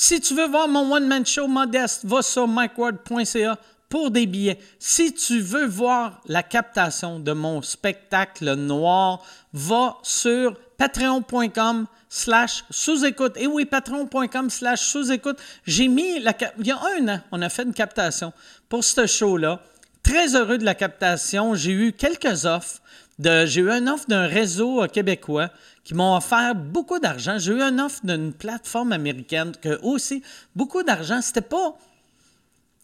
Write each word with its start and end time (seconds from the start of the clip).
Si 0.00 0.20
tu 0.20 0.36
veux 0.36 0.46
voir 0.46 0.68
mon 0.68 0.92
one-man 0.92 1.26
show 1.26 1.48
modeste, 1.48 2.04
va 2.04 2.22
sur 2.22 2.46
mikeward.ca 2.46 3.58
pour 3.88 4.12
des 4.12 4.26
billets. 4.26 4.60
Si 4.78 5.12
tu 5.12 5.40
veux 5.40 5.66
voir 5.66 6.20
la 6.26 6.44
captation 6.44 7.18
de 7.18 7.32
mon 7.32 7.62
spectacle 7.62 8.54
noir, 8.54 9.24
va 9.52 9.96
sur 10.04 10.56
patreon.com 10.76 11.88
slash 12.08 12.64
sous-écoute. 12.70 13.32
Et 13.38 13.48
oui, 13.48 13.64
patreon.com 13.64 14.50
slash 14.50 14.82
sous-écoute. 14.82 15.38
J'ai 15.66 15.88
mis, 15.88 16.20
la, 16.20 16.32
il 16.60 16.68
y 16.68 16.70
a 16.70 16.78
un 16.96 17.08
an, 17.16 17.20
on 17.32 17.42
a 17.42 17.48
fait 17.48 17.64
une 17.64 17.74
captation 17.74 18.32
pour 18.68 18.84
ce 18.84 19.04
show-là. 19.04 19.60
Très 20.04 20.36
heureux 20.36 20.58
de 20.58 20.64
la 20.64 20.76
captation. 20.76 21.56
J'ai 21.56 21.72
eu 21.72 21.92
quelques 21.92 22.44
offres. 22.44 22.80
J'ai 23.18 23.62
eu 23.62 23.68
une 23.68 23.88
offre 23.88 24.06
d'un 24.06 24.28
réseau 24.28 24.84
euh, 24.84 24.86
québécois 24.86 25.50
qui 25.88 25.94
m'ont 25.94 26.14
offert 26.14 26.54
beaucoup 26.54 26.98
d'argent. 26.98 27.38
J'ai 27.38 27.52
eu 27.52 27.62
une 27.62 27.80
offre 27.80 28.04
d'une 28.04 28.34
plateforme 28.34 28.92
américaine 28.92 29.52
que 29.56 29.80
aussi 29.82 30.22
beaucoup 30.54 30.82
d'argent. 30.82 31.22
C'était 31.22 31.40
pas 31.40 31.78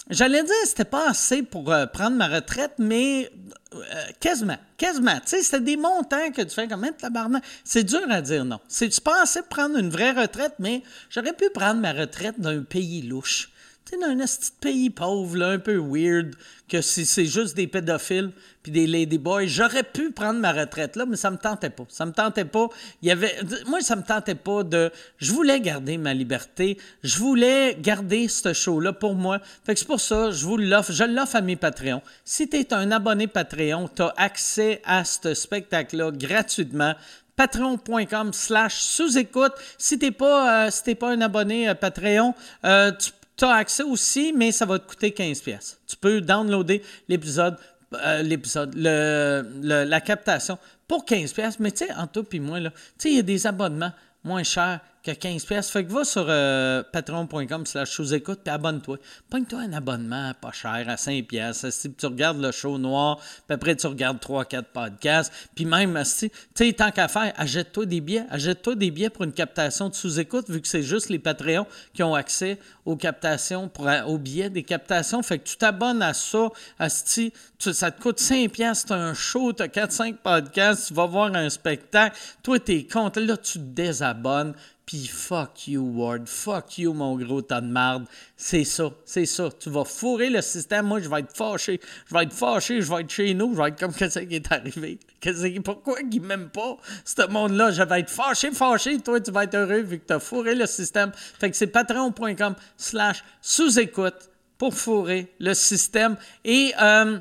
J'allais 0.08 0.42
dire 0.42 0.54
c'était 0.64 0.86
pas 0.86 1.10
assez 1.10 1.42
pour 1.42 1.70
euh, 1.70 1.84
prendre 1.84 2.16
ma 2.16 2.28
retraite, 2.28 2.72
mais 2.78 3.30
euh, 3.74 3.80
quasiment, 4.20 4.56
quasiment. 4.78 5.16
Tu 5.16 5.28
sais, 5.28 5.42
c'était 5.42 5.60
des 5.60 5.76
montants 5.76 6.30
que 6.30 6.42
tu 6.42 6.54
fais 6.54 6.66
comme 6.66 6.86
tabarnak. 6.98 7.44
C'est 7.62 7.84
dur 7.84 8.00
à 8.08 8.22
dire 8.22 8.46
non. 8.46 8.60
C'est 8.68 8.98
pas 9.02 9.22
assez 9.22 9.40
pour 9.40 9.48
prendre 9.50 9.78
une 9.78 9.90
vraie 9.90 10.12
retraite, 10.12 10.54
mais 10.58 10.82
j'aurais 11.10 11.34
pu 11.34 11.50
prendre 11.50 11.80
ma 11.80 11.92
retraite 11.92 12.40
d'un 12.40 12.62
pays 12.62 13.02
louche. 13.02 13.50
Tu 13.84 13.92
sais, 13.92 14.00
dans 14.00 14.08
un 14.08 14.16
petit 14.16 14.52
pays 14.60 14.88
pauvre, 14.88 15.36
là, 15.36 15.48
un 15.50 15.58
peu 15.58 15.76
weird, 15.76 16.34
que 16.68 16.80
c'est 16.80 17.26
juste 17.26 17.54
des 17.54 17.66
pédophiles 17.66 18.32
puis 18.62 18.72
des 18.72 18.86
ladyboys. 18.86 19.46
J'aurais 19.46 19.82
pu 19.82 20.10
prendre 20.10 20.40
ma 20.40 20.52
retraite 20.52 20.96
là, 20.96 21.04
mais 21.04 21.16
ça 21.16 21.30
me 21.30 21.36
tentait 21.36 21.68
pas. 21.68 21.84
Ça 21.90 22.06
me 22.06 22.12
tentait 22.12 22.46
pas. 22.46 22.68
Il 23.02 23.08
y 23.08 23.10
avait, 23.10 23.36
moi, 23.66 23.82
ça 23.82 23.94
me 23.96 24.02
tentait 24.02 24.34
pas 24.34 24.62
de. 24.62 24.90
Je 25.18 25.32
voulais 25.32 25.60
garder 25.60 25.98
ma 25.98 26.14
liberté. 26.14 26.78
Je 27.02 27.18
voulais 27.18 27.76
garder 27.78 28.28
ce 28.28 28.54
show-là 28.54 28.94
pour 28.94 29.14
moi. 29.14 29.38
Fait 29.64 29.74
que 29.74 29.80
c'est 29.80 29.86
pour 29.86 30.00
ça, 30.00 30.30
je 30.30 30.46
vous 30.46 30.56
l'offre. 30.56 30.92
Je 30.92 31.04
l'offre 31.04 31.36
à 31.36 31.42
mes 31.42 31.56
Patreons. 31.56 32.00
Si 32.24 32.48
tu 32.48 32.56
es 32.56 32.72
un 32.72 32.90
abonné 32.90 33.26
Patreon, 33.26 33.90
tu 33.94 34.00
as 34.00 34.14
accès 34.16 34.80
à 34.86 35.04
ce 35.04 35.34
spectacle-là 35.34 36.10
gratuitement 36.10 36.94
patreon.com 37.36 38.32
slash 38.32 38.80
sous-écoute. 38.80 39.52
Si 39.76 39.98
t'es 39.98 40.10
pas, 40.10 40.68
euh, 40.68 40.94
pas 40.94 41.10
un 41.10 41.20
abonné 41.20 41.68
euh, 41.68 41.74
Patreon, 41.74 42.34
euh, 42.64 42.92
tu 42.92 43.10
tu 43.36 43.44
as 43.44 43.54
accès 43.54 43.82
aussi, 43.82 44.32
mais 44.32 44.52
ça 44.52 44.66
va 44.66 44.78
te 44.78 44.88
coûter 44.88 45.10
15$. 45.10 45.76
Tu 45.86 45.96
peux 45.96 46.20
downloader 46.20 46.82
l'épisode, 47.08 47.56
euh, 47.94 48.22
l'épisode, 48.22 48.74
le, 48.76 49.84
la 49.84 50.00
captation 50.00 50.58
pour 50.86 51.04
15$. 51.04 51.56
Mais 51.60 51.72
tu 51.72 51.86
sais, 51.86 51.92
en 51.94 52.06
tout 52.06 52.24
puis 52.24 52.40
moi, 52.40 52.60
là, 52.60 52.70
il 53.04 53.16
y 53.16 53.18
a 53.18 53.22
des 53.22 53.46
abonnements 53.46 53.92
moins 54.22 54.42
chers 54.42 54.80
que 55.04 55.10
15 55.10 55.44
pièces. 55.44 55.70
Fait 55.70 55.84
que 55.84 55.92
va 55.92 56.04
sur 56.04 56.24
euh, 56.28 56.82
patreon.com 56.92 57.66
slash 57.66 57.90
sous-écoute 57.90 58.40
puis 58.42 58.52
abonne-toi. 58.52 58.96
Pogne-toi 59.28 59.60
un 59.60 59.72
abonnement 59.74 60.32
pas 60.40 60.52
cher 60.52 60.84
à 60.88 60.96
5 60.96 61.26
pièces. 61.26 61.68
Si 61.70 61.92
tu 61.92 62.06
regardes 62.06 62.40
le 62.40 62.50
show 62.50 62.78
noir, 62.78 63.18
puis 63.46 63.54
après 63.54 63.76
tu 63.76 63.86
regardes 63.86 64.18
3-4 64.18 64.64
podcasts, 64.72 65.32
puis 65.54 65.66
même, 65.66 66.02
tu 66.02 66.30
sais, 66.54 66.72
tant 66.72 66.90
qu'à 66.90 67.08
faire, 67.08 67.32
achète-toi 67.36 67.84
des 67.84 68.00
billets. 68.00 68.24
Achète-toi 68.30 68.74
des 68.76 68.90
billets 68.90 69.10
pour 69.10 69.24
une 69.24 69.32
captation 69.32 69.90
de 69.90 69.94
sous-écoute, 69.94 70.48
vu 70.48 70.60
que 70.60 70.68
c'est 70.68 70.82
juste 70.82 71.10
les 71.10 71.18
Patreons 71.18 71.66
qui 71.92 72.02
ont 72.02 72.14
accès 72.14 72.58
aux 72.86 72.96
captations, 72.96 73.68
pour, 73.68 73.88
aux 74.06 74.18
billets 74.18 74.50
des 74.50 74.62
captations. 74.62 75.22
Fait 75.22 75.38
que 75.38 75.44
tu 75.44 75.56
t'abonnes 75.56 76.02
à 76.02 76.14
ça, 76.14 76.48
asti, 76.78 77.32
ça 77.58 77.90
te 77.90 78.00
coûte 78.00 78.20
5 78.20 78.50
pièces, 78.50 78.84
c'est 78.86 78.92
un 78.92 79.14
show, 79.14 79.52
tu 79.52 79.62
as 79.62 79.68
4-5 79.68 80.16
podcasts, 80.16 80.88
tu 80.88 80.94
vas 80.94 81.06
voir 81.06 81.34
un 81.34 81.48
spectacle, 81.48 82.16
toi 82.42 82.58
t'es 82.58 82.84
content, 82.84 83.20
là 83.20 83.36
tu 83.36 83.54
te 83.54 83.58
désabonnes, 83.58 84.54
puis 84.86 85.06
fuck 85.06 85.66
you, 85.66 85.82
Ward. 85.82 86.28
Fuck 86.28 86.78
you, 86.78 86.92
mon 86.92 87.16
gros 87.16 87.40
tas 87.40 87.62
de 87.62 87.66
marde. 87.66 88.04
C'est 88.36 88.64
ça, 88.64 88.90
c'est 89.06 89.24
ça. 89.24 89.48
Tu 89.58 89.70
vas 89.70 89.84
fourrer 89.84 90.28
le 90.28 90.42
système. 90.42 90.86
Moi, 90.86 91.00
je 91.00 91.08
vais 91.08 91.20
être 91.20 91.34
fâché. 91.34 91.80
Je 92.06 92.14
vais 92.14 92.24
être 92.24 92.34
fâché, 92.34 92.82
je 92.82 92.92
vais 92.92 93.00
être 93.00 93.10
chez 93.10 93.32
nous. 93.32 93.54
Je 93.54 93.62
vais 93.62 93.68
être 93.68 93.80
comme 93.80 93.94
qu'est-ce 93.98 94.18
qui 94.18 94.34
est 94.34 94.52
arrivé? 94.52 94.98
Qu'est-ce 95.20 95.60
pourquoi 95.60 95.98
ils 96.10 96.20
m'aiment 96.20 96.50
pas, 96.50 96.76
ce 97.04 97.26
monde-là? 97.26 97.70
Je 97.70 97.82
vais 97.82 98.00
être 98.00 98.10
fâché, 98.10 98.50
fâché. 98.50 99.00
Toi, 99.00 99.20
tu 99.20 99.30
vas 99.30 99.44
être 99.44 99.54
heureux 99.54 99.80
vu 99.80 100.00
que 100.00 100.06
tu 100.06 100.12
as 100.12 100.20
fourré 100.20 100.54
le 100.54 100.66
système. 100.66 101.12
Fait 101.14 101.50
que 101.50 101.56
c'est 101.56 101.68
patreon.com 101.68 102.54
slash 102.76 103.24
sous-écoute 103.40 104.30
pour 104.58 104.74
fourrer 104.74 105.32
le 105.40 105.54
système. 105.54 106.16
Et... 106.44 106.72
Euh, 106.80 107.18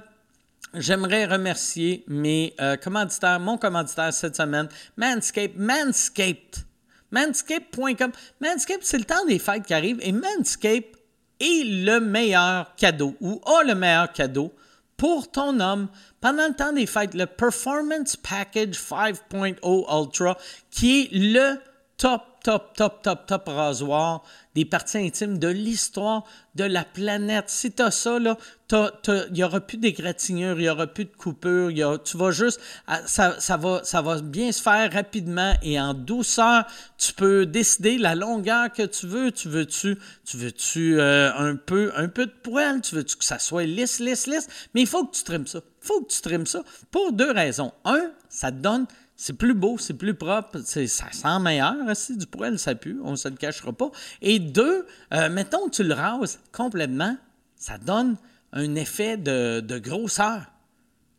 J'aimerais 0.76 1.26
remercier 1.26 2.04
mes 2.08 2.56
euh, 2.60 2.78
commanditaires, 2.78 3.40
mon 3.40 3.60
commanditaire 3.60 4.12
cette 4.12 4.36
semaine, 4.36 4.68
Manscaped. 4.98 5.56
Manscaped 5.56 6.66
Manscape.com. 7.14 8.12
Manscape, 8.42 8.82
c'est 8.82 8.98
le 8.98 9.06
temps 9.06 9.26
des 9.26 9.40
fêtes 9.40 9.66
qui 9.66 9.74
arrive 9.74 10.00
et 10.02 10.12
Manscape 10.12 10.98
est 11.40 11.64
le 11.86 12.00
meilleur 12.00 12.76
cadeau 12.76 13.16
ou 13.22 13.42
a 13.46 13.64
le 13.64 13.76
meilleur 13.76 14.12
cadeau 14.12 14.54
pour 14.98 15.32
ton 15.32 15.60
homme 15.60 15.88
pendant 16.20 16.48
le 16.48 16.54
temps 16.54 16.74
des 16.74 16.86
fêtes. 16.86 17.14
Le 17.14 17.26
Performance 17.26 18.18
Package 18.18 18.76
5.0 18.76 19.58
Ultra 19.64 20.38
qui 20.70 21.02
est 21.02 21.10
le 21.14 21.56
top 21.98 22.24
top, 22.44 22.76
top, 22.76 23.02
top, 23.02 23.26
top 23.26 23.48
rasoir 23.48 24.24
des 24.56 24.66
parties 24.66 25.00
intimes 25.00 25.38
de 25.38 25.48
l'histoire 25.48 26.26
de 26.56 26.64
la 26.64 26.84
planète. 26.84 27.46
Si 27.48 27.72
tu 27.72 27.82
as 27.82 27.92
ça, 27.92 28.18
il 28.20 29.34
n'y 29.34 29.44
aura 29.44 29.60
plus 29.62 29.78
d'égratignures, 29.78 30.60
il 30.60 30.64
n'y 30.64 30.70
aura 30.70 30.88
plus 30.88 31.06
de 31.06 31.16
coupures, 31.16 31.72
tu 32.04 32.18
vas 32.18 32.32
juste, 32.32 32.60
ah, 32.88 33.02
ça, 33.06 33.40
ça, 33.40 33.58
va, 33.58 33.82
ça 33.84 34.02
va 34.02 34.22
bien 34.22 34.52
se 34.52 34.62
faire 34.62 34.92
rapidement 34.92 35.54
et 35.62 35.80
en 35.80 35.94
douceur. 35.94 36.66
Tu 36.98 37.14
peux 37.14 37.46
décider 37.46 37.98
la 37.98 38.16
longueur 38.16 38.72
que 38.72 38.84
tu 38.84 39.08
veux. 39.08 39.32
Tu 39.32 39.50
veux-tu, 39.50 39.98
tu 40.26 40.38
veux-tu 40.38 41.00
euh, 41.00 41.32
un, 41.36 41.56
peu, 41.56 41.92
un 41.96 42.08
peu 42.08 42.26
de 42.26 42.34
poil? 42.44 42.82
Tu 42.82 42.96
veux-tu 42.96 43.18
que 43.18 43.26
ça 43.26 43.40
soit 43.40 43.66
lisse, 43.66 44.00
lisse, 44.00 44.28
lisse? 44.28 44.48
Mais 44.74 44.82
il 44.82 44.88
faut 44.88 45.06
que 45.06 45.16
tu 45.16 45.24
trimes 45.24 45.48
ça. 45.48 45.60
Il 45.82 45.88
faut 45.88 46.02
que 46.02 46.14
tu 46.14 46.22
trimes 46.22 46.46
ça 46.46 46.64
pour 46.92 47.12
deux 47.12 47.32
raisons. 47.32 47.74
Un, 47.84 48.12
ça 48.30 48.52
te 48.52 48.58
donne 48.58 48.86
c'est 49.24 49.38
plus 49.38 49.54
beau, 49.54 49.78
c'est 49.78 49.94
plus 49.94 50.16
propre, 50.16 50.60
ça 50.66 50.86
sent 50.86 51.40
meilleur 51.40 51.76
aussi 51.90 52.18
du 52.18 52.28
poil, 52.28 52.60
ça 52.60 52.76
pue, 52.76 53.00
on 53.06 53.12
ne 53.12 53.16
se 53.16 53.30
le 53.30 53.36
cachera 53.36 53.72
pas. 53.72 53.90
Et 54.22 54.38
deux, 54.38 54.86
euh, 55.14 55.30
mettons 55.30 55.70
que 55.70 55.76
tu 55.76 55.84
le 55.86 55.94
rases 55.94 56.42
complètement, 56.52 57.16
ça 57.56 57.78
donne 57.78 58.18
un 58.52 58.76
effet 58.76 59.16
de, 59.16 59.62
de 59.62 59.80
grosseur. 59.80 60.42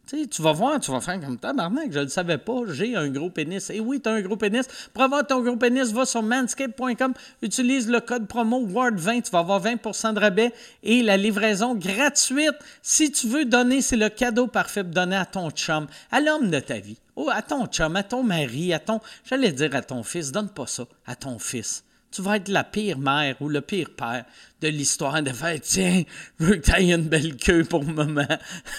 Tu, 0.07 0.43
vas 0.43 0.53
voir, 0.53 0.79
tu 0.81 0.91
vas 0.91 1.01
faire 1.01 1.19
comme 1.19 1.39
tabarnak, 1.39 1.91
je 1.91 1.99
ne 1.99 2.05
le 2.05 2.11
savais 2.11 2.37
pas, 2.37 2.61
j'ai 2.69 2.95
un 2.95 3.09
gros 3.09 3.31
pénis. 3.31 3.71
Et 3.71 3.81
oui, 3.81 4.01
tu 4.03 4.09
as 4.09 4.13
un 4.13 4.21
gros 4.21 4.37
pénis. 4.37 4.67
Pour 4.93 5.03
avoir 5.03 5.27
ton 5.27 5.41
gros 5.41 5.57
pénis, 5.57 5.93
va 5.93 6.05
sur 6.05 6.23
manscape.com, 6.23 7.15
utilise 7.41 7.89
le 7.89 8.01
code 8.01 8.27
promo 8.27 8.67
WORD20, 8.67 9.23
tu 9.23 9.31
vas 9.31 9.39
avoir 9.39 9.63
20% 9.63 10.15
de 10.15 10.21
rabais 10.21 10.53
et 10.83 11.03
la 11.03 11.17
livraison 11.17 11.75
gratuite. 11.75 12.55
Si 12.83 13.13
tu 13.13 13.29
veux 13.29 13.47
donner, 13.47 13.81
c'est 13.81 13.97
le 13.97 14.11
cadeau 14.11 14.47
parfait 14.47 14.85
pour 14.85 14.93
donner 14.93 15.17
à 15.17 15.25
ton 15.25 15.51
chum, 15.51 15.87
à 16.11 16.21
l'homme 16.21 16.51
de 16.51 16.61
ta 16.61 16.79
vie, 16.79 16.99
ou 17.17 17.31
à 17.31 17.41
ton 17.41 17.67
chum, 17.67 17.97
à 17.97 18.03
ton 18.03 18.23
mari, 18.23 18.75
à 18.75 18.81
ton, 18.81 19.01
j'allais 19.25 19.53
dire 19.53 19.75
à 19.75 19.81
ton 19.81 20.03
fils, 20.03 20.33
donne 20.33 20.51
pas 20.51 20.67
ça, 20.67 20.85
à 21.07 21.17
ton 21.17 21.39
fils 21.39 21.83
tu 22.15 22.23
vas 22.23 22.37
être 22.37 22.49
la 22.49 22.63
pire 22.63 22.99
mère 22.99 23.35
ou 23.41 23.49
le 23.49 23.61
pire 23.61 23.91
père 23.97 24.25
de 24.61 24.69
l'histoire 24.69 25.21
de 25.21 25.31
faire 25.31 25.61
Tiens, 25.61 26.05
je 26.39 26.45
veux 26.45 26.57
que 26.57 26.71
tu 26.71 26.83
une 26.83 27.09
belle 27.09 27.37
queue 27.37 27.65
pour 27.65 27.85
maman. 27.85 28.27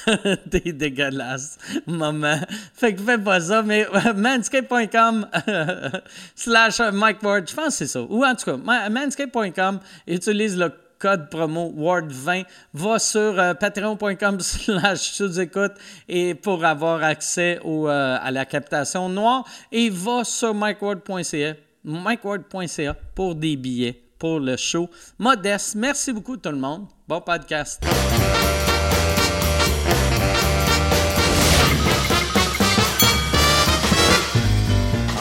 T'es 0.49 0.71
dégueulasse, 0.71 1.57
maman. 1.85 2.39
Fait 2.73 2.95
que 2.95 3.01
fais 3.01 3.17
pas 3.17 3.41
ça, 3.41 3.61
mais 3.61 3.85
manscape.com 4.15 5.27
slash 6.35 6.79
Mike 6.93 7.21
Ward, 7.23 7.49
je 7.49 7.55
pense 7.55 7.65
que 7.65 7.71
c'est 7.73 7.87
ça. 7.87 8.01
Ou 8.01 8.23
en 8.23 8.35
tout 8.35 8.45
cas, 8.45 8.89
manscape.com, 8.89 9.79
utilise 10.07 10.57
le 10.57 10.71
code 10.97 11.29
promo 11.29 11.73
WARD20. 11.77 12.45
Va 12.73 12.99
sur 12.99 13.19
euh, 13.39 13.53
patreon.com 13.53 14.39
slash 14.39 15.11
sous-écoute 15.11 15.73
et 16.07 16.35
pour 16.35 16.63
avoir 16.63 17.03
accès 17.03 17.59
au, 17.63 17.89
euh, 17.89 18.17
à 18.21 18.31
la 18.31 18.45
captation 18.45 19.09
noire. 19.09 19.45
Et 19.71 19.89
va 19.89 20.23
sur 20.23 20.53
mikeward.ca 20.53 21.64
mikeward.ca 21.85 22.95
pour 23.13 23.35
des 23.35 23.55
billets 23.55 24.01
pour 24.17 24.39
le 24.39 24.57
show. 24.57 24.89
Modeste, 25.19 25.75
merci 25.75 26.11
beaucoup 26.11 26.37
tout 26.37 26.49
le 26.49 26.57
monde. 26.57 26.87
Bon 27.07 27.21
podcast. 27.21 27.83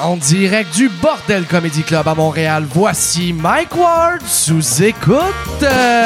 En 0.02 0.16
direct 0.19 0.75
du 0.75 0.90
Bordel 0.90 1.46
Comedy 1.46 1.82
Club 1.82 2.06
à 2.06 2.14
Montréal, 2.14 2.64
voici 2.69 3.32
Mike 3.32 3.75
Ward 3.75 4.20
sous 4.26 4.82
écoute. 4.82 5.62
Merci! 5.62 6.05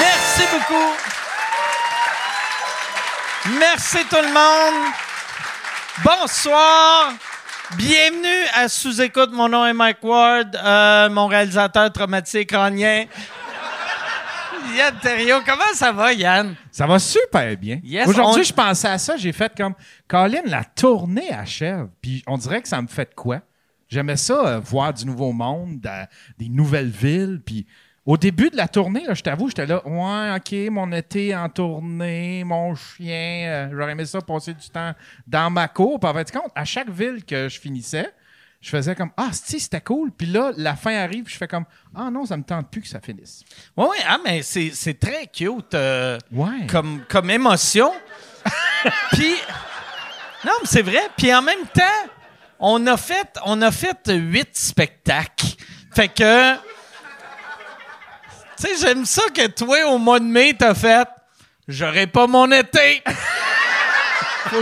Merci 0.00 0.42
beaucoup! 0.50 0.92
Merci 3.58 3.98
tout 4.08 4.16
le 4.16 4.32
monde! 4.32 5.05
Bonsoir. 6.04 7.12
Bienvenue 7.76 8.46
à 8.54 8.68
Sous-Écoute. 8.68 9.30
Mon 9.32 9.48
nom 9.48 9.64
est 9.66 9.72
Mike 9.72 10.02
Ward, 10.02 10.54
euh, 10.62 11.08
mon 11.10 11.26
réalisateur 11.26 11.90
traumatique 11.92 12.50
crânien. 12.50 13.06
Yann 14.76 14.94
Terrio, 15.00 15.36
comment 15.44 15.62
ça 15.74 15.92
va, 15.92 16.12
Yann? 16.12 16.54
Ça 16.70 16.86
va 16.86 16.98
super 16.98 17.56
bien. 17.56 17.80
Aujourd'hui, 18.06 18.44
je 18.44 18.52
pensais 18.52 18.88
à 18.88 18.98
ça, 18.98 19.16
j'ai 19.16 19.32
fait 19.32 19.52
comme, 19.56 19.74
Colin, 20.06 20.42
la 20.44 20.64
tournée 20.64 21.32
achève, 21.32 21.88
puis 22.02 22.22
on 22.26 22.36
dirait 22.36 22.60
que 22.62 22.68
ça 22.68 22.82
me 22.82 22.88
fait 22.88 23.08
de 23.10 23.14
quoi? 23.14 23.40
J'aimais 23.88 24.16
ça, 24.16 24.34
euh, 24.46 24.60
voir 24.60 24.92
du 24.92 25.06
nouveau 25.06 25.32
monde, 25.32 25.80
da- 25.80 26.08
des 26.38 26.48
nouvelles 26.48 26.90
villes. 26.90 27.40
Puis 27.44 27.66
au 28.06 28.16
début 28.16 28.50
de 28.50 28.56
la 28.56 28.68
tournée, 28.68 29.04
là, 29.04 29.14
je 29.14 29.22
t'avoue, 29.22 29.48
j'étais 29.48 29.66
là, 29.66 29.84
ouais, 29.84 30.36
OK, 30.36 30.72
mon 30.72 30.92
été 30.92 31.34
en 31.34 31.48
tournée, 31.48 32.44
mon 32.44 32.74
chien, 32.76 33.48
euh, 33.48 33.68
j'aurais 33.72 33.92
aimé 33.92 34.06
ça 34.06 34.20
passer 34.20 34.54
du 34.54 34.68
temps 34.70 34.92
dans 35.26 35.50
ma 35.50 35.66
cour. 35.66 35.98
Puis 35.98 36.08
en 36.08 36.14
fait, 36.14 36.30
compte, 36.30 36.52
à 36.54 36.64
chaque 36.64 36.88
ville 36.88 37.24
que 37.24 37.48
je 37.48 37.58
finissais, 37.58 38.12
je 38.60 38.70
faisais 38.70 38.94
comme, 38.94 39.10
ah, 39.16 39.30
si, 39.32 39.58
c'était 39.58 39.80
cool. 39.80 40.12
Puis 40.12 40.28
là, 40.28 40.52
la 40.56 40.76
fin 40.76 40.94
arrive, 40.94 41.24
puis 41.24 41.34
je 41.34 41.38
fais 41.38 41.48
comme, 41.48 41.64
ah 41.94 42.08
non, 42.10 42.24
ça 42.24 42.36
me 42.36 42.44
tente 42.44 42.70
plus 42.70 42.80
que 42.80 42.88
ça 42.88 43.00
finisse. 43.00 43.44
Oui, 43.76 43.86
oui, 43.90 43.96
ah, 44.08 44.18
mais 44.24 44.42
c'est 44.42 44.70
c'est 44.72 44.98
très 44.98 45.26
cute 45.26 45.74
euh, 45.74 46.18
Ouais. 46.32 46.66
comme, 46.68 47.02
comme 47.08 47.28
émotion. 47.30 47.92
Puis, 49.12 49.34
non, 50.44 50.52
mais 50.60 50.66
c'est 50.66 50.82
vrai. 50.82 51.02
Puis 51.16 51.34
en 51.34 51.42
même 51.42 51.66
temps, 51.74 51.82
on 52.60 52.86
a 52.86 52.96
fait, 52.96 53.36
on 53.44 53.60
a 53.62 53.72
fait 53.72 53.98
huit 54.08 54.56
spectacles. 54.56 55.56
Fait 55.94 56.08
que, 56.08 56.54
tu 58.58 58.66
sais, 58.66 58.76
j'aime 58.80 59.04
ça 59.04 59.22
que 59.34 59.46
toi, 59.48 59.86
au 59.92 59.98
mois 59.98 60.20
de 60.20 60.24
mai, 60.24 60.54
t'as 60.58 60.74
fait, 60.74 61.08
j'aurai 61.68 62.06
pas 62.06 62.26
mon 62.26 62.50
été. 62.50 63.02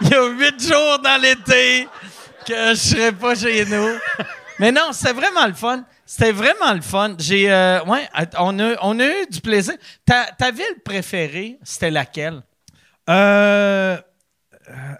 Il 0.00 0.08
y 0.08 0.14
a 0.14 0.26
huit 0.28 0.66
jours 0.66 0.98
dans 1.04 1.20
l'été 1.20 1.86
que 2.46 2.70
je 2.70 2.74
serai 2.74 3.12
pas 3.12 3.34
chez 3.34 3.66
nous. 3.66 3.98
Mais 4.58 4.72
non, 4.72 4.92
c'était 4.92 5.12
vraiment 5.12 5.46
le 5.46 5.52
fun. 5.52 5.84
C'était 6.06 6.32
vraiment 6.32 6.72
le 6.72 6.80
fun. 6.80 7.16
J'ai, 7.18 7.52
euh, 7.52 7.84
ouais, 7.84 8.08
on 8.38 8.58
a, 8.58 8.76
on 8.82 8.98
a 8.98 9.06
eu 9.06 9.26
du 9.30 9.40
plaisir. 9.40 9.74
Ta, 10.06 10.24
ta 10.38 10.50
ville 10.50 10.80
préférée, 10.82 11.58
c'était 11.62 11.90
laquelle? 11.90 12.42
Euh, 13.08 13.98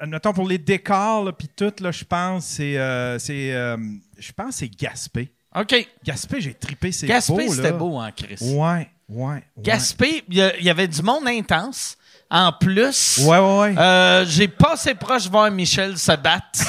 euh, 0.02 0.32
pour 0.34 0.48
les 0.48 0.58
décors 0.58 1.32
puis 1.36 1.48
tout 1.48 1.72
je 1.78 2.04
pense 2.04 2.44
c'est 2.44 2.76
euh, 2.76 3.18
c'est 3.18 3.52
euh, 3.52 3.76
je 4.18 4.32
pense 4.32 4.56
c'est 4.56 4.68
Gaspé. 4.68 5.32
OK. 5.54 5.88
Gaspé, 6.04 6.40
j'ai 6.40 6.54
tripé, 6.54 6.92
c'est 6.92 7.06
Gaspé, 7.06 7.48
c'était 7.48 7.72
beau, 7.72 7.98
hein, 7.98 8.10
Chris? 8.16 8.36
Ouais, 8.40 8.88
ouais. 9.08 9.24
ouais. 9.24 9.44
Gaspé, 9.58 10.24
il 10.28 10.36
y, 10.36 10.70
avait 10.70 10.88
du 10.88 11.02
monde 11.02 11.26
intense. 11.26 11.96
En 12.32 12.52
plus, 12.52 13.18
Ouais, 13.24 13.38
ouais, 13.38 13.58
ouais. 13.58 13.78
euh, 13.78 14.24
j'ai 14.24 14.46
passé 14.46 14.94
proche 14.94 15.24
de 15.24 15.30
voir 15.30 15.50
Michel 15.50 15.98
se 15.98 16.12
battre. 16.12 16.60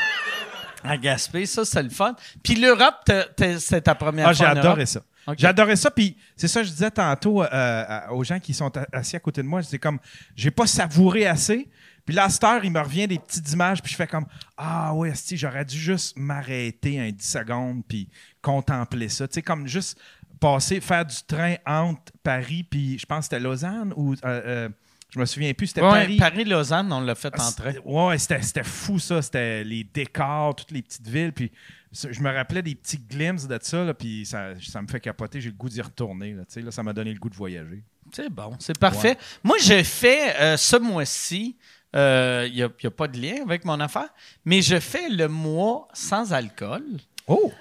à 0.82 0.96
Gaspé, 0.96 1.46
ça, 1.46 1.64
c'est 1.64 1.82
le 1.82 1.90
fun. 1.90 2.16
Puis 2.42 2.56
l'Europe, 2.56 3.08
c'était 3.38 3.80
ta 3.82 3.94
première 3.94 4.26
Ah, 4.26 4.32
j'ai 4.32 4.44
fois 4.44 4.54
en 4.54 4.56
adoré 4.56 4.86
ça. 4.86 5.00
Ok. 5.28 5.36
J'ai 5.38 5.46
adoré 5.46 5.76
ça, 5.76 5.90
puis 5.92 6.16
c'est 6.36 6.48
ça 6.48 6.60
que 6.60 6.66
je 6.66 6.72
disais 6.72 6.90
tantôt 6.90 7.42
euh, 7.42 8.00
aux 8.10 8.24
gens 8.24 8.40
qui 8.40 8.52
sont 8.52 8.72
assis 8.92 9.14
à 9.14 9.20
côté 9.20 9.42
de 9.42 9.46
moi. 9.46 9.62
C'est 9.62 9.78
comme, 9.78 9.98
j'ai 10.34 10.50
pas 10.50 10.66
savouré 10.66 11.26
assez. 11.26 11.68
Puis 12.06 12.14
là, 12.14 12.24
à 12.24 12.30
cette 12.30 12.44
heure, 12.44 12.64
il 12.64 12.70
me 12.70 12.80
revient 12.80 13.06
des 13.08 13.18
petites 13.18 13.52
images, 13.52 13.82
puis 13.82 13.90
je 13.90 13.96
fais 13.96 14.06
comme, 14.06 14.26
ah 14.56 14.94
ouais, 14.94 15.10
asti, 15.10 15.36
j'aurais 15.36 15.64
dû 15.64 15.76
juste 15.78 16.16
m'arrêter 16.16 17.00
un 17.00 17.10
10 17.10 17.22
secondes, 17.28 17.82
puis 17.86 18.08
contempler 18.40 19.08
ça. 19.08 19.26
Tu 19.26 19.34
sais, 19.34 19.42
comme 19.42 19.66
juste 19.66 19.98
passer, 20.40 20.80
faire 20.80 21.04
du 21.04 21.16
train 21.26 21.56
entre 21.66 22.12
Paris, 22.22 22.62
puis 22.62 22.98
je 22.98 23.06
pense 23.06 23.20
que 23.20 23.24
c'était 23.24 23.40
Lausanne, 23.40 23.92
ou 23.96 24.14
euh, 24.14 24.16
euh, 24.24 24.68
je 25.10 25.18
me 25.18 25.24
souviens 25.24 25.52
plus, 25.54 25.68
c'était 25.68 25.82
Ouais, 25.82 25.90
Paris. 25.90 26.16
Paris-Lausanne, 26.16 26.92
on 26.92 27.00
l'a 27.00 27.14
fait 27.14 27.32
Ah, 27.38 27.48
en 27.48 27.52
train. 27.52 27.72
Ouais, 27.84 28.18
c'était, 28.18 28.62
fou 28.64 28.98
ça. 28.98 29.22
C'était 29.22 29.64
les 29.64 29.84
décors, 29.84 30.54
toutes 30.54 30.72
les 30.72 30.82
petites 30.82 31.06
villes. 31.08 31.32
Puis 31.32 31.50
je 31.92 32.20
me 32.20 32.30
rappelais 32.30 32.60
des 32.62 32.74
petits 32.74 32.98
glimpses 32.98 33.46
de 33.46 33.58
ça. 33.62 33.84
Là, 33.84 33.94
puis 33.94 34.26
ça, 34.26 34.48
ça 34.60 34.82
me 34.82 34.86
fait 34.88 35.00
capoter. 35.00 35.40
J'ai 35.40 35.50
le 35.50 35.54
goût 35.56 35.68
d'y 35.68 35.80
retourner. 35.80 36.34
Là, 36.34 36.70
ça 36.70 36.82
m'a 36.82 36.92
donné 36.92 37.12
le 37.12 37.18
goût 37.18 37.30
de 37.30 37.36
voyager. 37.36 37.82
C'est 38.12 38.30
bon, 38.30 38.54
c'est 38.58 38.78
parfait. 38.78 39.16
Moi, 39.42 39.56
j'ai 39.60 39.82
fait 39.84 40.36
euh, 40.38 40.56
ce 40.56 40.76
mois-ci, 40.76 41.56
il 41.96 42.52
n'y 42.52 42.62
a, 42.62 42.90
pas 42.90 43.08
de 43.08 43.18
lien 43.18 43.42
avec 43.42 43.64
mon 43.64 43.80
affaire, 43.80 44.08
mais 44.44 44.62
je 44.62 44.78
fais 44.78 45.08
le 45.08 45.28
mois 45.28 45.88
sans 45.92 46.32
alcool. 46.32 46.84
Oh! 47.26 47.52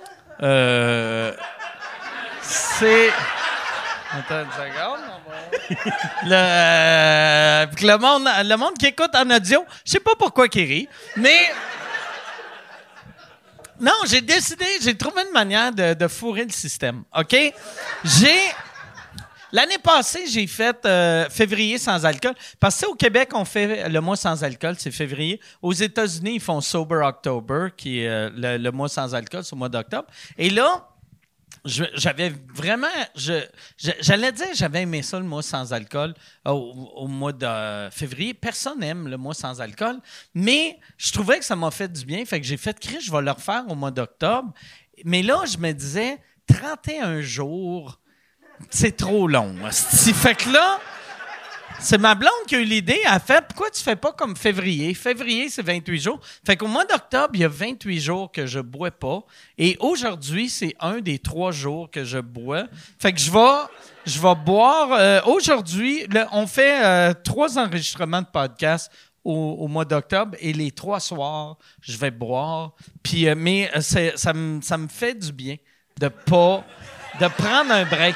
Euh, 0.43 1.33
c'est. 2.41 3.09
Attends 4.11 4.43
une 4.43 4.51
seconde. 4.51 4.99
Le, 6.25 6.33
euh, 6.33 7.65
le, 7.81 7.97
monde, 7.97 8.27
le 8.43 8.55
monde 8.55 8.77
qui 8.77 8.87
écoute 8.87 9.15
en 9.15 9.29
audio, 9.29 9.65
je 9.85 9.91
sais 9.91 9.99
pas 9.99 10.15
pourquoi 10.17 10.47
qu'il 10.47 10.65
rit, 10.65 10.89
mais. 11.15 11.49
Non, 13.79 13.93
j'ai 14.05 14.21
décidé, 14.21 14.65
j'ai 14.81 14.95
trouvé 14.95 15.23
une 15.23 15.33
manière 15.33 15.71
de, 15.71 15.93
de 15.93 16.07
fourrer 16.07 16.45
le 16.45 16.51
système. 16.51 17.03
OK? 17.17 17.35
J'ai. 18.03 18.39
L'année 19.55 19.77
passée, 19.77 20.27
j'ai 20.27 20.47
fait 20.47 20.85
euh, 20.85 21.29
février 21.29 21.77
sans 21.77 22.05
alcool. 22.05 22.33
Parce 22.59 22.81
que 22.81 22.87
au 22.87 22.95
Québec, 22.95 23.29
on 23.33 23.45
fait 23.45 23.87
le 23.87 24.01
mois 24.01 24.17
sans 24.17 24.43
alcool, 24.43 24.75
c'est 24.77 24.91
février. 24.91 25.39
Aux 25.61 25.71
États-Unis, 25.71 26.33
ils 26.35 26.41
font 26.41 26.59
Sober 26.59 27.01
October, 27.05 27.69
qui 27.77 28.01
est 28.01 28.09
euh, 28.09 28.29
le, 28.35 28.57
le 28.57 28.71
mois 28.73 28.89
sans 28.89 29.15
alcool, 29.15 29.45
c'est 29.45 29.53
au 29.53 29.55
mois 29.55 29.69
d'octobre. 29.69 30.09
Et 30.37 30.49
là, 30.49 30.89
j'avais 31.63 32.33
vraiment. 32.53 32.89
J'allais 33.15 34.33
dire 34.33 34.47
j'avais 34.53 34.81
aimé 34.81 35.01
ça 35.01 35.19
le 35.19 35.25
mois 35.25 35.41
sans 35.41 35.71
alcool 35.71 36.13
au, 36.45 37.07
mois 37.07 37.31
de 37.31 37.89
février. 37.91 38.33
Personne 38.33 38.79
n'aime 38.79 39.07
le 39.07 39.15
mois 39.15 39.33
sans 39.33 39.61
alcool, 39.61 40.01
mais 40.33 40.77
je 40.97 41.13
trouvais 41.13 41.39
que 41.39 41.45
ça 41.45 41.55
m'a 41.55 41.71
fait 41.71 41.87
du 41.87 42.03
bien. 42.03 42.25
Fait 42.25 42.41
que 42.41 42.45
j'ai 42.45 42.57
fait 42.57 42.77
Chris, 42.77 42.99
je 42.99 43.09
vais 43.09 43.21
le 43.21 43.31
refaire 43.31 43.63
au 43.69 43.75
mois 43.75 43.91
d'octobre. 43.91 44.51
Mais 45.05 45.23
là, 45.23 45.43
je 45.45 45.57
me 45.57 45.71
disais 45.71 46.17
31 46.47 47.21
jours, 47.21 48.01
c'est 48.69 48.95
trop 48.97 49.27
long. 49.27 49.55
Fait 49.71 50.35
que 50.35 50.49
là. 50.49 50.79
C'est 51.77 51.97
ma 51.97 52.15
blonde 52.15 52.31
qui 52.47 52.55
a 52.55 52.59
eu 52.59 52.63
l'idée. 52.63 52.99
Elle 53.03 53.11
a 53.11 53.19
fait 53.19 53.45
pourquoi 53.47 53.69
tu 53.69 53.83
fais 53.83 53.97
pas 53.97 54.13
comme 54.13 54.35
février? 54.35 54.93
Février, 54.93 55.49
c'est 55.49 55.61
28 55.61 55.99
jours. 55.99 56.19
Fait 56.43 56.55
qu'au 56.55 56.67
mois 56.67 56.85
d'octobre, 56.85 57.31
il 57.33 57.41
y 57.41 57.43
a 57.43 57.49
28 57.49 57.99
jours 57.99 58.31
que 58.31 58.45
je 58.45 58.59
bois 58.59 58.91
pas. 58.91 59.23
Et 59.57 59.75
aujourd'hui, 59.81 60.49
c'est 60.49 60.73
un 60.79 60.99
des 60.99 61.19
trois 61.19 61.51
jours 61.51 61.91
que 61.91 62.05
je 62.05 62.17
bois. 62.17 62.63
Fait 62.97 63.11
que 63.11 63.19
je 63.19 63.29
vais, 63.29 63.67
je 64.05 64.19
vais 64.19 64.35
boire. 64.35 64.93
euh, 64.93 65.21
aujourd'hui, 65.25 66.07
on 66.31 66.47
fait 66.47 66.83
euh, 66.83 67.13
trois 67.13 67.59
enregistrements 67.59 68.21
de 68.21 68.27
podcast 68.27 68.89
au, 69.25 69.67
mois 69.67 69.85
d'octobre 69.85 70.37
et 70.39 70.53
les 70.53 70.71
trois 70.71 70.99
soirs, 70.99 71.57
je 71.81 71.97
vais 71.97 72.11
boire. 72.11 72.73
Puis, 73.01 73.27
euh, 73.27 73.35
mais 73.35 73.69
euh, 73.75 73.81
ça 73.81 74.33
me 74.33 74.61
ça 74.61 74.77
me 74.77 74.87
fait 74.87 75.15
du 75.15 75.31
bien 75.33 75.55
de 75.99 76.07
pas 76.07 76.63
de 77.19 77.27
prendre 77.27 77.71
un 77.71 77.85
break. 77.85 78.15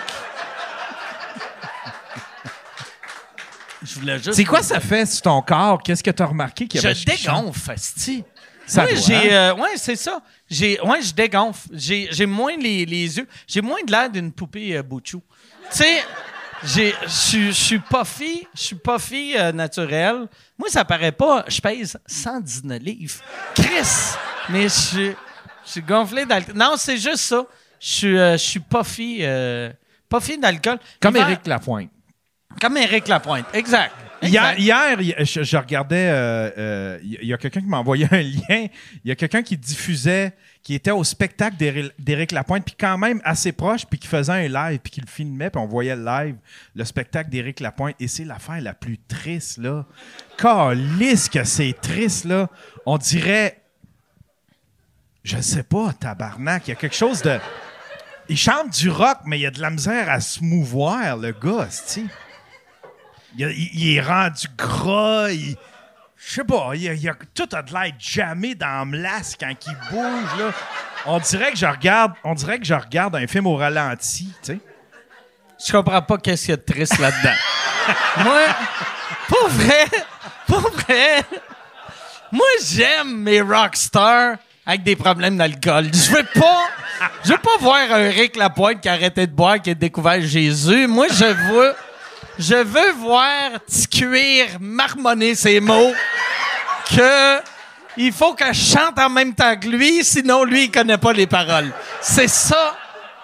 Je 3.84 4.00
voulais 4.00 4.18
juste 4.18 4.34
C'est 4.34 4.44
quoi 4.46 4.62
ça 4.62 4.80
fait 4.80 5.06
sur 5.06 5.22
ton 5.24 5.42
corps? 5.42 5.82
Qu'est-ce 5.82 6.04
que 6.04 6.12
tu 6.12 6.22
as 6.22 6.26
remarqué 6.26 6.68
qu'il 6.68 6.82
y 6.82 6.86
avait 6.86 6.96
je 6.96 7.06
dégonfle, 7.06 7.72
asti. 7.72 8.24
Ça 8.66 8.86
j'ai, 8.94 9.16
hein? 9.16 9.54
euh, 9.56 9.56
ouais, 9.56 9.78
c'est 9.78 9.96
ça. 9.96 10.22
J'ai, 10.48 10.80
ouais, 10.82 11.02
je 11.02 11.12
dégonfle. 11.14 11.70
J'ai, 11.74 12.08
j'ai 12.12 12.26
moins 12.28 12.56
les, 12.56 12.86
les 12.86 13.18
yeux. 13.18 13.28
J'ai 13.48 13.62
moins 13.62 13.80
de 13.86 13.92
l'air 13.92 14.10
d'une 14.12 14.32
poupée 14.32 14.78
euh, 14.78 14.84
Bouchou. 14.84 15.24
Tu 15.72 15.78
sais, 15.78 16.04
j'ai, 16.64 16.94
je 17.04 17.52
suis- 17.52 17.80
pas 17.80 18.04
fille, 18.06 18.46
je 18.54 18.62
suis 18.62 18.76
pas 18.76 19.00
fille 19.00 19.36
euh, 19.38 19.52
naturelle. 19.52 20.28
Moi, 20.58 20.70
ça 20.70 20.86
paraît 20.86 21.12
pas. 21.12 21.46
Je 21.48 21.60
pèse 21.62 21.98
119 22.06 22.80
livres. 22.84 23.16
Chris! 23.56 24.16
Mais 24.50 24.64
je 24.64 25.14
suis, 25.66 25.82
gonflé 25.82 26.26
d'alcool. 26.26 26.56
Non, 26.56 26.74
c'est 26.78 26.98
juste 26.98 27.18
ça. 27.20 27.44
Je 27.80 27.88
suis, 27.88 28.18
euh, 28.18 28.38
pas 28.70 28.84
fille, 28.84 29.20
euh, 29.22 29.72
pas 30.10 30.20
fille 30.20 30.38
d'alcool. 30.38 30.80
Comme 31.00 31.16
Éric 31.16 31.48
Lapointe. 31.48 31.90
Comme 32.62 32.78
Éric 32.78 33.08
Lapointe. 33.08 33.46
Exact. 33.54 33.94
Hier, 34.22 34.98
je, 35.20 35.44
je 35.44 35.56
regardais, 35.58 36.10
euh, 36.10 36.50
euh, 36.58 37.00
il 37.04 37.26
y 37.26 37.34
a 37.34 37.38
quelqu'un 37.38 37.62
qui 37.62 37.68
m'a 37.68 37.78
envoyé 37.78 38.06
un 38.12 38.22
lien. 38.22 38.68
Il 39.06 39.08
y 39.08 39.12
a 39.12 39.16
quelqu'un 39.16 39.42
qui 39.42 39.56
diffusait, 39.56 40.34
qui 40.62 40.74
était 40.74 40.92
au 40.92 41.06
spectacle 41.06 41.56
d'Éri- 41.56 41.92
d'Éric 41.98 42.34
Lapointe, 42.34 42.66
puis 42.66 42.76
quand 42.78 42.98
même 42.98 43.22
assez 43.24 43.54
proche, 43.54 43.86
puis 43.86 43.98
qui 43.98 44.08
faisait 44.08 44.34
un 44.34 44.48
live, 44.50 44.80
puis 44.80 44.92
qui 44.92 45.00
le 45.00 45.08
filmait, 45.08 45.50
puis 45.50 45.62
on 45.62 45.68
voyait 45.68 45.96
le 45.96 46.04
live, 46.04 46.36
le 46.76 46.84
spectacle 46.84 47.30
d'Éric 47.30 47.62
Lapointe. 47.62 47.96
Et 48.02 48.10
c'est 48.10 48.26
l'affaire 48.26 48.60
la 48.60 48.74
plus 48.74 48.98
triste, 48.98 49.58
là. 49.60 49.86
Calisse 50.38 51.30
que 51.30 51.46
c'est 51.46 51.74
triste, 51.82 52.26
là. 52.26 52.50
On 52.86 52.98
dirait, 52.98 53.62
je 55.24 55.40
sais 55.40 55.64
pas, 55.64 55.94
tabarnak, 55.94 56.68
il 56.68 56.72
y 56.72 56.74
a 56.74 56.76
quelque 56.76 56.96
chose 56.96 57.22
de... 57.22 57.40
Il 58.28 58.38
chante 58.38 58.72
du 58.78 58.90
rock, 58.90 59.20
mais 59.26 59.40
il 59.40 59.44
y 59.44 59.48
a 59.48 59.52
de 59.52 59.62
la 59.62 59.70
misère 59.70 60.10
à 60.10 60.20
se 60.20 60.44
mouvoir, 60.44 61.16
le 61.16 61.32
gars, 61.32 61.68
tu 61.88 62.02
il, 63.38 63.96
est 63.98 64.02
rendu 64.02 64.48
gras. 64.58 65.30
il- 65.30 65.56
Je 66.18 66.34
sais 66.34 66.44
pas, 66.44 66.72
il, 66.74 66.84
il 66.84 67.10
a- 67.10 67.14
tout 67.34 67.48
a 67.54 67.62
de 67.62 67.72
l'air 67.72 67.94
jamais 68.00 68.56
dans 68.56 68.80
la 68.80 68.86
melasse 68.86 69.36
quand 69.40 69.54
il 69.68 69.76
bouge. 69.92 70.40
Là. 70.40 70.52
On 71.06 71.20
dirait 71.20 71.52
que 71.52 71.58
je 71.58 71.66
regarde, 71.66 72.14
on 72.24 72.34
dirait 72.34 72.60
que 72.60 72.66
je 72.66 72.74
regarde 72.74 73.16
un 73.16 73.26
film 73.28 73.48
au 73.48 73.56
ralenti, 73.56 74.34
tu 74.44 74.54
sais. 74.54 74.60
Je 75.66 75.72
comprends 75.72 76.02
pas 76.02 76.18
qu'est-ce 76.18 76.42
qu'il 76.46 76.52
y 76.52 76.54
a 76.54 76.58
de 76.58 76.62
triste 76.62 76.98
là-dedans. 77.00 77.36
Moi, 78.24 78.42
pour 79.28 79.48
vrai, 79.50 79.86
pour 80.48 80.62
vrai, 80.72 81.22
moi, 82.32 82.46
j'aime 82.64 83.22
mes 83.24 83.42
rockstars 83.42 84.36
avec 84.66 84.84
des 84.84 84.96
problèmes 84.96 85.36
d'alcool. 85.38 85.88
Je 85.94 86.12
veux 86.12 86.24
pas, 86.40 86.66
je 87.26 87.32
veux 87.32 87.38
pas 87.40 87.58
voir 87.60 87.92
un 87.92 88.08
Rick 88.10 88.36
Lapointe 88.36 88.82
qui 88.82 88.90
a 88.90 88.94
arrêté 88.94 89.26
de 89.26 89.32
boire, 89.32 89.60
qui 89.62 89.72
a 89.72 89.74
découvert 89.74 90.22
Jésus. 90.22 90.86
Moi, 90.88 91.08
je 91.10 91.26
veux, 91.26 91.74
je 92.40 92.56
veux 92.56 92.92
voir 92.94 93.52
Cuir 93.92 94.48
marmonner 94.60 95.36
ses 95.36 95.60
mots 95.60 95.92
que 96.96 97.40
il 97.98 98.12
faut 98.14 98.34
que 98.34 98.46
je 98.54 98.54
chante 98.76 98.98
en 98.98 99.10
même 99.10 99.34
temps 99.36 99.58
que 99.58 99.68
lui, 99.68 100.04
sinon 100.04 100.44
lui, 100.46 100.66
il 100.66 100.72
connaît 100.72 100.98
pas 100.98 101.12
les 101.14 101.28
paroles. 101.28 101.72
C'est 102.02 102.30
ça. 102.30 102.76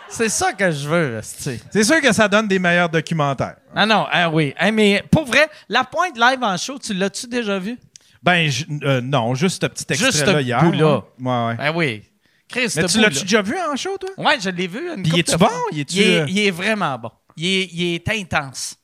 C'est 0.09 0.29
ça 0.29 0.53
que 0.53 0.69
je 0.69 0.87
veux. 0.87 1.19
C'est 1.23 1.83
sûr 1.83 1.99
que 2.01 2.13
ça 2.13 2.27
donne 2.27 2.47
des 2.47 2.59
meilleurs 2.59 2.89
documentaires. 2.89 3.55
Ah 3.75 3.85
non, 3.85 4.05
ah 4.11 4.29
oui. 4.29 4.53
Mais 4.73 5.03
pour 5.11 5.25
vrai, 5.25 5.49
la 5.67 5.83
pointe 5.83 6.17
live 6.17 6.43
en 6.43 6.55
show, 6.57 6.77
tu 6.77 6.93
l'as-tu 6.93 7.27
déjà 7.27 7.57
vu? 7.57 7.77
Ben, 8.21 8.49
je- 8.49 8.65
euh, 8.83 9.01
non, 9.01 9.33
juste 9.35 9.61
ce 9.63 9.67
petit 9.67 9.85
Juste 9.89 10.15
extrait-là 10.17 10.41
hier. 10.41 10.63
bout-là. 10.63 11.03
Ouais, 11.19 11.47
ouais. 11.47 11.55
Ah 11.59 11.71
oui. 11.73 12.03
Chris, 12.47 12.71
Mais 12.75 12.85
tu 12.85 12.99
l'as-tu 12.99 13.21
déjà 13.23 13.41
vu 13.41 13.55
en 13.71 13.75
show, 13.75 13.97
toi? 13.97 14.09
Ouais, 14.17 14.37
je 14.39 14.49
l'ai 14.49 14.67
vu. 14.67 14.93
Une 14.95 15.03
Puis 15.03 15.23
bon? 15.37 15.47
Il 15.71 15.79
est-tu, 15.81 15.95
il, 15.97 16.01
est, 16.01 16.19
euh, 16.21 16.25
il 16.27 16.39
est 16.39 16.51
vraiment 16.51 16.97
bon. 16.97 17.11
Il 17.37 17.45
est, 17.45 17.69
il 17.73 17.95
est 17.95 18.09
intense. 18.09 18.75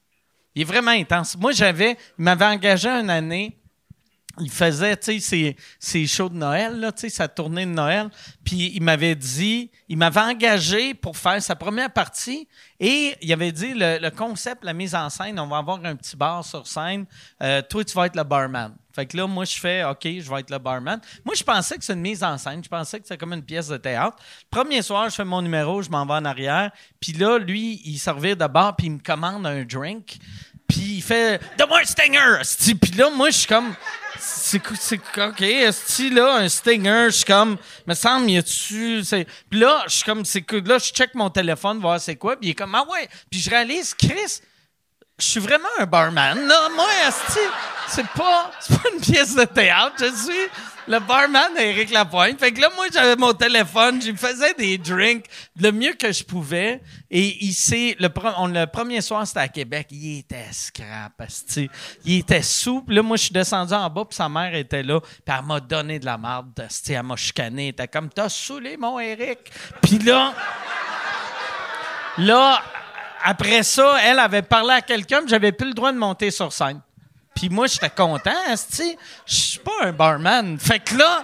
Il 0.56 0.64
est 0.64 0.66
vraiment 0.66 0.92
intense. 0.92 1.38
Moi, 1.38 1.52
j'avais. 1.52 1.98
Il 2.18 2.24
m'avait 2.24 2.46
engagé 2.46 2.90
une 2.90 3.10
année. 3.10 3.61
Il 4.42 4.50
faisait, 4.50 4.98
ses, 5.80 6.08
shows 6.08 6.30
de 6.30 6.36
Noël, 6.36 6.80
là, 6.80 6.92
sa 6.96 7.28
tournée 7.28 7.66
de 7.66 7.72
Noël. 7.72 8.10
Puis 8.44 8.72
il 8.76 8.84
m'avait 8.84 9.16
dit, 9.16 9.72
il 9.88 9.98
m'avait 9.98 10.22
engagé 10.22 10.94
pour 10.94 11.16
faire 11.16 11.42
sa 11.42 11.56
première 11.56 11.92
partie 11.92 12.48
et 12.80 13.16
il 13.22 13.32
avait 13.32 13.52
dit 13.52 13.74
le, 13.76 14.10
concept, 14.10 14.64
la 14.64 14.74
mise 14.74 14.96
en 14.96 15.10
scène, 15.10 15.40
on 15.40 15.48
va 15.48 15.58
avoir 15.58 15.84
un 15.86 15.96
petit 15.96 16.16
bar 16.16 16.44
sur 16.44 16.66
scène. 16.68 17.06
Euh, 17.42 17.62
toi, 17.62 17.84
tu 17.84 17.94
vas 17.96 18.08
être 18.08 18.16
le 18.16 18.24
barman. 18.24 18.74
Fait 18.94 19.06
que 19.06 19.16
là, 19.16 19.26
moi, 19.26 19.46
je 19.46 19.58
fais, 19.58 19.84
OK, 19.84 20.04
je 20.04 20.30
vais 20.30 20.42
être 20.42 20.50
le 20.50 20.58
barman. 20.58 21.00
Moi, 21.24 21.36
je 21.36 21.44
pensais 21.44 21.78
que 21.78 21.84
c'est 21.84 21.94
une 21.94 22.02
mise 22.02 22.24
en 22.24 22.38
scène. 22.38 22.64
Je 22.64 22.70
pensais 22.70 23.00
que 23.00 23.08
c'était 23.08 23.18
comme 23.18 23.34
une 23.34 23.44
pièce 23.44 23.68
de 23.68 23.78
théâtre. 23.78 24.18
Premier 24.50 24.82
soir, 24.82 25.10
je 25.10 25.16
fais 25.16 25.24
mon 25.24 25.42
numéro, 25.42 25.82
je 25.82 25.90
m'en 25.90 26.06
vais 26.06 26.14
en 26.14 26.26
arrière. 26.26 26.72
Puis 27.00 27.14
là, 27.14 27.38
lui, 27.38 27.82
il 27.86 27.98
servait 27.98 28.36
de 28.36 28.48
bar, 28.48 28.76
puis 28.76 28.88
il 28.88 28.94
me 28.94 29.00
commande 29.00 29.46
un 29.46 29.64
drink. 29.64 30.18
Puis 30.68 30.96
il 30.96 31.02
fait 31.02 31.42
Donne-moi 31.58 31.84
stinger! 31.86 32.76
Puis 32.82 32.92
là, 32.92 33.10
moi, 33.10 33.30
je 33.30 33.38
suis 33.38 33.48
comme 33.48 33.74
C'est 34.24 34.62
c'est 34.80 35.02
OK, 35.18 35.42
esti, 35.42 36.12
là, 36.12 36.36
un 36.36 36.48
stinger, 36.48 37.06
je 37.08 37.18
suis 37.18 37.26
comme 37.26 37.58
Me 37.88 37.96
semble, 37.96 38.30
y 38.30 38.38
a-tu. 38.38 39.02
Puis 39.50 39.60
là, 39.60 39.84
je 39.88 39.96
suis 39.96 40.04
comme 40.04 40.24
c'est 40.24 40.44
cool. 40.44 40.64
Là, 40.64 40.78
je 40.78 40.92
check 40.92 41.16
mon 41.16 41.30
téléphone, 41.30 41.80
voir 41.80 42.00
c'est 42.00 42.16
quoi. 42.16 42.36
Puis 42.36 42.50
il 42.50 42.52
est 42.52 42.56
comme 42.56 42.76
Ah 42.76 42.86
ouais. 42.92 43.10
Puis 43.32 43.40
je 43.40 43.50
réalise, 43.50 43.96
Chris, 43.96 44.42
je 45.18 45.26
suis 45.26 45.40
vraiment 45.40 45.70
un 45.80 45.86
barman, 45.86 46.48
là. 46.48 46.70
Moi, 46.76 46.88
esti, 47.08 47.40
c'est 47.88 48.08
pas, 48.10 48.52
c'est 48.60 48.80
pas 48.80 48.90
une 48.94 49.02
pièce 49.02 49.36
de 49.36 49.44
théâtre. 49.46 49.96
Je 50.00 50.06
suis 50.06 50.50
le 50.92 51.00
barman 51.00 51.54
d'Éric 51.56 51.92
Lapointe. 51.92 52.40
Fait 52.40 52.52
que 52.52 52.60
là, 52.60 52.70
moi, 52.76 52.88
j'avais 52.92 53.16
mon 53.16 53.34
téléphone, 53.34 54.02
je 54.02 54.12
faisais 54.14 54.54
des 54.56 54.78
drinks 54.78 55.26
le 55.60 55.72
mieux 55.72 55.94
que 55.94 56.12
je 56.12 56.24
pouvais. 56.24 56.82
Et 57.10 57.52
s'est, 57.54 57.96
le, 58.00 58.10
on- 58.38 58.48
le 58.48 58.66
premier 58.68 59.02
soir, 59.02 59.26
c'était 59.26 59.40
à 59.40 59.48
Québec. 59.48 59.88
Il 59.92 60.20
était 60.20 60.46
scrap. 60.52 61.14
Il 62.06 62.20
était 62.20 62.42
sous. 62.42 62.82
Puis 62.82 62.96
là, 62.96 63.02
moi, 63.02 63.18
je 63.18 63.24
suis 63.24 63.32
descendu 63.34 63.74
en 63.74 63.90
bas, 63.90 64.06
puis 64.06 64.16
sa 64.16 64.28
mère 64.30 64.54
était 64.54 64.84
là. 64.84 65.00
Puis 65.00 65.10
elle 65.28 65.46
m'a 65.46 65.60
donné 65.60 66.00
de 66.00 66.06
la 66.06 66.18
marde. 66.18 66.68
Elle 66.90 67.04
m'a 67.04 67.16
chicané. 67.16 67.64
Elle 67.64 67.70
était 67.70 67.88
comme, 67.88 68.10
t'as 68.10 68.30
saoulé, 68.30 68.76
mon 68.78 69.00
Eric. 69.00 69.40
Puis 69.82 69.98
là, 70.00 70.34
Là, 72.18 72.62
après 73.24 73.64
ça, 73.64 73.96
elle 74.04 74.20
avait 74.20 74.42
parlé 74.42 74.72
à 74.74 74.82
quelqu'un, 74.82 75.22
j'avais 75.26 75.52
plus 75.54 75.68
le 75.70 75.74
droit 75.74 75.92
de 75.94 75.98
monter 75.98 76.30
sur 76.30 76.52
scène. 76.52 76.82
Puis 77.42 77.50
moi, 77.50 77.66
j'étais 77.66 77.90
content, 77.90 78.36
esti. 78.52 78.96
Je 79.26 79.34
suis 79.34 79.60
pas 79.60 79.72
un 79.82 79.92
barman. 79.92 80.60
Fait 80.60 80.78
que 80.78 80.96
là, 80.96 81.24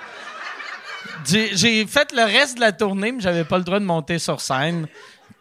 j'ai 1.23 1.85
fait 1.85 2.11
le 2.11 2.23
reste 2.23 2.55
de 2.55 2.61
la 2.61 2.71
tournée, 2.71 3.11
mais 3.11 3.21
j'avais 3.21 3.43
pas 3.43 3.59
le 3.59 3.63
droit 3.63 3.79
de 3.79 3.85
monter 3.85 4.17
sur 4.17 4.41
scène. 4.41 4.87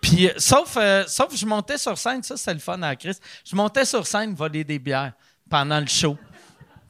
Puis, 0.03 0.29
euh, 0.29 0.35
sauf, 0.37 0.77
euh, 0.77 1.05
sauf 1.07 1.35
je 1.35 1.47
montais 1.47 1.79
sur 1.79 1.97
scène, 1.97 2.23
ça, 2.23 2.37
c'était 2.37 2.53
le 2.53 2.61
fun 2.61 2.83
à 2.83 2.95
Chris. 2.95 3.17
Je 3.43 3.57
montais 3.57 3.87
sur 3.87 4.07
scène 4.07 4.35
voler 4.35 4.65
des 4.65 4.79
bières 4.79 5.15
pendant 5.49 5.81
le 5.81 5.87
show. 5.87 6.19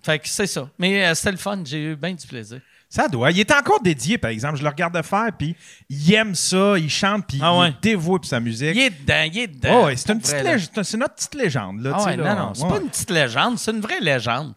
Fait 0.03 0.19
que 0.19 0.27
c'est 0.27 0.49
ça. 0.49 0.69
Mais 0.81 1.07
euh, 1.07 1.15
c'était 1.15 1.31
le 1.31 1.37
fun, 1.37 1.63
j'ai 1.65 1.93
eu 1.93 1.95
bien 1.95 2.15
du 2.15 2.27
plaisir. 2.27 2.61
Ça 2.97 3.09
doit. 3.09 3.31
Il 3.31 3.39
est 3.41 3.53
encore 3.53 3.81
dédié, 3.83 4.17
par 4.17 4.31
exemple. 4.31 4.57
Je 4.57 4.63
le 4.63 4.69
regarde 4.71 5.01
faire, 5.03 5.29
puis 5.39 5.55
il 5.91 6.15
aime 6.15 6.35
ça, 6.35 6.79
il 6.79 6.89
chante, 6.89 7.27
puis 7.29 7.39
Ah 7.43 7.53
il 7.55 7.61
ouais. 7.61 7.75
dévoué 7.83 8.19
pour 8.19 8.25
sa 8.27 8.41
musique. 8.41 8.75
Il 8.75 8.81
est 8.81 8.91
dedans, 8.91 9.23
il 9.31 9.39
est 9.39 9.47
dedans. 9.49 9.81
Oh, 9.83 9.87
ouais, 9.87 9.97
c'est 9.97 10.11
une 10.13 10.19
petite 10.21 10.33
vrai, 10.35 10.43
là. 10.45 10.57
lég- 10.57 10.83
c'est 10.83 10.97
notre 10.97 11.15
petite 11.15 11.35
légende. 11.35 11.81
Là, 11.83 11.93
Ah 11.95 12.05
ouais, 12.05 12.17
là. 12.17 12.35
non, 12.35 12.41
non, 12.47 12.55
c'est 12.55 12.63
Ouais. 12.63 12.69
pas 12.71 12.81
une 12.81 12.89
petite 12.89 13.11
légende, 13.11 13.59
c'est 13.59 13.71
une 13.73 13.81
vraie 13.83 14.01
légende. 14.01 14.55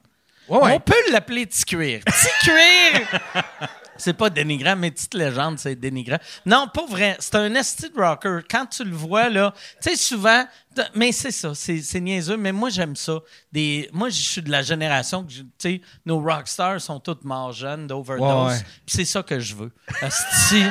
On 0.48 0.79
peut 0.79 0.93
l'appeler 1.12 1.46
petit 1.48 1.65
cuir. 1.65 2.00
Petit 2.05 2.27
cuir! 2.43 3.19
c'est 3.98 4.13
pas 4.13 4.29
dénigrant, 4.29 4.75
mais 4.77 4.89
petite 4.91 5.13
légende, 5.13 5.60
c'est 5.60 5.75
dénigrant. 5.75 6.17
Non, 6.46 6.67
pas 6.74 6.86
vrai. 6.88 7.17
C'est 7.19 7.36
un 7.36 7.53
esti 7.55 7.88
rocker. 7.96 8.39
Quand 8.50 8.65
tu 8.67 8.86
le 8.86 8.96
vois, 8.96 9.27
là, 9.29 9.53
tu 9.84 9.89
sais, 9.89 9.96
souvent, 9.98 10.46
mais 10.95 11.12
c'est 11.12 11.31
ça, 11.31 11.51
c'est 11.53 12.00
niaiseux, 12.00 12.38
mais 12.38 12.51
moi, 12.51 12.69
j'aime 12.69 12.95
ça. 12.95 13.19
Des, 13.51 13.89
moi, 13.93 14.09
je 14.09 14.19
suis 14.19 14.41
de 14.41 14.51
la 14.51 14.62
génération 14.62 15.24
que, 15.24 15.31
tu 15.31 15.45
sais, 15.57 15.81
nos 16.05 16.19
rockstars 16.21 16.81
sont 16.81 17.00
tous 17.00 17.17
morts 17.24 17.51
jeunes 17.51 17.88
d'overdose. 17.88 18.53
Ouais, 18.53 18.65
c'est 18.86 19.05
ça 19.05 19.24
que 19.24 19.39
je 19.39 19.55
veux. 19.55 19.71
Esti, 20.01 20.63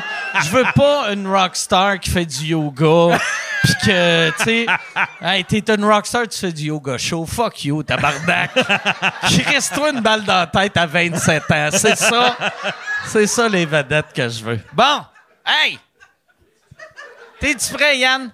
je 0.42 0.50
veux 0.50 0.64
pas 0.74 1.12
une 1.12 1.26
rockstar 1.26 1.98
qui 2.00 2.10
fait 2.10 2.26
du 2.26 2.46
yoga. 2.46 3.18
Puis 3.62 3.74
que, 3.86 4.30
tu 4.38 4.44
sais, 4.44 4.66
hey, 5.20 5.44
t'es 5.44 5.74
une 5.74 5.84
rockstar, 5.84 6.28
tu 6.28 6.38
fais 6.38 6.52
du 6.52 6.64
yoga 6.64 6.96
show. 6.96 7.26
Fuck 7.26 7.64
you, 7.64 7.82
tabarnak. 7.82 8.52
Crisse-toi 9.22 9.90
une 9.90 10.00
balle 10.00 10.24
dans 10.24 10.34
la 10.34 10.46
tête 10.46 10.76
à 10.76 10.86
27 10.86 11.50
ans. 11.50 11.68
C'est 11.72 11.96
ça. 11.96 12.36
C'est 13.06 13.26
ça 13.26 13.48
les 13.48 13.66
vedettes 13.66 14.12
que 14.14 14.28
je 14.28 14.44
veux. 14.44 14.60
Bon, 14.72 15.04
hey! 15.44 15.78
T'es-tu 17.40 17.72
prêt, 17.72 17.98
Yann, 17.98 18.32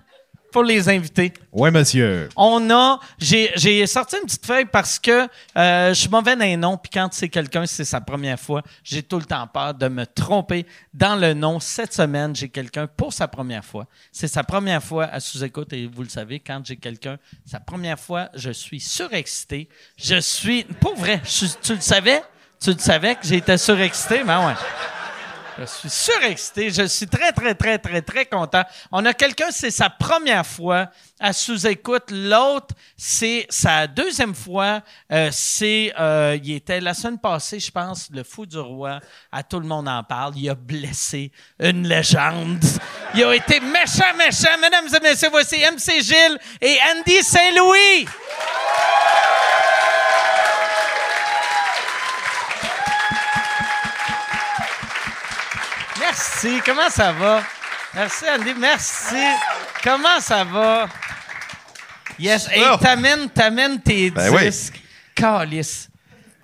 pour 0.54 0.62
les 0.62 0.88
invités? 0.88 1.32
Ouais, 1.50 1.72
monsieur. 1.72 2.28
On 2.36 2.70
a, 2.70 3.00
j'ai, 3.18 3.86
sorti 3.88 4.14
une 4.14 4.22
petite 4.22 4.46
feuille 4.46 4.66
parce 4.66 5.00
que 5.00 5.26
euh, 5.56 5.88
je 5.88 5.94
suis 5.94 6.08
mauvais 6.08 6.36
dans 6.36 6.44
les 6.44 6.56
noms, 6.56 6.76
puis 6.76 6.90
quand 6.94 7.08
c'est 7.10 7.28
quelqu'un, 7.28 7.66
c'est 7.66 7.84
sa 7.84 8.00
première 8.00 8.38
fois, 8.38 8.62
j'ai 8.84 9.02
tout 9.02 9.18
le 9.18 9.24
temps 9.24 9.48
peur 9.48 9.74
de 9.74 9.88
me 9.88 10.06
tromper 10.06 10.64
dans 10.92 11.16
le 11.16 11.34
nom. 11.34 11.58
Cette 11.58 11.92
semaine, 11.92 12.36
j'ai 12.36 12.50
quelqu'un 12.50 12.86
pour 12.86 13.12
sa 13.12 13.26
première 13.26 13.64
fois. 13.64 13.88
C'est 14.12 14.28
sa 14.28 14.44
première 14.44 14.80
fois 14.80 15.06
à 15.06 15.18
sous-écoute, 15.18 15.72
et 15.72 15.90
vous 15.92 16.04
le 16.04 16.08
savez, 16.08 16.38
quand 16.38 16.64
j'ai 16.64 16.76
quelqu'un, 16.76 17.18
sa 17.44 17.58
première 17.58 17.98
fois, 17.98 18.28
je 18.34 18.52
suis 18.52 18.78
surexcité. 18.78 19.68
Je 19.96 20.20
suis, 20.20 20.62
pour 20.62 20.94
vrai, 20.94 21.20
je 21.24 21.46
tu 21.60 21.74
le 21.74 21.80
savais? 21.80 22.22
Tu 22.60 22.70
le 22.70 22.78
savais 22.78 23.16
que 23.16 23.26
j'étais 23.26 23.58
surexcité? 23.58 24.22
Ben 24.22 24.46
ouais. 24.46 24.54
Je 25.58 25.64
suis 25.66 25.90
surexcité. 25.90 26.70
Je 26.70 26.86
suis 26.86 27.06
très, 27.06 27.32
très, 27.32 27.54
très, 27.54 27.78
très, 27.78 28.02
très 28.02 28.26
content. 28.26 28.64
On 28.90 29.04
a 29.04 29.14
quelqu'un, 29.14 29.50
c'est 29.50 29.70
sa 29.70 29.88
première 29.88 30.44
fois 30.44 30.88
à 31.20 31.32
sous-écoute. 31.32 32.10
L'autre, 32.10 32.74
c'est 32.96 33.46
sa 33.48 33.86
deuxième 33.86 34.34
fois. 34.34 34.82
Euh, 35.12 35.28
c'est, 35.32 35.92
euh, 35.98 36.36
il 36.42 36.52
était 36.52 36.80
la 36.80 36.92
semaine 36.92 37.18
passée, 37.18 37.60
je 37.60 37.70
pense, 37.70 38.08
le 38.12 38.24
fou 38.24 38.46
du 38.46 38.58
roi. 38.58 39.00
À 39.30 39.42
tout 39.42 39.60
le 39.60 39.66
monde 39.66 39.88
en 39.88 40.02
parle. 40.02 40.36
Il 40.36 40.50
a 40.50 40.54
blessé 40.56 41.30
une 41.60 41.86
légende. 41.86 42.64
Il 43.14 43.22
a 43.22 43.34
été 43.34 43.60
méchant, 43.60 44.12
méchant. 44.18 44.58
Mesdames 44.60 44.88
et 44.94 45.00
messieurs, 45.00 45.28
voici 45.30 45.56
MC 45.58 46.02
Gilles 46.02 46.38
et 46.60 46.76
Andy 46.90 47.22
Saint-Louis. 47.22 48.06
Merci. 56.44 56.60
Comment 56.64 56.90
ça 56.90 57.12
va? 57.12 57.42
Merci, 57.94 58.24
Andy. 58.28 58.52
Merci. 58.58 59.14
Comment 59.82 60.20
ça 60.20 60.44
va? 60.44 60.86
Yes. 62.18 62.48
Hey, 62.50 62.62
Oh. 62.70 62.76
t'amènes, 62.76 63.30
t'amènes 63.30 63.80
tes 63.80 64.10
Ben 64.10 64.30
oui. 64.30 64.44
disques. 64.50 64.80
Calice. 65.14 65.88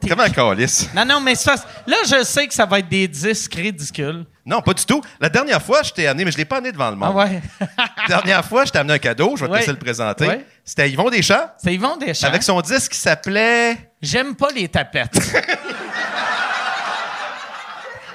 Comment 0.08 0.30
calice? 0.30 0.88
Non, 0.94 1.04
non, 1.04 1.20
mais 1.20 1.34
ça, 1.34 1.54
là, 1.86 1.96
je 2.08 2.24
sais 2.24 2.46
que 2.48 2.54
ça 2.54 2.64
va 2.64 2.78
être 2.78 2.88
des 2.88 3.06
disques 3.06 3.54
ridicules. 3.54 4.24
Non, 4.46 4.62
pas 4.62 4.72
du 4.72 4.86
tout. 4.86 5.02
La 5.20 5.28
dernière 5.28 5.60
fois, 5.62 5.82
je 5.82 5.90
t'ai 5.92 6.06
amené, 6.06 6.24
mais 6.24 6.30
je 6.32 6.38
l'ai 6.38 6.46
pas 6.46 6.56
amené 6.56 6.72
devant 6.72 6.88
le 6.90 6.96
Ah 7.02 7.06
monde. 7.06 7.16
ouais. 7.16 7.42
La 7.60 8.06
dernière 8.08 8.42
fois, 8.44 8.64
je 8.64 8.70
t'ai 8.72 8.78
amené 8.78 8.94
un 8.94 8.98
cadeau, 8.98 9.36
je 9.36 9.44
vais 9.44 9.50
te 9.50 9.56
laisser 9.56 9.72
le 9.72 9.78
présenter. 9.78 10.26
Ouais. 10.26 10.46
C'était 10.64 10.88
Yvon 10.90 11.10
Deschamps, 11.10 11.50
C'est 11.62 11.74
Yvon 11.74 11.98
Deschamps. 11.98 12.26
avec 12.28 12.42
son 12.42 12.58
disque 12.62 12.92
qui 12.92 12.98
s'appelait... 12.98 13.90
J'aime 14.00 14.34
pas 14.34 14.48
les 14.54 14.66
tapettes. 14.68 15.18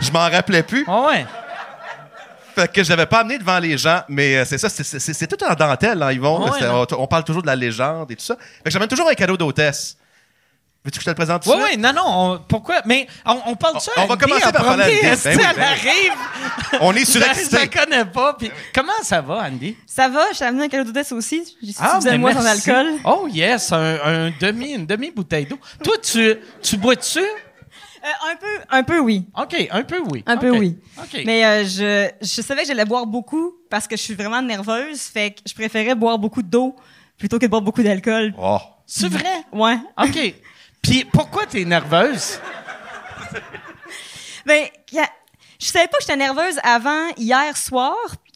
Je 0.01 0.12
m'en 0.12 0.27
rappelais 0.30 0.63
plus. 0.63 0.84
Ah 0.88 1.01
ouais. 1.08 1.25
Fait 2.55 2.71
que 2.71 2.83
je 2.83 2.89
l'avais 2.89 3.05
pas 3.05 3.19
amené 3.19 3.38
devant 3.38 3.59
les 3.59 3.77
gens, 3.77 4.01
mais 4.07 4.38
euh, 4.38 4.45
c'est 4.45 4.57
ça, 4.57 4.69
c'est- 4.69 5.27
tout 5.27 5.43
en 5.43 5.53
dentelle, 5.55 6.01
hein, 6.01 6.12
Yvon. 6.12 6.50
Ouais, 6.50 6.59
on, 6.63 6.85
on 6.97 7.07
parle 7.07 7.24
toujours 7.25 7.41
de 7.41 7.47
la 7.47 7.55
légende 7.55 8.09
et 8.12 8.15
tout 8.15 8.24
ça. 8.25 8.35
Fait 8.38 8.63
que 8.65 8.69
j'amène 8.71 8.88
toujours 8.88 9.09
un 9.09 9.13
cadeau 9.13 9.35
d'hôtesse. 9.38 9.97
Veux-tu 10.85 11.00
que 11.00 11.01
je 11.01 11.05
te 11.05 11.09
le 11.09 11.15
présente 11.15 11.41
tout 11.41 11.50
Oui, 11.50 11.57
oui, 11.71 11.77
non, 11.79 11.93
non. 11.93 12.03
on- 12.05 12.39
pourquoi? 12.47 12.75
Mais 12.85 13.07
on, 13.25 13.39
on 13.47 13.55
parle 13.55 13.74
de 13.75 13.79
ça. 13.79 13.91
On- 13.97 14.03
on 14.03 14.05
va 14.05 14.17
commencer 14.17 14.45
en 14.45 14.51
par 14.51 14.63
parler 14.65 14.83
à. 14.83 14.85
Andy. 14.85 14.95
Est-ce 14.97 15.24
Ben 15.29 15.38
oui, 15.39 15.45
ben 15.55 15.63
arrive? 15.63 16.12
On 16.81 16.93
est 16.93 17.00
Je 17.05 17.12
surexcité. 17.12 17.57
la 17.57 17.67
connais 17.67 18.05
pas. 18.05 18.35
Puis 18.35 18.51
comment 18.74 18.91
ça 19.01 19.19
va, 19.19 19.45
Andy? 19.47 19.75
Ça 19.88 20.07
va, 20.09 20.25
je 20.31 20.38
t'ai 20.38 20.45
amené 20.45 20.65
un 20.65 20.69
cadeau 20.69 20.83
d'hôtesse 20.83 21.12
aussi. 21.12 21.43
J'ai 21.63 21.74
Ah, 21.79 21.97
que 22.00 22.05
ben 22.05 22.21
moi 22.21 22.33
sans 22.33 22.43
merci. 22.43 22.69
alcool. 22.69 22.93
Oh 23.03 23.27
yes, 23.27 23.71
un, 23.71 23.97
un 24.03 24.31
demi, 24.39 24.74
une 24.74 24.85
demi-bouteille 24.85 25.47
d'eau. 25.47 25.57
Toi, 25.83 25.95
tu, 26.03 26.35
tu 26.62 26.77
bois 26.77 26.93
dessus? 26.95 27.19
Euh, 28.05 28.31
un 28.31 28.35
peu, 28.35 28.65
un 28.69 28.83
peu 28.83 29.00
oui. 29.00 29.25
OK, 29.35 29.67
un 29.71 29.83
peu 29.83 30.00
oui. 30.12 30.24
Un 30.27 30.38
peu 30.38 30.51
oui. 30.51 30.77
OK. 31.00 31.24
Mais 31.25 31.43
euh, 31.43 31.63
je, 31.65 32.09
je 32.21 32.41
savais 32.41 32.62
que 32.62 32.67
j'allais 32.67 32.85
boire 32.85 33.07
beaucoup 33.07 33.55
parce 33.69 33.88
que 33.88 33.97
je 33.97 34.01
suis 34.01 34.13
vraiment 34.13 34.41
nerveuse. 34.41 35.01
Fait 35.01 35.31
que 35.31 35.41
je 35.47 35.53
préférais 35.55 35.95
boire 35.95 36.19
beaucoup 36.19 36.43
d'eau 36.43 36.75
plutôt 37.17 37.39
que 37.39 37.45
de 37.45 37.50
boire 37.50 37.63
beaucoup 37.63 37.81
d'alcool. 37.81 38.33
Oh. 38.38 38.59
C'est 38.85 39.09
vrai? 39.09 39.43
Ouais. 39.51 39.77
OK. 39.97 40.35
Puis 40.83 41.05
pourquoi 41.05 41.45
t'es 41.45 41.65
nerveuse? 41.65 42.39
Ben, 44.45 44.67
je 45.59 45.65
savais 45.65 45.88
pas 45.88 45.97
que 45.97 46.03
j'étais 46.03 46.17
nerveuse 46.17 46.59
avant 46.62 47.07
hier 47.17 47.57
soir. 47.57 47.95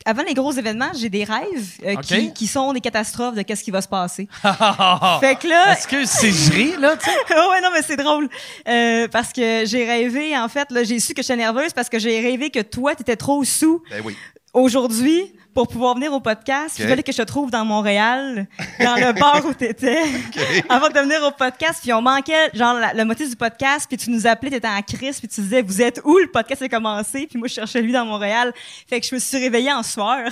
Avant 0.10 0.24
les 0.24 0.34
gros 0.34 0.51
événements, 0.51 0.89
j'ai 0.96 1.08
des 1.10 1.24
rêves 1.24 1.68
euh, 1.86 1.96
qui, 1.98 2.34
qui 2.34 2.48
sont 2.48 2.74
des 2.74 2.82
catastrophes 2.82 3.36
de 3.36 3.44
qu'est-ce 3.44 3.63
qui 3.63 3.70
va 3.70 3.80
se 3.80 3.88
passer. 3.88 4.28
fait 5.20 5.36
que 5.36 5.48
là, 5.48 5.74
Est-ce 5.74 5.88
que 5.88 6.04
c'est 6.04 6.32
je 6.32 6.51
ris, 6.51 6.75
là, 6.80 6.98
tu 6.98 7.06
sais? 7.06 7.12
ouais, 7.30 7.62
non, 7.62 7.70
mais 7.72 7.84
c'est 7.84 7.96
drôle. 7.96 8.28
Euh, 8.68 9.08
parce 9.08 9.32
que 9.32 9.66
j'ai 9.68 9.86
rêvé, 9.86 10.36
en 10.36 10.50
fait, 10.50 10.72
là, 10.72 10.84
j'ai 10.84 11.00
su 11.00 11.13
que 11.13 11.22
j'étais 11.22 11.36
nerveuse 11.36 11.74
parce 11.74 11.89
que 11.89 12.00
j'ai 12.00 12.20
rêvé 12.22 12.50
que 12.50 12.62
toi, 12.62 12.96
t'étais 12.96 13.18
trop 13.18 13.44
sous 13.44 13.84
Ben 13.92 14.01
oui. 14.04 14.18
aujourd'hui 14.56 15.32
pour 15.60 15.68
pouvoir 15.68 15.96
venir 15.96 16.13
au 16.13 16.22
podcast. 16.22 16.75
OK. 16.78 16.86
Il 16.86 16.88
fallait 16.88 17.04
que 17.04 17.12
je 17.12 17.18
te 17.18 17.24
trouve 17.24 17.51
dans 17.51 17.66
Montréal, 17.66 18.48
dans 18.80 18.96
le 18.96 19.12
bar 19.12 19.46
où 19.46 19.54
t'étais, 19.54 20.01
avant 20.70 20.88
de 20.88 20.98
venir 20.98 21.22
au 21.22 21.32
podcast. 21.32 21.80
Puis 21.82 21.92
on 21.92 22.01
manquait, 22.01 22.50
genre, 22.54 22.75
la- 22.75 22.94
le 22.94 23.04
motif 23.04 23.30
du 23.30 23.36
podcast. 23.36 23.86
Puis 23.86 23.98
tu 23.98 24.10
nous 24.10 24.25
appelais, 24.25 24.51
t'étais 24.51 24.70
en 24.70 24.82
crise. 24.82 25.20
Puis 25.20 25.28
tu 25.28 25.42
disais, 25.42 25.62
vous 25.62 25.82
êtes 25.82 26.00
où? 26.06 26.18
Le 26.18 26.32
podcast 26.32 26.62
a 26.62 26.70
commencé. 26.70 27.28
Puis 27.28 27.38
moi, 27.38 27.50
je 27.50 27.56
cherchais 27.56 27.82
lui 27.82 27.92
dans 27.92 28.06
Montréal. 28.06 28.54
Fait 28.88 29.01
que 29.01 29.06
je 29.06 29.13
me 29.13 29.20
suis 29.20 29.38
réveillée 29.38 29.74
en 29.74 29.84
sueur. 29.84 30.30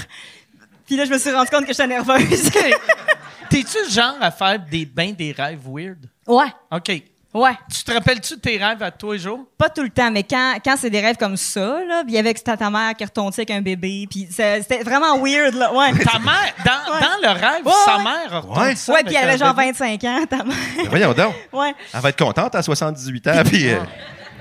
Puis 0.86 0.96
là, 0.96 1.04
je 1.04 1.12
me 1.12 1.18
suis 1.18 1.30
rendu 1.34 1.50
compte 1.50 1.64
que 1.66 1.74
j'étais 1.74 1.88
nerveuse. 1.88 2.50
T'es-tu 3.50 3.78
le 3.86 3.90
genre 3.90 4.16
à 4.22 4.32
faire 4.32 4.60
des 4.60 4.86
bains 4.86 5.12
des 5.12 5.34
rêves 5.34 5.60
weird? 5.68 5.98
ouais, 6.26 6.48
OK. 6.72 7.04
Ouais. 7.42 7.52
Tu 7.74 7.84
te 7.84 7.92
rappelles-tu 7.92 8.36
de 8.36 8.40
tes 8.40 8.58
rêves 8.58 8.82
à 8.84 8.92
tous 8.92 9.14
les 9.14 9.20
jours? 9.20 9.40
Pas 9.58 9.70
tout 9.70 9.84
le 9.84 9.90
temps, 9.90 10.12
mais 10.12 10.24
quand, 10.24 10.56
quand 10.64 10.76
c'est 10.78 10.90
des 10.90 11.00
rêves 11.02 11.18
comme 11.18 11.38
ça, 11.38 11.80
là, 11.88 12.04
puis 12.04 12.14
il 12.14 12.16
y 12.16 12.18
avait 12.18 12.34
ta, 12.34 12.58
ta 12.58 12.70
mère 12.70 12.94
qui 12.96 13.04
retondait 13.06 13.36
avec 13.38 13.52
un 13.52 13.62
bébé, 13.62 14.08
puis 14.10 14.28
c'est- 14.32 14.62
c'était 14.62 14.84
vraiment 14.84 15.18
weird, 15.20 15.54
là, 15.56 15.74
ouais. 15.74 15.92
Ta 16.04 16.20
mère, 16.20 16.54
dans, 16.66 16.94
Ouais. 16.94 17.02
dans 17.02 17.22
le 17.28 17.34
rêve, 17.34 17.66
Ouais, 17.66 17.72
sa 17.86 17.98
ouais. 17.98 18.04
mère 18.04 18.46
Ouais. 18.50 18.76
ça 18.76 18.92
Ouais, 18.92 19.00
avec 19.00 19.08
puis 19.08 19.16
elle 19.16 19.30
avait 19.30 19.38
genre 19.38 19.54
bébé. 19.54 19.68
25 19.72 20.04
ans, 20.04 20.26
ta 20.30 20.44
mère. 20.44 20.56
Voyons 20.90 21.14
donc. 21.14 21.34
Ouais. 21.54 21.74
Elle 21.94 22.00
va 22.02 22.10
être 22.10 22.18
contente 22.20 22.56
à 22.56 22.62
78 22.62 23.28
ans, 23.28 23.42
puis 23.46 23.70
euh, 23.70 23.80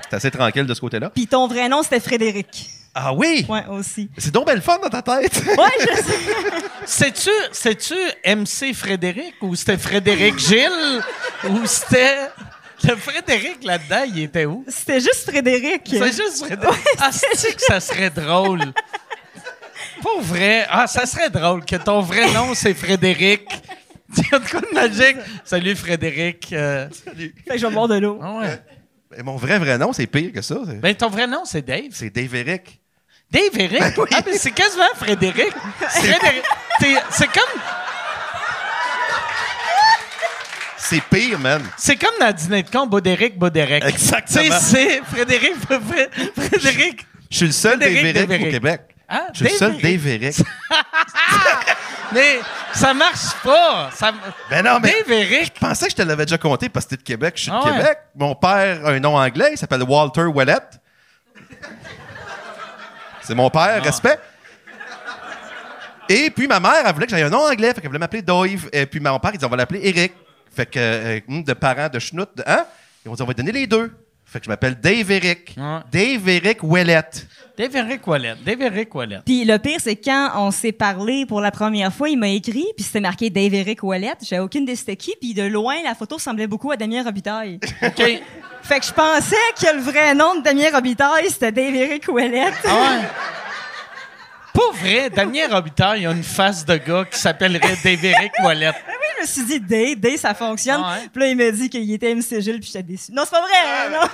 c'est 0.09 0.15
assez 0.17 0.31
tranquille 0.31 0.65
de 0.65 0.73
ce 0.73 0.81
côté-là. 0.81 1.09
Puis 1.09 1.27
ton 1.27 1.47
vrai 1.47 1.67
nom, 1.69 1.83
c'était 1.83 1.99
Frédéric. 1.99 2.69
Ah 2.99 3.13
oui! 3.13 3.45
Ouais, 3.47 3.63
aussi. 3.69 4.09
C'est 4.17 4.33
donc 4.33 4.47
belle 4.47 4.61
fun 4.61 4.79
dans 4.81 4.89
ta 4.89 5.03
tête. 5.03 5.43
Ouais, 5.55 5.69
je 5.81 5.95
sais. 5.97 6.17
C'est-tu, 6.89 7.29
c'est-tu 7.51 7.93
MC 8.25 8.73
Frédéric 8.73 9.35
ou 9.41 9.55
c'était 9.55 9.77
Frédéric 9.77 10.39
Gilles 10.39 11.01
ou 11.49 11.65
c'était. 11.65 12.17
Le 12.83 12.95
Frédéric 12.95 13.63
là-dedans, 13.63 14.03
il 14.07 14.23
était 14.23 14.45
où? 14.45 14.63
C'était 14.67 14.99
juste 14.99 15.29
Frédéric. 15.29 15.81
C'est 15.89 16.11
juste 16.15 16.45
Frédéric. 16.45 16.77
Ah, 16.99 17.09
c'est 17.11 17.55
que 17.55 17.61
ça 17.61 17.79
serait 17.79 18.09
drôle? 18.09 18.61
Pour 20.01 20.21
vrai. 20.21 20.65
Ah, 20.69 20.85
ça 20.87 21.05
serait 21.05 21.29
drôle 21.29 21.65
que 21.65 21.75
ton 21.75 22.01
vrai 22.01 22.31
nom, 22.33 22.53
c'est 22.53 22.73
Frédéric. 22.73 23.47
Tu 24.15 24.23
as 24.33 24.39
de 24.39 24.47
quoi 24.49 24.61
de 24.61 24.73
magique? 24.73 25.17
Salut 25.43 25.75
Frédéric. 25.75 26.53
Euh, 26.53 26.87
Fait 26.89 27.33
que 27.51 27.57
je 27.57 27.65
vais 27.67 27.73
boire 27.73 27.87
de 27.87 27.97
l'eau. 27.97 28.19
ah 28.21 28.37
ouais. 28.37 28.61
Mais 29.15 29.23
mon 29.23 29.35
vrai 29.37 29.57
vrai 29.57 29.77
nom, 29.77 29.91
c'est 29.93 30.07
pire 30.07 30.31
que 30.31 30.41
ça. 30.41 30.55
Ben, 30.65 30.93
ton 30.95 31.09
vrai 31.09 31.27
nom, 31.27 31.43
c'est 31.45 31.61
Dave. 31.61 31.89
C'est 31.91 32.09
Dave 32.09 32.33
Eric. 32.35 32.79
Dave 33.31 33.57
Eric? 33.59 33.81
Ah, 34.13 34.21
mais 34.25 34.37
c'est 34.37 34.51
quasiment 34.51 34.85
Frédéric. 34.95 35.51
Frédéric. 35.89 36.43
C'est 37.09 37.27
comme, 37.27 37.61
C'est 40.89 41.01
pire, 41.01 41.37
man. 41.39 41.61
c'est 41.77 41.95
comme 41.97 42.17
dans 42.19 42.27
le 42.27 42.33
dîner 42.33 42.63
de 42.63 42.69
con, 42.69 42.87
Baudéric, 42.87 43.37
Baudéric. 43.37 43.83
Exactement. 43.83 44.43
Tu 44.43 44.51
sais, 44.51 44.59
c'est 44.59 45.01
Frédéric, 45.03 45.53
Fré- 45.59 46.09
Frédéric. 46.35 47.05
Je 47.29 47.35
suis 47.37 47.45
le 47.47 47.51
seul 47.51 47.77
Dave 47.79 48.41
au. 48.41 48.49
Québec. 48.49 48.81
Ah, 49.09 49.27
Je 49.33 49.37
suis 49.45 49.53
le 49.53 49.57
seul 49.57 49.75
Eric. 49.85 50.35
Mais 52.13 52.39
ça 52.73 52.93
marche 52.93 53.33
pas. 53.43 53.89
Ça... 53.93 54.11
Ben 54.49 54.63
non, 54.63 54.79
mais 54.81 54.91
Dave 55.05 55.11
Eric. 55.11 55.51
je 55.55 55.59
pensais 55.59 55.85
que 55.87 55.91
je 55.91 55.95
te 55.97 56.01
l'avais 56.03 56.25
déjà 56.25 56.37
compté 56.37 56.69
parce 56.69 56.85
que 56.85 56.91
t'es 56.91 56.97
de 56.97 57.03
Québec. 57.03 57.33
Je 57.35 57.41
suis 57.43 57.51
de 57.51 57.55
Ah 57.57 57.65
ouais. 57.65 57.71
Québec. 57.77 57.97
Mon 58.15 58.33
père 58.35 58.85
a 58.85 58.91
un 58.91 58.99
nom 58.99 59.17
anglais. 59.17 59.49
Il 59.51 59.57
s'appelle 59.57 59.83
Walter 59.83 60.23
Wallet. 60.23 60.55
C'est 63.21 63.35
mon 63.35 63.47
Ah. 63.47 63.51
père, 63.51 63.83
respect. 63.83 64.19
Et 66.09 66.29
puis 66.31 66.47
ma 66.47 66.61
mère, 66.61 66.83
elle 66.85 66.93
voulait 66.93 67.07
que 67.07 67.15
j'aie 67.15 67.23
un 67.23 67.29
nom 67.29 67.45
anglais. 67.45 67.73
Fait 67.73 67.81
qu'elle 67.81 67.89
voulait 67.89 67.99
m'appeler 67.99 68.21
Dave. 68.21 68.69
Et 68.71 68.85
puis 68.85 68.99
mon 69.01 69.19
père, 69.19 69.31
il 69.33 69.37
dit 69.37 69.45
on 69.45 69.49
va 69.49 69.57
l'appeler 69.57 69.81
Eric. 69.83 70.13
Fait 70.51 70.65
que, 70.65 70.79
euh, 70.79 71.19
de 71.27 71.53
parents 71.53 71.89
de 71.89 71.99
schnout, 71.99 72.29
de- 72.35 72.43
hein? 72.45 72.65
Ils 73.05 73.09
ont 73.09 73.13
dit 73.15 73.21
on 73.21 73.25
va 73.25 73.33
donner 73.33 73.51
les 73.51 73.67
deux. 73.67 73.91
Fait 74.25 74.39
que 74.39 74.45
je 74.45 74.49
m'appelle 74.49 74.75
Dave 74.77 75.09
Eric. 75.09 75.55
Ouais. 75.57 75.79
Dave 75.89 76.27
Eric 76.27 76.61
Wallet. 76.61 77.01
Dave 77.57 77.73
Eric 77.77 78.05
Wallet. 78.05 78.35
Dave 78.45 78.61
Eric 78.61 78.93
Wallet. 78.93 79.19
Puis 79.25 79.45
le 79.45 79.57
pire, 79.57 79.79
c'est 79.79 79.95
quand 79.95 80.31
on 80.35 80.51
s'est 80.51 80.73
parlé 80.73 81.25
pour 81.25 81.39
la 81.39 81.49
première 81.49 81.93
fois, 81.93 82.09
il 82.09 82.17
m'a 82.17 82.27
écrit, 82.27 82.65
puis 82.75 82.83
c'était 82.83 82.99
marqué 82.99 83.29
Dave 83.29 83.53
Eric 83.53 83.81
Wallet. 83.83 84.15
J'avais 84.21 84.41
aucune 84.41 84.63
idée 84.63 84.75
c'était 84.75 84.97
qui, 84.97 85.13
puis 85.19 85.33
de 85.33 85.43
loin, 85.43 85.75
la 85.81 85.95
photo 85.95 86.15
ressemblait 86.15 86.45
beaucoup 86.47 86.71
à 86.71 86.75
Damien 86.75 87.03
Robitaille. 87.03 87.57
OK. 87.81 88.21
fait 88.63 88.79
que 88.81 88.85
je 88.85 88.91
pensais 88.91 89.35
que 89.61 89.73
le 89.73 89.81
vrai 89.81 90.13
nom 90.13 90.35
de 90.35 90.41
Damien 90.43 90.71
Robitaille, 90.73 91.29
c'était 91.29 91.53
Dave 91.53 91.73
Eric 91.75 92.05
Wallet. 92.09 92.51
Ah 92.65 92.67
ouais? 92.75 93.07
Pas 94.57 94.71
vrai, 94.79 95.09
Damien 95.11 95.47
Robitaille 95.51 96.05
a 96.07 96.11
une 96.11 96.23
face 96.23 96.65
de 96.65 96.77
gars 96.77 97.05
qui 97.05 97.19
s'appellerait 97.19 97.77
Dave 97.83 98.03
Eric 98.03 98.31
Wallet. 98.43 98.69
Oui, 98.87 98.93
je 99.17 99.21
me 99.21 99.27
suis 99.27 99.45
dit, 99.45 99.59
Day, 99.59 99.95
Day, 99.95 100.17
ça 100.17 100.33
fonctionne. 100.33 100.81
Ah? 100.83 100.97
Puis 101.13 101.21
là, 101.21 101.27
il 101.27 101.37
m'a 101.37 101.51
dit 101.51 101.69
qu'il 101.69 101.91
était 101.93 102.13
MC 102.15 102.41
Gilles, 102.41 102.59
puis 102.59 102.67
j'étais 102.73 102.81
déçu. 102.83 103.11
Non, 103.11 103.23
c'est 103.25 103.31
pas 103.31 103.41
vrai, 103.41 103.51
hein, 103.65 103.89
non. 103.91 104.07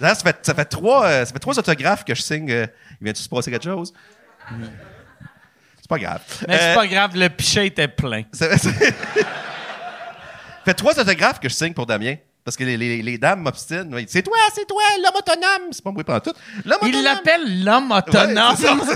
Là, 0.00 0.14
ça 0.14 0.22
fait, 0.22 0.36
ça 0.42 0.54
fait 0.54 0.64
trois, 0.66 1.06
euh, 1.06 1.24
ça 1.24 1.32
fait 1.32 1.38
trois 1.38 1.58
autographes 1.58 2.04
que 2.04 2.14
je 2.14 2.20
signe. 2.20 2.50
euh, 2.50 2.66
il 3.00 3.04
vient-tu 3.04 3.22
se 3.22 3.28
passer 3.30 3.50
quelque 3.50 3.64
chose? 3.64 3.92
C'est 5.80 5.88
pas 5.88 5.98
grave. 5.98 6.20
Mais 6.48 6.58
c'est 6.58 6.64
Euh, 6.72 6.74
pas 6.74 6.86
grave, 6.86 7.10
le 7.16 7.28
pichet 7.30 7.66
était 7.68 7.88
plein. 7.88 8.24
ça- 8.32 8.48
fait 10.64 10.74
trois 10.74 10.98
autographes 10.98 11.40
que 11.40 11.48
je 11.48 11.54
signe 11.54 11.72
pour 11.72 11.86
Damien. 11.86 12.16
Parce 12.44 12.56
que 12.56 12.64
les, 12.64 12.76
les- 12.76 13.02
les 13.02 13.18
dames 13.18 13.40
m'obstinent. 13.42 13.88
C'est 14.08 14.22
toi, 14.22 14.36
c'est 14.54 14.66
toi, 14.66 14.82
l'homme 15.02 15.14
autonome. 15.16 15.68
C'est 15.72 15.82
pas 15.84 15.92
moi 15.92 16.02
pendant 16.02 16.20
tout. 16.20 16.32
L'homme 16.64 16.78
Il 16.82 16.88
autonome. 16.88 17.04
l'appelle 17.04 17.64
l'homme 17.64 17.90
autonome. 17.92 18.80
Ouais. 18.80 18.94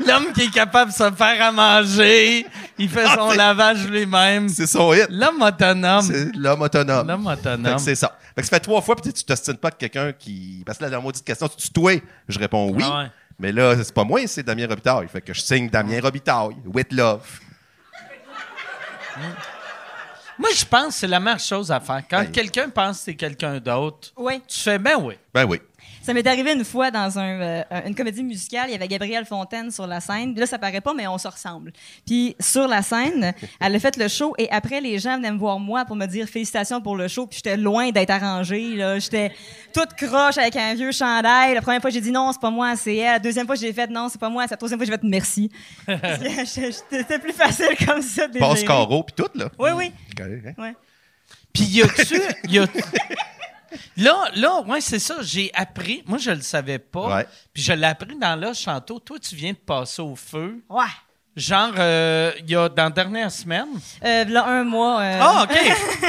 L'homme 0.06 0.32
qui 0.32 0.42
est 0.42 0.50
capable 0.52 0.90
de 0.92 0.96
se 0.96 1.10
faire 1.12 1.42
à 1.42 1.50
manger. 1.52 2.46
Il 2.78 2.88
fait 2.88 3.04
Ah, 3.06 3.14
son 3.16 3.30
lavage 3.32 3.86
lui-même. 3.88 4.48
C'est 4.48 4.66
son 4.66 4.92
hit. 4.92 5.06
L'homme 5.08 5.40
autonome. 5.42 6.02
C'est 6.02 6.36
l'homme 6.36 6.60
autonome. 6.62 7.06
L'homme 7.08 7.26
autonome. 7.26 7.76
que 7.76 7.80
c'est 7.82 7.94
ça. 7.94 8.16
Fait 8.34 8.42
que 8.42 8.46
ça 8.46 8.56
fait 8.56 8.60
trois 8.60 8.80
fois, 8.82 8.94
puis 8.96 9.12
tu 9.12 9.24
t'ostines 9.24 9.56
pas 9.56 9.70
de 9.70 9.76
quelqu'un 9.76 10.12
qui. 10.12 10.62
Parce 10.66 10.78
que 10.78 10.84
là, 10.84 10.90
dans 10.90 10.98
la 10.98 11.02
maudite 11.02 11.24
question, 11.24 11.48
tu 11.48 11.70
toi. 11.70 11.92
Je 12.28 12.38
réponds 12.38 12.70
oui. 12.70 12.84
Ah 12.86 12.98
ouais. 13.04 13.06
Mais 13.38 13.52
là, 13.52 13.74
c'est 13.82 13.94
pas 13.94 14.04
moi, 14.04 14.20
c'est 14.26 14.42
Damien 14.42 14.66
Robitaille. 14.68 15.08
Fait 15.08 15.22
que 15.22 15.32
je 15.32 15.40
signe 15.40 15.68
Damien 15.70 16.00
Robitaille. 16.02 16.56
With 16.66 16.92
love. 16.92 17.22
Moi, 20.40 20.48
je 20.56 20.64
pense 20.64 20.86
que 20.86 20.92
c'est 20.94 21.06
la 21.06 21.20
meilleure 21.20 21.38
chose 21.38 21.70
à 21.70 21.78
faire. 21.80 22.02
Quand 22.10 22.22
Ben. 22.22 22.32
quelqu'un 22.32 22.70
pense 22.70 22.96
que 22.98 23.04
c'est 23.04 23.14
quelqu'un 23.14 23.60
d'autre, 23.60 24.08
Oui. 24.16 24.40
tu 24.48 24.58
fais 24.58 24.78
ben 24.78 24.96
oui. 24.98 25.14
Ben 25.34 25.44
oui. 25.44 25.60
Ça 26.02 26.14
m'est 26.14 26.26
arrivé 26.26 26.52
une 26.54 26.64
fois 26.64 26.90
dans 26.90 27.18
un, 27.18 27.40
euh, 27.40 27.62
une 27.86 27.94
comédie 27.94 28.22
musicale. 28.22 28.64
Il 28.68 28.72
y 28.72 28.74
avait 28.74 28.88
Gabrielle 28.88 29.26
Fontaine 29.26 29.70
sur 29.70 29.86
la 29.86 30.00
scène. 30.00 30.34
Là, 30.34 30.46
ça 30.46 30.58
paraît 30.58 30.80
pas, 30.80 30.94
mais 30.94 31.06
on 31.06 31.18
se 31.18 31.28
ressemble. 31.28 31.72
Puis 32.06 32.34
sur 32.40 32.66
la 32.66 32.80
scène, 32.82 33.32
elle 33.60 33.74
a 33.74 33.78
fait 33.78 33.96
le 33.96 34.08
show 34.08 34.34
et 34.38 34.50
après, 34.50 34.80
les 34.80 34.98
gens 34.98 35.16
venaient 35.16 35.30
me 35.32 35.38
voir 35.38 35.58
moi 35.60 35.84
pour 35.84 35.96
me 35.96 36.06
dire 36.06 36.26
félicitations 36.26 36.80
pour 36.80 36.96
le 36.96 37.06
show. 37.06 37.26
Puis 37.26 37.40
j'étais 37.44 37.56
loin 37.56 37.90
d'être 37.90 38.10
arrangée. 38.10 38.76
là. 38.76 38.98
J'étais 38.98 39.32
toute 39.74 39.92
croche 39.94 40.38
avec 40.38 40.56
un 40.56 40.74
vieux 40.74 40.92
chandail. 40.92 41.54
La 41.54 41.60
première 41.62 41.80
fois, 41.82 41.90
j'ai 41.90 42.00
dit 42.00 42.10
non, 42.10 42.32
c'est 42.32 42.40
pas 42.40 42.50
moi, 42.50 42.76
c'est 42.76 42.96
elle. 42.96 43.12
La 43.12 43.18
deuxième 43.18 43.46
fois, 43.46 43.56
j'ai 43.56 43.72
fait 43.72 43.88
non, 43.90 44.08
c'est 44.08 44.20
pas 44.20 44.30
moi. 44.30 44.46
La 44.50 44.56
troisième 44.56 44.78
fois, 44.78 44.86
j'ai 44.86 44.92
fait 44.92 45.04
merci. 45.04 45.50
C'était 46.46 47.18
plus 47.18 47.32
facile 47.32 47.76
comme 47.86 48.00
ça. 48.02 48.26
Passe 48.38 48.64
carreau, 48.64 49.02
puis 49.02 49.14
tout, 49.16 49.30
là. 49.38 49.50
Oui, 49.58 49.70
oui. 49.76 49.92
Correct, 50.16 50.46
hein? 50.46 50.62
Ouais. 50.62 50.74
Puis 51.52 51.64
y 51.64 51.82
a-tu. 51.82 52.20
Là, 53.96 54.30
là, 54.34 54.60
ouais, 54.66 54.80
c'est 54.80 54.98
ça. 54.98 55.16
J'ai 55.20 55.50
appris. 55.54 56.02
Moi, 56.06 56.18
je 56.18 56.30
le 56.30 56.40
savais 56.40 56.78
pas. 56.78 57.16
Ouais. 57.16 57.26
Puis 57.52 57.62
je 57.62 57.72
l'ai 57.72 57.86
appris 57.86 58.16
dans 58.18 58.38
là, 58.38 58.52
Chanteau. 58.54 58.98
Toi, 59.00 59.18
tu 59.18 59.34
viens 59.34 59.52
de 59.52 59.56
passer 59.58 60.02
au 60.02 60.16
feu. 60.16 60.62
Ouais. 60.68 60.84
Genre, 61.36 61.72
euh, 61.78 62.32
il 62.40 62.50
y 62.50 62.56
a 62.56 62.68
dans 62.68 62.84
la 62.84 62.90
dernière 62.90 63.30
semaine. 63.30 63.68
Euh, 64.04 64.24
là, 64.24 64.46
un 64.46 64.64
mois. 64.64 65.00
euh, 65.00 65.18
Ah, 65.22 65.44
OK. 65.44 65.58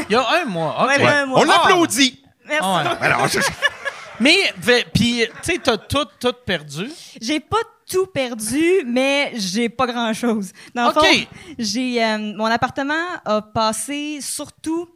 Il 0.09 0.13
y 0.13 0.15
a 0.15 0.27
un 0.41 0.45
mois. 0.45 0.83
OK. 0.83 0.89
Ouais, 0.89 0.97
ouais, 1.03 1.07
un 1.11 1.25
mois. 1.27 1.39
On 1.41 1.43
l'applaudit! 1.43 2.23
Merci. 2.45 2.59
Ah 2.67 2.83
ouais. 2.83 3.05
Alors, 3.05 3.27
je- 3.27 3.39
Mais, 4.19 4.35
puis, 4.93 5.25
tu 5.43 5.53
sais, 5.53 5.59
t'as 5.63 5.77
tout, 5.77 6.05
tout 6.19 6.33
perdu. 6.45 6.89
J'ai 7.21 7.39
pas 7.39 7.57
tout 7.89 8.07
perdu, 8.07 8.83
mais 8.85 9.31
j'ai 9.35 9.69
pas 9.69 9.85
grand 9.85 10.13
chose. 10.13 10.51
Dans 10.73 10.87
le 10.87 10.93
fond, 10.93 11.01
j'ai 11.59 12.03
euh, 12.03 12.17
mon 12.35 12.45
appartement 12.45 12.93
a 13.25 13.41
passé 13.41 14.19
surtout 14.21 14.87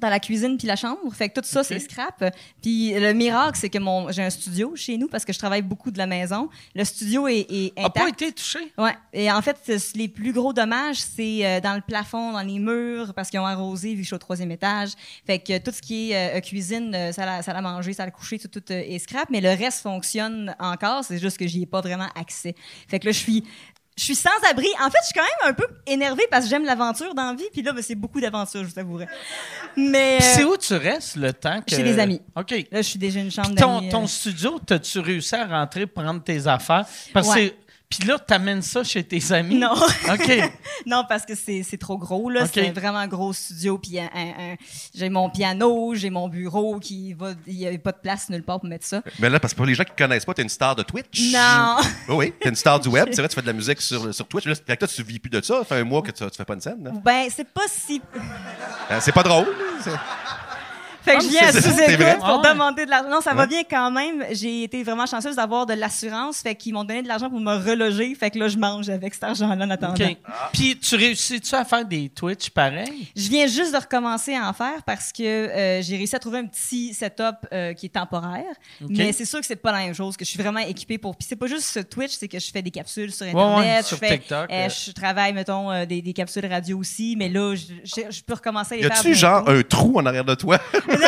dans 0.00 0.08
la 0.08 0.20
cuisine 0.20 0.56
puis 0.56 0.66
la 0.66 0.76
chambre. 0.76 0.98
Fait 1.12 1.28
que 1.28 1.40
tout 1.40 1.46
ça, 1.46 1.62
c'est 1.62 1.78
scrap. 1.78 2.24
Puis 2.62 2.92
le 2.98 3.12
miracle, 3.12 3.58
c'est 3.60 3.70
que 3.70 3.78
mon 3.78 4.10
j'ai 4.10 4.22
un 4.22 4.30
studio 4.30 4.72
chez 4.74 4.96
nous 4.96 5.08
parce 5.08 5.24
que 5.24 5.32
je 5.32 5.38
travaille 5.38 5.62
beaucoup 5.62 5.90
de 5.90 5.98
la 5.98 6.06
maison. 6.06 6.48
Le 6.74 6.84
studio 6.84 7.28
est, 7.28 7.46
est 7.50 7.72
A 7.76 7.90
pas 7.90 8.02
intact. 8.02 8.22
été 8.22 8.32
touché? 8.32 8.58
Ouais. 8.78 8.94
Et 9.12 9.30
en 9.30 9.40
fait, 9.42 9.56
les 9.94 10.08
plus 10.08 10.32
gros 10.32 10.52
dommages, 10.52 10.96
c'est 11.00 11.46
euh, 11.46 11.60
dans 11.60 11.74
le 11.74 11.80
plafond, 11.82 12.32
dans 12.32 12.42
les 12.42 12.58
murs, 12.58 13.14
parce 13.14 13.30
qu'ils 13.30 13.40
ont 13.40 13.46
arrosé 13.46 13.90
vu 13.90 13.96
que 13.98 14.02
je 14.02 14.06
suis 14.06 14.14
au 14.14 14.18
troisième 14.18 14.50
étage. 14.50 14.90
Fait 15.26 15.38
que 15.38 15.58
tout 15.58 15.70
ce 15.70 15.82
qui 15.82 16.10
est 16.12 16.36
euh, 16.36 16.40
cuisine, 16.40 16.94
euh, 16.94 17.12
ça 17.12 17.26
l'a, 17.26 17.42
ça 17.42 17.52
l'a 17.52 17.60
mangé, 17.62 17.92
ça 17.92 18.04
l'a 18.04 18.10
couché, 18.10 18.38
tout, 18.38 18.48
tout 18.48 18.62
euh, 18.70 18.82
est 18.86 18.98
scrap. 18.98 19.28
Mais 19.30 19.40
le 19.40 19.50
reste 19.50 19.82
fonctionne 19.82 20.54
encore. 20.58 21.04
C'est 21.04 21.18
juste 21.18 21.36
que 21.38 21.46
j'y 21.46 21.62
ai 21.62 21.66
pas 21.66 21.80
vraiment 21.80 22.08
accès. 22.14 22.54
Fait 22.88 22.98
que 22.98 23.06
là, 23.06 23.12
je 23.12 23.18
suis 23.18 23.44
je 24.00 24.06
suis 24.06 24.14
sans 24.14 24.30
abri. 24.50 24.66
En 24.80 24.88
fait, 24.88 24.96
je 25.02 25.06
suis 25.08 25.14
quand 25.14 25.20
même 25.44 25.50
un 25.50 25.52
peu 25.52 25.66
énervée 25.86 26.26
parce 26.30 26.44
que 26.44 26.50
j'aime 26.50 26.64
l'aventure 26.64 27.14
dans 27.14 27.26
la 27.26 27.34
vie. 27.34 27.44
Puis 27.52 27.60
là, 27.60 27.74
ben, 27.74 27.82
c'est 27.82 27.94
beaucoup 27.94 28.18
d'aventure, 28.18 28.64
je 28.64 28.72
vous 28.72 28.78
avouerai. 28.78 29.06
Mais 29.76 30.16
Puis 30.18 30.26
c'est 30.36 30.42
euh, 30.42 30.46
où 30.46 30.56
tu 30.56 30.72
restes 30.74 31.16
le 31.16 31.34
temps 31.34 31.60
que... 31.60 31.76
Chez 31.76 31.82
des 31.82 31.98
amis. 31.98 32.22
OK. 32.34 32.50
là, 32.50 32.80
je 32.80 32.88
suis 32.88 32.98
déjà 32.98 33.20
une 33.20 33.30
chambre 33.30 33.48
Puis 33.48 33.56
ton, 33.56 33.74
d'amis. 33.76 33.90
ton 33.90 34.04
euh. 34.04 34.06
studio, 34.06 34.58
t'as-tu 34.64 35.00
réussi 35.00 35.34
à 35.34 35.44
rentrer, 35.46 35.86
prendre 35.86 36.22
tes 36.22 36.46
affaires? 36.46 36.86
Parce 37.12 37.28
que 37.28 37.40
Ouais. 37.40 37.56
Puis 37.90 38.06
là, 38.06 38.20
t'amènes 38.20 38.62
ça 38.62 38.84
chez 38.84 39.02
tes 39.02 39.32
amis? 39.32 39.56
Non. 39.58 39.72
OK. 39.74 40.52
non, 40.86 41.04
parce 41.08 41.26
que 41.26 41.34
c'est 41.34 41.64
c'est 41.68 41.76
trop 41.76 41.98
gros. 41.98 42.30
là. 42.30 42.46
C'est 42.46 42.68
un 42.68 42.72
vraiment 42.72 43.04
gros 43.08 43.32
studio. 43.32 43.78
Puis 43.78 43.98
un- 43.98 44.08
un- 44.14 44.52
un- 44.52 44.56
j'ai 44.94 45.08
mon 45.10 45.28
piano, 45.28 45.92
j'ai 45.96 46.08
mon 46.08 46.28
bureau 46.28 46.78
qui 46.78 47.14
va. 47.14 47.32
Il 47.48 47.56
n'y 47.56 47.66
a 47.66 47.76
pas 47.78 47.90
de 47.90 47.98
place 47.98 48.30
nulle 48.30 48.44
part 48.44 48.60
pour 48.60 48.68
mettre 48.68 48.86
ça. 48.86 49.02
Mais 49.18 49.28
là, 49.28 49.40
parce 49.40 49.54
que 49.54 49.56
pour 49.56 49.66
les 49.66 49.74
gens 49.74 49.82
qui 49.82 49.90
ne 49.90 49.96
connaissent 50.06 50.24
pas, 50.24 50.34
t'es 50.34 50.42
une 50.42 50.48
star 50.48 50.76
de 50.76 50.84
Twitch. 50.84 51.32
Non. 51.32 51.76
Oh 52.08 52.14
oui, 52.14 52.32
t'es 52.40 52.48
une 52.50 52.54
star 52.54 52.78
du 52.78 52.88
web. 52.88 53.08
C'est 53.12 53.22
vrai, 53.22 53.28
tu 53.28 53.34
fais 53.34 53.42
de 53.42 53.46
la 53.48 53.52
musique 53.52 53.80
sur, 53.80 54.14
sur 54.14 54.28
Twitch. 54.28 54.46
Là, 54.46 54.54
fait 54.54 54.76
que 54.76 54.84
toi, 54.84 54.88
tu 54.88 55.02
vis 55.02 55.18
plus 55.18 55.30
de 55.30 55.42
ça. 55.42 55.58
Ça 55.58 55.64
fait 55.64 55.80
un 55.80 55.84
mois 55.84 56.02
que 56.02 56.12
tu, 56.12 56.24
tu 56.24 56.36
fais 56.36 56.44
pas 56.44 56.54
une 56.54 56.60
scène. 56.60 56.84
là. 56.84 56.92
Ben, 57.04 57.26
c'est 57.34 57.48
pas 57.52 57.66
si. 57.68 58.00
Euh, 58.90 58.98
C'est 59.00 59.12
pas 59.12 59.24
drôle. 59.24 59.46
Fait 61.02 61.12
que 61.12 61.16
Ah, 61.16 61.20
je 61.20 61.28
viens 61.28 61.48
à 61.48 61.52
sous-écoute 61.52 62.16
pour 62.18 62.24
Ah 62.28 62.40
ouais. 62.42 62.52
demander 62.52 62.84
de 62.84 62.90
l'argent. 62.90 63.08
Non, 63.10 63.20
ça 63.20 63.32
va 63.34 63.42
Ouais. 63.42 63.48
bien 63.48 63.62
quand 63.68 63.90
même. 63.90 64.24
J'ai 64.32 64.64
été 64.64 64.82
vraiment 64.82 65.06
chanceuse 65.06 65.36
d'avoir 65.36 65.64
de 65.66 65.74
l'assurance. 65.74 66.38
Fait 66.42 66.54
qu'ils 66.54 66.74
m'ont 66.74 66.84
donné 66.84 67.02
de 67.02 67.08
l'argent 67.08 67.30
pour 67.30 67.40
me 67.40 67.54
reloger. 67.56 68.14
Fait 68.14 68.30
que 68.30 68.38
là, 68.38 68.48
je 68.48 68.58
mange 68.58 68.88
avec 68.90 69.14
cet 69.14 69.24
argent-là 69.24 69.64
en 69.64 69.70
attendant. 69.70 69.94
Puis 70.52 70.78
tu 70.78 70.96
réussis-tu 70.96 71.54
à 71.54 71.64
faire 71.64 71.84
des 71.84 72.08
Twitch 72.10 72.50
pareils? 72.50 73.08
Je 73.16 73.28
viens 73.30 73.46
juste 73.46 73.72
de 73.72 73.78
recommencer 73.78 74.34
à 74.34 74.48
en 74.48 74.52
faire 74.52 74.82
parce 74.84 75.12
que 75.12 75.22
euh, 75.22 75.82
j'ai 75.82 75.96
réussi 75.96 76.16
à 76.16 76.18
trouver 76.18 76.38
un 76.38 76.46
petit 76.46 76.92
setup 76.94 77.36
euh, 77.52 77.72
qui 77.72 77.86
est 77.86 77.90
temporaire. 77.90 78.44
OK. 78.82 78.90
Mais 78.90 79.12
c'est 79.12 79.24
sûr 79.24 79.40
que 79.40 79.46
c'est 79.46 79.56
pas 79.56 79.72
la 79.72 79.78
même 79.78 79.94
chose, 79.94 80.16
que 80.16 80.24
je 80.24 80.30
suis 80.30 80.40
vraiment 80.42 80.60
équipée 80.60 80.98
pour. 80.98 81.16
Puis 81.16 81.26
c'est 81.28 81.36
pas 81.36 81.46
juste 81.46 81.64
ce 81.64 81.80
Twitch, 81.80 82.12
c'est 82.12 82.28
que 82.28 82.38
je 82.38 82.50
fais 82.50 82.62
des 82.62 82.70
capsules 82.70 83.12
sur 83.12 83.26
Ouais, 83.26 83.30
Internet. 83.32 83.58
ouais, 83.58 83.78
je 83.82 83.86
sur 83.86 83.98
fais, 83.98 84.18
TikTok, 84.18 84.50
euh, 84.50 84.66
euh. 84.66 84.68
Je 84.68 84.92
travaille, 84.92 85.32
mettons, 85.32 85.84
des, 85.86 86.02
des 86.02 86.12
capsules 86.12 86.46
radio 86.46 86.78
aussi. 86.78 87.16
Mais 87.18 87.28
là, 87.28 87.54
je, 87.54 87.62
je, 87.84 88.10
je 88.10 88.22
peux 88.22 88.34
recommencer 88.34 88.74
à 88.74 88.76
les 88.78 88.82
Y 88.84 88.88
faire. 88.88 88.98
a-tu 89.00 89.14
genre 89.14 89.48
un 89.48 89.62
trou 89.62 89.98
en 89.98 90.06
arrière 90.06 90.24
de 90.24 90.34
toi? 90.34 90.58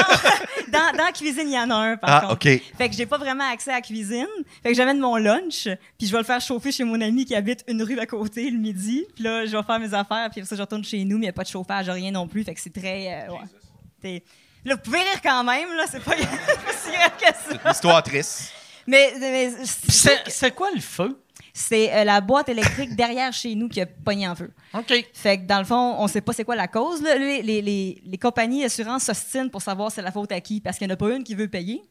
Non, 0.72 0.78
dans, 0.78 0.96
dans 0.96 1.04
la 1.04 1.12
cuisine, 1.12 1.44
il 1.48 1.52
y 1.54 1.58
en 1.58 1.68
a 1.70 1.74
un, 1.74 1.96
par 1.96 2.10
Ah, 2.10 2.20
contre. 2.20 2.32
OK. 2.34 2.62
Fait 2.78 2.88
que 2.88 2.94
j'ai 2.96 3.04
pas 3.06 3.18
vraiment 3.18 3.44
accès 3.52 3.70
à 3.70 3.74
la 3.74 3.80
cuisine. 3.82 4.26
Fait 4.62 4.70
que 4.70 4.74
j'amène 4.74 4.98
mon 4.98 5.16
lunch, 5.16 5.68
puis 5.98 6.06
je 6.06 6.12
vais 6.12 6.18
le 6.18 6.24
faire 6.24 6.40
chauffer 6.40 6.72
chez 6.72 6.84
mon 6.84 7.00
ami 7.00 7.24
qui 7.26 7.34
habite 7.34 7.62
une 7.68 7.82
rue 7.82 7.98
à 7.98 8.06
côté 8.06 8.48
le 8.50 8.58
midi. 8.58 9.04
Puis 9.14 9.24
là, 9.24 9.44
je 9.44 9.54
vais 9.56 9.62
faire 9.62 9.78
mes 9.78 9.92
affaires, 9.92 10.28
puis 10.30 10.40
après 10.40 10.44
ça, 10.44 10.56
je 10.56 10.60
retourne 10.62 10.84
chez 10.84 11.04
nous, 11.04 11.16
mais 11.18 11.24
il 11.24 11.26
n'y 11.26 11.28
a 11.28 11.32
pas 11.34 11.42
de 11.42 11.48
chauffage, 11.48 11.90
rien 11.90 12.10
non 12.10 12.26
plus. 12.26 12.42
Fait 12.44 12.54
que 12.54 12.60
c'est 12.60 12.72
très. 12.72 13.26
euh, 13.28 13.32
ouais. 14.04 14.22
Là, 14.64 14.76
vous 14.76 14.80
pouvez 14.82 14.98
rire 15.00 15.20
quand 15.22 15.44
même, 15.44 15.68
là, 15.76 15.84
c'est 15.90 16.02
pas 16.02 16.12
si 16.16 16.90
grave 16.92 17.10
que 17.20 17.26
ça. 17.26 17.60
Une 17.64 17.70
histoire 17.70 18.02
triste. 18.02 18.52
Mais, 18.86 19.12
c'est 20.28 20.54
quoi 20.54 20.68
le 20.74 20.80
feu? 20.80 21.18
c'est 21.54 21.92
euh, 21.92 22.04
la 22.04 22.22
boîte 22.22 22.48
électrique 22.48 22.96
derrière 22.96 23.30
chez 23.30 23.54
nous 23.54 23.68
qui 23.68 23.78
a 23.82 23.84
pogné 23.86 24.26
en 24.26 24.34
feu. 24.34 24.50
OK. 24.72 25.04
Fait 25.12 25.36
que 25.38 25.42
dans 25.46 25.58
le 25.58 25.66
fond, 25.66 25.96
on 25.98 26.08
sait 26.08 26.22
pas 26.22 26.32
c'est 26.32 26.44
quoi 26.44 26.56
la 26.56 26.66
cause. 26.66 27.02
là. 27.02 27.16
Les, 27.16 27.42
les, 27.42 27.60
les, 27.60 28.02
les 28.06 28.16
compagnies 28.18 28.62
d'assurance 28.62 29.02
s'ostinent 29.04 29.50
pour 29.50 29.60
savoir 29.60 29.92
c'est 29.92 30.00
la 30.00 30.10
faute 30.12 30.32
à 30.32 30.40
qui, 30.40 30.62
parce 30.62 30.78
qu'il 30.78 30.86
n'y 30.86 30.92
en 30.92 30.94
a 30.94 30.96
pas 30.96 31.14
une 31.14 31.22
qui 31.24 31.34
veut 31.34 31.48
payer. 31.48 31.82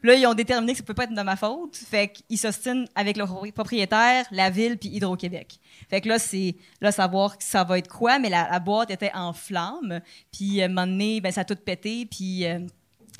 Puis 0.00 0.08
là, 0.08 0.14
ils 0.14 0.26
ont 0.26 0.32
déterminé 0.32 0.72
que 0.72 0.78
ça 0.78 0.84
peut 0.84 0.94
pas 0.94 1.04
être 1.04 1.12
de 1.14 1.20
ma 1.20 1.36
faute. 1.36 1.76
Fait 1.76 2.08
qu'ils 2.08 2.38
s'ostinent 2.38 2.86
avec 2.94 3.18
le 3.18 3.24
propri- 3.24 3.52
propriétaire, 3.52 4.24
la 4.30 4.48
ville, 4.48 4.78
puis 4.78 4.88
Hydro-Québec. 4.88 5.58
Fait 5.90 6.00
que 6.00 6.08
là, 6.08 6.18
c'est 6.18 6.56
là 6.80 6.90
savoir 6.90 7.36
que 7.36 7.44
ça 7.44 7.62
va 7.62 7.76
être 7.76 7.88
quoi, 7.88 8.18
mais 8.18 8.30
la, 8.30 8.48
la 8.50 8.58
boîte 8.58 8.90
était 8.90 9.12
en 9.12 9.34
flammes. 9.34 10.00
Puis 10.32 10.60
euh, 10.60 10.62
à 10.62 10.64
un 10.64 10.68
moment 10.68 10.86
donné, 10.86 11.20
ben, 11.20 11.30
ça 11.30 11.42
a 11.42 11.44
tout 11.44 11.56
pété, 11.56 12.06
puis... 12.06 12.46
euh, 12.46 12.60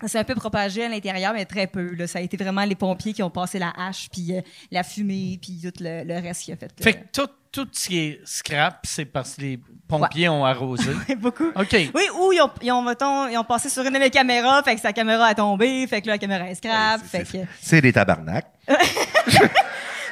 ça 0.02 0.12
s'est 0.12 0.18
un 0.18 0.24
peu 0.24 0.34
propagé 0.34 0.84
à 0.84 0.88
l'intérieur, 0.88 1.32
mais 1.32 1.44
très 1.44 1.66
peu. 1.66 1.94
Là. 1.94 2.06
Ça 2.06 2.18
a 2.18 2.22
été 2.22 2.36
vraiment 2.36 2.64
les 2.64 2.74
pompiers 2.74 3.12
qui 3.12 3.22
ont 3.22 3.30
passé 3.30 3.58
la 3.58 3.72
hache, 3.76 4.08
puis 4.10 4.36
euh, 4.36 4.40
la 4.70 4.82
fumée, 4.82 5.38
puis 5.40 5.60
tout 5.62 5.82
le, 5.82 6.04
le 6.04 6.14
reste 6.20 6.42
qui 6.44 6.52
a 6.52 6.56
fait. 6.56 6.74
que- 6.74 6.82
Fait 6.82 6.92
que 6.94 7.06
tout, 7.12 7.28
tout 7.52 7.68
ce 7.72 7.88
qui 7.88 7.98
est 7.98 8.20
scrap, 8.24 8.80
c'est 8.84 9.04
parce 9.04 9.34
que 9.36 9.40
les 9.42 9.60
pompiers 9.88 10.28
ont 10.28 10.44
arrosé. 10.44 10.90
beaucoup. 11.18 11.48
OK. 11.48 11.72
Oui, 11.94 12.02
ou 12.20 12.32
ils 12.32 12.40
ont, 12.40 12.50
ils, 12.62 12.70
ont, 12.72 12.82
mettons, 12.82 13.26
ils 13.28 13.36
ont 13.38 13.44
passé 13.44 13.68
sur 13.68 13.82
une 13.82 13.92
de 13.94 13.98
mes 13.98 14.10
caméras, 14.10 14.62
fait 14.62 14.74
que 14.76 14.80
sa 14.80 14.92
caméra 14.92 15.26
a 15.26 15.34
tombé, 15.34 15.86
fait 15.86 16.00
que 16.00 16.06
là, 16.06 16.12
la 16.14 16.18
caméra 16.18 16.48
est 16.48 16.54
scrap. 16.54 17.00
fait 17.04 17.24
que... 17.24 17.38
C'est 17.60 17.80
des 17.80 17.92
tabarnak. 17.92 18.46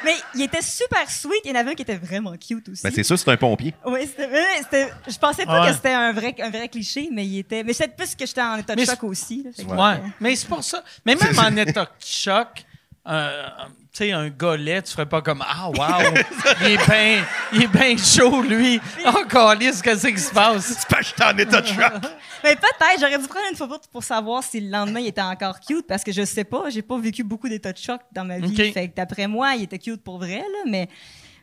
Mais 0.09 0.17
il 0.35 0.43
était 0.43 0.63
super 0.63 1.11
sweet. 1.11 1.41
Il 1.45 1.51
y 1.51 1.53
en 1.53 1.61
avait 1.61 1.73
un 1.73 1.75
qui 1.75 1.83
était 1.83 1.97
vraiment 1.99 2.33
cute 2.37 2.67
aussi. 2.71 2.83
Ben, 2.83 2.91
c'est 2.95 3.03
sûr, 3.03 3.19
c'est 3.19 3.31
un 3.31 3.37
pompier. 3.37 3.75
oui, 3.85 4.01
c'était, 4.07 4.27
mais 4.29 4.63
c'était- 4.63 4.91
je 5.07 5.19
pensais 5.19 5.45
pas 5.45 5.61
Ouais. 5.63 5.69
que 5.69 5.75
c'était 5.75 5.93
un 5.93 6.13
vrai, 6.13 6.35
un 6.41 6.49
vrai 6.51 6.69
cliché, 6.69 7.09
mais 7.13 7.27
il 7.27 7.41
était. 7.41 7.63
Mais 7.63 7.75
c'est 7.75 7.95
plus 7.95 8.15
que 8.15 8.25
j'étais 8.25 8.41
en 8.41 8.57
état 8.57 8.75
de 8.75 8.81
Mais 8.81 8.87
choc 8.87 9.05
aussi. 9.05 9.45
là, 9.45 9.51
que- 9.57 9.71
Ouais. 9.71 10.11
Mais 10.21 10.35
c'est 10.35 10.49
pour 10.49 10.65
ça. 10.65 10.83
Mais 11.05 11.15
même 11.15 11.39
en 11.39 11.57
état 11.57 11.85
de 11.85 11.91
choc, 12.05 12.65
euh, 13.09 13.49
tu 13.93 14.05
sais, 14.05 14.13
un 14.13 14.29
golet, 14.29 14.83
tu 14.83 14.93
ferais 14.93 15.07
pas 15.07 15.23
comme 15.23 15.43
Ah, 15.47 15.71
wow, 15.71 16.15
il 16.63 16.73
est 16.73 16.87
bien 16.87 17.25
il 17.53 17.63
est 17.63 17.67
bien 17.67 17.97
chaud, 17.97 18.43
lui. 18.43 18.81
Oh, 19.07 19.25
Calice, 19.29 19.81
qu'est-ce 19.81 20.07
qui 20.07 20.19
se 20.19 20.33
passe? 20.33 20.77
C'est 20.79 20.89
pas 20.89 20.99
que 20.99 21.07
j'étais 21.07 21.25
en 21.25 21.39
état 21.39 21.61
de 21.61 21.67
choc. 21.67 21.77
Mais 22.45 22.55
peut-être, 22.55 23.01
j'aurais 23.01 23.19
dû 23.19 23.27
prendre 23.27 23.47
une 23.51 23.57
photo 23.57 23.79
pour 23.91 24.05
savoir 24.05 24.43
si 24.43 24.61
le 24.61 24.71
lendemain 24.71 25.01
il 25.01 25.09
était 25.09 25.23
encore 25.23 25.59
cute, 25.61 25.87
parce 25.87 26.05
que 26.05 26.13
je 26.13 26.25
sais 26.25 26.45
pas, 26.45 26.71
j'ai 26.71 26.83
pas 26.83 26.99
vécu 26.99 27.25
beaucoup 27.25 27.49
d'états 27.49 27.73
de 27.73 27.79
choc 27.79 28.01
dans 28.13 28.25
ma 28.25 28.39
vie. 28.39 28.55
Ok. 28.69 28.73
Fait 28.73 28.89
que 28.89 28.95
d'après 28.95 29.27
moi, 29.27 29.55
il 29.57 29.65
était 29.65 29.79
cute 29.79 30.03
pour 30.03 30.19
vrai, 30.19 30.39
là, 30.39 30.65
mais. 30.67 30.89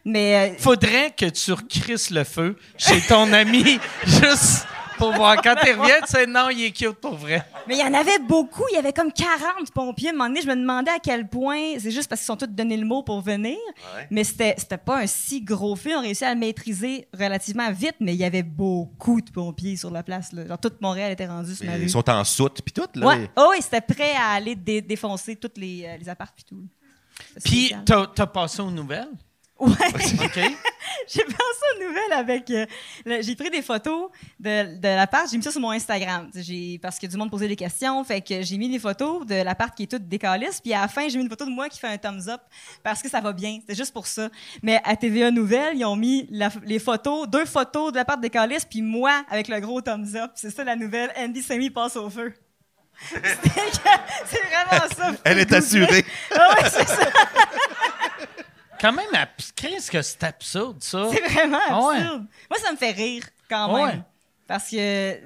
Mais 0.08 0.52
euh, 0.52 0.56
Faudrait 0.60 1.12
que 1.18 1.26
tu 1.26 1.52
recrisses 1.52 2.12
le 2.12 2.24
feu 2.24 2.56
chez 2.78 3.02
ton 3.02 3.34
ami, 3.34 3.80
juste 4.06 4.68
pour 4.98 5.12
voir. 5.14 5.42
Quand 5.42 5.56
il 5.66 5.74
revient, 5.74 5.94
tu 6.06 6.12
sais, 6.12 6.26
non, 6.28 6.50
il 6.50 6.64
est 6.66 6.72
cute 6.72 6.94
pour 7.00 7.16
vrai. 7.16 7.46
Mais 7.68 7.76
il 7.76 7.80
y 7.80 7.84
en 7.84 7.94
avait 7.94 8.20
beaucoup. 8.20 8.64
Il 8.72 8.76
y 8.76 8.78
avait 8.78 8.94
comme 8.94 9.12
40 9.12 9.72
pompiers. 9.74 10.10
À 10.10 10.12
un 10.12 10.14
moment 10.16 10.28
donné, 10.30 10.42
je 10.42 10.48
me 10.48 10.56
demandais 10.56 10.92
à 10.92 11.00
quel 11.00 11.28
point. 11.28 11.78
C'est 11.80 11.92
juste 11.92 12.08
parce 12.10 12.22
qu'ils 12.22 12.28
sont 12.28 12.38
tous 12.38 12.48
donné 12.48 12.78
le 12.78 12.86
mot 12.86 13.04
pour 13.04 13.22
venir. 13.22 13.58
Mais 14.10 14.24
c'était, 14.24 14.56
c'était 14.58 14.78
pas 14.78 15.00
un 15.00 15.08
si 15.08 15.42
gros 15.42 15.76
feu. 15.76 15.92
On 15.96 16.02
réussit 16.02 16.24
à 16.24 16.34
le 16.34 16.40
maîtriser 16.40 17.08
relativement 17.14 17.72
vite, 17.72 17.96
mais 18.00 18.14
il 18.14 18.20
y 18.20 18.24
avait 18.26 18.44
beaucoup 18.44 19.22
de 19.22 19.32
pompiers 19.32 19.76
sur 19.78 19.92
la 19.92 20.04
place. 20.04 20.32
Là. 20.34 20.48
Genre, 20.48 20.60
toute 20.60 20.82
Montréal 20.82 21.12
était 21.12 21.26
rendue 21.28 21.56
sur 21.56 21.66
ma 21.66 21.74
rue. 21.74 21.84
Ils 21.84 21.90
sont 21.90 22.10
en 22.10 22.24
soute, 22.24 22.62
puis 22.62 22.74
tout. 22.74 22.88
Là. 23.00 23.08
Ouais. 23.08 23.30
Oh, 23.38 23.48
oui, 23.52 23.58
c'était 23.62 23.82
prêt 23.82 24.14
à 24.16 24.32
aller 24.34 24.56
dé- 24.56 24.82
défoncer 24.82 25.36
toutes 25.36 25.58
les, 25.58 25.86
euh, 25.86 25.98
les 25.98 26.10
apparts 26.10 26.34
puis 26.34 26.44
tout. 26.44 26.64
Puis, 27.44 27.74
t'as 27.86 28.28
passé 28.28 28.62
aux 28.62 28.72
nouvelles? 28.72 29.08
Ouais. 29.58 29.70
OK? 29.70 30.36
j'ai 31.08 31.24
pensé 31.24 31.62
aux 31.78 31.84
nouvelles 31.88 32.12
avec. 32.14 32.50
euh, 32.52 32.66
j'ai 33.22 33.36
pris 33.38 33.50
des 33.50 33.62
photos 33.62 34.10
de, 34.38 34.76
de 34.78 34.88
l'appart, 34.88 35.30
j'ai 35.32 35.38
mis 35.38 35.44
ça 35.44 35.52
sur 35.52 35.62
mon 35.62 35.72
Instagram. 35.72 36.30
J'ai, 36.36 36.78
parce 36.82 37.00
que 37.00 37.08
du 37.08 37.16
monde 37.16 37.32
posait 37.32 37.48
des 37.48 37.56
questions. 37.56 38.04
Fait 38.04 38.20
que 38.20 38.42
j'ai 38.42 38.58
mis 38.58 38.70
des 38.70 38.80
photos 38.80 39.26
de 39.26 39.36
l'appart 39.44 39.74
qui 39.74 39.84
est 39.84 39.88
toute 39.88 40.08
décalisse. 40.10 40.60
Puis 40.60 40.74
à 40.74 40.82
la 40.82 40.88
fin, 40.90 41.08
j'ai 41.08 41.18
mis 41.18 41.24
une 41.24 41.30
photo 41.30 41.46
de 41.46 41.52
moi 41.52 41.70
qui 41.70 41.80
fait 41.80 41.88
un 41.88 41.98
thumbs 41.98 42.28
up 42.28 42.42
parce 42.84 43.02
que 43.02 43.10
ça 43.10 43.22
va 43.22 43.32
bien. 43.32 43.60
C'était 43.62 43.76
juste 43.76 43.94
pour 43.94 44.08
ça. 44.08 44.28
Mais 44.62 44.82
à 44.84 44.96
TVA 44.98 45.32
Nouvelles, 45.32 45.78
ils 45.78 45.86
ont 45.86 45.96
mis 45.96 46.28
la- 46.32 46.50
les 46.66 46.80
photos, 46.80 47.26
deux 47.30 47.46
photos 47.46 47.94
de 47.94 47.98
l'appart 47.98 48.20
décalisse, 48.20 48.66
puis 48.66 48.82
moi 48.82 49.24
avec 49.30 49.48
le 49.48 49.60
gros 49.62 49.80
thumbs 49.80 50.16
up. 50.16 50.32
C'est 50.36 50.52
ça 50.52 50.66
la 50.66 50.76
nouvelle. 50.76 51.12
Andy 51.18 51.42
Semi 51.42 51.70
passe 51.70 51.96
au 51.96 52.10
feu. 52.10 52.34
C'est 54.26 54.42
vraiment 54.42 54.86
ça. 54.96 55.12
Elle 55.26 55.40
est 55.40 55.52
assurée. 55.54 56.06
Ah 56.34 56.50
ouais, 56.56 56.70
c'est 56.70 56.88
ça. 56.88 57.10
Quand 58.86 58.94
même, 58.94 59.26
qu'est-ce 59.56 59.90
que 59.90 60.02
c'est 60.02 60.24
absurde, 60.24 60.78
ça? 60.84 61.08
C'est 61.12 61.22
vraiment 61.28 61.58
Ah 61.70 61.82
ouais. 61.88 61.98
absurde. 61.98 62.26
Moi, 62.50 62.60
ça 62.64 62.72
me 62.72 62.78
fait 62.78 62.92
rire 62.92 63.24
quand 63.50 63.74
Ah 63.74 63.76
même. 63.78 63.86
ouais. 63.98 64.04
Parce 64.48 64.70
que 64.70 64.78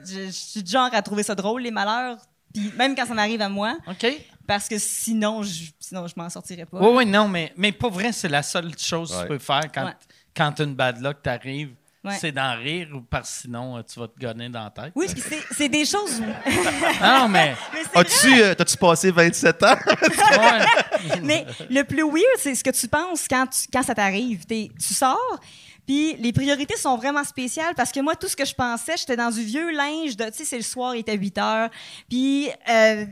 je, 0.06 0.26
je 0.28 0.32
suis 0.32 0.64
du 0.64 0.72
genre 0.72 0.90
à 0.94 1.02
trouver 1.02 1.24
ça 1.24 1.36
drôle, 1.36 1.62
les 1.62 1.72
malheurs. 1.72 2.18
Puis 2.54 2.72
même 2.78 2.96
quand 2.96 3.06
ça 3.06 3.14
m'arrive 3.14 3.42
à 3.42 3.50
moi, 3.50 3.78
OK? 3.88 4.08
parce 4.48 4.68
que 4.68 4.78
sinon, 4.80 5.44
je, 5.44 5.66
sinon, 5.80 6.08
je 6.08 6.14
m'en 6.16 6.30
sortirais 6.30 6.66
pas. 6.66 6.80
Oui, 6.80 6.90
oui, 6.94 7.06
non, 7.06 7.28
mais, 7.28 7.54
mais 7.58 7.72
pas 7.72 7.90
vrai, 7.90 8.12
c'est 8.12 8.30
la 8.30 8.42
seule 8.44 8.76
chose 8.78 9.12
que 9.12 9.16
Ouais. 9.18 9.22
tu 9.24 9.28
peux 9.28 9.38
faire 9.40 9.64
quand, 9.74 9.86
Ouais. 9.86 9.94
quand 10.36 10.60
une 10.62 10.74
bad 10.74 11.02
luck 11.02 11.22
t'arrive. 11.22 11.74
Ouais. 12.02 12.18
C'est 12.18 12.32
d'en 12.32 12.56
rire 12.56 12.88
ou 12.96 13.02
parce 13.02 13.30
que 13.30 13.42
sinon, 13.42 13.78
euh, 13.78 13.82
tu 13.84 14.00
vas 14.00 14.08
te 14.08 14.18
gonner 14.18 14.48
dans 14.48 14.64
la 14.64 14.70
tête? 14.70 14.94
Oui, 14.96 15.08
c'est 15.10 15.44
c'est 15.52 15.68
des 15.68 15.84
choses. 15.84 16.22
où- 16.22 16.24
Non, 17.04 17.28
mais. 17.28 17.56
As-tu 17.94 18.42
euh, 18.42 18.56
t'as-tu 18.56 18.78
passé 18.78 19.12
27 19.12 19.64
ans? 19.64 19.76
ouais. 19.76 21.20
Mais 21.24 21.46
le 21.70 21.84
plus 21.84 22.04
weird, 22.04 22.38
c'est 22.38 22.56
ce 22.56 22.64
que 22.64 22.70
tu 22.70 22.88
penses 22.88 23.28
quand, 23.30 23.48
tu- 23.48 23.68
quand 23.72 23.84
ça 23.84 23.94
t'arrive. 23.94 24.46
T'es- 24.46 24.70
Tu 24.80 24.94
sors, 24.94 25.40
puis 25.86 26.16
les 26.20 26.32
priorités 26.32 26.78
sont 26.78 26.96
vraiment 26.96 27.24
spéciales 27.26 27.74
parce 27.76 27.92
que 27.92 28.00
moi, 28.00 28.16
tout 28.16 28.30
ce 28.30 28.36
que 28.38 28.46
je 28.46 28.54
pensais, 28.56 28.96
j'étais 28.98 29.18
dans 29.18 29.30
du 29.32 29.42
vieux 29.44 29.70
linge 29.72 30.16
de, 30.16 30.24
tu 30.26 30.38
sais, 30.38 30.46
c'est 30.46 30.58
le 30.58 30.64
soir, 30.64 30.96
il 30.96 31.00
était 31.00 31.18
8 31.18 31.38
heures, 31.38 31.70
puis 32.10 32.48
euh, 32.70 33.06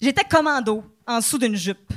j'étais 0.00 0.24
commando 0.24 0.82
en 1.06 1.18
dessous 1.18 1.36
d'une 1.38 1.56
jupe. 1.56 1.92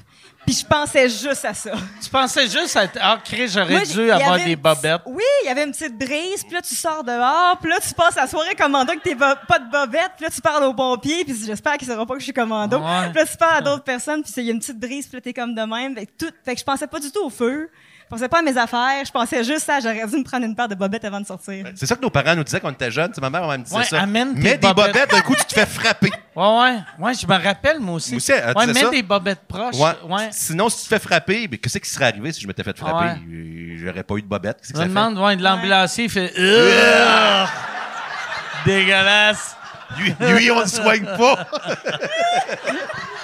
Puis 0.46 0.56
je 0.56 0.66
pensais 0.66 1.08
juste 1.08 1.46
à 1.46 1.54
ça. 1.54 1.72
Tu 2.04 2.10
pensais 2.10 2.48
juste 2.48 2.76
à. 2.76 2.88
Ah, 3.00 3.20
Chris, 3.24 3.48
j'aurais 3.48 3.72
Moi, 3.72 3.82
dû 3.86 4.10
avoir 4.12 4.38
des 4.38 4.56
bobettes. 4.56 5.02
Oui, 5.06 5.24
il 5.44 5.48
y 5.48 5.50
avait 5.50 5.64
une 5.64 5.72
petite 5.72 5.98
brise, 5.98 6.44
puis 6.44 6.54
là, 6.54 6.62
tu 6.62 6.76
sors 6.76 7.04
dehors, 7.04 7.58
puis 7.62 7.70
là, 7.70 7.78
tu 7.80 7.94
passes 7.94 8.16
la 8.16 8.28
soirée 8.28 8.56
commando 8.56 8.90
avec 8.92 9.04
tes 9.04 9.16
bo- 9.16 9.26
pas 9.48 9.60
de 9.60 9.70
bobettes, 9.72 10.12
puis 10.18 10.26
là, 10.26 10.30
tu 10.32 10.42
parles 10.42 10.64
aux 10.64 10.74
pompiers, 10.74 11.24
puis 11.24 11.36
j'espère 11.46 11.78
qu'ils 11.78 11.88
sauront 11.88 12.06
pas 12.06 12.16
que 12.16 12.20
je 12.20 12.26
suis 12.26 12.34
commando. 12.34 12.78
Ouais. 12.80 13.10
Puis 13.14 13.20
là, 13.20 13.26
tu 13.26 13.38
parles 13.38 13.58
à 13.58 13.62
d'autres 13.62 13.84
personnes, 13.84 14.24
puis 14.24 14.34
il 14.38 14.44
y 14.44 14.50
a 14.50 14.54
une 14.54 14.60
petite 14.60 14.80
brise, 14.80 15.08
puis 15.08 15.18
là, 15.18 15.22
t'es 15.22 15.34
comme 15.34 15.54
de 15.56 15.62
même. 15.62 15.96
Fait 15.96 16.06
que, 16.08 16.12
tout, 16.18 16.32
fait 16.44 16.54
que 16.56 16.60
je 16.60 16.66
pensais 16.66 16.88
pas 16.88 17.00
du 17.00 17.12
tout 17.12 17.24
au 17.26 17.30
feu. 17.30 17.70
Je 18.12 18.15
pensais 18.17 18.28
pas 18.28 18.39
à 18.39 18.41
mes 18.41 18.58
affaires. 18.58 19.06
Je 19.06 19.12
pensais 19.12 19.41
juste 19.41 19.69
à 19.69 19.80
j'aurais 19.80 20.06
dû 20.06 20.17
me 20.17 20.24
prendre 20.26 20.45
une 20.45 20.54
paire 20.54 20.67
de 20.67 20.76
bobettes 20.76 21.06
avant 21.06 21.21
de 21.21 21.26
sortir. 21.26 21.65
C'est 21.76 21.86
ça 21.86 21.95
que 21.95 22.02
nos 22.02 22.10
parents 22.10 22.36
nous 22.36 22.43
disaient 22.43 22.60
quand 22.60 22.67
on 22.67 22.74
était 22.74 22.91
jeunes. 22.91 23.13
Ma 23.21 23.30
mère, 23.30 23.50
elle 23.50 23.60
me 23.60 23.63
disait 23.63 23.78
Ouais, 23.78 23.84
ça. 23.86 24.02
amène 24.02 24.34
Mets 24.34 24.58
des 24.58 24.67
bobettes. 24.67 24.88
bobettes, 24.93 25.12
d'un 25.12 25.21
coup, 25.21 25.34
tu 25.34 25.45
te 25.45 25.54
fais 25.54 25.65
frapper. 25.65 26.12
Ouais, 26.36 26.45
ouais. 26.45 26.78
Ouais, 26.97 27.13
je 27.13 27.28
me 27.28 27.43
rappelle, 27.43 27.80
moi 27.82 27.95
aussi. 27.95 28.12
Moi 28.12 28.17
aussi, 28.17 28.32
elle 28.32 28.56
ouais, 28.56 28.67
mets 28.67 28.74
ça. 28.74 28.89
des 28.89 29.04
bobettes 29.04 29.41
proches. 29.47 29.76
Ouais. 29.76 29.91
Ouais. 30.10 30.30
Sinon, 30.32 30.69
si 30.69 30.78
tu 30.78 30.84
te 30.84 30.88
fais 30.88 31.00
frapper, 31.00 31.45
ben, 31.50 31.60
qu'est-ce 31.60 31.78
qui 31.78 31.89
serait 31.89 32.06
arrivé 32.06 32.32
si 32.32 32.39
je 32.41 32.47
m'étais 32.47 32.63
fait 32.63 32.78
frapper? 32.78 33.19
Ouais. 33.19 33.78
J'aurais 33.78 34.04
pas 34.04 34.15
eu 34.15 34.21
de 34.21 34.28
bobette. 34.28 34.58
Qu'est-ce 34.62 34.71
que 34.71 34.78
Je 34.80 34.84
me 34.84 34.88
demande, 34.89 35.17
ouais, 35.17 35.36
de 35.36 35.43
l'ambulancier, 35.43 36.06
il 36.06 36.10
fait. 36.10 36.34
Dégueulasse. 38.65 39.56
Lui, 39.97 40.15
lui, 40.19 40.52
on 40.52 40.62
le 40.62 40.67
soigne 40.67 41.06
pas. 41.06 41.45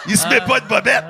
il 0.07 0.17
se 0.17 0.27
met 0.27 0.41
pas 0.41 0.59
de 0.59 0.67
bobette. 0.67 1.05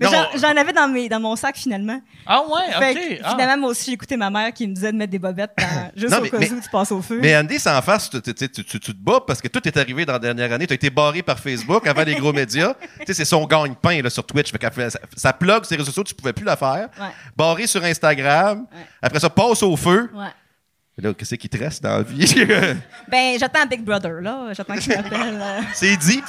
Mais 0.00 0.06
j'en- 0.38 0.56
avais 0.56 0.72
dans, 0.72 0.88
mes, 0.88 1.08
dans 1.08 1.20
mon 1.20 1.36
sac 1.36 1.56
finalement. 1.56 2.00
Ah 2.26 2.40
ouais, 2.42 2.72
Fait 2.78 2.92
ok. 2.92 2.96
que, 3.18 3.22
Ah. 3.24 3.30
finalement, 3.32 3.58
moi 3.58 3.70
aussi, 3.70 3.84
j'ai 3.86 3.92
écouté 3.92 4.16
ma 4.16 4.30
mère 4.30 4.52
qui 4.52 4.66
me 4.66 4.74
disait 4.74 4.90
de 4.92 4.96
mettre 4.96 5.10
des 5.10 5.18
bobettes 5.18 5.52
dans- 5.58 5.90
juste 5.96 6.10
Non, 6.12 6.18
au 6.18 6.22
mais- 6.22 6.30
cas 6.30 6.38
mais- 6.38 6.50
où 6.52 6.60
tu 6.60 6.68
passes 6.70 6.90
au 6.92 7.02
feu. 7.02 7.18
Mais 7.20 7.36
Andy, 7.36 7.58
c'est 7.58 7.70
en 7.70 7.82
face, 7.82 8.08
tu, 8.08 8.20
tu- 8.22 8.34
tu- 8.34 8.48
tu- 8.48 8.64
tu 8.64 8.80
te 8.80 8.92
bats 8.92 9.20
parce 9.26 9.40
que 9.42 9.48
tout 9.48 9.66
est 9.68 9.76
arrivé 9.76 10.04
dans 10.06 10.14
la 10.14 10.18
dernière 10.18 10.50
année. 10.52 10.66
Tu 10.66 10.72
as 10.72 10.76
été 10.76 10.90
barré 10.90 11.22
par 11.22 11.38
Facebook 11.38 11.86
avant 11.86 12.02
les 12.02 12.14
gros 12.14 12.32
médias. 12.32 12.74
Tu 13.00 13.06
sais, 13.06 13.14
c'est 13.14 13.24
son 13.24 13.44
gagne-pain 13.46 14.00
là, 14.02 14.10
sur 14.10 14.24
Twitch. 14.24 14.50
Fait 14.50 14.58
qu'elle 14.58 14.72
fait- 14.72 14.90
ça, 14.90 14.98
ça 15.16 15.32
plug 15.32 15.64
ses 15.64 15.76
réseaux 15.76 15.86
sociaux, 15.86 16.04
tu 16.04 16.14
pouvais 16.14 16.32
plus 16.32 16.44
la 16.44 16.56
faire. 16.56 16.88
Ouais. 16.98 17.06
Barré 17.36 17.66
sur 17.66 17.82
Instagram. 17.84 18.66
Ouais. 18.72 18.78
Après 19.02 19.20
ça, 19.20 19.28
passe 19.30 19.62
au 19.62 19.76
feu. 19.76 20.10
Ouais. 20.14 21.12
Qu'est-ce 21.16 21.34
qui 21.36 21.48
te 21.48 21.56
reste 21.56 21.82
dans 21.82 21.96
la 21.98 22.02
vie? 22.02 22.34
Ben, 23.08 23.38
j'attends 23.38 23.64
Big 23.66 23.82
Brother, 23.82 24.20
là. 24.20 24.48
J'attends 24.52 24.76
qu'il 24.76 24.94
m'appelle. 24.94 25.38
euh. 25.40 25.60
c'est 25.72 25.96
dit. 25.96 26.22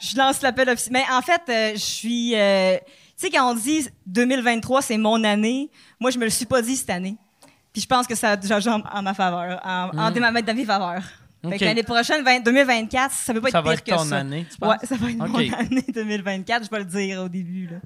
Je 0.00 0.16
lance 0.16 0.42
l'appel 0.42 0.68
officiel. 0.68 0.92
Mais 0.92 1.04
en 1.12 1.22
fait, 1.22 1.42
euh, 1.48 1.72
je 1.74 1.78
suis. 1.80 2.34
euh, 2.34 2.76
tu 3.18 3.26
sais, 3.26 3.30
quand 3.30 3.50
on 3.50 3.54
dit 3.54 3.88
2023, 4.06 4.82
c'est 4.82 4.98
mon 4.98 5.22
année, 5.24 5.70
moi, 6.00 6.10
je 6.10 6.18
me 6.18 6.24
le 6.24 6.30
suis 6.30 6.46
pas 6.46 6.62
dit 6.62 6.76
cette 6.76 6.90
année. 6.90 7.16
Puis 7.72 7.82
je 7.82 7.86
pense 7.86 8.06
que 8.06 8.14
ça 8.14 8.30
a 8.30 8.36
déjà 8.36 8.60
joué 8.60 8.72
en, 8.72 8.80
en 8.80 9.02
ma 9.02 9.14
faveur, 9.14 9.60
en, 9.64 9.90
en 9.96 10.10
déma- 10.10 10.42
dans 10.42 10.54
mes 10.54 10.64
faveurs. 10.64 11.02
Fait 11.02 11.10
Hmm. 11.40 11.52
Ok. 11.52 11.58
que 11.60 11.64
l'année 11.66 11.82
prochaine, 11.84 12.24
20 12.24 12.40
2024, 12.40 13.12
ça 13.14 13.32
peut 13.32 13.40
pas 13.40 13.50
Ça 13.50 13.58
être 13.60 13.64
va 13.64 13.70
pire 13.70 13.78
être 13.78 13.84
que 13.84 13.90
ton 13.92 14.04
ça. 14.08 14.16
année, 14.16 14.44
tu 14.50 14.56
penses? 14.58 14.70
Ouais, 14.80 14.86
ça 14.88 14.96
va 14.96 15.08
être 15.10 15.20
Ok. 15.20 15.28
mon 15.28 15.38
année 15.58 15.84
2024. 15.94 16.64
Je 16.64 16.70
vais 16.70 16.78
le 16.80 16.84
dire 16.84 17.22
au 17.22 17.28
début. 17.28 17.68
Là. 17.68 17.76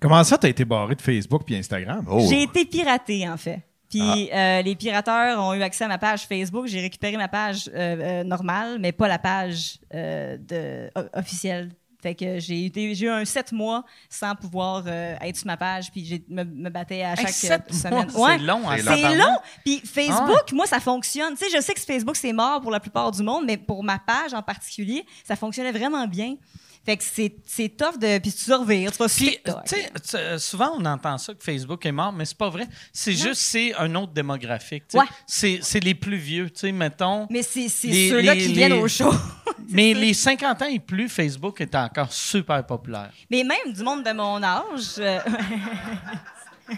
Comment 0.00 0.22
ça, 0.22 0.36
t'as 0.36 0.48
été 0.48 0.66
barré 0.66 0.94
de 0.96 1.00
Facebook 1.00 1.42
puis 1.46 1.56
Instagram? 1.56 2.04
Oh. 2.10 2.26
J'ai 2.28 2.42
été 2.42 2.66
piraté, 2.66 3.26
en 3.26 3.38
fait. 3.38 3.62
Puis 3.90 4.30
Ah. 4.32 4.58
euh, 4.58 4.62
les 4.62 4.76
pirateurs 4.76 5.38
ont 5.42 5.52
eu 5.52 5.62
accès 5.62 5.84
à 5.84 5.88
ma 5.88 5.98
page 5.98 6.22
Facebook. 6.26 6.66
J'ai 6.68 6.80
récupéré 6.80 7.16
ma 7.16 7.28
page 7.28 7.68
euh, 7.74 8.20
euh, 8.20 8.24
normale, 8.24 8.78
mais 8.78 8.92
pas 8.92 9.08
la 9.08 9.18
page 9.18 9.78
euh, 9.94 10.36
de, 10.38 10.90
officielle. 11.18 11.70
Fait 12.02 12.14
que 12.14 12.38
j'ai 12.38 12.72
eu 12.74 13.08
un 13.10 13.26
sept 13.26 13.52
mois 13.52 13.84
sans 14.08 14.34
pouvoir 14.34 14.84
euh, 14.86 15.16
être 15.20 15.36
sur 15.36 15.46
ma 15.48 15.58
page, 15.58 15.90
puis 15.90 16.02
j'ai 16.06 16.24
me, 16.30 16.44
me 16.44 16.70
battais 16.70 17.02
à 17.02 17.10
Hey, 17.10 17.16
chaque 17.16 17.28
euh, 17.28 17.32
sept 17.32 17.74
semaine. 17.74 18.10
mois, 18.12 18.30
c'est 18.38 18.38
long, 18.38 18.70
hein, 18.70 18.76
C'est 18.82 19.14
long. 19.16 19.36
Puis 19.66 19.82
Facebook, 19.84 20.44
Ah 20.50 20.54
moi, 20.54 20.66
ça 20.66 20.80
fonctionne. 20.80 21.34
Tu 21.36 21.44
sais, 21.44 21.54
je 21.54 21.60
sais 21.60 21.74
que 21.74 21.80
Facebook 21.80 22.16
c'est 22.16 22.32
mort 22.32 22.62
pour 22.62 22.70
la 22.70 22.80
plupart 22.80 23.10
du 23.12 23.22
monde, 23.22 23.44
mais 23.46 23.58
pour 23.58 23.84
ma 23.84 23.98
page 23.98 24.32
en 24.32 24.40
particulier, 24.42 25.04
ça 25.24 25.36
fonctionnait 25.36 25.72
vraiment 25.72 26.06
bien. 26.06 26.36
Fait 26.84 26.96
que 26.96 27.04
c'est, 27.04 27.34
c'est 27.46 27.68
tough 27.76 27.98
de. 27.98 28.18
Puis 28.18 28.32
tu 28.32 28.38
survivre, 28.44 28.90
tu 28.90 28.98
vas 28.98 29.08
sur 29.08 29.18
Puis, 29.26 29.34
TikTok. 29.36 29.64
tu 29.64 29.76
sais, 29.76 29.90
tu- 30.08 30.16
euh, 30.16 30.38
souvent 30.38 30.72
on 30.78 30.84
entend 30.86 31.18
ça 31.18 31.34
que 31.34 31.42
Facebook 31.44 31.84
est 31.84 31.92
mort, 31.92 32.12
mais 32.12 32.24
c'est 32.24 32.36
pas 32.38 32.48
vrai. 32.48 32.66
C'est 32.92 33.12
juste, 33.12 33.42
c'est 33.42 33.74
un 33.74 33.94
autre 33.96 34.12
démographique. 34.12 34.84
Ouais. 34.94 35.04
C'est, 35.26 35.60
c'est 35.62 35.80
les 35.80 35.94
plus 35.94 36.16
vieux, 36.16 36.48
tu 36.50 36.60
sais, 36.60 36.72
mettons. 36.72 37.26
Mais 37.30 37.42
c'est, 37.42 37.68
c'est 37.68 37.88
Les- 37.88 38.08
ceux-là 38.10 38.34
les- 38.34 38.46
qui 38.46 38.52
viennent 38.54 38.72
au 38.72 38.88
show. 38.88 39.12
mais 39.68 39.92
les 39.92 40.14
50 40.14 40.62
ans 40.62 40.68
et 40.68 40.78
plus, 40.80 41.08
Facebook 41.10 41.60
est 41.60 41.74
encore 41.74 42.12
super 42.12 42.64
populaire. 42.64 43.10
Mais 43.30 43.44
même 43.44 43.72
du 43.74 43.82
monde 43.82 44.02
de 44.02 44.12
mon 44.12 44.42
âge. 44.42 44.94
euh, 44.98 45.18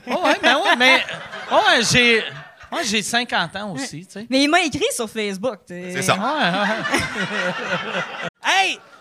Oh 0.09 0.21
ouais, 0.25 0.37
mais 0.43 0.55
ouais, 0.55 0.77
mais 0.79 1.05
oh 1.51 1.55
ouais, 1.69 1.83
j'ai, 1.91 2.23
moi 2.71 2.83
j'ai 2.83 3.03
50 3.03 3.55
ans 3.57 3.73
aussi, 3.75 4.07
tu 4.07 4.13
sais. 4.13 4.27
mais 4.31 4.43
il 4.45 4.49
m'a 4.49 4.63
écrit 4.63 4.83
sur 4.95 5.09
Facebook. 5.09 5.59
C'est 5.69 6.01
ça. 6.03 6.15
Ouais, 6.15 6.61
ouais. 6.61 7.01
hey, 8.45 8.79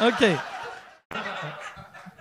OK. 0.00 0.24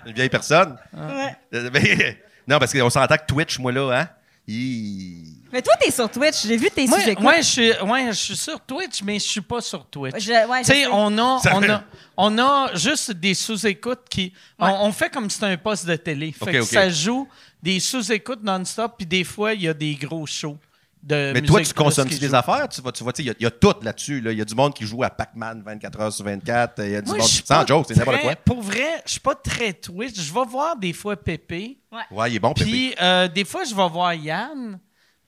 Une 0.06 0.14
vieille 0.14 0.30
personne. 0.30 0.78
Ouais. 0.94 1.36
Euh, 1.54 1.70
mais- 1.74 2.22
non, 2.48 2.60
parce 2.60 2.74
qu'on 2.74 2.90
s'entend 2.90 3.16
que 3.18 3.26
Twitch, 3.26 3.58
moi, 3.60 3.72
là, 3.72 3.92
hein? 3.92 4.10
il- 4.48 5.38
Mais 5.52 5.62
toi, 5.62 5.74
t'es 5.80 5.92
sur 5.92 6.10
Twitch. 6.10 6.46
J'ai 6.46 6.58
vu 6.58 6.70
tes 6.70 6.86
Moi, 6.88 7.00
sujets. 7.00 7.16
moi, 7.20 7.38
je 7.38 7.42
suis, 7.44 7.72
ouais, 7.82 8.08
je 8.08 8.12
suis 8.18 8.36
sur 8.36 8.60
Twitch, 8.60 9.02
mais 9.04 9.16
je 9.20 9.26
suis 9.28 9.42
pas 9.42 9.62
sur 9.62 9.86
Twitch. 9.86 10.16
Je- 10.20 10.48
ouais, 10.48 10.64
je 10.64 10.72
Tu 10.72 10.80
sais, 10.80 10.88
on 10.92 11.18
a, 11.18 11.40
Ça 11.40 11.56
on, 11.56 11.62
fait- 11.62 11.70
a, 11.70 11.84
on 12.18 12.38
a 12.40 12.76
juste 12.76 13.12
des 13.12 13.34
sous-écoutes 13.34 14.02
qui. 14.10 14.34
on- 14.60 14.68
On, 14.68 14.92
fait 14.92 15.10
comme 15.10 15.30
si 15.30 15.36
c'était 15.36 15.48
un 15.54 15.58
poste 15.58 15.86
de 15.86 15.96
télé. 15.96 16.32
Fait 16.34 16.52
que 16.52 16.62
ça 16.64 16.90
joue 16.90 17.28
des 17.62 17.80
sous-écoutes 17.80 18.44
non-stop, 18.44 18.96
puis 18.98 19.06
des 19.06 19.24
fois, 19.24 19.54
il 19.54 19.62
y 19.62 19.68
a 19.70 19.74
des 19.74 19.96
gros 19.96 20.26
shows. 20.26 20.58
De 21.04 21.32
Mais 21.34 21.42
toi, 21.42 21.62
tu 21.62 21.74
consommes 21.74 22.08
qui 22.08 22.18
des 22.18 22.34
affaires? 22.34 22.70
Tu 22.70 22.80
vois, 22.82 22.94
tu 22.94 23.04
sais, 23.04 23.12
il 23.20 23.26
y 23.26 23.30
a- 23.30 23.34
il 23.38 23.44
y, 23.44 23.46
a 23.46 23.52
tout 23.52 23.74
là-dessus. 23.82 24.22
là. 24.22 24.32
Il 24.32 24.38
y 24.38 24.42
a 24.42 24.46
du 24.46 24.56
monde 24.56 24.74
qui 24.74 24.86
joue 24.86 25.04
à 25.04 25.10
Pac-Man 25.10 25.62
24 25.66 26.00
heures 26.00 26.14
sur 26.14 26.24
24. 26.24 26.82
Il 26.82 26.92
y 26.92 26.96
a 26.96 27.02
du 27.02 27.10
Moi, 27.10 27.18
monde 27.18 27.28
suis 27.28 27.44
sans 27.46 27.68
joke, 27.68 27.86
c'est 27.90 27.98
n'importe 27.98 28.22
quoi. 28.22 28.36
Pour 28.38 28.62
vrai, 28.62 29.02
je 29.06 29.12
suis 29.12 29.20
pas 29.20 29.36
très 29.36 29.74
Twitch. 29.74 30.16
Je 30.16 30.34
vais 30.34 30.46
voir 30.48 30.78
des 30.78 30.94
fois 30.94 31.18
Pépé. 31.18 31.78
Ouais, 32.10 32.32
il 32.32 32.38
est 32.38 32.40
bon, 32.40 32.54
Pépé. 32.54 32.72
Puis 32.72 32.96
euh, 33.02 33.28
des 33.28 33.44
fois, 33.44 33.66
je 33.66 33.76
vais 33.76 33.90
voir 33.90 34.14
Yann. 34.14 34.80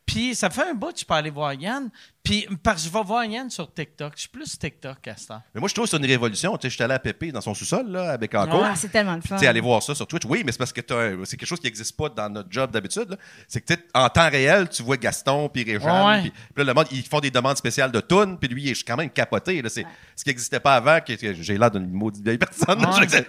Puis 0.05 0.33
ça 0.33 0.49
fait 0.49 0.69
un 0.69 0.73
bout 0.73 0.93
que 0.93 0.99
je 0.99 1.05
peux 1.05 1.13
aller 1.13 1.29
voir 1.29 1.53
Yann. 1.53 1.89
Puis 2.25 2.47
parce 2.63 2.81
que 2.83 2.89
je 2.89 2.93
vais 2.93 3.03
voir 3.03 3.23
Yann 3.23 3.49
sur 3.49 3.73
TikTok. 3.73 4.13
Je 4.15 4.21
suis 4.21 4.29
plus 4.29 4.57
TikTok 4.59 5.07
à 5.07 5.15
ce 5.15 5.27
temps. 5.27 5.41
Mais 5.53 5.59
moi, 5.59 5.69
je 5.69 5.73
trouve 5.75 5.85
que 5.85 5.91
c'est 5.91 5.97
une 5.97 6.05
révolution. 6.05 6.57
Tu 6.57 6.63
sais, 6.63 6.69
j'étais 6.71 6.83
allé 6.83 6.95
à 6.95 6.99
Pépé 6.99 7.31
dans 7.31 7.39
son 7.39 7.53
sous-sol, 7.53 7.87
là, 7.89 8.11
avec 8.11 8.33
encore. 8.35 8.63
Ah, 8.65 8.75
c'est 8.75 8.89
tellement 8.91 9.15
le 9.15 9.21
fun. 9.21 9.35
Tu 9.35 9.41
sais, 9.41 9.47
aller 9.47 9.61
voir 9.61 9.81
ça 9.83 9.95
sur 9.95 10.07
Twitch. 10.07 10.23
Oui, 10.25 10.41
mais 10.45 10.51
c'est 10.51 10.57
parce 10.57 10.73
que 10.73 10.81
c'est 11.25 11.37
quelque 11.37 11.47
chose 11.47 11.59
qui 11.59 11.67
n'existe 11.67 11.95
pas 11.95 12.09
dans 12.09 12.27
notre 12.29 12.49
job 12.51 12.71
d'habitude. 12.71 13.11
là. 13.11 13.17
C'est 13.47 13.61
que, 13.61 13.67
tu 13.67 13.75
sais, 13.79 13.85
en 13.93 14.09
temps 14.09 14.29
réel, 14.29 14.67
tu 14.69 14.83
vois 14.83 14.97
Gaston 14.97 15.47
puis 15.49 15.63
Réjean. 15.63 16.21
Puis 16.23 16.31
là, 16.57 16.63
le 16.63 16.73
monde, 16.73 16.87
ils 16.91 17.03
font 17.03 17.19
des 17.19 17.31
demandes 17.31 17.57
spéciales 17.57 17.91
de 17.91 18.01
tunes. 18.01 18.37
Puis 18.39 18.49
lui, 18.49 18.63
il 18.63 18.69
est 18.71 18.83
quand 18.83 18.97
même 18.97 19.09
capoté. 19.11 19.61
C'est 19.69 19.85
ce 20.15 20.23
qui 20.23 20.29
n'existait 20.29 20.59
pas 20.59 20.75
avant. 20.75 20.99
que- 21.01 21.13
que 21.13 21.33
J'ai 21.33 21.57
l'air 21.57 21.69
d'une 21.71 21.89
maudite 21.91 22.23
vieille 22.23 22.37
personne. 22.37 22.83
Ouais. 22.85 23.07
C'est- 23.07 23.27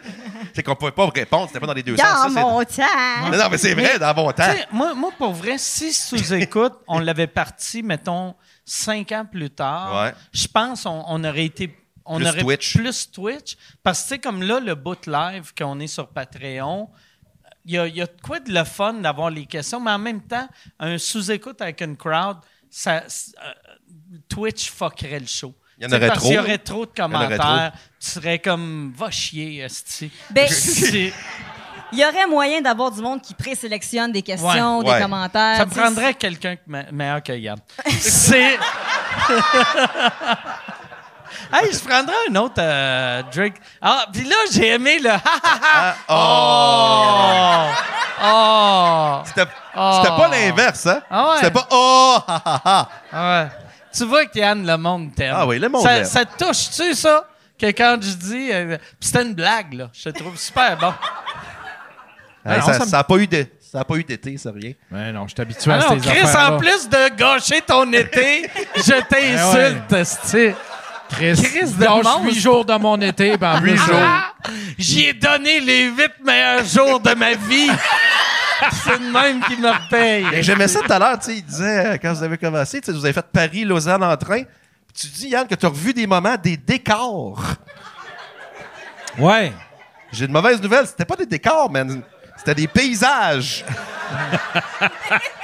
C'est 0.55 0.63
qu'on 0.63 0.75
pouvait 0.75 0.93
pas 0.93 1.07
répondre. 1.09 1.49
C'était 1.49 1.61
pas 1.61 1.67
dans 1.67 1.75
les 1.75 1.83
deux 1.83 1.97
sens. 1.99 2.33
Dans 2.35 2.41
mon 2.41 2.65
temps! 2.65 2.83
Non, 3.31 3.37
non, 3.37 3.49
mais 3.51 3.59
c'est 3.59 3.75
vrai, 3.75 3.99
dans 3.99 4.15
mon 4.15 4.33
temps. 4.33 4.45
Moi, 4.73 4.95
moi, 4.95 5.11
pour 5.19 5.33
vrai, 5.35 5.59
si 5.59 5.93
sous-écoute, 5.93 6.73
on 6.89 6.99
l'avait 6.99 7.27
parti, 7.27 7.83
mettons, 7.83 8.35
cinq 8.67 9.13
ans 9.13 9.25
plus 9.25 9.49
tard, 9.51 10.03
Ouais. 10.03 10.15
je 10.33 10.47
pense 10.49 10.83
qu'on 10.83 11.03
on 11.07 11.25
aurait 11.25 11.47
été. 11.47 11.75
On 12.05 12.19
Plus 12.19 12.29
aurait 12.29 12.41
Twitch. 12.43 12.77
plus 12.77 13.11
Twitch. 13.11 13.57
Parce 13.83 14.03
que, 14.03 14.09
tu 14.09 14.15
sais, 14.15 14.19
comme 14.21 14.43
là, 14.43 14.61
le 14.61 14.75
boot 14.77 15.07
live 15.07 15.53
qu'on 15.59 15.81
est 15.81 15.87
sur 15.89 16.07
Patreon, 16.09 16.89
il 17.65 17.73
y 17.75 17.79
a, 17.79 17.87
il 17.89 17.97
y 17.97 18.01
a 18.03 18.07
de 18.07 18.21
quoi 18.23 18.39
de 18.39 18.53
le 18.53 18.63
fun 18.65 18.95
d'avoir 18.95 19.29
les 19.31 19.45
questions, 19.47 19.81
mais 19.81 19.91
en 19.91 19.99
même 19.99 20.21
temps, 20.23 20.47
un 20.79 20.99
sous-écoute 20.99 21.61
avec 21.63 21.81
une 21.81 21.97
crowd, 21.97 22.37
ça, 22.71 22.99
euh, 23.03 23.53
Twitch 24.29 24.71
fuckerait 24.71 25.19
le 25.21 25.27
show. 25.27 25.53
Il 25.79 25.85
y 25.85 25.87
en 25.89 25.97
aurait 25.97 26.07
parce 26.07 26.21
trop. 26.21 26.29
qu'il 26.29 26.37
y 26.37 26.39
aurait 26.39 26.59
trop 26.59 26.87
de 26.87 26.93
commentaires. 26.93 27.73
Tu 28.01 28.09
serais 28.09 28.39
comme, 28.39 28.93
va 28.97 29.11
chier, 29.11 29.59
esti. 29.63 30.11
Ben, 30.31 30.49
il 31.97 32.01
y 32.01 32.05
aurait 32.05 32.27
moyen 32.27 32.61
d'avoir 32.61 32.91
du 32.91 33.01
monde 33.01 33.23
qui 33.23 33.33
présélectionne 33.35 34.13
des 34.13 34.23
questions, 34.23 34.79
Ouais. 34.81 34.95
des 34.97 35.01
commentaires. 35.03 35.57
Ça 35.57 35.65
me 35.65 35.71
prendrait 35.71 36.15
quelqu'un 36.15 36.57
que 36.57 36.61
me- 36.67 36.91
meilleur 36.93 37.23
que 37.23 37.33
Yann. 37.33 37.59
C'est. 38.01 38.59
hey, 41.53 41.73
je 41.73 41.79
prendrais 41.81 42.15
un 42.31 42.35
autre 42.37 42.55
euh, 42.59 43.23
Drake. 43.35 43.55
Ah, 43.81 44.07
puis 44.13 44.25
là, 44.25 44.37
j'ai 44.53 44.69
aimé 44.69 44.99
le. 44.99 45.11
ha, 45.11 45.23
ha, 45.25 45.61
ha. 45.63 45.95
Ah, 46.09 47.67
oh! 48.23 49.23
Oh! 49.23 49.23
C'était 49.27 49.47
Oh. 49.79 50.01
c'était 50.03 50.17
pas 50.17 50.29
l'inverse, 50.29 50.87
hein? 50.87 51.03
Ah 51.11 51.29
ouais. 51.31 51.37
C'était 51.37 51.51
pas 51.51 51.67
oh! 51.71 52.17
ha, 52.27 52.43
ha, 52.47 52.61
ha. 52.65 52.89
Ah 53.13 53.43
ouais. 53.43 53.49
Tu 53.95 54.05
vois 54.07 54.25
que 54.25 54.39
Yann, 54.39 54.67
le 54.67 54.77
monde 54.79 55.15
t'aime. 55.15 55.35
Ah 55.37 55.47
oui, 55.47 55.59
le 55.59 55.69
monde 55.69 55.83
ça, 55.83 56.03
ça 56.05 56.25
te 56.25 56.43
touche-tu, 56.45 56.95
ça? 56.95 57.25
Que 57.59 57.67
quand 57.67 57.99
je 58.01 58.13
dis. 58.15 58.51
euh, 58.53 58.77
puis 58.79 59.09
c'était 59.09 59.23
une 59.23 59.35
blague, 59.35 59.75
là. 59.75 59.89
Je 59.93 60.09
te 60.11 60.19
trouve 60.19 60.37
super 60.39 60.77
bon. 60.79 60.93
Hey, 62.47 62.61
non, 62.61 62.67
ça 62.67 62.73
ça 62.75 62.85
me- 62.85 62.91
ça 62.91 62.99
a 63.01 63.05
pas 63.05 63.17
eu 63.17 63.27
de- 63.27 63.47
ça 63.61 63.81
a 63.81 63.85
pas 63.85 63.97
eu 63.97 64.05
d'été, 64.05 64.37
ça, 64.39 64.51
rien. 64.55 64.73
Ouais, 64.93 65.13
non, 65.13 65.27
je 65.27 65.33
suis 65.35 65.41
habitué 65.43 65.71
Ah 65.73 65.75
à 65.75 65.95
non, 65.95 66.01
ces 66.03 66.09
Chris, 66.09 66.21
affaires 66.21 66.53
en 66.55 66.59
plus 66.59 66.89
de 66.89 67.17
gâcher 67.17 67.61
ton 67.63 67.93
été, 67.93 68.49
je 68.77 68.93
t'insulte, 69.09 69.93
esti. 69.93 70.55
Chris, 71.09 71.41
Chris 71.43 71.73
de 71.73 71.81
gâche 71.85 72.05
monstre. 72.05 72.25
huit 72.25 72.41
jours 72.41 72.65
de 72.65 72.75
mon 72.75 73.01
été, 73.01 73.37
ben 73.37 73.57
en 73.57 73.61
plus, 73.61 73.79
Ah! 73.93 74.33
J'y 74.79 75.07
ai 75.07 75.13
donné 75.13 75.61
les 75.61 75.85
huit 75.85 76.13
meilleurs 76.25 76.65
jours 76.65 76.99
de 77.01 77.15
ma 77.15 77.35
vie. 77.35 77.71
C'est 78.85 78.99
le 78.99 79.13
même 79.13 79.41
qui 79.43 79.57
me 79.57 79.91
paye. 79.91 80.25
Mais 80.31 80.43
J'aimais 80.43 80.67
ça 80.67 80.81
tout 80.81 80.93
à 80.93 80.99
l'heure, 80.99 81.19
tu 81.19 81.27
sais, 81.27 81.37
il 81.37 81.45
disait, 81.45 81.87
euh, 81.87 81.97
quand 82.01 82.13
vous 82.13 82.23
avez 82.23 82.39
commencé, 82.39 82.81
tu 82.81 82.87
sais, 82.87 82.93
vous 82.93 83.05
avez 83.05 83.13
fait 83.13 83.27
Paris-Lausanne 83.33 84.03
en 84.03 84.17
train, 84.17 84.43
puis 84.45 84.95
tu 84.99 85.07
dis, 85.09 85.29
Yann, 85.29 85.47
que 85.47 85.55
tu 85.55 85.67
as 85.67 85.69
revu 85.69 85.93
des 85.93 86.07
moments, 86.07 86.37
des 86.43 86.57
décors. 86.57 87.43
Ouais. 89.19 89.53
J'ai 90.13 90.25
une 90.25 90.33
mauvaise 90.33 90.61
nouvelle, 90.61 90.87
c'était 90.87 91.05
pas 91.05 91.17
des 91.17 91.27
décors, 91.27 91.71
man. 91.71 92.03
C'était 92.37 92.55
des 92.55 92.69
paysages. 92.69 93.65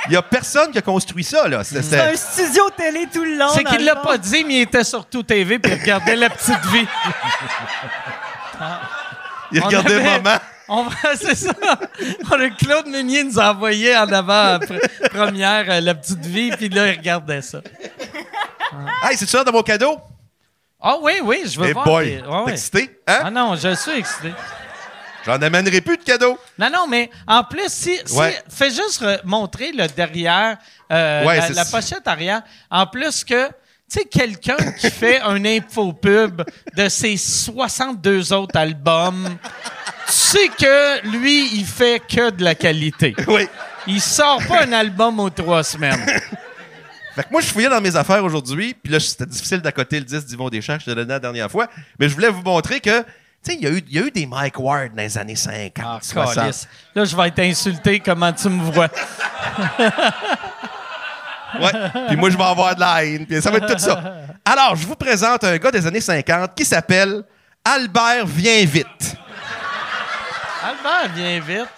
Il 0.07 0.13
y 0.13 0.17
a 0.17 0.23
personne 0.23 0.71
qui 0.71 0.79
a 0.79 0.83
construit 0.83 1.25
ça, 1.25 1.49
là. 1.49 1.65
C'est- 1.65 1.99
un 1.99 2.15
studio 2.17 2.71
télé 2.77 3.09
tout 3.13 3.25
le 3.25 3.37
long. 3.37 3.49
C'est 3.55 3.65
qu'il 3.65 3.85
l'a 3.85 3.97
pas 3.97 4.19
dit, 4.19 4.45
mais 4.45 4.55
il 4.55 4.61
était 4.63 4.85
sur 4.85 5.05
tout 5.07 5.23
TV 5.23 5.59
puis 5.59 5.73
il 5.73 5.81
regardait 5.81 6.17
la 6.17 6.31
petite 6.31 6.65
vie. 6.67 6.87
Il 9.53 9.61
On 9.63 9.67
regardait 9.67 9.95
avait- 9.97 10.21
maman. 10.21 10.39
On 10.69 10.85
va- 10.85 10.97
c'est 11.21 11.35
ça. 11.35 11.53
On 12.31 12.41
a 12.41 12.49
Claude 12.51 12.87
Meunier 12.87 13.25
nous 13.25 13.39
a 13.39 13.51
envoyé 13.53 13.95
en 13.97 14.11
avant 14.13 14.59
pr- 14.59 15.09
première 15.11 15.65
euh, 15.71 15.81
la 15.81 15.95
petite 15.95 16.25
vie, 16.25 16.51
puis 16.53 16.69
là 16.69 16.89
il 16.89 16.97
regardait 16.99 17.43
ça. 17.43 17.59
Hey, 19.03 19.17
c'est 19.17 19.29
ça 19.29 19.45
dans 19.45 19.53
mon 19.53 19.63
cadeau? 19.63 19.99
Ah 20.81 20.97
oui, 21.03 21.15
oui, 21.23 21.43
je 21.45 21.61
veux 21.61 21.69
Eh 21.69 21.73
voir. 21.75 21.85
boy, 21.85 22.17
ouais, 22.17 22.23
t'es 22.23 22.29
ouais. 22.29 22.53
excité? 22.53 23.01
Hein? 23.07 23.19
Ah 23.25 23.31
non, 23.31 23.55
je 23.57 23.75
suis 23.75 23.91
excité. 23.99 24.33
J'en 25.25 25.41
amènerai 25.41 25.81
plus 25.81 25.97
de 25.97 26.03
cadeaux. 26.03 26.39
Non, 26.59 26.69
non, 26.73 26.87
mais 26.89 27.11
en 27.27 27.45
plus, 27.45 27.69
si, 27.69 27.97
si- 28.05 28.17
Ouais. 28.17 28.37
fais 28.49 28.71
juste 28.71 29.01
re- 29.03 29.21
montrer 29.25 29.73
le 29.73 29.87
derrière, 29.89 30.57
euh, 30.91 31.25
Ouais, 31.25 31.39
la, 31.39 31.49
la 31.51 31.65
pochette 31.65 32.07
arrière. 32.07 32.43
En 32.71 32.87
plus 32.87 33.23
que, 33.25 33.47
tu 33.49 33.53
sais, 33.89 34.05
quelqu'un 34.05 34.57
qui 34.79 34.91
fait 34.91 35.21
un 35.21 35.45
infopub 35.45 36.43
de 36.77 36.89
ses 36.89 37.17
62 37.17 38.33
autres 38.33 38.59
albums, 38.59 39.37
tu 40.07 40.13
sais 40.13 40.49
que 40.49 41.07
lui, 41.09 41.49
il 41.55 41.65
fait 41.65 42.01
que 42.01 42.31
de 42.31 42.43
la 42.43 42.55
qualité. 42.55 43.15
Oui. 43.29 43.49
Il 43.87 44.01
sort 44.01 44.41
pas 44.47 44.63
un 44.65 44.73
album 44.73 45.19
aux 45.21 45.31
trois 45.31 45.63
semaines. 45.65 46.05
Fait 47.15 47.25
que 47.25 47.29
moi, 47.31 47.43
je 47.43 47.47
fouillais 47.49 47.69
dans 47.69 47.81
mes 47.83 47.95
affaires 47.95 48.25
aujourd'hui, 48.25 48.73
puis 48.73 48.91
là, 48.91 48.99
c'était 48.99 49.27
difficile 49.27 49.59
d'accoter 49.61 49.99
le 49.99 50.07
10 50.07 50.25
d'Yvon 50.25 50.49
Deschamps 50.49 50.77
que 50.79 50.81
je 50.81 50.87
te 50.87 50.91
donnais 50.93 51.13
la 51.13 51.19
dernière 51.21 51.51
fois, 51.51 51.69
mais 51.99 52.09
je 52.09 52.15
voulais 52.15 52.31
vous 52.31 52.41
montrer 52.41 52.81
que, 52.81 53.05
tu 53.45 53.51
sais, 53.51 53.57
il 53.61 53.65
y, 53.65 53.67
a 53.67 53.71
eu- 53.71 53.85
il 53.89 53.97
y 53.97 53.99
a 53.99 54.07
eu 54.07 54.11
des 54.11 54.25
Mike 54.27 54.59
Ward 54.59 54.91
dans 54.95 55.03
les 55.03 55.19
années 55.19 55.35
50, 55.37 55.85
Ah, 55.85 55.99
60. 56.01 56.35
câlisse. 56.35 56.69
Là, 56.95 57.05
je 57.05 57.17
vais 57.17 57.29
être 57.29 57.39
insulté 57.41 57.99
comment 58.01 58.33
tu 58.33 58.49
me 58.49 58.63
vois? 58.71 58.89
Ouais. 61.61 61.71
Puis 62.09 62.17
moi, 62.17 62.31
je 62.31 62.37
vais 62.39 62.45
avoir 62.45 62.75
de 62.75 62.81
la 62.81 63.05
haine, 63.05 63.27
puis 63.27 63.43
ça 63.43 63.51
va 63.51 63.59
être 63.59 63.67
tout 63.75 63.79
ça. 63.79 64.03
Alors, 64.43 64.75
je 64.75 64.87
vous 64.87 64.95
présente 64.97 65.45
un 65.45 65.59
gars 65.59 65.71
des 65.71 65.87
années 65.87 66.01
50 66.01 66.55
qui 66.55 66.65
s'appelle 66.65 67.23
Albert 67.63 68.25
Viens 68.27 68.65
vite. 68.65 69.17
Albert, 70.65 71.13
viens 71.15 71.41
vite. 71.41 71.69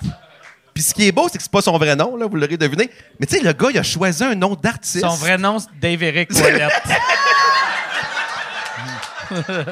Puis 0.72 0.80
ce 0.84 0.94
qui 0.94 1.08
est 1.08 1.12
beau, 1.12 1.28
c'est 1.28 1.38
que 1.38 1.42
c'est 1.42 1.50
pas 1.50 1.60
son 1.60 1.76
vrai 1.76 1.96
nom, 1.96 2.16
là, 2.16 2.26
vous 2.28 2.36
l'aurez 2.36 2.56
deviné. 2.56 2.88
Mais 3.18 3.26
tu 3.26 3.36
sais, 3.36 3.42
le 3.42 3.52
gars, 3.52 3.68
il 3.70 3.78
a 3.78 3.82
choisi 3.82 4.22
un 4.22 4.36
nom 4.36 4.54
d'artiste. 4.54 5.00
Son 5.00 5.16
vrai 5.16 5.36
nom, 5.38 5.58
c'est 5.58 5.76
Dave 5.80 6.00
Eric 6.04 6.30
Ouellette. 6.30 6.72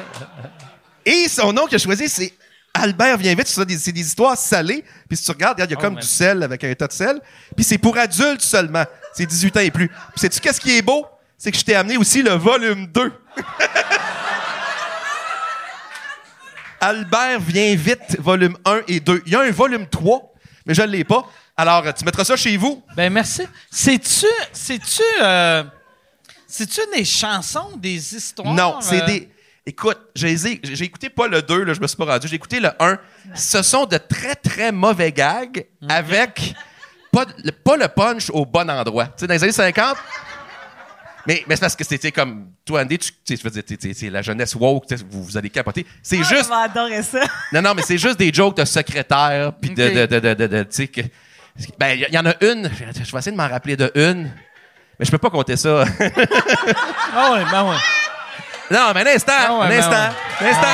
Et 1.05 1.27
son 1.27 1.51
nom 1.53 1.65
qu'il 1.65 1.75
a 1.75 1.79
choisi, 1.79 2.07
c'est 2.09 2.33
Albert 2.73 3.17
Viens 3.17 3.35
vite. 3.35 3.47
C'est 3.47 3.65
des- 3.65 3.91
des 3.91 4.01
histoires 4.01 4.37
salées. 4.37 4.83
Puis 5.07 5.17
si 5.17 5.25
tu 5.25 5.31
regardes, 5.31 5.53
regarde, 5.55 5.69
il 5.71 5.73
y 5.73 5.75
a 5.75 5.79
Oh, 5.79 5.81
comme 5.83 5.93
man. 5.95 6.01
du 6.03 6.07
sel 6.07 6.41
avec 6.43 6.63
un 6.63 6.73
tas 6.73 6.87
de 6.87 6.93
sel. 6.93 7.19
Puis 7.55 7.63
c'est 7.63 7.77
pour 7.77 7.97
adultes 7.97 8.41
seulement. 8.41 8.85
C'est 9.13 9.25
18 9.25 9.57
ans 9.57 9.61
et 9.61 9.71
plus. 9.71 9.87
Puis 9.89 9.97
sais-tu 10.17 10.39
qu'est-ce 10.39 10.59
qui 10.61 10.77
est 10.77 10.81
beau? 10.81 11.05
C'est 11.37 11.51
que 11.51 11.57
je 11.57 11.63
t'ai 11.65 11.75
amené 11.75 11.97
aussi 11.97 12.23
le 12.23 12.31
volume 12.31 12.87
2. 12.87 13.11
Albert 16.79 17.39
Viens 17.41 17.75
vite, 17.75 18.17
volume 18.19 18.57
1 18.65 18.81
et 18.87 18.99
2. 18.99 19.23
Il 19.25 19.31
y 19.31 19.35
a 19.35 19.41
un 19.41 19.51
volume 19.51 19.87
3, 19.87 20.33
mais 20.65 20.73
je 20.73 20.81
ne 20.81 20.87
l'ai 20.87 21.03
pas. 21.03 21.25
Alors, 21.55 21.93
tu 21.93 22.03
mettras 22.03 22.25
ça 22.25 22.35
chez 22.35 22.57
vous. 22.57 22.83
Ben 22.95 23.11
merci. 23.13 23.43
C'est-tu, 23.71 24.25
c'est-tu, 24.51 25.01
euh, 25.21 25.63
c'est-tu 26.47 26.81
des 26.95 27.05
chansons, 27.05 27.71
des 27.77 28.15
histoires? 28.15 28.53
Non, 28.53 28.77
c'est 28.81 29.01
euh, 29.01 29.05
des. 29.05 29.29
Écoute, 29.65 29.97
j'ai 30.13 30.35
j'ai 30.37 30.83
écouté 30.83 31.09
pas 31.09 31.27
le 31.27 31.41
2, 31.41 31.63
là, 31.63 31.73
je 31.73 31.79
me 31.79 31.87
suis 31.87 31.95
pas 31.95 32.05
rendu. 32.05 32.27
J'ai 32.27 32.35
écouté 32.35 32.59
le 32.59 32.69
1. 32.79 32.97
Ce 33.33 33.61
sont 33.61 33.85
de 33.85 33.97
très, 33.97 34.35
très 34.35 34.71
mauvais 34.73 35.11
gags 35.13 35.65
avec 35.87 36.53
pas, 37.13 37.23
de- 37.25 37.33
le- 37.45 37.51
pas 37.53 37.77
le 37.77 37.87
punch 37.87 38.29
au 38.31 38.45
bon 38.45 38.69
endroit. 38.69 39.05
Tu 39.07 39.11
sais, 39.19 39.27
dans 39.27 39.33
les 39.35 39.43
années 39.43 39.53
50. 39.53 39.95
Mais, 41.25 41.45
mais 41.47 41.55
c'est 41.55 41.61
parce 41.61 41.75
que 41.77 41.85
c'était 41.85 42.11
comme. 42.11 42.49
Toi, 42.65 42.81
Andy, 42.81 42.97
tu 42.99 43.11
tu 43.11 43.17
sais, 43.23 43.37
je 43.37 43.43
veux 43.43 43.49
dire, 43.51 43.63
t'es- 43.63 43.77
t'es- 43.77 43.93
c'est 43.93 44.09
la 44.09 44.21
jeunesse 44.21 44.53
woke, 44.55 44.85
tu 44.87 44.97
sais, 44.97 45.03
vous, 45.09 45.23
vous 45.23 45.37
allez 45.37 45.49
capoter. 45.49 45.85
C'est 46.01 46.19
Ah, 46.19 46.23
juste. 46.23 46.51
Adorer 46.51 47.01
ça. 47.01 47.21
Non, 47.53 47.61
non, 47.61 47.73
mais 47.73 47.81
c'est 47.83 47.97
juste 47.97 48.19
des 48.19 48.33
jokes 48.33 48.57
de 48.57 48.65
secrétaire, 48.65 49.53
puis 49.53 49.69
de, 49.69 49.89
de, 49.89 50.05
de, 50.07 50.19
de, 50.19 50.33
de- 50.33 50.47
de- 50.47 50.63
tu 50.63 50.67
sais, 50.71 50.87
que. 50.89 50.99
Ben, 51.79 51.97
il 51.97 52.07
y, 52.09 52.13
y 52.13 52.17
en 52.17 52.25
a 52.25 52.33
une. 52.43 52.69
Je 52.77 53.11
vais 53.11 53.17
essayer 53.19 53.31
de 53.31 53.37
m'en 53.37 53.47
rappeler 53.47 53.77
de 53.77 53.89
une. 53.95 54.29
Mais 54.99 55.05
je 55.05 55.11
peux 55.11 55.17
pas 55.17 55.29
compter 55.29 55.55
ça. 55.55 55.85
Ah 57.15 57.31
ouais, 57.33 57.43
ben 57.51 57.69
ouais. 57.69 57.77
Non, 58.73 58.91
mais 58.93 59.01
un 59.09 59.15
instant, 59.15 59.31
Ah 59.37 59.53
ouais, 59.53 59.65
un 59.65 59.69
ben 59.69 59.79
instant, 59.79 60.15
un 60.41 60.45
instant. 60.45 60.67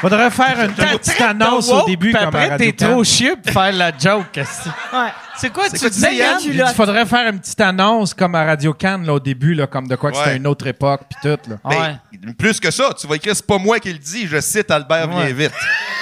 Faudrait 0.00 0.30
faire 0.30 0.58
une, 0.60 0.70
une 0.70 0.98
petite 0.98 1.20
annonce 1.20 1.68
woke, 1.68 1.82
au 1.82 1.86
début 1.86 2.10
puis 2.12 2.24
comme 2.24 2.34
à 2.34 2.40
après, 2.44 2.56
t'es 2.56 2.72
trop 2.72 3.04
chieux 3.04 3.36
pour 3.36 3.52
faire 3.52 3.72
la 3.72 3.92
joke. 3.96 4.34
Ouais. 4.34 5.12
C'est 5.36 5.50
quoi, 5.50 5.68
tu 5.68 5.78
quoi 5.78 5.90
dis, 5.90 6.00
Yann? 6.00 6.38
Dit, 6.38 6.58
faudrait 6.74 7.04
faire 7.04 7.30
une 7.30 7.38
petite 7.38 7.60
annonce 7.60 8.14
comme 8.14 8.34
à 8.34 8.44
Radio 8.46 8.72
Cannes 8.72 9.04
là, 9.04 9.12
au 9.14 9.20
début, 9.20 9.52
là, 9.52 9.66
comme 9.66 9.86
de 9.86 9.96
quoi 9.96 10.10
que 10.10 10.16
c'était 10.16 10.36
une 10.36 10.46
autre 10.46 10.66
époque 10.66 11.02
puis 11.10 11.18
tout. 11.22 11.50
Là. 11.50 11.56
Ah 11.62 11.68
Ben, 11.68 11.98
ouais. 12.26 12.32
Plus 12.38 12.58
que 12.58 12.70
ça, 12.70 12.94
tu 12.98 13.06
vas 13.06 13.16
écrire, 13.16 13.36
c'est 13.36 13.46
pas 13.46 13.58
moi 13.58 13.78
qui 13.78 13.92
le 13.92 13.98
dis, 13.98 14.26
je 14.26 14.40
cite 14.40 14.70
Albert 14.70 15.08
Ouais. 15.10 15.26
Viens 15.32 15.34
vite. 15.48 15.52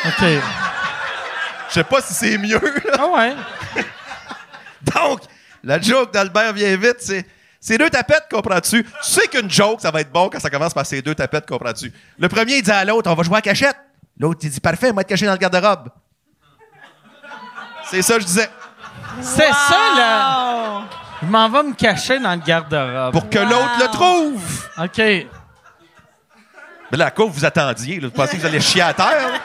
OK. 0.07 0.25
Je 1.69 1.75
sais 1.75 1.85
pas 1.85 2.01
si 2.01 2.15
c'est 2.15 2.39
mieux. 2.39 2.61
là. 2.61 2.93
Ah 3.01 3.07
ouais. 3.17 3.35
Donc, 4.95 5.21
la 5.65 5.81
joke 5.81 6.13
d'Albert 6.13 6.53
Viens 6.53 6.77
vite, 6.77 6.97
c'est 7.01 7.27
c'est 7.61 7.77
deux 7.77 7.91
tapettes, 7.91 8.27
comprends-tu? 8.31 8.85
Tu 8.85 8.91
sais 9.03 9.27
qu'une 9.27 9.51
joke, 9.51 9.81
ça 9.81 9.91
va 9.91 10.01
être 10.01 10.13
bon 10.13 10.29
quand 10.31 10.39
ça 10.39 10.49
commence 10.49 10.73
par 10.73 10.87
ces 10.87 11.03
deux 11.03 11.15
tapettes, 11.17 11.47
comprends-tu? 11.47 11.93
Le 12.19 12.29
premier, 12.29 12.59
il 12.59 12.63
dit 12.63 12.71
à 12.71 12.85
l'autre, 12.85 13.11
on 13.11 13.15
va 13.15 13.23
jouer 13.25 13.39
à 13.39 13.41
cachette. 13.43 13.77
L'autre, 14.17 14.41
il 14.45 14.51
dit, 14.51 14.61
parfait, 14.61 14.93
moi, 14.93 15.03
être 15.03 15.09
caché 15.09 15.27
dans 15.27 15.33
le 15.33 15.39
garde-robe. 15.39 15.89
C'est 17.91 18.03
ça 18.03 18.15
que 18.15 18.21
je 18.21 18.27
disais. 18.27 18.49
C'est 19.21 19.53
ça, 19.53 19.79
là. 19.97 20.83
Je 21.23 21.27
m'en 21.27 21.49
vais 21.49 21.63
me 21.65 21.75
cacher 21.75 22.19
dans 22.21 22.33
le 22.33 22.41
garde-robe. 22.41 23.13
Pour 23.13 23.29
que 23.29 23.39
Wow. 23.39 23.45
l'autre 23.49 23.79
le 23.81 23.87
trouve. 23.87 24.69
OK. 24.79 25.27
Mais 26.91 26.99
là, 26.99 27.07
à 27.07 27.11
quoi 27.11 27.27
vous 27.27 27.45
attendiez? 27.45 28.01
là? 28.01 28.09
Vous 28.09 28.13
pensez 28.15 28.37
que 28.37 28.41
vous 28.41 28.47
allez 28.47 28.61
chier 28.61 28.83
à 28.83 28.93
terre? 28.95 29.07
là? 29.07 29.41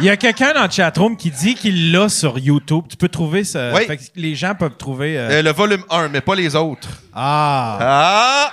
Il 0.00 0.04
y 0.04 0.10
a 0.10 0.16
quelqu'un 0.16 0.52
dans 0.52 0.64
le 0.64 0.70
chatroom 0.70 1.16
qui 1.16 1.30
dit 1.30 1.54
qu'il 1.54 1.92
l'a 1.92 2.08
sur 2.08 2.38
YouTube. 2.38 2.84
Tu 2.88 2.96
peux 2.96 3.08
trouver 3.08 3.44
ça. 3.44 3.72
Oui. 3.74 3.84
Fait 3.86 3.96
que 3.96 4.02
les 4.16 4.34
gens 4.34 4.54
peuvent 4.54 4.76
trouver. 4.76 5.18
euh, 5.18 5.28
Euh, 5.38 5.42
le 5.42 5.52
volume 5.52 5.82
1, 5.90 6.08
mais 6.08 6.20
pas 6.20 6.34
les 6.34 6.54
autres. 6.54 6.88
Ah! 7.14 7.78
Ah! 7.80 8.52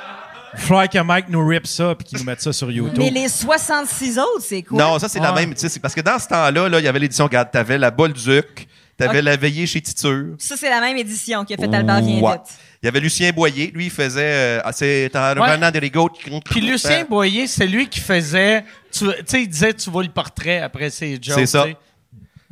Faudrait 0.58 0.88
que 0.88 0.98
Mike 1.00 1.26
nous 1.30 1.46
rip 1.46 1.68
ça 1.68 1.96
puis 1.96 2.08
qu'il 2.08 2.18
nous 2.20 2.24
mette 2.24 2.42
ça 2.42 2.54
sur 2.54 2.72
YouTube. 2.72 2.98
Mais 2.98 3.10
les 3.10 3.28
66 3.28 4.18
autres, 4.20 4.42
c'est 4.42 4.62
quoi? 4.64 4.82
Non, 4.82 5.00
ça, 5.00 5.10
c'est 5.10 5.20
la 5.20 5.34
même. 5.34 5.54
c'est 5.58 5.80
Parce 5.82 5.94
que 5.94 6.02
dans 6.02 6.18
ce 6.18 6.28
temps-là, 6.30 6.70
là, 6.70 6.80
il 6.80 6.86
y 6.86 6.88
avait 6.88 7.00
l'édition, 7.00 7.26
regarde, 7.26 7.50
t'avais 7.52 7.78
la 7.78 7.92
Bolduc, 7.92 8.68
t'avais 8.98 9.22
la 9.22 9.36
veillée 9.36 9.68
chez 9.68 9.82
Titure. 9.82 10.36
Ça, 10.38 10.56
c'est 10.58 10.70
la 10.70 10.82
même 10.82 10.98
édition 10.98 11.44
qui 11.46 11.54
a 11.54 11.58
fait 11.58 11.74
Albert 11.74 12.02
Vient 12.02 12.22
Ouais. 12.22 12.38
Il 12.82 12.86
y 12.86 12.90
avait 12.90 13.00
Lucien 13.00 13.32
Boyer, 13.32 13.72
lui, 13.74 13.86
il 13.86 13.92
faisait. 13.92 14.58
Euh, 14.58 14.62
ah, 14.64 14.72
c'est 14.72 15.10
en 15.16 15.34
revenant 15.34 15.72
des 15.72 15.80
rigots. 15.80 16.10
Puis 16.46 16.62
Lucien 16.62 17.04
Boyer, 17.10 17.48
c'est 17.48 17.66
lui 17.66 17.90
qui 17.90 18.00
faisait. 18.00 18.64
Tu 18.92 19.08
sais, 19.26 19.42
il 19.42 19.48
disait 19.48 19.74
tu 19.74 19.90
vois 19.90 20.04
le 20.04 20.10
portrait 20.10 20.60
après 20.60 20.90
ses 20.90 21.18
jokes. 21.22 21.40
C'est 21.40 21.46
ça. 21.48 21.66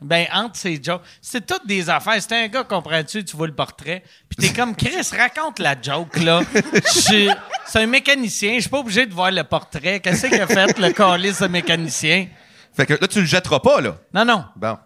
Ben, 0.01 0.25
entre 0.34 0.58
ses 0.58 0.82
jokes. 0.84 1.01
C'est 1.21 1.45
toutes 1.45 1.65
des 1.65 1.89
affaires. 1.89 2.21
C'était 2.21 2.36
un 2.36 2.47
gars, 2.47 2.63
comprends-tu, 2.63 3.23
tu 3.23 3.38
vois 3.38 3.47
le 3.47 3.53
portrait. 3.53 4.03
Puis 4.27 4.47
t'es 4.47 4.53
comme, 4.53 4.75
Chris, 4.75 4.95
raconte 5.15 5.60
la 5.60 5.79
joke, 5.82 6.17
là. 6.17 6.41
C'est 6.86 7.29
un 7.75 7.86
mécanicien. 7.86 8.56
Je 8.56 8.62
suis 8.62 8.69
pas 8.69 8.79
obligé 8.79 9.06
de 9.06 9.13
voir 9.13 9.32
le 9.32 9.43
portrait. 9.43 10.01
Qu'est-ce 10.01 10.27
qu'il 10.27 10.41
a 10.41 10.47
fait, 10.47 10.77
le 10.77 10.91
calice 10.91 11.41
de 11.41 11.47
mécanicien? 11.47 12.27
Fait 12.75 12.86
que 12.86 12.93
là, 12.93 13.08
tu 13.08 13.21
le 13.21 13.25
jetteras 13.25 13.60
pas, 13.60 13.79
là. 13.79 13.95
Non, 14.13 14.25
non. 14.25 14.43
Bon. 14.56 14.77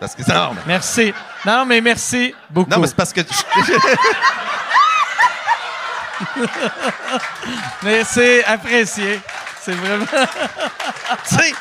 Parce 0.00 0.14
que. 0.14 0.22
Non, 0.30 0.52
mais, 0.54 0.60
Merci. 0.66 1.14
Non, 1.44 1.64
mais 1.64 1.80
merci 1.80 2.34
beaucoup. 2.50 2.70
non, 2.70 2.78
mais 2.78 2.86
c'est 2.88 2.96
parce 2.96 3.12
que. 3.12 3.20
Mais 7.82 8.04
c'est 8.04 8.44
apprécié. 8.44 9.20
C'est 9.62 9.72
vraiment. 9.72 10.06
tu 11.28 11.34
sais. 11.36 11.52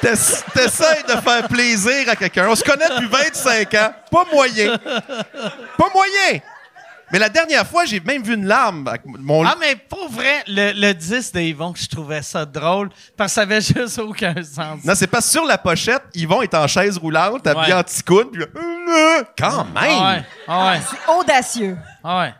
t'ess- 0.00 0.44
T'essayes 0.54 1.02
de 1.04 1.20
faire 1.20 1.48
plaisir 1.48 2.08
à 2.08 2.16
quelqu'un. 2.16 2.48
On 2.48 2.54
se 2.54 2.64
connaît 2.64 2.88
depuis 2.88 3.08
25 3.08 3.74
ans. 3.74 3.94
Pas 4.10 4.24
moyen. 4.32 4.76
Pas 4.78 5.88
moyen. 5.92 6.40
Mais 7.12 7.18
la 7.18 7.28
dernière 7.28 7.66
fois, 7.66 7.84
j'ai 7.84 8.00
même 8.00 8.22
vu 8.22 8.34
une 8.34 8.46
larme. 8.46 8.88
avec 8.88 9.02
Mon... 9.04 9.44
Ah, 9.44 9.54
mais 9.60 9.76
pour 9.76 10.08
vrai, 10.10 10.42
le, 10.46 10.72
le 10.72 10.94
10 10.94 11.32
de 11.32 11.40
Yvon, 11.40 11.74
je 11.76 11.86
trouvais 11.86 12.22
ça 12.22 12.46
drôle 12.46 12.88
parce 13.16 13.32
que 13.32 13.34
ça 13.34 13.40
avait 13.42 13.60
juste 13.60 13.98
aucun 13.98 14.34
sens. 14.42 14.82
Non, 14.84 14.94
c'est 14.96 15.06
pas 15.06 15.20
sur 15.20 15.44
la 15.44 15.58
pochette, 15.58 16.02
Yvon 16.14 16.40
est 16.42 16.54
en 16.54 16.66
chaise 16.66 16.96
roulante, 16.98 17.46
habillé 17.46 17.74
Ouais. 17.74 17.78
en 17.80 17.82
ticoune, 17.82 18.30
puis 18.32 18.42
euh, 18.42 19.22
quand 19.38 19.64
même. 19.64 19.74
Ah 19.76 20.12
ouais. 20.14 20.24
Ah 20.48 20.70
ouais. 20.72 20.80
C'est 20.90 21.12
audacieux. 21.12 21.76
Ah 22.02 22.20
ouais. 22.20 22.34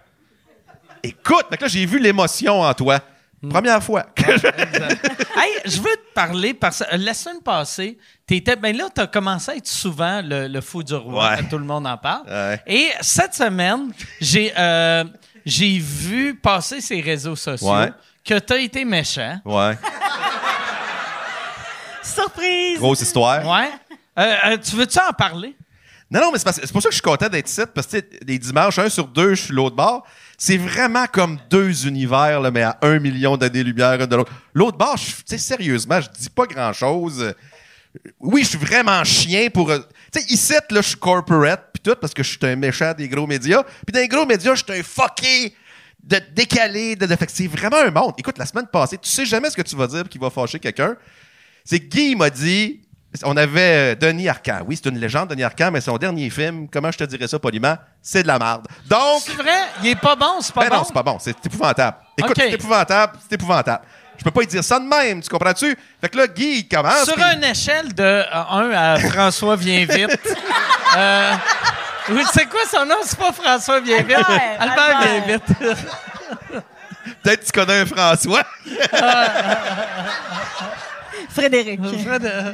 Écoute, 1.03 1.47
que 1.51 1.63
là 1.63 1.69
j'ai 1.69 1.85
vu 1.85 1.99
l'émotion 1.99 2.61
en 2.63 2.73
toi. 2.75 3.01
Hmm. 3.43 3.49
Première 3.49 3.83
fois. 3.83 4.07
Hey, 4.17 5.53
je 5.65 5.79
veux 5.79 5.97
te 5.97 6.13
parler 6.15 6.55
parce 6.55 6.79
que 6.79 6.95
euh, 6.95 6.99
la 6.99 7.13
semaine 7.13 7.41
passée, 7.43 7.99
t'étais. 8.27 8.55
Ben 8.55 8.77
là, 8.77 8.85
t'as 8.95 9.09
commencé 9.09 9.51
à 9.51 9.57
être 9.57 9.67
souvent 9.67 10.23
le, 10.23 10.47
le 10.47 10.61
fou 10.61 10.83
du 10.85 10.95
roi. 10.95 11.31
Ouais. 11.33 11.43
Tout 11.51 11.59
le 11.59 11.65
monde 11.65 11.87
en 11.87 11.97
parle. 11.97 12.23
Ouais. 12.29 12.61
Et 12.69 12.91
cette 13.01 13.35
semaine, 13.35 13.93
j'ai 14.21 14.53
euh, 14.57 15.03
j'ai 15.45 15.79
vu 15.79 16.37
passer 16.37 16.81
ces 16.81 17.01
réseaux 17.01 17.35
sociaux 17.35 17.73
Ouais. 17.75 17.91
que 18.25 18.39
t'as 18.39 18.59
été 18.59 18.85
méchant. 18.85 19.41
ouais. 19.45 19.77
Surprise! 22.03 22.79
Grosse 22.79 23.01
histoire. 23.01 23.47
Ouais. 23.47 23.71
Euh, 24.19 24.35
euh, 24.47 24.57
tu 24.59 24.77
veux-tu 24.77 24.99
en 24.99 25.13
parler? 25.13 25.57
Non, 26.11 26.21
non, 26.21 26.33
mais 26.33 26.39
c'est 26.39 26.45
parce- 26.45 26.61
c'est 26.61 26.73
pour 26.73 26.83
ça 26.83 26.89
que 26.89 26.93
je 26.95 26.97
suis 27.01 27.03
content 27.03 27.29
d'être 27.29 27.49
ici, 27.49 27.63
parce 27.75 27.87
que 27.87 27.97
les 28.27 28.39
dimanches, 28.39 28.79
un 28.79 28.89
sur 28.91 29.07
deux, 29.07 29.35
je 29.35 29.45
suis 29.45 29.55
l'autre 29.55 29.77
bord. 29.77 30.05
C'est 30.45 30.57
vraiment 30.57 31.07
comme 31.07 31.39
deux 31.49 31.87
univers, 31.87 32.51
mais 32.51 32.63
à 32.63 32.77
un 32.83 32.99
million 32.99 33.37
d'années-lumière 33.37 34.09
de 34.09 34.17
l'autre. 34.17 34.33
L'autre 34.55 34.77
bord, 34.77 34.97
je- 34.97 35.37
sérieusement, 35.37 36.01
je 36.01 36.09
dis 36.19 36.29
pas 36.31 36.47
grand-chose. 36.47 37.33
Oui, 38.19 38.43
je 38.43 38.49
suis 38.49 38.59
vraiment 38.59 39.05
chien 39.05 39.51
pour... 39.51 39.71
euh, 39.71 39.79
Tu 40.13 40.21
sais, 40.21 40.27
ici, 40.35 40.53
là, 40.71 40.81
je 40.81 40.89
suis 40.89 40.97
corporate, 40.97 41.69
puis 41.73 41.81
tout, 41.81 41.95
parce 42.01 42.13
que 42.13 42.25
je 42.25 42.31
suis 42.31 42.39
un 42.43 42.57
méchant 42.57 42.93
des 42.93 43.09
gros 43.09 43.25
médias. 43.25 43.63
Puis 43.63 43.93
dans 43.93 44.01
les 44.01 44.09
gros 44.09 44.27
médias, 44.27 44.57
je 44.57 44.65
suis 44.69 44.81
un 44.81 44.83
fucké 44.83 45.55
de 46.03 46.21
décalé. 46.35 46.97
De, 46.97 47.07
c'est 47.29 47.47
vraiment 47.47 47.77
un 47.77 47.93
monde. 47.93 48.15
Écoute, 48.19 48.37
la 48.37 48.47
semaine 48.47 48.67
passée, 48.67 48.99
tu 48.99 49.09
sais 49.09 49.25
jamais 49.25 49.49
ce 49.49 49.55
que 49.57 49.63
tu 49.63 49.77
vas 49.77 49.87
dire 49.87 50.09
qui 50.09 50.19
va 50.19 50.29
fâcher 50.29 50.59
quelqu'un. 50.59 50.97
C'est 51.65 51.79
Guy 51.79 52.17
m'a 52.17 52.31
dit... 52.31 52.82
On 53.25 53.37
avait 53.37 53.93
euh, 53.93 53.95
Denis 53.95 54.29
Arcand. 54.29 54.61
Oui, 54.67 54.79
c'est 54.83 54.89
une 54.89 54.99
légende, 54.99 55.29
Denis 55.29 55.43
Arcand, 55.45 55.71
mais 55.71 55.81
son 55.83 55.99
dernier 55.99 56.31
film, 56.31 56.67
comment 56.69 56.91
je 56.91 56.99
te 56.99 57.05
dirais 57.05 57.29
ça 57.29 57.39
poliment, 57.39 57.77
c'est 58.01 58.23
de 58.23 58.29
la 58.29 58.39
merde. 58.39 58.67
Donc, 58.89 59.23
C'est 59.27 59.35
vrai? 59.35 59.51
Il 59.83 59.91
est 59.91 60.01
pas 60.01 60.17
bon, 60.17 60.41
c'est 60.41 60.55
pas 60.55 60.63
ben 60.63 60.71
bon? 60.71 60.77
non, 60.77 60.85
c'est 60.85 60.95
pas 60.95 61.03
bon. 61.03 61.19
C'est 61.21 61.47
épouvantable. 61.47 61.97
Écoute, 62.17 62.37
c'est 62.37 62.53
épouvantable, 62.53 63.19
c'est 63.21 63.35
épouvantable. 63.35 63.85
Je 64.17 64.25
peux 64.25 64.31
pas 64.31 64.41
lui 64.41 64.47
dire 64.47 64.65
ça 64.65 64.79
de 64.79 64.85
même, 64.85 65.21
tu 65.21 65.29
comprends-tu? 65.29 65.77
Fait 66.01 66.09
que 66.09 66.17
là, 66.17 66.27
Guy, 66.27 66.59
il 66.61 66.69
commence. 66.69 67.05
Sur 67.05 67.19
une 67.19 67.45
échelle 67.45 67.93
de 67.93 68.23
1 68.33 68.71
à 68.71 68.97
François 68.99 69.57
vient 69.57 69.85
vite. 69.85 70.19
euh, 70.97 71.33
oui, 72.11 72.23
c'est 72.33 72.47
quoi 72.47 72.61
son 72.71 72.87
nom? 72.87 72.97
C'est 73.05 73.19
pas 73.19 73.33
François 73.33 73.81
vient 73.81 74.03
vite. 74.03 74.17
Albert, 74.17 74.57
Albert 74.61 75.01
vient 75.01 75.23
Albert. 75.23 75.41
vite. 75.49 76.63
Peut-être 77.23 77.41
que 77.41 77.47
tu 77.47 77.53
connais 77.53 77.81
un 77.81 77.87
François. 77.87 78.43
Frédéric. 81.31 81.81
Fred, 82.05 82.25
euh, 82.25 82.53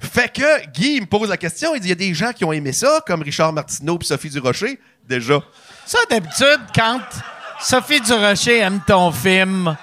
Fait 0.00 0.32
que 0.32 0.66
Guy, 0.70 0.96
il 0.96 1.00
me 1.02 1.06
pose 1.06 1.28
la 1.28 1.36
question. 1.36 1.74
Il 1.74 1.80
dit 1.80 1.88
il 1.88 1.90
y 1.90 1.92
a 1.92 1.96
des 1.96 2.14
gens 2.14 2.32
qui 2.32 2.44
ont 2.44 2.52
aimé 2.52 2.72
ça, 2.72 3.00
comme 3.06 3.22
Richard 3.22 3.52
Martineau 3.52 3.98
puis 3.98 4.06
Sophie 4.06 4.30
Durocher. 4.30 4.78
Déjà. 5.06 5.40
Ça, 5.86 5.98
d'habitude, 6.10 6.60
quand 6.74 7.00
Sophie 7.60 8.00
Durocher 8.00 8.58
aime 8.58 8.80
ton 8.86 9.10
film, 9.10 9.76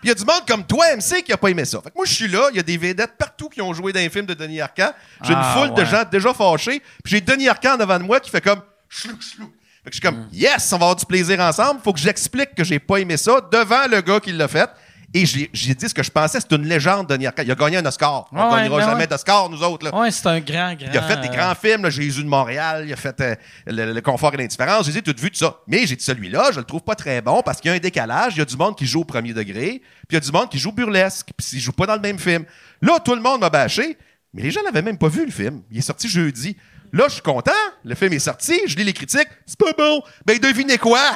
Puis 0.00 0.04
il 0.04 0.08
y 0.08 0.10
a 0.12 0.14
du 0.14 0.24
monde 0.24 0.42
comme 0.46 0.64
toi, 0.64 0.86
MC, 0.96 1.22
qui 1.22 1.32
a 1.32 1.36
pas 1.36 1.48
aimé 1.50 1.64
ça. 1.64 1.80
Fait 1.82 1.90
que 1.90 1.96
moi, 1.96 2.06
je 2.06 2.14
suis 2.14 2.28
là. 2.28 2.48
Il 2.50 2.56
y 2.56 2.60
a 2.60 2.62
des 2.62 2.76
vedettes 2.76 3.16
partout 3.18 3.48
qui 3.48 3.60
ont 3.60 3.72
joué 3.74 3.92
dans 3.92 4.00
les 4.00 4.08
films 4.10 4.26
de 4.26 4.34
Denis 4.34 4.60
Arcand. 4.60 4.92
J'ai 5.22 5.34
Ah, 5.36 5.54
une 5.56 5.60
foule 5.68 5.74
de 5.76 5.84
gens 5.84 6.02
déjà 6.10 6.32
fâchés. 6.32 6.80
Puis 7.04 7.12
j'ai 7.12 7.20
Denis 7.20 7.48
Arcand 7.48 7.76
devant 7.76 7.98
de 7.98 8.04
moi 8.04 8.18
qui 8.20 8.30
fait 8.30 8.40
comme 8.40 8.60
chlouk, 8.88 9.18
chlouk. 9.36 9.50
Fait 9.84 9.90
que 9.90 9.96
je 9.96 10.00
suis 10.00 10.00
comme, 10.00 10.28
yes, 10.32 10.72
on 10.72 10.78
va 10.78 10.84
avoir 10.86 10.96
du 10.96 11.06
plaisir 11.06 11.38
ensemble. 11.40 11.80
Faut 11.82 11.92
que 11.92 12.00
j'explique 12.00 12.54
que 12.54 12.64
j'ai 12.64 12.78
pas 12.78 12.98
aimé 12.98 13.16
ça 13.16 13.40
devant 13.52 13.86
le 13.90 14.00
gars 14.00 14.18
qui 14.20 14.32
l'a 14.32 14.48
fait. 14.48 14.68
Et 15.14 15.24
j'ai 15.24 15.74
dit 15.74 15.88
ce 15.88 15.94
que 15.94 16.02
je 16.02 16.10
pensais, 16.10 16.38
c'est 16.38 16.52
une 16.54 16.66
légende, 16.68 17.06
Denis 17.08 17.26
Arcand. 17.26 17.42
Il 17.42 17.50
a 17.50 17.54
gagné 17.54 17.78
un 17.78 17.86
Oscar. 17.86 18.26
On 18.30 18.36
Ouais, 18.36 18.56
gagnera 18.56 18.76
ben 18.78 18.84
jamais 18.84 19.00
ouais. 19.00 19.06
d'Oscar, 19.06 19.48
nous 19.48 19.62
autres. 19.62 19.90
Ouais, 19.98 20.10
c'est 20.10 20.26
un 20.26 20.38
grand, 20.40 20.74
grand. 20.74 20.90
Il 20.92 20.98
a 20.98 21.02
fait 21.02 21.16
des 21.22 21.28
euh, 21.28 21.32
grands 21.32 21.54
films, 21.54 21.82
là, 21.84 21.88
Jésus 21.90 22.22
de 22.22 22.28
Montréal, 22.28 22.84
il 22.86 22.92
a 22.92 22.96
fait 22.96 23.18
euh, 23.22 23.34
le, 23.66 23.94
le 23.94 24.00
confort 24.02 24.34
et 24.34 24.36
l'indifférence, 24.36 24.90
j'ai 24.90 25.00
tout 25.00 25.14
vu 25.18 25.30
de 25.30 25.36
ça? 25.36 25.56
Mais 25.66 25.86
j'ai 25.86 25.96
dit 25.96 26.04
celui-là, 26.04 26.50
je 26.52 26.58
le 26.58 26.64
trouve 26.64 26.82
pas 26.82 26.94
très 26.94 27.22
bon 27.22 27.40
parce 27.42 27.58
qu'il 27.58 27.70
y 27.70 27.72
a 27.72 27.76
un 27.76 27.80
décalage, 27.80 28.34
il 28.36 28.40
y 28.40 28.42
a 28.42 28.44
du 28.44 28.56
monde 28.58 28.76
qui 28.76 28.84
joue 28.86 29.00
au 29.00 29.04
premier 29.04 29.32
degré, 29.32 29.80
puis 29.80 30.08
il 30.10 30.14
y 30.14 30.16
a 30.18 30.20
du 30.20 30.30
monde 30.30 30.50
qui 30.50 30.58
joue 30.58 30.72
burlesque, 30.72 31.28
puis 31.34 31.46
ils 31.54 31.60
jouent 31.60 31.72
pas 31.72 31.86
dans 31.86 31.94
le 31.94 32.00
même 32.00 32.18
film. 32.18 32.44
Là, 32.82 32.98
tout 33.02 33.14
le 33.14 33.22
monde 33.22 33.40
m'a 33.40 33.48
bâché, 33.48 33.96
mais 34.34 34.42
les 34.42 34.50
gens 34.50 34.62
n'avaient 34.62 34.82
même 34.82 34.98
pas 34.98 35.08
vu 35.08 35.24
le 35.24 35.32
film. 35.32 35.62
Il 35.70 35.78
est 35.78 35.80
sorti 35.80 36.06
jeudi. 36.06 36.54
Là, 36.92 37.04
je 37.08 37.14
suis 37.14 37.22
content, 37.22 37.50
le 37.82 37.94
film 37.94 38.12
est 38.12 38.18
sorti, 38.18 38.60
je 38.66 38.76
lis 38.76 38.84
les 38.84 38.92
critiques, 38.92 39.28
c'est 39.46 39.58
pas 39.58 39.72
bon. 39.72 40.02
Ben 40.26 40.38
devinez 40.38 40.76
quoi? 40.76 41.00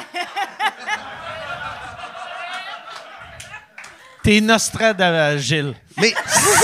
T'es 4.23 4.41
Nostradamus, 4.41 5.41
Gilles. 5.43 5.75
Mais 5.99 6.15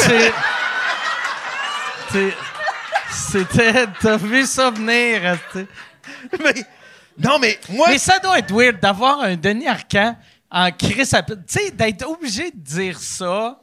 C'est. 0.03 0.33
C'était. 3.11 3.87
T'as 4.01 4.17
vu 4.17 4.45
ça 4.47 4.71
venir, 4.71 5.37
mais 6.43 6.65
non 7.19 7.39
mais 7.39 7.59
moi 7.71 7.89
Mais 7.91 7.99
ça 7.99 8.19
doit 8.19 8.39
être 8.39 8.53
weird 8.55 8.81
d'avoir 8.81 9.21
un 9.21 9.37
Denis 9.37 9.67
Arcand 9.69 10.17
en 10.51 10.71
Chris. 10.71 11.09
à- 11.13 11.23
Tu 11.23 11.35
sais, 11.47 11.71
d'être 11.71 12.07
obligé 12.09 12.51
de 12.51 12.57
dire 12.61 12.99
ça 12.99 13.59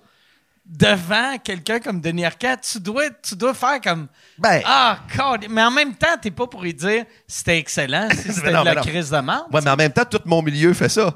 devant 0.65 1.37
quelqu'un 1.43 1.79
comme 1.79 2.01
Denis 2.01 2.25
Arcand, 2.25 2.55
tu 2.61 2.79
dois, 2.79 3.09
tu 3.23 3.35
dois 3.35 3.53
faire 3.53 3.79
comme. 3.81 4.07
Ben. 4.37 4.61
Ah, 4.65 4.99
God. 5.15 5.45
Mais 5.49 5.63
en 5.63 5.71
même 5.71 5.95
temps, 5.95 6.17
t'es 6.21 6.31
pas 6.31 6.47
pour 6.47 6.61
lui 6.63 6.73
dire 6.73 7.05
c'était 7.27 7.57
excellent 7.59 8.09
si 8.11 8.17
c'était 8.33 8.47
de 8.51 8.65
la 8.65 8.75
crise 8.75 9.09
de 9.09 9.17
merde. 9.19 9.45
Ouais, 9.51 9.61
mais 9.63 9.71
en 9.71 9.75
même 9.75 9.93
temps, 9.93 10.05
tout 10.05 10.21
mon 10.25 10.41
milieu 10.41 10.73
fait 10.73 10.89
ça. 10.89 11.13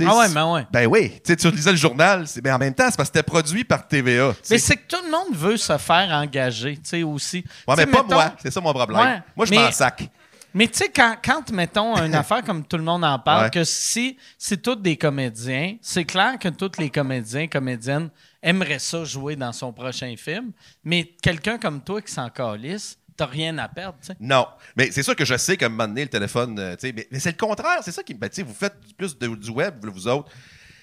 Ah 0.00 0.16
ouais, 0.16 0.28
mais 0.28 0.42
ouais. 0.42 0.66
Ben 0.72 0.86
oui. 0.86 1.10
Tu 1.24 1.32
sais, 1.32 1.36
tu 1.36 1.50
lisais 1.50 1.70
le 1.72 1.76
journal, 1.76 2.24
ben 2.42 2.54
en 2.54 2.58
même 2.58 2.74
temps, 2.74 2.86
c'est 2.90 2.96
parce 2.96 3.10
que 3.10 3.18
c'était 3.18 3.22
produit 3.22 3.64
par 3.64 3.86
TVA. 3.86 4.34
Mais 4.50 4.58
c'est 4.58 4.76
que 4.76 4.86
tout 4.88 5.02
le 5.04 5.10
monde 5.10 5.34
veut 5.36 5.56
se 5.56 5.76
faire 5.78 6.08
engager, 6.12 6.76
tu 6.76 6.82
sais, 6.84 7.02
aussi. 7.02 7.44
Ouais, 7.68 7.74
mais 7.76 7.86
pas 7.86 8.02
moi. 8.02 8.32
C'est 8.42 8.50
ça 8.50 8.60
mon 8.60 8.72
problème. 8.72 8.98
Ouais, 9.00 9.22
moi, 9.36 9.46
je 9.46 9.50
mais- 9.50 9.58
m'en 9.64 9.72
sac. 9.72 10.08
Mais 10.54 10.66
tu 10.68 10.76
sais, 10.78 10.90
quand, 10.90 11.16
quand, 11.24 11.50
mettons, 11.50 11.96
une 11.96 12.14
affaire 12.14 12.42
comme 12.44 12.62
tout 12.64 12.76
le 12.76 12.82
monde 12.82 13.04
en 13.04 13.18
parle, 13.18 13.44
Ouais. 13.44 13.50
que 13.50 13.64
si 13.64 14.18
c'est 14.36 14.60
tous 14.60 14.74
des 14.76 14.96
comédiens, 14.98 15.76
c'est 15.80 16.04
clair 16.04 16.38
que 16.38 16.48
tous 16.50 16.72
les 16.78 16.90
comédiens, 16.90 17.46
comédiennes 17.48 18.10
aimeraient 18.42 18.78
ça 18.78 19.02
jouer 19.04 19.34
dans 19.34 19.52
son 19.52 19.72
prochain 19.72 20.14
film, 20.18 20.52
mais 20.84 21.04
quelqu'un 21.22 21.56
comme 21.56 21.80
toi 21.80 22.02
qui 22.02 22.12
s'en 22.12 22.28
calisse, 22.28 22.98
t'as 23.16 23.26
rien 23.26 23.56
à 23.58 23.68
perdre, 23.68 23.96
tu 24.00 24.08
sais. 24.08 24.16
Non. 24.20 24.46
Mais 24.76 24.90
c'est 24.90 25.02
sûr 25.02 25.14
que 25.16 25.24
je 25.24 25.36
sais 25.36 25.56
qu'à 25.56 25.66
un 25.66 25.68
moment 25.70 25.86
donné, 25.88 26.02
le 26.02 26.08
téléphone. 26.10 26.58
euh, 26.58 26.74
tu 26.76 26.86
sais, 26.88 26.92
mais 26.96 27.06
mais 27.10 27.18
c'est 27.20 27.30
le 27.32 27.36
contraire. 27.36 27.78
C'est 27.82 27.92
ça 27.92 28.02
qui 28.02 28.14
me. 28.14 28.18
Ben, 28.18 28.28
tu 28.28 28.36
sais, 28.36 28.42
vous 28.42 28.54
faites 28.54 28.74
plus 28.96 29.16
de- 29.18 29.28
du 29.36 29.50
web, 29.50 29.74
vous 29.84 30.08
autres. 30.08 30.30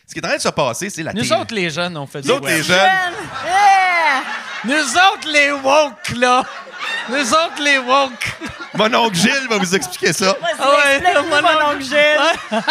Ce 0.08 0.14
qui 0.14 0.20
est 0.20 0.26
en 0.26 0.30
train 0.30 0.38
de 0.38 0.42
se 0.42 0.50
passer, 0.50 0.90
c'est 0.90 1.04
la 1.04 1.14
Nous 1.14 1.22
télé. 1.22 1.34
autres, 1.36 1.54
les 1.54 1.70
jeunes, 1.70 1.96
on 1.96 2.08
fait 2.08 2.22
du 2.22 2.28
Nous 2.28 2.34
autres, 2.34 2.46
web. 2.46 2.58
les 2.58 2.64
jeunes. 2.64 2.78
Yeah! 3.46 4.24
Nous 4.66 4.74
autres, 4.96 5.28
les 5.32 5.52
woke, 5.52 6.10
là! 6.18 6.44
Nous 7.10 7.32
autres, 7.32 7.62
les 7.64 7.78
woke! 7.78 8.34
Mon 8.74 8.94
oncle 8.94 9.16
Gilles 9.16 9.48
va 9.50 9.58
vous 9.58 9.76
expliquer 9.76 10.12
ça. 10.14 10.36
Ah 10.60 10.70
ouais, 10.72 11.02
mon 11.14 11.24
mon 11.42 11.74
oncle 11.74 11.84
Gilles. 11.84 12.62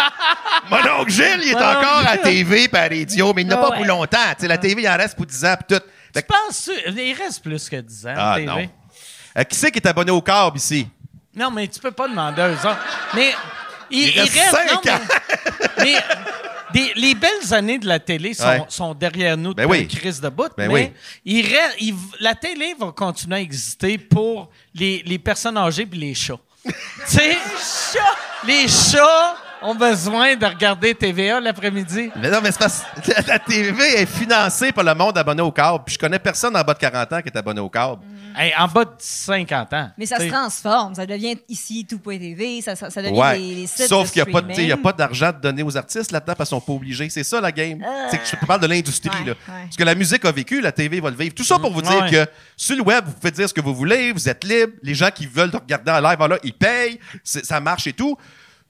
Mon 0.71 1.01
oncle 1.01 1.11
Gilles, 1.11 1.41
il 1.45 1.51
est 1.51 1.55
Mon 1.55 1.61
encore 1.61 2.05
à. 2.07 2.19
TV 2.19 2.69
à 2.73 2.81
radio, 2.83 3.33
mais 3.35 3.43
il 3.43 3.49
n'a 3.49 3.57
pas 3.57 3.71
ouais. 3.71 3.77
pour 3.79 3.87
longtemps. 3.87 4.19
Tu 4.37 4.43
sais, 4.43 4.49
la 4.49 4.59
TV, 4.59 4.83
il 4.83 4.89
en 4.89 4.97
reste 4.97 5.17
pour 5.17 5.27
10 5.27 5.45
ans 5.45 5.55
puis 5.57 5.77
tout. 5.79 5.85
Fait 6.15 6.23
Tu 6.23 6.29
que- 6.29 6.33
penses, 6.47 6.71
il 6.97 7.13
reste 7.15 7.43
plus 7.43 7.69
que 7.69 7.77
10 7.81 8.07
ans, 8.07 8.15
Ah, 8.17 8.35
TV. 8.37 8.47
non. 8.47 8.71
Euh, 9.39 9.45
qui 9.45 9.57
c'est 9.57 9.71
qui 9.71 9.79
est 9.79 9.87
abonné 9.87 10.11
au 10.11 10.21
câble 10.21 10.57
ici? 10.57 10.87
Non, 11.35 11.51
mais 11.51 11.69
tu 11.69 11.79
peux 11.79 11.93
pas 11.93 12.09
demander 12.09 12.43
à 12.43 12.49
eux 12.49 12.55
autres. 12.55 12.79
Mais 13.15 13.33
il, 13.91 14.09
Il 14.09 14.21
reste 14.21 14.51
cinq 14.51 14.67
non, 14.85 14.93
ans. 14.93 14.99
Mais, 15.79 15.85
mais 15.85 15.97
des- 16.73 16.93
les 16.97 17.15
belles 17.15 17.55
années 17.55 17.79
de 17.79 17.87
la 17.87 18.01
télé 18.01 18.35
sont, 18.35 18.45
Ouais. 18.47 18.65
sont 18.69 18.95
derrière 18.95 19.37
nous 19.37 19.55
Ben 19.55 19.63
depuis 19.67 19.79
oui. 19.79 19.83
une 19.85 19.99
crise 19.99 20.21
de 20.21 20.29
bout. 20.29 20.51
Ben 20.57 20.67
mais 20.69 20.75
oui. 20.75 20.93
il 21.25 21.43
reste- 21.47 21.77
il- 21.81 21.95
la 22.21 22.35
télé 22.35 22.75
va 22.79 22.91
continuer 22.93 23.37
à 23.37 23.41
exister 23.41 23.97
pour 23.99 24.51
les, 24.75 25.03
les 25.07 25.19
personnes 25.19 25.57
âgées 25.57 25.89
et 25.91 25.97
les 25.97 26.15
chats. 26.15 26.35
tu 26.65 26.73
sais, 27.07 27.39
les 28.45 28.67
chats 28.69 29.37
ont 29.63 29.75
besoin 29.75 30.37
de 30.37 30.47
regarder 30.47 30.95
TVA 30.95 31.41
l'après-midi. 31.41 32.11
Mais 32.17 32.31
non, 32.31 32.39
mais 32.43 32.53
c'est 32.53 32.59
parce 32.59 32.83
que 33.05 33.11
la- 33.11 33.23
la 33.35 33.39
TV 33.39 33.83
est 33.97 34.07
financée 34.07 34.73
par 34.73 34.85
le 34.85 34.95
monde 34.95 35.17
abonné 35.19 35.43
au 35.43 35.51
câble. 35.53 35.85
Puis 35.85 35.95
je 35.95 35.99
connais 35.99 36.19
personne 36.19 36.57
en 36.57 36.63
bas 36.63 36.75
de 36.75 36.79
40 36.79 37.13
ans 37.13 37.21
qui 37.23 37.29
est 37.29 37.37
abonné 37.37 37.61
au 37.61 37.69
câble. 37.69 38.03
Hey, 38.37 38.53
en 38.57 38.69
bas 38.69 38.85
de 38.85 38.91
50 38.99 39.73
ans. 39.73 39.91
Mais 39.99 40.07
ça 40.07 40.19
se 40.21 40.29
transforme. 40.29 40.95
Ça 40.95 41.05
devient 41.07 41.37
ici 41.49 41.85
tout.tv. 41.89 42.61
Ça, 42.63 42.77
ça, 42.77 42.89
ça 42.89 43.03
devient 43.03 43.19
Ouais. 43.19 43.39
les, 43.39 43.55
les 43.57 43.67
sites 43.67 43.89
Sauf 43.89 44.13
qu'il 44.13 44.23
n'y 44.25 44.71
a 44.73 44.77
pas, 44.77 44.93
d'argent 44.93 45.33
de 45.33 45.39
donner 45.41 45.63
aux 45.65 45.77
artistes 45.77 46.13
là-dedans 46.13 46.35
parce 46.37 46.51
qu'ils 46.51 46.57
sont 46.57 46.61
pas 46.61 46.73
obligés. 46.73 47.09
C'est 47.11 47.25
ça 47.25 47.41
la 47.41 47.51
game. 47.51 47.85
C'est 48.11 48.19
que 48.19 48.27
je 48.27 48.37
te 48.37 48.47
parle 48.47 48.61
de 48.61 48.67
l'industrie. 48.69 49.09
Ouais, 49.11 49.25
là. 49.25 49.33
ouais. 49.33 49.63
Parce 49.65 49.77
que 49.77 49.85
la 49.85 49.95
musique 49.97 50.25
a 50.25 50.31
vécu, 50.33 50.61
la 50.61 50.71
TV 50.73 51.01
va 51.01 51.11
le 51.11 51.17
vivre. 51.17 51.35
Tout 51.35 51.45
ça 51.45 51.59
pour 51.59 51.73
vous 51.73 51.83
dire 51.83 52.03
ouais. 52.03 52.11
que 52.11 52.27
sur 52.57 52.77
le 52.77 52.83
web, 52.83 53.05
vous 53.07 53.13
pouvez 53.13 53.33
dire 53.33 53.49
ce 53.49 53.55
que 53.55 53.61
vous 53.61 53.75
voulez, 53.75 54.13
vous 54.13 54.29
êtes 54.29 54.45
libre. 54.45 54.73
Les 54.83 54.95
gens 54.95 55.11
qui 55.13 55.27
veulent 55.27 55.51
te 55.51 55.57
regarder 55.57 55.91
en 55.91 56.01
live, 56.01 56.17
voilà, 56.19 56.39
ils 56.45 56.53
payent, 56.55 57.01
ça 57.25 57.59
marche 57.61 57.87
et 57.89 57.93
tout. 57.93 58.17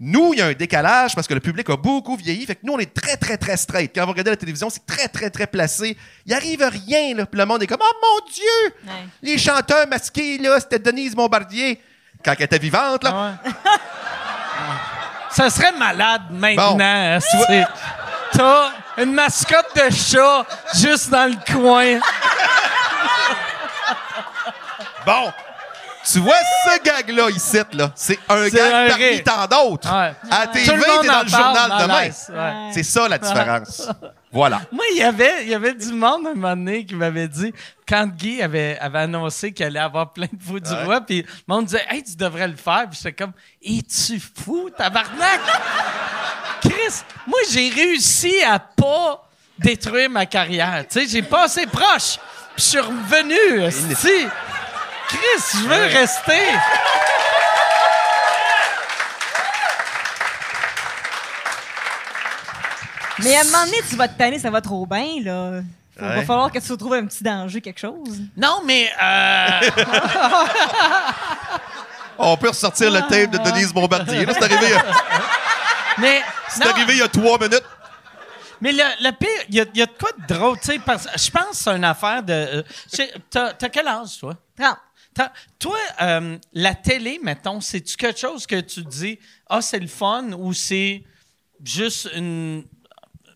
Nous, 0.00 0.32
il 0.32 0.38
y 0.38 0.42
a 0.42 0.46
un 0.46 0.52
décalage 0.52 1.14
parce 1.16 1.26
que 1.26 1.34
le 1.34 1.40
public 1.40 1.68
a 1.70 1.76
beaucoup 1.76 2.14
vieilli. 2.16 2.46
Fait 2.46 2.54
que 2.54 2.60
nous, 2.62 2.72
on 2.74 2.78
est 2.78 2.94
très, 2.94 3.16
très, 3.16 3.36
très 3.36 3.56
straight. 3.56 3.90
Quand 3.92 4.04
vous 4.04 4.12
regardez 4.12 4.30
la 4.30 4.36
télévision, 4.36 4.70
c'est 4.70 4.86
très, 4.86 5.08
très, 5.08 5.28
très 5.28 5.46
placé. 5.48 5.96
Il 6.24 6.32
arrive 6.32 6.62
rien, 6.62 7.16
là. 7.16 7.26
Puis 7.26 7.38
le 7.38 7.44
monde 7.44 7.62
est 7.64 7.66
comme, 7.66 7.80
oh 7.82 7.94
mon 8.00 8.30
Dieu! 8.32 8.74
Ouais. 8.86 9.08
Les 9.22 9.36
chanteurs 9.38 9.88
masqués, 9.88 10.38
là, 10.38 10.60
c'était 10.60 10.78
Denise 10.78 11.16
Bombardier. 11.16 11.80
Quand 12.24 12.32
elle 12.38 12.44
était 12.44 12.58
vivante, 12.58 13.02
là. 13.02 13.32
Ouais. 13.44 13.50
Ça 15.30 15.50
serait 15.50 15.72
malade 15.72 16.22
maintenant. 16.30 16.76
Bon. 16.76 16.80
hein, 16.80 17.18
T'as 18.32 18.70
une 18.98 19.12
mascotte 19.12 19.74
de 19.76 19.90
chat 19.92 20.46
juste 20.74 21.10
dans 21.10 21.26
le 21.30 21.52
coin. 21.52 21.98
Bon. 25.04 25.32
Tu 26.10 26.20
vois 26.20 26.36
ce 26.64 26.82
gag-là 26.82 27.28
ici, 27.30 27.58
là, 27.72 27.92
c'est 27.94 28.18
un 28.28 28.48
gag 28.48 28.72
un 28.72 28.88
parmi 28.88 29.04
rire. 29.04 29.22
tant 29.24 29.46
d'autres. 29.46 29.88
Ouais. 29.92 30.12
À 30.30 30.46
TV, 30.46 30.66
t'es 30.66 31.06
dans 31.06 31.22
le 31.22 31.28
journal 31.28 31.90
ouais. 31.90 32.10
C'est 32.72 32.82
ça 32.82 33.08
la 33.08 33.18
différence. 33.18 33.88
voilà. 34.32 34.62
Moi, 34.72 34.84
il 34.92 34.98
y 34.98 35.02
avait, 35.02 35.42
il 35.42 35.50
y 35.50 35.54
avait 35.54 35.74
du 35.74 35.92
monde 35.92 36.26
un 36.28 36.34
moment 36.34 36.56
donné 36.56 36.86
qui 36.86 36.94
m'avait 36.94 37.28
dit, 37.28 37.52
quand 37.86 38.06
Guy 38.06 38.40
avait, 38.40 38.78
avait 38.80 39.00
annoncé 39.00 39.52
qu'il 39.52 39.66
allait 39.66 39.78
avoir 39.80 40.12
plein 40.12 40.28
de 40.32 40.42
fous 40.42 40.60
du 40.60 40.70
Ouais. 40.70 40.84
roi, 40.84 41.00
puis 41.02 41.22
le 41.22 41.28
monde 41.54 41.66
disait, 41.66 41.84
hey, 41.90 42.02
tu 42.02 42.16
devrais 42.16 42.48
le 42.48 42.56
faire. 42.56 42.86
Puis 42.90 43.00
j'étais 43.02 43.12
comme, 43.12 43.32
es-tu 43.62 44.20
fou, 44.20 44.70
tabarnak? 44.70 45.40
Chris, 46.62 47.02
moi, 47.26 47.38
j'ai 47.50 47.68
réussi 47.68 48.34
à 48.46 48.58
pas 48.58 49.28
détruire 49.58 50.08
ma 50.08 50.24
carrière. 50.26 50.84
Tu 50.88 51.00
sais, 51.00 51.06
j'ai 51.06 51.22
passé 51.22 51.66
proche. 51.66 52.16
puis 52.54 52.58
je 52.58 52.62
suis 52.62 52.80
revenu. 52.80 53.70
Chris, 55.08 55.42
je 55.62 55.68
veux 55.68 55.86
rester. 55.98 56.42
Mais 63.22 63.36
à 63.36 63.40
un 63.40 63.44
moment 63.44 63.64
donné, 63.64 63.78
tu 63.88 63.96
vas 63.96 64.06
te 64.08 64.16
tanner, 64.16 64.38
ça 64.38 64.50
va 64.50 64.60
trop 64.60 64.86
bien, 64.86 65.06
là. 65.24 65.60
Il 66.00 66.04
Ouais. 66.06 66.14
va 66.16 66.22
falloir 66.22 66.52
que 66.52 66.60
tu 66.60 66.70
retrouves 66.70 66.94
un 66.94 67.06
petit 67.06 67.24
danger, 67.24 67.60
quelque 67.60 67.80
chose. 67.80 68.20
Non, 68.36 68.62
mais 68.64 68.88
euh, 69.02 69.60
On 72.18 72.36
peut 72.36 72.48
ressortir 72.50 72.88
le 72.92 73.00
tape 73.00 73.30
de 73.32 73.38
Denise 73.38 73.72
Bombardier. 73.72 74.24
là. 74.24 74.32
C'est 74.32 74.44
arrivé, 74.44 74.72
euh, 74.74 74.78
mais 75.98 76.22
c'est 76.48 76.64
non, 76.64 76.70
arrivé 76.70 76.92
il 76.94 76.98
y 76.98 77.02
a 77.02 77.08
trois 77.08 77.36
minutes. 77.38 77.64
Mais 78.60 78.70
le, 78.72 78.82
le 79.04 79.10
pire, 79.12 79.28
il 79.48 79.54
y, 79.56 79.60
a- 79.60 79.64
il 79.74 79.78
y 79.78 79.82
a 79.82 79.86
de 79.86 79.92
quoi 80.00 80.10
de 80.16 80.34
drôle, 80.34 80.58
tu 80.60 80.66
sais, 80.66 80.78
parce 80.84 81.04
je 81.16 81.30
pense 81.30 81.48
que 81.50 81.56
c'est 81.56 81.70
une 81.70 81.84
affaire 81.84 82.22
de. 82.22 82.32
euh, 82.32 82.62
t'as 83.30 83.68
quel 83.68 83.86
âge, 83.88 84.18
toi? 84.20 84.34
30. 84.56 84.76
Toi, 85.58 85.78
euh, 86.02 86.38
la 86.52 86.74
télé, 86.74 87.18
mettons, 87.22 87.60
c'est-tu 87.60 87.96
quelque 87.96 88.18
chose 88.18 88.46
que 88.46 88.60
tu 88.60 88.82
dis, 88.84 89.18
ah, 89.48 89.62
c'est 89.62 89.80
le 89.80 89.86
fun, 89.86 90.32
ou 90.32 90.52
c'est 90.52 91.02
juste 91.64 92.08
une. 92.14 92.64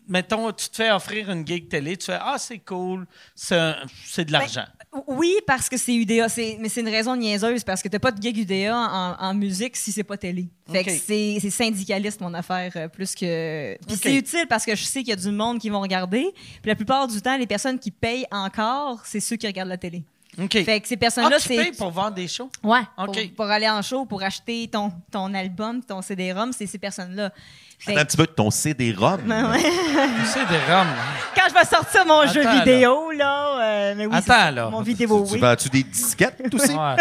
Mettons, 0.07 0.51
tu 0.51 0.69
te 0.69 0.75
fais 0.75 0.91
offrir 0.91 1.31
une 1.31 1.47
gig 1.47 1.69
télé, 1.69 1.95
tu 1.95 2.07
fais, 2.07 2.19
ah, 2.19 2.35
c'est 2.37 2.59
cool, 2.59 3.05
c'est 3.35 4.25
de 4.25 4.31
l'argent. 4.31 4.65
Oui, 5.07 5.33
parce 5.47 5.69
que 5.69 5.77
c'est 5.77 5.95
UDA, 5.95 6.27
mais 6.59 6.69
c'est 6.69 6.81
une 6.81 6.89
raison 6.89 7.15
niaiseuse, 7.15 7.63
parce 7.63 7.81
que 7.81 7.87
t'as 7.87 7.97
pas 7.99 8.11
de 8.11 8.21
gig 8.21 8.37
UDA 8.37 8.77
en, 8.77 9.15
en 9.17 9.33
musique 9.33 9.75
si 9.75 9.91
c'est 9.91 10.03
pas 10.03 10.17
télé. 10.17 10.49
Fait 10.71 10.83
que 10.83 10.91
c'est 10.91 11.49
syndicaliste, 11.49 12.21
mon 12.21 12.33
affaire, 12.33 12.71
euh, 12.75 12.87
plus 12.89 13.15
que... 13.15 13.75
Puis 13.87 13.97
c'est 13.97 14.15
utile 14.15 14.45
parce 14.47 14.65
que 14.65 14.75
je 14.75 14.83
sais 14.83 14.99
qu'il 14.99 15.09
y 15.09 15.13
a 15.13 15.15
du 15.15 15.31
monde 15.31 15.57
qui 15.59 15.69
vont 15.69 15.81
regarder, 15.81 16.31
puis 16.61 16.69
la 16.69 16.75
plupart 16.75 17.07
du 17.07 17.19
temps, 17.21 17.37
les 17.37 17.47
personnes 17.47 17.79
qui 17.79 17.89
payent 17.89 18.27
encore, 18.29 19.01
c'est 19.05 19.19
ceux 19.19 19.35
qui 19.35 19.47
regardent 19.47 19.69
la 19.69 19.77
télé. 19.77 20.03
OK. 20.41 20.63
Fait 20.63 20.79
que 20.81 20.87
ces 20.87 20.95
ah, 20.95 20.97
personnes-là, 20.97 21.37
tu 21.39 21.47
c'est... 21.47 21.55
payes 21.57 21.71
pour 21.73 21.91
voir 21.91 22.11
des 22.11 22.27
shows? 22.27 22.49
Ouais, 22.63 22.81
OK. 22.97 23.05
pour, 23.05 23.45
pour 23.45 23.45
aller 23.51 23.69
en 23.69 23.81
show, 23.81 24.05
pour 24.05 24.23
acheter 24.23 24.67
ton, 24.67 24.91
ton 25.11 25.33
album, 25.33 25.83
ton 25.83 26.01
CD-ROM, 26.01 26.51
c'est 26.51 26.65
ces 26.65 26.79
personnes-là. 26.79 27.31
Fait 27.77 27.91
Attends 27.91 27.99
un 27.99 28.03
que- 28.03 28.07
petit 28.07 28.17
peu 28.17 28.27
ton 28.27 28.49
CD-ROM. 28.49 29.19
Roms. 29.31 30.87
quand 31.35 31.49
je 31.49 31.53
vais 31.53 31.65
sortir 31.65 32.05
mon 32.05 32.25
jeu 32.27 32.49
vidéo, 32.49 33.11
là, 33.11 33.59
euh, 33.61 33.93
mais 33.95 34.05
oui, 34.05 34.15
Attends, 34.15 34.51
là. 34.51 34.69
mon 34.69 34.81
vidéo, 34.81 35.25
Tu 35.27 35.33
oui. 35.33 35.39
vends-tu 35.39 35.69
des 35.69 35.83
disquettes 35.83 36.53
aussi? 36.53 36.73
Ouais. 36.73 36.95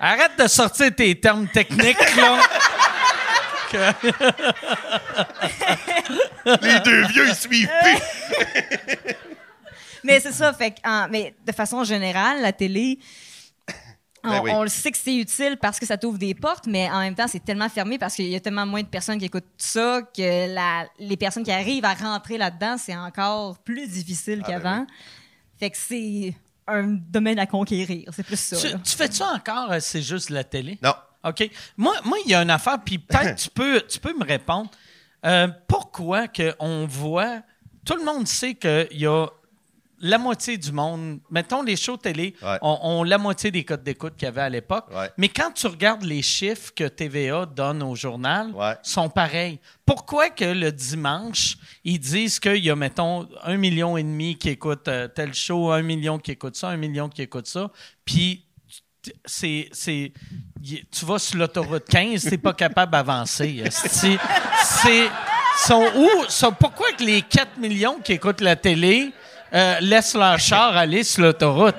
Arrête 0.00 0.30
de 0.38 0.46
sortir 0.46 0.94
tes 0.94 1.12
termes 1.18 1.48
techniques, 1.48 2.16
là. 2.16 2.38
Que- 3.70 3.92
Les 6.62 6.80
deux 6.80 7.06
vieux, 7.08 7.28
ils 7.28 7.34
suivent 7.34 7.68
plus. 7.82 7.98
Mais 10.04 10.20
c'est 10.20 10.32
ça, 10.32 10.52
fait 10.52 10.72
que, 10.72 10.80
en- 10.88 11.08
mais 11.10 11.34
de 11.46 11.52
façon 11.52 11.84
générale, 11.84 12.40
la 12.42 12.52
télé, 12.52 12.98
on, 14.24 14.30
Ben 14.30 14.40
oui. 14.42 14.50
on 14.52 14.62
le 14.62 14.68
sait 14.68 14.90
que 14.90 14.98
c'est 14.98 15.16
utile 15.16 15.56
parce 15.60 15.78
que 15.78 15.86
ça 15.86 15.96
t'ouvre 15.96 16.18
des 16.18 16.34
portes, 16.34 16.66
mais 16.66 16.90
en 16.90 17.00
même 17.00 17.14
temps, 17.14 17.28
c'est 17.28 17.44
tellement 17.44 17.68
fermé 17.68 17.98
parce 17.98 18.14
qu'il 18.14 18.26
y 18.28 18.34
a 18.36 18.40
tellement 18.40 18.66
moins 18.66 18.82
de 18.82 18.88
personnes 18.88 19.18
qui 19.18 19.26
écoutent 19.26 19.44
ça 19.56 20.02
que 20.16 20.52
la- 20.54 20.86
les 20.98 21.16
personnes 21.16 21.44
qui 21.44 21.52
arrivent 21.52 21.84
à 21.84 21.94
rentrer 21.94 22.38
là-dedans, 22.38 22.76
c'est 22.78 22.96
encore 22.96 23.58
plus 23.58 23.86
difficile 23.88 24.40
Ah, 24.44 24.46
ben 24.48 24.52
qu'avant. 24.62 24.86
Fait 25.58 25.70
que 25.70 25.76
c'est 25.76 26.34
un 26.66 26.84
domaine 26.86 27.38
à 27.38 27.46
conquérir, 27.46 28.10
c'est 28.14 28.22
plus 28.24 28.38
ça. 28.38 28.56
tu, 28.56 28.96
fais 28.96 29.10
ça 29.10 29.32
encore, 29.34 29.72
euh, 29.72 29.78
c'est 29.80 30.02
juste 30.02 30.30
la 30.30 30.44
télé? 30.44 30.78
Non. 30.82 30.94
OK. 31.24 31.50
Moi, 31.76 31.94
moi, 32.04 32.18
il 32.24 32.30
y 32.30 32.34
a 32.34 32.42
une 32.42 32.50
affaire, 32.50 32.78
puis 32.84 32.98
peut-être 32.98 33.36
tu 33.42 33.50
peux, 33.50 33.80
tu 33.88 33.98
peux 33.98 34.16
me 34.16 34.24
répondre. 34.24 34.70
Euh, 35.26 35.48
pourquoi 35.66 36.28
que 36.28 36.54
on 36.60 36.86
voit. 36.86 37.40
Tout 37.84 37.96
le 37.96 38.04
monde 38.04 38.28
sait 38.28 38.54
qu'il 38.54 38.86
y 38.92 39.06
a 39.06 39.26
la 40.00 40.18
moitié 40.18 40.56
du 40.58 40.70
monde. 40.72 41.20
Mettons 41.30 41.62
les 41.62 41.76
shows 41.76 41.96
télé, 41.96 42.34
Ouais. 42.42 42.58
ont, 42.62 42.78
ont 42.82 43.02
la 43.02 43.18
moitié 43.18 43.50
des 43.50 43.64
codes 43.64 43.82
d'écoute 43.82 44.14
qu'il 44.16 44.26
y 44.26 44.28
avait 44.28 44.42
à 44.42 44.48
l'époque. 44.48 44.86
Ouais. 44.94 45.10
Mais 45.16 45.28
quand 45.28 45.50
tu 45.52 45.66
regardes 45.66 46.02
les 46.04 46.22
chiffres 46.22 46.72
que 46.74 46.84
TVA 46.88 47.46
donne 47.46 47.82
au 47.82 47.94
journal, 47.94 48.52
Ouais. 48.54 48.76
sont 48.82 49.08
pareils. 49.08 49.58
Pourquoi 49.84 50.30
que 50.30 50.44
le 50.44 50.70
dimanche, 50.72 51.56
ils 51.84 51.98
disent 51.98 52.38
qu'il 52.38 52.64
y 52.64 52.70
a, 52.70 52.76
mettons, 52.76 53.28
un 53.42 53.56
million 53.56 53.96
et 53.96 54.02
demi 54.02 54.36
qui 54.36 54.50
écoute 54.50 54.86
euh, 54.88 55.08
tel 55.08 55.34
show, 55.34 55.70
un 55.70 55.82
million 55.82 56.18
qui 56.18 56.30
écoute 56.32 56.56
ça, 56.56 56.68
un 56.68 56.76
million 56.76 57.08
qui 57.08 57.22
écoute 57.22 57.46
ça, 57.46 57.70
puis 58.04 58.44
c'est 59.24 59.68
c'est 59.72 60.12
tu 60.90 61.04
vas 61.06 61.18
sur 61.18 61.38
l'autoroute 61.38 61.84
15 61.88 62.24
t'es 62.24 62.36
pas 62.36 62.52
capable 62.52 62.92
d'avancer 62.92 63.62
c'est 63.70 65.08
sont 65.64 65.86
où 65.96 66.08
sont, 66.28 66.52
pourquoi 66.52 66.92
que 66.92 67.04
les 67.04 67.22
4 67.22 67.56
millions 67.58 67.98
qui 68.04 68.12
écoutent 68.12 68.40
la 68.42 68.54
télé 68.56 69.12
euh, 69.54 69.80
laissent 69.80 70.14
leur 70.14 70.38
char 70.38 70.76
aller 70.76 71.02
sur 71.04 71.22
l'autoroute 71.22 71.76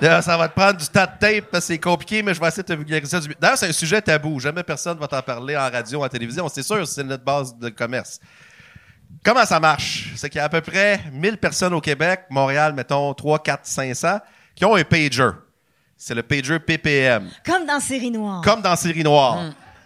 ça 0.00 0.36
va 0.36 0.48
te 0.48 0.54
prendre 0.54 0.76
du 0.78 0.86
tas 0.88 1.06
de 1.06 1.12
tape 1.18 1.44
parce 1.50 1.64
que 1.64 1.74
c'est 1.74 1.78
compliqué, 1.78 2.22
mais 2.24 2.34
je 2.34 2.40
vais 2.40 2.48
essayer 2.48 2.62
de 2.64 2.68
te 2.68 2.72
vulgariser. 2.72 3.08
ça 3.10 3.20
du- 3.20 3.34
D'ailleurs, 3.40 3.56
c'est 3.56 3.68
un 3.68 3.72
sujet 3.72 4.02
tabou. 4.02 4.40
Jamais 4.40 4.64
personne 4.64 4.98
va 4.98 5.06
t'en 5.06 5.22
parler 5.22 5.56
en 5.56 5.70
radio, 5.70 6.02
en 6.04 6.08
télévision. 6.08 6.48
C'est 6.48 6.64
sûr, 6.64 6.86
c'est 6.88 7.04
notre 7.04 7.22
base 7.22 7.56
de 7.56 7.68
commerce. 7.68 8.18
Comment 9.24 9.44
ça 9.44 9.60
marche? 9.60 10.08
C'est 10.16 10.28
qu'il 10.28 10.38
y 10.38 10.40
a 10.40 10.44
à 10.46 10.48
peu 10.48 10.60
près 10.60 11.00
1000 11.12 11.36
personnes 11.38 11.72
au 11.74 11.80
Québec, 11.80 12.22
Montréal, 12.30 12.72
mettons 12.74 13.14
3, 13.14 13.38
4, 13.44 13.60
500, 13.64 14.18
qui 14.56 14.64
ont 14.64 14.74
un 14.74 14.82
pager. 14.82 15.28
C'est 15.96 16.14
le 16.16 16.24
pager 16.24 16.58
PPM. 16.58 17.30
Comme 17.46 17.64
dans 17.64 17.78
Série 17.78 18.10
Noire. 18.10 18.40
Comme 18.42 18.60
dans 18.60 18.74
Série 18.74 19.04
Noire. 19.04 19.38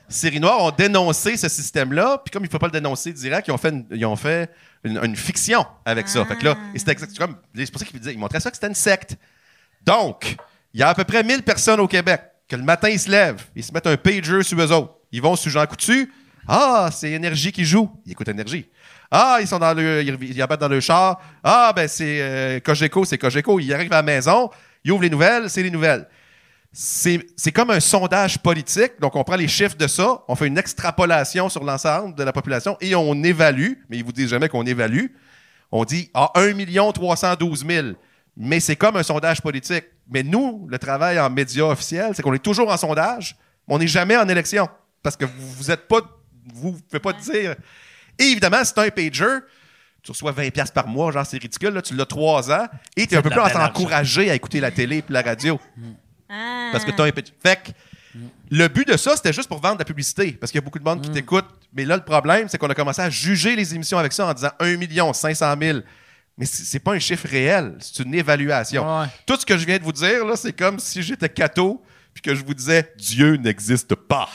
Série 0.08 0.40
Noire 0.40 0.62
ont 0.62 0.70
dénoncé 0.70 1.36
ce 1.36 1.48
système-là, 1.50 2.22
puis 2.24 2.30
comme 2.30 2.42
il 2.44 2.46
ne 2.46 2.50
faut 2.50 2.58
pas 2.60 2.68
le 2.68 2.72
dénoncer 2.72 3.12
direct, 3.12 3.48
ils 3.48 3.52
ont 3.52 3.58
fait 3.58 3.68
une, 3.70 3.84
ils 3.90 4.06
ont 4.06 4.16
fait 4.16 4.48
une, 4.86 4.98
une 5.04 5.16
fiction 5.16 5.66
avec 5.84 6.08
ça. 6.08 6.24
Fait 6.24 6.36
que 6.36 6.44
là, 6.44 6.56
exact- 6.74 7.16
comme, 7.18 7.36
c'est 7.54 7.70
pour 7.70 7.78
ça 7.80 7.84
qu'ils 7.86 7.98
disaient- 8.00 8.12
ils 8.14 8.18
montraient 8.18 8.40
ça 8.40 8.50
que 8.50 8.56
c'était 8.56 8.68
une 8.68 8.74
secte. 8.74 9.16
Donc, 9.84 10.36
il 10.74 10.80
y 10.80 10.82
a 10.82 10.88
à 10.88 10.94
peu 10.94 11.04
près 11.04 11.22
1000 11.22 11.42
personnes 11.42 11.80
au 11.80 11.88
Québec 11.88 12.20
que 12.48 12.56
le 12.56 12.62
matin, 12.62 12.88
ils 12.88 12.98
se 13.00 13.10
lèvent, 13.10 13.42
ils 13.54 13.64
se 13.64 13.72
mettent 13.72 13.86
un 13.86 13.96
pager 13.96 14.42
sur 14.42 14.60
eux 14.60 14.72
autres. 14.72 14.94
Ils 15.12 15.22
vont 15.22 15.36
sur 15.36 15.50
Jean 15.50 15.66
Coutu. 15.66 16.12
Ah, 16.48 16.90
c'est 16.92 17.10
Énergie 17.10 17.50
qui 17.52 17.64
joue. 17.64 17.90
Ils 18.04 18.12
écoutent 18.12 18.28
Énergie. 18.28 18.68
Ah, 19.10 19.38
ils 19.40 19.46
sont 19.48 19.58
dans 19.58 19.72
le, 19.74 20.02
ils, 20.02 20.16
ils 20.22 20.42
abattent 20.42 20.60
dans 20.60 20.68
le 20.68 20.80
char. 20.80 21.20
Ah, 21.42 21.72
ben 21.74 21.86
c'est 21.88 22.20
euh, 22.20 22.60
Cogeco, 22.60 23.04
c'est 23.04 23.18
Cogeco. 23.18 23.58
Ils 23.60 23.72
arrivent 23.72 23.92
à 23.92 23.96
la 23.96 24.02
maison, 24.02 24.50
ils 24.84 24.90
ouvrent 24.92 25.02
les 25.02 25.10
nouvelles, 25.10 25.48
c'est 25.50 25.62
les 25.62 25.70
nouvelles. 25.70 26.06
C'est 26.78 27.26
c'est 27.36 27.52
comme 27.52 27.70
un 27.70 27.80
sondage 27.80 28.38
politique. 28.38 29.00
Donc, 29.00 29.16
on 29.16 29.24
prend 29.24 29.36
les 29.36 29.48
chiffres 29.48 29.78
de 29.78 29.86
ça, 29.86 30.22
on 30.28 30.34
fait 30.34 30.46
une 30.46 30.58
extrapolation 30.58 31.48
sur 31.48 31.64
l'ensemble 31.64 32.14
de 32.14 32.22
la 32.22 32.34
population 32.34 32.76
et 32.82 32.94
on 32.94 33.14
évalue, 33.22 33.72
mais 33.88 33.96
ils 33.96 34.04
vous 34.04 34.12
disent 34.12 34.28
jamais 34.28 34.50
qu'on 34.50 34.66
évalue. 34.66 35.06
On 35.72 35.86
dit 35.86 36.10
ah, 36.12 36.30
1 36.34 36.92
312 36.92 37.64
000. 37.66 37.86
Mais 38.36 38.60
c'est 38.60 38.76
comme 38.76 38.96
un 38.96 39.02
sondage 39.02 39.40
politique. 39.40 39.86
Mais 40.10 40.22
nous, 40.22 40.66
le 40.68 40.78
travail 40.78 41.18
en 41.18 41.30
médias 41.30 41.64
officiels, 41.64 42.12
c'est 42.14 42.20
qu'on 42.22 42.34
est 42.34 42.44
toujours 42.44 42.70
en 42.70 42.76
sondage, 42.76 43.36
mais 43.66 43.74
on 43.74 43.78
n'est 43.78 43.86
jamais 43.86 44.18
en 44.18 44.28
élection. 44.28 44.68
Parce 45.02 45.16
que 45.16 45.24
vous 45.24 45.52
vous 45.52 45.70
êtes 45.70 45.88
pas. 45.88 46.00
Vous 46.52 46.72
ne 46.72 46.78
pouvez 46.78 47.00
pas 47.00 47.14
dire. 47.14 47.56
Et 48.18 48.24
évidemment, 48.24 48.62
c'est 48.62 48.76
un 48.76 48.90
pager. 48.90 49.38
Tu 50.02 50.12
reçois 50.12 50.32
20$ 50.32 50.50
piastres 50.50 50.74
par 50.74 50.88
mois, 50.88 51.10
genre 51.10 51.24
c'est 51.24 51.38
ridicule, 51.38 51.70
là, 51.70 51.80
tu 51.80 51.96
l'as 51.96 52.04
trois 52.04 52.52
ans, 52.52 52.66
et 52.96 53.06
tu 53.06 53.14
es 53.14 53.16
un 53.16 53.22
peu 53.22 53.30
plus 53.30 53.40
encouragé 53.40 54.30
à 54.30 54.34
écouter 54.34 54.60
la 54.60 54.70
télé 54.70 54.98
et 54.98 55.04
la 55.08 55.22
radio. 55.22 55.58
Ah. 56.28 56.70
Parce 56.72 56.84
que 56.84 56.90
tu 56.90 57.00
as 57.00 57.04
un 57.04 57.10
petit. 57.10 57.32
Fait 57.42 57.56
que 57.56 57.70
le 58.50 58.68
but 58.68 58.86
de 58.88 58.96
ça, 58.96 59.16
c'était 59.16 59.32
juste 59.32 59.48
pour 59.48 59.60
vendre 59.60 59.74
de 59.74 59.80
la 59.80 59.84
publicité. 59.84 60.32
Parce 60.32 60.50
qu'il 60.50 60.58
y 60.58 60.62
a 60.62 60.64
beaucoup 60.64 60.78
de 60.78 60.84
monde 60.84 61.02
qui 61.02 61.10
t'écoute. 61.10 61.46
Mais 61.72 61.84
là, 61.84 61.96
le 61.96 62.04
problème, 62.04 62.48
c'est 62.48 62.58
qu'on 62.58 62.70
a 62.70 62.74
commencé 62.74 63.02
à 63.02 63.10
juger 63.10 63.56
les 63.56 63.74
émissions 63.74 63.98
avec 63.98 64.12
ça 64.12 64.26
en 64.26 64.32
disant 64.32 64.50
1 64.60 64.76
million 64.76 65.12
500 65.12 65.54
000. 65.60 65.78
Mais 66.38 66.44
c'est 66.44 66.80
pas 66.80 66.92
un 66.92 66.98
chiffre 66.98 67.26
réel, 67.26 67.76
c'est 67.80 68.02
une 68.02 68.14
évaluation. 68.14 69.00
Ouais. 69.00 69.06
Tout 69.24 69.36
ce 69.40 69.46
que 69.46 69.56
je 69.56 69.64
viens 69.64 69.78
de 69.78 69.82
vous 69.82 69.92
dire, 69.92 70.24
là, 70.26 70.36
c'est 70.36 70.52
comme 70.52 70.78
si 70.78 71.02
j'étais 71.02 71.30
cateau 71.30 71.82
puis 72.12 72.22
que 72.22 72.34
je 72.34 72.44
vous 72.44 72.54
disais 72.54 72.92
Dieu 72.96 73.36
n'existe 73.36 73.94
pas. 73.94 74.28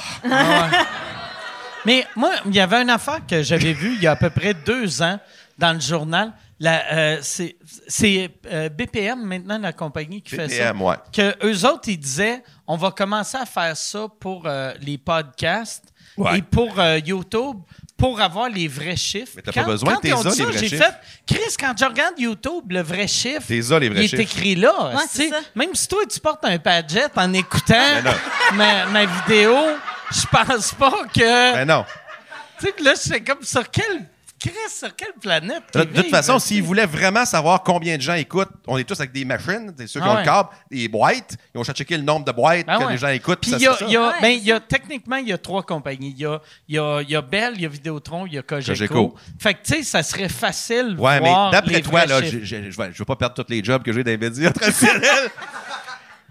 Mais 1.85 2.05
moi, 2.15 2.31
il 2.45 2.55
y 2.55 2.59
avait 2.59 2.81
une 2.81 2.89
affaire 2.91 3.25
que 3.27 3.41
j'avais 3.41 3.73
vue 3.73 3.95
il 3.95 4.03
y 4.03 4.07
a 4.07 4.11
à 4.11 4.15
peu 4.15 4.29
près 4.29 4.53
deux 4.53 5.01
ans 5.01 5.19
dans 5.57 5.73
le 5.73 5.79
journal. 5.79 6.31
La, 6.63 6.93
euh, 6.93 7.17
c'est 7.23 7.55
c'est, 7.87 8.29
euh, 8.45 8.69
BPM 8.69 9.23
maintenant 9.25 9.57
la 9.57 9.73
compagnie 9.73 10.21
qui 10.21 10.35
fait 10.35 10.47
ça. 10.47 10.71
BPM, 10.71 10.81
ouais. 10.83 10.95
Que 11.11 11.35
eux 11.45 11.65
autres 11.67 11.87
ils 11.89 11.97
disaient 11.97 12.43
on 12.67 12.77
va 12.77 12.91
commencer 12.91 13.35
à 13.37 13.47
faire 13.47 13.75
ça 13.75 14.07
pour 14.19 14.43
euh, 14.45 14.71
les 14.81 14.97
podcasts 14.97 15.85
Ouais. 16.17 16.39
et 16.39 16.41
pour 16.41 16.77
euh, 16.77 16.99
YouTube 17.03 17.57
pour 17.97 18.19
avoir 18.19 18.49
les 18.49 18.67
vrais 18.67 18.97
chiffres. 18.97 19.31
Mais 19.37 19.41
t'as 19.41 19.53
pas 19.53 19.63
besoin, 19.63 19.93
quand 19.93 20.01
t'es 20.01 20.09
ils 20.09 20.13
ont 20.13 20.21
dit 20.23 20.27
les 20.29 20.35
ça, 20.35 20.43
vrais 20.43 20.57
j'ai 20.57 20.67
chiffres. 20.69 20.83
fait 20.83 20.95
Chris 21.35 21.55
quand 21.57 21.73
je 21.79 21.85
regarde 21.85 22.19
YouTube 22.19 22.69
le 22.69 22.81
vrai 22.81 23.07
chiffre. 23.07 23.47
T'es 23.47 23.61
ça, 23.61 23.79
les 23.79 23.87
vrais 23.89 24.03
il 24.03 24.09
chiffres. 24.09 24.19
est 24.19 24.23
écrit 24.25 24.55
là. 24.55 24.87
Ouais, 24.89 25.01
tu 25.03 25.07
sais. 25.07 25.07
c'est 25.23 25.29
ça. 25.29 25.39
Même 25.55 25.73
si 25.73 25.87
toi 25.87 26.03
tu 26.07 26.19
portes 26.19 26.43
un 26.43 26.59
padget 26.59 27.05
en 27.15 27.31
écoutant 27.33 27.73
Ben 28.03 28.13
ma, 28.55 28.85
ma 28.87 29.05
vidéo, 29.05 29.55
je 30.11 30.25
pense 30.27 30.73
pas 30.73 31.05
que 31.13 31.53
Ben 31.53 31.65
non. 31.65 31.85
tu 32.59 32.65
sais, 32.67 32.73
là, 32.83 32.91
c'est 32.95 33.21
comme 33.21 33.41
sur 33.43 33.67
quelle 33.71 34.05
Chris, 34.43 34.51
sur 34.75 34.95
quelle 34.95 35.13
planète? 35.21 35.61
De, 35.71 35.83
de 35.83 36.01
toute 36.01 36.09
façon, 36.09 36.39
tu 36.39 36.47
s'ils 36.47 36.63
voulaient 36.63 36.87
vraiment 36.87 37.25
savoir 37.25 37.61
combien 37.61 37.95
de 37.95 38.01
gens 38.01 38.15
écoutent, 38.15 38.49
on 38.65 38.75
est 38.79 38.83
tous 38.85 38.99
avec 38.99 39.11
des 39.11 39.23
machines, 39.23 39.71
c'est 39.77 39.85
ceux 39.85 39.99
qui 39.99 40.05
Ah 40.07 40.09
ont 40.09 40.13
ouais. 40.15 40.19
le 40.21 40.25
câble, 40.25 40.49
des 40.71 40.87
boîtes. 40.87 41.35
Ils 41.53 41.59
ont 41.59 41.63
checké 41.63 41.95
le 41.95 42.01
nombre 42.01 42.25
de 42.25 42.31
boîtes 42.31 42.65
Ah 42.67 42.79
que 42.79 42.85
ouais. 42.85 42.91
les 42.93 42.97
gens 42.97 43.09
écoutent. 43.09 43.39
Puis 43.39 43.51
il 43.51 43.59
y 43.61 43.67
a, 43.67 43.73
serait 43.73 43.85
il 43.85 43.91
y 43.93 43.97
a- 43.97 44.01
Ouais, 44.07 44.13
ben, 44.19 44.31
c'est 44.31 44.37
il 44.37 44.43
y 44.45 44.51
a, 44.51 44.59
techniquement, 44.59 45.17
il 45.17 45.27
y 45.27 45.33
a 45.33 45.37
trois 45.37 45.61
compagnies. 45.61 46.15
Il 46.17 46.21
y 46.21 46.25
a, 46.25 46.41
y 46.67 46.79
a, 46.79 47.01
il 47.03 47.09
y 47.11 47.15
a 47.15 47.21
Bell, 47.21 47.53
il 47.55 47.61
y 47.61 47.65
a 47.67 47.69
Vidéotron, 47.69 48.25
il 48.25 48.33
y 48.33 48.37
a 48.39 48.41
Cogeco. 48.41 48.71
Cogeco. 48.73 49.15
Fait 49.39 49.53
que, 49.53 49.59
tu 49.63 49.73
sais, 49.75 49.83
ça 49.83 50.01
serait 50.01 50.27
facile 50.29 50.95
Ouais, 50.97 51.19
mais 51.21 51.31
d'après 51.51 51.81
toi, 51.81 52.05
là, 52.07 52.23
je 52.23 52.39
je 52.43 52.97
veux 52.97 53.05
pas 53.05 53.15
perdre 53.15 53.35
tous 53.35 53.45
les 53.51 53.63
jobs 53.63 53.83
que 53.83 53.93
j'ai 53.93 54.03
dans 54.03 54.09
les 54.09 54.17
médias 54.17 54.49
traditionnels. 54.53 55.29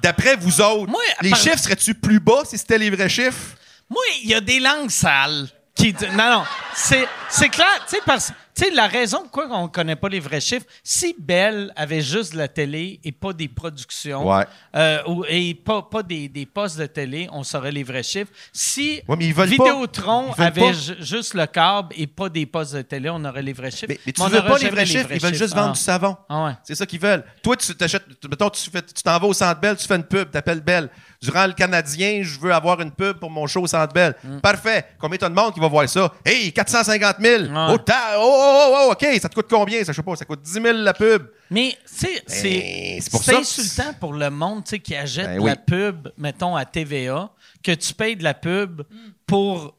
D'après 0.03 0.35
vous 0.35 0.61
autres, 0.61 0.91
Moi, 0.91 1.01
les 1.23 1.31
par- 1.31 1.39
chiffres 1.39 1.59
seraient-tu 1.59 1.95
plus 1.95 2.19
bas 2.19 2.43
si 2.45 2.59
c'était 2.59 2.79
les 2.79 2.91
vrais 2.91 3.09
chiffres? 3.09 3.55
Moi, 3.89 4.03
il 4.25 4.31
y 4.31 4.35
a 4.35 4.41
des 4.41 4.59
langues 4.59 4.91
sales 4.91 5.47
qui. 5.75 5.93
Non, 6.17 6.31
non. 6.31 6.45
C'est, 6.75 7.07
c'est 7.29 7.49
clair. 7.49 7.85
Tu 7.89 7.97
sais, 7.97 8.03
parce. 8.05 8.33
Tu 8.53 8.65
sais, 8.65 8.71
la 8.75 8.89
raison 8.89 9.21
pourquoi 9.23 9.47
on 9.53 9.63
ne 9.63 9.69
connaît 9.69 9.95
pas 9.97 10.09
les 10.09 10.19
vrais 10.19 10.41
chiffres, 10.41 10.67
si 10.83 11.15
Bell 11.19 11.73
avait 11.77 12.01
juste 12.03 12.33
de 12.33 12.39
la 12.39 12.49
télé 12.49 12.99
et 13.05 13.13
pas 13.13 13.33
des 13.33 13.47
productions, 13.49 14.29
Ouais. 14.29 14.45
euh, 14.75 14.99
ou- 15.07 15.25
et 15.29 15.55
pas, 15.55 15.83
pas 15.83 16.03
des, 16.03 16.29
des 16.29 16.47
postes 16.47 16.77
de 16.79 16.87
télé, 16.87 17.29
on 17.33 17.45
saurait 17.45 17.71
les 17.71 17.85
vrais 17.85 18.03
chiffres. 18.03 18.31
Si 18.53 19.01
Ouais, 19.09 19.33
pas. 19.33 19.45
Vidéotron 19.47 20.33
avait 20.37 20.73
juste 20.99 21.35
le 21.35 21.47
câble 21.47 21.95
et 21.97 22.09
pas 22.09 22.29
des 22.29 22.45
postes 22.45 22.75
de 22.75 22.83
télé, 22.83 23.09
on 23.09 23.25
aurait 23.25 23.41
les 23.43 23.53
vrais 23.53 23.71
chiffres. 23.71 23.87
Mais, 23.89 24.01
mais 24.05 24.13
tu 24.13 24.21
on 24.21 24.27
veux 24.27 24.43
pas 24.43 24.59
les 24.59 24.69
vrais 24.69 24.85
chiffres, 24.85 25.09
ils 25.13 25.21
veulent 25.21 25.33
juste 25.35 25.55
vendre 25.55 25.69
Ah. 25.71 25.75
du 25.75 25.81
savon. 25.81 26.17
Ah 26.29 26.45
ouais. 26.47 26.53
C'est 26.65 26.75
ça 26.75 26.85
qu'ils 26.85 27.01
veulent. 27.01 27.25
Toi, 27.43 27.57
tu 27.57 27.75
t'achètes, 27.77 28.05
mettons, 28.29 28.51
tu 28.51 28.69
t'en 29.03 29.19
vas 29.19 29.27
au 29.29 29.33
Centre 29.33 29.61
Bell, 29.61 29.77
tu 29.77 29.87
fais 29.87 29.97
une 29.97 30.05
pub, 30.05 30.29
t'appelles 30.31 30.61
Bell. 30.61 30.91
Durant 31.23 31.47
le 31.47 31.53
Canadien, 31.53 32.23
je 32.23 32.41
veux 32.41 32.51
avoir 32.51 32.81
une 32.81 32.93
pub 32.93 33.19
pour 33.19 33.29
mon 33.29 33.47
show 33.47 33.61
au 33.61 33.67
Centre 33.67 33.93
Bell. 33.93 34.15
Mm. 34.25 34.39
Parfait. 34.39 34.87
Combien 34.99 35.19
t'as 35.19 35.29
de 35.29 35.35
monde 35.35 35.53
qui 35.53 35.61
va 35.61 35.69
voir 35.69 35.87
ça? 35.87 36.11
Hey, 36.25 36.51
450 36.51 37.17
000! 37.21 37.43
Ouais. 37.43 37.49
Oh, 37.51 37.77
oh, 38.17 38.87
oh, 38.89 38.93
OK, 38.93 39.07
ça 39.21 39.29
te 39.29 39.35
coûte 39.35 39.49
combien? 39.51 39.85
Ça, 39.85 39.93
je 39.93 39.97
sais 39.97 40.03
pas, 40.03 40.17
ça 40.17 40.25
coûte 40.25 40.41
10 40.41 40.53
000 40.53 40.65
la 40.79 40.95
pub. 40.95 41.27
Mais, 41.51 41.77
tu 41.87 42.07
sais, 42.07 42.23
c'est 42.27 43.01
Ben, 43.13 43.37
insultant 43.37 43.93
pour 44.01 44.15
le 44.15 44.31
monde 44.31 44.65
tu 44.65 44.71
sais, 44.71 44.79
qui 44.79 44.97
achète 44.97 45.27
Ben 45.27 45.37
de 45.37 45.41
oui. 45.41 45.51
la 45.51 45.57
pub, 45.57 46.09
mettons, 46.17 46.57
à 46.57 46.65
TVA, 46.65 47.29
que 47.63 47.73
tu 47.73 47.93
payes 47.93 48.17
de 48.17 48.25
la 48.25 48.33
pub 48.33 48.81
pour 49.27 49.77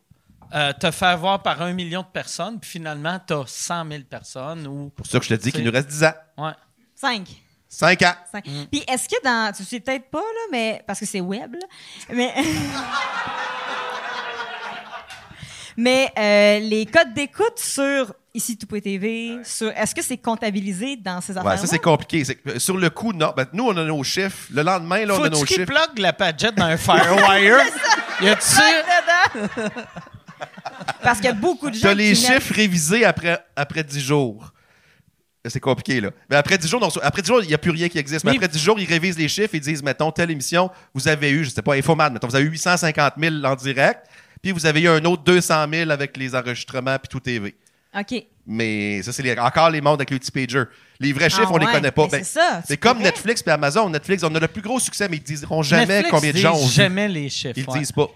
euh, 0.53 0.73
te 0.73 0.91
faire 0.91 1.17
voir 1.17 1.41
par 1.41 1.59
un 1.63 1.73
million 1.73 2.01
de 2.01 2.07
personnes, 2.13 2.59
puis 2.59 2.69
finalement, 2.69 3.19
tu 3.25 3.33
as 3.33 3.45
100 3.47 3.87
000 3.89 4.03
personnes 4.07 4.67
ou. 4.67 4.91
C'est 4.91 4.95
pour 4.95 5.05
ça 5.07 5.17
que 5.19 5.25
je 5.25 5.29
te 5.35 5.41
dis 5.41 5.51
qu'il 5.51 5.63
nous 5.63 5.71
reste 5.71 5.87
10 5.87 6.03
ans. 6.03 6.13
Ouais. 6.37 6.51
Cinq. 7.73 8.01
5 8.01 8.09
ans. 8.09 8.15
Cinq. 8.33 8.43
Puis 8.69 8.83
est-ce 8.85 9.07
que 9.07 9.23
dans. 9.23 9.53
Tu 9.55 9.63
sais 9.63 9.79
peut-être 9.79 10.09
pas, 10.11 10.19
là, 10.19 10.41
mais. 10.51 10.83
Parce 10.85 10.99
que 10.99 11.05
c'est 11.05 11.21
web, 11.21 11.53
là. 11.53 11.67
Mais. 12.13 12.33
mais 15.77 16.11
euh, 16.17 16.59
les 16.67 16.85
codes 16.85 17.13
d'écoute 17.13 17.57
sur 17.57 18.13
ici 18.33 18.57
tout 18.57 18.67
TV, 18.81 19.37
sur. 19.45 19.69
Est-ce 19.69 19.95
que 19.95 20.01
c'est 20.01 20.17
comptabilisé 20.17 20.97
dans 20.97 21.21
ces 21.21 21.31
affaires-là? 21.31 21.51
Ouais, 21.51 21.57
ça, 21.61 21.67
c'est 21.67 21.79
compliqué. 21.79 22.25
Sur 22.57 22.75
le 22.75 22.89
coup, 22.89 23.13
non. 23.13 23.33
Ben, 23.35 23.47
nous, 23.53 23.63
on 23.65 23.77
a 23.77 23.85
nos 23.85 24.03
chiffres. 24.03 24.49
Le 24.51 24.63
lendemain, 24.63 25.05
là, 25.05 25.15
on 25.17 25.23
a 25.23 25.29
nos 25.29 25.45
chiffres. 25.45 25.65
plug 25.65 25.97
la 25.97 26.11
padgette 26.11 26.55
dans 26.55 26.65
un 26.65 26.77
Firewire? 26.77 27.61
y 28.21 28.27
a-tu. 28.27 28.57
dedans. 29.45 29.69
Parce 31.03 31.19
qu'il 31.19 31.27
y 31.27 31.31
a 31.31 31.33
beaucoup 31.33 31.69
de 31.69 31.75
gens. 31.75 31.81
Tu 31.81 31.87
as 31.87 31.93
les 31.93 32.15
chiffres 32.15 32.53
révisés 32.53 33.05
après, 33.05 33.39
après 33.55 33.83
10 33.83 33.99
jours. 34.01 34.51
C'est 35.47 35.59
compliqué, 35.59 35.99
là. 36.01 36.11
Mais 36.29 36.35
après 36.35 36.57
10 36.57 36.67
jours, 36.67 36.79
non, 36.79 36.89
après 37.01 37.21
10 37.23 37.27
jours, 37.27 37.41
il 37.41 37.47
n'y 37.47 37.53
a 37.53 37.57
plus 37.57 37.71
rien 37.71 37.89
qui 37.89 37.97
existe. 37.97 38.23
Mais, 38.25 38.31
Mais- 38.31 38.37
après 38.37 38.47
10 38.47 38.59
jours, 38.59 38.79
ils 38.79 38.85
révisent 38.87 39.17
les 39.17 39.27
chiffres 39.27 39.55
et 39.55 39.59
disent, 39.59 39.81
mettons, 39.81 40.11
telle 40.11 40.29
émission, 40.29 40.69
vous 40.93 41.07
avez 41.07 41.31
eu, 41.31 41.43
je 41.45 41.49
sais 41.49 41.61
pas, 41.63 41.73
Infoman, 41.75 42.13
mettons, 42.13 42.27
vous 42.27 42.35
avez 42.35 42.45
eu 42.45 42.49
850 42.51 43.13
000 43.19 43.35
en 43.43 43.55
direct, 43.55 44.05
puis 44.43 44.51
vous 44.51 44.65
avez 44.67 44.81
eu 44.81 44.87
un 44.87 45.03
autre 45.05 45.23
200 45.23 45.65
000 45.71 45.89
avec 45.89 46.15
les 46.17 46.35
enregistrements 46.35 46.97
puis 46.99 47.07
tout 47.09 47.19
TV. 47.19 47.55
OK. 47.97 48.23
Mais 48.45 49.01
ça, 49.01 49.11
c'est 49.11 49.23
les- 49.23 49.37
encore 49.39 49.69
les 49.71 49.81
mondes 49.81 49.99
avec 49.99 50.11
le 50.11 50.19
petit 50.19 50.31
pager. 50.31 50.63
Les 50.99 51.11
vrais 51.13 51.29
chiffres, 51.29 51.47
Ah 51.47 51.53
on 51.53 51.57
les 51.57 51.65
ouais, 51.65 51.71
connaît 51.71 51.91
pas. 51.91 52.03
mais 52.03 52.19
Ben, 52.19 52.23
c'est 52.23 52.39
ça, 52.39 52.61
C'est 52.67 52.77
comme. 52.77 52.99
Netflix 52.99 53.43
et 53.45 53.49
Amazon. 53.49 53.89
Netflix, 53.89 54.23
on 54.23 54.33
a 54.35 54.39
le 54.39 54.47
plus 54.47 54.61
gros 54.61 54.79
succès, 54.79 55.07
mais 55.09 55.17
ils 55.17 55.23
diront 55.23 55.63
jamais 55.63 55.85
Netflix 55.87 56.09
combien 56.11 56.31
de 56.31 56.37
gens 56.37 56.53
ont 56.55 56.65
vu. 56.65 56.71
jamais 56.71 57.07
les 57.07 57.29
chiffres. 57.29 57.53
Ils 57.57 57.65
ouais. 57.67 57.79
disent 57.79 57.91
pas. 57.91 58.07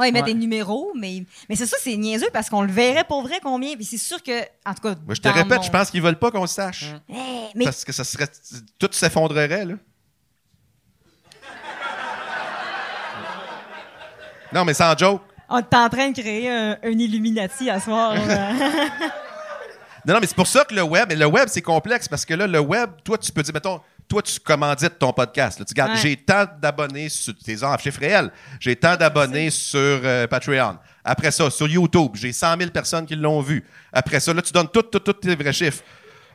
Ouais, 0.00 0.08
ils 0.08 0.12
mettent 0.12 0.24
Ouais. 0.24 0.32
des 0.32 0.38
numéros, 0.38 0.92
mais, 0.98 1.24
mais 1.48 1.54
c'est 1.56 1.66
ça, 1.66 1.76
c'est 1.80 1.96
niaiseux 1.96 2.30
parce 2.32 2.48
qu'on 2.50 2.62
le 2.62 2.72
verrait 2.72 3.04
pour 3.04 3.22
vrai 3.22 3.38
combien. 3.42 3.74
Puis 3.76 3.84
c'est 3.84 3.98
sûr 3.98 4.22
que, 4.22 4.40
en 4.66 4.74
tout 4.74 4.82
cas. 4.82 4.94
Moi, 5.06 5.14
je 5.14 5.20
te 5.20 5.28
répète, 5.28 5.62
je 5.62 5.70
pense 5.70 5.90
qu'ils 5.90 6.02
veulent 6.02 6.18
pas 6.18 6.30
qu'on 6.30 6.40
le 6.42 6.46
sache. 6.46 6.86
Eh, 7.08 7.14
mais 7.54 7.64
Parce 7.64 7.84
que 7.84 7.92
ça 7.92 8.02
serait. 8.04 8.28
Tout 8.78 8.88
s'effondrerait, 8.92 9.64
là. 9.66 9.74
Non, 14.52 14.64
mais 14.64 14.74
sans 14.74 14.96
joke. 14.98 15.22
on 15.48 15.58
est 15.58 15.74
en 15.74 15.88
train 15.88 16.10
de 16.10 16.20
créer 16.20 16.50
un, 16.50 16.76
un 16.82 16.90
Illuminati 16.98 17.70
à 17.70 17.80
soir. 17.80 18.14
Non, 20.06 20.14
non, 20.14 20.20
mais 20.22 20.26
c'est 20.26 20.34
pour 20.34 20.46
ça 20.46 20.64
que 20.64 20.74
le 20.74 20.80
web, 20.82 21.12
le 21.12 21.26
web, 21.26 21.46
c'est 21.50 21.60
complexe 21.60 22.08
parce 22.08 22.24
que 22.24 22.32
là, 22.32 22.46
le 22.46 22.58
web, 22.58 22.88
toi, 23.04 23.18
tu 23.18 23.30
peux 23.32 23.42
dire, 23.42 23.52
mettons, 23.52 23.82
toi, 24.10 24.20
tu 24.22 24.40
commandites 24.40 24.98
ton 24.98 25.12
podcast. 25.12 25.58
là. 25.60 25.64
Tu 25.64 25.72
gardes, 25.72 25.92
Ouais. 25.92 25.96
j'ai 26.02 26.16
tant 26.16 26.44
d'abonnés 26.60 27.08
sur 27.08 27.32
tes 27.38 27.62
en 27.62 27.78
chiffres 27.78 28.00
réels. 28.00 28.30
J'ai 28.58 28.74
tant 28.76 28.96
d'abonnés 28.96 29.50
sur 29.50 29.78
euh, 29.78 30.26
Patreon. 30.26 30.76
Après 31.04 31.30
ça, 31.30 31.48
sur 31.48 31.68
YouTube, 31.68 32.10
j'ai 32.14 32.32
100 32.32 32.58
000 32.58 32.70
personnes 32.72 33.06
qui 33.06 33.14
l'ont 33.14 33.40
vu. 33.40 33.64
Après 33.92 34.18
ça, 34.20 34.34
là, 34.34 34.42
tu 34.42 34.52
donnes 34.52 34.68
tous 34.68 34.82
tout, 34.82 34.98
tout 34.98 35.12
tes 35.12 35.34
vrais 35.36 35.52
chiffres. 35.52 35.82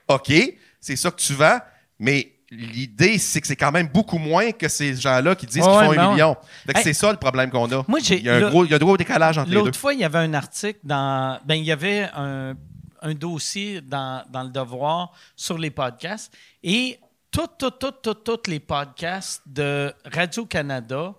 OK, 0.07 0.32
c'est 0.80 0.95
ça 0.95 1.11
que 1.11 1.17
tu 1.17 1.34
vends, 1.34 1.59
mais 1.99 2.32
l'idée, 2.49 3.17
c'est 3.17 3.41
que 3.41 3.47
c'est 3.47 3.55
quand 3.57 3.71
même 3.71 3.88
beaucoup 3.88 4.17
moins 4.19 4.51
que 4.51 4.67
ces 4.69 4.95
gens-là 4.95 5.36
qui 5.36 5.45
disent 5.45 5.55
qu'ils 5.55 5.63
font 5.63 5.91
un 5.99 6.11
million. 6.11 6.38
Hey. 6.73 6.82
c'est 6.84 6.93
ça 6.93 7.11
le 7.11 7.17
problème 7.17 7.49
qu'on 7.49 7.69
a. 7.71 7.84
Moi, 7.88 7.99
il 8.09 8.23
y 8.23 8.30
a 8.30 8.36
un 8.36 8.49
gros, 8.49 8.63
il 8.63 8.71
y 8.71 8.73
a 8.73 8.78
un 8.78 8.80
gros 8.80 8.95
décalage 8.95 9.38
entre 9.38 9.49
les 9.49 9.55
deux. 9.57 9.65
L'autre 9.65 9.80
fois, 9.80 9.93
il 9.93 9.99
y 9.99 10.03
avait 10.05 10.19
un 10.19 10.34
article 10.34 10.80
dans. 10.84 11.39
Ben, 11.45 11.55
il 11.55 11.65
y 11.65 11.71
avait 11.73 12.07
un, 12.15 12.53
un 13.01 13.13
dossier 13.13 13.82
dans, 13.82 14.23
dans 14.32 14.43
le 14.43 14.49
Devoir 14.49 15.11
sur 15.36 15.57
les 15.57 15.71
podcasts. 15.71 16.32
Et 16.63 16.97
tous, 17.36 17.69
tous, 17.69 17.91
tous, 18.01 18.13
tous 18.13 18.49
les 18.49 18.61
podcasts 18.61 19.41
de 19.45 19.93
Radio-Canada 20.05 21.13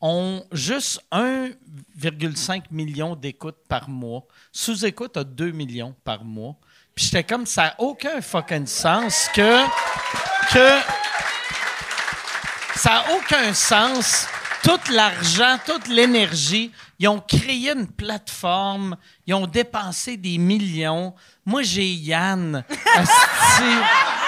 ont 0.00 0.42
juste 0.52 1.04
1,5 1.12 2.62
million 2.70 3.14
d'écoutes 3.14 3.58
par 3.68 3.86
mois. 3.86 4.24
Sous-écoute 4.52 5.18
a 5.18 5.24
2 5.24 5.50
millions 5.50 5.94
par 6.02 6.24
mois. 6.24 6.56
Puis 6.94 7.04
j'étais 7.04 7.24
comme, 7.24 7.44
ça 7.44 7.64
n'a 7.64 7.74
aucun 7.78 8.22
fucking 8.22 8.66
sens 8.66 9.28
que. 9.34 9.66
que 10.50 10.78
ça 12.76 12.90
n'a 12.90 13.04
aucun 13.18 13.52
sens. 13.52 14.26
Tout 14.62 14.92
l'argent, 14.92 15.58
toute 15.66 15.88
l'énergie, 15.88 16.72
ils 16.98 17.08
ont 17.08 17.20
créé 17.20 17.70
une 17.70 17.86
plateforme, 17.86 18.96
ils 19.26 19.34
ont 19.34 19.46
dépensé 19.46 20.16
des 20.16 20.38
millions. 20.38 21.14
Moi, 21.44 21.62
j'ai 21.62 21.92
Yann. 21.92 22.64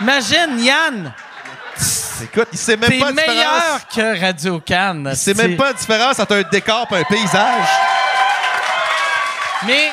Imagine, 0.00 0.58
Yann, 0.58 1.14
Écoute, 2.22 2.48
il 2.52 2.58
sait 2.58 2.76
même 2.76 2.90
t'es 2.90 2.98
pas 2.98 3.06
la 3.06 3.12
différence. 3.12 3.34
meilleur 3.36 3.88
que 3.88 4.20
Radio 4.20 4.60
Cannes. 4.60 5.12
C'est 5.14 5.34
même 5.36 5.56
pas 5.56 5.68
la 5.68 5.72
différence 5.72 6.18
entre 6.20 6.36
un 6.36 6.42
décor 6.42 6.86
et 6.90 6.96
un 6.96 7.04
paysage. 7.04 7.68
Mais, 9.66 9.90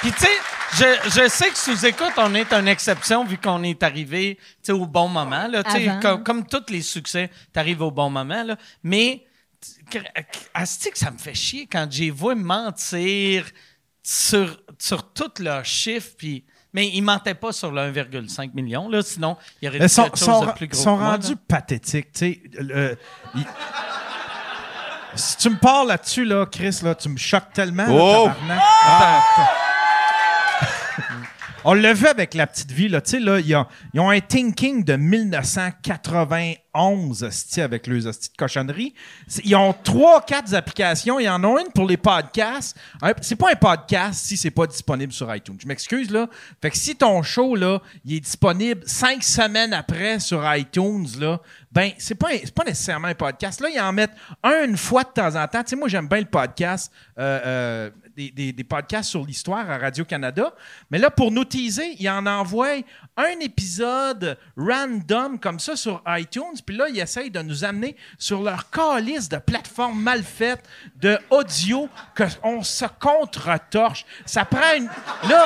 puis 0.00 0.12
tu 0.12 0.18
sais, 0.20 0.30
je, 0.74 1.10
je 1.20 1.28
sais 1.28 1.50
que 1.50 1.58
sous 1.58 1.84
écoute, 1.84 2.12
on 2.16 2.32
est 2.34 2.52
une 2.52 2.68
exception 2.68 3.24
vu 3.24 3.38
qu'on 3.38 3.62
est 3.64 3.82
arrivé 3.82 4.36
tu 4.38 4.42
sais, 4.62 4.72
au 4.72 4.86
bon 4.86 5.08
moment. 5.08 5.48
Là, 5.48 5.64
tu 5.64 5.70
sais, 5.72 5.88
Avant. 5.88 6.00
comme, 6.00 6.22
comme 6.24 6.46
tous 6.46 6.66
les 6.72 6.82
succès, 6.82 7.28
tu 7.52 7.58
arrives 7.58 7.82
au 7.82 7.90
bon 7.90 8.08
moment. 8.10 8.42
Là. 8.44 8.56
Mais, 8.84 9.24
t- 9.60 9.98
que- 9.98 10.04
asti 10.54 10.90
que 10.92 10.98
ça 10.98 11.10
me 11.10 11.18
fait 11.18 11.34
chier 11.34 11.66
quand 11.70 11.88
j'ai 11.90 12.10
vu 12.12 12.34
mentir 12.36 13.46
sur, 14.02 14.60
sur 14.78 15.12
tous 15.12 15.40
leurs 15.42 15.64
chiffres. 15.64 16.10
Puis, 16.16 16.44
mais 16.72 16.88
ils 16.88 17.02
mentaient 17.02 17.34
pas 17.34 17.52
sur 17.52 17.70
le 17.72 17.80
1,5 17.92 18.52
million. 18.54 18.88
Là, 18.88 19.02
sinon, 19.02 19.36
il 19.60 19.66
y 19.66 19.68
aurait 19.68 19.78
Ils 19.78 19.82
dit 19.82 19.88
sont, 19.88 20.04
quelque 20.04 20.18
chose 20.18 20.26
sont- 20.26 20.46
de 20.46 20.52
plus 20.52 20.66
gros. 20.68 20.80
sont 20.80 20.96
que 20.96 21.00
moi, 21.02 21.10
rendus 21.12 21.36
pathétiques. 21.36 22.12
tu 22.12 22.18
sais. 22.18 22.42
Il- 23.34 23.46
Si 25.16 25.36
tu 25.38 25.50
me 25.50 25.56
parles 25.56 25.88
là-dessus, 25.88 26.24
là, 26.24 26.46
Chris, 26.46 26.78
là, 26.84 26.94
tu 26.94 27.08
me 27.08 27.16
choques 27.16 27.52
tellement. 27.52 27.86
Oh! 27.90 28.28
On 31.62 31.74
l'a 31.74 31.92
vu 31.92 32.06
avec 32.06 32.32
la 32.32 32.46
petite 32.46 32.72
vie, 32.72 32.88
là, 32.88 33.02
tu 33.02 33.10
sais, 33.10 33.20
là, 33.20 33.38
ils 33.38 33.54
ont, 33.54 33.66
un 34.08 34.20
thinking 34.20 34.82
de 34.82 34.96
1991, 34.96 37.22
hostie, 37.22 37.60
avec 37.60 37.86
leurs 37.86 38.06
hosties 38.06 38.30
de 38.30 38.36
cochonnerie. 38.36 38.94
Ils 39.44 39.54
ont 39.56 39.74
trois, 39.74 40.22
quatre 40.22 40.54
applications. 40.54 41.20
Ils 41.20 41.28
en 41.28 41.44
ont 41.44 41.58
une 41.58 41.70
pour 41.74 41.86
les 41.86 41.98
podcasts. 41.98 42.78
C'est 43.20 43.36
pas 43.36 43.52
un 43.52 43.56
podcast 43.56 44.24
si 44.24 44.38
c'est 44.38 44.50
pas 44.50 44.66
disponible 44.66 45.12
sur 45.12 45.34
iTunes. 45.34 45.58
Je 45.60 45.66
m'excuse, 45.66 46.10
là. 46.10 46.30
Fait 46.62 46.70
que 46.70 46.78
si 46.78 46.96
ton 46.96 47.22
show, 47.22 47.54
là, 47.54 47.82
il 48.06 48.14
est 48.14 48.20
disponible 48.20 48.80
cinq 48.86 49.22
semaines 49.22 49.74
après 49.74 50.18
sur 50.18 50.42
iTunes, 50.54 51.08
là, 51.18 51.42
ben, 51.70 51.90
c'est 51.98 52.14
pas, 52.14 52.28
pas 52.54 52.64
nécessairement 52.64 53.08
un 53.08 53.14
podcast. 53.14 53.60
Là, 53.60 53.68
ils 53.68 53.80
en 53.80 53.92
mettent 53.92 54.14
un 54.42 54.64
une 54.64 54.78
fois 54.78 55.04
de 55.04 55.10
temps 55.10 55.36
en 55.36 55.46
temps. 55.46 55.62
Tu 55.62 55.68
sais, 55.70 55.76
moi, 55.76 55.88
j'aime 55.88 56.08
bien 56.08 56.20
le 56.20 56.24
podcast. 56.24 56.90
Euh, 57.18 57.40
euh, 57.44 57.90
des, 58.16 58.64
podcasts 58.64 59.10
sur 59.10 59.24
l'histoire 59.24 59.68
à 59.70 59.78
Radio-Canada. 59.78 60.54
Mais 60.90 60.98
là, 60.98 61.10
pour 61.10 61.30
nous 61.30 61.44
teaser, 61.44 61.96
il 61.98 62.08
en 62.08 62.26
envoie 62.26 62.76
un 63.16 63.40
épisode 63.40 64.38
random 64.56 65.38
comme 65.38 65.58
ça 65.58 65.76
sur 65.76 66.02
iTunes. 66.06 66.58
Puis 66.64 66.76
là, 66.76 66.88
il 66.88 66.98
essaye 66.98 67.30
de 67.30 67.40
nous 67.42 67.64
amener 67.64 67.96
sur 68.18 68.42
leur 68.42 68.70
calice 68.70 69.28
de 69.28 69.38
plateformes 69.38 70.00
mal 70.00 70.22
faites, 70.22 70.64
de 70.96 71.18
audio, 71.30 71.88
qu'on 72.16 72.62
se 72.62 72.84
contre-torche. 73.00 74.04
Ça 74.26 74.44
prend 74.44 74.74
une. 74.76 74.88
Là, 75.28 75.44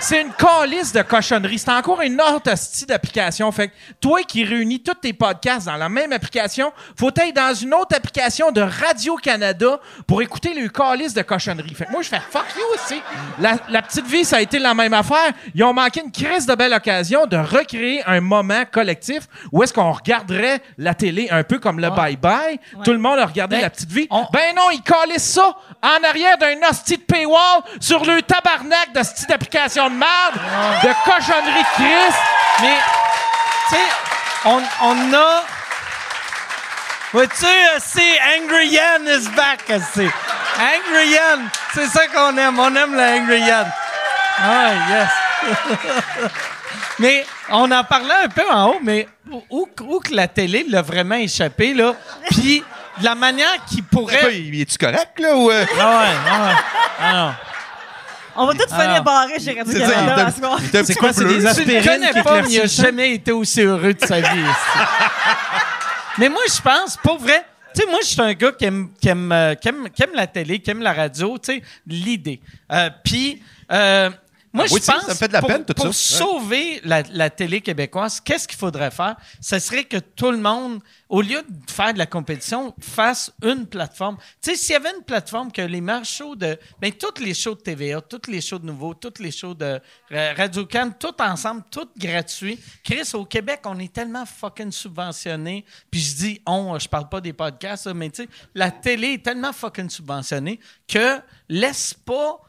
c'est 0.00 0.22
une 0.22 0.32
calice 0.32 0.92
de 0.92 1.02
cochonnerie. 1.02 1.58
C'est 1.58 1.70
encore 1.70 2.00
une 2.02 2.20
autre 2.20 2.56
style 2.56 2.86
d'application. 2.86 3.50
Fait 3.52 3.68
que 3.68 3.74
toi 4.00 4.22
qui 4.22 4.44
réunis 4.44 4.82
tous 4.82 4.94
tes 4.94 5.12
podcasts 5.12 5.66
dans 5.66 5.76
la 5.76 5.88
même 5.88 6.12
application, 6.12 6.72
faut 6.98 7.10
être 7.14 7.34
dans 7.34 7.54
une 7.54 7.74
autre 7.74 7.96
application 7.96 8.50
de 8.50 8.60
Radio-Canada 8.60 9.80
pour 10.06 10.22
écouter 10.22 10.54
le 10.54 10.68
calice 10.68 11.14
de 11.14 11.22
cochonnerie. 11.22 11.73
Fait 11.74 11.86
que 11.86 11.90
moi, 11.92 12.02
je 12.02 12.08
fais 12.08 12.20
fuck 12.30 12.44
you 12.56 12.62
aussi. 12.74 13.02
La, 13.38 13.54
la 13.68 13.82
petite 13.82 14.06
vie, 14.06 14.24
ça 14.24 14.36
a 14.36 14.40
été 14.40 14.58
la 14.58 14.74
même 14.74 14.94
affaire. 14.94 15.32
Ils 15.54 15.62
ont 15.64 15.72
manqué 15.72 16.00
une 16.04 16.12
crise 16.12 16.46
de 16.46 16.54
belle 16.54 16.72
occasion 16.72 17.26
de 17.26 17.36
recréer 17.36 18.02
un 18.06 18.20
moment 18.20 18.62
collectif 18.70 19.22
où 19.52 19.62
est-ce 19.62 19.72
qu'on 19.72 19.92
regarderait 19.92 20.62
la 20.78 20.94
télé 20.94 21.28
un 21.30 21.42
peu 21.42 21.58
comme 21.58 21.80
le 21.80 21.88
bye-bye. 21.88 22.58
Tout 22.84 22.92
le 22.92 22.98
monde 22.98 23.18
a 23.18 23.26
regardé 23.26 23.56
Ben, 23.56 23.62
la 23.62 23.70
petite 23.70 23.90
vie. 23.90 24.06
on- 24.10 24.26
Ben 24.32 24.54
non, 24.54 24.70
ils 24.70 24.82
calissent 24.82 25.32
ça 25.34 25.54
en 25.82 26.08
arrière 26.08 26.38
d'un 26.38 26.54
hostie 26.70 26.96
de 26.96 27.02
paywall 27.02 27.60
sur 27.80 28.04
le 28.04 28.22
tabarnak 28.22 28.92
de 28.94 29.02
cette 29.02 29.30
application 29.30 29.88
de 29.90 29.94
merde, 29.94 30.34
de 30.82 30.88
cochonnerie 31.04 31.62
de 31.62 31.74
Christ. 31.74 32.18
Mais, 32.62 32.76
tu 33.68 33.74
sais, 33.74 33.82
on, 34.46 34.62
on 34.82 35.14
a. 35.14 35.42
Vois-tu, 37.14 37.46
c'est 37.78 38.18
Angry 38.36 38.70
Yan 38.70 39.06
is 39.06 39.28
back, 39.36 39.60
c'est. 39.94 40.02
Angry 40.02 41.10
Yan, 41.10 41.42
c'est 41.72 41.86
ça 41.86 42.08
qu'on 42.08 42.36
aime. 42.36 42.58
On 42.58 42.74
aime 42.74 42.92
le 42.92 43.00
Angry 43.00 43.38
Yan. 43.40 43.66
Ah, 44.40 44.70
yes. 44.90 45.08
mais 46.98 47.24
on 47.50 47.70
en 47.70 47.84
parlait 47.84 48.24
un 48.24 48.28
peu 48.28 48.42
en 48.50 48.70
haut, 48.70 48.80
mais 48.82 49.06
où, 49.30 49.68
où 49.82 50.00
que 50.00 50.12
la 50.12 50.26
télé 50.26 50.66
l'a 50.68 50.82
vraiment 50.82 51.14
échappé, 51.14 51.72
là. 51.72 51.94
Puis, 52.32 52.64
de 52.98 53.04
la 53.04 53.14
manière 53.14 53.64
qu'il 53.68 53.84
pourrait. 53.84 54.36
il- 54.36 54.60
est-tu 54.60 54.76
correct, 54.76 55.12
là? 55.20 55.36
Ou, 55.36 55.52
euh, 55.52 55.64
Ah 55.80 56.00
ouais, 56.00 56.06
ah 56.28 56.42
ouais. 56.42 56.54
Ah 57.00 57.12
non. 57.12 57.34
On 58.36 58.46
va 58.46 58.54
tous 58.54 58.66
Ah. 58.72 58.82
finir 58.82 59.02
barrés 59.04 59.38
chez 59.38 59.54
c'est 59.54 59.58
Radio-Canada 59.84 60.32
ce 60.34 60.40
soir. 60.40 60.58
il 60.60 60.64
est 60.66 60.78
un 60.80 60.82
petit 60.84 60.94
quoi, 60.96 61.12
c'est 61.12 61.24
des 61.26 61.46
aspirines 61.46 61.84
connais 61.84 62.10
qui 62.12 62.22
pas, 62.22 62.32
mais 62.42 62.48
il 62.48 62.60
a 62.60 62.64
éclaircissent 62.64 62.78
le 62.80 62.84
jamais 62.86 63.14
été 63.14 63.30
aussi 63.30 63.60
heureux 63.62 63.94
de 63.94 64.04
sa 64.04 64.20
vie. 64.20 64.44
Mais 66.18 66.28
moi, 66.28 66.42
je 66.46 66.60
pense, 66.60 66.96
pour 66.96 67.18
vrai, 67.18 67.44
tu 67.74 67.80
sais, 67.82 67.90
moi, 67.90 67.98
je 68.02 68.06
suis 68.08 68.20
un 68.22 68.32
gars 68.34 68.52
qui 68.52 68.64
aime, 68.66 68.90
qui, 69.00 69.08
aime, 69.08 69.32
euh, 69.32 69.54
qui 69.54 69.68
aime- 69.68 69.88
qui 69.90 70.02
aime 70.02 70.14
la 70.14 70.26
télé, 70.26 70.58
qui 70.60 70.70
aime 70.70 70.82
la 70.82 70.92
radio, 70.92 71.36
tu 71.38 71.54
sais, 71.54 71.62
l'idée. 71.86 72.40
Euh, 72.72 72.90
Puis, 73.04 73.42
euh, 73.72 74.10
moi, 74.54 74.66
je 74.66 74.74
pense 74.74 74.84
ça 74.84 75.08
me 75.08 75.14
fait 75.14 75.28
de 75.28 75.32
la 75.32 75.40
pour, 75.40 75.48
peine, 75.48 75.64
tout 75.64 75.74
pour 75.74 75.92
ça. 75.92 76.18
sauver 76.18 76.80
la, 76.84 77.02
la 77.10 77.28
télé 77.28 77.60
québécoise, 77.60 78.20
qu'est-ce 78.20 78.46
qu'il 78.46 78.58
faudrait 78.58 78.90
faire? 78.92 79.16
Ce 79.40 79.58
serait 79.58 79.84
que 79.84 79.96
tout 79.96 80.30
le 80.30 80.38
monde, 80.38 80.80
au 81.08 81.20
lieu 81.22 81.42
de 81.42 81.70
faire 81.70 81.92
de 81.92 81.98
la 81.98 82.06
compétition, 82.06 82.74
fasse 82.80 83.32
une 83.42 83.66
plateforme. 83.66 84.16
Tu 84.40 84.50
sais, 84.50 84.56
s'il 84.56 84.72
y 84.72 84.76
avait 84.76 84.94
une 84.96 85.02
plateforme 85.02 85.50
que 85.50 85.62
les 85.62 85.80
meilleurs 85.80 86.04
shows 86.04 86.36
de... 86.36 86.56
Ben, 86.80 86.92
tous 86.92 87.20
les 87.20 87.34
shows 87.34 87.56
de 87.56 87.60
TVA, 87.60 88.00
tous 88.00 88.30
les 88.30 88.40
shows 88.40 88.60
de 88.60 88.66
Nouveau, 88.66 88.94
tous 88.94 89.20
les 89.20 89.30
shows 89.30 89.54
de 89.54 89.80
euh, 90.12 90.34
radio 90.36 90.64
can 90.66 90.92
tout 90.98 91.20
ensemble, 91.20 91.64
tout 91.70 91.88
gratuit. 91.98 92.58
Chris, 92.84 93.10
au 93.14 93.24
Québec, 93.24 93.60
on 93.64 93.78
est 93.78 93.92
tellement 93.92 94.24
fucking 94.24 94.70
subventionné. 94.70 95.64
Puis 95.90 96.00
je 96.00 96.14
dis 96.14 96.40
on, 96.46 96.78
je 96.78 96.88
parle 96.88 97.08
pas 97.08 97.20
des 97.20 97.32
podcasts, 97.32 97.86
mais 97.88 98.10
tu 98.10 98.22
sais, 98.22 98.28
la 98.54 98.70
télé 98.70 99.14
est 99.14 99.24
tellement 99.24 99.52
fucking 99.52 99.90
subventionnée 99.90 100.60
que 100.86 101.18
laisse 101.48 101.94
pas 101.94 102.40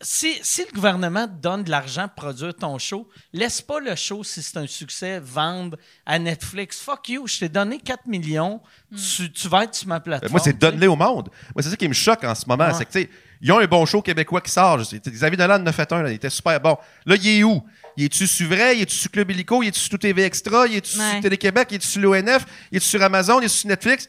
si, 0.00 0.38
si 0.42 0.62
le 0.62 0.72
gouvernement 0.74 1.26
te 1.26 1.34
donne 1.34 1.64
de 1.64 1.70
l'argent 1.70 2.08
pour 2.08 2.24
produire 2.26 2.54
ton 2.54 2.78
show, 2.78 3.08
laisse 3.32 3.60
pas 3.60 3.80
le 3.80 3.94
show, 3.96 4.24
si 4.24 4.42
c'est 4.42 4.56
un 4.58 4.66
succès, 4.66 5.20
vendre 5.20 5.76
à 6.04 6.18
Netflix. 6.18 6.80
Fuck 6.80 7.08
you, 7.10 7.26
je 7.26 7.38
t'ai 7.40 7.48
donné 7.48 7.78
4 7.78 8.06
millions, 8.06 8.60
tu, 8.94 9.30
tu 9.32 9.48
vas 9.48 9.64
être 9.64 9.74
sur 9.74 9.88
ma 9.88 10.00
plateforme. 10.00 10.32
Moi, 10.32 10.40
c'est 10.42 10.58
donne-les 10.58 10.86
au 10.86 10.96
monde. 10.96 11.30
Moi, 11.54 11.62
c'est 11.62 11.70
ça 11.70 11.76
qui 11.76 11.88
me 11.88 11.94
choque 11.94 12.24
en 12.24 12.34
ce 12.34 12.46
moment. 12.46 12.66
Ouais. 12.66 12.74
C'est 12.74 12.84
que, 12.84 12.92
tu 12.92 13.02
sais, 13.02 13.10
ils 13.40 13.52
ont 13.52 13.58
un 13.58 13.66
bon 13.66 13.84
show 13.84 14.00
québécois 14.00 14.40
qui 14.40 14.50
sort. 14.50 14.78
Je 14.78 14.84
sais, 14.84 14.98
Xavier 14.98 15.36
Dolan 15.36 15.62
en 15.62 15.66
a 15.66 15.72
fait 15.72 15.90
un, 15.92 16.02
là, 16.02 16.10
il 16.10 16.14
était 16.14 16.30
super 16.30 16.58
bon. 16.60 16.76
Là, 17.04 17.16
il 17.16 17.26
est 17.28 17.42
où? 17.42 17.62
Il 17.98 18.04
est-tu 18.04 18.26
sur 18.26 18.48
Vrai? 18.48 18.76
Il 18.76 18.82
est-tu 18.82 18.96
sur 18.96 19.10
Club 19.10 19.30
Illico? 19.30 19.62
Il 19.62 19.68
est-tu 19.68 19.80
sur 19.80 19.90
Tout 19.90 19.98
TV 19.98 20.24
Extra? 20.24 20.66
Il 20.66 20.76
est-tu 20.76 20.98
Ouais. 20.98 21.12
sur 21.12 21.20
Télé-Québec? 21.20 21.68
Il 21.70 21.74
est-tu 21.76 21.86
sur 21.86 22.00
l'ONF? 22.00 22.44
Il 22.70 22.76
est-tu 22.76 22.86
sur 22.86 23.02
Amazon? 23.02 23.40
Il 23.40 23.44
est-tu 23.44 23.56
sur 23.56 23.68
Netflix? 23.68 24.08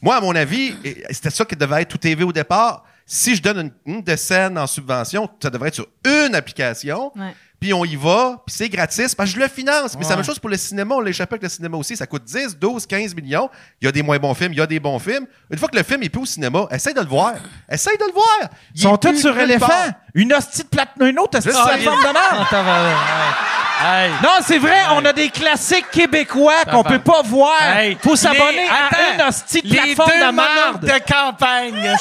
Moi, 0.00 0.16
à 0.16 0.20
mon 0.20 0.34
avis, 0.34 0.74
c'était 1.10 1.30
ça 1.30 1.44
qui 1.44 1.54
devait 1.54 1.82
être 1.82 1.88
Tout 1.88 1.98
TV 1.98 2.24
au 2.24 2.32
départ. 2.32 2.84
Si 3.14 3.36
je 3.36 3.42
donne 3.42 3.70
une, 3.84 4.02
une 4.06 4.16
scène 4.16 4.56
en 4.56 4.66
subvention, 4.66 5.28
ça 5.42 5.50
devrait 5.50 5.68
être 5.68 5.74
sur 5.74 5.86
une 6.02 6.34
application. 6.34 7.12
Ouais. 7.14 7.34
Puis 7.60 7.74
on 7.74 7.84
y 7.84 7.94
va, 7.94 8.42
puis 8.46 8.56
c'est 8.56 8.70
gratis, 8.70 9.14
parce 9.14 9.28
que 9.30 9.36
je 9.36 9.40
le 9.40 9.48
finance. 9.48 9.94
Mais 9.98 10.02
c'est 10.02 10.10
la 10.10 10.16
même 10.16 10.24
chose 10.24 10.38
pour 10.38 10.48
le 10.48 10.56
cinéma. 10.56 10.94
On 10.94 11.00
l'a 11.00 11.10
échappé 11.10 11.34
avec 11.34 11.42
le 11.42 11.48
cinéma 11.50 11.76
aussi. 11.76 11.94
Ça 11.94 12.06
coûte 12.06 12.24
10, 12.24 12.56
12, 12.58 12.86
15 12.86 13.14
millions. 13.14 13.50
Il 13.80 13.84
y 13.84 13.88
a 13.88 13.92
des 13.92 14.02
moins 14.02 14.18
bons 14.18 14.32
films, 14.32 14.54
il 14.54 14.58
y 14.58 14.62
a 14.62 14.66
des 14.66 14.80
bons 14.80 14.98
films. 14.98 15.26
Une 15.50 15.58
fois 15.58 15.68
que 15.68 15.76
le 15.76 15.82
film 15.82 16.02
est 16.02 16.08
plus 16.08 16.22
au 16.22 16.26
cinéma, 16.26 16.66
essaye 16.70 16.94
de 16.94 17.00
le 17.00 17.06
voir. 17.06 17.34
Essaye 17.70 17.98
de 17.98 18.04
le 18.06 18.12
voir. 18.12 18.50
Ils 18.74 18.80
sont 18.80 18.96
tous 18.96 19.20
sur 19.20 19.38
éléphant. 19.38 19.66
part. 19.68 19.90
Une 20.14 20.32
hostie 20.32 20.62
de 20.62 20.68
plate, 20.68 20.88
une 21.00 21.18
autre 21.18 21.36
hostie 21.36 21.50
de 21.50 21.54
plateforme 21.54 22.00
de 22.00 22.12
merde. 22.12 22.46
Ah. 22.50 24.04
Hey. 24.04 24.10
Non, 24.22 24.30
c'est 24.42 24.58
vrai, 24.58 24.80
on 24.92 25.04
a 25.04 25.12
des 25.12 25.28
classiques 25.28 25.90
québécois 25.90 26.64
qu'on 26.70 26.84
peut 26.84 27.00
pas 27.00 27.22
voir. 27.22 27.60
Hey, 27.62 27.96
Faut 28.02 28.16
s'abonner 28.16 28.68
à 28.68 29.14
une 29.14 29.22
hostie 29.28 29.60
de 29.62 29.68
les 29.68 29.76
plateforme 29.94 30.10
deux 30.10 30.26
de 30.26 30.32
merde. 30.32 30.80
de 30.84 31.12
campagne, 31.12 31.96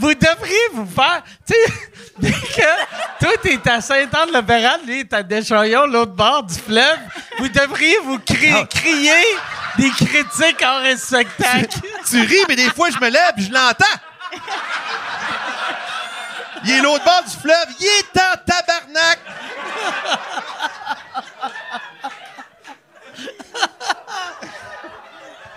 vous 0.00 0.14
devriez 0.14 0.68
vous 0.72 0.86
faire, 0.86 1.22
tu 1.46 1.52
sais, 1.54 1.72
dès 2.18 2.32
que 2.32 3.20
toi 3.20 3.30
t'es 3.42 3.70
à 3.70 3.80
Saint-Anne-le-Béral, 3.80 4.80
lui 4.86 5.00
est 5.00 5.12
à 5.12 5.22
Deschaillons, 5.22 5.86
l'autre 5.86 6.12
bord 6.12 6.42
du 6.42 6.54
fleuve, 6.54 6.98
vous 7.38 7.48
devriez 7.48 7.98
vous 8.04 8.18
cri- 8.18 8.66
crier 8.68 9.24
des 9.78 9.90
critiques 9.90 10.64
hors 10.64 10.98
spectacle. 10.98 11.78
Tu 12.08 12.20
ris, 12.20 12.44
mais 12.48 12.56
des 12.56 12.70
fois, 12.70 12.88
je 12.90 12.98
me 12.98 13.08
lève 13.08 13.32
et 13.38 13.42
je 13.42 13.52
l'entends. 13.52 13.84
Il 16.64 16.70
est 16.72 16.80
l'autre 16.82 17.04
bord 17.04 17.22
du 17.24 17.36
fleuve. 17.36 17.66
Il 17.78 17.86
est 17.86 18.20
en 18.20 18.36
tabarnak. 18.44 19.18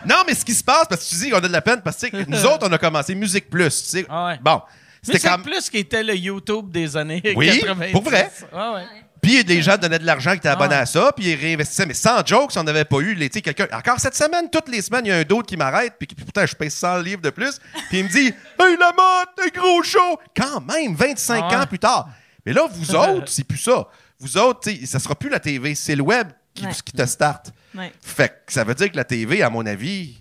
Non, 0.06 0.24
mais 0.28 0.34
ce 0.36 0.46
qui 0.46 0.54
se 0.54 0.64
passe, 0.64 0.86
parce 0.90 1.04
que 1.06 1.10
tu 1.10 1.16
dis 1.16 1.30
qu'on 1.30 1.38
a 1.38 1.42
de 1.42 1.48
la 1.48 1.62
peine, 1.62 1.82
parce 1.82 1.98
que 1.98 2.30
nous 2.30 2.46
autres, 2.46 2.68
on 2.68 2.72
a 2.72 2.78
commencé 2.78 3.16
Musique 3.16 3.50
Plus. 3.50 3.84
Tu 3.84 3.90
sais. 3.90 4.06
Ah 4.10 4.28
ouais. 4.28 4.40
Bon, 4.42 4.62
c'était 5.02 5.20
comme. 5.20 5.44
plus 5.44 5.70
qui 5.70 5.78
était 5.80 6.04
le 6.04 6.16
YouTube 6.16 6.72
des 6.72 6.96
années 6.96 7.22
Oui, 7.36 7.60
90. 7.60 7.92
pour 7.92 8.04
vrai. 8.04 8.32
Ah 8.54 8.74
ouais. 8.74 8.84
Puis 9.22 9.42
les 9.42 9.62
gens 9.62 9.78
donnaient 9.78 10.00
de 10.00 10.06
l'argent 10.06 10.32
qui 10.32 10.38
étaient 10.38 10.50
abonnés 10.50 10.76
ouais. 10.76 10.82
à 10.82 10.86
ça, 10.86 11.14
puis 11.16 11.28
ils 11.32 11.36
réinvestissaient. 11.36 11.86
Mais 11.86 11.94
sans 11.94 12.26
joke, 12.26 12.52
si 12.52 12.58
on 12.58 12.64
n'avait 12.64 12.84
pas 12.84 13.00
eu, 13.00 13.18
tu 13.30 13.42
quelqu'un. 13.42 13.68
Encore 13.72 13.98
cette 14.00 14.16
semaine, 14.16 14.50
toutes 14.52 14.68
les 14.68 14.82
semaines, 14.82 15.06
il 15.06 15.10
y 15.10 15.12
a 15.14 15.18
un 15.18 15.24
d'autre 15.24 15.48
qui 15.48 15.56
m'arrête, 15.56 15.94
puis 15.98 16.08
pourtant, 16.08 16.46
je 16.46 16.54
paye 16.54 16.70
100 16.70 16.98
livres 17.00 17.22
de 17.22 17.30
plus, 17.30 17.58
puis 17.90 18.00
il 18.00 18.04
me 18.04 18.10
dit 18.10 18.34
Hey, 18.60 18.78
la 18.78 18.92
motte, 18.92 19.30
un 19.42 19.60
gros 19.60 19.82
show 19.82 20.20
Quand 20.36 20.60
même, 20.62 20.94
25 20.94 21.46
Ah 21.50 21.62
ans 21.62 21.66
plus 21.66 21.80
tard. 21.80 22.10
Mais 22.46 22.52
là, 22.52 22.68
vous 22.70 22.96
autres, 22.96 23.28
c'est 23.30 23.46
plus 23.46 23.58
ça. 23.58 23.88
Vous 24.20 24.38
autres, 24.38 24.70
ça 24.86 25.00
sera 25.00 25.16
plus 25.16 25.30
la 25.30 25.40
TV, 25.40 25.74
c'est 25.74 25.96
le 25.96 26.04
web 26.04 26.28
qui, 26.54 26.66
Ouais. 26.66 26.72
qui 26.86 26.94
te 26.94 27.06
starte. 27.06 27.52
Ouais. 27.76 27.92
Fait 28.02 28.44
que 28.46 28.54
ça 28.54 28.64
veut 28.64 28.76
dire 28.76 28.92
que 28.92 28.96
la 28.98 29.04
TV, 29.04 29.42
à 29.42 29.50
mon 29.50 29.66
avis. 29.66 30.20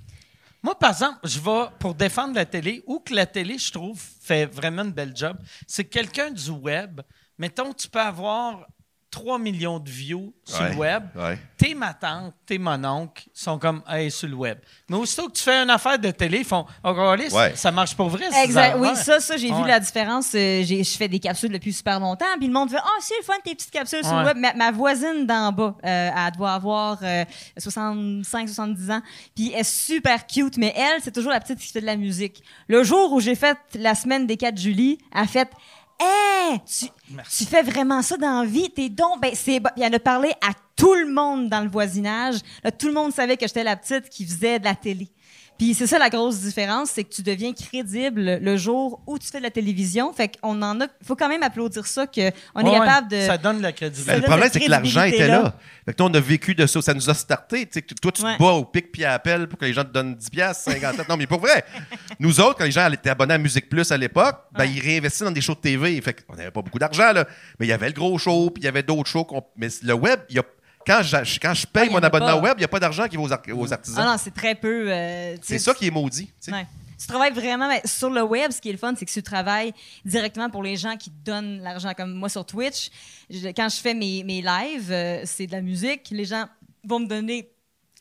Moi, 0.62 0.78
par 0.78 0.90
exemple, 0.90 1.18
je 1.24 1.40
vais 1.40 1.66
pour 1.78 1.94
défendre 1.94 2.34
la 2.34 2.46
télé, 2.46 2.82
ou 2.86 3.00
que 3.00 3.12
la 3.14 3.26
télé, 3.26 3.58
je 3.58 3.72
trouve, 3.72 4.00
fait 4.22 4.46
vraiment 4.46 4.82
une 4.84 4.92
belle 4.92 5.12
job, 5.16 5.36
c'est 5.66 5.84
que 5.84 5.90
quelqu'un 5.90 6.30
du 6.30 6.50
web, 6.50 7.00
mettons, 7.36 7.72
tu 7.72 7.88
peux 7.88 8.00
avoir 8.00 8.64
3 9.12 9.38
millions 9.38 9.78
de 9.78 9.90
views 9.90 10.32
sur 10.42 10.60
Ouais, 10.62 10.70
le 10.70 10.76
web. 10.76 11.02
ouais. 11.14 11.38
Tes 11.58 11.74
ma 11.74 11.92
tante, 11.92 12.32
tes 12.46 12.56
mon 12.58 12.82
oncle 12.82 13.24
sont 13.34 13.58
comme, 13.58 13.82
hey, 13.86 14.10
sur 14.10 14.26
le 14.26 14.34
web. 14.34 14.58
Mais 14.88 14.96
aussitôt 14.96 15.28
que 15.28 15.32
tu 15.32 15.42
fais 15.42 15.62
une 15.62 15.68
affaire 15.68 15.98
de 15.98 16.10
télé, 16.10 16.38
ils 16.38 16.44
font, 16.46 16.64
oh, 16.82 16.88
regardez, 16.94 17.28
ça- 17.28 17.36
Ouais. 17.36 17.52
ça 17.54 17.70
marche 17.70 17.94
pour 17.94 18.08
vrai. 18.08 18.24
Exact. 18.42 18.76
Oui, 18.78 18.88
ça, 18.96 19.20
ça, 19.20 19.36
j'ai 19.36 19.52
vu 19.52 19.66
la 19.66 19.78
différence. 19.78 20.34
Euh, 20.34 20.62
j'ai- 20.64 20.82
je 20.82 20.96
fais 20.96 21.08
des 21.08 21.18
capsules 21.20 21.52
depuis 21.52 21.74
super 21.74 22.00
longtemps. 22.00 22.24
Puis 22.38 22.46
le 22.46 22.52
monde 22.54 22.70
fait 22.70 22.78
Ah, 22.82 22.88
c'est 23.00 23.14
le 23.18 23.22
fun, 23.24 23.34
tes 23.44 23.54
petites 23.54 23.70
capsules 23.70 24.02
sur 24.02 24.18
le 24.18 24.24
web. 24.24 24.36
Ma, 24.38 24.54
ma 24.54 24.70
voisine 24.72 25.26
d'en 25.26 25.52
bas, 25.52 25.76
euh, 25.84 26.10
elle 26.16 26.32
doit 26.36 26.52
avoir 26.54 26.98
euh, 27.02 27.24
65, 27.58 28.48
70 28.48 28.90
ans. 28.90 29.02
Puis 29.36 29.52
elle 29.52 29.60
est 29.60 29.64
super 29.64 30.26
cute, 30.26 30.56
mais 30.56 30.72
elle, 30.74 31.02
c'est 31.02 31.12
toujours 31.12 31.32
la 31.32 31.40
petite 31.40 31.58
qui 31.58 31.68
fait 31.70 31.80
de 31.82 31.86
la 31.86 31.96
musique. 31.96 32.42
Le 32.66 32.82
jour 32.82 33.12
où 33.12 33.20
j'ai 33.20 33.34
fait 33.34 33.58
la 33.74 33.94
semaine 33.94 34.26
des 34.26 34.36
4 34.38 34.58
juillet, 34.58 34.98
elle 35.14 35.20
a 35.22 35.26
fait 35.26 35.50
Hey, 36.04 36.60
tu, 36.66 36.86
tu 37.30 37.44
fais 37.44 37.62
vraiment 37.62 38.02
ça 38.02 38.16
dans 38.16 38.42
la 38.42 38.48
vie? 38.48 38.68
T'es 38.70 38.88
donc. 38.88 39.20
Ben, 39.20 39.32
c'est, 39.34 39.60
elle 39.80 39.94
a 39.94 40.00
parlé 40.00 40.30
à 40.40 40.52
tout 40.74 40.94
le 40.94 41.12
monde 41.12 41.48
dans 41.48 41.60
le 41.60 41.68
voisinage. 41.68 42.40
Là, 42.64 42.72
tout 42.72 42.88
le 42.88 42.92
monde 42.92 43.12
savait 43.12 43.36
que 43.36 43.46
j'étais 43.46 43.62
la 43.62 43.76
petite 43.76 44.08
qui 44.08 44.26
faisait 44.26 44.58
de 44.58 44.64
la 44.64 44.74
télé. 44.74 45.08
Puis 45.62 45.74
c'est 45.74 45.86
ça 45.86 45.96
la 45.96 46.10
grosse 46.10 46.40
différence, 46.40 46.90
c'est 46.90 47.04
que 47.04 47.14
tu 47.14 47.22
deviens 47.22 47.52
crédible 47.52 48.38
le 48.42 48.56
jour 48.56 49.00
où 49.06 49.16
tu 49.16 49.28
fais 49.28 49.38
de 49.38 49.44
la 49.44 49.50
télévision. 49.52 50.12
Fait 50.12 50.28
qu'on 50.40 50.60
en 50.60 50.80
a, 50.80 50.88
faut 51.04 51.14
quand 51.14 51.28
même 51.28 51.44
applaudir 51.44 51.86
ça 51.86 52.04
qu'on 52.08 52.20
est 52.20 52.32
Ouais, 52.56 52.72
capable 52.80 53.06
de. 53.08 53.20
Ça 53.20 53.38
donne 53.38 53.58
de 53.58 53.62
la 53.62 53.70
crédibilité. 53.70 54.16
le 54.16 54.22
problème, 54.22 54.48
c'est 54.52 54.58
que 54.58 54.68
l'argent 54.68 55.04
était 55.04 55.28
là. 55.28 55.54
Fait 55.84 55.94
que 55.94 56.02
nous, 56.02 56.08
on 56.08 56.14
a 56.14 56.18
vécu 56.18 56.56
de 56.56 56.66
ça. 56.66 56.82
Ça 56.82 56.94
nous 56.94 57.08
a 57.08 57.14
starté. 57.14 57.64
Tu 57.66 57.74
sais, 57.74 57.82
que 57.82 57.94
toi, 57.94 58.10
tu 58.10 58.24
Ouais. 58.24 58.34
te 58.36 58.42
bats 58.42 58.50
au 58.54 58.64
pic 58.64 58.90
puis 58.90 59.04
à 59.04 59.12
appel 59.12 59.46
pour 59.46 59.56
que 59.56 59.64
les 59.64 59.72
gens 59.72 59.84
te 59.84 59.92
donnent 59.92 60.16
10 60.16 60.30
piastres, 60.30 60.64
50 60.72 61.08
Non, 61.08 61.16
mais 61.16 61.28
pour 61.28 61.38
vrai. 61.38 61.64
Nous 62.18 62.40
autres, 62.40 62.58
quand 62.58 62.64
les 62.64 62.72
gens 62.72 62.90
étaient 62.90 63.10
abonnés 63.10 63.34
à 63.34 63.38
Musique 63.38 63.68
Plus 63.68 63.92
à 63.92 63.96
l'époque, 63.96 64.36
ben, 64.58 64.64
ils 64.64 64.80
réinvestissaient 64.80 65.26
dans 65.26 65.30
des 65.30 65.40
shows 65.40 65.54
de 65.54 65.60
TV. 65.60 66.00
Fait 66.00 66.24
qu'on 66.26 66.34
n'avait 66.34 66.50
pas 66.50 66.62
beaucoup 66.62 66.80
d'argent, 66.80 67.12
là. 67.12 67.24
Mais 67.60 67.66
il 67.66 67.68
y 67.68 67.72
avait 67.72 67.86
le 67.86 67.92
gros 67.94 68.18
show, 68.18 68.50
puis 68.50 68.62
il 68.62 68.64
y 68.64 68.68
avait 68.68 68.82
d'autres 68.82 69.08
shows. 69.08 69.24
qu'on- 69.24 69.44
Mais 69.56 69.68
le 69.84 69.94
web, 69.94 70.18
il 70.28 70.36
y 70.36 70.38
a... 70.40 70.42
quand, 70.86 71.02
je, 71.02 71.38
quand 71.40 71.54
je 71.54 71.66
paye 71.66 71.86
Ah, 71.88 71.92
mon 71.92 71.98
abonnement 72.02 72.26
pas. 72.38 72.40
web, 72.40 72.54
il 72.56 72.60
n'y 72.60 72.64
a 72.64 72.68
pas 72.68 72.80
d'argent 72.80 73.06
qui 73.08 73.16
va 73.16 73.22
aux, 73.22 73.32
ar- 73.32 73.42
aux 73.54 73.72
artisans. 73.72 74.04
Ah 74.06 74.12
non, 74.12 74.16
c'est 74.18 74.34
très 74.34 74.54
peu. 74.54 74.90
euh, 74.90 75.36
c'est 75.42 75.58
ça 75.58 75.74
qui 75.74 75.86
est 75.86 75.90
maudit. 75.90 76.26
tu 76.26 76.32
sais. 76.40 76.52
Ouais. 76.52 76.66
Tu 76.98 77.06
travailles 77.08 77.32
vraiment 77.32 77.68
sur 77.84 78.10
le 78.10 78.22
web. 78.22 78.52
Ce 78.52 78.60
qui 78.60 78.68
est 78.68 78.72
le 78.72 78.78
fun, 78.78 78.94
c'est 78.96 79.04
que 79.04 79.10
tu 79.10 79.22
travailles 79.24 79.72
directement 80.04 80.48
pour 80.50 80.62
les 80.62 80.76
gens 80.76 80.96
qui 80.96 81.10
te 81.10 81.24
donnent 81.24 81.60
l'argent. 81.60 81.92
Comme 81.96 82.12
moi 82.14 82.28
sur 82.28 82.44
Twitch, 82.44 82.90
je- 83.28 83.48
quand 83.48 83.68
je 83.68 83.76
fais 83.80 83.94
mes, 83.94 84.22
mes 84.22 84.40
lives, 84.40 84.92
euh, 84.92 85.22
c'est 85.24 85.46
de 85.48 85.52
la 85.52 85.60
musique. 85.62 86.08
Les 86.12 86.24
gens 86.24 86.46
vont 86.84 87.00
me 87.00 87.06
donner 87.06 87.48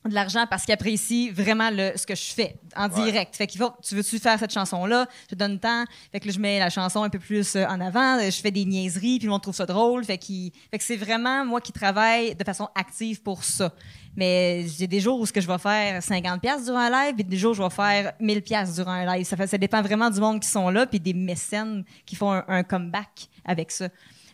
de 0.09 0.13
l'argent 0.15 0.45
parce 0.49 0.63
qu'ils 0.65 0.73
apprécient 0.73 1.31
vraiment 1.31 1.69
le, 1.71 1.91
ce 1.95 2.07
que 2.07 2.15
je 2.15 2.33
fais 2.33 2.55
en 2.75 2.87
direct. 3.03 3.35
Fait 3.35 3.45
qu'il 3.47 3.61
faut, 3.61 3.71
tu 3.83 3.95
veux-tu 3.95 4.17
faire 4.19 4.39
cette 4.39 4.51
chanson-là? 4.53 5.05
Je 5.23 5.27
te 5.27 5.35
donne 5.35 5.53
le 5.53 5.59
temps. 5.59 5.85
Fait 6.11 6.19
que 6.19 6.27
là, 6.27 6.33
je 6.33 6.39
mets 6.39 6.57
la 6.59 6.69
chanson 6.71 7.03
un 7.03 7.09
peu 7.09 7.19
plus 7.19 7.55
euh, 7.55 7.65
en 7.67 7.79
avant. 7.79 8.19
Je 8.19 8.41
fais 8.41 8.51
des 8.51 8.65
niaiseries, 8.65 9.19
puis 9.19 9.25
le 9.27 9.31
monde 9.31 9.41
trouve 9.43 9.55
ça 9.55 9.65
drôle. 9.65 10.03
Fait, 10.03 10.17
qu'il- 10.17 10.51
fait 10.71 10.77
que 10.79 10.83
c'est 10.83 10.97
vraiment 10.97 11.45
moi 11.45 11.61
qui 11.61 11.71
travaille 11.71 12.33
de 12.35 12.43
façon 12.43 12.67
active 12.75 13.21
pour 13.21 13.43
ça. 13.43 13.71
Mais 14.15 14.65
j'ai 14.67 14.87
des 14.87 14.99
jours 14.99 15.19
où 15.19 15.25
ce 15.25 15.31
que 15.31 15.39
je 15.39 15.47
vais 15.47 15.57
faire 15.57 16.01
50 16.03 16.41
pièces 16.41 16.65
durant 16.65 16.79
un 16.79 16.89
live, 17.05 17.15
et 17.19 17.23
des 17.23 17.37
jours 17.37 17.51
où 17.51 17.55
je 17.55 17.61
vais 17.63 17.69
faire 17.69 18.13
1000 18.19 18.41
pièces 18.41 18.75
durant 18.75 18.91
un 18.91 19.05
live. 19.15 19.25
Ça, 19.25 19.37
fait, 19.37 19.47
ça 19.47 19.57
dépend 19.57 19.81
vraiment 19.81 20.09
du 20.09 20.19
monde 20.19 20.39
qui 20.41 20.49
sont 20.49 20.69
là, 20.69 20.85
puis 20.85 20.99
des 20.99 21.13
mécènes 21.13 21.83
qui 22.05 22.15
font 22.15 22.31
un, 22.31 22.43
un 22.47 22.63
comeback 22.63 23.29
avec 23.45 23.71
ça. 23.71 23.87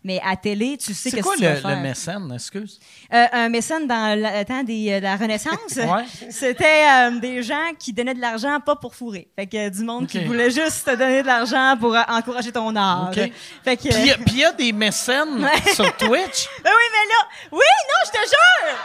Mais 0.07 0.21
à 0.25 0.37
télé, 0.37 0.77
tu 0.77 0.93
sais 0.93 1.09
C'est 1.09 1.17
qu'est-ce 1.17 1.21
quoi 1.21 1.33
que 1.35 1.39
tu 1.39 1.61
vas 1.61 1.75
le, 1.75 1.81
mécène, 1.81 2.31
excuse? 2.33 2.79
Euh, 3.13 3.25
un 3.33 3.49
mécène 3.49 3.87
dans 3.87 4.17
le 4.17 4.45
temps 4.45 4.63
des, 4.63 4.89
euh, 4.93 4.99
de 4.99 5.03
la 5.03 5.17
Renaissance, 5.17 5.57
Ouais. 5.75 6.05
c'était 6.29 6.85
euh, 6.87 7.19
des 7.19 7.43
gens 7.43 7.73
qui 7.77 7.91
donnaient 7.91 8.13
de 8.13 8.21
l'argent 8.21 8.57
pas 8.61 8.77
pour 8.77 8.95
fourrer. 8.95 9.27
Fait 9.35 9.47
que 9.47 9.67
du 9.67 9.83
monde 9.83 10.07
qui 10.07 10.23
voulait 10.23 10.49
juste 10.49 10.85
te 10.85 10.95
donner 10.95 11.23
de 11.23 11.27
l'argent 11.27 11.75
pour 11.77 11.93
euh, 11.93 12.01
encourager 12.07 12.53
ton 12.53 12.73
art. 12.77 13.09
Ok. 13.09 13.31
Fait 13.65 13.75
que, 13.75 13.81
Puis 13.81 13.91
il 13.99 14.05
y 14.05 14.11
a- 14.11 14.15
puis 14.17 14.25
il 14.35 14.37
y 14.39 14.45
a 14.45 14.53
des 14.53 14.71
mécènes 14.71 15.45
sur 15.75 15.97
Twitch. 15.97 16.47
Ben 16.63 16.71
oui, 16.71 16.87
mais 16.93 17.09
là, 17.09 17.27
oui, 17.51 17.59
non, 17.59 18.05
je 18.05 18.11
te 18.11 18.17
jure! 18.29 18.77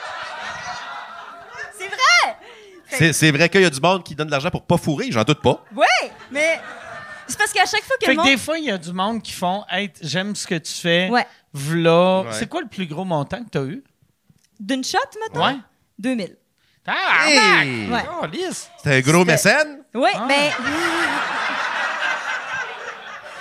C'est 1.78 1.86
vrai! 1.86 2.36
C'est, 2.88 3.12
c'est 3.12 3.30
vrai 3.30 3.48
qu'il 3.48 3.60
y 3.62 3.64
a 3.64 3.70
du 3.70 3.80
monde 3.80 4.02
qui 4.02 4.16
donne 4.16 4.26
de 4.26 4.32
l'argent 4.32 4.50
pour 4.50 4.62
pas 4.62 4.76
fourrer, 4.76 5.06
j'en 5.12 5.22
doute 5.22 5.40
pas. 5.40 5.64
Oui, 5.76 5.86
mais 6.32 6.60
c'est 7.26 7.38
parce 7.38 7.52
qu'à 7.52 7.66
chaque 7.66 7.82
fois 7.84 7.96
que 8.00 8.06
Fait 8.06 8.14
le 8.14 8.22
que 8.22 8.26
des 8.26 8.36
fois, 8.36 8.58
il 8.58 8.64
y 8.64 8.70
a 8.70 8.78
du 8.78 8.92
monde 8.92 9.22
qui 9.22 9.32
font 9.32 9.64
Hey, 9.70 9.90
j'aime 10.00 10.34
ce 10.36 10.46
que 10.46 10.56
tu 10.56 10.72
fais. 10.72 11.08
Ouais. 11.10 11.26
V'là. 11.54 12.20
Ouais. 12.22 12.26
C'est 12.32 12.48
quoi 12.48 12.60
le 12.62 12.68
plus 12.68 12.86
gros 12.86 13.04
montant 13.04 13.42
que 13.44 13.50
tu 13.50 13.58
as 13.58 13.62
eu? 13.62 13.84
D'une 14.60 14.82
shot, 14.84 14.98
maintenant? 15.20 15.46
Ouais. 15.54 15.58
2000. 15.98 16.36
Ah, 16.86 17.26
Hey! 17.28 17.88
Ouais. 17.90 18.04
Oh, 18.22 18.26
lisse. 18.26 18.68
C'est 18.82 18.96
un 18.96 19.00
gros 19.00 19.20
C'était- 19.20 19.32
mécène? 19.32 19.84
Oui, 19.94 20.10
Ah. 20.14 20.24
mais 20.26 20.50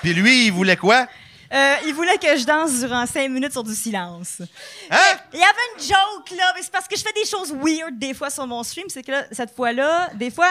Puis 0.01 0.13
lui, 0.13 0.47
il 0.47 0.51
voulait 0.51 0.77
quoi? 0.77 1.07
Euh, 1.53 1.75
il 1.85 1.93
voulait 1.93 2.17
que 2.17 2.35
je 2.37 2.45
danse 2.45 2.79
durant 2.79 3.05
cinq 3.05 3.29
minutes 3.29 3.51
sur 3.51 3.63
du 3.63 3.75
silence. 3.75 4.41
Hein? 4.89 4.97
Il 5.33 5.39
y 5.39 5.43
avait 5.43 5.67
une 5.75 5.81
joke, 5.83 6.37
là, 6.37 6.53
mais 6.55 6.61
c'est 6.61 6.71
parce 6.71 6.87
que 6.87 6.95
je 6.97 7.01
fais 7.03 7.13
des 7.13 7.25
choses 7.25 7.51
weird 7.53 7.97
des 7.97 8.13
fois 8.13 8.29
sur 8.29 8.47
mon 8.47 8.63
stream. 8.63 8.85
C'est 8.89 9.03
que 9.03 9.11
là, 9.11 9.23
cette 9.31 9.53
fois-là, 9.55 10.09
des 10.15 10.31
fois, 10.31 10.47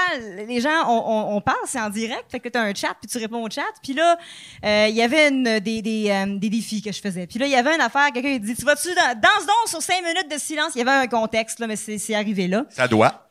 les 0.46 0.60
gens, 0.60 0.86
on, 0.88 1.02
on- 1.32 1.36
on 1.36 1.40
parle, 1.40 1.58
c'est 1.66 1.80
en 1.80 1.90
direct, 1.90 2.24
fait 2.30 2.40
que 2.40 2.48
t'as 2.48 2.60
un 2.62 2.74
chat, 2.74 2.94
puis 3.00 3.08
tu 3.10 3.18
réponds 3.18 3.42
au 3.42 3.50
chat. 3.50 3.62
Puis 3.82 3.94
là, 3.94 4.18
euh, 4.64 4.86
il 4.88 4.94
y 4.94 5.02
avait 5.02 5.28
une, 5.28 5.58
des, 5.60 5.80
des, 5.82 6.10
euh, 6.10 6.38
des 6.38 6.48
défis 6.50 6.82
que 6.82 6.92
je 6.92 7.00
faisais. 7.00 7.26
Puis 7.26 7.38
là, 7.38 7.46
il 7.46 7.52
y 7.52 7.56
avait 7.56 7.74
une 7.74 7.80
affaire, 7.80 8.10
quelqu'un 8.12 8.28
il 8.30 8.40
dit, 8.40 8.54
tu 8.54 8.64
vas-tu 8.64 8.88
dans, 8.94 9.18
danse 9.20 9.46
donc 9.46 9.68
sur 9.68 9.80
cinq 9.82 10.02
minutes 10.02 10.30
de 10.30 10.38
silence. 10.38 10.72
Il 10.74 10.78
y 10.78 10.82
avait 10.82 10.90
un 10.90 11.06
contexte, 11.06 11.60
là, 11.60 11.66
mais 11.66 11.76
c'est 11.76 12.14
arrivé 12.14 12.46
là. 12.48 12.64
Ça 12.70 12.86
doit. 12.88 13.29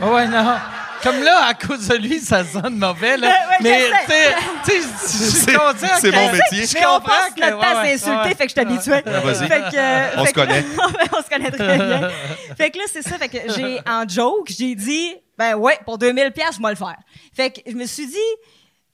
Ah 0.00 0.10
ouais, 0.12 0.26
non. 0.28 0.56
Comme 1.02 1.22
là, 1.22 1.44
à 1.46 1.54
cause 1.54 1.88
de 1.88 1.96
lui, 1.96 2.18
ça 2.20 2.42
sonne 2.44 2.76
mauvais, 2.78 3.16
là. 3.16 3.28
Ouais, 3.28 3.56
mais, 3.60 3.80
je 3.80 4.12
sais. 4.12 4.34
tu 4.64 4.70
sais, 4.72 4.78
je 4.80 5.30
suis 5.30 5.30
C'est- 6.00 6.10
mon 6.10 6.32
métier. 6.32 6.66
Je 6.66 6.74
comprends 6.74 7.12
que- 7.36 7.40
notre 7.40 7.58
temps 7.60 7.82
s'insulter, 7.84 8.10
ouais. 8.28 8.34
fait 8.34 8.46
que 8.46 8.48
je 8.48 8.48
suis 8.48 8.60
habituée. 8.60 9.02
Ah, 9.06 9.20
vas-y. 9.20 9.46
Fait 9.48 9.60
que, 9.60 9.76
euh, 9.76 10.08
On 10.16 10.24
se 10.26 10.32
connaît. 10.32 10.64
on 11.12 11.22
se 11.22 11.28
connaît 11.28 11.50
très 11.50 11.76
bien. 11.78 12.10
fait 12.56 12.70
que 12.70 12.78
là, 12.78 12.84
c'est 12.92 13.02
ça. 13.02 13.18
Fait 13.18 13.28
que 13.28 13.38
j'ai, 13.54 13.78
en 13.86 14.08
joke, 14.08 14.48
j'ai 14.58 14.74
dit, 14.74 15.14
ben 15.38 15.54
ouais, 15.54 15.78
pour 15.84 15.98
2000 15.98 16.32
pièces, 16.32 16.56
je 16.56 16.62
vais 16.62 16.70
le 16.70 16.76
faire. 16.76 16.96
Fait 17.36 17.50
que 17.50 17.60
je 17.70 17.76
me 17.76 17.86
suis 17.86 18.06
dit, 18.06 18.16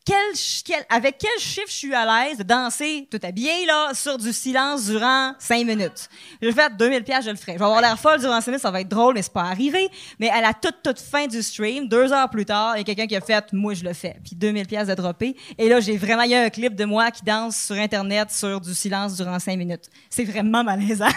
quel, 0.04 0.34
ch- 0.34 0.62
quel- 0.64 0.84
avec 0.88 1.16
quel 1.18 1.38
chiffre 1.38 1.66
je 1.68 1.72
suis 1.74 1.94
à 1.94 2.04
l'aise 2.26 2.38
de 2.38 2.42
danser 2.42 3.06
tout 3.10 3.20
habillé, 3.22 3.66
là, 3.66 3.90
sur 3.94 4.18
du 4.18 4.32
silence 4.32 4.86
durant 4.86 5.34
5 5.38 5.66
minutes? 5.66 6.08
Je 6.40 6.46
vais 6.48 6.52
faire 6.52 6.70
2000 6.70 7.04
pièces, 7.04 7.24
je 7.24 7.30
le 7.30 7.36
ferai. 7.36 7.52
Je 7.54 7.58
vais 7.58 7.64
avoir 7.64 7.80
l'air 7.80 7.98
folle 7.98 8.18
durant 8.20 8.40
5 8.40 8.46
minutes, 8.48 8.62
ça 8.62 8.70
va 8.70 8.80
être 8.80 8.88
drôle, 8.88 9.14
mais 9.14 9.22
c'est 9.22 9.32
pas 9.32 9.42
arrivé. 9.44 9.88
Mais 10.18 10.28
à 10.30 10.40
la 10.40 10.52
toute, 10.54 10.82
toute 10.82 10.98
fin 11.00 11.26
du 11.26 11.42
stream, 11.42 11.88
deux 11.88 12.12
heures 12.12 12.30
plus 12.30 12.44
tard, 12.44 12.74
il 12.76 12.78
y 12.78 12.80
a 12.80 12.84
quelqu'un 12.84 13.06
qui 13.06 13.16
a 13.16 13.20
fait, 13.20 13.52
moi, 13.52 13.74
je 13.74 13.84
le 13.84 13.92
fais. 13.92 14.16
Puis 14.24 14.34
2000 14.36 14.66
pièces 14.66 14.88
de 14.88 14.94
dropper. 14.94 15.36
Et 15.58 15.68
là, 15.68 15.80
j'ai 15.80 15.96
vraiment, 15.96 16.22
il 16.22 16.30
y 16.30 16.34
a 16.34 16.42
un 16.42 16.50
clip 16.50 16.74
de 16.74 16.84
moi 16.84 17.10
qui 17.10 17.22
danse 17.24 17.56
sur 17.56 17.76
Internet 17.76 18.30
sur 18.30 18.60
du 18.60 18.74
silence 18.74 19.16
durant 19.16 19.38
5 19.38 19.56
minutes. 19.56 19.84
C'est 20.10 20.24
vraiment 20.24 20.64
malaisant. 20.64 21.06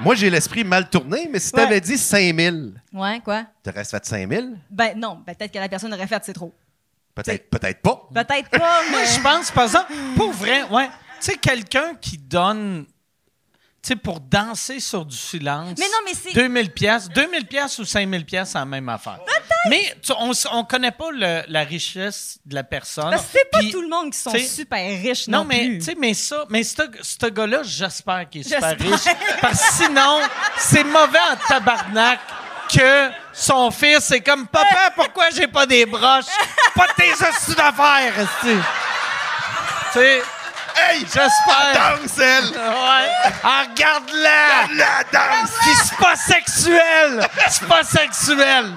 Moi, 0.00 0.16
j'ai 0.16 0.28
l'esprit 0.28 0.64
mal 0.64 0.90
tourné, 0.90 1.28
mais 1.32 1.38
si 1.38 1.52
t'avais 1.52 1.76
Ouais. 1.76 1.80
dit 1.80 1.96
5000, 1.96 2.72
ouais, 2.92 3.20
quoi? 3.24 3.44
t'aurais 3.62 3.84
fait 3.84 4.04
5000? 4.04 4.58
Ben 4.68 4.98
non, 4.98 5.20
ben, 5.24 5.34
peut-être 5.34 5.52
que 5.52 5.58
la 5.58 5.68
personne 5.68 5.94
aurait 5.94 6.08
fait, 6.08 6.20
c'est 6.24 6.32
trop. 6.32 6.52
Peut-être, 7.14 7.48
peut-être 7.50 7.80
pas. 7.80 8.08
Peut-être 8.12 8.50
pas, 8.50 8.82
Moi, 8.90 9.00
mais... 9.00 9.06
je 9.06 9.20
pense, 9.20 9.50
par 9.50 9.64
exemple, 9.64 9.92
pour 10.16 10.32
vrai, 10.32 10.64
ouais. 10.64 10.88
Tu 11.20 11.30
sais, 11.32 11.36
quelqu'un 11.36 11.94
qui 12.00 12.18
donne. 12.18 12.86
Tu 13.82 13.88
sais, 13.88 13.96
pour 13.96 14.18
danser 14.18 14.80
sur 14.80 15.04
du 15.04 15.14
silence. 15.16 15.78
Mais 15.78 15.84
non, 15.84 15.98
mais 16.06 16.14
c'est- 16.14 16.32
2000 16.32 16.70
pièces, 16.72 17.06
2000 17.10 17.46
pièces 17.46 17.78
ou 17.78 17.84
5000 17.84 18.24
pièces, 18.24 18.48
c'est 18.52 18.58
la 18.58 18.64
même 18.64 18.88
affaire. 18.88 19.18
Mais 19.68 19.94
tu- 20.02 20.12
on, 20.18 20.32
on 20.52 20.64
connaît 20.64 20.90
pas 20.90 21.10
le- 21.12 21.42
la 21.48 21.64
richesse 21.64 22.38
de 22.46 22.54
la 22.54 22.64
personne. 22.64 23.10
Parce 23.10 23.24
que 23.24 23.28
c'est 23.32 23.50
pas 23.50 23.60
tout 23.70 23.82
le 23.82 23.88
monde 23.88 24.10
qui 24.10 24.18
sont 24.18 24.34
super 24.38 24.78
riches 25.02 25.28
non, 25.28 25.38
Non, 25.40 25.44
mais 25.44 25.66
plus. 25.66 25.78
tu 25.80 25.84
sais, 25.84 25.94
mais 25.98 26.14
ça, 26.14 26.46
mais 26.48 26.62
ce 26.64 27.26
gars-là, 27.26 27.62
j'espère 27.62 28.28
qu'il 28.30 28.40
est 28.40 28.44
super 28.44 28.70
J'espère. 28.78 28.90
riche. 28.90 29.16
Parce 29.42 29.60
que 29.68 29.84
sinon, 29.84 30.20
c'est 30.58 30.84
mauvais 30.84 31.18
en 31.32 31.36
tabarnak 31.46 32.20
que 32.74 33.10
son 33.34 33.70
fils, 33.70 34.00
c'est 34.00 34.22
comme 34.22 34.46
Papa, 34.46 34.92
pourquoi 34.96 35.28
j'ai 35.28 35.46
pas 35.46 35.66
des 35.66 35.84
broches? 35.84 36.24
Pas 36.74 36.86
de 36.88 36.92
tes 36.94 37.12
hosties 37.12 37.54
d'affaires. 37.54 38.12
Tu 38.42 38.48
sais, 39.92 40.22
Hey! 40.76 41.00
j'espère. 41.00 41.72
Danse, 41.72 42.18
elle! 42.18 42.46
Ouais. 42.46 43.32
Ah, 43.44 43.62
regarde-la! 43.70 44.66
La 44.74 45.04
danse! 45.12 45.50
C'est 45.62 45.96
pas 45.98 46.16
sexuel! 46.16 47.28
C'est 47.48 47.68
pas 47.68 47.84
sexuel! 47.84 48.72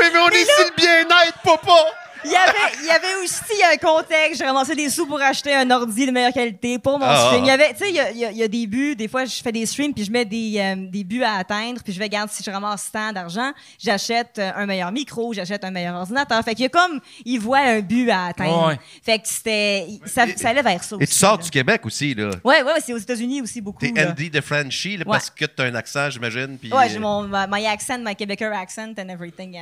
Oui, 0.00 0.06
mais 0.12 0.18
on 0.20 0.28
est 0.30 0.40
ici 0.40 0.50
le 0.70 0.74
bien-être, 0.74 1.38
papa! 1.44 1.84
Il 2.28 2.32
y 2.32 2.36
avait, 2.36 2.76
il 2.80 2.86
y 2.86 2.90
avait 2.90 3.14
aussi 3.24 3.62
un 3.72 3.76
contexte. 3.78 4.38
J'ai 4.38 4.44
ramassé 4.46 4.74
des 4.74 4.90
sous 4.90 5.06
pour 5.06 5.20
acheter 5.20 5.54
un 5.54 5.70
ordi 5.70 6.06
de 6.06 6.10
meilleure 6.10 6.32
qualité 6.32 6.78
pour 6.78 6.98
mon 6.98 7.06
Ah. 7.08 7.26
stream. 7.26 7.44
Il 7.44 7.48
y 7.48 7.50
avait, 7.50 7.72
tu 7.72 7.78
sais, 7.78 7.88
il 7.90 7.94
y 7.96 8.00
a, 8.00 8.10
il 8.10 8.18
y 8.18 8.24
a- 8.24 8.30
il 8.30 8.36
y 8.36 8.42
a 8.42 8.48
des 8.48 8.66
buts. 8.66 8.94
Des 8.96 9.08
fois, 9.08 9.24
je 9.24 9.42
fais 9.42 9.52
des 9.52 9.64
streams 9.66 9.94
puis 9.94 10.04
je 10.04 10.10
mets 10.10 10.24
des, 10.24 10.54
euh, 10.58 10.74
des 10.90 11.04
buts 11.04 11.22
à 11.22 11.36
atteindre 11.36 11.82
puis 11.82 11.92
je 11.92 11.98
vais 11.98 12.04
regarder 12.04 12.32
si 12.32 12.42
je 12.42 12.50
ramasse 12.50 12.90
tant 12.92 13.12
d'argent. 13.12 13.52
J'achète 13.78 14.38
euh, 14.38 14.50
un 14.54 14.66
meilleur 14.66 14.92
micro, 14.92 15.32
j'achète 15.32 15.64
un 15.64 15.70
meilleur 15.70 15.94
ordinateur. 15.96 16.42
Fait 16.44 16.54
qu'il 16.54 16.64
y 16.64 16.66
a 16.66 16.68
comme, 16.68 17.00
il 17.24 17.38
voit 17.40 17.58
un 17.60 17.80
but 17.80 18.10
à 18.10 18.26
atteindre. 18.26 18.68
Ouais. 18.68 18.78
Fait 19.02 19.18
que 19.18 19.26
c'était, 19.28 19.86
ça, 20.04 20.24
ça 20.36 20.50
allait 20.50 20.62
vers 20.62 20.82
ça 20.84 20.96
Et 20.96 21.02
aussi, 21.04 21.12
tu 21.12 21.18
sors 21.18 21.36
là. 21.38 21.42
du 21.44 21.50
Québec 21.50 21.80
aussi, 21.86 22.14
là. 22.14 22.30
Ouais, 22.44 22.62
ouais, 22.62 22.72
c'est 22.84 22.92
aux 22.92 22.98
États-Unis 22.98 23.42
aussi 23.42 23.60
beaucoup. 23.60 23.80
T'es. 23.86 24.06
Andy 24.06 24.28
de 24.30 24.40
Frenchie, 24.40 24.96
là, 24.98 25.04
Ouais. 25.06 25.12
parce 25.12 25.30
que 25.30 25.44
t'as 25.46 25.64
un 25.64 25.74
accent, 25.74 26.10
j'imagine. 26.10 26.58
puis, 26.58 26.72
Ouais, 26.72 26.88
j'ai 26.88 26.96
euh, 26.96 27.00
mon 27.00 27.22
my, 27.24 27.46
my 27.50 27.66
accent, 27.66 27.98
my 27.98 28.14
Québécois 28.14 28.56
accent 28.56 28.92
and 28.98 29.08
everything. 29.08 29.56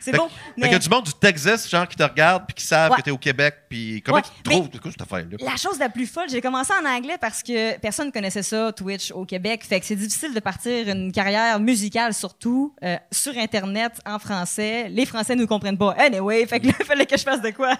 C'est 0.00 0.12
fait 0.12 0.18
mais- 0.56 0.64
qu'il 0.64 0.72
y 0.72 0.76
a 0.76 0.78
du 0.78 0.88
monde 0.88 1.04
du 1.04 1.12
Texas, 1.14 1.68
genre, 1.68 1.86
qui 1.88 1.96
te 1.96 2.02
regarde 2.02 2.44
puis 2.46 2.54
qui 2.54 2.64
savent 2.64 2.90
Ouais. 2.90 2.96
que 2.98 3.02
t'es 3.02 3.10
au 3.10 3.18
Québec. 3.18 3.54
Puis 3.68 4.02
comment 4.04 4.16
Ouais, 4.18 4.22
tu 4.22 4.42
trouves 4.42 4.68
quoi 4.80 4.90
cette 4.90 5.02
affaire-là? 5.02 5.36
La 5.40 5.56
chose 5.56 5.78
la 5.78 5.88
plus 5.88 6.06
folle, 6.06 6.28
j'ai 6.30 6.40
commencé 6.40 6.72
en 6.72 6.86
anglais 6.88 7.16
parce 7.20 7.42
que 7.42 7.78
personne 7.78 8.06
ne 8.06 8.12
connaissait 8.12 8.42
ça, 8.42 8.72
Twitch, 8.72 9.10
au 9.12 9.24
Québec. 9.24 9.64
Fait 9.64 9.80
que 9.80 9.86
c'est 9.86 9.96
difficile 9.96 10.32
de 10.34 10.40
partir 10.40 10.88
une 10.88 11.12
carrière 11.12 11.58
musicale, 11.60 12.14
surtout 12.14 12.74
euh, 12.82 12.96
sur 13.12 13.36
Internet, 13.36 13.92
en 14.06 14.18
français. 14.18 14.88
Les 14.88 15.04
Français 15.06 15.34
ne 15.34 15.42
nous 15.42 15.46
comprennent 15.46 15.78
pas. 15.78 15.92
Anyway, 15.98 16.46
fait 16.46 16.60
que 16.60 16.66
là, 16.68 16.72
il 16.80 16.84
fallait 16.86 17.06
que 17.06 17.16
je 17.16 17.22
fasse 17.22 17.40
de 17.42 17.50
quoi 17.50 17.74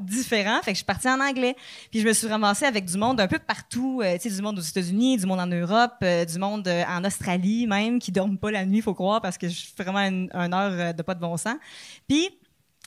différent. 0.00 0.58
Fait 0.62 0.72
que 0.72 0.74
je 0.74 0.78
suis 0.78 0.84
partie 0.84 1.08
en 1.08 1.20
anglais. 1.20 1.56
Puis 1.90 2.00
je 2.00 2.06
me 2.06 2.12
suis 2.12 2.26
ramassée 2.28 2.64
avec 2.66 2.84
du 2.84 2.96
monde 2.98 3.20
un 3.20 3.28
peu 3.28 3.38
partout. 3.38 4.00
euh, 4.02 4.14
tu 4.20 4.28
sais, 4.28 4.34
du 4.36 4.42
monde 4.42 4.58
aux 4.58 4.62
États-Unis, 4.62 5.16
du 5.18 5.26
monde 5.26 5.40
en 5.40 5.46
Europe, 5.46 5.94
euh, 6.02 6.24
du 6.24 6.38
monde 6.38 6.68
en 6.88 7.04
Australie 7.04 7.66
même, 7.66 7.98
qui 7.98 8.12
dorment 8.12 8.38
pas 8.38 8.50
la 8.50 8.64
nuit, 8.64 8.80
faut 8.80 8.94
croire, 8.94 9.20
parce 9.20 9.38
que 9.38 9.48
je 9.48 9.54
suis 9.54 9.72
vraiment 9.78 9.98
une, 10.00 10.28
une 10.32 10.54
heure 10.54 10.94
de 10.94 11.02
pas 11.02 11.14
de 11.14 11.20
bon 11.20 11.36
sens. 11.36 11.56
Puis 12.08 12.30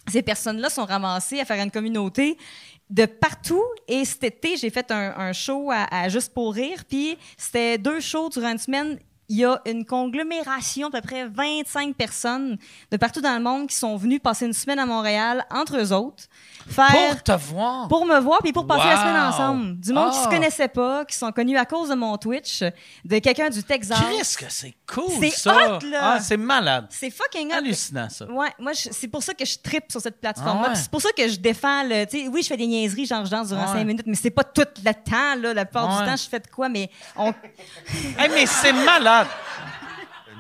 ces 0.07 0.22
personnes-là 0.22 0.69
sont 0.69 0.86
ramassées 0.86 1.39
à 1.39 1.45
faire 1.45 1.61
une 1.63 1.72
communauté 1.72 2.38
de 2.89 3.05
partout. 3.05 3.63
Et 3.88 4.05
cet 4.05 4.24
été, 4.24 4.57
j'ai 4.57 4.69
fait 4.69 4.91
un, 4.91 5.34
show 5.34 5.72
à, 5.72 5.88
à 5.91 6.09
Juste 6.09 6.34
pour 6.34 6.53
rire. 6.53 6.84
Puis 6.88 7.17
c'était 7.38 7.78
deux 7.78 7.99
shows 7.99 8.30
durant 8.30 8.51
une 8.51 8.57
semaine. 8.57 8.99
il 9.30 9.38
y 9.38 9.45
a 9.45 9.61
une 9.65 9.86
conglomération 9.86 10.89
d'à 10.89 11.01
peu 11.01 11.07
près 11.07 11.28
25 11.28 11.95
personnes 11.95 12.57
de 12.91 12.97
partout 12.97 13.22
dans 13.22 13.36
le 13.36 13.43
monde 13.43 13.67
qui 13.67 13.76
sont 13.76 13.95
venues 13.95 14.19
passer 14.19 14.45
une 14.45 14.53
semaine 14.53 14.80
à 14.80 14.86
Montréal 14.86 15.45
entre 15.49 15.78
eux 15.78 15.93
autres. 15.93 16.26
Faire, 16.70 16.88
Pour 17.12 17.24
te 17.24 17.32
voir. 17.32 17.88
pour 17.88 18.05
me 18.05 18.20
voir 18.20 18.39
puis 18.43 18.53
pour 18.53 18.66
passer 18.68 18.88
la 18.88 18.95
Wow. 18.95 18.99
semaine 19.01 19.22
ensemble. 19.22 19.80
Du 19.80 19.93
monde 19.93 20.12
qui 20.12 20.18
Ah. 20.20 20.24
se 20.24 20.30
connaissait 20.30 20.68
pas, 20.68 21.05
qui 21.05 21.16
sont 21.16 21.32
connus 21.32 21.57
à 21.57 21.66
cause 21.66 21.89
de 21.89 21.95
mon 21.95 22.18
Twitch, 22.18 22.62
de 23.05 23.20
quelqu'un 23.20 23.49
du 23.49 23.64
Texas. 23.64 23.97
Chris, 23.99 24.36
que 24.45 24.51
c'est 24.51 24.74
cool, 24.88 25.12
C'est 25.20 25.30
ça. 25.32 25.78
hot, 25.78 25.86
là. 25.86 25.99
Ah, 26.16 26.20
c'est 26.20 26.38
malade. 26.38 26.88
C'est 26.89 27.09
fucking 27.09 27.51
hot. 27.51 27.55
Hallucinant, 27.57 28.09
ça. 28.09 28.26
Ouais, 28.26 28.49
moi, 28.59 28.72
c'est 28.74 29.07
pour 29.07 29.24
ça 29.24 29.34
que 29.34 29.45
je 29.45 29.57
tripe 29.57 29.91
sur 29.91 29.99
cette 30.01 30.20
plateforme-là. 30.22 30.64
Ah 30.66 30.70
ouais. 30.70 30.76
C'est 30.76 30.89
pour 30.91 31.01
ça 31.01 31.09
que 31.16 31.28
je 31.28 31.36
défends 31.38 31.84
le. 31.84 32.05
Tu 32.05 32.22
sais, 32.24 32.28
oui, 32.28 32.41
je 32.43 32.47
fais 32.47 32.57
des 32.57 32.68
niaiseries, 32.68 33.05
genre 33.05 33.26
je 33.26 33.32
danse 33.32 33.47
durant 33.49 33.62
Ouais. 33.62 33.68
cinq 33.80 33.86
minutes, 33.86 34.05
mais 34.07 34.16
c'est 34.16 34.30
pas 34.30 34.43
tout 34.43 34.62
le 34.84 34.93
temps, 34.93 35.36
là. 35.39 35.53
La 35.53 35.66
plupart 35.66 35.89
Ouais. 35.89 36.03
du 36.05 36.09
temps, 36.09 36.16
je 36.18 36.30
fais 36.30 36.39
de 36.39 36.47
quoi, 36.47 36.70
mais 36.70 36.89
on. 37.16 37.34
Hey, 38.18 38.30
mais 38.30 38.45
c'est 38.45 38.74
malade. 38.74 39.28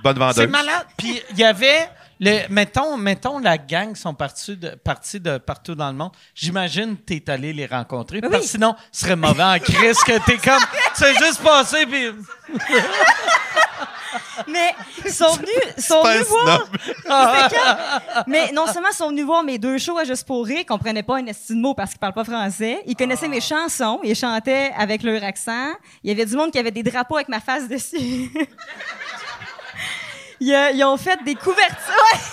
Bonne 0.03 0.17
vendeuse. 0.17 0.35
C'est 0.35 0.47
malade. 0.47 0.85
Puis 0.97 1.21
il 1.31 1.37
y 1.37 1.43
avait. 1.43 1.89
Le, 2.23 2.47
mettons, 2.49 2.97
mettons, 2.97 3.39
la 3.39 3.57
gang 3.57 3.95
sont 3.95 4.13
partis 4.13 4.55
de, 4.55 4.69
partis 4.75 5.19
de 5.19 5.39
partout 5.39 5.73
dans 5.73 5.87
le 5.89 5.97
monde. 5.97 6.11
J'imagine 6.35 6.95
que 6.95 7.01
tu 7.07 7.13
es 7.15 7.29
allé 7.31 7.51
les 7.51 7.65
rencontrer. 7.65 8.19
Oui. 8.21 8.29
Parce 8.29 8.43
que 8.43 8.49
sinon, 8.49 8.75
ce 8.91 9.01
serait 9.05 9.15
mauvais 9.15 9.43
en 9.43 9.57
crise 9.57 9.97
que 10.03 10.23
tu 10.23 10.33
es 10.33 10.37
comme. 10.37 10.61
C'est 10.93 11.15
juste 11.17 11.41
passé, 11.41 11.87
puis. 11.87 12.11
Mais 14.47 14.73
ils 15.05 15.11
sont 15.11 15.33
venus, 15.33 15.49
sont 15.85 16.01
Pas 16.01 16.11
un 16.11 16.13
venus 16.15 16.27
voir. 16.27 16.69
quand- 17.49 18.23
Mais 18.27 18.51
non 18.51 18.67
seulement 18.67 18.89
ils 18.91 18.95
sont 18.95 19.09
venus 19.09 19.25
voir 19.25 19.43
mes 19.43 19.57
deux 19.57 19.77
shows 19.77 19.97
à 19.97 20.03
Juste 20.03 20.27
pour 20.27 20.45
rire, 20.45 20.59
ils 20.61 20.65
comprenaient 20.65 21.03
pas 21.03 21.17
un 21.17 21.25
esti 21.25 21.55
de 21.55 21.59
mot 21.59 21.73
parce 21.73 21.91
qu'ils 21.91 21.99
parlent 21.99 22.13
pas 22.13 22.23
français. 22.23 22.81
Ils 22.85 22.95
connaissaient 22.95 23.27
mes 23.29 23.41
chansons, 23.41 23.99
ils 24.03 24.15
chantaient 24.15 24.71
avec 24.77 25.01
leur 25.03 25.23
accent. 25.23 25.71
Il 26.03 26.09
y 26.09 26.13
avait 26.13 26.25
du 26.25 26.35
monde 26.35 26.51
qui 26.51 26.59
avait 26.59 26.71
des 26.71 26.83
drapeaux 26.83 27.15
avec 27.15 27.29
ma 27.29 27.39
face 27.39 27.67
dessus. 27.67 28.29
Ils, 30.43 30.53
euh, 30.53 30.71
ils 30.71 30.83
ont 30.83 30.97
fait 30.97 31.23
des 31.23 31.35
couvertures. 31.35 31.77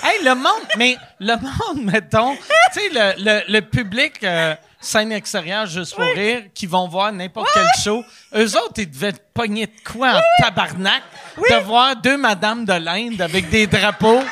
Ouais. 0.02 0.08
Hey, 0.10 0.24
le 0.24 0.34
monde, 0.34 0.62
mais 0.78 0.96
le 1.20 1.34
monde, 1.36 1.84
mettons, 1.84 2.34
tu 2.36 2.80
sais, 2.80 2.88
le, 2.90 3.22
le, 3.22 3.52
le 3.52 3.60
public, 3.60 4.24
euh, 4.24 4.54
scène 4.80 5.12
extérieure, 5.12 5.66
juste 5.66 5.94
pour 5.94 6.04
rire, 6.04 6.44
qui 6.54 6.66
vont 6.66 6.88
voir 6.88 7.12
n'importe 7.12 7.48
quel 7.52 7.66
show, 7.82 8.02
eux 8.34 8.56
autres, 8.56 8.74
ils 8.78 8.90
devaient 8.90 9.12
pogner 9.34 9.66
de 9.66 9.72
quoi 9.92 10.14
en 10.14 10.20
tabarnak 10.42 11.02
de 11.36 11.54
voir 11.64 11.96
deux 11.96 12.16
madames 12.16 12.64
de 12.64 12.72
l'Inde 12.72 13.20
avec 13.20 13.50
des 13.50 13.66
drapeaux 13.66 14.22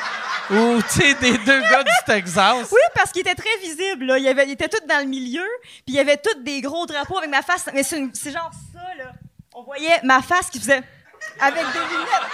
ou, 0.51 0.81
tu 0.83 1.01
sais, 1.01 1.14
des 1.14 1.37
deux 1.39 1.61
gars 1.61 1.83
du 1.83 1.91
Texas. 2.07 2.68
Oui, 2.70 2.79
parce 2.95 3.11
qu'ils 3.11 3.22
étaient 3.22 3.35
très 3.35 3.57
visibles. 3.61 4.07
Là. 4.07 4.18
Ils, 4.18 4.29
avaient- 4.29 4.47
ils 4.47 4.53
étaient 4.53 4.68
tous 4.68 4.87
dans 4.89 5.01
le 5.01 5.07
milieu, 5.07 5.45
puis 5.64 5.83
il 5.89 5.95
y 5.95 5.99
avait 6.01 6.16
tous 6.16 6.41
des 6.45 6.61
gros 6.62 6.87
drapeaux 6.87 7.18
avec 7.18 7.29
ma 7.29 7.43
face. 7.43 7.66
Mais 7.74 7.83
c'est 7.83 7.99
genre 8.33 8.51
ça, 8.72 8.81
là. 8.97 9.11
On 9.53 9.64
voyait 9.64 10.01
ma 10.05 10.22
face 10.22 10.49
qui 10.49 10.61
faisait 10.61 10.83
avec 11.41 11.61
des 11.72 11.79
lunettes. 11.91 12.31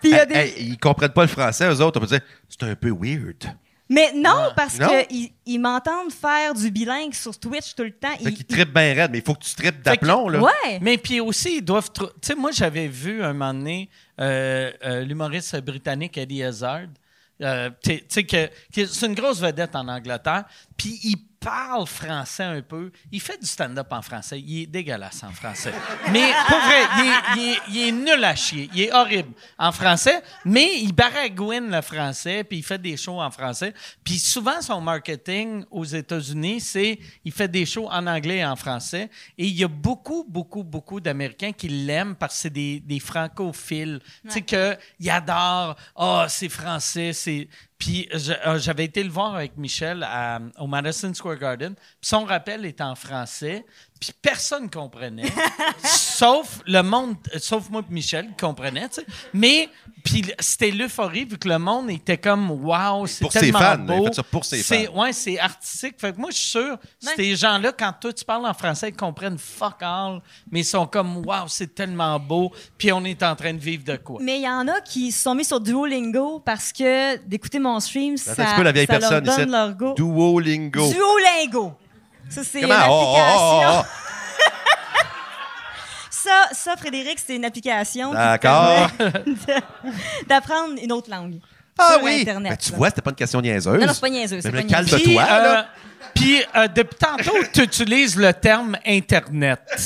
Puis 0.00 0.10
il 0.10 0.16
y 0.16 0.18
a 0.18 0.26
des... 0.26 0.34
Hey, 0.34 0.54
ils 0.70 0.78
comprennent 0.78 1.12
pas 1.12 1.22
le 1.22 1.28
français, 1.28 1.68
eux 1.68 1.80
autres. 1.80 1.98
On 1.98 2.00
peut 2.00 2.06
dire, 2.06 2.20
c'est 2.48 2.62
un 2.64 2.74
peu 2.74 2.90
weird. 2.90 3.44
Mais 3.92 4.12
non, 4.14 4.50
parce 4.54 4.78
Non? 4.78 4.88
qu'ils 5.08 5.30
ils 5.46 5.58
m'entendent 5.58 6.12
faire 6.12 6.54
du 6.54 6.70
bilingue 6.70 7.12
sur 7.12 7.36
Twitch 7.38 7.74
tout 7.74 7.82
le 7.82 7.90
temps. 7.90 8.16
Fait 8.18 8.22
Ils- 8.30 8.34
qu'ils 8.34 8.46
trippent 8.46 8.72
bien 8.72 8.94
raide, 8.94 9.10
mais 9.10 9.18
il 9.18 9.24
faut 9.24 9.34
que 9.34 9.42
tu 9.44 9.52
tripes 9.54 9.82
d'aplomb, 9.82 10.28
là. 10.28 10.38
Ouais. 10.40 10.78
Mais 10.80 10.96
puis 10.96 11.18
aussi, 11.20 11.56
ils 11.56 11.64
doivent. 11.64 11.90
trou- 11.90 12.06
Tu 12.06 12.28
sais, 12.28 12.34
moi, 12.36 12.52
j'avais 12.52 12.86
vu 12.86 13.20
un 13.22 13.32
moment 13.32 13.52
donné 13.52 13.90
euh, 14.20 14.70
euh, 14.84 15.00
l'humoriste 15.02 15.56
britannique 15.62 16.16
Eddie 16.18 16.44
Hazard. 16.44 16.82
euh, 17.42 17.70
tu 17.82 17.90
sais- 17.90 17.98
tu 18.00 18.04
sais 18.10 18.24
que, 18.24 18.46
que 18.72 18.86
c'est 18.86 19.06
une 19.06 19.14
grosse 19.14 19.40
vedette 19.40 19.74
en 19.74 19.88
Angleterre. 19.88 20.44
Puis 20.80 20.98
il 21.04 21.16
parle 21.40 21.86
français 21.86 22.42
un 22.44 22.62
peu. 22.62 22.90
Il 23.12 23.20
fait 23.20 23.38
du 23.38 23.46
stand-up 23.46 23.86
en 23.90 24.00
français. 24.02 24.40
Il 24.40 24.62
est 24.62 24.66
dégueulasse 24.66 25.22
en 25.24 25.30
français. 25.30 25.72
Mais 26.10 26.32
pour 26.48 26.58
vrai, 26.58 26.82
il 26.98 27.06
est, 27.06 27.14
il 27.36 27.48
est- 27.52 27.58
il 27.68 27.88
est 27.88 27.92
nul 27.92 28.24
à 28.24 28.34
chier. 28.34 28.68
Il 28.74 28.80
est 28.82 28.92
horrible 28.92 29.32
en 29.58 29.72
français, 29.72 30.22
mais 30.44 30.68
il 30.80 30.92
baragouine 30.94 31.70
le 31.70 31.80
français, 31.82 32.44
puis 32.44 32.58
il 32.58 32.62
fait 32.62 32.78
des 32.80 32.96
shows 32.96 33.20
en 33.20 33.30
français. 33.30 33.72
Puis 34.04 34.18
souvent, 34.18 34.60
son 34.62 34.80
marketing 34.80 35.64
aux 35.70 35.84
États-Unis, 35.84 36.60
c'est 36.60 36.98
il 37.24 37.32
fait 37.32 37.48
des 37.48 37.64
shows 37.66 37.88
en 37.90 38.06
anglais 38.06 38.38
et 38.38 38.44
en 38.46 38.56
français. 38.56 39.10
Et 39.38 39.46
il 39.46 39.54
y 39.58 39.64
a 39.64 39.68
beaucoup, 39.68 40.24
beaucoup, 40.28 40.62
beaucoup 40.64 40.98
d'Américains 41.00 41.52
qui 41.52 41.68
l'aiment 41.68 42.16
parce 42.16 42.34
que 42.36 42.40
c'est 42.42 42.50
des, 42.50 42.80
des 42.80 43.00
francophiles. 43.00 44.00
Tu 44.24 44.30
sais, 44.30 44.42
qu'ils 44.42 45.10
adorent, 45.10 45.76
ah, 45.96 46.26
c'est 46.28 46.48
français, 46.48 47.12
c'est. 47.12 47.48
Puis 47.80 48.08
euh, 48.12 48.58
j'avais 48.58 48.84
été 48.84 49.02
le 49.02 49.10
voir 49.10 49.34
avec 49.34 49.56
Michel 49.56 50.06
au 50.58 50.66
Madison 50.68 51.12
Square 51.12 51.38
Garden. 51.38 51.74
Puis 51.74 51.86
son 52.02 52.24
rappel 52.24 52.64
est 52.66 52.80
en 52.80 52.94
français. 52.94 53.64
Puis 54.00 54.12
personne 54.22 54.70
comprenait. 54.70 55.30
sauf 55.84 56.60
le 56.66 56.82
monde, 56.82 57.16
euh, 57.34 57.38
sauf 57.38 57.68
moi 57.68 57.82
et 57.88 57.92
Michel 57.92 58.28
qui 58.28 58.34
comprenait, 58.46 58.88
tu 58.88 58.96
sais. 58.96 59.06
Mais 59.34 59.68
puis 60.02 60.24
c'était 60.38 60.70
l'euphorie 60.70 61.26
vu 61.26 61.36
que 61.36 61.46
le 61.48 61.58
monde 61.58 61.90
était 61.90 62.16
comme 62.16 62.50
wow, 62.50 63.06
c'est 63.06 63.20
Pour 63.20 63.32
ses 63.32 63.40
tellement 63.40 63.58
fans, 63.58 63.78
beau. 63.78 64.06
fait 64.06 64.14
ça 64.14 64.22
pour 64.22 64.44
ses 64.46 64.62
C'est- 64.62 64.86
fans. 64.86 65.00
Ouais, 65.02 65.12
c'est 65.12 65.38
artistique. 65.38 65.96
Fait 66.00 66.12
que 66.14 66.18
moi 66.18 66.30
je 66.30 66.36
suis 66.38 66.48
sûr, 66.50 66.70
Ouais. 67.04 67.12
ces 67.16 67.36
gens-là 67.36 67.72
quand 67.78 67.92
toi 68.00 68.12
tu 68.12 68.24
parles 68.24 68.46
en 68.46 68.54
français, 68.54 68.88
ils 68.88 68.96
comprennent 68.96 69.38
fuck 69.38 69.76
all, 69.82 70.20
mais 70.50 70.60
ils 70.60 70.64
sont 70.64 70.86
comme 70.86 71.18
wow, 71.18 71.46
c'est 71.48 71.74
tellement 71.74 72.18
beau. 72.18 72.52
Puis 72.78 72.90
on 72.92 73.04
est 73.04 73.22
en 73.22 73.36
train 73.36 73.52
de 73.52 73.58
vivre 73.60 73.84
de 73.84 73.96
quoi? 73.96 74.18
Mais 74.22 74.38
il 74.38 74.42
y 74.44 74.48
en 74.48 74.66
a 74.68 74.80
qui 74.80 75.12
se 75.12 75.22
sont 75.24 75.34
mis 75.34 75.44
sur 75.44 75.60
Duolingo 75.60 76.40
parce 76.40 76.72
que 76.72 77.16
d'écouter 77.26 77.58
mon 77.58 77.78
stream, 77.80 78.16
ça, 78.16 78.32
Attends 78.32 78.42
un 78.42 78.46
petit 78.46 78.54
peu, 78.56 78.62
la 78.62 78.72
vieille 78.72 78.86
ça 78.86 78.98
personne 78.98 79.24
leur 79.26 79.36
donne 79.36 79.50
leur 79.50 79.74
go. 79.74 79.94
Duolingo. 79.94 80.90
Duolingo. 80.90 81.74
Ça, 82.30 82.42
c'est 82.44 82.60
une 82.60 82.68
Comment? 82.68 82.80
Oh, 82.88 83.14
oh, 83.16 83.18
application. 83.18 83.70
oh, 83.70 83.82
oh, 83.82 83.84
Ça, 86.10 86.48
ça, 86.52 86.76
Frédéric, 86.76 87.18
c'est 87.24 87.36
une 87.36 87.44
application 87.44 88.12
D'accord. 88.12 88.88
d'apprendre 90.28 90.74
une 90.82 90.92
autre 90.92 91.10
langue. 91.10 91.40
Ah 91.78 91.94
sur 91.94 92.02
oui! 92.04 92.20
Internet. 92.20 92.50
Ben, 92.52 92.56
tu 92.58 92.72
là. 92.72 92.76
vois, 92.78 92.88
c'était 92.90 93.00
pas 93.00 93.10
une 93.10 93.16
question 93.16 93.40
niaiseuse. 93.40 93.80
Non, 93.80 93.86
non, 93.86 93.92
c'est 93.94 94.00
pas 94.00 94.10
niaiseux. 94.10 94.40
Mais 94.52 94.66
calme-toi, 94.66 94.98
Puis, 94.98 95.14
là. 95.14 95.58
euh, 95.58 95.62
Puis 96.14 96.42
euh, 96.56 96.68
depuis 96.68 96.98
tantôt, 96.98 97.36
tu 97.52 97.62
utilises 97.62 98.16
le 98.16 98.32
terme 98.34 98.76
internet. 98.86 99.60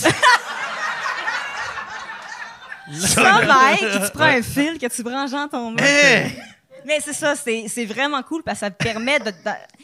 Ça, 3.00 3.22
Mike, 3.46 3.80
que 3.80 4.04
tu 4.06 4.10
prends 4.12 4.24
un 4.24 4.42
fil 4.42 4.78
que 4.78 4.86
tu 4.86 5.02
branches 5.02 5.30
dans 5.30 5.48
ton. 5.48 5.74
Hey! 5.78 6.36
Mais 6.86 7.00
c'est 7.00 7.12
ça, 7.12 7.34
c'est 7.34 7.66
c'est 7.68 7.84
vraiment 7.86 8.22
cool 8.22 8.42
parce 8.42 8.60
que 8.60 8.66
ça 8.66 8.70
te 8.70 8.82
permet 8.82 9.18
de. 9.18 9.32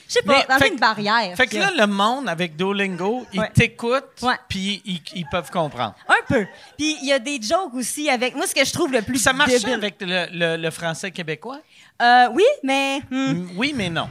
je 0.07 0.13
sais 0.13 0.23
pas, 0.23 0.43
d'enlever 0.45 0.67
fait- 0.67 0.73
une 0.73 0.79
barrière. 0.81 1.37
Fait 1.37 1.47
que 1.47 1.57
là, 1.57 1.71
le 1.77 1.87
monde 1.87 2.29
avec 2.29 2.57
Duolingo, 2.57 3.27
ils 3.33 3.41
Ouais. 3.41 3.51
t'écoutent, 3.55 4.23
puis 4.49 4.83
ils, 4.85 5.01
ils 5.15 5.27
peuvent 5.31 5.51
comprendre. 5.51 5.95
Un 6.09 6.25
peu. 6.29 6.47
Puis 6.77 6.97
il 7.03 7.09
y 7.09 7.13
a 7.13 7.19
des 7.19 7.41
jokes 7.41 7.75
aussi 7.75 8.09
avec. 8.11 8.35
Moi, 8.35 8.47
ce 8.47 8.55
que 8.55 8.65
je 8.65 8.73
trouve 8.73 8.93
le 8.93 9.03
plus. 9.03 9.19
Ça 9.19 9.33
marche 9.33 9.51
débile- 9.53 9.75
avec 9.75 9.97
le, 10.01 10.27
le- 10.33 10.57
le 10.57 10.71
français 10.71 11.11
québécois? 11.11 11.61
Euh, 12.03 12.29
oui, 12.33 12.45
mais. 12.63 13.01
hmm. 13.11 13.33
Mm, 13.33 13.49
Oui, 13.57 13.73
mais 13.77 13.91
non. 13.91 14.09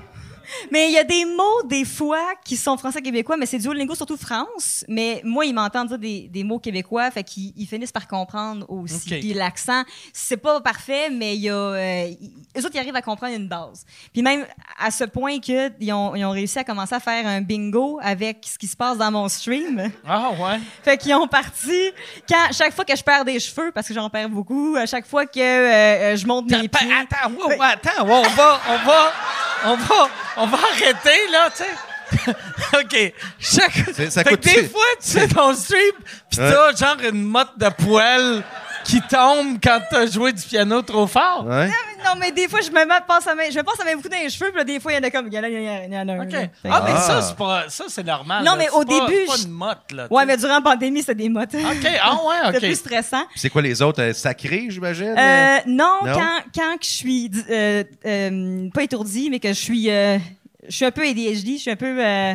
Mais 0.71 0.87
il 0.87 0.93
y 0.93 0.97
a 0.97 1.03
des 1.03 1.25
mots, 1.25 1.63
des 1.65 1.85
fois, 1.85 2.23
qui 2.43 2.57
sont 2.57 2.77
français 2.77 3.01
québécois, 3.01 3.37
mais 3.37 3.45
c'est 3.45 3.57
Duolingo, 3.59 3.95
surtout 3.95 4.17
France. 4.17 4.83
Mais 4.87 5.21
moi, 5.23 5.45
ils 5.45 5.53
m'entendent 5.53 5.89
dire 5.89 5.99
des, 5.99 6.27
des 6.29 6.43
mots 6.43 6.59
québécois, 6.59 7.09
fait 7.11 7.23
qu'ils 7.23 7.53
ils 7.55 7.65
finissent 7.67 7.91
par 7.91 8.07
comprendre 8.07 8.65
aussi. 8.69 9.13
OK. 9.13 9.19
Puis 9.19 9.33
l'accent, 9.33 9.83
c'est 10.13 10.37
pas 10.37 10.61
parfait, 10.61 11.09
mais 11.09 11.35
il 11.35 11.41
y 11.41 11.49
a, 11.49 11.53
euh, 11.55 12.07
ils- 12.19 12.31
eux 12.57 12.65
autres, 12.65 12.71
ils 12.75 12.79
arrivent 12.79 12.95
à 12.95 13.01
comprendre 13.01 13.33
une 13.35 13.47
base. 13.47 13.85
Puis 14.13 14.21
même 14.21 14.45
à 14.79 14.91
ce 14.91 15.03
point 15.03 15.39
qu'ils 15.39 15.71
ont, 15.93 16.15
ils 16.15 16.25
ont 16.25 16.31
réussi 16.31 16.59
à 16.59 16.63
commencer 16.63 16.95
à 16.95 16.99
faire 16.99 17.25
un 17.27 17.41
bingo 17.41 17.99
avec 18.01 18.45
ce 18.51 18.57
qui 18.57 18.67
se 18.67 18.75
passe 18.75 18.97
dans 18.97 19.11
mon 19.11 19.27
stream. 19.29 19.91
Ah, 20.07 20.31
ouais. 20.31 20.59
Fait 20.83 20.97
qu'ils 20.97 21.13
ont 21.15 21.27
parti, 21.27 21.91
quand, 22.27 22.51
chaque 22.51 22.73
fois 22.73 22.85
que 22.85 22.95
je 22.95 23.03
perds 23.03 23.25
des 23.25 23.39
cheveux, 23.39 23.71
parce 23.71 23.87
que 23.87 23.93
j'en 23.93 24.09
perds 24.09 24.29
beaucoup, 24.29 24.75
à 24.77 24.85
chaque 24.85 25.05
fois 25.05 25.25
que 25.25 25.39
euh, 25.39 26.13
euh, 26.13 26.15
je 26.15 26.25
monte 26.25 26.49
mes 26.49 26.67
pieds. 26.67 26.87
attends, 26.91 27.31
wow, 27.31 27.49
wow, 27.49 27.61
attends, 27.61 28.05
wow, 28.05 28.23
on 28.25 28.29
va, 28.29 28.61
on 28.69 28.77
va, 28.85 29.13
on 29.65 29.75
va, 29.75 30.09
on 30.37 30.47
va 30.47 30.57
arrêter, 30.57 31.27
là, 31.31 31.49
tu 31.55 31.63
sais. 31.63 32.35
OK. 32.79 33.13
Chaque... 33.39 33.71
Ça 34.09 34.23
fait 34.23 34.31
coûte- 34.31 34.39
que 34.41 34.61
des 34.61 34.67
fois, 34.67 34.81
tu 35.01 35.09
sais, 35.09 35.27
ton 35.27 35.53
stream, 35.53 35.91
pis 36.29 36.37
t'as 36.37 36.75
genre 36.75 36.97
une 37.03 37.23
motte 37.23 37.57
de 37.57 37.69
poêle 37.69 38.43
qui 38.85 39.01
tombe 39.01 39.57
quand 39.63 39.79
t'as 39.89 40.05
joué 40.07 40.33
du 40.33 40.41
piano 40.43 40.81
trop 40.81 41.07
fort. 41.07 41.45
Ouais. 41.47 41.67
Non, 42.05 42.11
mais 42.17 42.31
des 42.31 42.47
fois, 42.47 42.61
je 42.61 42.69
me 42.69 42.85
mets, 42.85 42.93
passe 43.07 43.27
à 43.27 43.35
main, 43.35 43.43
je 43.51 43.57
me 43.57 43.63
passe 43.63 43.79
à 43.81 43.83
main 43.83 43.95
beaucoup 43.95 44.07
dans 44.09 44.17
les 44.17 44.29
cheveux, 44.29 44.49
puis 44.51 44.57
là, 44.57 44.63
des 44.63 44.79
fois, 44.79 44.93
il 44.93 44.95
y 44.95 44.97
en 44.99 45.03
a 45.03 45.11
comme, 45.11 45.27
il 45.27 45.33
y 45.33 45.39
en 45.39 45.43
a, 45.43 45.49
il 45.49 45.53
y 45.63 45.67
en 45.67 45.71
a- 45.71 45.83
il 45.85 45.93
y 45.93 45.97
en 45.97 46.07
a 46.07 46.13
un. 46.13 46.23
OK. 46.23 46.31
là. 46.31 46.39
Fait 46.39 46.47
que- 46.47 46.69
Ah, 46.71 46.83
mais 46.85 46.91
Ah. 46.95 47.01
ça, 47.01 47.21
c'est 47.21 47.35
pas, 47.35 47.65
ça, 47.69 47.83
c'est 47.89 48.03
normal. 48.05 48.43
Non, 48.45 48.51
là. 48.51 48.57
mais 48.57 48.63
C'est 48.65 48.71
au 48.71 48.85
pas- 48.85 49.07
début, 49.07 49.19
C'est 49.21 49.25
pas 49.27 49.37
je- 49.37 49.43
une 49.47 49.51
motte, 49.51 49.91
là. 49.91 50.07
Ouais, 50.09 50.25
mais 50.25 50.37
durant 50.37 50.55
la 50.55 50.61
pandémie, 50.61 50.99
c'était 51.01 51.15
des 51.15 51.29
mottes. 51.29 51.53
OK. 51.55 51.87
Ah, 52.01 52.13
ouais, 52.13 52.19
C'était 52.53 52.59
plus 52.59 52.69
OK. 52.69 52.75
stressant. 52.75 53.25
Puis 53.31 53.39
c'est 53.39 53.49
quoi 53.49 53.61
les 53.61 53.81
autres? 53.81 54.01
euh, 54.01 54.13
sacrés, 54.13 54.67
j'imagine? 54.69 55.13
Euh, 55.17 55.57
non, 55.67 55.97
Non? 56.05 56.13
Quand, 56.13 56.39
quand 56.55 56.77
que 56.77 56.85
je 56.85 56.89
suis, 56.89 57.31
euh, 57.49 57.83
euh, 58.05 58.69
pas 58.73 58.83
étourdie, 58.83 59.29
mais 59.29 59.39
que 59.39 59.49
je 59.49 59.53
suis, 59.53 59.89
euh, 59.91 60.17
je 60.69 60.75
suis 60.75 60.85
un 60.85 60.91
peu 60.91 61.01
ADHD, 61.05 61.55
je 61.57 61.61
suis 61.61 61.71
un 61.71 61.75
peu, 61.75 61.95
euh, 61.99 62.33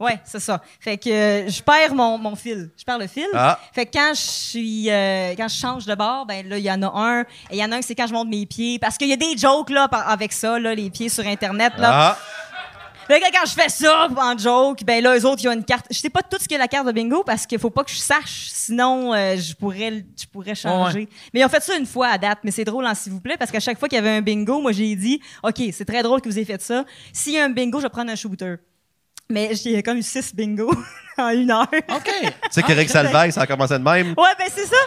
ouais, 0.00 0.18
c'est 0.24 0.40
ça. 0.40 0.60
Fait 0.80 0.98
que 0.98 1.10
euh, 1.10 1.48
je 1.48 1.62
perds 1.62 1.94
mon, 1.94 2.18
mon 2.18 2.34
fil. 2.34 2.70
Je 2.76 2.84
perds 2.84 2.98
le 2.98 3.06
fil. 3.06 3.26
Ah. 3.34 3.58
Fait 3.72 3.86
que 3.86 3.92
quand 3.92 4.12
je 4.14 4.20
suis, 4.20 4.90
euh, 4.90 5.34
quand 5.36 5.48
je 5.48 5.56
change 5.56 5.86
de 5.86 5.94
bord, 5.94 6.26
ben 6.26 6.48
là, 6.48 6.58
il 6.58 6.64
y 6.64 6.70
en 6.70 6.82
a 6.82 6.90
un. 6.92 7.20
Et 7.22 7.24
il 7.52 7.58
y 7.58 7.64
en 7.64 7.70
a 7.72 7.76
un, 7.76 7.82
c'est 7.82 7.94
quand 7.94 8.06
je 8.06 8.12
monte 8.12 8.28
mes 8.28 8.46
pieds. 8.46 8.78
Parce 8.78 8.96
qu'il 8.96 9.08
y 9.08 9.12
a 9.12 9.16
des 9.16 9.36
jokes, 9.36 9.70
là, 9.70 9.88
par- 9.88 10.08
avec 10.08 10.32
ça, 10.32 10.58
là, 10.58 10.74
les 10.74 10.90
pieds 10.90 11.08
sur 11.08 11.26
Internet, 11.26 11.74
là. 11.78 11.90
Ah! 11.92 12.18
Fait 13.06 13.18
que 13.18 13.26
quand 13.32 13.44
je 13.44 13.54
fais 13.54 13.68
ça, 13.68 14.06
en 14.16 14.38
joke, 14.38 14.84
ben 14.84 15.02
là, 15.02 15.18
eux 15.18 15.26
autres, 15.26 15.42
ils 15.42 15.48
ont 15.48 15.52
une 15.52 15.64
carte. 15.64 15.84
Je 15.90 15.98
sais 15.98 16.10
pas 16.10 16.22
tout 16.22 16.36
ce 16.40 16.46
qu'est 16.46 16.56
la 16.58 16.68
carte 16.68 16.86
de 16.86 16.92
bingo 16.92 17.24
parce 17.24 17.44
qu'il 17.44 17.58
faut 17.58 17.68
pas 17.70 17.82
que 17.82 17.90
je 17.90 17.96
sache, 17.96 18.50
sinon 18.52 19.12
euh, 19.12 19.36
je 19.36 19.52
pourrais 19.52 20.04
je 20.16 20.26
pourrais 20.30 20.54
changer. 20.54 21.08
Mais 21.34 21.40
ils 21.40 21.44
ont 21.44 21.48
fait 21.48 21.60
ça 21.60 21.76
une 21.76 21.86
fois 21.86 22.06
à 22.06 22.18
date, 22.18 22.38
mais 22.44 22.52
c'est 22.52 22.62
drôle, 22.62 22.86
hein, 22.86 22.94
s'il 22.94 23.10
vous 23.10 23.20
plaît, 23.20 23.36
parce 23.36 23.50
qu'à 23.50 23.58
chaque 23.58 23.80
fois 23.80 23.88
qu'il 23.88 23.96
y 23.96 23.98
avait 23.98 24.10
un 24.16 24.20
bingo, 24.20 24.60
moi 24.60 24.70
j'ai 24.70 24.94
dit, 24.94 25.20
OK, 25.42 25.60
c'est 25.72 25.84
très 25.84 26.04
drôle 26.04 26.20
que 26.20 26.28
vous 26.28 26.36
ayez 26.36 26.44
fait 26.44 26.62
ça. 26.62 26.84
S'il 27.12 27.32
y 27.32 27.38
a 27.40 27.44
un 27.46 27.48
bingo, 27.48 27.78
je 27.78 27.86
vais 27.86 27.90
prendre 27.90 28.12
un 28.12 28.14
shooter. 28.14 28.54
Mais 29.30 29.54
j'ai 29.54 29.82
comme 29.82 29.96
eu 29.98 30.02
six 30.02 30.34
bingos 30.34 30.74
en 31.18 31.28
une 31.30 31.50
heure. 31.50 31.66
OK. 31.88 32.10
Tu 32.22 32.32
sais 32.50 32.62
qu'Éric 32.62 32.90
Salvaille, 32.90 33.32
ça 33.32 33.42
a 33.42 33.46
commencé 33.46 33.74
de 33.78 33.84
même. 33.84 34.08
Ouais, 34.18 34.34
ben 34.38 34.48
c'est 34.54 34.66
ça. 34.66 34.76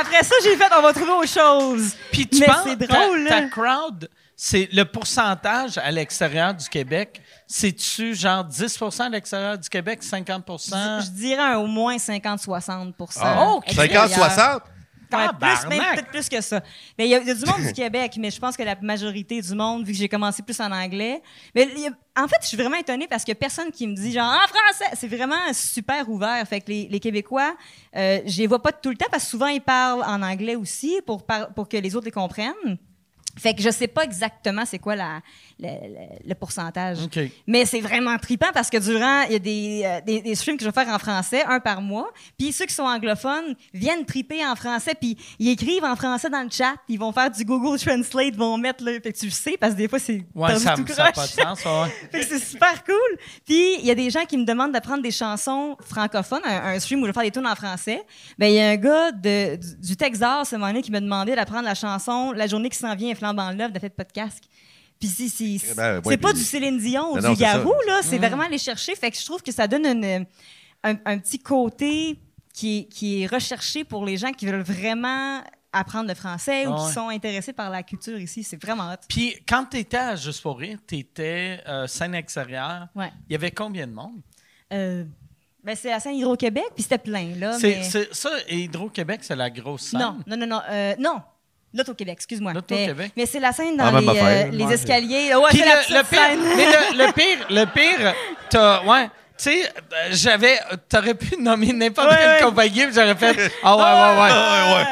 Après 0.00 0.22
ça, 0.22 0.34
j'ai 0.42 0.56
fait, 0.56 0.70
on 0.78 0.82
va 0.82 0.92
trouver 0.92 1.12
autre 1.12 1.28
chose. 1.28 1.94
Puis 2.12 2.26
tu 2.26 2.40
Mais 2.40 2.46
penses 2.46 2.56
c'est 2.66 2.76
ta- 2.76 2.86
drôle, 2.86 3.24
ta, 3.28 3.40
là. 3.40 3.48
crowd, 3.48 4.08
c'est 4.36 4.68
le 4.72 4.84
pourcentage 4.84 5.78
à 5.78 5.90
l'extérieur 5.90 6.52
du 6.54 6.68
Québec, 6.68 7.22
c'est-tu 7.46 8.14
genre 8.14 8.44
10% 8.44 9.02
à 9.02 9.08
l'extérieur 9.08 9.56
du 9.56 9.68
Québec, 9.68 10.02
50% 10.02 11.02
Je 11.06 11.10
dirais 11.10 11.40
un 11.42 11.56
au 11.58 11.66
moins 11.66 11.96
50-60 11.96 12.92
Ah, 13.20 13.46
Oh, 13.48 13.62
50-60? 13.66 14.60
Ouais, 15.12 15.28
plus, 15.38 15.68
même 15.68 15.82
peut-être 15.94 16.10
plus 16.10 16.28
que 16.28 16.40
ça. 16.40 16.60
Mais 16.98 17.06
il 17.06 17.10
y, 17.10 17.14
a 17.14 17.18
il 17.20 17.26
y 17.26 17.30
a 17.30 17.34
du 17.34 17.44
monde 17.44 17.60
du 17.66 17.72
Québec, 17.74 18.14
mais 18.18 18.30
je 18.30 18.38
pense 18.40 18.56
que 18.56 18.62
la 18.62 18.74
majorité 18.80 19.40
du 19.40 19.54
monde, 19.54 19.84
vu 19.84 19.92
que 19.92 19.98
j'ai 19.98 20.08
commencé 20.08 20.42
plus 20.42 20.58
en 20.60 20.70
anglais. 20.72 21.22
Mais 21.54 21.62
a- 21.62 22.22
en 22.22 22.28
fait, 22.28 22.36
je 22.42 22.46
suis 22.48 22.56
vraiment 22.56 22.76
étonnée 22.76 23.06
parce 23.08 23.24
que 23.24 23.32
personne 23.32 23.70
qui 23.70 23.86
me 23.86 23.94
dit 23.94 24.12
genre 24.12 24.32
en 24.32 24.46
français. 24.48 24.96
C'est 24.96 25.08
vraiment 25.08 25.52
super 25.52 26.08
ouvert. 26.08 26.46
Fait 26.48 26.60
que 26.60 26.70
les, 26.70 26.88
les 26.88 27.00
Québécois, 27.00 27.54
euh, 27.94 28.20
je 28.26 28.38
les 28.38 28.46
vois 28.46 28.62
pas 28.62 28.72
tout 28.72 28.90
le 28.90 28.96
temps 28.96 29.06
parce 29.10 29.24
que 29.24 29.30
souvent 29.30 29.48
ils 29.48 29.60
parlent 29.60 30.02
en 30.04 30.22
anglais 30.22 30.56
aussi 30.56 31.00
pour, 31.06 31.24
pour 31.54 31.68
que 31.68 31.76
les 31.76 31.94
autres 31.94 32.06
les 32.06 32.10
comprennent. 32.12 32.78
Fait 33.38 33.52
que 33.54 33.60
je 33.60 33.68
sais 33.68 33.86
pas 33.86 34.02
exactement 34.02 34.64
c'est 34.64 34.78
quoi 34.78 34.96
la, 34.96 35.20
le, 35.58 35.68
le- 35.68 36.28
le 36.28 36.34
pourcentage. 36.34 36.98
Mais 37.46 37.64
c'est 37.64 37.80
vraiment 37.80 38.16
trippant 38.18 38.50
parce 38.52 38.68
que 38.68 38.76
durant, 38.78 39.22
il 39.22 39.32
y 39.32 39.36
a 39.36 39.38
des, 39.38 39.82
euh, 39.84 40.00
des, 40.06 40.20
des 40.20 40.34
streams 40.34 40.56
que 40.58 40.64
je 40.64 40.68
vais 40.70 40.84
faire 40.84 40.92
en 40.94 40.98
français, 40.98 41.42
un 41.46 41.60
par 41.60 41.80
mois. 41.80 42.10
Puis 42.38 42.52
ceux 42.52 42.66
qui 42.66 42.74
sont 42.74 42.82
anglophones 42.84 43.54
viennent 43.72 44.04
triper 44.04 44.44
en 44.46 44.54
français, 44.54 44.92
puis 45.00 45.16
ils 45.38 45.48
écrivent 45.50 45.84
en 45.84 45.96
français 45.96 46.28
dans 46.28 46.42
le 46.42 46.50
chat. 46.50 46.74
Ils 46.88 46.98
vont 46.98 47.12
faire 47.12 47.30
du 47.30 47.44
Google 47.44 47.78
Translate, 47.78 48.36
vont 48.36 48.58
mettre 48.58 48.84
là. 48.84 48.92
Fait 49.00 49.12
que 49.12 49.18
tu 49.18 49.26
le 49.26 49.30
sais 49.30 49.56
parce 49.58 49.72
que 49.72 49.78
des 49.78 49.88
fois, 49.88 49.98
c'est 49.98 50.24
Ouais, 50.34 50.54
ça 50.58 50.76
n'a 50.76 51.12
pas 51.12 51.22
de 51.22 51.28
sens. 51.28 51.64
ouais. 51.64 51.90
Fait 52.12 52.20
que 52.20 52.26
c'est 52.26 52.38
super 52.44 52.84
cool. 52.84 53.18
Puis 53.44 53.76
il 53.80 53.86
y 53.86 53.90
a 53.90 53.94
des 53.94 54.10
gens 54.10 54.24
qui 54.26 54.36
me 54.36 54.44
demandent 54.44 54.72
d'apprendre 54.72 55.02
des 55.02 55.10
chansons 55.10 55.76
francophones, 55.80 56.42
un, 56.44 56.74
un 56.74 56.78
stream 56.80 57.00
où 57.00 57.02
je 57.04 57.08
vais 57.08 57.12
faire 57.14 57.22
des 57.22 57.30
tunes 57.30 57.46
en 57.46 57.54
français. 57.54 58.02
Ben 58.38 58.46
il 58.48 58.54
y 58.56 58.60
a 58.60 58.68
un 58.70 58.76
gars 58.76 59.12
de, 59.12 59.56
du, 59.56 59.76
du 59.88 59.96
Texas, 59.96 60.50
ce 60.50 60.56
moment 60.56 60.80
qui 60.80 60.90
m'a 60.90 61.00
demandé 61.00 61.34
d'apprendre 61.34 61.64
la 61.64 61.74
chanson 61.74 62.32
La 62.32 62.46
journée 62.46 62.68
qui 62.68 62.78
s'en 62.78 62.94
vient 62.94 63.14
flambant 63.14 63.52
neuf 63.54 63.72
de 63.72 63.78
Fête 63.78 63.94
casque. 64.12 64.42
Puis 64.98 65.08
c'est 65.08 65.28
c'est 65.28 65.44
Eh 65.70 65.74
ben, 65.74 66.00
c'est 66.04 66.16
pas 66.16 66.30
puis- 66.30 66.38
du 66.38 66.44
Céline 66.44 66.78
Dion 66.78 67.12
ou 67.12 67.16
Non, 67.16 67.22
non, 67.22 67.32
du 67.34 67.40
ça. 67.40 67.52
Garou 67.58 67.74
là, 67.86 68.00
c'est 68.02 68.18
vraiment 68.18 68.42
aller 68.44 68.58
chercher. 68.58 68.94
Fait 68.94 69.10
que 69.10 69.16
je 69.18 69.24
trouve 69.24 69.42
que 69.42 69.52
ça 69.52 69.66
donne 69.68 69.84
une, 69.86 70.26
un, 70.84 70.94
un 71.04 71.18
petit 71.18 71.38
côté 71.38 72.18
qui 72.54 72.78
est, 72.78 72.84
qui 72.84 73.22
est 73.22 73.26
recherché 73.26 73.84
pour 73.84 74.04
les 74.06 74.16
gens 74.16 74.32
qui 74.32 74.46
veulent 74.46 74.62
vraiment 74.62 75.42
apprendre 75.72 76.08
le 76.08 76.14
français 76.14 76.66
ou 76.66 76.72
Ah 76.72 76.80
ouais. 76.82 76.88
qui 76.88 76.94
sont 76.94 77.08
intéressés 77.08 77.52
par 77.52 77.68
la 77.68 77.82
culture 77.82 78.18
ici. 78.18 78.42
C'est 78.42 78.56
vraiment 78.62 78.90
hot. 78.90 78.96
Puis 79.08 79.36
quand 79.46 79.66
tu 79.70 79.76
étais 79.76 79.98
à 79.98 80.16
Juste 80.16 80.40
pour 80.40 80.58
rire, 80.58 80.78
tu 80.86 80.96
étais 80.96 81.60
scène 81.86 82.14
extérieure. 82.14 82.88
Ouais. 82.94 83.12
Il 83.28 83.32
y 83.32 83.36
avait 83.36 83.50
combien 83.50 83.86
de 83.86 83.92
monde? 83.92 84.22
Euh, 84.72 85.04
ben 85.62 85.76
c'est 85.76 85.90
la 85.90 86.00
scène 86.00 86.14
Hydro-Québec, 86.14 86.64
puis 86.74 86.82
c'était 86.84 86.96
plein, 86.98 87.34
là. 87.36 87.58
C'est, 87.58 87.76
mais- 87.76 87.82
c'est- 87.90 88.14
ça, 88.14 88.30
Hydro-Québec, 88.48 89.20
c'est 89.22 89.36
la 89.36 89.50
grosse 89.50 89.82
scène? 89.82 90.00
Non, 90.00 90.18
non, 90.26 90.36
non, 90.38 90.46
non. 90.46 90.60
Euh, 90.70 90.94
non. 90.98 91.20
L'Auto-Québec, 91.74 92.14
excuse-moi. 92.16 92.52
L'Auto-Québec. 92.54 92.96
Mais, 93.16 93.22
mais 93.22 93.26
c'est 93.26 93.40
la 93.40 93.52
scène 93.52 93.76
Ah, 93.78 93.90
dans 93.90 93.92
même 94.00 94.04
les, 94.04 94.18
affaire. 94.18 94.46
euh, 94.46 94.50
les 94.50 94.72
escaliers. 94.72 95.34
Ouais, 95.34 95.42
Puis 95.50 95.58
c'est 95.58 95.64
la 95.66 95.74
le, 95.74 95.98
le 95.98 96.04
pire, 96.04 96.18
scène. 96.18 96.40
mais 96.56 96.64
le, 96.66 97.06
le 97.06 97.12
pire, 97.12 97.46
le 97.50 97.64
pire, 97.66 98.14
t'as, 98.48 98.82
ouais, 98.84 99.08
tu 99.38 99.44
sais, 99.44 99.66
euh, 99.66 100.08
j'avais, 100.12 100.58
t'aurais 100.88 101.14
pu 101.14 101.36
nommer 101.40 101.72
n'importe 101.72 102.08
Ouais, 102.10 102.16
quelle 102.18 102.30
ouais. 102.36 102.42
compagnie, 102.50 102.84
puis 102.86 102.94
j'aurais 102.94 103.14
fait, 103.16 103.50
ah 103.62 103.76
ouais, 103.76 104.20
ouais, 104.22 104.74
ouais. 104.78 104.84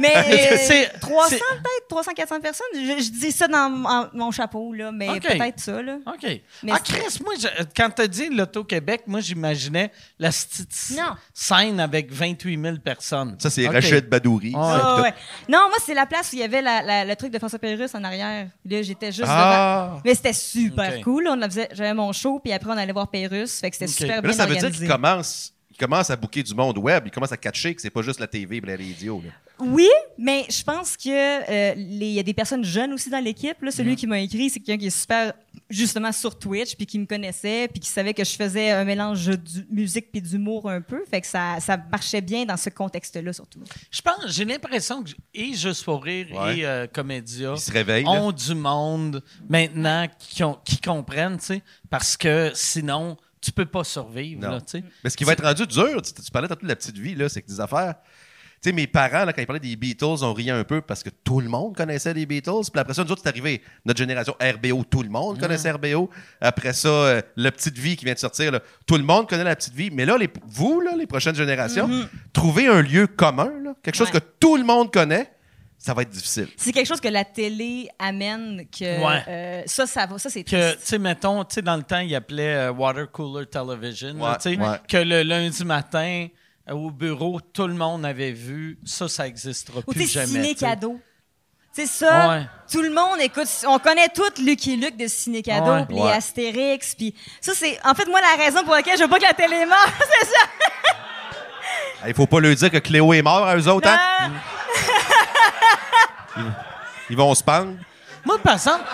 Mais 0.00 0.14
C'est- 0.58 0.92
300 1.00 1.28
c'est- 1.30 1.38
peut-être, 1.38 1.88
300, 1.88 2.12
400 2.14 2.40
personnes. 2.40 2.66
Je, 2.74 3.02
je 3.02 3.10
dis 3.10 3.32
ça 3.32 3.48
dans 3.48 3.68
mon- 3.68 4.08
mon 4.12 4.30
chapeau, 4.30 4.72
là, 4.72 4.92
mais 4.92 5.18
peut-être 5.18 5.58
ça, 5.58 5.82
là. 5.82 5.96
OK. 6.06 6.40
Mais 6.62 6.72
ah, 6.72 6.78
Chris, 6.84 7.18
moi, 7.24 7.34
je- 7.40 7.64
quand 7.76 7.90
t'as 7.90 8.06
dit 8.06 8.28
l'Auto-Québec, 8.28 9.02
moi, 9.08 9.18
j'imaginais 9.20 9.90
la 10.20 10.28
petite 10.30 10.72
scène 11.34 11.80
avec 11.80 12.12
28 12.12 12.60
000 12.62 12.76
personnes. 12.76 13.34
Ça, 13.40 13.50
c'est 13.50 13.66
OK. 13.66 13.72
Rachid 13.74 14.08
Badouri. 14.08 14.52
Ah, 14.56 14.60
ça, 14.78 14.80
Ah, 14.84 14.94
puis 14.94 15.02
ouais. 15.02 15.14
Non, 15.48 15.68
moi, 15.68 15.78
c'est 15.84 15.94
la 15.94 16.06
place 16.06 16.28
où 16.32 16.36
il 16.36 16.40
y 16.40 16.44
avait 16.44 16.62
la- 16.62 16.82
la- 16.82 17.04
le 17.04 17.16
truc 17.16 17.32
de 17.32 17.38
François 17.38 17.58
Pérusse 17.58 17.94
en 17.96 18.04
arrière. 18.04 18.46
Là, 18.64 18.82
j'étais 18.82 19.10
juste 19.10 19.24
Ah. 19.26 19.88
devant. 19.90 20.02
Mais 20.04 20.14
c'était 20.14 20.32
super 20.32 21.00
cool. 21.02 21.26
On 21.28 21.40
faisait, 21.42 21.68
j'avais 21.72 21.94
mon 21.94 22.12
show, 22.12 22.38
puis 22.38 22.52
après, 22.52 22.70
on 22.70 22.76
allait 22.76 22.92
voir 22.92 23.08
Pérusse. 23.08 23.58
Fait 23.60 23.70
que 23.70 23.76
c'était. 23.76 23.87
Super 23.90 24.22
Mais 24.22 24.28
là, 24.28 24.34
ça 24.34 24.46
veut 24.46 24.54
dire 24.54 24.64
organisé. 24.64 24.86
qu'il 24.86 24.94
commence, 24.94 25.52
il 25.70 25.76
commence 25.76 26.10
à 26.10 26.16
booker 26.16 26.42
du 26.42 26.54
monde 26.54 26.78
web. 26.78 27.04
Il 27.06 27.10
commence 27.10 27.32
à 27.32 27.36
catcher 27.36 27.74
que 27.74 27.80
c'est 27.82 27.90
pas 27.90 28.02
juste 28.02 28.20
la 28.20 28.26
TV 28.26 28.56
et 28.56 28.60
la 28.60 28.76
radio. 28.76 29.22
là. 29.24 29.30
Oui, 29.60 29.88
mais 30.16 30.46
je 30.48 30.62
pense 30.62 30.96
que 30.96 31.08
euh, 31.10 31.74
les- 31.76 32.12
y 32.12 32.20
a 32.20 32.22
des 32.22 32.32
personnes 32.32 32.62
jeunes 32.62 32.92
aussi 32.92 33.10
dans 33.10 33.18
l'équipe. 33.18 33.60
Là, 33.60 33.70
Mm. 33.70 33.72
celui 33.72 33.96
qui 33.96 34.06
m'a 34.06 34.20
écrit, 34.20 34.48
c'est 34.50 34.60
quelqu'un 34.60 34.78
qui 34.80 34.86
est 34.86 34.90
super 35.00 35.32
justement 35.68 36.12
sur 36.12 36.38
Twitch, 36.38 36.76
puis 36.76 36.86
qui 36.86 36.96
me 36.96 37.06
connaissait, 37.06 37.66
puis 37.66 37.80
qui 37.80 37.88
savait 37.88 38.14
que 38.14 38.22
je 38.22 38.36
faisais 38.36 38.70
un 38.70 38.84
mélange 38.84 39.26
de 39.26 39.40
musique 39.68 40.12
puis 40.12 40.22
d'humour 40.22 40.70
un 40.70 40.80
peu. 40.80 41.02
Fait 41.10 41.20
que 41.20 41.26
ça, 41.26 41.56
ça 41.58 41.76
marchait 41.76 42.20
bien 42.20 42.44
dans 42.44 42.56
ce 42.56 42.70
contexte-là 42.70 43.32
surtout. 43.32 43.58
Je 43.90 44.00
pense, 44.00 44.28
j'ai 44.28 44.44
l'impression 44.44 45.02
que, 45.02 45.10
et 45.34 45.52
Juste 45.54 45.84
pour 45.84 46.04
rire 46.04 46.28
Ouais. 46.32 46.58
et 46.58 46.64
euh, 46.64 46.86
Comédia 46.86 47.56
se 47.56 47.72
réveille. 47.72 48.04
là. 48.04 48.10
ont 48.10 48.30
du 48.30 48.54
monde 48.54 49.24
maintenant 49.48 50.06
qui, 50.20 50.44
ont- 50.44 50.58
qui 50.64 50.80
comprennent, 50.80 51.38
tu 51.38 51.46
sais, 51.46 51.62
parce 51.90 52.16
que 52.16 52.52
sinon, 52.54 53.16
tu 53.48 53.52
peux 53.52 53.66
pas 53.66 53.84
survivre, 53.84 54.40
Non. 54.42 54.50
là. 54.52 54.60
Mais 55.04 55.10
ce 55.10 55.16
qui 55.16 55.24
va 55.24 55.32
être 55.32 55.44
rendu 55.44 55.66
dur, 55.66 56.02
tu, 56.02 56.12
tu 56.12 56.30
parlais 56.30 56.48
tantôt 56.48 56.62
de 56.62 56.68
la 56.68 56.76
petite 56.76 56.98
vie, 56.98 57.14
là, 57.14 57.28
c'est 57.28 57.42
que 57.42 57.48
des 57.48 57.60
affaires. 57.60 57.94
Tu 58.60 58.70
sais, 58.70 58.72
mes 58.74 58.88
parents, 58.88 59.24
là, 59.24 59.32
quand 59.32 59.40
ils 59.40 59.46
parlaient 59.46 59.60
des 59.60 59.76
Beatles, 59.76 60.22
on 60.22 60.32
riait 60.34 60.50
un 60.50 60.64
peu 60.64 60.80
parce 60.80 61.04
que 61.04 61.10
tout 61.10 61.40
le 61.40 61.48
monde 61.48 61.76
connaissait 61.76 62.12
les 62.12 62.26
Beatles. 62.26 62.68
Puis 62.72 62.80
après 62.80 62.92
ça, 62.92 63.04
nous 63.04 63.12
autres, 63.12 63.20
c'est 63.22 63.28
arrivé. 63.28 63.62
Notre 63.84 63.98
génération 63.98 64.34
RBO, 64.40 64.82
tout 64.82 65.04
le 65.04 65.08
monde 65.10 65.38
connaissait 65.38 65.70
RBO. 65.70 66.10
Après 66.40 66.72
ça, 66.72 66.88
euh, 66.88 67.22
La 67.36 67.52
Petite 67.52 67.78
Vie 67.78 67.96
qui 67.96 68.04
vient 68.04 68.14
de 68.14 68.18
sortir, 68.18 68.50
là, 68.50 68.60
tout 68.84 68.96
le 68.96 69.04
monde 69.04 69.28
connaît 69.28 69.44
La 69.44 69.54
Petite 69.54 69.74
Vie. 69.74 69.90
Mais 69.92 70.04
là, 70.04 70.18
les, 70.18 70.28
vous, 70.48 70.80
là, 70.80 70.96
les 70.98 71.06
prochaines 71.06 71.36
générations, 71.36 71.88
trouver 72.32 72.66
un 72.66 72.82
lieu 72.82 73.06
commun, 73.06 73.52
là, 73.62 73.74
quelque 73.82 73.94
chose 73.94 74.08
Ouais. 74.12 74.20
que 74.20 74.26
tout 74.40 74.56
le 74.56 74.64
monde 74.64 74.92
connaît, 74.92 75.30
ça 75.88 75.94
va 75.94 76.02
être 76.02 76.10
difficile. 76.10 76.48
C'est 76.58 76.70
quelque 76.70 76.86
chose 76.86 77.00
que 77.00 77.08
la 77.08 77.24
télé 77.24 77.88
amène 77.98 78.66
que 78.70 78.84
Ouais. 79.02 79.22
euh, 79.26 79.62
ça, 79.64 79.86
ça 79.86 80.04
va, 80.04 80.18
ça 80.18 80.28
c'est 80.28 80.44
Que, 80.44 80.72
tu 80.72 80.78
sais, 80.82 80.98
mettons, 80.98 81.42
tu 81.44 81.54
sais, 81.54 81.62
dans 81.62 81.76
le 81.76 81.82
temps, 81.82 82.00
il 82.00 82.14
appelait 82.14 82.54
euh, 82.68 82.72
Water 82.72 83.10
Cooler 83.10 83.46
Television, 83.46 84.12
là, 84.18 84.32
Ouais, 84.32 84.36
tu 84.36 84.54
sais, 84.54 84.60
ouais. 84.60 84.76
que 84.86 84.98
le 84.98 85.22
lundi 85.22 85.64
matin, 85.64 86.26
euh, 86.68 86.74
au 86.74 86.90
bureau, 86.90 87.40
tout 87.40 87.66
le 87.66 87.72
monde 87.72 88.04
avait 88.04 88.32
vu, 88.32 88.78
ça, 88.84 89.08
ça 89.08 89.24
n'existera 89.24 89.78
Ou 89.86 89.92
plus 89.92 90.06
jamais. 90.12 90.26
ciné 90.26 90.48
tu 90.52 90.58
sais. 90.58 90.66
cadeau. 90.66 91.00
C'est 91.72 91.86
ça. 91.86 92.28
Ouais. 92.28 92.42
Tout 92.70 92.82
le 92.82 92.90
monde 92.90 93.18
écoute. 93.20 93.46
On 93.66 93.78
connaît 93.78 94.08
tous 94.08 94.42
Lucky 94.42 94.76
Luke 94.76 94.96
de 94.98 95.06
Ciné 95.06 95.40
Cadeau, 95.42 95.86
puis 95.86 95.96
les 95.96 96.02
Ouais. 96.02 96.12
Astérix, 96.12 96.94
puis 96.94 97.14
ça 97.40 97.52
c'est. 97.54 97.78
En 97.86 97.94
fait, 97.94 98.04
moi 98.06 98.20
la 98.20 98.44
raison 98.44 98.62
pour 98.64 98.74
laquelle 98.74 98.98
je 98.98 99.04
veux 99.04 99.08
pas 99.08 99.18
que 99.18 99.22
la 99.24 99.32
télé 99.32 99.64
meure, 99.64 99.76
c'est 100.20 100.26
ça. 100.26 100.48
Il 102.06 102.14
faut 102.14 102.26
pas 102.26 102.40
leur 102.40 102.54
dire 102.54 102.70
que 102.70 102.78
Cléo 102.78 103.12
est 103.12 103.22
mort 103.22 103.46
à 103.46 103.56
eux 103.56 103.66
autres, 103.68 103.88
hein? 103.88 104.30
Ils 107.10 107.16
vont 107.16 107.34
se 107.34 107.42
pendre. 107.42 107.74
Moi, 108.24 108.38
par 108.38 108.54
exemple, 108.54 108.84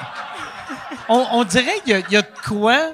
on, 1.08 1.44
dirait 1.44 1.80
qu'il 1.84 2.04
y, 2.10 2.16
a- 2.16 2.22
de 2.22 2.26
quoi. 2.46 2.92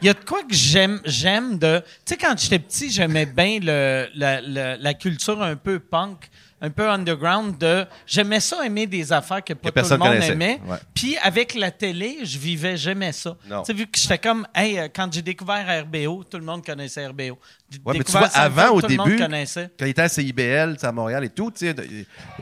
Il 0.00 0.06
y 0.06 0.10
a 0.10 0.14
quoi 0.14 0.40
que 0.42 0.54
j'aime, 0.54 1.00
j'aime 1.04 1.58
de. 1.58 1.80
Tu 2.04 2.14
sais, 2.14 2.16
quand 2.16 2.34
j'étais 2.36 2.58
petit, 2.58 2.90
j'aimais 2.90 3.26
bien 3.26 3.58
le, 3.62 4.08
la- 4.14 4.76
la 4.76 4.94
culture 4.94 5.40
un 5.42 5.56
peu 5.56 5.78
punk, 5.78 6.28
un 6.62 6.70
peu 6.70 6.88
underground. 6.88 7.58
De, 7.58 7.84
j'aimais 8.06 8.40
ça, 8.40 8.64
aimer 8.64 8.86
des 8.86 9.12
affaires 9.12 9.42
que 9.42 9.52
pas 9.52 9.70
tout 9.70 9.90
le 9.90 9.96
monde 9.98 10.08
connaissait. 10.08 10.32
aimait. 10.32 10.60
Ouais. 10.64 10.76
Puis 10.94 11.18
avec 11.18 11.54
la 11.54 11.72
télé, 11.72 12.18
je 12.22 12.38
vivais, 12.38 12.76
j'aimais 12.76 13.12
ça. 13.12 13.36
Tu 13.66 13.74
vu 13.74 13.86
que 13.86 13.98
j'étais 13.98 14.18
comme, 14.18 14.46
hey, 14.54 14.78
euh, 14.78 14.88
quand 14.94 15.12
j'ai 15.12 15.22
découvert 15.22 15.84
RBO, 15.84 16.22
tout 16.24 16.38
le 16.38 16.44
monde 16.44 16.64
connaissait 16.64 17.06
RBO. 17.06 17.38
Ouais, 17.84 17.98
mais 17.98 18.04
tu 18.04 18.12
vois, 18.12 18.28
avant, 18.28 18.70
au 18.70 18.80
tout 18.80 18.86
début, 18.86 19.18
quand 19.18 19.28
il 19.80 19.88
était 19.88 20.02
à 20.02 20.08
CIBL, 20.08 20.76
à 20.80 20.92
Montréal 20.92 21.24
et 21.24 21.30
tout, 21.30 21.50
tu 21.50 21.66
sais. 21.66 21.74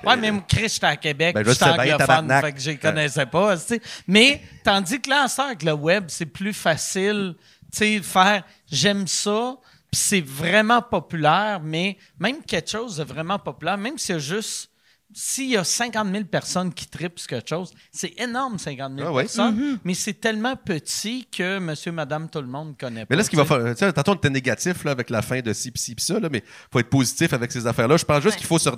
Ouais, 0.04 0.16
mais 0.16 0.30
moi, 0.30 0.44
Chris, 0.46 0.68
j'étais 0.68 0.86
à 0.86 0.96
Québec, 0.96 1.34
Ben, 1.34 1.44
j'étais 1.44 1.64
anglophone, 1.64 2.40
fait 2.40 2.52
que 2.52 2.60
je 2.60 2.70
les 2.70 2.76
connaissais 2.76 3.26
pas, 3.26 3.56
tu 3.56 3.62
sais. 3.66 3.80
Mais, 4.06 4.42
tandis 4.62 5.00
que 5.00 5.08
là, 5.08 5.26
en 5.26 5.42
avec 5.42 5.62
le 5.62 5.72
web, 5.72 6.04
c'est 6.08 6.26
plus 6.26 6.52
facile, 6.52 7.36
tu 7.72 7.78
sais, 7.78 8.00
faire 8.02 8.42
«j'aime 8.70 9.06
ça», 9.06 9.56
c'est 9.92 10.20
vraiment 10.20 10.82
populaire, 10.82 11.60
mais 11.62 11.96
même 12.18 12.42
quelque 12.42 12.70
chose 12.70 12.96
de 12.98 13.04
vraiment 13.04 13.38
populaire, 13.38 13.78
même 13.78 13.98
s'il 13.98 14.14
y 14.14 14.16
a 14.16 14.18
juste... 14.18 14.68
S'il 15.12 15.48
y 15.50 15.56
a 15.56 15.64
50 15.64 16.08
000 16.12 16.24
personnes 16.26 16.72
qui 16.72 16.86
tripent 16.86 17.18
sur 17.18 17.26
quelque 17.26 17.48
chose, 17.48 17.72
c'est 17.90 18.14
énorme, 18.20 18.60
50 18.60 18.94
000 18.96 19.08
Ah 19.08 19.12
ouais? 19.12 19.24
personnes, 19.24 19.80
mais 19.82 19.94
c'est 19.94 20.14
tellement 20.14 20.54
petit 20.54 21.26
que 21.26 21.58
monsieur, 21.58 21.90
madame, 21.90 22.30
tout 22.30 22.40
le 22.40 22.46
monde 22.46 22.78
connaît 22.78 23.00
pas. 23.00 23.06
Mais 23.10 23.16
là, 23.16 23.24
ce 23.24 23.28
qu'il 23.30 23.36
va 23.36 23.44
falloir. 23.44 23.74
Tu 23.74 23.80
sais, 23.80 23.92
tantôt, 23.92 24.12
on 24.12 24.14
était 24.14 24.30
négatif 24.30 24.84
là, 24.84 24.92
avec 24.92 25.10
la 25.10 25.20
fin 25.20 25.40
de 25.40 25.52
ci, 25.52 25.72
pis 25.72 25.80
ci, 25.80 25.94
pis 25.96 26.04
ça, 26.04 26.20
là, 26.20 26.28
mais 26.30 26.44
faut 26.72 26.78
être 26.78 26.88
positif 26.90 27.32
avec 27.32 27.50
ces 27.50 27.66
affaires-là. 27.66 27.96
Je 27.96 28.04
pense 28.04 28.22
juste 28.22 28.34
Ouais. 28.34 28.38
qu'il 28.38 28.46
faut 28.46 28.60
se. 28.60 28.68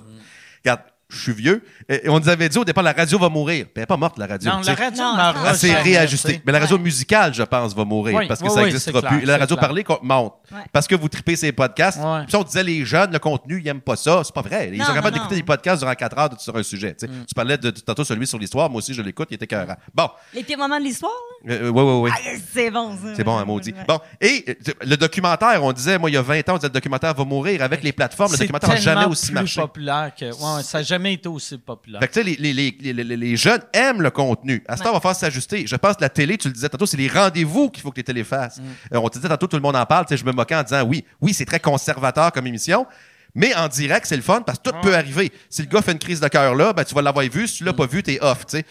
Regarde, 0.64 0.80
je 1.12 1.20
suis 1.22 1.32
vieux. 1.32 1.62
Et, 1.88 2.08
on 2.08 2.18
nous 2.20 2.28
avait 2.28 2.48
dit 2.48 2.58
au 2.58 2.64
départ, 2.64 2.82
la 2.84 2.92
radio 2.92 3.18
va 3.18 3.28
mourir. 3.28 3.64
Puis 3.66 3.72
elle 3.76 3.82
n'est 3.82 3.86
pas 3.86 3.96
morte, 3.96 4.18
la 4.18 4.26
radio. 4.26 4.50
Non, 4.50 4.60
la 4.64 4.74
radio 4.74 5.04
Elle 5.48 5.56
s'est 5.56 5.74
réajustée. 5.74 6.42
Mais 6.46 6.52
la 6.52 6.60
radio 6.60 6.76
Ouais. 6.76 6.82
musicale, 6.82 7.34
je 7.34 7.42
pense, 7.42 7.74
va 7.74 7.84
mourir 7.84 8.16
Oui, 8.16 8.26
parce 8.28 8.40
que 8.40 8.46
oui, 8.46 8.54
ça 8.54 8.62
n'existera 8.64 9.00
plus. 9.00 9.08
clair, 9.08 9.22
Et 9.22 9.26
la 9.26 9.38
radio 9.38 9.56
clair. 9.56 9.68
parlée 9.68 9.84
monte. 10.02 10.34
Ouais. 10.50 10.58
Parce 10.72 10.86
que 10.86 10.94
vous 10.94 11.08
tripez 11.08 11.36
ces 11.36 11.52
podcasts. 11.52 11.98
Ouais. 12.02 12.24
Puis 12.26 12.36
on 12.36 12.42
disait 12.42 12.62
les 12.64 12.84
jeunes, 12.84 13.12
le 13.12 13.18
contenu, 13.18 13.58
ils 13.60 13.64
n'aiment 13.64 13.80
pas 13.80 13.96
ça. 13.96 14.22
C'est 14.24 14.34
pas 14.34 14.42
vrai. 14.42 14.70
Ils 14.72 14.78
Non, 14.78 14.84
sont 14.86 14.94
capables 14.94 15.14
d'écouter 15.14 15.36
des 15.36 15.42
podcasts 15.42 15.80
durant 15.82 15.94
4 15.94 16.18
heures 16.18 16.30
sur 16.40 16.56
un 16.56 16.62
sujet. 16.62 16.94
tu. 16.98 17.06
Mm. 17.06 17.24
Tu 17.28 17.34
parlais 17.34 17.58
de, 17.58 17.70
tantôt 17.70 18.04
celui 18.04 18.26
sur 18.26 18.38
l'histoire. 18.38 18.70
Moi 18.70 18.78
aussi, 18.78 18.94
je 18.94 19.02
l'écoute. 19.02 19.28
Il 19.30 19.34
était 19.34 19.44
écœurant. 19.44 19.76
Bon. 19.94 20.08
Les 20.34 20.42
pires 20.42 20.58
moments 20.58 20.78
de 20.78 20.84
l'histoire? 20.84 21.12
Euh, 21.48 21.68
oui, 21.68 21.82
oui, 21.82 22.00
oui. 22.02 22.10
Ah, 22.12 22.38
c'est 22.52 22.70
bon, 22.70 22.92
ça. 22.96 23.14
C'est 23.16 23.24
bon, 23.24 23.36
un 23.36 23.44
maudit. 23.44 23.72
Ouais. 23.72 23.84
Bon, 23.86 23.98
et 24.20 24.44
euh, 24.48 24.72
le 24.86 24.96
documentaire, 24.96 25.62
on 25.64 25.72
disait, 25.72 25.98
moi, 25.98 26.08
il 26.08 26.14
y 26.14 26.16
a 26.16 26.22
20 26.22 26.48
ans, 26.48 26.54
on 26.54 26.56
disait 26.56 26.68
le 26.68 26.72
documentaire 26.74 27.14
va 27.14 27.24
mourir 27.24 27.62
avec 27.62 27.82
les 27.82 27.92
plateformes. 27.92 28.32
Le 28.32 28.38
documentaire 28.38 28.70
n'a 28.70 28.76
jamais 28.76 29.04
aussi 29.06 29.26
plus 29.26 29.34
marché. 29.34 29.60
populaire 29.60 30.12
que. 30.18 30.30
Ça 30.62 30.82
jamais 31.02 31.14
été 31.14 31.28
aussi 31.28 31.58
populaire. 31.58 32.00
Fait 32.00 32.08
que, 32.08 32.12
tu 32.12 32.20
sais, 32.20 32.24
les, 32.24 32.52
les, 32.52 32.76
les, 32.80 32.92
les, 32.92 33.04
les- 33.04 33.16
les 33.16 33.36
jeunes 33.36 33.62
aiment 33.72 34.02
le 34.02 34.10
contenu. 34.10 34.62
À 34.68 34.76
ce 34.76 34.82
temps, 34.82 34.90
on 34.90 34.94
va 34.94 35.00
faire 35.00 35.16
s'ajuster. 35.16 35.66
Je 35.66 35.76
pense 35.76 35.96
que 35.96 36.02
la 36.02 36.08
télé, 36.08 36.38
tu 36.38 36.48
le 36.48 36.54
disais 36.54 36.68
tantôt, 36.68 36.86
c'est 36.86 36.96
les 36.96 37.08
rendez-vous 37.08 37.70
qu'il 37.70 37.82
faut 37.82 37.90
que 37.90 37.96
les 37.96 38.04
télés 38.04 38.24
fassent. 38.24 38.58
Mm. 38.58 38.94
Euh, 38.94 39.00
on 39.02 39.08
te 39.08 39.18
disait 39.18 39.28
tantôt, 39.28 39.46
tout 39.48 39.56
le 39.56 39.62
monde 39.62 39.76
en 39.76 39.84
parle. 39.86 40.06
Tu 40.06 40.10
sais, 40.10 40.16
je 40.16 40.24
me 40.24 40.32
moquais 40.32 40.54
en 40.54 40.62
disant, 40.62 40.82
oui, 40.84 41.04
oui, 41.20 41.34
c'est 41.34 41.44
très 41.44 41.60
conservateur 41.60 42.30
comme 42.32 42.46
émission. 42.46 42.86
Mais 43.34 43.54
en 43.54 43.66
direct, 43.68 44.06
c'est 44.06 44.16
le 44.16 44.22
fun 44.22 44.42
parce 44.42 44.58
que 44.58 44.70
tout 44.70 44.76
peut 44.82 44.94
arriver. 44.94 45.32
Si 45.48 45.62
le 45.62 45.68
gars 45.68 45.82
fait 45.82 45.92
une 45.92 45.98
crise 45.98 46.20
de 46.20 46.28
cœur 46.28 46.54
là, 46.54 46.72
ben, 46.72 46.84
tu 46.84 46.94
vas 46.94 47.02
l'avoir 47.02 47.24
vu. 47.26 47.48
Si 47.48 47.58
tu 47.58 47.64
l'as 47.64 47.72
pas 47.72 47.86
vu, 47.86 48.02
t'es 48.02 48.18
off. 48.20 48.46
Tu 48.46 48.58
sais. 48.58 48.64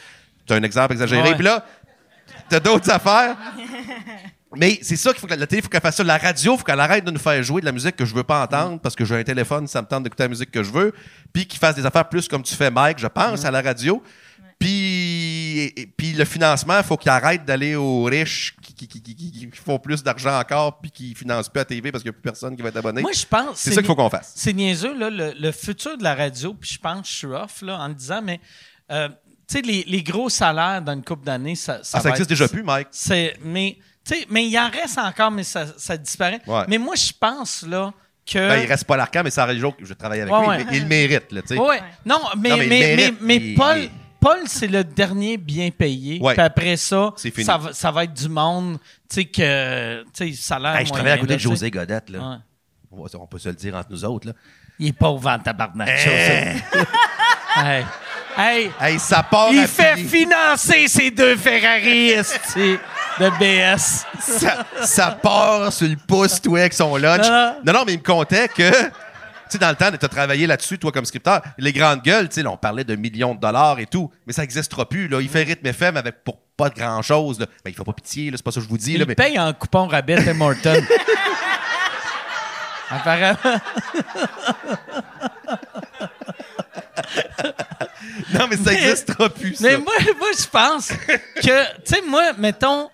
T'as 0.46 0.56
un 0.56 0.64
exemple 0.64 0.94
exagéré. 0.94 1.32
Mm. 1.32 1.36
Puis 1.36 1.44
là, 1.46 1.66
t'as 2.50 2.60
d'autres 2.60 2.90
affaires. 2.92 3.36
Mais 4.56 4.80
c'est 4.82 4.96
ça 4.98 5.12
qu'il 5.12 5.20
faut 5.20 5.28
que 5.28 5.32
la, 5.32 5.38
la 5.40 5.48
télé, 5.48 5.60
il 5.60 5.64
faut 5.64 5.70
qu'elle 5.70 5.82
fasse 5.82 5.96
ça. 5.96 6.04
La 6.04 6.18
radio, 6.18 6.54
il 6.56 6.58
faut 6.58 6.64
qu'elle 6.64 6.80
arrête 6.80 7.06
de 7.06 7.12
nous 7.12 7.20
faire 7.20 7.42
jouer 7.44 7.62
de 7.62 7.66
la 7.66 7.72
musique 7.72 7.96
que 7.96 8.06
je 8.06 8.14
veux 8.14 8.24
pas 8.24 8.44
entendre 8.44 8.80
parce 8.82 8.96
que 8.96 9.06
j'ai 9.06 9.16
un 9.16 9.24
téléphone, 9.24 9.68
ça 9.68 9.82
me 9.82 9.88
tente 9.88 10.04
d'écouter 10.04 10.24
la 10.24 10.30
musique 10.30 10.52
que 10.52 10.62
je 10.64 10.72
veux. 10.72 10.94
Puis 11.32 11.46
qu'il 11.46 11.60
fasse 11.60 11.76
des 11.76 11.86
affaires 11.86 12.10
plus 12.10 12.28
comme 12.28 12.44
tu 12.44 12.54
fais, 12.56 12.70
Mike, 12.70 13.00
je 13.00 13.08
pense, 13.08 13.46
à 13.46 13.52
la 13.52 13.62
radio. 13.62 14.04
Puis, 14.60 16.14
le 16.16 16.24
financement, 16.26 16.78
il 16.78 16.84
faut 16.84 16.96
qu'il 16.98 17.10
arrête 17.10 17.44
d'aller 17.46 17.76
aux 17.76 18.04
riches 18.04 18.56
qui, 18.62 18.74
qui, 18.76 18.88
qui, 18.88 19.02
qui- 19.02 19.50
font 19.54 19.80
plus 19.80 20.04
d'argent 20.04 20.40
encore 20.40 20.80
puis 20.80 20.92
qui 20.92 21.16
financent 21.16 21.50
plus 21.50 21.62
à 21.62 21.66
TV 21.66 21.92
parce 21.92 22.04
qu'il 22.04 22.12
n'y 22.12 22.16
a 22.16 22.20
plus 22.20 22.22
personne 22.22 22.56
qui 22.56 22.62
va 22.62 22.70
être 22.70 22.78
abonné. 22.78 23.02
Moi, 23.02 23.12
je 23.12 23.26
pense. 23.26 23.58
c'est 23.58 23.72
ça 23.72 23.78
qu'il 23.82 23.88
faut 23.88 23.96
qu'on 23.96 24.10
fasse. 24.10 24.34
C'est 24.36 24.54
niaiseux, 24.54 24.98
là, 24.98 25.10
le, 25.10 25.34
le 25.40 25.52
futur 25.52 25.98
de 25.98 26.04
la 26.04 26.14
radio, 26.16 26.54
puis 26.54 26.70
je 26.74 26.78
pense 26.80 27.02
que 27.02 27.08
je 27.08 27.14
suis 27.14 27.28
off 27.28 27.62
là, 27.64 27.80
en 27.80 27.88
le 27.88 27.94
disant, 27.96 28.22
mais 28.24 28.40
euh, 28.92 29.10
tu 29.48 29.58
sais, 29.58 29.62
les, 29.62 29.84
les 29.88 30.04
gros 30.04 30.30
salaires 30.30 30.82
dans 30.82 30.94
une 30.94 31.04
couple 31.04 31.26
d'années, 31.26 31.56
ça, 31.56 31.80
ça, 31.84 31.98
Ah, 31.98 32.02
ça 32.02 32.10
existe 32.10 32.24
être- 32.32 32.38
déjà 32.38 32.48
plus, 32.48 32.64
Mike. 32.64 32.88
C'est, 32.92 33.36
mais, 33.44 33.78
tu 34.06 34.16
sais, 34.16 34.26
mais 34.30 34.48
il 34.48 34.58
en 34.58 34.70
reste 34.70 34.98
encore, 34.98 35.32
mais 35.32 35.44
ça, 35.44 35.66
ça 35.78 35.98
disparaît. 35.98 36.42
Ouais. 36.48 36.64
Mais 36.68 36.78
moi, 36.78 36.96
je 36.96 37.12
pense 37.20 37.64
là, 37.68 37.94
que. 38.26 38.38
Ben, 38.50 38.62
il 38.64 38.68
reste 38.68 38.86
pas 38.86 38.98
l'arcan, 38.98 39.22
mais 39.24 39.30
ça 39.30 39.44
aurait 39.44 39.54
le 39.54 39.60
jour 39.60 39.76
que 39.76 39.84
je 39.84 39.90
vais 39.90 39.96
travailler 39.96 40.24
avec 40.24 40.34
Ouais, 40.34 40.58
lui. 40.58 40.64
ouais. 40.66 40.70
il 40.74 40.82
le 40.82 40.88
mérite, 40.88 41.32
là, 41.32 41.42
tu 41.42 41.50
sais. 41.50 41.58
Ouais. 41.58 41.82
Non, 42.06 42.20
mais, 42.38 42.50
Non, 42.50 42.58
mais 42.58 42.66
mais, 42.66 42.66
il 42.66 42.70
mais, 42.70 42.96
mérite, 42.96 43.18
mais 43.22 43.36
il- 43.38 43.56
Paul, 43.56 43.78
il- 43.78 43.92
Paul 44.20 44.40
c'est 44.46 44.68
le 44.68 44.84
dernier 44.84 45.38
bien 45.38 45.70
payé. 45.72 46.20
Ouais. 46.22 46.34
Puis 46.34 46.42
après 46.44 46.78
ça, 46.78 47.14
ça 47.44 47.58
va, 47.58 47.74
ça 47.74 47.92
va 47.92 48.04
être 48.04 48.14
du 48.14 48.30
monde, 48.30 48.78
tu 49.10 49.16
sais, 49.16 49.26
que, 49.26 50.04
tu 50.16 50.34
sais, 50.34 50.42
salaire. 50.42 50.76
Hey, 50.76 50.86
je 50.86 50.92
travaille 50.92 51.14
à 51.14 51.18
côté 51.18 51.30
là, 51.34 51.36
de. 51.38 51.42
José 51.42 51.72
Godette, 51.72 52.10
là. 52.10 52.20
Ouais. 52.92 53.08
On, 53.20 53.26
peut 53.28 53.40
se 53.40 53.50
le 53.50 53.56
dire 53.56 53.76
entre 53.76 53.90
nous 53.92 54.04
autres, 54.06 54.28
là. 54.28 54.34
Il 54.78 54.88
est 54.88 54.94
pauvre 54.94 55.30
en 55.30 55.40
tabarnak, 55.40 55.90
Eh. 55.90 55.98
José. 55.98 56.86
hey. 57.66 57.86
Hey. 58.38 58.72
Hey, 58.80 59.00
ça 59.00 59.24
part 59.24 59.50
Il 59.52 59.60
à 59.60 59.68
fait 59.68 59.96
financer 59.98 60.88
ces 60.88 61.12
deux 61.12 61.36
Ferrari, 61.36 62.14
de 63.20 63.30
BS. 63.40 64.06
ça, 64.20 64.66
ça 64.84 65.12
part 65.12 65.72
sur 65.74 65.88
le 65.88 65.96
pouce, 65.96 66.42
toi, 66.42 66.60
avec 66.60 66.74
son 66.74 66.96
lunch. 66.98 67.28
Non, 67.28 67.56
Non, 67.66 67.74
non, 67.74 67.84
mais 67.86 67.94
il 67.94 68.00
me 68.00 68.04
comptait 68.04 68.48
que, 68.48 68.70
tu 68.72 68.78
sais, 69.50 69.58
dans 69.58 69.70
le 69.70 69.76
temps, 69.76 69.90
tu 69.92 70.06
as 70.06 70.10
travaillé 70.10 70.48
là-dessus, 70.48 70.78
toi, 70.80 70.92
comme 70.92 71.06
scripteur, 71.06 71.42
les 71.58 71.74
grandes 71.74 72.02
gueules, 72.02 72.30
tu 72.30 72.36
sais, 72.36 72.44
là, 72.44 72.52
on 72.52 72.58
parlait 72.58 72.84
de 72.84 72.96
millions 72.96 73.36
de 73.36 73.40
dollars 73.40 73.80
et 73.80 73.86
tout, 73.86 74.10
mais 74.26 74.34
ça 74.34 74.42
n'existera 74.44 74.88
plus, 74.88 75.08
là. 75.08 75.20
Il 75.22 75.30
fait 75.30 75.44
rythme 75.44 75.68
FM 75.68 75.98
avec 75.98 76.24
pour 76.24 76.38
pas 76.58 76.70
de 76.70 76.76
grand-chose, 76.76 77.40
là. 77.40 77.46
Ben, 77.66 77.72
il 77.72 77.76
fait 77.76 77.84
pas 77.84 77.94
pitié, 77.94 78.32
là, 78.32 78.38
c'est 78.38 78.44
pas 78.44 78.52
ça 78.52 78.60
que 78.60 78.66
je 78.66 78.70
vous 78.70 78.78
dis, 78.78 78.94
là, 78.98 79.04
Il 79.04 79.08
mais. 79.08 79.16
paye 79.16 79.40
en 79.40 79.52
coupon 79.54 79.88
rabais 79.88 80.24
Tim 80.24 80.40
Horton. 80.42 80.82
Apparemment. 82.90 83.38
Non, 88.34 88.48
mais 88.50 88.58
ça 88.58 88.72
n'existera 88.72 89.30
plus, 89.30 89.56
ça. 89.56 89.64
Mais 89.68 89.78
moi, 89.78 89.94
moi 90.18 90.28
je 90.38 90.48
pense 90.48 90.88
que, 90.90 91.42
tu 91.42 91.50
sais, 91.86 92.02
moi, 92.08 92.34
mettons, 92.38 92.90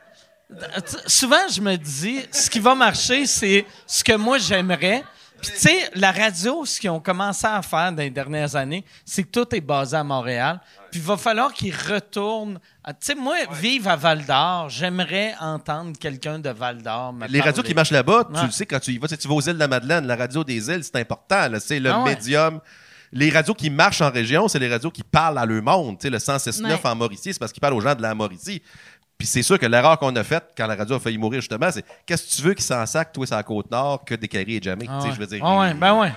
souvent, 1.05 1.47
je 1.51 1.61
me 1.61 1.75
dis, 1.75 2.19
ce 2.31 2.49
qui 2.49 2.59
va 2.59 2.75
marcher, 2.75 3.25
c'est 3.25 3.65
ce 3.85 4.03
que 4.03 4.13
moi, 4.15 4.37
j'aimerais. 4.37 5.03
Puis, 5.41 5.51
tu 5.51 5.57
sais, 5.59 5.89
la 5.93 6.11
radio, 6.11 6.65
ce 6.65 6.79
qu'ils 6.79 6.89
ont 6.89 6.99
commencé 6.99 7.45
à 7.45 7.61
faire 7.61 7.91
dans 7.91 8.01
les 8.01 8.09
dernières 8.09 8.55
années, 8.55 8.83
c'est 9.05 9.21
que 9.23 9.29
tout 9.29 9.53
est 9.55 9.61
basé 9.61 9.95
à 9.95 10.03
Montréal. 10.03 10.59
Puis, 10.89 10.99
il 10.99 11.05
va 11.05 11.15
falloir 11.15 11.53
qu'ils 11.53 11.75
retournent. 11.75 12.59
à- 12.83 12.93
Tu 12.93 13.05
sais, 13.07 13.15
moi, 13.15 13.35
vivre 13.51 13.87
à 13.89 13.95
Val 13.95 14.25
d'Or, 14.25 14.69
j'aimerais 14.69 15.35
entendre 15.39 15.95
quelqu'un 15.99 16.39
de 16.39 16.49
Val 16.49 16.81
d'Or. 16.81 17.13
Les 17.29 17.39
radios 17.41 17.61
qui 17.61 17.75
marchent 17.75 17.91
là-bas, 17.91 18.23
tu 18.33 18.39
Ouais. 18.39 18.45
le 18.45 18.51
sais, 18.51 18.65
quand 18.65 18.79
tu 18.79 18.93
y 18.93 18.97
vas, 18.97 19.07
tu 19.07 19.13
sais, 19.13 19.17
tu 19.21 19.27
vas 19.27 19.35
aux 19.35 19.41
îles 19.41 19.53
de 19.53 19.59
la 19.59 19.67
Madeleine, 19.67 20.07
la 20.07 20.15
radio 20.15 20.43
des 20.43 20.69
îles, 20.71 20.83
c'est 20.83 20.95
important, 20.95 21.49
là, 21.49 21.59
c'est 21.59 21.79
le 21.79 21.91
Ah 21.91 21.99
ouais. 21.99 22.15
médium. 22.15 22.59
Les 23.11 23.29
radios 23.29 23.53
qui 23.53 23.69
marchent 23.69 24.01
en 24.01 24.09
région, 24.09 24.47
c'est 24.47 24.59
les 24.59 24.69
radios 24.69 24.91
qui 24.91 25.03
parlent 25.03 25.37
à 25.37 25.45
leur 25.45 25.61
monde. 25.61 25.97
Tu 25.99 26.03
sais, 26.03 26.09
le 26.09 26.19
106.9 26.19 26.83
Ouais. 26.83 26.89
en 26.89 26.95
Mauricie, 26.95 27.31
c'est 27.33 27.39
parce 27.39 27.51
qu'ils 27.53 27.61
parlent 27.61 27.73
aux 27.75 27.81
gens 27.81 27.93
de 27.95 28.01
la 28.01 28.15
Mauricie. 28.15 28.61
Puis 29.17 29.27
c'est 29.27 29.41
sûr 29.41 29.57
que 29.57 29.65
l'erreur 29.65 29.97
qu'on 29.97 30.15
a 30.15 30.23
faite 30.23 30.49
quand 30.55 30.67
la 30.67 30.75
radio 30.75 30.95
a 30.95 30.99
failli 30.99 31.17
mourir, 31.17 31.41
justement, 31.41 31.71
c'est 31.71 31.83
qu'est-ce 32.05 32.23
que 32.23 32.35
tu 32.35 32.41
veux 32.47 32.53
qu'ils 32.53 32.65
s'en 32.65 32.85
sac, 32.85 33.11
toi, 33.11 33.25
c'est 33.25 33.33
la 33.35 33.41
Côte-Nord, 33.43 34.05
que 34.05 34.13
des 34.15 34.27
carrés 34.27 34.45
et 34.57 34.61
jamais. 34.61 34.85
Ah 34.87 34.99
ouais. 35.01 35.09
je 35.13 35.19
veux 35.19 35.25
dire. 35.25 35.41
Ah 35.43 35.57
ouais, 35.59 35.73
ben 35.73 35.93
ouais. 35.99 36.11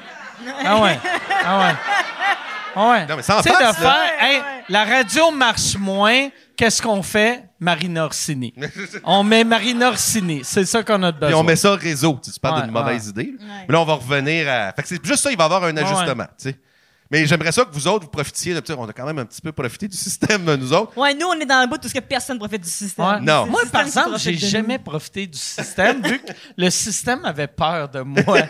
Ah 0.64 0.80
ouais. 0.82 0.98
Ah 1.44 1.58
ouais. 1.60 1.74
Ah 2.76 2.90
ouais. 2.90 3.06
Non, 3.06 3.16
mais 3.16 3.22
sans 3.22 3.42
face, 3.42 3.58
de 3.58 3.62
là. 3.62 3.72
faire, 3.72 3.96
hey, 4.20 4.40
la 4.68 4.84
radio 4.84 5.30
marche 5.32 5.76
moins, 5.76 6.28
qu'est-ce 6.56 6.80
qu'on 6.80 7.02
fait? 7.02 7.44
Marina 7.58 8.04
Orsini. 8.04 8.54
on 9.04 9.24
met 9.24 9.44
Marina 9.44 9.88
Orsini. 9.88 10.42
C'est 10.44 10.64
ça 10.66 10.82
qu'on 10.82 11.02
a 11.02 11.10
de 11.10 11.16
Puis 11.18 11.26
besoin. 11.26 11.40
on 11.40 11.44
met 11.44 11.56
ça 11.56 11.74
réseau. 11.74 12.18
Tu, 12.22 12.30
sais, 12.30 12.34
tu 12.34 12.40
parles 12.40 12.56
Ouais, 12.56 12.62
d'une 12.62 12.70
mauvaise 12.72 13.08
idée. 13.08 13.34
là. 13.38 13.44
Mais 13.66 13.72
là, 13.72 13.80
on 13.80 13.84
va 13.84 13.94
revenir 13.94 14.48
à. 14.48 14.72
Fait 14.72 14.82
que 14.82 14.88
c'est 14.88 15.04
juste 15.04 15.22
ça, 15.22 15.30
il 15.32 15.36
va 15.36 15.44
y 15.44 15.46
avoir 15.46 15.64
un 15.64 15.76
ajustement. 15.76 16.24
tu 16.38 16.50
sais. 16.50 16.56
Mais 17.10 17.26
j'aimerais 17.26 17.50
ça 17.50 17.64
que 17.64 17.72
vous 17.72 17.88
autres, 17.88 18.04
vous 18.04 18.10
profitiez. 18.10 18.54
de- 18.54 18.60
tu 18.60 18.72
sais, 18.72 18.78
On 18.78 18.88
a 18.88 18.92
quand 18.92 19.04
même 19.04 19.18
un 19.18 19.24
petit 19.24 19.40
peu 19.42 19.50
profité 19.50 19.88
du 19.88 19.96
système, 19.96 20.44
nous 20.54 20.72
autres. 20.72 20.96
Ouais, 20.96 21.12
nous, 21.14 21.26
on 21.26 21.34
est 21.40 21.44
dans 21.44 21.60
le 21.60 21.66
bout 21.66 21.76
de 21.76 21.82
tout 21.82 21.88
ce 21.88 21.94
que 21.94 21.98
personne 22.00 22.38
profite 22.38 22.62
du 22.62 22.68
système. 22.70 23.04
Ouais. 23.04 23.20
Non. 23.20 23.46
Moi, 23.46 23.62
système 23.62 23.70
par 23.70 23.80
exemple, 23.82 24.18
j'ai 24.18 24.36
jamais 24.36 24.78
profité 24.78 25.26
du 25.26 25.36
système 25.38 26.02
vu 26.02 26.20
que 26.20 26.32
le 26.56 26.70
système 26.70 27.24
avait 27.24 27.48
peur 27.48 27.88
de 27.88 28.00
moi. 28.02 28.22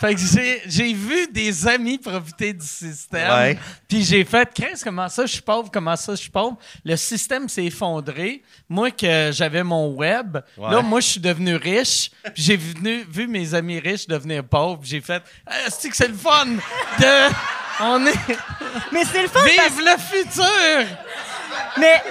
Fait 0.00 0.14
que 0.14 0.20
j'ai, 0.20 0.62
j'ai 0.66 0.92
vu 0.92 1.26
des 1.32 1.66
amis 1.66 1.98
profiter 1.98 2.52
du 2.52 2.66
système. 2.66 3.30
Ouais. 3.30 3.58
Puis 3.88 4.04
j'ai 4.04 4.24
fait, 4.24 4.48
qu'est-ce 4.52 4.84
comment 4.84 5.08
ça, 5.08 5.24
je 5.26 5.32
suis 5.32 5.42
pauvre, 5.42 5.70
comment 5.72 5.96
ça, 5.96 6.12
je 6.14 6.20
suis 6.20 6.30
pauvre? 6.30 6.56
Le 6.84 6.96
système 6.96 7.48
s'est 7.48 7.64
effondré. 7.64 8.42
Moi, 8.68 8.90
que 8.90 9.30
j'avais 9.32 9.62
mon 9.62 9.88
web, 9.94 10.38
Ouais. 10.56 10.70
là, 10.70 10.82
moi, 10.82 11.00
je 11.00 11.06
suis 11.06 11.20
devenu 11.20 11.56
riche. 11.56 12.10
Puis 12.34 12.42
j'ai 12.42 12.56
venu, 12.56 13.06
vu 13.10 13.26
mes 13.26 13.54
amis 13.54 13.78
riches 13.78 14.06
devenir 14.06 14.44
pauvres. 14.44 14.80
J'ai 14.84 15.00
fait, 15.00 15.22
ah, 15.46 15.52
c'est 15.70 15.88
que 15.88 15.96
c'est 15.96 16.08
le 16.08 16.14
fun 16.14 16.46
de. 16.46 17.34
On 17.80 18.06
est. 18.06 18.14
Mais 18.92 19.04
c'est 19.04 19.22
le 19.22 19.28
fun 19.28 19.40
parce 19.40 19.70
Vive 19.70 19.84
le 19.84 19.98
futur! 20.00 20.96
Mais 21.78 22.02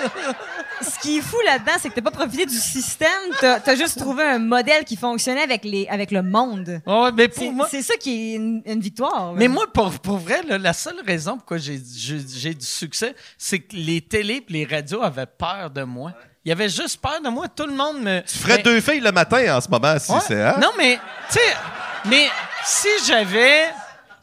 ce 0.82 1.00
qui 1.00 1.18
est 1.18 1.22
fou 1.22 1.38
là-dedans, 1.46 1.72
c'est 1.80 1.90
que 1.90 1.96
t'as 1.96 2.02
pas 2.02 2.12
profité 2.12 2.46
du 2.46 2.56
système, 2.58 3.08
t'as 3.40 3.60
as 3.66 3.76
juste 3.76 3.98
trouvé 4.00 4.24
un 4.24 4.40
modèle 4.40 4.84
qui 4.84 4.96
fonctionnait 4.96 5.42
avec, 5.44 5.64
les, 5.64 5.88
avec 5.88 6.12
le 6.12 6.22
monde. 6.24 6.82
Ouais, 6.86 7.12
mais 7.16 7.28
pour 7.28 7.44
C'est 7.44 7.52
moi. 7.52 7.68
c'est 7.70 7.82
ça 7.82 7.96
qui 7.98 8.34
est 8.34 8.36
une, 8.36 8.62
une 8.66 8.80
victoire. 8.80 9.34
Mais 9.34 9.48
moi, 9.48 9.66
pour, 9.74 9.92
pour 10.00 10.18
vrai, 10.18 10.42
là, 10.44 10.58
la 10.58 10.74
seule 10.74 11.00
raison 11.06 11.38
pourquoi 11.38 11.58
j'ai 11.58 11.80
j'ai- 11.96 12.26
j'ai 12.28 12.54
du 12.54 12.66
succès, 12.66 13.16
c'est 13.38 13.60
que 13.60 13.76
les 13.76 14.02
télés 14.02 14.44
et 14.50 14.54
les 14.54 14.66
radios 14.66 15.02
avaient 15.02 15.26
peur 15.26 15.70
de 15.70 15.84
moi. 15.84 16.12
Il 16.44 16.50
y 16.50 16.52
avait 16.52 16.70
juste 16.70 17.02
peur 17.02 17.20
de 17.24 17.30
moi. 17.30 17.48
Tout 17.48 17.66
le 17.66 17.74
monde 17.74 18.02
me. 18.02 18.22
Tu 18.22 18.38
ferais 18.38 18.58
Mais- 18.58 18.64
deux 18.64 18.80
filles 18.82 19.00
le 19.00 19.12
matin 19.12 19.58
en 19.58 19.62
ce 19.62 19.68
moment, 19.70 19.98
si 19.98 20.12
Ouais. 20.12 20.20
c'est. 20.28 20.42
Hein? 20.44 20.58
Non, 20.62 20.70
mais, 20.78 21.00
tu 21.30 21.36
sais, 21.40 21.56
mais 22.06 22.28
si 22.64 22.88
j'avais. 23.08 23.66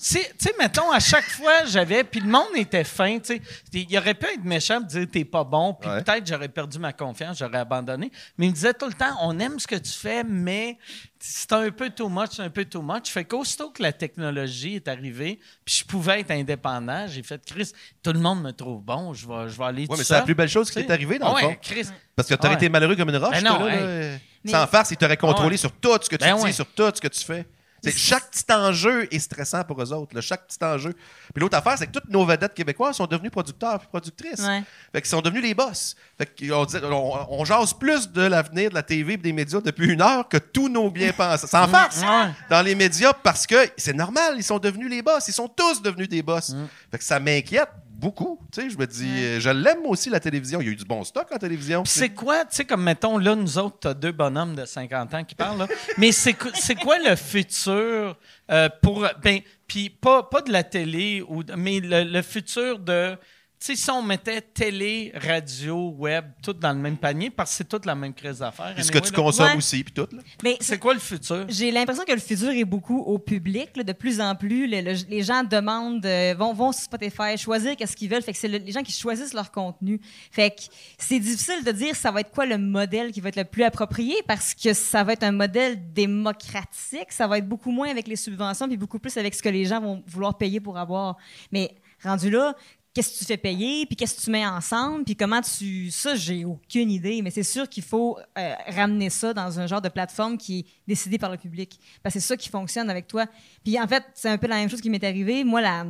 Tu 0.04 0.18
sais, 0.36 0.52
mettons, 0.58 0.90
à 0.90 0.98
chaque 0.98 1.30
fois, 1.30 1.64
j'avais. 1.64 2.02
Puis 2.02 2.18
le 2.18 2.26
monde 2.28 2.48
était 2.56 2.82
fin, 2.82 3.20
tu 3.20 3.36
sais. 3.36 3.42
Il 3.72 3.96
aurait 3.98 4.14
pu 4.14 4.26
être 4.26 4.42
méchant 4.42 4.80
et 4.80 4.84
dire 4.84 5.06
t'es 5.12 5.24
pas 5.24 5.44
bon. 5.44 5.74
Puis 5.74 5.88
Ouais. 5.88 6.02
peut-être 6.02 6.26
j'aurais 6.26 6.48
perdu 6.48 6.80
ma 6.80 6.92
confiance, 6.92 7.38
j'aurais 7.38 7.58
abandonné. 7.58 8.10
Mais 8.36 8.46
il 8.46 8.48
me 8.50 8.54
disait 8.54 8.74
tout 8.74 8.86
le 8.86 8.94
temps 8.94 9.14
on 9.20 9.38
aime 9.38 9.60
ce 9.60 9.66
que 9.68 9.76
tu 9.76 9.92
fais, 9.92 10.24
mais 10.24 10.76
c'est 11.20 11.52
un 11.52 11.70
peu 11.70 11.88
too 11.90 12.08
much, 12.08 12.30
c'est 12.32 12.42
un 12.42 12.50
peu 12.50 12.64
too 12.64 12.82
much. 12.82 13.10
Fait 13.10 13.24
qu'aussitôt 13.24 13.70
que 13.70 13.80
la 13.80 13.92
technologie 13.92 14.74
est 14.74 14.88
arrivée, 14.88 15.38
puis 15.64 15.76
je 15.76 15.84
pouvais 15.84 16.18
être 16.20 16.32
indépendant, 16.32 17.06
j'ai 17.06 17.22
fait 17.22 17.40
Chris, 17.44 17.70
tout 18.02 18.12
le 18.12 18.18
monde 18.18 18.42
me 18.42 18.50
trouve 18.50 18.82
bon, 18.82 19.14
je 19.14 19.28
vais, 19.28 19.48
je 19.50 19.56
vais 19.56 19.64
aller 19.64 19.82
Ouais, 19.82 19.86
tout 19.88 19.96
mais 19.98 20.02
c'est 20.04 20.14
la 20.14 20.22
plus 20.22 20.34
belle 20.34 20.48
chose 20.48 20.68
qui 20.68 20.80
Tu 20.80 20.86
t'est 20.86 20.92
arrivée, 20.92 21.20
dans 21.20 21.28
le 21.28 21.34
Ouais, 21.36 21.42
fond. 21.42 21.56
Chris. 21.62 21.86
Parce 22.16 22.28
que 22.28 22.34
t'aurais 22.34 22.48
Ouais. 22.50 22.54
été 22.56 22.68
malheureux 22.68 22.96
comme 22.96 23.08
une 23.10 23.16
roche, 23.18 23.30
Ben 23.40 23.44
non, 23.44 23.56
toi, 23.56 23.68
là, 23.68 23.74
hey. 23.76 23.80
là. 24.14 24.18
Mais- 24.44 24.50
Sans 24.50 24.66
farce, 24.66 24.90
il 24.90 24.96
t'aurait 24.96 25.16
contrôlé 25.16 25.50
Ouais. 25.50 25.56
sur 25.56 25.70
tout 25.70 25.96
ce 26.02 26.08
que 26.10 26.16
tu 26.16 26.24
Ben 26.24 26.36
dis, 26.36 26.42
ouais. 26.42 26.52
sur 26.52 26.66
tout 26.66 26.90
ce 26.92 27.00
que 27.00 27.06
tu 27.06 27.24
fais. 27.24 27.46
C'est 27.82 27.96
chaque 27.96 28.30
petit 28.30 28.44
enjeu 28.52 29.08
est 29.12 29.18
stressant 29.18 29.64
pour 29.64 29.82
eux 29.82 29.92
autres. 29.92 30.14
là, 30.14 30.20
chaque 30.20 30.46
petit 30.46 30.62
enjeu. 30.64 30.92
Puis 31.34 31.40
l'autre 31.40 31.56
affaire, 31.58 31.76
c'est 31.76 31.86
que 31.88 31.92
toutes 31.92 32.08
nos 32.08 32.24
vedettes 32.24 32.54
québécois 32.54 32.92
sont 32.92 33.06
devenus 33.06 33.32
producteurs 33.32 33.80
et 33.82 33.86
productrices. 33.86 34.40
Ouais. 34.40 34.62
Fait 34.92 35.00
qu'ils 35.02 35.10
sont 35.10 35.20
devenus 35.20 35.42
les 35.42 35.54
boss. 35.54 35.96
Fait 36.16 36.26
qu'on 36.48 36.64
on, 36.84 37.26
on 37.40 37.44
jase 37.44 37.74
plus 37.74 38.08
de 38.10 38.22
l'avenir 38.22 38.70
de 38.70 38.74
la 38.74 38.82
TV 38.84 39.14
et 39.14 39.16
des 39.16 39.32
médias 39.32 39.60
depuis 39.60 39.88
une 39.88 40.00
heure 40.00 40.28
que 40.28 40.36
tous 40.36 40.68
nos 40.68 40.90
bien 40.90 41.12
pensants. 41.12 41.46
Sans 41.48 41.66
farce. 41.68 42.02
Ouais. 42.02 42.30
Dans 42.48 42.62
les 42.62 42.74
médias 42.76 43.12
parce 43.12 43.46
que 43.46 43.56
c'est 43.76 43.94
normal, 43.94 44.34
ils 44.36 44.44
sont 44.44 44.58
devenus 44.58 44.88
les 44.88 45.02
boss. 45.02 45.26
Ils 45.26 45.32
sont 45.32 45.48
tous 45.48 45.82
devenus 45.82 46.08
des 46.08 46.22
boss. 46.22 46.54
Fait 46.90 46.98
que 46.98 47.04
ça 47.04 47.18
m'inquiète 47.18 47.68
beaucoup. 48.02 48.38
Tu 48.52 48.60
sais, 48.60 48.70
je 48.70 48.76
me 48.76 48.86
dis, 48.86 49.40
je 49.40 49.48
l'aime 49.48 49.86
aussi 49.86 50.10
la 50.10 50.20
télévision. 50.20 50.60
Il 50.60 50.66
y 50.66 50.68
a 50.68 50.72
eu 50.72 50.76
du 50.76 50.84
bon 50.84 51.04
stock 51.04 51.26
en 51.32 51.38
télévision. 51.38 51.84
C'est 51.86 52.10
quoi, 52.10 52.44
tu 52.44 52.56
sais, 52.56 52.64
comme 52.64 52.82
mettons, 52.82 53.16
là, 53.16 53.34
nous 53.34 53.58
autres, 53.58 53.78
t'as 53.80 53.94
deux 53.94 54.12
bonhommes 54.12 54.54
de 54.54 54.64
50 54.64 55.14
ans 55.14 55.24
qui 55.24 55.34
parlent, 55.34 55.58
là. 55.58 55.68
Mais 55.98 56.12
c'est 56.12 56.34
quoi, 56.34 56.50
c'est 56.54 56.74
quoi 56.74 56.98
le 56.98 57.14
futur 57.16 58.16
euh, 58.50 58.68
pour. 58.82 59.06
Ben, 59.22 59.40
puis 59.66 59.88
pas, 59.88 60.24
pas 60.24 60.42
de 60.42 60.52
la 60.52 60.64
télé, 60.64 61.24
ou, 61.26 61.42
mais 61.56 61.80
le, 61.80 62.02
le 62.02 62.22
futur 62.22 62.78
de. 62.78 63.16
Sais, 63.62 63.76
si 63.76 63.90
on 63.92 64.02
mettait 64.02 64.40
télé, 64.40 65.12
radio, 65.14 65.90
web, 65.96 66.24
tout 66.42 66.52
dans 66.52 66.72
le 66.72 66.78
même 66.80 66.96
panier, 66.96 67.30
parce 67.30 67.50
que 67.50 67.56
c'est 67.58 67.68
toute 67.68 67.86
la 67.86 67.94
même 67.94 68.12
crise 68.12 68.38
d'affaires. 68.40 68.72
Puis 68.74 68.82
ce 68.82 68.90
que 68.90 68.98
tu 68.98 69.12
là. 69.12 69.16
consommes 69.16 69.46
Ouais. 69.50 69.56
aussi, 69.56 69.84
puis 69.84 69.94
tout. 69.94 70.08
Là? 70.10 70.20
Mais 70.42 70.56
C'est 70.60 70.78
quoi 70.80 70.94
le 70.94 70.98
futur? 71.00 71.44
J'ai 71.48 71.70
l'impression 71.70 72.04
que 72.04 72.12
le 72.12 72.18
futur 72.18 72.50
est 72.50 72.64
beaucoup 72.64 72.98
au 73.00 73.18
public. 73.18 73.70
là. 73.76 73.84
de 73.84 73.92
plus 73.92 74.20
en 74.20 74.34
plus, 74.34 74.66
le- 74.66 74.80
le- 74.80 75.08
les 75.08 75.22
gens 75.22 75.44
demandent, 75.44 76.04
euh, 76.06 76.34
vont, 76.36 76.52
vont 76.54 76.72
sur 76.72 76.82
Spotify, 76.82 77.36
choisir 77.38 77.76
qu'est-ce 77.76 77.96
qu'ils 77.96 78.08
veulent. 78.10 78.22
Fait 78.22 78.32
que 78.32 78.38
c'est 78.38 78.48
le- 78.48 78.58
les 78.58 78.72
gens 78.72 78.82
qui 78.82 78.92
choisissent 78.92 79.32
leur 79.34 79.50
contenu. 79.52 80.00
Fait 80.30 80.50
que 80.50 80.62
c'est 80.98 81.20
difficile 81.20 81.62
de 81.64 81.70
dire 81.72 81.94
ça 81.94 82.10
va 82.10 82.20
être 82.20 82.30
quoi 82.32 82.46
le 82.46 82.58
modèle 82.58 83.12
qui 83.12 83.20
va 83.20 83.28
être 83.28 83.36
le 83.36 83.44
plus 83.44 83.62
approprié 83.62 84.16
parce 84.26 84.54
que 84.54 84.72
ça 84.72 85.04
va 85.04 85.12
être 85.12 85.22
un 85.22 85.30
modèle 85.32 85.92
démocratique. 85.92 87.10
Ça 87.10 87.26
va 87.26 87.38
être 87.38 87.48
beaucoup 87.48 87.70
moins 87.70 87.88
avec 87.90 88.08
les 88.08 88.16
subventions 88.16 88.66
puis 88.68 88.76
beaucoup 88.76 88.98
plus 88.98 89.16
avec 89.16 89.34
ce 89.34 89.42
que 89.42 89.48
les 89.48 89.64
gens 89.64 89.80
vont 89.80 90.02
vouloir 90.06 90.36
payer 90.36 90.60
pour 90.60 90.78
avoir. 90.78 91.16
Mais 91.52 91.74
rendu 92.02 92.30
là, 92.30 92.54
qu'est-ce 92.94 93.12
que 93.12 93.18
tu 93.18 93.24
fais 93.24 93.36
payer, 93.36 93.86
puis 93.86 93.96
qu'est-ce 93.96 94.16
que 94.16 94.20
tu 94.20 94.30
mets 94.30 94.46
ensemble, 94.46 95.04
puis 95.04 95.16
comment 95.16 95.40
tu... 95.40 95.90
Ça, 95.90 96.14
j'ai 96.14 96.44
aucune 96.44 96.90
idée, 96.90 97.22
mais 97.22 97.30
c'est 97.30 97.42
sûr 97.42 97.68
qu'il 97.68 97.82
faut 97.82 98.18
euh, 98.38 98.54
ramener 98.68 99.10
ça 99.10 99.32
dans 99.32 99.58
un 99.58 99.66
genre 99.66 99.80
de 99.80 99.88
plateforme 99.88 100.36
qui 100.36 100.60
est 100.60 100.66
décidée 100.86 101.18
par 101.18 101.30
le 101.30 101.38
public. 101.38 101.78
Parce 102.02 102.14
que 102.14 102.20
c'est 102.20 102.26
ça 102.26 102.36
qui 102.36 102.48
fonctionne 102.48 102.90
avec 102.90 103.06
toi. 103.06 103.26
Puis 103.64 103.80
en 103.80 103.86
fait, 103.86 104.04
c'est 104.14 104.28
un 104.28 104.38
peu 104.38 104.46
la 104.46 104.56
même 104.56 104.68
chose 104.68 104.80
qui 104.80 104.90
m'est 104.90 105.04
arrivé. 105.04 105.44
Moi, 105.44 105.60
la... 105.60 105.86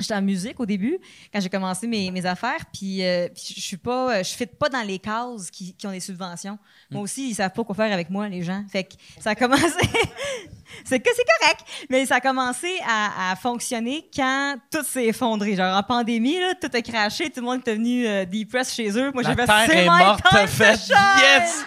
J'étais 0.00 0.14
en 0.14 0.22
musique 0.22 0.58
au 0.58 0.66
début, 0.66 0.98
quand 1.32 1.38
j'ai 1.38 1.48
commencé 1.48 1.86
mes, 1.86 2.10
mes 2.10 2.26
affaires, 2.26 2.66
puis, 2.72 3.04
euh, 3.04 3.28
puis 3.28 3.54
je 3.56 3.60
suis 3.60 3.76
pas, 3.76 4.24
je 4.24 4.30
fit 4.30 4.46
pas 4.46 4.68
dans 4.68 4.82
les 4.82 4.98
cases 4.98 5.52
qui, 5.52 5.72
qui 5.72 5.86
ont 5.86 5.92
des 5.92 6.00
subventions. 6.00 6.58
Moi 6.90 7.02
aussi, 7.02 7.30
ils 7.30 7.34
savent 7.36 7.52
pas 7.52 7.62
quoi 7.62 7.76
faire 7.76 7.92
avec 7.92 8.10
moi, 8.10 8.28
les 8.28 8.42
gens. 8.42 8.64
Fait 8.68 8.82
que 8.82 8.94
ça 9.20 9.30
a 9.30 9.34
commencé, 9.36 9.62
c'est 10.84 11.00
que 11.00 11.10
c'est 11.14 11.24
correct, 11.40 11.60
mais 11.90 12.06
ça 12.06 12.16
a 12.16 12.20
commencé 12.20 12.80
à, 12.86 13.32
à 13.32 13.36
fonctionner 13.36 14.08
quand 14.14 14.56
tout 14.70 14.84
s'est 14.84 15.06
effondré. 15.06 15.56
Genre 15.56 15.76
en 15.76 15.82
pandémie, 15.82 16.38
là, 16.40 16.54
tout 16.60 16.70
a 16.72 16.82
craché, 16.82 17.30
tout 17.30 17.40
le 17.40 17.46
monde 17.46 17.60
est 17.66 17.70
devenu 17.70 18.06
euh, 18.06 18.24
depressed 18.24 18.74
chez 18.74 18.90
eux. 18.98 19.10
Moi, 19.12 19.22
j'ai 19.24 19.34
fait 19.34 19.46
terre 19.46 19.64
c'est 19.66 19.84
est 19.84 19.86
morte, 19.86 20.20
t'as 20.30 20.46
fait 20.46 20.78
yes! 20.88 21.64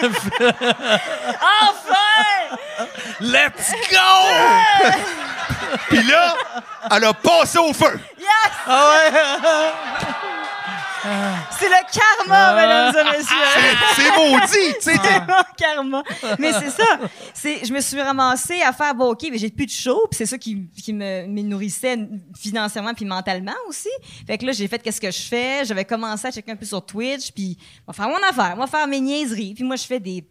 Enfin! 1.62 2.56
Let's 3.20 3.72
go! 3.90 4.88
Puis 5.88 6.02
là, 6.02 6.34
elle 6.90 7.04
a 7.04 7.12
passé 7.12 7.58
au 7.58 7.72
feu. 7.72 8.00
Yes! 8.18 8.28
Ah 8.66 9.10
C'est 11.60 11.68
le 11.68 12.26
karma, 12.26 12.54
mesdames 12.54 13.06
et 13.06 13.18
messieurs. 13.18 13.36
C'est 13.94 14.16
maudit. 14.16 14.74
tu 14.76 14.80
sais, 14.80 14.96
C'est 15.02 15.20
mon 15.20 15.42
karma. 15.56 16.02
Mais 16.38 16.52
c'est 16.52 16.70
ça. 16.70 16.98
C'est, 17.34 17.64
je 17.64 17.72
me 17.72 17.80
suis 17.80 18.00
ramassée 18.00 18.62
à 18.62 18.72
faire, 18.72 18.94
bon, 18.94 19.10
OK, 19.10 19.26
mais 19.30 19.38
j'ai 19.38 19.50
plus 19.50 19.66
de 19.66 19.70
show, 19.70 20.06
puis 20.10 20.16
c'est 20.16 20.26
ça 20.26 20.38
qui, 20.38 20.68
qui 20.82 20.92
me, 20.92 21.26
me 21.26 21.42
nourrissait 21.42 21.98
financièrement 22.38 22.94
puis 22.94 23.04
mentalement 23.04 23.52
aussi. 23.68 23.88
Fait 24.26 24.38
que 24.38 24.46
là, 24.46 24.52
j'ai 24.52 24.68
fait 24.68 24.78
qu'est-ce 24.82 25.00
que 25.00 25.10
je 25.10 25.20
fais. 25.22 25.64
J'avais 25.64 25.84
commencé 25.84 26.26
à 26.26 26.30
checker 26.30 26.52
un 26.52 26.56
peu 26.56 26.66
sur 26.66 26.84
Twitch, 26.84 27.30
puis 27.32 27.58
on 27.86 27.92
va 27.92 27.96
faire 27.96 28.08
mon 28.08 28.28
affaire, 28.28 28.54
on 28.56 28.60
va 28.60 28.66
faire 28.66 28.86
mes 28.86 29.00
niaiseries. 29.00 29.54
Puis 29.54 29.64
moi, 29.64 29.76
je 29.76 29.84
fais 29.84 30.00
des... 30.00 30.24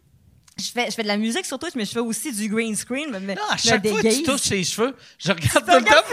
Je 0.59 0.71
fais, 0.71 0.85
je 0.89 0.95
fais 0.95 1.03
de 1.03 1.07
la 1.07 1.17
musique 1.17 1.45
sur 1.45 1.57
Twitch, 1.57 1.73
mais 1.75 1.85
je 1.85 1.91
fais 1.91 1.99
aussi 1.99 2.31
du 2.31 2.49
green 2.49 2.75
screen. 2.75 3.09
Me, 3.09 3.19
me- 3.19 3.35
Ah, 3.49 3.53
à 3.53 3.57
chaque 3.57 3.87
fois 3.87 4.01
que 4.01 4.07
tu 4.13 4.23
touches 4.23 4.41
ses 4.41 4.63
cheveux, 4.63 4.95
je 5.17 5.31
regarde 5.31 5.65
tout 5.65 5.71
le 5.71 5.83
temps 5.85 6.03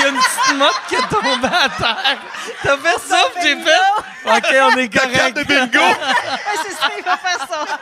y 0.00 0.02
a 0.02 0.08
une 0.08 0.16
petite 0.16 0.56
motte 0.56 0.80
qui 0.88 0.94
est 0.94 1.08
tombée 1.10 1.46
à 1.46 1.68
terre. 1.68 2.18
T'as 2.62 2.76
fait 2.78 2.98
ça, 3.08 3.24
puis 3.34 3.42
j'ai 3.42 3.56
fait. 3.56 4.36
OK, 4.36 4.74
on 4.74 4.78
est 4.78 4.88
correct. 4.92 5.36
de 5.36 5.42
bingo. 5.44 5.78
C'est 6.64 6.72
ça, 6.74 6.90
il 6.96 7.04
va 7.04 7.16
faire 7.16 7.48
ça. 7.48 7.78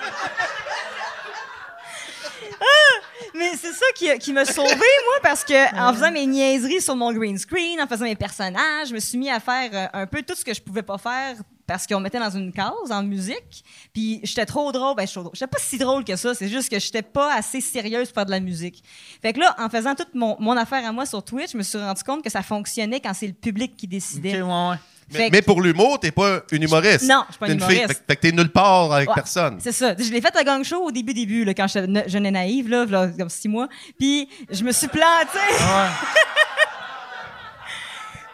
Ah, 2.61 3.01
mais 3.35 3.53
c'est 3.61 3.73
ça 3.73 3.85
qui, 3.95 4.19
qui 4.19 4.33
m'a 4.33 4.45
sauvé 4.47 4.71
moi, 4.75 5.17
parce 5.23 5.45
que 5.45 5.77
en 5.79 5.93
faisant 5.93 6.11
mes 6.11 6.25
niaiseries 6.27 6.81
sur 6.81 6.97
mon 6.97 7.13
green 7.13 7.37
screen, 7.39 7.81
en 7.81 7.87
faisant 7.87 8.05
mes 8.07 8.17
personnages, 8.17 8.89
je 8.89 8.95
me 8.95 8.99
suis 9.01 9.19
mis 9.19 9.31
à 9.31 9.41
faire 9.41 9.69
euh, 9.73 9.87
un 10.03 10.07
peu 10.07 10.23
tout 10.23 10.35
ce 10.35 10.45
que 10.45 10.55
je 10.55 10.61
pouvais 10.63 10.83
pas 10.83 10.97
faire 10.99 11.37
parce 11.67 11.87
qu'on 11.87 11.99
me 11.99 12.05
mettait 12.05 12.19
dans 12.21 12.31
une 12.31 12.53
case 12.53 12.91
en 12.91 13.03
musique. 13.03 13.65
Puis 13.93 14.21
j'étais 14.23 14.47
trop 14.47 14.71
drôle. 14.73 14.95
Ben, 14.97 15.07
j'étais 15.07 15.21
drôle. 15.21 15.33
J'étais 15.35 15.47
pas 15.47 15.59
si 15.61 15.79
drôle 15.79 16.05
que 16.05 16.17
ça. 16.17 16.35
C'est 16.35 16.49
juste 16.49 16.69
que 16.71 16.79
j'étais 16.79 17.03
pas 17.03 17.35
assez 17.35 17.61
sérieuse 17.61 18.09
pour 18.09 18.15
faire 18.15 18.27
de 18.27 18.31
la 18.31 18.41
musique. 18.41 18.83
Fait 19.23 19.33
que 19.33 19.41
là, 19.41 19.55
en 19.59 19.69
faisant 19.69 19.95
toute 19.95 20.15
mon, 20.15 20.37
mon 20.41 20.57
affaire 20.57 20.85
à 20.87 20.93
moi 20.93 21.07
sur 21.07 21.23
Twitch, 21.25 21.53
je 21.53 21.59
me 21.59 21.63
suis 21.63 21.79
rendu 21.79 22.03
compte 22.03 22.23
que 22.23 22.31
ça 22.31 22.43
fonctionnait 22.43 23.01
quand 23.01 23.15
c'est 23.15 23.27
le 23.27 23.33
public 23.33 23.77
qui 23.77 23.87
décidait. 23.89 24.43
ouais, 24.43 24.49
ouais. 24.71 24.77
Fait 25.09 25.31
Mais, 25.31 25.41
pour 25.41 25.63
l'humour, 25.63 26.01
t'es 26.01 26.11
pas 26.11 26.41
une 26.51 26.65
humoriste. 26.65 27.05
Non, 27.05 27.23
je 27.29 27.35
suis 27.35 27.39
pas 27.39 27.47
une 27.47 27.61
fille. 27.61 27.77
humoriste. 27.77 27.87
Fait, 27.87 27.95
que- 27.95 28.05
fait 28.09 28.17
que 28.17 28.21
t'es 28.23 28.33
nulle 28.33 28.49
part 28.51 28.93
avec 28.93 29.09
Ouais, 29.09 29.15
personne. 29.15 29.59
C'est 29.61 29.71
ça. 29.71 29.95
Je 29.97 30.11
l'ai 30.11 30.21
fait 30.21 30.35
à 30.37 30.43
Gang 30.43 30.65
Show 30.65 30.83
au 30.83 30.91
début, 30.91 31.15
début, 31.15 31.45
là, 31.45 31.55
quand 31.55 31.69
j'étais 31.69 31.87
ne- 31.87 32.09
jeune 32.09 32.27
et 32.27 32.33
naïve, 32.33 32.69
là, 32.69 32.85
là, 32.87 33.09
comme 33.17 33.29
six 33.29 33.47
mois. 33.49 33.69
Puis 34.01 34.29
je 34.51 34.65
me 34.65 34.73
suis 34.73 34.89
plantée. 34.89 35.39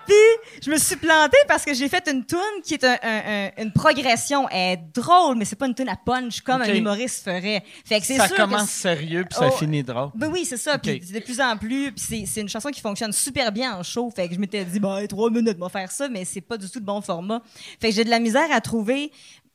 Puis 0.06 0.14
je 0.64 0.70
me 0.70 0.76
suis 0.78 0.96
plantée 0.96 1.36
parce 1.48 1.64
que 1.64 1.74
j'ai 1.74 1.88
fait 1.88 2.06
une 2.10 2.24
tune 2.24 2.38
qui 2.64 2.74
est 2.74 2.84
un- 2.84 2.98
un- 3.02 3.46
un- 3.58 3.62
une 3.62 3.72
progression. 3.72 4.48
Elle 4.50 4.78
est 4.78 4.82
drôle, 4.94 5.36
mais 5.36 5.44
c'est 5.44 5.56
pas 5.56 5.66
une 5.66 5.74
tune 5.74 5.88
à 5.88 5.96
punch 5.96 6.40
comme 6.40 6.62
un 6.62 6.74
humoriste 6.74 7.24
ferait. 7.24 7.62
Fait 7.84 8.00
que 8.00 8.06
c'est 8.06 8.16
Ça 8.16 8.26
sûr 8.28 8.36
commence 8.36 8.62
que 8.64 8.68
sérieux, 8.68 9.24
puis 9.28 9.38
ça 9.38 9.48
Oh. 9.52 9.56
finit 9.56 9.82
drôle. 9.82 10.10
ben 10.14 10.28
oui, 10.32 10.44
c'est 10.44 10.56
ça. 10.56 10.78
Puis 10.78 11.00
de 11.00 11.20
plus 11.20 11.40
en 11.40 11.56
plus, 11.56 11.92
puis 11.92 12.26
c'est, 12.26 12.40
une 12.40 12.48
chanson 12.48 12.70
qui 12.70 12.80
fonctionne 12.80 13.12
super 13.12 13.52
bien 13.52 13.76
en 13.76 13.82
show. 13.82 14.10
Fait 14.14 14.28
que 14.28 14.34
je 14.34 14.38
m'étais 14.40 14.64
dit, 14.64 14.80
ben, 14.80 15.06
trois 15.06 15.30
minutes, 15.30 15.56
on 15.60 15.64
va 15.64 15.68
faire 15.68 15.90
ça, 15.90 16.08
mais 16.08 16.24
c'est 16.24 16.40
pas 16.40 16.56
du 16.56 16.68
tout 16.68 16.80
de 16.80 16.84
bon 16.84 17.00
format. 17.00 17.42
Fait 17.80 17.90
que 17.90 17.94
j'ai 17.94 18.04
de 18.04 18.10
la 18.10 18.18
misère 18.18 18.48
à 18.50 18.60
trouver 18.60 19.12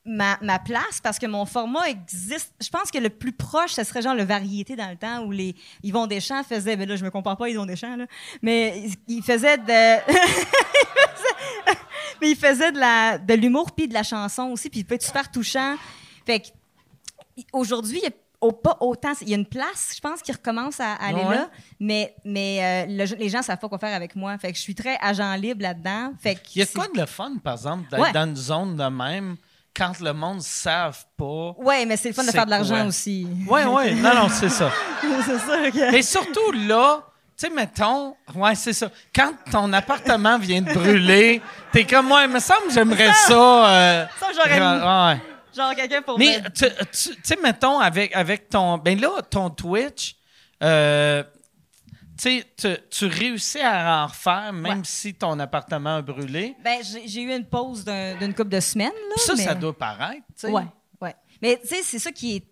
ma, 0.08 0.38
ma 0.42 0.58
place 0.58 1.00
parce 1.04 1.20
que 1.20 1.26
mon 1.28 1.46
format 1.46 1.90
existe. 1.90 2.54
Je 2.62 2.70
pense 2.70 2.90
que 2.90 2.98
le 2.98 3.10
plus 3.10 3.34
proche, 3.34 3.74
ce 3.74 3.84
serait 3.84 4.02
genre 4.02 4.16
le 4.16 4.24
variété 4.24 4.76
dans 4.76 4.90
le 4.90 4.96
temps 4.96 5.24
où 5.26 5.32
les 5.32 5.56
Yvon 5.84 6.08
Deschamps 6.08 6.44
faisait, 6.44 6.76
ben 6.76 6.88
là, 6.88 6.96
je 6.96 7.04
me 7.04 7.12
compare 7.12 7.38
pas 7.38 7.46
à 7.46 7.50
Yvon 7.50 7.66
Deschamps, 7.66 7.98
là, 7.98 8.06
mais 8.42 8.90
il 9.08 9.22
faisait 9.22 9.58
de. 9.58 10.12
mais 12.22 12.32
il 12.32 12.36
faisait 12.36 12.72
de, 12.72 12.80
la, 12.80 13.18
de 13.18 13.34
l'humour 13.34 13.72
puis 13.72 13.88
de 13.88 13.94
la 13.94 14.04
chanson 14.04 14.44
aussi, 14.46 14.70
puis 14.70 14.80
il 14.80 14.84
peut 14.86 14.96
être 14.96 15.04
super 15.06 15.30
touchant. 15.32 15.76
Fait 16.26 16.40
que 16.40 16.48
aujourd'hui, 17.54 18.00
il 18.02 18.04
y 18.04 18.08
a 18.08 18.12
au- 18.42 18.52
pas 18.52 18.78
autant. 18.82 19.14
Il 19.22 19.30
y 19.30 19.34
a 19.34 19.38
une 19.38 19.46
place, 19.46 19.94
je 19.96 20.02
pense, 20.02 20.22
qui 20.22 20.32
recommence 20.32 20.80
à, 20.80 20.94
à 20.94 21.08
aller 21.08 21.24
Ouais. 21.24 21.36
là, 21.36 21.50
mais, 21.80 22.16
mais 22.26 22.86
euh, 22.88 23.06
le- 23.06 23.16
les 23.18 23.30
gens 23.30 23.42
savent 23.42 23.58
pas 23.60 23.70
quoi 23.70 23.80
faire 23.80 23.96
avec 23.96 24.16
moi. 24.16 24.38
Fait 24.38 24.52
que 24.52 24.58
je 24.58 24.62
suis 24.64 24.76
très 24.76 24.98
agent 25.02 25.34
libre 25.36 25.62
là-dedans. 25.62 26.14
Fait 26.20 26.36
que 26.36 26.42
Il 26.56 26.60
y 26.60 26.62
a 26.62 26.66
quoi 26.68 26.88
de 26.88 27.00
le 27.00 27.06
fun, 27.06 27.36
par 27.44 27.54
exemple, 27.54 27.90
d'être 27.90 28.02
Ouais. 28.02 28.12
dans 28.12 28.28
une 28.28 28.36
zone 28.36 28.76
de 28.76 28.84
même? 28.84 29.38
Quand 29.78 30.00
le 30.00 30.12
monde 30.14 30.38
ne 30.38 30.42
savent 30.42 31.06
pas. 31.16 31.54
Ouais, 31.58 31.86
mais 31.86 31.96
c'est 31.98 32.10
le 32.10 32.14
fun 32.16 32.24
de 32.24 32.32
faire 32.32 32.46
de 32.46 32.50
l'argent 32.50 32.76
quoi? 32.76 32.86
aussi. 32.86 33.28
Ouais, 33.48 33.66
ouais. 33.66 33.94
Non, 33.94 34.16
non, 34.16 34.30
c'est 34.30 34.50
ça. 34.50 34.72
c'est 35.26 35.40
ça. 35.40 35.94
Et 35.96 36.02
surtout 36.02 36.52
là, 36.54 37.04
tu 37.40 37.46
sais, 37.48 37.54
mettons, 37.54 38.16
ouais, 38.34 38.56
c'est 38.56 38.74
ça. 38.74 38.90
Quand 39.16 39.34
ton 39.52 39.72
appartement 39.74 40.40
vient 40.40 40.62
de 40.64 40.74
brûler, 40.74 41.40
t'es 41.72 41.86
comme, 41.86 42.12
ouais, 42.12 42.26
il 42.26 42.32
me 42.32 42.40
semble 42.40 42.68
que 42.68 42.74
j'aimerais 42.74 43.14
ça. 43.14 43.70
euh, 43.70 44.06
Ça, 44.20 44.28
j'aurais 44.36 44.60
ra- 44.60 45.10
ouais. 45.12 45.22
Genre 45.56 45.76
quelqu'un 45.76 46.02
pour 46.02 46.18
Mais 46.18 46.42
tu 46.56 46.66
sais, 46.92 47.38
mettons, 47.44 47.80
avec, 47.80 48.16
avec 48.16 48.50
ton. 48.50 48.78
Ben 48.80 49.00
là, 49.00 49.10
ton 49.30 49.50
Twitch, 49.52 50.16
euh, 50.64 51.24
tu 52.18 52.44
tu- 52.90 53.06
réussis 53.06 53.60
à 53.60 54.04
en 54.04 54.08
refaire 54.08 54.52
même 54.54 54.80
Ouais. 54.80 54.84
si 54.86 55.14
ton 55.14 55.38
appartement 55.40 55.98
a 55.98 56.02
brûlé. 56.02 56.56
Ben, 56.64 56.80
j'ai 57.06 57.22
eu 57.22 57.32
une 57.36 57.46
pause 57.46 57.84
d'un- 57.84 58.16
d'une 58.18 58.34
couple 58.34 58.50
de 58.50 58.60
semaines. 58.60 58.88
Là, 58.92 59.16
Ça, 59.24 59.34
mais... 59.36 59.44
ça 59.44 59.56
doit 59.56 59.78
paraître. 59.78 60.24
Ouais, 60.44 60.64
ouais. 61.02 61.16
Mais 61.42 61.60
tu 61.62 61.68
sais, 61.68 61.82
c'est 61.84 62.00
ça 62.00 62.12
qui 62.12 62.38
est. 62.38 62.44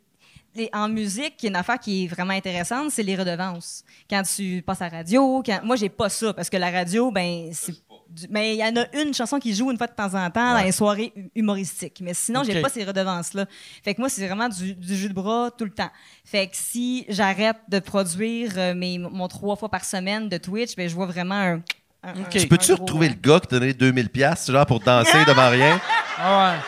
les- 0.55 0.69
En 0.73 0.87
musique, 0.87 1.43
une 1.43 1.55
affaire 1.57 1.77
qui 1.79 2.05
est 2.05 2.07
vraiment 2.07 2.33
intéressante, 2.33 2.89
c'est 2.91 3.03
les 3.03 3.15
redevances. 3.17 3.83
Quand 4.09 4.21
tu 4.23 4.61
passes 4.65 4.81
à 4.81 4.89
la 4.89 4.97
radio, 4.99 5.43
quand... 5.45 5.59
moi, 5.63 5.75
j'ai 5.75 5.89
pas 5.89 6.07
ça, 6.07 6.33
parce 6.33 6.49
que 6.49 6.55
la 6.57 6.71
radio, 6.71 7.11
ben, 7.11 7.49
c'est. 7.51 7.73
Du- 8.10 8.27
Mais 8.30 8.56
il 8.56 8.60
y 8.60 8.64
en 8.64 8.76
a 8.76 8.86
une 9.02 9.14
chanson 9.14 9.40
qui 9.40 9.53
joue 9.56 9.72
une 9.72 9.77
fois 9.77 9.88
de 9.88 9.94
temps 9.94 10.14
en 10.14 10.30
temps 10.30 10.53
dans 10.53 10.61
les 10.64 10.72
soirées 10.72 11.11
hu- 11.15 11.30
humoristiques. 11.36 11.99
Mais 12.02 12.14
sinon, 12.14 12.44
j'ai 12.44 12.56
Ok. 12.57 12.61
pas 12.64 12.69
ces 12.69 12.84
redevances-là. 12.84 13.45
Fait 13.84 13.94
que 13.94 14.02
moi, 14.02 14.10
c'est 14.10 14.26
vraiment 14.27 14.49
du, 14.49 14.73
du 14.76 14.95
jus 14.95 15.10
de 15.10 15.14
bras 15.14 15.49
tout 15.57 15.65
le 15.65 15.72
temps. 15.72 15.90
Fait 16.23 16.48
que 16.48 16.56
si 16.56 17.06
j'arrête 17.10 17.57
de 17.68 17.80
produire 17.80 18.52
euh, 18.57 18.73
mes, 18.73 18.98
mon 18.98 19.27
trois 19.27 19.56
fois 19.56 19.69
par 19.69 19.84
semaine 19.86 20.30
de 20.30 20.38
Twitch, 20.38 20.76
ben, 20.76 20.88
je 20.90 20.95
vois 20.95 21.06
vraiment 21.07 21.36
un. 21.36 21.61
un- 22.03 22.14
Tu 22.30 22.40
Tu 22.40 22.48
peux-tu 22.48 22.73
retrouver 22.73 23.10
le 23.10 23.15
gars 23.15 23.40
qui 23.40 23.48
donné 23.48 23.73
2000 23.73 24.10
pièces 24.10 24.49
genre 24.52 24.65
pour 24.65 24.80
danser 24.80 25.23
devant 25.27 25.49
rien, 25.49 25.80
Ah 26.19 26.53
ouais. 26.53 26.60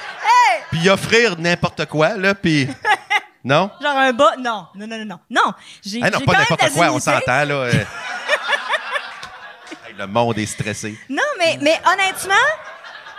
puis 0.71 0.89
offrir 0.89 1.37
n'importe 1.39 1.85
quoi 1.85 2.15
là, 2.17 2.33
puis 2.35 2.67
Non? 3.43 3.69
Genre 3.81 3.95
un 3.95 4.11
bas? 4.11 4.33
Non, 4.37 4.65
non, 4.75 4.87
non, 4.87 4.97
non, 4.97 5.05
non. 5.05 5.19
Non, 5.29 5.53
j'ai 5.85 5.99
Ah 6.01 6.09
non, 6.09 6.19
j'ai 6.19 6.25
pas 6.25 6.33
n'importe 6.39 6.69
quoi, 6.71 6.91
on 6.91 6.99
s'entend, 6.99 7.45
là. 7.45 7.69
euh. 9.99 10.05
Le 10.05 10.07
monde 10.07 10.37
est 10.37 10.45
stressé. 10.45 10.97
Non, 11.09 11.21
mais, 11.39 11.57
mais 11.61 11.79
honnêtement, 11.85 12.33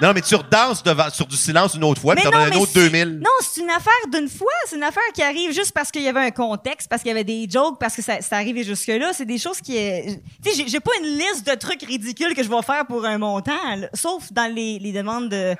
Non, 0.00 0.12
mais 0.14 0.20
tu 0.20 0.36
redanses 0.36 0.82
devant, 0.84 1.10
sur 1.10 1.26
du 1.26 1.36
silence 1.36 1.74
une 1.74 1.82
autre 1.82 2.00
fois, 2.00 2.14
puis 2.14 2.22
mais 2.24 2.30
t'en 2.30 2.36
non, 2.36 2.44
donnes 2.44 2.52
un 2.52 2.56
mais 2.56 2.62
autre 2.62 2.70
c'est- 2.72 2.88
2000. 2.90 3.18
Non, 3.18 3.30
c'est 3.40 3.60
une 3.62 3.70
affaire 3.70 3.92
d'une 4.12 4.28
fois. 4.28 4.46
C'est 4.66 4.76
une 4.76 4.84
affaire 4.84 5.02
qui 5.12 5.22
arrive 5.24 5.52
juste 5.52 5.72
parce 5.72 5.90
qu'il 5.90 6.02
y 6.02 6.08
avait 6.08 6.20
un 6.24 6.30
contexte, 6.30 6.88
parce 6.88 7.02
qu'il 7.02 7.08
y 7.08 7.12
avait 7.12 7.24
des 7.24 7.48
jokes, 7.50 7.78
parce 7.80 7.96
que 7.96 8.02
ça, 8.02 8.14
c'est 8.20 8.32
arrivé 8.34 8.62
jusque-là. 8.62 9.10
C'est 9.12 9.24
des 9.24 9.38
choses 9.38 9.60
qui... 9.60 9.76
est- 9.76 10.20
Tu 10.44 10.50
sais, 10.52 10.56
j'ai- 10.56 10.68
j'ai 10.68 10.78
pas 10.80 10.92
une 11.02 11.18
liste 11.18 11.44
de 11.48 11.54
trucs 11.56 11.82
ridicules 11.82 12.34
que 12.36 12.44
je 12.44 12.48
vais 12.48 12.62
faire 12.62 12.86
pour 12.86 13.04
un 13.04 13.18
montant, 13.18 13.74
là, 13.76 13.88
sauf 13.92 14.30
dans 14.32 14.52
les, 14.54 14.78
les 14.78 14.92
demandes 14.92 15.30
de... 15.30 15.56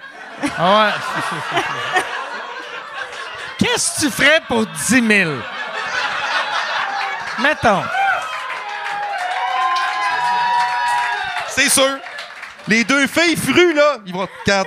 Ah 0.56 0.86
ouais. 0.86 0.92
Qu'est-ce 3.58 3.96
que 3.96 4.06
tu 4.06 4.10
ferais 4.12 4.40
pour 4.46 4.64
10 4.66 5.04
000? 5.04 5.32
Mettons. 7.40 7.82
C'est 11.58 11.68
sûr. 11.70 11.98
Les 12.66 12.84
deux 12.84 13.06
filles 13.06 13.36
frues, 13.36 13.72
là, 13.74 13.98
ils 14.06 14.12
vont. 14.12 14.26
Regarde, 14.44 14.66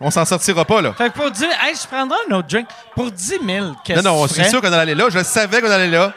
on 0.00 0.10
s'en 0.10 0.24
sortira 0.24 0.64
pas, 0.64 0.80
là. 0.82 0.92
Fait 0.96 1.10
que 1.10 1.14
pour 1.14 1.30
dire, 1.30 1.48
hey, 1.62 1.74
je 1.74 1.86
prendrais 1.86 2.18
un 2.30 2.34
autre 2.36 2.48
drink. 2.48 2.66
Pour 2.94 3.10
10 3.10 3.38
000, 3.46 3.72
qu'est-ce 3.84 4.00
Non, 4.00 4.16
non, 4.16 4.26
c'est 4.28 4.34
ferais? 4.36 4.50
sûr 4.50 4.60
qu'on 4.60 4.72
allait 4.72 4.94
là. 4.94 5.06
Je 5.10 5.22
savais 5.22 5.60
qu'on 5.60 5.70
allait 5.70 5.88
là. 5.88 6.12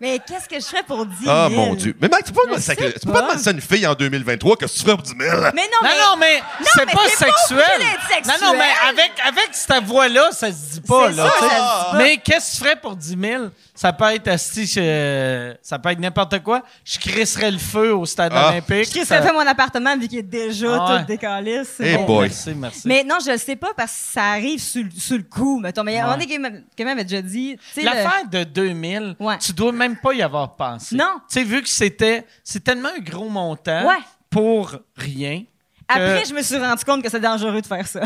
Mais 0.00 0.18
qu'est-ce 0.18 0.48
que 0.48 0.58
je 0.58 0.64
ferais 0.64 0.82
pour 0.82 1.04
10 1.04 1.24
000? 1.24 1.30
Ah, 1.30 1.48
mon 1.50 1.74
Dieu. 1.74 1.94
Mais 2.00 2.08
Mike, 2.10 2.24
tu 2.24 2.32
peux 2.32 2.36
pas, 2.36 2.42
Je 2.42 2.46
demander 2.48 2.62
ça- 2.62 2.74
sais 2.74 2.92
tu 2.94 3.06
peux 3.06 3.12
pas 3.12 3.18
pas. 3.20 3.26
demander 3.26 3.42
ça 3.44 3.50
à 3.50 3.52
une 3.52 3.60
fille 3.60 3.86
en 3.86 3.94
2023 3.94 4.56
que 4.56 4.64
tu 4.64 4.78
ferais 4.80 4.94
pour 4.94 5.02
10 5.02 5.10
000. 5.20 5.20
Mais 5.20 5.28
non, 5.30 5.42
Non, 5.52 5.60
mais... 5.82 5.88
non, 5.98 6.16
mais 6.18 6.42
c'est 6.64 6.86
mais 6.86 6.92
pas 6.92 7.00
c'est 7.14 7.26
pas 7.26 7.32
sexuel. 7.32 7.64
obligé 7.76 7.90
d'être 7.92 8.08
sexuel. 8.08 8.36
Non, 8.40 8.46
non, 8.52 8.58
mais 8.58 8.88
avec, 8.88 9.12
avec 9.26 9.48
cette 9.52 9.84
voix-là, 9.84 10.30
ça 10.32 10.46
se 10.48 10.52
dit 10.72 10.80
pas, 10.80 11.10
C'est 11.10 11.16
là. 11.16 11.24
ça, 11.26 11.32
tu 11.38 11.44
sais. 11.44 11.50
ça 11.50 11.56
se 11.56 11.60
dit 11.60 11.90
pas. 11.92 11.98
Mais 11.98 12.16
qu'est-ce 12.16 12.46
que 12.46 12.56
tu 12.56 12.64
ferais 12.64 12.76
pour 12.76 12.96
10 12.96 13.16
000? 13.20 13.44
Ça 13.80 13.94
peut 13.94 14.12
être 14.12 14.28
asti, 14.28 14.66
je- 14.66 15.54
ça 15.62 15.78
peut 15.78 15.88
être 15.88 15.98
n'importe 16.00 16.38
quoi. 16.42 16.62
Je 16.84 16.98
crisserais 16.98 17.50
le 17.50 17.56
feu 17.56 17.94
au 17.94 18.04
stade 18.04 18.30
Ah. 18.34 18.50
olympique. 18.50 18.90
Je 18.94 19.04
Ça- 19.06 19.22
fait 19.22 19.32
mon 19.32 19.40
appartement 19.40 19.96
vu 19.96 20.06
qu'il 20.06 20.18
est 20.18 20.22
déjà 20.22 20.76
Ah 20.78 20.92
ouais. 20.96 21.00
tout 21.00 21.06
décalisse. 21.06 21.76
Eh 21.80 21.96
Mais- 21.96 22.04
boy. 22.04 22.26
Merci, 22.28 22.54
merci. 22.54 22.82
Mais 22.88 23.04
non, 23.04 23.16
je 23.24 23.30
le 23.30 23.38
sais 23.38 23.56
pas 23.56 23.72
parce 23.74 23.90
que 23.92 24.12
ça 24.12 24.24
arrive 24.32 24.60
sur, 24.60 24.84
le- 24.84 24.90
sur 24.90 25.16
le 25.16 25.22
coup, 25.22 25.58
mettons. 25.60 25.82
Mais 25.82 25.92
il 25.92 25.94
y 25.94 25.98
a 25.98 26.02
un 26.02 26.08
moment 26.08 26.18
donné, 26.18 26.26
quelqu'un 26.26 26.50
quelqu'un 26.76 26.92
m'avait 26.94 27.04
déjà 27.04 27.22
dit... 27.22 27.56
tu 27.56 27.72
sais, 27.72 27.80
le- 27.80 27.86
L'affaire 27.86 28.28
de 28.30 28.44
2000, 28.44 29.16
Ouais. 29.18 29.38
tu 29.38 29.54
dois 29.54 29.72
même 29.72 29.96
pas 29.96 30.12
y 30.12 30.20
avoir 30.20 30.56
pensé. 30.56 30.94
Non. 30.94 31.14
Tu 31.26 31.38
sais, 31.38 31.44
vu 31.44 31.62
que 31.62 31.68
c'était, 31.70 32.26
c'est 32.44 32.62
tellement 32.62 32.90
un 32.94 33.00
gros 33.00 33.30
montant 33.30 33.86
Ouais. 33.88 33.96
pour 34.28 34.76
rien. 34.94 35.40
que- 35.88 35.94
Après, 35.94 36.24
je 36.26 36.34
me 36.34 36.42
suis 36.42 36.58
rendu 36.58 36.84
compte 36.84 37.02
que 37.02 37.08
c'est 37.08 37.18
dangereux 37.18 37.62
de 37.62 37.66
faire 37.66 37.86
ça. 37.86 38.02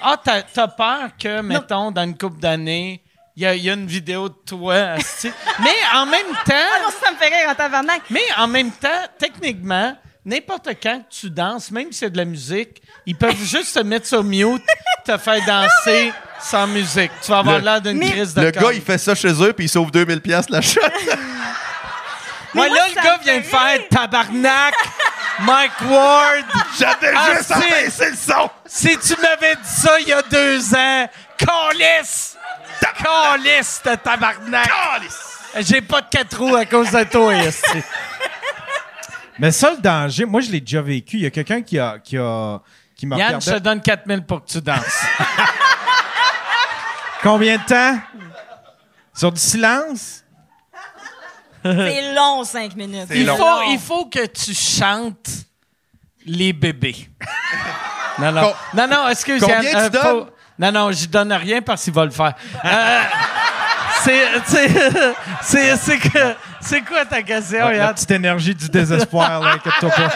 Ah, 0.00 0.16
t'as, 0.24 0.40
t'as 0.40 0.68
peur 0.68 1.10
que, 1.18 1.42
mettons, 1.42 1.90
dans 1.92 2.02
une 2.04 2.16
couple 2.16 2.40
d'années, 2.40 3.02
il 3.36 3.42
y, 3.42 3.46
a- 3.46 3.54
il 3.54 3.62
y 3.64 3.70
a 3.70 3.74
une 3.74 3.86
vidéo 3.86 4.28
de 4.28 4.34
toi. 4.46 4.96
Mais 5.60 5.70
en 5.94 6.06
même 6.06 6.26
ah 6.34 6.42
temps, 6.44 6.82
non, 6.84 6.90
ça, 6.90 7.06
ça 7.06 7.12
me 7.12 7.16
fait 7.16 7.28
rire 7.28 7.48
en 7.50 7.54
tabarnak. 7.54 8.02
mais 8.10 8.20
en 8.36 8.46
même 8.46 8.70
temps, 8.70 8.88
techniquement, 9.18 9.96
n'importe 10.24 10.68
quand 10.82 10.98
que 11.00 11.14
tu 11.20 11.30
danses, 11.30 11.70
même 11.70 11.90
si 11.92 11.98
c'est 12.00 12.10
de 12.10 12.16
la 12.18 12.24
musique, 12.24 12.82
ils 13.06 13.16
peuvent 13.16 13.42
juste 13.42 13.74
te 13.74 13.80
mettre 13.80 14.06
sur 14.06 14.22
mute, 14.22 14.62
te 15.04 15.16
faire 15.18 15.44
danser 15.46 16.12
sans 16.40 16.66
musique. 16.66 17.10
Tu 17.22 17.30
vas 17.30 17.38
avoir 17.38 17.58
l'air 17.60 17.80
d'une 17.80 17.98
Mais- 17.98 18.10
crise 18.10 18.34
de 18.34 18.42
Le 18.42 18.52
corps. 18.52 18.62
gars, 18.64 18.72
il 18.72 18.82
fait 18.82 18.98
ça 18.98 19.14
chez 19.14 19.32
eux, 19.42 19.52
puis 19.52 19.64
il 19.66 19.68
sauve 19.68 19.90
2000 19.90 20.20
pièces 20.20 20.48
la 20.50 20.60
shot. 20.60 20.80
Moi, 22.54 22.68
là, 22.68 22.86
le 22.88 22.94
gars 23.02 23.16
me 23.18 23.22
vient 23.24 23.38
de 23.38 23.42
fait 23.42 23.56
faire 23.56 23.88
tabarnak, 23.88 24.74
Mike 25.40 25.72
Ward. 25.88 26.44
J'avais 26.78 27.12
Ah, 27.16 27.34
juste 27.34 27.50
à 27.50 27.60
c'est- 27.60 27.70
baisser 27.84 28.10
le 28.10 28.16
son. 28.16 28.50
Si 28.66 28.98
tu 28.98 29.14
m'avais 29.22 29.54
dit 29.56 29.60
ça 29.70 29.98
il 30.00 30.08
y 30.08 30.12
a 30.12 30.20
deux 30.22 30.74
ans, 30.74 31.08
calisse! 31.38 32.31
Calisse 33.02 33.82
de 33.84 33.94
tabarnak! 33.96 34.70
J'ai 35.60 35.82
pas 35.82 36.00
de 36.00 36.08
quatre 36.08 36.38
roues 36.38 36.56
à 36.56 36.64
cause 36.64 36.90
de 36.90 37.04
toi, 37.04 37.34
esti. 37.44 37.82
Mais 39.38 39.50
ça, 39.50 39.72
le 39.72 39.78
danger, 39.78 40.24
moi, 40.24 40.40
je 40.40 40.50
l'ai 40.50 40.60
déjà 40.60 40.82
vécu. 40.82 41.16
Il 41.16 41.22
y 41.22 41.26
a 41.26 41.30
quelqu'un 41.30 41.62
qui 41.62 41.78
a, 41.78 41.98
qui 41.98 42.16
a, 42.16 42.60
qui 42.96 43.06
m'a 43.06 43.16
Yann, 43.16 43.40
je 43.40 43.50
te 43.50 43.58
donne 43.58 43.80
4000 43.80 44.24
pour 44.24 44.44
que 44.44 44.50
tu 44.50 44.60
danses. 44.60 45.04
Combien 47.22 47.56
de 47.56 47.64
temps? 47.64 47.98
Sur 49.14 49.32
du 49.32 49.40
silence? 49.40 50.24
C'est 51.62 52.14
long, 52.14 52.44
cinq 52.44 52.74
minutes. 52.74 53.06
C'est 53.08 53.18
il, 53.18 53.26
long. 53.26 53.36
faut, 53.36 53.62
il 53.70 53.78
faut 53.78 54.06
que 54.06 54.26
tu 54.26 54.52
chantes 54.54 55.28
les 56.26 56.52
bébés. 56.52 57.08
Non, 58.18 58.32
non. 58.32 58.40
Com- 58.42 58.54
Non, 58.74 58.88
non, 58.88 59.08
excuse 59.08 59.40
Combien 59.40 59.62
Yann, 59.62 59.90
tu 59.90 59.98
donnes? 59.98 60.26
Non, 60.58 60.72
non, 60.72 60.92
je 60.92 61.06
donne 61.06 61.32
rien 61.32 61.62
parce 61.62 61.84
qu'il 61.84 61.92
va 61.92 62.04
le 62.04 62.10
faire. 62.10 62.34
Euh, 62.64 63.00
c'est, 65.42 65.76
c'est, 65.76 65.98
que, 65.98 66.88
quoi 66.88 67.04
ta 67.04 67.22
question, 67.22 67.66
Ouais, 67.66 67.78
la 67.78 67.94
petite 67.94 68.10
énergie 68.10 68.54
du 68.54 68.68
désespoir, 68.68 69.40
là, 69.40 69.52
inquiète-toi 69.52 69.90
pas. 69.90 70.12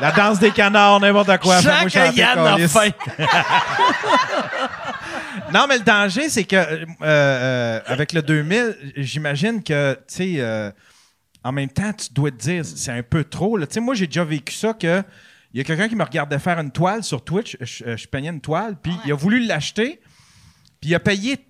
La 0.00 0.12
danse 0.12 0.38
des 0.38 0.50
canards, 0.50 1.00
n'importe 1.00 1.38
quoi. 1.38 1.58
Je 1.60 1.68
Fais-moi 1.68 1.82
sens 1.82 1.92
que 1.92 1.98
chanter, 1.98 2.20
Yann 2.20 2.38
a 2.38 2.68
faim. 2.68 2.90
Non, 5.52 5.66
mais 5.68 5.78
le 5.78 5.84
danger, 5.84 6.28
c'est 6.28 6.44
que 6.44 6.56
euh, 6.56 6.84
euh, 7.02 7.80
avec 7.86 8.12
le 8.12 8.22
2000, 8.22 8.76
j'imagine 8.96 9.62
que, 9.62 9.94
tu 10.08 10.14
sais, 10.14 10.34
euh, 10.38 10.70
en 11.44 11.52
même 11.52 11.68
temps, 11.68 11.92
tu 11.92 12.12
dois 12.12 12.30
te 12.30 12.36
dire, 12.36 12.64
c'est 12.64 12.92
un 12.92 13.02
peu 13.02 13.24
trop. 13.24 13.56
là. 13.56 13.66
Tu 13.66 13.74
sais, 13.74 13.80
moi, 13.80 13.94
j'ai 13.94 14.06
déjà 14.06 14.24
vécu 14.24 14.54
ça 14.54 14.72
que 14.72 15.02
il 15.52 15.58
y 15.58 15.60
a 15.60 15.64
quelqu'un 15.64 15.88
qui 15.88 15.96
me 15.96 16.04
regardait 16.04 16.38
faire 16.38 16.58
une 16.58 16.70
toile 16.70 17.02
sur 17.02 17.24
Twitch. 17.24 17.56
Je, 17.60 17.84
euh, 17.84 17.96
je 17.96 18.08
peignais 18.08 18.30
une 18.30 18.40
toile, 18.40 18.76
puis 18.80 18.92
il 19.04 19.12
a 19.12 19.14
voulu 19.14 19.44
l'acheter, 19.44 20.00
puis 20.80 20.90
il 20.90 20.94
a 20.94 21.00
payé 21.00 21.46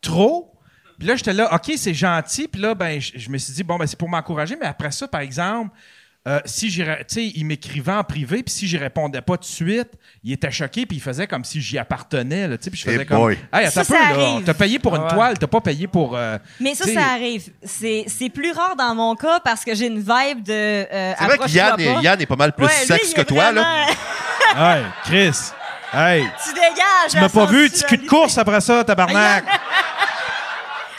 trop. 0.00 0.58
Puis 0.98 1.08
là, 1.08 1.16
j'étais 1.16 1.32
là, 1.32 1.54
OK, 1.54 1.72
c'est 1.76 1.94
gentil. 1.94 2.48
Puis 2.48 2.60
là, 2.60 2.74
ben, 2.74 3.00
je, 3.00 3.12
je 3.18 3.30
me 3.30 3.38
suis 3.38 3.54
dit, 3.54 3.62
bon, 3.62 3.76
ben, 3.78 3.86
c'est 3.86 3.98
pour 3.98 4.08
m'encourager. 4.08 4.56
Mais 4.60 4.66
après 4.66 4.90
ça, 4.90 5.08
par 5.08 5.22
exemple, 5.22 5.74
euh, 6.28 6.38
si 6.44 6.68
j'irais, 6.70 6.98
tu 7.08 7.14
sais, 7.14 7.32
il 7.34 7.44
m'écrivait 7.46 7.92
en 7.92 8.04
privé, 8.04 8.42
puis 8.42 8.52
si 8.54 8.66
j'y 8.68 8.76
répondais 8.76 9.22
pas 9.22 9.36
tout 9.36 9.42
de 9.42 9.46
suite, 9.46 9.88
il 10.22 10.32
était 10.32 10.50
choqué, 10.50 10.84
puis 10.84 10.98
il 10.98 11.00
faisait 11.00 11.26
comme 11.26 11.44
si 11.44 11.60
j'y 11.62 11.78
appartenais, 11.78 12.46
là, 12.46 12.58
tu 12.58 12.64
sais, 12.64 12.70
puis 12.70 12.78
je 12.78 12.84
faisais 12.84 12.98
Eh 13.02 13.06
comme, 13.06 13.16
boy. 13.18 13.38
hey, 13.52 13.64
attends 13.66 13.70
Ça, 13.70 13.80
un 13.80 13.84
peu, 13.84 13.94
ça 13.94 14.00
là, 14.00 14.06
arrive. 14.10 14.28
on 14.36 14.40
t'a 14.42 14.54
payé 14.54 14.78
pour 14.78 14.96
une 14.96 15.02
Ouais. 15.02 15.08
toile, 15.14 15.38
t'as 15.38 15.46
pas 15.46 15.60
payé 15.62 15.86
pour. 15.86 16.14
euh, 16.16 16.36
Mais 16.60 16.74
ça, 16.74 16.84
ça 16.92 17.06
arrive. 17.14 17.48
C'est 17.62 18.04
c'est 18.06 18.28
plus 18.28 18.52
rare 18.52 18.76
dans 18.76 18.94
mon 18.94 19.14
cas 19.16 19.40
parce 19.40 19.64
que 19.64 19.74
j'ai 19.74 19.86
une 19.86 19.98
vibe 20.00 20.42
de. 20.42 20.52
euh, 20.52 21.14
C'est 21.18 21.24
vrai 21.24 21.38
que 21.38 21.50
Yann 21.50 21.80
est, 21.80 21.94
pas. 21.94 22.00
Yann 22.02 22.20
est 22.20 22.26
pas 22.26 22.36
mal 22.36 22.52
plus 22.52 22.66
Ouais, 22.66 22.72
sexe 22.72 23.14
que 23.14 23.22
toi, 23.22 23.50
là. 23.52 23.86
Hey, 24.56 24.84
Chris, 25.04 25.52
hey, 25.94 26.24
tu 26.44 26.52
dégages. 26.52 27.10
tu 27.12 27.16
m'as 27.18 27.28
pas 27.30 27.46
vu, 27.46 27.70
tu 27.70 27.82
cul 27.84 27.96
de 27.96 28.06
course 28.06 28.36
après 28.36 28.60
ça, 28.60 28.84
tabarnak. 28.84 29.44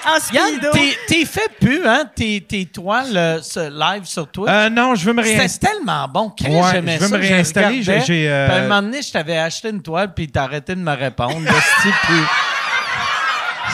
En 0.06 0.34
Yann, 0.34 0.48
speedo. 0.56 0.72
t'es, 0.72 0.98
t'es 1.08 1.26
fait 1.26 1.50
plus, 1.60 1.86
hein, 1.88 2.06
tes, 2.16 2.42
tes 2.42 2.66
toiles 2.66 3.40
ce 3.44 3.70
live 3.70 4.06
sur 4.06 4.28
Twitch? 4.30 4.50
Euh, 4.50 4.70
non, 4.70 4.96
je 4.96 5.06
veux 5.06 5.14
me 5.14 5.22
C'était 5.24 5.38
réinstaller. 5.40 5.76
tellement 5.78 6.08
bon. 6.08 6.30
Chris, 6.32 6.48
Ouais, 6.56 6.62
j'aimais 6.72 6.96
je 6.96 7.00
veux 7.04 7.08
ça, 7.08 7.18
me 7.18 7.22
réinstaller, 7.22 7.84
j'ai- 7.84 8.30
euh, 8.30 8.48
Puis 8.48 8.56
à 8.56 8.60
un 8.60 8.62
moment 8.64 8.82
donné, 8.82 9.02
je 9.02 9.12
t'avais 9.12 9.38
acheté 9.38 9.70
une 9.70 9.82
toile, 9.82 10.14
puis 10.14 10.28
t'as 10.28 10.44
arrêté 10.44 10.74
de 10.76 10.82
me 10.82 10.92
répondre. 10.96 11.38
esti, 11.48 11.90
puis... 12.04 12.20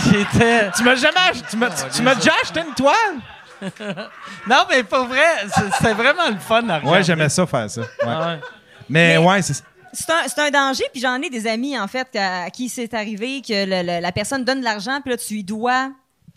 J'étais... 0.11 0.69
Tu 0.75 0.83
m'as 0.83 0.95
jamais 0.95 1.15
ach- 1.31 1.47
tu 1.49 1.57
m'as, 1.57 1.69
tu 1.69 2.01
m'as 2.01 2.15
déjà 2.15 2.31
acheté 2.43 2.59
une 2.61 2.73
toile? 2.73 2.95
Non, 4.47 4.65
mais 4.69 4.83
pour 4.83 5.05
vrai, 5.05 5.25
c'est- 5.55 5.71
c'était 5.79 5.93
vraiment 5.93 6.29
le 6.29 6.37
fun 6.37 6.57
à 6.69 6.77
regarder. 6.77 6.87
Ouais, 6.89 7.03
j'aimais 7.03 7.29
ça 7.29 7.47
faire 7.47 7.69
ça. 7.69 7.81
Ouais. 7.81 7.87
Ah 8.05 8.27
ouais. 8.27 8.39
Mais, 8.89 9.17
Mais- 9.17 9.25
ouais, 9.25 9.41
c'est 9.41 9.53
C'est 9.93 10.09
un, 10.11 10.27
c'est 10.27 10.39
un 10.41 10.51
danger, 10.51 10.83
puis 10.91 11.01
j'en 11.01 11.15
ai 11.21 11.29
des 11.29 11.47
amis, 11.47 11.77
en 11.79 11.87
fait, 11.87 12.07
à, 12.15 12.43
à 12.43 12.49
qui 12.51 12.69
c'est 12.69 12.93
arrivé 12.93 13.41
que 13.41 13.65
le- 13.65 13.81
le- 13.81 13.99
la 14.01 14.11
personne 14.11 14.43
donne 14.45 14.59
de 14.59 14.63
l'argent, 14.65 14.99
puis 15.01 15.11
là, 15.11 15.17
tu 15.17 15.33
lui 15.33 15.43
dois 15.43 15.89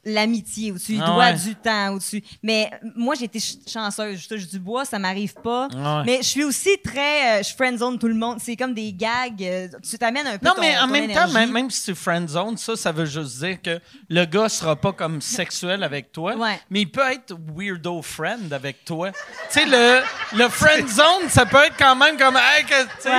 l'amitié, 0.05 0.73
ou 0.73 0.79
tu 0.79 0.99
Ah 1.01 1.07
dois 1.07 1.17
ouais. 1.27 1.35
du 1.35 1.55
temps, 1.57 1.91
ou 1.95 1.99
tu... 1.99 2.23
Mais 2.43 2.71
euh, 2.73 2.89
moi, 2.97 3.15
j'ai 3.15 3.25
été 3.27 3.39
ch- 3.39 3.59
chanceuse, 3.67 4.19
je 4.23 4.29
touche 4.29 4.47
du 4.49 4.59
bois, 4.59 4.85
ça 4.85 4.99
m'arrive 4.99 5.35
pas. 5.35 5.69
Ah 5.77 5.99
ouais. 5.99 6.03
Mais 6.07 6.19
je 6.23 6.27
suis 6.29 6.45
aussi 6.45 6.71
très... 6.83 7.41
euh, 7.41 7.43
je 7.43 7.53
friendzone 7.55 7.99
tout 7.99 8.09
le 8.09 8.15
monde, 8.15 8.39
c'est 8.41 8.57
comme 8.57 8.73
des 8.75 8.93
gags, 8.93 9.43
euh, 9.43 9.69
tu 9.83 9.99
t'amènes 9.99 10.27
un 10.27 10.39
peu 10.39 10.47
Non, 10.47 10.55
ton- 10.55 10.61
mais 10.63 10.77
en 10.79 10.87
ton 10.87 10.93
même 10.93 11.05
énergie. 11.05 11.33
temps, 11.33 11.39
même, 11.39 11.53
même 11.53 11.71
si 11.71 11.85
tu 11.85 11.95
friendzone, 11.95 12.57
ça, 12.57 12.77
ça 12.77 12.93
veut 12.93 13.05
juste 13.05 13.39
dire 13.41 13.61
que 13.63 13.79
le 14.09 14.25
gars 14.25 14.49
sera 14.49 14.75
pas 14.77 14.93
comme 14.93 15.21
sexuel 15.21 15.83
avec 15.83 16.13
toi, 16.13 16.35
Ouais. 16.37 16.59
mais 16.71 16.81
il 16.83 16.91
peut 16.91 17.11
être 17.13 17.35
weirdo 17.55 18.01
friend 18.03 18.53
avec 18.53 18.85
toi. 18.85 19.11
tu 19.13 19.17
sais, 19.51 19.67
le, 19.67 20.01
le 20.37 20.49
friendzone, 20.49 21.29
ça 21.29 21.45
peut 21.47 21.65
être 21.65 21.77
quand 21.79 21.97
même 21.97 22.17
comme... 22.17 22.37
Hey, 22.37 22.65
tu 22.65 22.75
sais, 23.01 23.11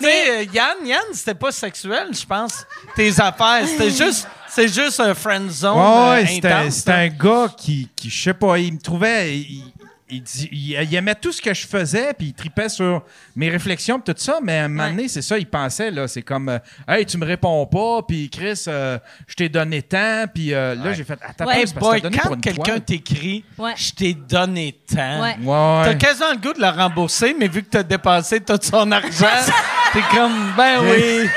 sais, 0.00 0.30
euh, 0.30 0.42
Yann, 0.52 0.86
Yann, 0.86 1.02
c'était 1.12 1.34
pas 1.34 1.50
sexuel, 1.52 2.08
je 2.12 2.24
pense, 2.24 2.64
tes 2.94 3.20
affaires. 3.20 3.66
C'était 3.66 3.90
juste... 4.04 4.28
C'est 4.58 4.68
juste 4.82 4.98
un 5.00 5.14
friendzone 5.14 5.76
Ouais, 5.76 5.82
euh, 5.84 6.10
ouais, 6.22 6.26
c'était 6.26 6.48
là. 6.90 6.96
un 6.98 7.08
gars 7.08 7.48
qui, 7.56 7.88
qui, 7.94 8.10
je 8.10 8.22
sais 8.22 8.34
pas, 8.34 8.58
il 8.58 8.72
me 8.74 8.78
trouvait. 8.80 9.36
Il, 9.38 9.62
il, 10.10 10.22
dit- 10.22 10.48
il- 10.50 10.70
il 10.90 10.94
aimait 10.94 11.14
tout 11.14 11.30
ce 11.32 11.40
que 11.42 11.52
je 11.52 11.66
faisais, 11.66 12.12
puis 12.16 12.28
il 12.28 12.32
tripait 12.32 12.70
sur 12.70 13.02
mes 13.36 13.50
réflexions, 13.50 14.00
puis 14.00 14.14
tout 14.14 14.20
ça, 14.20 14.38
mais 14.42 14.58
à 14.58 14.64
un 14.64 14.68
moment 14.68 14.84
Ouais. 14.84 14.90
donné, 14.90 15.06
c'est 15.08 15.20
ça, 15.22 15.36
il 15.38 15.46
pensait, 15.46 15.90
là, 15.90 16.08
c'est 16.08 16.22
comme, 16.22 16.48
euh, 16.48 16.58
hey, 16.88 17.04
tu 17.04 17.18
me 17.18 17.26
réponds 17.26 17.66
pas, 17.66 18.00
puis 18.08 18.30
Chris, 18.30 18.64
euh, 18.68 18.98
je 19.26 19.34
t'ai 19.34 19.48
donné 19.50 19.82
tant, 19.82 20.24
puis 20.32 20.54
euh, 20.54 20.74
là, 20.76 20.94
j'ai 20.94 21.04
fait, 21.04 21.18
attends, 21.22 21.44
Ouais. 21.44 21.56
hey, 21.56 21.60
Hey 21.60 21.66
c'est 21.68 21.74
parce 21.74 21.86
que 21.86 21.90
boy, 21.90 22.00
t'as 22.00 22.08
donné 22.08 22.16
pour 22.22 22.28
quand 22.30 22.34
une 22.36 22.40
quelqu'un 22.40 22.62
toile. 22.64 22.80
t'écrit 22.84 23.44
Ouais. 23.58 23.74
Je 23.76 23.90
t'ai 23.92 24.14
donné 24.14 24.74
tant 24.92 25.20
Ouais. 25.22 25.36
Ouais, 25.42 25.44
T'as 25.84 25.88
ouais. 25.90 25.98
quasiment 25.98 26.30
le 26.32 26.38
goût 26.38 26.52
de 26.54 26.60
le 26.62 26.68
rembourser, 26.70 27.36
mais 27.38 27.46
vu 27.48 27.62
que 27.62 27.68
t'as 27.68 27.82
dépensé 27.82 28.40
tout 28.40 28.58
son 28.62 28.90
argent, 28.90 29.26
t'es 29.92 30.02
comme 30.10 30.52
Ben 30.56 30.80
oui. 30.84 31.28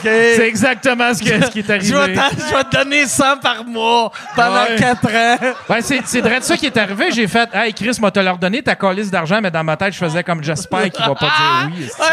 C'est 0.00 0.46
exactement 0.46 1.12
ce, 1.12 1.22
que- 1.22 1.44
ce 1.44 1.50
qui 1.50 1.58
est 1.60 1.80
Je 1.82 1.92
vais, 1.94 2.16
arrivé. 2.18 2.20
je 2.50 2.54
vais 2.56 2.64
te 2.64 2.76
donner 2.76 3.06
100 3.06 3.38
par 3.38 3.64
mois 3.64 4.12
pendant 4.36 4.62
Ouais. 4.64 4.76
4 4.78 5.06
ans. 5.14 5.36
Ben, 5.68 5.80
c'est 5.80 6.00
c'est 6.06 6.20
vrai 6.20 6.38
de 6.38 6.44
ça 6.44 6.56
qui 6.56 6.66
est 6.66 6.76
arrivé. 6.76 7.10
J'ai 7.10 7.26
fait 7.26 7.48
Hey 7.52 7.74
Chris, 7.74 7.96
m'a 8.00 8.10
te 8.12 8.20
leur 8.20 8.38
donné 8.38 8.62
ta 8.62 8.76
calice 8.76 9.10
d'argent, 9.10 9.40
mais 9.42 9.50
dans 9.50 9.64
ma 9.64 9.76
tête, 9.76 9.92
je 9.92 9.98
faisais 9.98 10.22
comme 10.22 10.42
j'espère 10.42 10.88
qu'il 10.90 11.04
va 11.04 11.14
pas 11.14 11.26
dire 11.26 11.70
oui. 11.74 11.90
Ouais. 11.98 12.06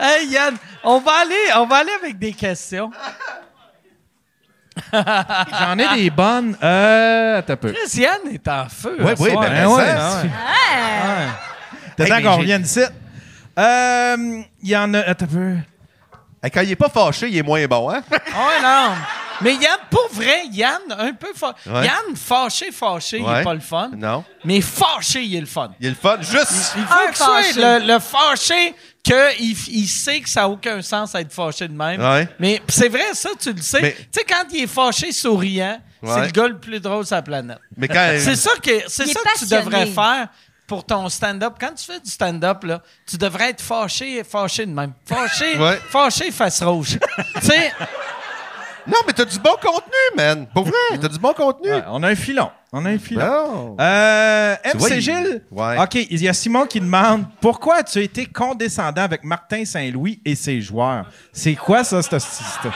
hey 0.00 0.26
Yann, 0.28 0.56
on 0.82 0.98
va 1.00 1.12
aller, 1.22 1.34
on 1.56 1.66
va 1.66 1.76
aller 1.76 1.92
avec 2.02 2.18
des 2.18 2.32
questions. 2.32 2.90
J'en 4.92 5.76
ai 5.78 5.96
des 5.96 6.10
bonnes. 6.10 6.56
Euh. 6.62 7.38
Attends 7.38 7.54
un 7.54 7.56
peu. 7.56 7.72
Chris, 7.72 8.00
Yann 8.00 8.20
est 8.32 8.46
en 8.48 8.66
feu. 8.68 8.96
Oui, 9.00 9.12
oui, 9.18 9.30
soir. 9.32 9.42
ben, 9.42 9.50
Ben 9.52 9.66
ouais. 9.68 9.84
ça, 9.86 10.22
Ouais. 10.22 10.28
T'as 12.06 12.16
Hey, 12.18 12.22
qu'on 12.24 12.36
revienne 12.36 12.62
ici. 12.62 12.80
Euh. 13.58 14.42
Il 14.62 14.68
y 14.68 14.76
en 14.76 14.94
a. 14.94 15.00
Attends 15.00 15.24
un 15.24 15.28
peu. 15.28 15.54
Hey, 16.42 16.50
Quand 16.50 16.60
il 16.62 16.70
est 16.70 16.76
pas 16.76 16.88
fâché, 16.88 17.28
il 17.28 17.36
est 17.36 17.42
moins 17.42 17.64
bon, 17.66 17.90
hein? 17.90 18.02
Ah 18.10 18.46
ouais, 18.46 18.62
non. 18.62 18.94
Mais 19.40 19.54
Yann, 19.54 19.78
pour 19.88 20.08
vrai, 20.12 20.46
Yann, 20.52 20.80
un 20.90 21.12
peu 21.12 21.28
fâché. 21.34 21.54
Ouais. 21.70 21.84
Yann, 21.86 22.16
fâché, 22.16 22.72
fâché, 22.72 23.18
il 23.18 23.24
est 23.38 23.44
pas 23.44 23.54
le 23.54 23.60
fun. 23.60 23.90
Non. 23.96 24.24
Mais 24.44 24.60
fâché, 24.60 25.22
il 25.22 25.36
est 25.36 25.40
le 25.40 25.46
fun. 25.46 25.70
Il 25.80 25.86
est 25.86 25.90
le 25.90 25.94
fun. 25.96 26.16
Juste. 26.20 26.74
Il 26.76 26.82
faut 26.84 26.92
Un 27.06 27.10
que 27.12 27.16
ce 27.18 27.24
soit 27.24 27.42
fâché. 27.42 27.60
le, 27.60 27.86
le 27.92 27.98
fâché 28.00 28.74
qu'il 29.04 29.56
il 29.68 29.86
sait 29.86 30.20
que 30.20 30.28
ça 30.28 30.40
n'a 30.40 30.48
aucun 30.48 30.82
sens 30.82 31.12
d'être 31.12 31.32
fâché 31.32 31.68
de 31.68 31.72
même. 31.72 32.00
Ouais. 32.00 32.28
Mais 32.40 32.60
pis 32.66 32.74
c'est 32.74 32.88
vrai, 32.88 33.14
ça, 33.14 33.30
tu 33.40 33.52
le 33.52 33.62
sais. 33.62 33.80
Mais- 33.80 33.92
Tu 33.94 34.06
sais, 34.20 34.24
quand 34.28 34.44
il 34.52 34.64
est 34.64 34.66
fâché 34.66 35.12
souriant, 35.12 35.78
c'est 36.04 36.20
le 36.20 36.30
gars 36.30 36.48
le 36.48 36.58
plus 36.58 36.80
drôle 36.80 37.06
sur 37.06 37.14
la 37.16 37.22
planète. 37.22 37.58
Mais 37.76 37.86
quand. 37.88 38.16
C'est 38.18 38.36
ça 38.36 38.50
que, 38.60 38.70
c'est 38.88 39.06
ça 39.06 39.20
que 39.34 39.38
tu 39.38 39.46
devrais 39.46 39.86
faire 39.86 40.28
pour 40.68 40.84
ton 40.84 41.08
stand-up. 41.08 41.54
Quand 41.58 41.74
tu 41.74 41.84
fais 41.84 41.98
du 41.98 42.08
stand-up, 42.10 42.62
là, 42.62 42.80
tu 43.06 43.16
devrais 43.16 43.50
être 43.50 43.60
fâché, 43.62 44.22
fâché 44.22 44.64
de 44.66 44.70
même. 44.72 44.92
Fâché, 45.04 45.56
Ouais. 45.58 45.80
fâché 45.90 46.30
face 46.30 46.62
rouge. 46.62 46.98
tu 47.40 47.46
sais, 47.46 47.72
Non, 48.86 48.98
mais 49.06 49.12
t'as 49.12 49.24
du 49.26 49.38
bon 49.38 49.54
contenu, 49.60 49.92
man. 50.16 50.46
Pour 50.54 50.64
vrai, 50.64 50.98
t'as 51.00 51.08
du 51.08 51.18
bon 51.18 51.32
contenu. 51.34 51.70
Ouais, 51.70 51.82
on 51.88 52.02
a 52.02 52.08
un 52.08 52.14
filon. 52.14 52.50
On 52.72 52.84
a 52.86 52.88
un 52.90 52.98
filon. 52.98 53.20
Bon. 53.20 53.76
Euh, 53.80 54.54
MC 54.64 54.76
vois, 54.76 54.88
il- 54.90 55.00
Gilles? 55.02 55.42
Ouais. 55.50 55.78
OK, 55.82 55.94
il 55.96 56.22
y 56.22 56.28
a 56.28 56.32
Simon 56.32 56.64
qui 56.66 56.80
demande 56.80 57.24
pourquoi 57.40 57.76
as-tu 57.76 58.02
été 58.02 58.24
condescendant 58.26 59.02
avec 59.02 59.24
Martin 59.24 59.64
Saint-Louis 59.66 60.20
et 60.24 60.34
ses 60.34 60.60
joueurs? 60.62 61.04
C'est 61.32 61.54
quoi 61.54 61.84
ça, 61.84 62.00
cette 62.02 62.18
cette- 62.18 62.72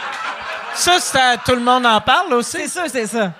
ça, 0.74 0.98
c'est 1.00 1.18
à- 1.18 1.36
tout 1.38 1.54
le 1.54 1.60
monde 1.60 1.86
en 1.86 2.00
parle 2.00 2.32
aussi. 2.34 2.58
C'est 2.62 2.68
ça, 2.68 2.84
c'est 2.88 3.06
ça. 3.06 3.32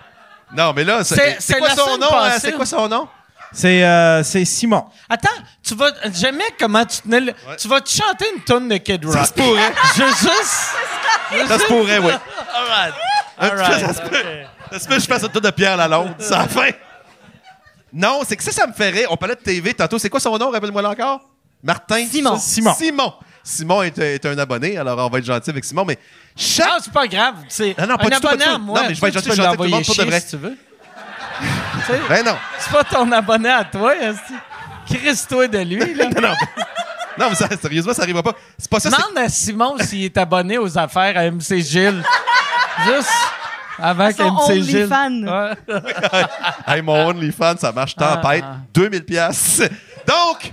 Non, 0.55 0.73
mais 0.75 0.85
là, 0.85 1.03
C'est- 1.05 1.15
c'est 1.15 1.31
c'est 1.41 1.53
c'est 1.55 1.59
quoi 1.59 1.69
la 1.69 1.75
son 1.77 1.85
semaine 1.85 2.01
nom? 2.01 2.07
hein? 2.07 2.21
passée. 2.31 2.41
C'est 2.41 2.53
quoi 2.53 2.67
son 2.67 2.89
nom? 2.89 3.09
C'est 3.53 3.85
euh, 3.85 4.23
c'est 4.23 4.45
Simon. 4.45 4.85
Attends, 5.09 5.29
tu 5.63 5.75
vas. 5.75 5.91
J'aimais 6.15 6.45
comment 6.59 6.85
tu 6.85 7.03
tenais 7.03 7.21
le. 7.21 7.33
Tu 7.59 7.69
vas 7.69 7.81
te 7.81 7.91
chanter 7.91 8.27
une 8.35 8.43
tonne 8.43 8.69
de 8.69 8.77
Kid 8.79 9.05
Rock. 9.05 9.15
Ça 9.15 9.25
se 9.27 9.33
pourrait. 9.33 9.73
Je 9.97 10.03
juste. 10.05 11.49
Ça 11.49 11.59
se 11.59 11.65
pourrait, 11.67 11.99
oui. 11.99 12.11
All 12.11 12.67
right. 12.69 12.95
All 13.39 13.57
right. 13.57 13.87
ça 13.87 13.95
se 13.95 14.09
peut. 14.09 14.17
Ça 14.73 14.79
se 14.79 14.89
peut 14.89 14.95
que 14.97 15.01
je 15.03 15.07
fasse 15.07 15.25
un 15.25 15.29
tour 15.29 15.43
de 15.43 15.51
Pierre 15.51 15.77
Lalonde. 15.77 16.15
C'est 16.19 16.31
la 16.31 16.49
fin. 16.49 16.71
Non, 17.93 18.21
c'est 18.27 18.37
que 18.37 18.43
ça, 18.43 18.53
ça 18.53 18.67
me 18.67 18.91
rire. 18.91 19.09
On 19.11 19.17
parlait 19.17 19.35
de 19.35 19.41
TV 19.41 19.75
tantôt. 19.75 19.99
C'est 19.99 20.09
quoi 20.09 20.21
son 20.21 20.37
nom? 20.39 20.51
Rappelle-moi 20.51 20.83
encore? 20.89 21.21
Martin? 21.63 22.07
Simon. 22.07 22.39
Simon. 22.39 22.75
Simon. 22.75 23.13
Simon 23.45 23.83
est, 23.83 23.99
est 23.99 24.25
un 24.25 24.39
abonné, 24.39 24.79
alors 24.79 24.99
on 24.99 25.09
va 25.11 25.19
être 25.19 25.25
gentil 25.25 25.51
avec 25.51 25.65
Simon. 25.65 25.85
Mais 25.85 25.99
chaque. 26.37 26.69
Ah, 26.71 26.79
c'est 26.83 26.93
pas 26.93 27.07
grave. 27.07 27.35
C'est 27.49 27.75
Ah 27.77 27.87
non, 27.87 27.97
pas 27.97 28.07
un 28.07 28.09
du 28.09 28.15
tout, 28.15 28.23
pas 28.23 28.29
abonné 28.31 28.45
à 28.45 28.59
moi. 28.59 28.81
Non, 28.81 28.89
mais 28.89 28.95
je 28.95 29.01
vais 29.01 29.09
être 29.09 29.21
tu 29.23 29.29
peux 29.29 29.35
gentil 29.35 29.47
avec 29.49 29.57
tout 29.59 29.65
le 29.65 29.69
monde 29.71 29.85
pour 29.85 29.97
de 29.97 30.03
vrai. 30.05 30.21
si 30.21 30.29
tu 30.31 30.37
veux. 30.37 30.57
Tu 31.87 31.93
sais, 31.93 32.01
Ben 32.09 32.25
non. 32.25 32.37
c'est 32.59 32.73
pas 32.73 32.85
ton 32.85 33.11
abonné 33.13 33.49
à 33.51 33.65
toi, 33.65 33.95
esti. 33.97 34.35
Crisse-toi 34.87 35.49
de 35.49 35.59
lui, 35.59 35.95
là. 35.95 36.05
non, 36.15 36.21
non. 36.21 36.35
Non, 37.19 37.29
mais 37.29 37.35
ça, 37.35 37.49
sérieusement, 37.61 37.93
ça 37.93 38.03
arrivera 38.03 38.23
pas. 38.23 38.33
C'est 38.59 38.71
pas 38.71 38.81
ça. 38.81 38.91
Demande 38.91 39.19
à 39.19 39.29
Simon 39.29 39.77
s'il 39.79 40.05
est 40.05 40.17
abonné 40.17 40.59
aux 40.59 40.79
affaires 40.79 41.17
à 41.17 41.31
MC 41.31 41.61
Gilles. 41.61 42.03
Juste 42.87 43.09
avant 43.79 44.05
À 44.07 44.13
son 44.13 44.35
qu'MC 44.37 44.63
Gilles. 44.63 44.93
OnlyFans. 44.93 45.55
Ouais. 45.69 46.23
Hey, 46.67 46.83
mon 46.83 47.09
OnlyFans, 47.09 47.57
ça 47.59 47.71
marche 47.73 47.95
tempête. 47.95 48.45
Ah, 48.47 48.55
ah. 48.55 48.67
2000 48.73 49.05
pièces. 49.05 49.61
Donc, 50.07 50.53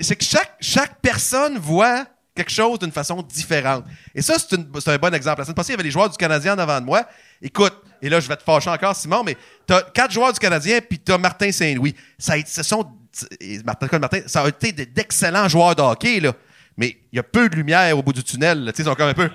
c'est 0.00 0.16
que 0.16 0.24
chaque, 0.24 0.54
chaque 0.60 0.98
personne 1.00 1.58
voit 1.58 2.04
quelque 2.34 2.50
chose 2.52 2.78
d'une 2.78 2.92
façon 2.92 3.20
différente. 3.22 3.84
Et 4.14 4.22
ça, 4.22 4.34
c'est, 4.38 4.56
une- 4.56 4.68
c'est 4.80 4.92
un 4.92 4.96
bon 4.98 5.12
exemple. 5.12 5.40
La 5.40 5.44
semaine 5.44 5.54
passée, 5.56 5.70
il 5.70 5.72
y 5.72 5.74
avait 5.74 5.82
les 5.82 5.90
joueurs 5.90 6.08
du 6.08 6.16
Canadien 6.16 6.54
en 6.54 6.58
avant 6.58 6.80
de 6.80 6.86
moi. 6.86 7.02
Écoute, 7.42 7.74
et 8.02 8.08
là, 8.08 8.20
je 8.20 8.28
vais 8.28 8.36
te 8.36 8.42
fâcher 8.42 8.70
encore, 8.70 8.94
Simon, 8.96 9.22
mais 9.24 9.36
t'as 9.66 9.82
quatre 9.82 10.12
joueurs 10.12 10.32
du 10.32 10.38
Canadien, 10.38 10.80
puis 10.80 10.98
t'as 10.98 11.18
Martin 11.18 11.50
Saint-Louis. 11.52 11.94
Ça 12.18 12.34
a 12.34 12.36
été, 12.36 12.50
ce 12.50 12.62
sont, 12.62 12.88
Martin, 13.64 13.88
quoi, 13.88 13.98
Martin, 13.98 14.20
ça 14.26 14.42
a 14.42 14.48
été 14.48 14.72
de- 14.72 14.84
d'excellents 14.84 15.48
joueurs 15.48 15.74
de 15.74 15.82
hockey, 15.82 16.20
là. 16.20 16.32
Mais 16.76 16.96
il 17.12 17.16
y 17.16 17.18
a 17.18 17.22
peu 17.24 17.48
de 17.48 17.56
lumière 17.56 17.98
au 17.98 18.02
bout 18.02 18.12
du 18.12 18.22
tunnel, 18.22 18.64
là. 18.64 18.72
Tu 18.72 18.76
sais, 18.76 18.82
ils 18.82 18.86
sont 18.86 18.94
comme 18.94 19.08
un 19.08 19.14
peu... 19.14 19.28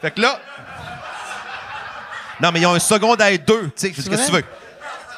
Fait 0.00 0.10
que 0.10 0.20
là... 0.20 0.40
Non, 2.40 2.50
mais 2.52 2.60
ils 2.60 2.66
ont 2.66 2.74
un 2.74 2.78
secondaire 2.80 3.38
2, 3.38 3.44
tu 3.44 3.70
sais, 3.76 3.90
qu'est-ce 3.92 4.08
que 4.10 4.26
tu 4.26 4.32
veux? 4.32 4.42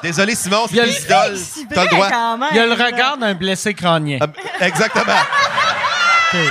Désolé, 0.02 0.34
Simon, 0.34 0.66
y 0.66 0.74
c'est 0.74 0.84
le- 0.84 0.92
tes 0.92 1.02
idoles. 1.04 1.38
C'est 1.38 1.68
T'as 1.74 1.84
le 1.84 1.88
droit. 1.90 2.36
même. 2.36 2.48
Il 2.52 2.58
a 2.58 2.66
le 2.66 2.72
regard 2.74 3.16
d'un 3.16 3.34
blessé 3.34 3.72
crânien. 3.72 4.18
Ah, 4.20 4.26
Exactement. 4.66 5.14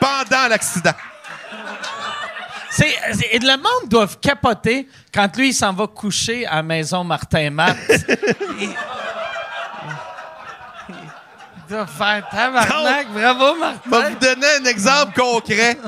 Pendant 0.00 0.48
l'accident. 0.48 0.94
C'est, 2.76 2.94
c'est- 3.12 3.28
et 3.32 3.38
le 3.38 3.56
monde 3.56 3.88
doit 3.88 4.08
capoter 4.20 4.88
quand 5.12 5.34
lui, 5.36 5.50
il 5.50 5.54
s'en 5.54 5.72
va 5.72 5.86
coucher 5.86 6.44
à 6.46 6.56
la 6.56 6.62
maison 6.62 7.04
Martin 7.04 7.50
Matt. 7.50 7.76
il, 8.58 8.70
il 10.88 10.96
doit 11.68 11.86
faire 11.86 12.28
tabarnak. 12.30 13.08
Bravo, 13.12 13.54
Je 13.54 13.54
vais 13.54 13.58
Martin. 13.90 14.10
vous 14.10 14.16
donner 14.18 14.46
un 14.60 14.64
exemple 14.64 15.18
concret. 15.20 15.78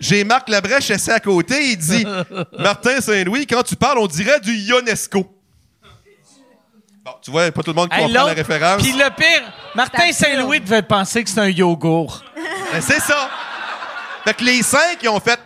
J'ai 0.00 0.22
Marc 0.24 0.48
Labrèche 0.48 0.90
assis 0.92 1.10
à 1.10 1.18
côté. 1.20 1.70
Il 1.72 1.76
dit 1.76 2.06
Martin 2.58 3.00
Saint-Louis, 3.00 3.46
quand 3.46 3.62
tu 3.64 3.74
parles, 3.76 3.98
on 3.98 4.06
dirait 4.06 4.40
du 4.40 4.52
Ionesco. 4.54 5.26
Bon, 7.04 7.12
tu 7.22 7.30
vois, 7.30 7.50
pas 7.50 7.62
tout 7.62 7.70
le 7.70 7.74
monde 7.76 7.88
Hey, 7.92 8.06
comprend 8.06 8.26
la 8.26 8.32
référence. 8.34 8.82
Puis 8.82 8.92
le 8.92 9.10
pire, 9.16 9.42
Martin 9.74 10.12
Saint-Louis 10.12 10.60
devait 10.60 10.82
penser 10.82 11.24
que 11.24 11.30
c'est 11.30 11.40
un 11.40 11.48
yogourt. 11.48 12.22
Ben, 12.72 12.80
c'est 12.80 13.00
ça. 13.00 13.28
Fait 14.24 14.34
que 14.34 14.44
les 14.44 14.62
cinq, 14.62 14.98
ils 15.02 15.08
ont 15.08 15.18
fait. 15.20 15.40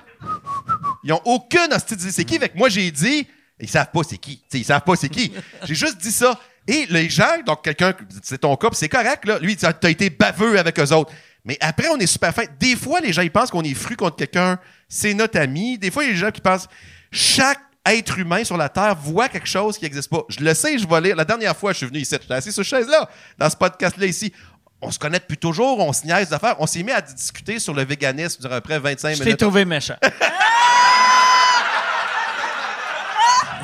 Ils 1.04 1.12
ont 1.12 1.20
aucune 1.24 1.72
hostie 1.72 1.96
d'idée 1.96 2.12
c'est 2.12 2.24
qui. 2.24 2.38
Fait 2.38 2.48
que 2.48 2.56
moi, 2.58 2.68
j'ai 2.68 2.90
dit. 2.90 3.26
Ils 3.60 3.68
savent 3.68 3.90
pas 3.92 4.00
c'est 4.08 4.18
qui. 4.18 4.42
T'sais, 4.48 4.58
ils 4.58 4.64
savent 4.64 4.82
pas 4.82 4.96
c'est 4.96 5.08
qui. 5.08 5.32
J'ai 5.64 5.74
juste 5.74 5.98
dit 5.98 6.10
ça. 6.10 6.38
Et 6.66 6.86
les 6.90 7.08
gens, 7.08 7.38
donc 7.46 7.62
quelqu'un, 7.62 7.92
c'est 8.22 8.38
ton 8.38 8.56
cas, 8.56 8.68
c'est 8.72 8.88
correct, 8.88 9.24
là. 9.24 9.38
Lui, 9.38 9.56
t'as 9.56 9.72
t'as 9.72 9.90
été 9.90 10.10
baveux 10.10 10.58
avec 10.58 10.78
eux 10.78 10.92
autres. 10.92 11.12
Mais 11.44 11.58
après, 11.60 11.88
on 11.88 11.96
est 11.98 12.06
super 12.06 12.34
fin. 12.34 12.44
Des 12.58 12.76
fois, 12.76 13.00
les 13.00 13.12
gens, 13.12 13.22
ils 13.22 13.30
pensent 13.30 13.50
qu'on 13.50 13.62
est 13.62 13.74
fru 13.74 13.96
contre 13.96 14.16
quelqu'un. 14.16 14.58
C'est 14.88 15.14
notre 15.14 15.38
ami. 15.38 15.78
Des 15.78 15.90
fois, 15.90 16.04
il 16.04 16.08
y 16.08 16.10
a 16.10 16.12
des 16.14 16.18
gens 16.20 16.30
qui 16.30 16.40
pensent. 16.40 16.68
Chaque 17.10 17.60
être 17.84 18.18
humain 18.18 18.44
sur 18.44 18.56
la 18.56 18.68
Terre 18.68 18.94
voit 18.96 19.28
quelque 19.28 19.48
chose 19.48 19.76
qui 19.76 19.84
n'existe 19.84 20.08
pas. 20.08 20.22
Je 20.28 20.40
le 20.40 20.54
sais, 20.54 20.78
je 20.78 20.86
vais 20.86 21.00
lire. 21.00 21.16
La 21.16 21.24
dernière 21.24 21.56
fois, 21.56 21.72
je 21.72 21.78
suis 21.78 21.86
venu 21.86 21.98
ici. 21.98 22.14
J'étais 22.20 22.34
assis 22.34 22.52
sur 22.52 22.64
cette 22.64 22.78
chaise-là, 22.78 23.08
dans 23.38 23.50
ce 23.50 23.56
podcast-là 23.56 24.06
ici. 24.06 24.32
On 24.80 24.90
se 24.90 24.98
connaît 24.98 25.18
depuis 25.18 25.36
toujours, 25.36 25.78
on 25.80 25.92
se 25.92 26.04
niaise 26.04 26.28
d'affaires. 26.28 26.56
On 26.58 26.66
s'est 26.66 26.82
mis 26.82 26.92
à 26.92 27.00
discuter 27.00 27.58
sur 27.58 27.74
le 27.74 27.84
véganisme 27.84 28.40
durant 28.40 28.56
après 28.56 28.78
25 28.78 29.12
Je 29.14 29.18
t'ai 29.18 29.24
minutes. 29.24 29.40
trouvé 29.40 29.64
méchant. 29.64 29.96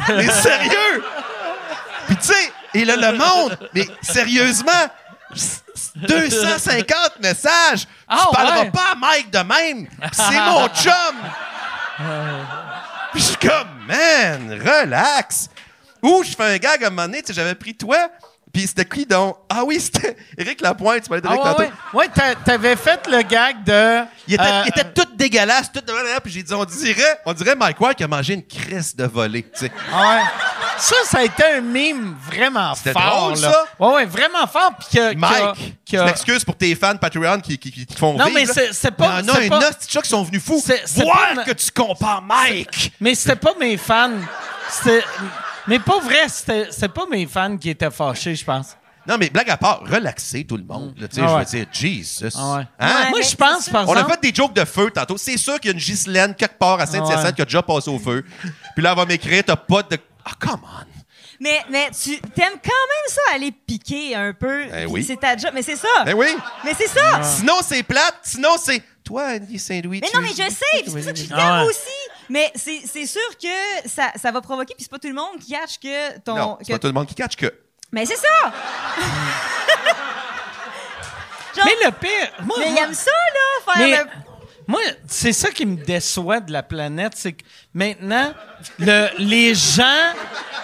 Mais 0.08 0.28
sérieux! 0.28 1.04
Puis 2.06 2.16
tu 2.16 2.26
sais, 2.26 2.52
et 2.74 2.84
là, 2.84 2.96
le 2.96 3.18
monde, 3.18 3.58
mais 3.74 3.86
sérieusement, 4.02 4.72
250 5.96 7.20
messages! 7.20 7.86
Ah, 8.06 8.26
tu 8.28 8.34
parleras 8.34 8.60
ouais. 8.60 8.70
pas 8.70 8.92
à 8.92 8.94
Mike 8.94 9.30
de 9.30 9.38
même! 9.38 9.88
C'est 10.12 10.40
mon 10.40 10.68
chum! 10.74 11.16
Puis 13.12 13.20
je 13.20 13.26
suis 13.26 13.36
comme, 13.36 13.68
man, 13.86 14.60
relax! 14.60 15.48
Ou 16.02 16.22
je 16.22 16.30
fais 16.30 16.54
un 16.54 16.56
gag 16.58 16.84
à 16.84 16.86
un 16.86 16.90
moment 16.90 17.02
donné, 17.02 17.20
tu 17.20 17.28
sais, 17.28 17.34
j'avais 17.34 17.54
pris 17.54 17.74
toi, 17.74 18.08
puis 18.52 18.66
c'était 18.66 18.84
qui 18.84 19.04
donc? 19.06 19.36
Ah 19.48 19.62
oui, 19.64 19.78
c'était 19.80 20.16
Éric 20.36 20.60
Lapointe, 20.60 21.02
tu 21.02 21.08
parlais 21.08 21.22
Ah 21.24 21.28
d'Éric 21.28 21.44
ouais, 21.58 21.66
tantôt. 21.66 21.96
ouais. 21.98 22.08
T'a- 22.14 22.34
t'avais 22.34 22.76
fait 22.76 23.06
le 23.06 23.22
gag 23.22 23.64
de... 23.64 24.04
Il 24.26 24.34
était, 24.34 24.42
euh, 24.44 24.62
il 24.64 24.68
était 24.68 24.92
tout 24.92 25.08
dégueulasse, 25.16 25.70
tout 25.72 25.80
de 25.80 26.20
puis 26.20 26.32
j'ai 26.32 26.42
dit, 26.42 26.52
on 26.54 26.64
dirait, 26.64 27.20
on 27.24 27.32
dirait 27.32 27.54
Mike 27.54 27.80
Ward 27.80 27.94
qui 27.94 28.04
a 28.04 28.08
mangé 28.08 28.34
une 28.34 28.46
crisse 28.46 28.94
de 28.94 29.04
volée, 29.04 29.42
tu 29.42 29.50
sais. 29.66 29.72
Ah 29.92 30.16
ouais. 30.16 30.22
Ça, 30.78 30.96
ça 31.04 31.18
a 31.18 31.22
été 31.24 31.42
un 31.44 31.60
mime 31.60 32.14
vraiment 32.30 32.74
fort. 32.74 32.92
drôle, 32.92 33.40
là. 33.40 33.52
ça? 33.52 33.64
Ouais, 33.80 33.94
ouais, 33.94 34.04
vraiment 34.06 34.46
fort. 34.46 34.72
Puis 34.78 34.98
que, 34.98 35.14
Mike, 35.14 35.80
que- 35.90 35.96
je 35.98 36.02
m'excuse 36.04 36.44
pour 36.44 36.56
tes 36.56 36.74
fans 36.74 36.96
Patreon 36.96 37.40
qui, 37.40 37.58
qui, 37.58 37.72
qui 37.72 37.86
te 37.86 37.98
font 37.98 38.16
Non, 38.16 38.26
vivre. 38.26 38.38
mais 38.38 38.46
c'est- 38.46 38.72
c'est 38.72 38.90
pas- 38.92 39.20
c'est 39.24 39.46
un 39.46 39.48
pas- 39.48 39.70
chat 39.88 40.02
qui 40.02 40.08
sont 40.08 40.22
venus 40.22 40.42
fous. 40.42 40.62
C'est- 40.64 40.82
c'est 40.86 41.02
Voir 41.02 41.34
pas- 41.34 41.44
que 41.44 41.52
tu 41.52 41.70
compares 41.72 42.22
Mike. 42.22 42.92
Mais 43.00 43.14
c'était 43.14 43.36
pas 43.36 43.54
mes 43.58 43.76
fans. 43.76 44.10
C'était... 44.70 45.02
Mais 45.68 45.78
pas 45.78 46.00
vrai, 46.00 46.28
c'était, 46.28 46.68
c'était 46.70 46.88
pas 46.88 47.06
mes 47.10 47.26
fans 47.26 47.56
qui 47.56 47.70
étaient 47.70 47.90
fâchés, 47.90 48.34
je 48.34 48.44
pense. 48.44 48.76
Non, 49.06 49.16
mais 49.18 49.30
blague 49.30 49.48
à 49.48 49.56
part, 49.56 49.80
relaxez 49.86 50.44
tout 50.44 50.56
le 50.58 50.64
monde. 50.64 50.94
là, 50.98 51.08
tu 51.08 51.14
sais, 51.16 51.22
Ah 51.24 51.28
je 51.28 51.38
veux 51.38 51.44
dire, 51.64 51.66
Jesus. 51.72 52.28
Ah 52.36 52.56
ouais. 52.56 52.62
Hein? 52.78 52.86
Ouais. 53.04 53.10
Moi, 53.10 53.20
je 53.22 53.34
pense, 53.36 53.64
c'est 53.64 53.70
par 53.70 53.88
On 53.88 53.94
a 53.94 54.04
fait 54.04 54.20
des 54.20 54.34
jokes 54.34 54.52
de 54.54 54.64
feu 54.66 54.90
tantôt. 54.90 55.16
C'est 55.16 55.38
sûr 55.38 55.58
qu'il 55.58 55.70
y 55.70 55.72
a 55.72 55.74
une 55.74 55.80
Ghislaine 55.82 56.34
quelque 56.34 56.58
part 56.58 56.78
à 56.80 56.84
Saint-Hyacinthe 56.86 57.16
Ah 57.22 57.24
ouais. 57.28 57.32
qui 57.32 57.42
a 57.42 57.44
déjà 57.46 57.62
passé 57.62 57.88
au 57.90 57.98
feu. 57.98 58.22
Puis 58.74 58.82
là, 58.84 58.90
elle 58.90 58.96
va 58.96 59.06
m'écrire, 59.06 59.42
t'as 59.46 59.56
pas 59.56 59.82
de... 59.82 59.96
Ah, 60.26 60.32
come 60.38 60.60
on. 60.62 60.84
Mais, 61.40 61.58
mais 61.70 61.88
tu 61.90 62.18
t'aimes 62.20 62.58
quand 62.62 62.68
même 62.68 63.06
ça, 63.08 63.20
aller 63.34 63.52
piquer 63.52 64.14
un 64.16 64.32
peu. 64.34 64.64
Ben 64.66 64.88
oui. 64.90 65.04
C'est 65.04 65.16
ta 65.16 65.36
job. 65.36 65.52
Mais 65.54 65.62
c'est 65.62 65.76
ça. 65.76 65.86
Ben 66.04 66.14
oui. 66.14 66.26
Mais 66.64 66.72
c'est 66.76 66.88
ça. 66.88 67.22
Sinon, 67.22 67.54
c'est 67.62 67.82
plate. 67.84 68.16
Sinon, 68.24 68.56
c'est. 68.60 68.82
Toi, 69.04 69.36
Andy 69.36 69.58
Saint-Louis. 69.58 70.00
Mais 70.02 70.08
tu- 70.08 70.16
non, 70.16 70.20
mais 70.22 70.30
je 70.30 70.52
sais, 70.52 70.64
c'est 70.74 70.84
pour 70.84 71.00
ça 71.00 71.12
que 71.12 71.18
je 71.18 71.24
t'aime 71.26 71.36
Ah 71.40 71.62
ouais. 71.62 71.68
aussi. 71.70 71.78
Mais 72.28 72.50
c'est 72.54 72.80
c'est 72.84 73.06
sûr 73.06 73.20
que 73.40 73.88
ça, 73.88 74.12
ça 74.16 74.30
va 74.30 74.40
provoquer, 74.40 74.74
puis 74.74 74.82
c'est 74.84 74.90
pas 74.90 74.98
tout 74.98 75.08
le 75.08 75.14
monde 75.14 75.38
qui 75.40 75.52
catch 75.52 75.78
que 75.78 76.18
ton. 76.20 76.34
Non, 76.36 76.58
c'est 76.62 76.72
pas 76.72 76.78
tout 76.78 76.86
le 76.88 76.92
monde 76.92 77.06
qui 77.06 77.14
catch 77.14 77.36
que. 77.36 77.52
Mais 77.92 78.04
c'est 78.04 78.16
ça! 78.16 78.26
Genre, 81.56 81.64
Mais 81.64 81.86
le 81.86 81.90
pire, 81.92 82.32
moi, 82.44 82.56
mais 82.60 82.70
il 82.70 82.78
aime 82.78 82.94
ça, 82.94 83.10
là, 83.10 83.72
faire 83.74 83.88
Mais 83.88 83.96
le- 83.98 84.10
moi, 84.66 84.80
c'est 85.08 85.32
ça 85.32 85.50
qui 85.50 85.64
me 85.66 85.76
déçoit 85.82 86.40
de 86.40 86.52
la 86.52 86.62
planète, 86.62 87.14
c'est 87.16 87.32
que 87.32 87.42
maintenant, 87.72 88.32
le- 88.78 89.08
les 89.18 89.54
gens 89.54 90.12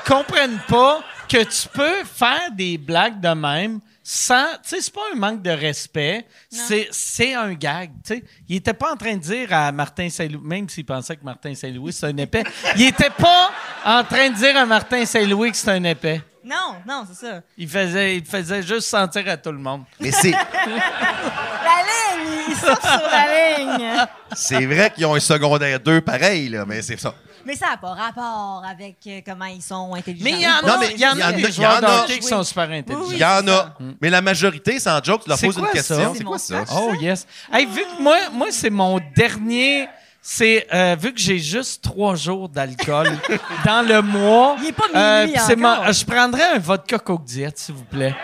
comprennent 0.07 0.61
pas 0.69 1.01
que 1.29 1.43
tu 1.43 1.69
peux 1.69 2.05
faire 2.05 2.51
des 2.53 2.77
blagues 2.79 3.21
de 3.21 3.31
même 3.31 3.81
sans. 4.07 4.47
Tu 4.63 4.69
sais, 4.69 4.81
c'est 4.83 4.95
pas 4.95 5.01
un 5.13 5.17
manque 5.17 5.43
de 5.43 5.51
respect, 5.51 6.27
c'est, 6.51 6.89
c'est 6.93 7.35
un 7.35 7.55
gag. 7.55 7.91
Tu 8.07 8.15
sais, 8.15 8.25
il 8.47 8.57
était 8.57 8.75
pas 8.75 8.93
en 8.93 8.97
train 8.97 9.17
de 9.17 9.23
dire 9.23 9.53
à 9.53 9.73
Martin 9.73 10.11
Saint-Louis, 10.11 10.47
même 10.47 10.69
s'il 10.69 10.85
pensait 10.85 11.17
que 11.17 11.25
Martin 11.25 11.55
Saint-Louis 11.55 11.93
c'est 11.93 12.07
un 12.07 12.17
épais, 12.19 12.45
il 12.77 12.87
était 12.87 13.11
pas 13.11 13.51
en 13.85 14.05
train 14.05 14.29
de 14.29 14.35
dire 14.35 14.57
à 14.57 14.67
Martin 14.67 15.07
Saint-Louis 15.07 15.51
que 15.51 15.57
c'est 15.57 15.71
un 15.71 15.83
épais. 15.85 16.21
Non, 16.45 16.77
non, 16.87 17.05
c'est 17.09 17.27
ça. 17.27 17.41
Il 17.57 17.67
faisait, 17.67 18.19
il 18.19 18.25
faisait 18.27 18.63
juste 18.63 18.89
sentir 18.89 19.27
à 19.27 19.39
tout 19.39 19.51
le 19.51 19.59
monde. 19.59 19.85
Mais 19.99 20.11
c'est. 20.13 20.31
La 20.33 21.81
ligne! 21.83 22.45
Ils 22.51 22.57
sautent 22.57 22.83
sur 22.83 23.09
la 23.11 23.59
ligne! 23.59 24.07
C'est 24.35 24.67
vrai 24.67 24.91
qu'ils 24.91 25.07
ont 25.07 25.15
un 25.15 25.21
secondaire 25.21 25.81
2 25.81 26.03
pareil, 26.03 26.51
là, 26.51 26.67
mais 26.67 26.83
c'est 26.83 26.99
ça. 27.01 27.15
Mais 27.47 27.57
ça 27.57 27.71
n'a 27.71 27.77
pas 27.77 27.93
rapport 27.95 28.63
avec 28.69 28.97
euh, 29.07 29.21
comment 29.27 29.45
ils 29.47 29.63
sont 29.63 29.95
intelligents. 29.95 30.25
Mais 30.25 30.33
il 30.33 30.41
y 30.41 30.47
en 30.47 30.63
Non, 30.67 30.75
a, 30.75 30.79
mais 30.79 30.93
il 30.95 31.01
y 31.01 31.07
en 31.07 31.13
il 31.13 31.19
y 31.19 31.23
a 31.23 31.27
en 31.27 31.29
a- 31.29 31.33
des 31.33 31.53
joueurs 31.53 31.81
de 31.81 31.87
hockey 31.87 32.19
qui 32.19 32.27
sont 32.27 32.43
super 32.43 32.71
intelligents. 32.71 33.09
Il 33.11 33.19
y 33.19 33.25
en 33.25 33.49
a. 33.49 33.75
Mais 34.01 34.11
la 34.11 34.23
majorité, 34.23 34.79
sans 34.79 35.03
joke, 35.03 35.23
tu 35.25 35.29
leur 35.29 35.39
poses 35.39 35.57
une 35.59 35.67
question. 35.69 36.15
C'est 36.17 36.25
quoi 36.25 36.39
ça? 36.39 36.65
Oh 36.73 36.93
yes. 37.01 37.27
Hey, 37.53 37.67
vu 37.67 37.83
que 37.83 38.03
moi, 38.03 38.17
moi 38.33 38.47
c'est 38.51 38.71
mon 38.71 39.01
dernier. 39.17 39.89
C'est 40.27 40.67
euh, 40.73 40.97
vu 40.99 41.13
que 41.13 41.21
j'ai 41.21 41.39
juste 41.39 41.85
trois 41.85 42.15
jours 42.15 42.49
d'alcool 42.49 43.13
dans 43.67 43.87
le 43.87 44.01
mois. 44.01 44.57
Il 44.59 44.69
est 44.69 44.73
pas 44.73 44.85
minuit 45.25 45.37
c'est 45.47 45.63
encore. 45.63 45.93
je 45.93 46.05
prendrais 46.07 46.55
un 46.55 46.59
vodka 46.59 46.99
Coke 46.99 47.25
Diet, 47.25 47.53
s'il 47.59 47.75
vous 47.75 47.85
plaît. 47.85 48.15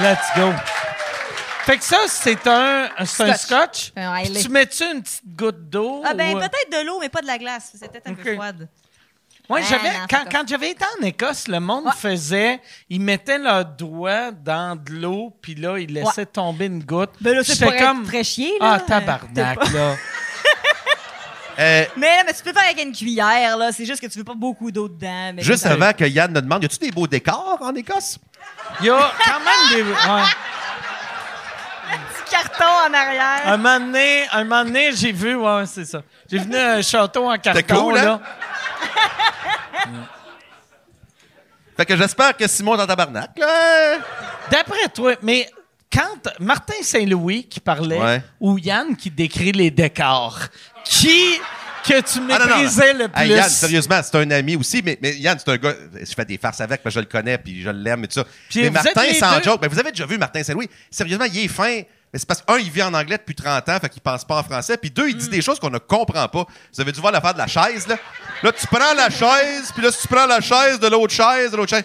Let's 0.00 0.26
go. 0.36 0.50
Fait 1.64 1.78
que 1.78 1.84
ça, 1.84 1.98
c'est 2.08 2.46
un, 2.46 2.88
c'est 3.06 3.22
un 3.22 3.34
scotch. 3.34 3.92
Un 3.96 4.14
Puis 4.16 4.30
Islay. 4.30 4.42
tu 4.42 4.48
mets-tu 4.50 4.84
une 4.84 5.02
petite 5.02 5.22
goutte 5.36 5.70
d'eau? 5.70 6.02
Ah, 6.04 6.12
ben 6.14 6.34
ou- 6.36 6.38
peut-être 6.38 6.70
de 6.82 6.86
l'eau, 6.86 6.98
mais 7.00 7.08
pas 7.08 7.22
de 7.22 7.26
la 7.26 7.38
glace. 7.38 7.72
C'est 7.78 7.90
peut-être 7.90 8.06
un 8.08 8.12
Ok. 8.12 8.22
peu 8.22 8.34
froide. 8.34 8.68
Ouais, 9.48 9.62
j'avais, 9.62 9.90
non, 9.90 10.06
quand, 10.08 10.20
c'est 10.24 10.32
quand 10.32 10.48
j'avais 10.48 10.70
été 10.70 10.84
en 10.98 11.04
Écosse, 11.04 11.48
le 11.48 11.60
monde 11.60 11.84
Ouais. 11.84 11.92
faisait, 11.98 12.60
ils 12.88 13.00
mettaient 13.00 13.38
leurs 13.38 13.64
doigts 13.66 14.30
dans 14.30 14.74
de 14.74 14.90
l'eau, 14.92 15.36
puis 15.42 15.54
là, 15.54 15.78
ils 15.78 15.92
laissaient 15.92 16.24
tomber 16.26 16.64
une 16.66 16.82
goutte. 16.82 17.10
Ben 17.20 17.34
là, 17.34 17.42
c'est 17.44 17.52
J'étais 17.52 17.64
pour 17.66 17.74
être 17.74 18.02
très 18.06 18.24
chier, 18.24 18.52
là. 18.58 18.74
Ah, 18.76 18.80
tabarnak, 18.80 19.72
là. 19.72 19.96
Euh, 21.56 21.84
Mais, 21.96 22.16
mais 22.26 22.32
tu 22.34 22.42
peux 22.42 22.52
faire 22.52 22.64
avec 22.64 22.82
une 22.84 22.92
cuillère, 22.92 23.56
là. 23.56 23.70
C'est 23.70 23.84
juste 23.86 24.00
que 24.00 24.08
tu 24.08 24.18
veux 24.18 24.24
pas 24.24 24.34
beaucoup 24.34 24.72
d'eau 24.72 24.88
dedans. 24.88 25.32
Mais 25.34 25.42
juste 25.42 25.62
comme 25.62 25.80
avant 25.80 25.92
que 25.92 26.04
Yann 26.04 26.32
nous 26.32 26.40
demande, 26.40 26.64
y 26.64 26.66
a-tu 26.66 26.78
des 26.78 26.90
beaux 26.90 27.06
décors 27.06 27.58
en 27.60 27.72
Écosse? 27.76 28.18
Il 28.80 28.86
y 28.86 28.90
a 28.90 29.12
quand 29.24 29.38
même 29.38 29.70
des... 29.70 29.82
ouais. 29.88 30.22
Carton 32.30 32.64
en 32.88 32.94
arrière. 32.94 33.42
Un 33.46 33.56
moment 33.56 33.80
donné, 33.80 34.24
un 34.32 34.44
moment 34.44 34.64
donné, 34.64 34.90
j'ai 34.92 35.12
vu, 35.12 35.34
ouais, 35.34 35.64
c'est 35.66 35.84
ça. 35.84 36.02
J'ai 36.30 36.38
venu 36.38 36.56
un 36.56 36.80
château 36.82 37.30
en 37.30 37.36
carton, 37.38 37.82
cool, 37.84 37.98
hein? 37.98 38.04
là. 38.04 38.20
Fait 41.76 41.84
que 41.86 41.96
j'espère 41.96 42.36
que 42.36 42.46
Simon 42.46 42.74
est 42.74 42.78
dans 42.78 42.86
tabarnak, 42.86 43.30
là. 43.36 43.98
D'après 44.50 44.88
toi, 44.94 45.14
mais 45.22 45.48
quand 45.92 46.28
Martin 46.38 46.74
Saint-Louis 46.82 47.44
qui 47.48 47.58
parlait, 47.60 47.98
Ouais. 48.00 48.22
ou 48.40 48.58
Yann 48.58 48.96
qui 48.96 49.10
décrit 49.10 49.52
les 49.52 49.70
décors, 49.70 50.38
qui 50.84 51.38
que 51.84 52.00
tu 52.00 52.18
Ah, 52.30 52.38
non, 52.38 52.46
non, 52.46 52.56
méprisais 52.56 52.94
le 52.94 53.04
Hey, 53.04 53.10
plus? 53.10 53.28
Yann, 53.36 53.48
sérieusement, 53.50 54.00
c'est 54.02 54.16
un 54.16 54.30
ami 54.30 54.56
aussi, 54.56 54.80
mais, 54.82 54.98
mais 55.02 55.16
Yann, 55.16 55.36
c'est 55.38 55.50
un 55.50 55.56
gars. 55.56 55.74
Je 56.00 56.14
fais 56.14 56.24
des 56.24 56.38
farces 56.38 56.60
avec, 56.62 56.80
mais 56.84 56.90
je 56.90 57.00
le 57.00 57.04
connais, 57.06 57.36
puis 57.36 57.60
je 57.60 57.68
l'aime 57.68 58.04
et 58.04 58.08
tout 58.08 58.14
ça. 58.14 58.24
Puis 58.48 58.62
mais 58.62 58.70
Martin, 58.70 59.02
sans 59.18 59.36
deux- 59.36 59.42
joke, 59.42 59.58
mais 59.60 59.68
vous 59.68 59.78
avez 59.78 59.90
déjà 59.90 60.06
vu 60.06 60.16
Martin 60.16 60.42
Saint-Louis? 60.42 60.70
Sérieusement, 60.90 61.26
il 61.26 61.38
est 61.44 61.48
fin. 61.48 61.82
Mais 62.14 62.20
c'est 62.20 62.26
parce 62.28 62.40
qu'un, 62.42 62.58
il 62.58 62.70
vit 62.70 62.80
en 62.84 62.94
anglais 62.94 63.18
depuis 63.18 63.34
30 63.34 63.68
ans, 63.68 63.76
fait 63.80 63.88
qu'il 63.88 64.00
pense 64.00 64.24
pas 64.24 64.36
en 64.36 64.44
français. 64.44 64.76
Puis 64.76 64.88
deux, 64.88 65.08
il 65.08 65.16
Mm. 65.16 65.18
dit 65.18 65.28
des 65.30 65.42
choses 65.42 65.58
qu'on 65.58 65.68
ne 65.68 65.78
comprend 65.78 66.28
pas. 66.28 66.46
Vous 66.72 66.80
avez 66.80 66.92
dû 66.92 67.00
voir 67.00 67.12
l'affaire 67.12 67.34
de 67.34 67.38
la 67.38 67.48
chaise, 67.48 67.88
là. 67.88 67.96
Là, 68.44 68.52
tu 68.52 68.66
prends 68.68 68.94
la 68.94 69.10
chaise, 69.10 69.72
puis 69.74 69.82
là, 69.82 69.90
si 69.90 70.02
tu 70.02 70.06
prends 70.08 70.24
la 70.26 70.40
chaise 70.40 70.78
de 70.78 70.86
l'autre 70.86 71.12
chaise, 71.12 71.50
de 71.50 71.56
l'autre 71.56 71.70
chaise. 71.70 71.82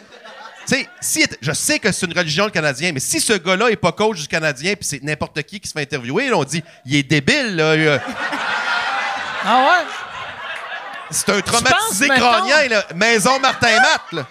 Tu 0.68 0.76
sais, 0.76 0.88
si, 1.02 1.26
je 1.42 1.52
sais 1.52 1.80
que 1.80 1.92
c'est 1.92 2.06
une 2.06 2.16
religion, 2.16 2.46
le 2.46 2.52
Canadien, 2.52 2.92
mais 2.94 3.00
si 3.00 3.20
ce 3.20 3.34
gars-là 3.34 3.70
est 3.72 3.76
pas 3.76 3.92
coach 3.92 4.20
du 4.22 4.28
Canadien, 4.28 4.76
puis 4.76 4.86
c'est 4.86 5.02
n'importe 5.02 5.42
qui 5.42 5.60
qui 5.60 5.68
se 5.68 5.74
fait 5.74 5.82
interviewer, 5.82 6.30
là, 6.30 6.36
on 6.38 6.44
dit, 6.44 6.64
il 6.86 6.96
est 6.96 7.02
débile, 7.02 7.56
là. 7.56 7.76
il- 7.76 8.00
Ah 9.46 9.58
ouais? 9.66 9.86
C'est 11.10 11.30
un 11.30 11.42
traumatisé 11.42 12.08
crânien, 12.10 12.68
là. 12.70 12.84
Maison 12.94 13.40
Martin-Matt, 13.40 14.02
là. 14.12 14.28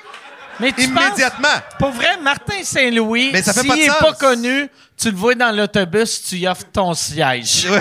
Mais 0.61 0.73
tu 0.73 0.83
Immédiatement. 0.85 1.49
penses- 1.49 1.63
pour 1.79 1.91
vrai, 1.93 2.17
Martin 2.21 2.63
Saint-Louis, 2.65 3.33
s'il 3.43 3.67
pas 3.67 3.75
de 3.77 3.81
est 3.81 3.87
sens. 3.89 3.99
pas 4.01 4.13
connu, 4.15 4.69
tu 5.01 5.11
le 5.11 5.17
vois 5.17 5.35
dans 5.35 5.55
l'autobus, 5.55 6.23
tu 6.25 6.37
y 6.37 6.49
offres 6.49 6.65
ton 6.73 6.95
siège. 6.95 7.67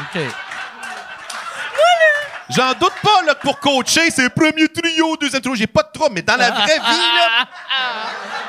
OK. 0.00 0.20
J'en 2.50 2.72
doute 2.72 2.94
pas 3.02 3.22
là, 3.26 3.34
que 3.34 3.42
pour 3.42 3.58
coacher, 3.60 4.10
c'est 4.10 4.30
premier 4.30 4.68
trio, 4.68 5.16
deuxième 5.18 5.42
trio. 5.42 5.54
J'ai 5.54 5.66
pas 5.66 5.82
de 5.82 5.90
trouble, 5.92 6.14
mais 6.14 6.22
dans 6.22 6.36
la 6.36 6.50
vraie 6.50 6.78
vie, 6.78 6.80
là, 7.14 7.46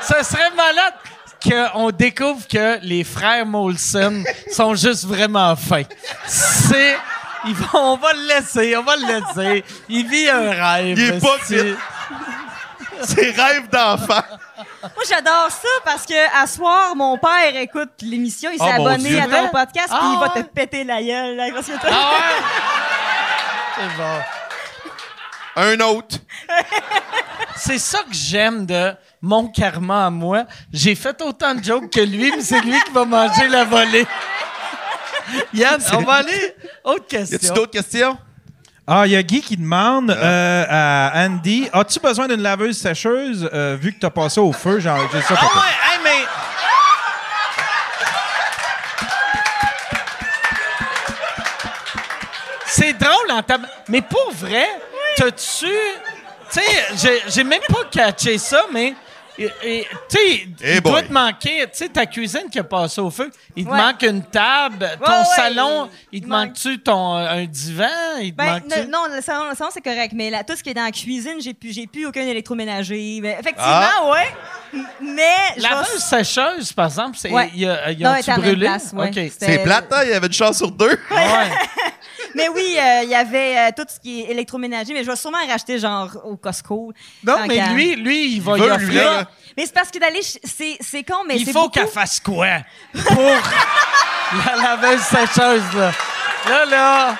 Ça 0.00 0.22
serait 0.24 0.50
malade 0.56 0.94
qu'on 1.42 1.90
découvre 1.90 2.46
que 2.48 2.78
les 2.82 3.04
frères 3.04 3.44
Molson 3.44 4.24
sont 4.54 4.74
juste 4.74 5.04
vraiment 5.04 5.54
fins. 5.56 5.82
C'est... 6.26 6.96
ils 7.46 7.54
vont- 7.54 7.92
on 7.92 7.96
va 7.96 8.12
le 8.12 8.26
laisser, 8.28 8.76
on 8.76 8.82
va 8.82 8.96
le 8.96 9.06
laisser. 9.06 9.64
Il 9.88 10.06
vit 10.08 10.28
un 10.28 10.50
rêve. 10.50 10.98
Il 10.98 11.04
est 11.10 11.20
pas 11.20 11.36
c'est- 11.44 11.74
c'est 13.02 13.30
rêve 13.30 13.68
d'enfant. 13.70 14.22
Moi, 14.82 15.04
j'adore 15.08 15.48
ça 15.50 15.68
parce 15.84 16.04
que 16.06 16.42
à 16.42 16.46
soir, 16.46 16.94
mon 16.96 17.16
père 17.18 17.54
écoute 17.56 17.90
l'émission. 18.02 18.50
Il 18.52 18.58
s'est 18.58 18.64
Oh, 18.78 18.82
mon 18.82 18.86
abonné 18.86 19.10
Dieu. 19.10 19.20
à 19.20 19.24
ton 19.26 19.48
podcast, 19.48 19.88
puis 19.88 19.98
Ah, 20.00 20.10
il 20.14 20.18
va 20.20 20.34
ouais. 20.34 20.42
te 20.42 20.48
péter 20.48 20.84
la 20.84 21.02
gueule. 21.02 21.36
Là, 21.36 21.46
parce 21.54 21.66
que 21.66 21.72
Ah 21.84 22.10
ouais? 22.12 22.42
C'est 23.76 23.96
bon. 23.96 24.20
Un 25.56 25.80
autre. 25.80 26.16
C'est 27.56 27.78
ça 27.78 27.98
que 27.98 28.12
j'aime 28.12 28.64
de 28.66 28.94
mon 29.20 29.48
karma 29.48 30.06
à 30.06 30.10
moi. 30.10 30.44
J'ai 30.72 30.94
fait 30.94 31.20
autant 31.22 31.54
de 31.54 31.62
jokes 31.62 31.90
que 31.90 32.00
lui, 32.00 32.30
mais 32.34 32.42
c'est 32.42 32.60
lui 32.60 32.78
qui 32.84 32.92
va 32.92 33.04
manger 33.04 33.48
la 33.48 33.64
volée. 33.64 34.06
Yann, 35.54 35.80
on 35.92 36.02
va 36.02 36.14
aller. 36.14 36.54
Autre 36.84 37.04
Y 37.12 37.16
a-tu 37.16 37.28
question. 37.30 37.54
d'autres 37.54 37.70
questions? 37.72 38.18
Ah, 38.86 39.02
il 39.06 39.12
y 39.12 39.16
a 39.16 39.22
Guy 39.22 39.40
qui 39.40 39.56
demande 39.56 40.10
euh, 40.10 40.64
à 40.68 41.12
Andy 41.24 41.68
As-tu 41.72 42.00
besoin 42.00 42.26
d'une 42.26 42.42
laveuse 42.42 42.76
sécheuse 42.76 43.48
euh, 43.52 43.76
vu 43.80 43.92
que 43.92 44.00
tu 44.00 44.06
as 44.06 44.10
passé 44.10 44.40
au 44.40 44.52
feu? 44.52 44.80
Genre, 44.80 44.98
j'ai 45.12 45.20
ça 45.22 45.34
Ah 45.38 45.44
ouais, 45.44 45.92
hey, 45.92 46.00
mais. 46.02 46.26
C'est 52.66 52.92
drôle 52.94 53.30
en 53.32 53.42
tab... 53.42 53.66
Mais 53.88 54.00
pour 54.00 54.32
vrai, 54.34 54.66
t'as-tu. 55.16 55.66
Tu 56.52 56.60
sais, 56.60 56.62
j'ai- 56.96 57.22
j'ai 57.28 57.44
même 57.44 57.60
pas 57.68 57.84
catché 57.90 58.38
ça, 58.38 58.64
mais. 58.72 58.94
Et- 59.40 59.50
et, 59.64 59.86
Tu 60.08 60.16
sais, 60.18 60.46
il 60.76 60.80
doit 60.82 61.02
te 61.02 61.12
manquer, 61.12 61.62
tu 61.62 61.68
sais, 61.72 61.88
ta 61.88 62.06
cuisine 62.06 62.44
qui 62.50 62.58
a 62.58 62.64
passé 62.64 63.00
au 63.00 63.10
feu, 63.10 63.30
il 63.56 63.64
te 63.64 63.70
Ouais. 63.70 63.76
manque 63.76 64.02
une 64.02 64.22
table, 64.22 64.88
ton 65.04 65.10
Ouais, 65.12 65.24
salon, 65.36 65.88
il- 66.12 66.18
il 66.18 66.22
te 66.22 66.28
manque-tu 66.28 66.78
ton, 66.80 67.16
euh, 67.16 67.28
un 67.28 67.44
divan, 67.46 67.86
il 68.20 68.32
te 68.32 68.36
Ben, 68.36 68.60
non, 68.90 69.06
le 69.14 69.20
salon, 69.22 69.48
le 69.50 69.56
salon, 69.56 69.70
c'est 69.72 69.80
correct, 69.80 70.12
mais 70.14 70.30
là, 70.30 70.44
tout 70.44 70.54
ce 70.56 70.62
qui 70.62 70.70
est 70.70 70.74
dans 70.74 70.84
la 70.84 70.90
cuisine, 70.92 71.40
j'ai 71.40 71.54
plus, 71.54 71.72
j'ai 71.72 71.86
plus 71.86 72.06
aucun 72.06 72.22
électroménager. 72.22 73.18
Mais 73.22 73.32
effectivement, 73.40 73.64
Ah. 73.66 74.10
ouais. 74.12 74.28
M- 74.72 74.86
Mais 75.00 75.24
je 75.56 75.62
vais- 75.62 75.98
sécheuse, 76.24 76.72
par 76.72 76.86
exemple, 76.86 77.16
c'est. 77.20 77.30
Ouais. 77.30 77.50
Il 77.54 77.60
y 77.62 77.66
a, 77.68 77.90
y 77.90 78.04
a 78.04 78.20
la 78.26 78.36
brûlé? 78.36 78.68
C'est 79.38 79.62
plate, 79.62 79.92
hein? 79.92 80.00
Il 80.04 80.10
y 80.10 80.12
avait 80.12 80.26
une 80.28 80.32
chance 80.32 80.58
sur 80.58 80.70
deux. 80.70 80.98
Mais 82.34 82.48
oui, 82.48 82.76
euh, 82.78 83.00
il 83.04 83.08
y 83.10 83.14
avait 83.14 83.56
euh, 83.58 83.70
tout 83.76 83.84
ce 83.88 83.98
qui 84.00 84.22
est 84.22 84.30
électroménager, 84.30 84.92
mais 84.92 85.02
je 85.04 85.10
vais 85.10 85.16
sûrement 85.16 85.38
racheter 85.48 85.78
genre 85.78 86.10
au 86.24 86.36
Costco. 86.36 86.92
Non, 87.24 87.36
mais 87.46 87.56
qu'à- 87.56 87.68
lui, 87.72 87.96
lui, 87.96 88.34
il 88.34 88.42
va 88.42 88.56
Il 88.58 88.64
y 88.64 88.70
offrir. 88.70 89.04
là. 89.04 89.24
Mais 89.56 89.66
c'est 89.66 89.74
parce 89.74 89.90
que 89.90 89.98
d'aller, 89.98 90.22
ch- 90.22 90.38
c'est 90.44 90.76
c'est 90.80 91.02
con, 91.02 91.24
mais 91.26 91.36
Il 91.36 91.44
c'est 91.46 91.52
faut 91.52 91.62
beaucoup- 91.62 91.70
qu'elle 91.80 91.88
fasse 91.88 92.20
quoi? 92.20 92.46
Pour 93.04 93.16
la 94.46 94.56
laveuse 94.62 95.00
sécheuse, 95.02 95.62
là? 95.76 95.92
Là, 96.48 96.64
là. 96.66 97.16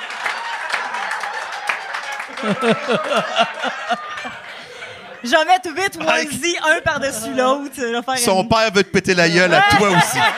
J'en 5.22 5.44
mets 5.44 5.58
tout 5.62 5.74
vite 5.74 5.98
onesie, 6.00 6.56
un 6.66 6.80
par-dessus 6.80 7.34
l'autre. 7.36 8.16
Son 8.16 8.42
une- 8.42 8.48
père 8.48 8.70
veut 8.72 8.82
te 8.84 8.88
péter 8.88 9.14
la 9.14 9.28
gueule 9.28 9.52
à 9.52 9.62
toi 9.76 9.90
aussi. 9.90 10.18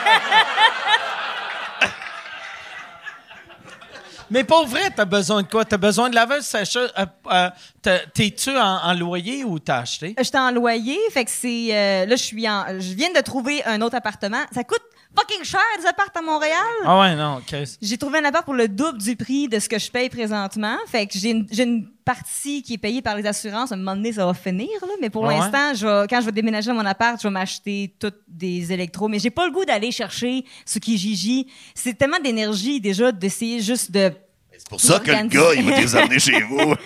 Mais 4.33 4.43
pour 4.43 4.65
vrai, 4.65 4.89
t'as 4.95 5.05
besoin 5.05 5.43
de 5.43 5.47
quoi? 5.47 5.63
T'as 5.63 5.77
besoin 5.77 6.09
de 6.09 6.15
laveuse 6.15 6.43
sécheuse? 6.43 6.91
Euh, 6.97 7.05
euh, 7.31 7.99
T'es-tu 8.15 8.49
en, 8.57 8.79
en 8.83 8.93
loyer 8.95 9.43
ou 9.43 9.59
t'as 9.59 9.81
acheté? 9.81 10.15
J'étais 10.19 10.39
en 10.39 10.49
loyer, 10.49 10.97
fait 11.11 11.25
que 11.25 11.29
c'est 11.29 11.67
euh, 11.69 12.07
là 12.07 12.15
je 12.15 12.23
suis 12.23 12.49
en 12.49 12.65
je 12.79 12.95
viens 12.95 13.13
de 13.13 13.21
trouver 13.21 13.63
un 13.65 13.79
autre 13.83 13.95
appartement. 13.95 14.43
Ça 14.51 14.63
coûte 14.63 14.81
fucking 15.15 15.43
cher 15.43 15.61
des 15.79 15.85
appartements 15.85 16.31
à 16.31 16.33
Montréal. 16.33 16.57
Ah 16.83 16.99
ouais, 16.99 17.15
non, 17.15 17.41
Chris. 17.45 17.77
J'ai 17.79 17.99
trouvé 17.99 18.17
un 18.17 18.25
appart 18.25 18.43
pour 18.43 18.55
le 18.55 18.67
double 18.67 18.97
du 18.97 19.15
prix 19.15 19.47
de 19.47 19.59
ce 19.59 19.69
que 19.69 19.77
je 19.77 19.91
paye 19.91 20.09
présentement. 20.09 20.77
Fait 20.87 21.05
que 21.05 21.13
j'ai 21.15 21.29
une, 21.29 21.47
j'ai 21.51 21.63
une 21.63 21.87
partie 22.05 22.61
qui 22.63 22.73
est 22.75 22.77
payée 22.77 23.01
par 23.01 23.15
les 23.15 23.25
assurances. 23.25 23.71
À 23.71 23.75
un 23.75 23.77
moment 23.77 23.95
donné, 23.95 24.13
ça 24.13 24.25
va 24.25 24.33
finir, 24.33 24.67
là. 24.81 24.93
Mais 25.01 25.09
pour 25.09 25.23
Ouais, 25.23 25.37
l'instant, 25.37 25.73
je 25.73 25.85
vais- 25.85 26.07
quand 26.09 26.19
je 26.21 26.25
vais 26.27 26.31
déménager 26.31 26.67
dans 26.69 26.75
mon 26.75 26.85
appart, 26.85 27.19
je 27.21 27.27
vais 27.27 27.31
m'acheter 27.33 27.93
toutes 27.99 28.19
des 28.27 28.71
électros. 28.71 29.07
Mais 29.07 29.19
j'ai 29.19 29.29
pas 29.31 29.45
le 29.45 29.51
goût 29.51 29.65
d'aller 29.65 29.91
chercher 29.91 30.43
ce 30.65 30.79
qui 30.79 30.97
gigi. 30.97 31.47
C'est 31.75 31.97
tellement 31.97 32.19
d'énergie, 32.19 32.79
déjà, 32.81 33.11
d'essayer 33.11 33.61
juste 33.61 33.91
de... 33.91 34.11
C'est 34.57 34.69
pour 34.69 34.79
ça 34.79 34.99
que 34.99 35.11
le 35.11 35.27
gars, 35.27 35.53
il 35.55 35.63
va 35.69 35.79
les 35.79 35.95
amener 35.95 36.19
chez 36.19 36.41
vous. 36.41 36.75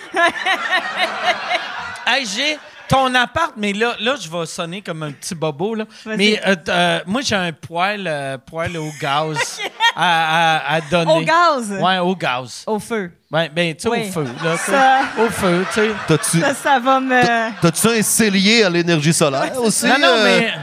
Hey, 2.10 2.26
j'ai 2.26 2.58
ton 2.90 3.14
appart, 3.16 3.54
mais 3.58 3.74
là, 3.74 3.94
là, 4.00 4.16
je 4.20 4.30
vais 4.30 4.46
sonner 4.46 4.82
comme 4.82 5.04
un 5.04 5.12
petit 5.12 5.36
bobo, 5.36 5.76
là. 5.76 5.86
Mais 6.06 6.40
euh, 6.48 6.56
euh, 6.70 7.00
moi, 7.06 7.22
j'ai 7.22 7.36
un 7.36 7.52
poêle, 7.52 8.06
euh, 8.08 8.38
poêle 8.38 8.78
au 8.78 8.90
gaz 9.02 9.38
à, 9.96 10.58
à, 10.58 10.76
à 10.76 10.82
donner. 10.82 11.12
Au 11.14 11.22
gaz? 11.22 11.72
Ouais, 11.82 11.98
au 12.00 12.16
gaz. 12.16 12.64
Au 12.68 12.80
feu. 12.80 13.12
Ouais, 13.32 13.50
ben, 13.50 13.76
tu 13.76 13.82
sais, 13.84 13.90
Oui. 13.90 14.08
au 14.08 14.12
feu, 14.12 14.24
là. 14.44 14.52
tu 14.58 14.58
sais. 14.66 14.72
Ça- 14.72 15.02
Au 15.20 15.30
feu, 15.30 15.66
tu 15.74 15.82
sais. 15.82 15.92
T'as-tu 16.08 16.40
Ça, 16.40 16.54
ça 16.54 16.80
va 16.80 17.00
me... 17.00 17.62
t'as-tu 17.62 17.88
un 17.90 18.02
cellier 18.02 18.64
à 18.64 18.70
l'énergie 18.70 19.14
solaire 19.14 19.52
aussi? 19.62 19.86
Non, 19.86 19.98
non, 20.00 20.08
euh? 20.08 20.24
mais. 20.24 20.54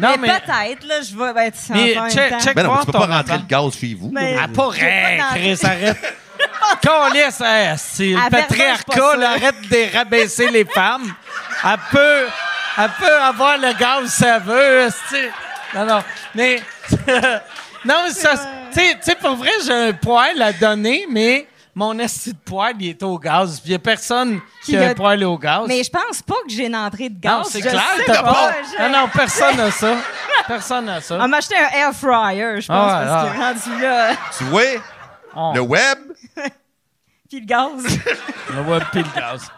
Non, 0.00 0.16
mais, 0.20 0.28
mais. 0.28 0.40
peut-être, 0.40 0.86
là, 0.86 0.94
je 1.02 1.16
vais... 1.16 1.32
Ben, 1.32 1.50
tu- 1.52 1.72
Mais 1.72 1.98
en 1.98 2.08
check- 2.08 2.30
temps. 2.30 2.38
check- 2.40 2.54
Ben 2.54 2.62
non, 2.62 2.68
voir 2.70 2.80
tu 2.80 2.86
peux 2.86 2.92
pas 2.92 3.06
rentrer 3.06 3.36
le 3.38 3.44
gaz 3.46 3.72
chez 3.78 3.94
vous. 3.94 4.10
Mais- 4.12 4.36
Ah, 4.42 4.48
pas 4.48 4.68
rien. 4.68 5.24
Chris, 5.34 5.58
arrête. 5.62 6.16
Calisse, 6.82 7.40
hein, 7.44 7.74
c'est 7.76 8.04
le 8.08 8.30
patriarcat, 8.30 9.16
là, 9.16 9.30
arrête 9.32 9.60
de 9.70 9.96
rabaisser 9.96 10.48
les 10.50 10.64
femmes. 10.64 11.12
Elle 11.64 11.76
peut, 11.90 12.26
elle 12.78 12.90
peut 12.98 13.20
avoir 13.22 13.58
le 13.58 13.72
gaz 13.78 14.10
si 14.12 14.24
elle 14.24 14.42
veut. 14.42 14.88
Non, 15.74 15.84
non. 15.86 16.02
Mais, 16.34 16.62
non, 17.84 17.94
mais 18.04 18.10
ça, 18.12 18.30
tu 18.72 18.80
sais- 19.02 19.14
pour 19.16 19.36
vrai, 19.36 19.50
j'ai 19.64 19.72
un 19.72 19.92
poêle 19.92 20.40
à 20.40 20.52
donner, 20.52 21.06
mais 21.10 21.46
mon 21.74 21.98
esti 21.98 22.32
de 22.32 22.38
poêle, 22.38 22.76
il 22.80 22.88
est 22.90 23.02
au 23.02 23.18
gaz. 23.18 23.60
Puis 23.60 23.68
il 23.68 23.72
n'y 23.72 23.76
a 23.76 23.78
personne 23.78 24.40
qui, 24.64 24.72
Qui 24.72 24.76
a 24.78 24.88
un 24.90 24.94
poêle 24.94 25.24
au 25.24 25.38
gaz. 25.38 25.64
Mais 25.68 25.82
je 25.82 25.90
pense 25.90 26.22
pas 26.22 26.34
que 26.46 26.50
j'ai 26.52 26.66
une 26.66 26.76
entrée 26.76 27.08
de 27.08 27.18
gaz. 27.20 27.38
non, 27.38 27.44
c'est 27.44 27.60
clair, 27.60 27.82
t'as 28.06 28.22
pas. 28.22 28.52
je- 28.76 28.82
Non, 28.82 28.98
non, 29.00 29.08
personne 29.12 29.56
n'a 29.56 29.70
ça. 29.70 29.96
Personne 30.46 30.84
n'a 30.86 31.00
ça. 31.00 31.18
On 31.20 31.28
m'a 31.28 31.36
acheté 31.38 31.54
un 31.56 31.78
air 31.78 31.92
fryer, 31.94 32.60
je 32.60 32.66
pense, 32.66 32.92
Ah 32.92 33.04
parce 33.06 33.62
que 33.64 33.70
rendu 33.72 33.82
là, 33.82 34.10
Tu 34.36 34.44
vois, 34.44 34.62
Oh. 35.36 35.52
le 35.54 35.60
web, 35.60 35.98
puis 37.28 37.38
le 37.40 37.46
gaz. 37.46 37.70
On 38.58 38.62
va 38.62 38.80
pile 38.86 39.04
le 39.14 39.20
gaz. 39.20 39.48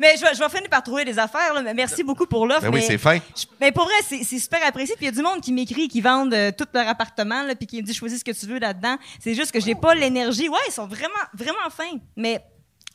Mais 0.00 0.14
je 0.16 0.22
vais, 0.22 0.34
je 0.34 0.38
vais 0.38 0.48
finir 0.48 0.68
par 0.70 0.82
trouver 0.82 1.04
des 1.04 1.18
affaires. 1.18 1.54
là. 1.54 1.74
Merci 1.74 2.02
beaucoup 2.02 2.26
pour 2.26 2.46
l'offre. 2.46 2.62
ben 2.62 2.72
oui, 2.74 2.82
c'est 2.86 2.98
fin. 2.98 3.16
je- 3.36 3.44
mais 3.60 3.72
pour 3.72 3.84
vrai, 3.84 3.94
c'est 4.22 4.38
super 4.38 4.60
apprécié. 4.66 4.94
Puis 4.96 5.06
il 5.06 5.08
y 5.10 5.12
a 5.12 5.14
du 5.14 5.22
monde 5.22 5.40
qui 5.40 5.52
m'écrit, 5.52 5.88
qui 5.88 6.00
vendent 6.00 6.34
euh, 6.34 6.50
tout 6.56 6.66
leur 6.74 6.88
appartement, 6.88 7.42
là, 7.42 7.54
puis 7.54 7.66
qui 7.66 7.76
me 7.80 7.86
dit 7.86 7.94
choisis 7.94 8.20
ce 8.20 8.24
que 8.24 8.30
tu 8.32 8.46
veux 8.46 8.58
là-dedans. 8.58 8.96
C'est 9.20 9.34
juste 9.34 9.52
que 9.52 9.60
j'ai 9.60 9.74
pas 9.74 9.94
l'énergie. 9.94 10.48
Ouais, 10.48 10.58
ils 10.68 10.72
sont 10.72 10.86
vraiment, 10.86 11.08
vraiment 11.34 11.70
fins. 11.70 11.98
Mais 12.16 12.42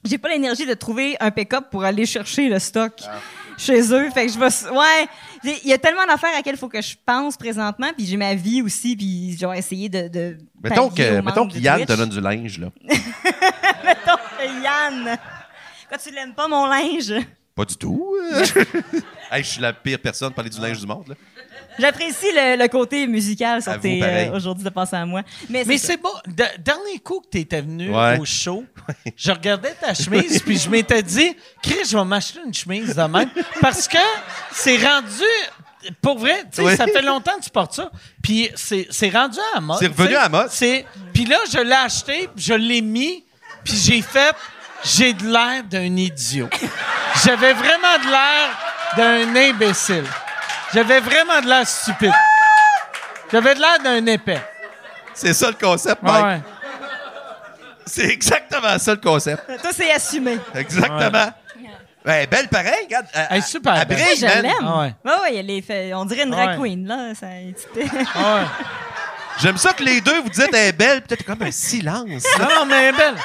j'ai 0.05 0.17
pas 0.17 0.30
l'énergie 0.30 0.65
de 0.65 0.73
trouver 0.73 1.15
un 1.19 1.31
pick-up 1.31 1.65
pour 1.71 1.84
aller 1.84 2.05
chercher 2.05 2.49
le 2.49 2.59
stock 2.59 2.93
chez 3.57 3.80
eux. 3.93 4.09
Fait 4.11 4.25
que 4.25 4.34
je 4.34 4.38
vais. 4.39 4.71
Ouais. 4.77 5.07
Il 5.63 5.69
y 5.69 5.73
a 5.73 5.77
tellement 5.77 6.05
d'affaires 6.05 6.31
à 6.34 6.38
laquelle 6.38 6.55
il 6.55 6.59
faut 6.59 6.67
que 6.69 6.81
je 6.81 6.95
pense 7.05 7.38
présentement. 7.38 7.89
Puis 7.95 8.05
j'ai 8.05 8.17
ma 8.17 8.34
vie 8.35 8.61
aussi. 8.61 8.95
Puis 8.97 9.38
je 9.39 9.45
vais 9.45 9.57
essayer 9.57 9.88
de. 9.89 10.07
de 10.09 10.38
Mettons 10.61 10.89
que, 10.89 11.21
mettons 11.21 11.47
que 11.47 11.57
Yann 11.57 11.85
te 11.85 11.93
donne 11.93 12.09
du 12.09 12.19
linge, 12.21 12.59
là. 12.59 12.67
Mettons 13.85 14.17
que 14.38 14.63
Yann. 14.63 15.17
Quand 15.94 15.99
tu 16.03 16.10
l'aimes 16.11 16.34
pas, 16.34 16.48
mon 16.48 16.65
linge. 16.65 17.14
Pas 17.53 17.65
du 17.65 17.76
tout. 17.78 18.15
hey, 19.32 19.44
je 19.44 19.48
suis 19.48 19.61
la 19.61 19.74
pire 19.74 19.99
personne 19.99 20.30
pour 20.30 20.38
parler 20.38 20.49
du 20.49 20.60
linge 20.60 20.80
du 20.80 20.88
monde, 20.88 21.10
là. 21.10 21.15
J'apprécie 21.78 22.32
le, 22.34 22.57
le 22.57 22.68
côté 22.68 23.06
musical 23.06 23.61
sur 23.61 23.80
tes, 23.80 24.02
euh, 24.03 24.32
aujourd'hui 24.36 24.64
de 24.64 24.70
penser 24.72 24.95
à 24.95 25.06
moi. 25.06 25.22
Mais, 25.52 25.64
Mais 25.68 25.78
c'est. 25.78 25.98
De- 26.26 26.61
dernier 26.61 26.98
coup 27.03 27.20
que 27.20 27.30
tu 27.32 27.40
étais 27.41 27.61
venu 27.61 27.94
Ouais. 27.95 28.18
au 28.20 28.26
show, 28.26 28.65
je 29.15 29.32
regardais 29.32 29.74
ta 29.76 29.94
chemise 29.94 30.41
puis 30.41 30.57
je 30.57 30.68
m'étais 30.68 31.03
dit, 31.03 31.36
Chris, 31.61 31.86
je 31.88 31.95
vais 31.95 32.06
m'acheter 32.06 32.40
une 32.44 32.53
chemise 32.56 32.95
de 32.95 33.03
même 33.03 33.30
parce 33.61 33.88
que 33.88 33.98
c'est 34.52 34.78
rendu. 34.84 35.91
Pour 36.02 36.18
vrai, 36.18 36.41
tu 36.45 36.48
sais, 36.53 36.64
Oui. 36.64 36.76
ça 36.76 36.88
fait 36.88 37.03
longtemps 37.03 37.38
que 37.38 37.44
tu 37.44 37.49
portes 37.52 37.74
ça. 37.74 37.91
Puis 38.24 38.49
c'est 38.56 38.88
c'est 38.90 39.10
rendu 39.10 39.38
à 39.52 39.56
la 39.56 39.61
mode. 39.61 39.78
C'est 39.80 39.88
revenu 39.90 40.15
à 40.15 40.24
la 40.24 40.30
mode. 40.30 40.49
C'est 40.49 40.88
puis 41.14 41.26
là 41.26 41.38
je 41.52 41.60
l'ai 41.60 41.72
acheté, 41.72 42.30
puis 42.36 42.44
je 42.45 42.53
l'ai 42.56 42.82
mis, 42.82 43.24
puis 43.64 43.76
j'ai 43.78 44.02
fait 44.02 44.36
j'ai 44.85 45.14
de 45.14 45.26
l'air 45.27 45.64
d'un 45.64 45.95
idiot. 45.95 46.49
J'avais 47.26 47.53
vraiment 47.53 47.97
de 48.03 48.10
l'air 48.10 48.49
d'un 48.97 49.35
imbécile. 49.35 50.05
J'avais 50.73 50.99
vraiment 50.99 51.39
de 51.41 51.47
l'air 51.47 51.68
stupide. 51.68 52.11
J'avais 53.31 53.55
de 53.55 53.60
l'air 53.60 53.80
d'un 53.84 54.05
épais. 54.07 54.41
C'est 55.14 55.34
ça 55.34 55.47
le 55.47 55.53
concept, 55.53 56.01
Ouais, 56.03 56.11
Mike. 56.11 56.26
ouais. 56.26 56.41
C'est 57.85 58.05
exactement 58.10 58.77
ça 58.80 58.91
le 58.91 58.99
concept. 59.01 59.43
Toi, 59.61 59.72
c'est 59.73 59.91
assumé. 59.91 60.39
Exactement. 60.55 61.31
Ben, 62.05 62.27
belle 62.30 62.49
pareil, 62.49 62.84
regarde. 62.85 63.05
Elle, 63.30 63.38
est 63.38 63.41
super 63.41 63.76
elle 63.76 63.88
belle. 63.88 63.97
brille, 63.97 64.18
je 64.19 64.26
l'aime. 64.26 64.51
Ah 64.61 64.80
ouais. 64.80 64.95
Ouais, 65.05 65.11
ouais, 65.22 65.35
elle 65.38 65.49
est 65.49 65.61
fait- 65.61 65.93
on 65.93 66.03
dirait 66.03 66.23
une 66.23 66.31
drag 66.31 66.60
ouais. 66.60 66.69
queen, 66.69 66.85
là. 66.85 67.14
Ça, 67.18 67.27
Ah 68.15 68.35
ouais. 68.35 68.41
J'aime 69.41 69.57
ça 69.57 69.72
que 69.73 69.84
les 69.84 70.01
deux, 70.01 70.22
vous 70.22 70.30
dites, 70.30 70.49
elle 70.53 70.55
est 70.68 70.72
belle, 70.73 71.01
peut-être 71.01 71.23
comme 71.23 71.41
un 71.41 71.51
silence. 71.51 72.23
là. 72.38 72.45
Non, 72.45 72.55
non, 72.60 72.65
mais 72.65 72.76
elle 72.84 72.95
est 72.95 72.97
belle. 72.97 73.15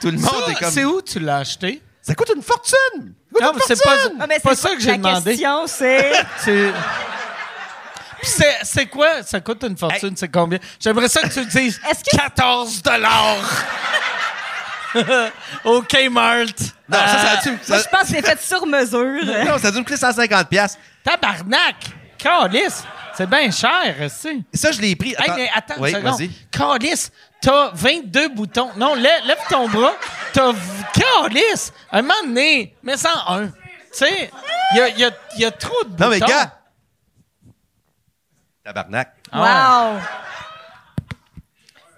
Tout 0.00 0.08
le 0.10 0.18
monde 0.18 0.30
Ça, 0.46 0.52
est 0.52 0.54
comme. 0.54 0.70
C'est 0.70 0.84
où 0.84 1.00
tu 1.02 1.18
l'as 1.20 1.38
acheté? 1.38 1.82
Ça 2.02 2.14
coûte 2.14 2.30
une 2.36 2.42
fortune! 2.42 2.74
Ça 2.94 3.02
coûte 3.32 3.42
Non, 3.42 3.52
c'est 3.66 3.82
pas! 3.82 3.96
Ah, 4.20 4.26
mais 4.28 4.38
pas 4.38 4.54
c'est 4.54 4.62
ça 4.68 4.74
que 4.74 4.80
j'ai 4.80 4.90
La 4.92 4.96
demandé. 4.96 5.30
question, 5.32 5.66
c'est... 5.66 6.12
C'est. 6.38 6.72
Puis 8.22 8.30
c'est, 8.30 8.56
c'est 8.62 8.86
quoi? 8.86 9.22
Ça 9.22 9.40
coûte 9.40 9.62
une 9.64 9.76
fortune, 9.76 10.14
c'est 10.16 10.28
combien? 10.28 10.58
J'aimerais 10.80 11.08
ça 11.08 11.20
que 11.22 11.28
tu 11.28 11.44
dises 11.46 11.80
Est-ce 11.90 12.02
que- 12.02 12.16
14 12.16 12.82
dollars 12.82 13.36
au 15.64 15.82
Kmart. 15.82 16.46
Non, 16.88 16.98
ça, 16.98 17.18
ça 17.18 17.30
a 17.32 17.42
dû. 17.42 17.50
Moi, 17.50 17.78
je 17.78 17.88
pense 17.88 18.00
que 18.00 18.06
c'est 18.08 18.22
fait 18.26 18.40
sur 18.40 18.64
mesure. 18.66 19.24
non, 19.44 19.58
ça 19.58 19.68
a 19.68 19.70
dû 19.70 19.78
me 19.78 19.82
coûter 19.84 19.96
150$. 19.96 20.44
piastres. 20.46 20.78
Tabarnak! 21.04 21.76
Calice! 22.18 22.82
C'est 23.16 23.28
bien 23.28 23.50
cher, 23.50 23.94
tu 24.20 24.44
Et 24.52 24.56
ça, 24.56 24.70
je 24.72 24.80
l'ai 24.80 24.94
pris. 24.96 25.14
Hey, 25.18 25.30
mais 25.36 25.50
attends 25.54 25.74
oui, 25.78 25.90
une 25.90 25.96
seconde. 25.96 26.18
vas-y. 26.18 26.30
Calice, 26.50 27.10
t'as 27.46 27.70
22 27.74 28.28
boutons. 28.30 28.70
Non, 28.76 28.94
lève, 28.94 29.24
lève 29.24 29.38
ton 29.48 29.68
bras. 29.68 29.94
T'as. 30.32 30.52
Calice! 30.92 31.72
Un 31.92 32.02
moment 32.02 32.14
donné, 32.24 32.74
mais 32.82 32.96
sans 32.96 33.16
un. 33.28 33.46
Tu 33.48 33.52
sais, 33.92 34.30
il 34.72 34.78
y 34.78 34.80
a, 34.80 34.88
y 34.88 35.04
a- 35.04 35.10
y 35.36 35.44
a 35.44 35.50
trop 35.50 35.84
de 35.84 35.90
boutons. 35.90 36.04
Non, 36.04 36.10
mais 36.10 36.20
gars! 36.20 36.52
Tabarnak. 38.64 39.12
Ah. 39.32 39.38
Wow! 39.92 40.00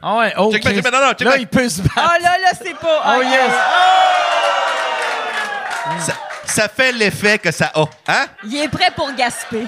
Ah 0.00 0.16
ouais, 0.18 0.34
oh, 0.36 0.52
Check 0.52 0.62
back, 0.64 0.92
non, 0.92 1.00
non, 1.00 1.08
check 1.10 1.20
Là, 1.22 1.30
back. 1.32 1.40
il 1.40 1.48
peut 1.48 1.68
se 1.68 1.82
battre. 1.82 1.94
Oh 1.96 2.22
là 2.22 2.38
là, 2.38 2.50
c'est 2.56 2.74
pas... 2.74 3.16
Oh 3.16 3.22
yes! 3.22 3.52
Ça, 6.06 6.12
ça 6.44 6.68
fait 6.68 6.92
l'effet 6.92 7.38
que 7.38 7.50
ça 7.50 7.72
a. 7.74 7.84
Hein? 8.06 8.26
Il 8.44 8.56
est 8.58 8.68
prêt 8.68 8.90
pour 8.94 9.10
gasper. 9.14 9.64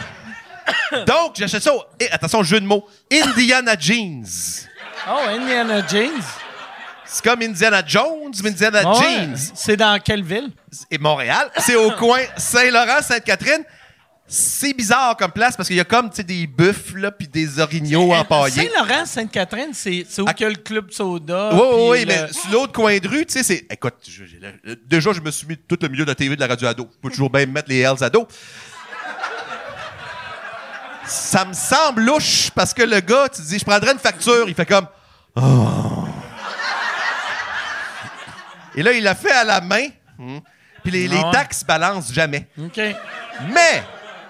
Donc, 1.07 1.35
j'achète 1.37 1.63
ça 1.63 1.75
au. 1.75 1.83
eh, 1.99 2.11
attention, 2.13 2.43
jeu 2.45 2.61
de 2.61 2.67
mots. 2.67 2.87
Indiana 3.13 3.75
Jeans. 3.79 4.69
Oh, 5.09 5.29
Indiana 5.29 5.87
Jeans. 5.87 6.23
C'est 7.05 7.25
comme 7.25 7.43
Indiana 7.43 7.83
Jones, 7.85 8.33
mais 8.43 8.51
Indiana 8.51 8.89
ouais. 8.89 8.97
Jeans. 9.03 9.37
C'est 9.55 9.77
dans 9.77 9.99
quelle 10.01 10.23
ville? 10.23 10.51
Et 10.91 10.99
Montréal. 10.99 11.51
C'est 11.59 11.75
au 11.75 11.91
coin 11.99 12.21
Saint-Laurent, 12.37 13.03
Sainte-Catherine. 13.03 13.65
C'est 14.33 14.73
bizarre 14.75 15.17
comme 15.17 15.33
place 15.33 15.57
parce 15.57 15.67
qu'il 15.67 15.77
y 15.77 15.81
a 15.81 15.85
comme 15.85 16.09
des 16.11 16.47
buffles 16.47 17.11
puis 17.19 17.27
des 17.27 17.59
orignaux 17.59 18.13
empaillés. 18.13 18.69
Saint-Laurent, 18.69 19.05
Sainte-Catherine, 19.05 19.71
c'est 19.73 20.07
où 20.21 20.25
qu'il 20.27 20.43
y 20.43 20.45
a 20.45 20.51
le 20.51 20.55
club 20.55 20.93
soda. 20.93 21.51
Oui, 21.53 21.61
oui, 21.61 21.89
oui, 21.91 22.01
le- 22.01 22.07
mais 22.07 22.33
sur 22.33 22.51
l'autre 22.53 22.73
coin 22.73 22.97
de 22.97 23.09
rue, 23.09 23.27
tu 23.27 23.33
sais, 23.33 23.43
c'est. 23.43 23.67
Écoute, 23.69 23.95
je- 24.07 24.75
déjà, 24.87 25.13
je 25.13 25.21
me 25.21 25.33
suis 25.33 25.49
mis 25.49 25.57
tout 25.57 25.77
le 25.83 25.89
milieu 25.89 26.05
de 26.05 26.11
la 26.11 26.15
TV 26.15 26.37
de 26.37 26.41
la 26.41 26.47
radio 26.47 26.69
ado. 26.69 26.89
Je 26.93 26.99
peux 27.03 27.11
toujours 27.11 27.29
bien 27.31 27.45
mettre 27.47 27.69
les 27.71 27.81
Hells 27.81 28.05
ado. 28.05 28.29
Ça 31.11 31.45
me 31.45 31.53
semble 31.53 32.03
louche 32.03 32.53
parce 32.55 32.73
que 32.73 32.83
le 32.83 33.01
gars, 33.01 33.29
tu 33.29 33.43
dis, 33.43 33.59
je 33.59 33.65
prendrais 33.65 33.91
une 33.91 33.99
facture, 33.99 34.49
il 34.49 34.55
fait 34.55 34.65
comme. 34.65 34.87
Oh. 35.35 36.05
Et 38.77 38.83
là, 38.85 38.93
il 38.93 39.03
l'a 39.03 39.17
fait 39.17 39.33
à 39.33 39.43
la 39.43 39.61
main. 39.61 39.89
Hmm. 40.17 40.39
Puis 40.85 40.93
les, 40.93 41.09
taxes 41.33 41.65
balancent 41.65 42.13
jamais. 42.13 42.47
OK. 42.57 42.81
Mais 43.53 43.83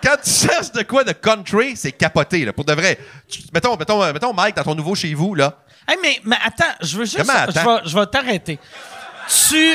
quand 0.03 0.17
tu 0.25 0.31
cherches 0.31 0.73
de 0.73 0.83
quoi 0.83 1.05
de 1.05 1.13
country, 1.13 1.77
c'est 1.77 1.93
capoté, 1.93 2.47
là, 2.47 2.55
pour 2.55 2.65
de 2.65 2.73
vrai. 2.73 2.99
Tu- 3.29 3.43
mettons, 3.53 3.77
mettons, 3.77 4.03
euh, 4.03 4.15
mettons, 4.15 4.33
Mike, 4.33 4.57
dans 4.57 4.63
ton 4.65 4.75
nouveau 4.75 4.95
chez 4.95 5.13
vous, 5.13 5.35
là. 5.35 5.59
Hey, 5.87 5.99
mais, 6.01 6.19
mais 6.25 6.39
attends, 6.43 6.73
je 6.81 6.97
veux 6.97 7.05
juste. 7.05 7.19
Comment 7.19 7.81
je 7.85 7.95
vais 7.95 8.07
t'arrêter. 8.07 8.59
Tu. 9.29 9.75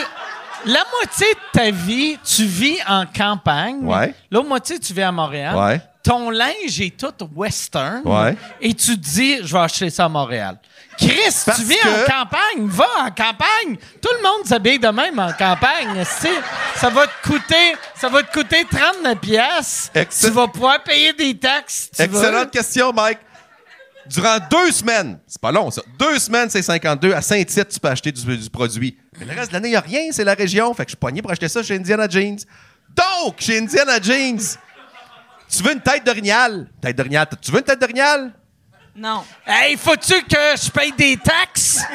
La 0.65 0.83
moitié 0.97 1.27
de 1.31 1.59
ta 1.59 1.69
vie, 1.69 2.17
tu 2.23 2.45
vis 2.45 2.77
en 2.87 3.05
campagne. 3.05 3.85
Ouais. 3.85 4.15
L'autre 4.31 4.47
moitié, 4.47 4.79
tu 4.79 4.91
vis 4.93 5.03
à 5.03 5.11
Montréal. 5.11 5.55
Ouais. 5.55 5.81
Ton 6.05 6.29
linge 6.29 6.79
est 6.79 6.95
tout 6.95 7.27
western. 7.35 8.01
Ouais. 8.05 8.37
Et 8.61 8.73
tu 8.73 8.95
te 8.97 9.03
dis, 9.03 9.37
je 9.43 9.51
vais 9.51 9.59
acheter 9.59 9.89
ça 9.89 10.05
à 10.05 10.09
Montréal. 10.09 10.57
Chris, 10.97 11.09
Parce 11.45 11.57
tu 11.59 11.65
viens 11.65 11.77
que- 11.83 12.03
en 12.03 12.19
campagne, 12.19 12.67
va 12.67 12.87
en 12.99 13.09
campagne. 13.09 13.77
Tout 14.01 14.09
le 14.15 14.21
monde 14.23 14.45
s'habille 14.45 14.79
de 14.79 14.87
même 14.87 15.17
en 15.19 15.33
campagne. 15.33 16.03
Ça 16.75 16.89
va 16.89 17.07
te 17.07 17.27
coûter, 17.27 17.75
ça 17.95 18.07
va 18.07 18.23
te 18.23 18.31
coûter 18.31 18.65
39 18.69 19.17
pièces. 19.19 19.91
Tu 20.21 20.29
vas 20.29 20.47
pouvoir 20.47 20.81
payer 20.83 21.11
des 21.13 21.37
taxes. 21.37 21.89
si 21.91 22.03
tu 22.03 22.09
veux. 22.09 22.19
Excellente 22.19 22.51
question, 22.51 22.93
Mike. 22.93 23.19
Durant 24.07 24.37
deux 24.51 24.71
semaines, 24.71 25.17
c'est 25.25 25.41
pas 25.41 25.51
long 25.51 25.71
ça, 25.71 25.81
deux 25.97 26.19
semaines, 26.19 26.47
c'est 26.51 26.61
52. 26.61 27.11
À 27.13 27.23
Saint-Tite, 27.23 27.69
tu 27.69 27.79
peux 27.79 27.87
acheter 27.87 28.11
du, 28.11 28.37
du 28.37 28.49
produit. 28.51 28.95
Mais 29.19 29.25
le 29.25 29.31
reste 29.33 29.47
de 29.49 29.53
l'année, 29.53 29.69
il 29.69 29.71
n'y 29.71 29.77
a 29.77 29.81
rien, 29.81 30.03
c'est 30.11 30.23
la 30.23 30.35
région. 30.35 30.71
Fait 30.75 30.83
que 30.85 30.89
je 30.89 30.91
suis 30.91 30.97
poigné 30.99 31.23
pour 31.23 31.31
acheter 31.31 31.47
ça 31.49 31.63
chez 31.63 31.75
Indiana 31.75 32.07
Jeans. 32.07 32.37
Donc, 32.95 33.35
chez 33.39 33.57
Indiana 33.57 33.99
Jeans, 33.99 34.37
tu 35.55 35.63
veux 35.63 35.73
une 35.73 35.81
tête 35.81 36.05
d'orignal? 36.05 36.67
Tête 36.81 36.95
d'orignal, 36.95 37.27
tu 37.41 37.51
veux 37.51 37.59
une 37.59 37.63
tête 37.63 37.79
d'orignal? 37.79 38.31
Non. 38.95 39.23
Hey, 39.45 39.77
faut-tu 39.77 40.23
que 40.23 40.55
je 40.55 40.71
paye 40.71 40.91
des 40.93 41.17
taxes? 41.17 41.79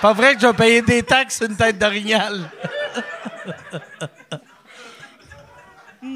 Pas 0.00 0.12
vrai 0.12 0.34
que 0.34 0.40
je 0.40 0.46
vais 0.46 0.52
payer 0.52 0.82
des 0.82 1.02
taxes 1.02 1.38
sur 1.38 1.46
une 1.46 1.56
tête 1.56 1.78
d'orignal. 1.78 2.48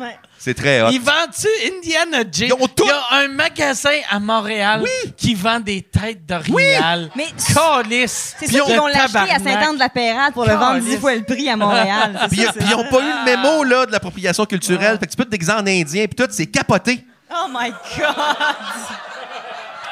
Ouais. 0.01 0.19
C'est 0.39 0.55
très 0.55 0.81
hot. 0.81 0.89
Ils 0.91 1.01
vendent-tu 1.01 1.47
Indiana 1.77 2.19
Jones? 2.23 2.49
Ils 2.49 2.53
ont 2.55 2.67
tout. 2.69 2.85
Il 2.85 2.89
y 2.89 2.91
a 2.91 3.25
un 3.25 3.29
magasin 3.29 3.91
à 4.11 4.19
Montréal 4.19 4.83
qui 5.17 5.35
vend 5.35 5.61
des 5.61 5.83
têtes 5.83 6.25
d'orignal. 6.25 7.11
Mais 7.15 7.27
Calice. 7.55 8.35
C'est 8.39 8.47
ça 8.47 8.61
qu'ils 8.61 8.77
vont 8.77 8.87
l'acheter 8.87 9.19
à 9.19 9.39
Saint-Anne-de-la-Pérade 9.39 10.33
pour 10.33 10.47
le 10.47 10.53
vendre 10.55 10.73
Caliste. 10.77 10.89
dix 10.89 10.97
fois 10.99 11.15
le 11.15 11.23
prix 11.25 11.51
à 11.51 11.57
Montréal. 11.57 12.19
C'est 12.23 12.29
Puis 12.29 12.45
ça, 12.47 12.53
puis 12.53 12.63
c'est- 12.67 12.73
ils 12.73 12.77
n'ont 12.77 12.89
pas 12.89 13.01
eu 13.01 13.13
le 13.13 13.25
mémo 13.25 13.65
là, 13.65 13.85
de 13.87 13.93
l'appropriation 13.93 14.47
culturelle. 14.47 14.99
Fait 14.99 15.05
que 15.07 15.11
tu 15.11 15.17
peux 15.19 15.25
te 15.27 15.31
déguiser 15.31 15.53
en 15.53 15.67
indien, 15.67 16.07
puis 16.07 16.15
tout, 16.17 16.29
c'est 16.31 16.47
capoté. 16.47 17.05
Oh 17.31 17.47
my 17.53 17.71
God! 17.71 18.15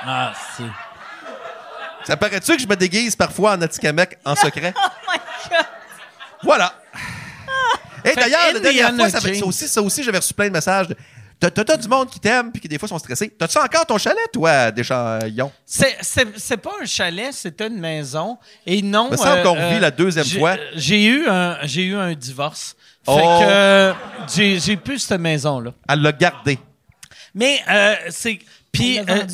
Ah, 0.07 0.33
c'est... 0.57 0.65
Ça 2.05 2.17
paraît-tu 2.17 2.57
que 2.57 2.63
je 2.63 2.67
me 2.67 2.77
déguise 2.77 3.15
parfois 3.15 3.53
en 3.53 3.61
Atikamekw 3.61 4.15
en 4.25 4.35
secret? 4.35 4.73
Oh 4.83 5.11
my 5.13 5.19
God! 5.51 5.67
Voilà. 6.43 6.73
Et 8.05 8.09
Fait 8.11 8.17
d'ailleurs, 8.21 8.53
la 8.55 8.61
dernière 8.61 8.95
fois, 8.95 9.11
ça, 9.11 9.21
ça 9.21 9.45
aussi, 9.47 9.69
ça 9.69 9.83
aussi, 9.83 10.03
j'avais 10.03 10.19
reçu 10.19 10.35
plein 10.35 10.47
de 10.49 10.53
messages. 10.53 10.89
de- 10.89 10.97
T'as 11.41 11.51
t'as- 11.51 11.65
t'as 11.65 11.77
du 11.77 11.87
monde 11.87 12.11
qui 12.11 12.19
t'aime 12.19 12.51
puis 12.51 12.61
qui 12.61 12.67
des 12.67 12.79
fois 12.79 12.89
sont 12.89 12.99
stressés. 12.99 13.29
T'as-tu 13.31 13.59
encore 13.59 13.87
ton 13.87 13.97
chalet, 13.97 14.19
toi, 14.33 14.73
Deschamps? 14.73 15.21
C'est, 15.65 15.97
c'est, 16.01 16.27
c'est 16.37 16.57
pas 16.57 16.73
un 16.83 16.85
chalet, 16.85 17.29
c'est 17.33 17.61
une 17.61 17.79
maison. 17.79 18.37
Et 18.67 18.83
non. 18.83 19.09
Me 19.09 19.17
semble 19.17 19.43
qu'on 19.45 19.53
revit 19.55 19.79
la 19.79 19.93
deuxième 19.93 20.25
j'ai- 20.25 20.39
fois. 20.41 20.57
J'ai 20.75 21.05
eu 21.07 21.29
un, 21.29 21.59
j'ai 21.63 21.85
eu 21.85 21.95
un 21.95 22.13
divorce. 22.15 22.75
Fait 23.07 23.13
Oh. 23.13 23.39
que 23.41 23.45
euh, 23.45 23.93
j'ai, 24.35 24.59
j'ai 24.59 24.77
plus 24.77 24.99
cette 24.99 25.21
maison-là. 25.21 25.71
Elle 25.89 26.03
l'a 26.03 26.11
gardé. 26.13 26.59
Mais 27.35 27.61
euh, 27.71 27.95
c'est. 28.11 28.41
Puis, 28.73 28.99
euh, 28.99 29.25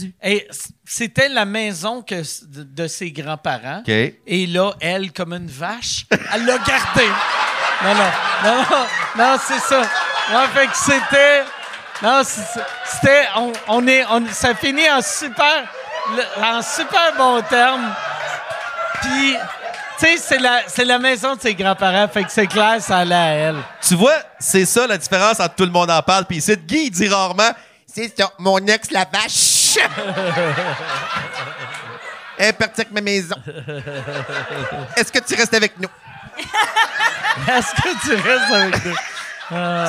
c'était 0.85 1.29
la 1.29 1.45
maison 1.47 2.03
que, 2.03 2.17
de, 2.47 2.63
de 2.63 2.87
ses 2.87 3.11
grands-parents. 3.11 3.79
OK. 3.81 3.89
Et 4.27 4.47
là, 4.47 4.75
elle, 4.81 5.11
comme 5.13 5.33
une 5.33 5.49
vache, 5.49 6.05
elle 6.11 6.45
l'a 6.45 6.59
gardé. 6.59 7.03
Non, 7.85 7.95
non, 7.95 8.11
non, 8.45 8.57
non, 8.71 8.87
non, 9.17 9.37
c'est 9.47 9.61
ça. 9.61 9.81
Ouais, 9.81 10.47
fait 10.55 10.67
que 10.67 10.77
c'était. 10.77 11.45
Non, 12.03 12.23
c'est- 12.25 12.61
c'était. 12.87 13.27
On, 13.37 13.53
on 13.69 13.87
est. 13.87 14.05
On, 14.07 14.27
ça 14.33 14.55
finit 14.55 14.89
en 14.91 15.01
super. 15.03 15.65
En 16.43 16.61
super 16.63 17.13
bon 17.17 17.41
terme. 17.43 17.95
Puis, 19.03 19.37
tu 19.99 20.07
sais, 20.07 20.17
c'est 20.19 20.39
la, 20.39 20.61
c'est 20.67 20.85
la 20.85 20.99
maison 20.99 21.35
de 21.35 21.41
ses 21.41 21.55
grands-parents. 21.55 22.09
Fait 22.09 22.25
que 22.25 22.31
c'est 22.31 22.47
clair, 22.47 22.77
ça 22.81 22.99
allait 22.99 23.15
à 23.15 23.27
elle. 23.35 23.57
Tu 23.81 23.95
vois, 23.95 24.17
c'est 24.39 24.65
ça 24.67 24.87
la 24.87 24.97
différence 24.99 25.41
entre 25.41 25.55
tout 25.55 25.65
le 25.65 25.71
monde 25.71 25.91
en 25.91 26.03
parle. 26.03 26.25
Puis 26.27 26.39
ici, 26.39 26.57
Guy, 26.57 26.87
il 26.87 26.91
dit 26.91 27.09
rarement 27.09 27.51
C'est 27.93 28.15
mon 28.39 28.59
ex, 28.67 28.91
la 28.91 29.05
vache. 29.11 29.79
Elle 32.37 32.47
est 32.49 32.53
partie 32.53 32.81
avec 32.81 32.93
ma 32.93 33.01
maison. 33.01 33.37
Est-ce 34.97 35.13
que 35.13 35.21
tu 35.21 35.35
restes 35.37 35.55
avec 35.55 35.79
nous? 35.79 35.89
Est-ce 37.49 37.75
que 37.75 38.01
tu 38.07 38.15
restes 38.15 38.53
avec 38.53 38.85
nous? 38.85 38.95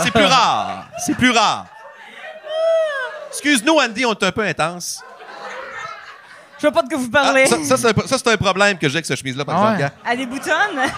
C'est 0.03 0.11
plus 0.11 0.25
rare. 0.25 0.85
C'est 1.05 1.15
plus 1.15 1.31
rare. 1.31 1.65
Excuse-nous, 3.29 3.77
Andy, 3.79 4.05
on 4.05 4.13
est 4.13 4.23
un 4.23 4.31
peu 4.31 4.41
intense. 4.41 5.03
Je 6.57 6.61
vois 6.61 6.71
pas 6.71 6.81
de 6.83 6.87
quoi 6.87 6.97
vous 6.97 7.09
Ah, 7.13 7.21
parlez. 7.23 7.45
ça, 7.45 7.57
ça, 7.77 7.77
c'est 8.17 8.27
un, 8.29 8.37
problème 8.37 8.77
que 8.77 8.87
j'ai 8.87 8.95
avec 8.95 9.05
cette 9.05 9.19
chemise-là, 9.19 9.43
par 9.43 9.55
Ah 9.55 9.73
exemple. 9.73 9.83
ouais. 9.83 9.89
gars. 10.05 10.11
À 10.11 10.15
des 10.15 10.25
boutons? 10.25 10.51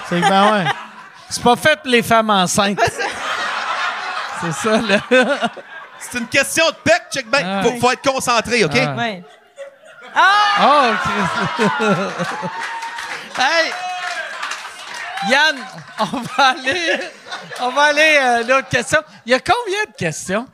C'est 0.07 0.21
ben 0.21 0.51
ouais. 0.53 0.65
C'est 1.29 1.43
pas 1.43 1.55
fait 1.55 1.79
pour 1.81 1.89
les 1.91 2.03
femmes 2.03 2.29
enceintes. 2.29 2.79
C'est 4.39 4.51
ça, 4.53 4.81
là. 4.81 4.99
C'est 5.99 6.19
une 6.19 6.27
question 6.27 6.65
de 6.69 6.75
pec, 6.83 7.03
check 7.11 7.27
back. 7.27 7.43
Ah. 7.45 7.63
Faut, 7.63 7.71
faut 7.79 7.91
être 7.91 8.07
concentré, 8.07 8.63
OK? 8.63 8.75
Ah. 8.75 8.95
Ouais. 8.95 9.23
Oh, 10.61 10.91
Christ. 11.03 11.71
hey! 13.39 13.71
Yann, 15.29 15.55
on 15.99 16.19
va 16.21 16.43
aller. 16.49 16.99
On 17.61 17.69
va 17.71 17.81
aller 17.83 18.17
à 18.17 18.41
l'autre 18.43 18.69
question. 18.69 18.99
Il 19.25 19.31
y 19.31 19.35
a 19.35 19.39
combien 19.39 19.83
de 19.89 19.95
questions? 19.97 20.45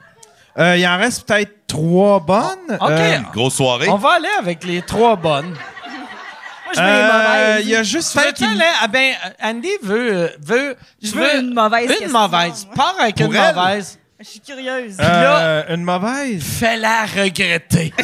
Euh, 0.57 0.77
il 0.77 0.87
en 0.87 0.97
reste 0.97 1.27
peut-être 1.27 1.67
trois 1.67 2.19
bonnes. 2.19 2.77
OK. 2.79 2.89
Euh, 2.89 3.17
Grosse 3.33 3.55
soirée. 3.55 3.89
On 3.89 3.97
va 3.97 4.11
aller 4.13 4.29
avec 4.39 4.63
les 4.63 4.81
trois 4.81 5.15
bonnes. 5.15 5.49
Moi, 5.49 6.73
je 6.75 6.79
veux 6.79 6.85
les 6.85 6.91
euh, 6.93 7.11
mauvaises. 7.11 7.65
Il 7.65 7.69
y 7.69 7.75
a 7.75 7.83
juste 7.83 8.13
fait 8.13 8.41
aller- 8.43 8.63
Ah 8.81 8.87
ben, 8.87 9.13
Andy 9.43 9.69
veut. 9.83 10.13
euh, 10.13 10.29
veut 10.39 10.77
Je 11.01 11.11
veux 11.11 11.35
une 11.39 11.53
mauvaise 11.53 11.89
Une 11.89 11.97
question, 11.97 12.19
mauvaise. 12.19 12.65
moi. 12.67 12.75
Pars 12.75 12.95
avec 13.01 13.15
Pour 13.17 13.25
une 13.25 13.35
elle? 13.35 13.55
mauvaise. 13.55 13.99
Je 14.19 14.25
suis 14.25 14.39
curieuse. 14.39 14.97
euh, 15.01 15.63
une 15.75 15.83
mauvaise? 15.83 16.41
Fais-la 16.43 17.05
regretter. 17.05 17.93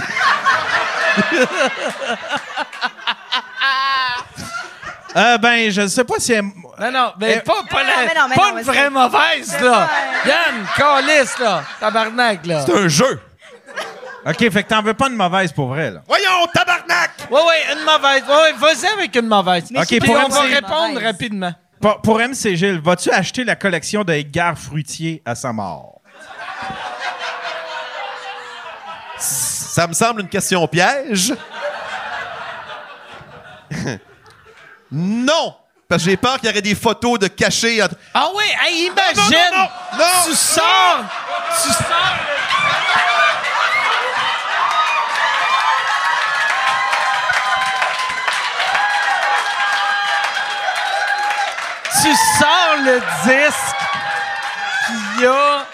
Euh, 5.16 5.38
ben, 5.40 5.72
je 5.72 5.82
ne 5.82 5.88
sais 5.88 6.04
pas 6.04 6.16
si 6.20 6.34
elle... 6.34 6.44
Non, 6.44 6.92
non, 6.92 7.14
mais 7.20 7.38
Euh, 7.38 7.42
pas, 7.42 7.64
pas, 7.70 7.84
non, 7.84 7.90
la- 7.90 8.06
mais 8.06 8.20
non, 8.20 8.28
mais 8.30 8.36
pas 8.36 8.52
non, 8.52 8.58
une 8.60 8.64
vraie 8.64 8.78
c'est- 8.84 8.90
mauvaise, 8.90 9.60
là. 9.62 9.90
Yann, 10.26 10.66
calice, 10.78 11.40
là. 11.40 11.64
Tabarnak, 11.80 12.46
là. 12.46 12.64
C'est 12.66 12.76
un 12.78 12.88
jeu. 12.88 13.20
OK, 14.26 14.38
fait 14.38 14.64
que 14.64 14.68
t'en 14.70 14.82
veux 14.84 14.94
pas 14.94 15.08
une 15.08 15.16
mauvaise 15.16 15.52
pour 15.52 15.70
vrai, 15.70 15.90
là. 15.92 16.02
Voyons, 16.08 16.46
tabarnak! 16.54 17.12
Oui, 17.32 17.40
oui, 17.48 17.56
une 17.78 17.84
mauvaise. 17.86 18.24
Oui, 18.28 18.36
oui, 18.44 18.60
vas-y 18.60 18.86
avec 18.94 19.16
une 19.16 19.28
mauvaise. 19.28 19.66
Mais 19.72 19.80
OK, 19.80 20.06
pour 20.06 20.16
on 20.16 20.28
MC 20.28 20.32
va 20.34 20.42
répondre 20.42 20.88
mauvaise. 20.94 21.06
rapidement. 21.06 21.54
Pour, 21.82 22.02
pour 22.02 22.20
MC 22.20 22.56
Gilles, 22.56 22.80
vas-tu 22.84 23.10
acheter 23.12 23.44
la 23.44 23.56
collection 23.56 24.04
de 24.04 24.14
Edgar 24.14 24.58
Fruitier 24.58 25.22
à 25.26 25.34
sa 25.36 25.52
mort? 25.54 26.02
Ça 29.18 29.88
me 29.88 29.94
semble 29.94 30.22
une 30.22 30.30
question 30.30 30.68
piège. 30.68 31.34
non! 34.92 35.56
Parce 35.88 36.04
que 36.04 36.10
j'ai 36.12 36.18
peur 36.18 36.38
qu'il 36.40 36.48
y 36.48 36.52
aurait 36.52 36.62
des 36.62 36.76
photos 36.76 37.18
de 37.18 37.28
cachés. 37.28 37.82
entre- 37.82 37.96
Ah 38.14 38.28
oui, 38.36 38.44
hey, 38.68 38.86
imagine. 38.88 39.24
non, 39.52 39.58
non, 39.58 39.70
non. 39.98 40.06
Tu 40.26 40.36
sors. 40.36 41.00
Tu 41.64 41.70
sors. 41.70 41.86
Tu 52.02 52.14
sors 52.40 52.76
le 52.86 53.00
disque, 53.26 53.76
il 55.18 55.22
y 55.22 55.26
a 55.26 55.66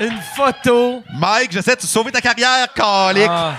une 0.00 0.20
photo. 0.34 1.02
Mike, 1.12 1.52
j'essaie 1.52 1.76
de 1.76 1.82
sauver 1.82 2.10
ta 2.10 2.20
carrière, 2.20 2.66
calique. 2.74 3.28
Ah. 3.30 3.52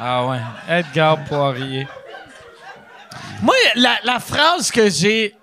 Ah 0.00 0.24
ouais, 0.26 0.38
Edgar 0.68 1.18
Poirier. 1.24 1.86
Moi, 3.42 3.54
la, 3.76 3.98
la 4.04 4.18
phrase 4.20 4.70
que 4.70 4.88
j'ai, 4.90 5.34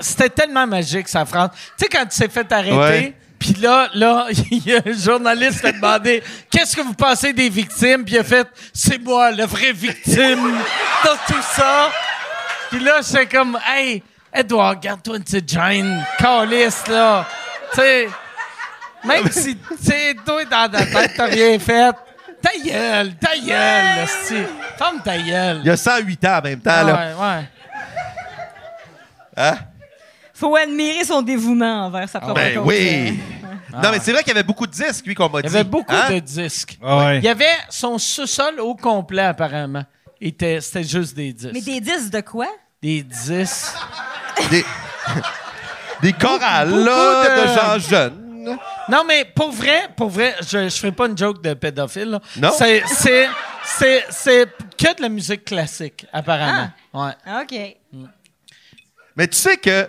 c'était 0.00 0.28
tellement 0.28 0.66
magique, 0.66 1.08
sa 1.08 1.24
phrase. 1.24 1.50
Tu 1.78 1.84
sais, 1.84 1.88
quand 1.88 2.04
tu 2.06 2.18
t'es 2.18 2.28
fait 2.28 2.52
arrêter, 2.52 3.14
puis 3.38 3.54
là, 3.54 3.88
là, 3.94 4.26
il 4.50 4.66
y 4.66 4.74
a 4.74 4.82
un 4.84 4.92
journaliste 4.92 5.60
qui 5.60 5.66
a 5.66 5.72
demandé 5.72 6.22
«Qu'est-ce 6.50 6.76
que 6.76 6.82
vous 6.82 6.94
pensez 6.94 7.32
des 7.32 7.48
victimes?» 7.48 8.04
Puis 8.06 8.14
il 8.14 8.18
a 8.18 8.24
fait 8.24 8.46
«C'est 8.72 8.98
moi, 8.98 9.30
la 9.30 9.46
vraie 9.46 9.72
victime 9.72 10.58
dans 11.04 11.16
tout 11.26 11.42
ça.» 11.54 11.90
Puis 12.70 12.80
là, 12.80 13.00
j'étais 13.06 13.26
comme 13.26 13.58
«Hey, 13.66 14.02
Edouard, 14.32 14.78
garde-toi 14.78 15.16
une 15.16 15.24
petite 15.24 15.48
gêne, 15.48 16.04
calice, 16.18 16.86
là.» 16.88 17.26
Tu 17.72 17.80
sais... 17.80 18.08
Même 19.02 19.30
si, 19.30 19.56
tu 19.56 19.76
sais, 19.82 20.14
toi, 20.26 20.44
dans 20.44 20.70
ta 20.70 20.84
tête, 20.84 21.12
t'as 21.16 21.24
rien 21.24 21.58
fait. 21.58 21.94
Ta 22.42 22.50
gueule, 22.64 23.14
ta 23.16 23.36
gueule, 23.38 24.08
si. 24.24 24.36
Ferme 24.78 25.00
ta 25.04 25.18
gueule. 25.18 25.60
Il 25.62 25.66
y 25.66 25.70
a 25.70 25.76
108 25.76 26.24
ans 26.24 26.38
en 26.38 26.42
même 26.42 26.60
temps. 26.60 26.82
Là. 26.84 26.94
ouais, 26.94 27.14
ouais. 27.38 27.44
Hein? 29.36 29.56
Faut 30.34 30.56
admirer 30.56 31.04
son 31.04 31.20
dévouement 31.22 31.86
envers 31.86 32.08
sa 32.08 32.18
propre 32.20 32.34
Ben 32.34 32.58
oui! 32.58 33.18
Non, 33.72 33.90
mais 33.92 33.98
c'est 34.00 34.12
vrai 34.12 34.22
qu'il 34.22 34.32
y 34.32 34.36
avait 34.36 34.42
beaucoup 34.42 34.66
de 34.66 34.72
disques, 34.72 35.06
lui, 35.06 35.14
qu'on 35.14 35.28
m'a 35.28 35.40
Il 35.40 35.46
dit. 35.48 35.52
y 35.54 35.56
avait 35.56 35.68
beaucoup 35.68 35.94
Hein? 35.94 36.10
de 36.14 36.18
disques. 36.18 36.78
Ah 36.82 36.96
ouais. 36.98 37.18
Il 37.18 37.24
y 37.24 37.28
avait 37.28 37.44
son 37.68 37.98
sous-sol 37.98 38.58
au 38.60 38.74
complet, 38.74 39.22
apparemment. 39.22 39.84
était- 40.20 40.60
C'était 40.60 40.82
juste 40.84 41.14
des 41.14 41.32
disques. 41.32 41.52
Mais 41.54 41.60
des 41.60 41.80
disques 41.80 42.10
de 42.10 42.20
quoi? 42.22 42.46
Des 42.82 43.02
disques. 43.02 43.74
Des, 44.50 44.64
des 46.02 46.12
chorales, 46.14 46.68
Beaucoup 46.70 46.84
là, 46.84 47.24
de... 47.24 47.42
de- 47.42 47.54
gens 47.54 47.78
jeunes. 47.88 48.29
Là. 48.50 48.58
Non, 48.88 49.04
mais 49.06 49.24
pour 49.24 49.50
vrai, 49.52 49.88
pour 49.96 50.08
vrai, 50.10 50.34
je, 50.40 50.68
je 50.68 50.76
ferai 50.76 50.92
pas 50.92 51.06
une 51.06 51.16
joke 51.16 51.42
de 51.42 51.54
pédophile. 51.54 52.10
là. 52.10 52.20
Non? 52.36 52.50
C'est, 52.56 52.82
c'est, 52.86 53.28
c'est, 53.64 54.04
c'est 54.10 54.46
que 54.78 54.96
de 54.96 55.02
la 55.02 55.08
musique 55.08 55.44
classique, 55.44 56.06
apparemment. 56.12 56.70
Ouais. 56.92 57.12
Ah, 57.26 57.42
OK. 57.42 57.58
Mais 59.16 59.26
tu 59.28 59.36
sais 59.36 59.56
que 59.56 59.88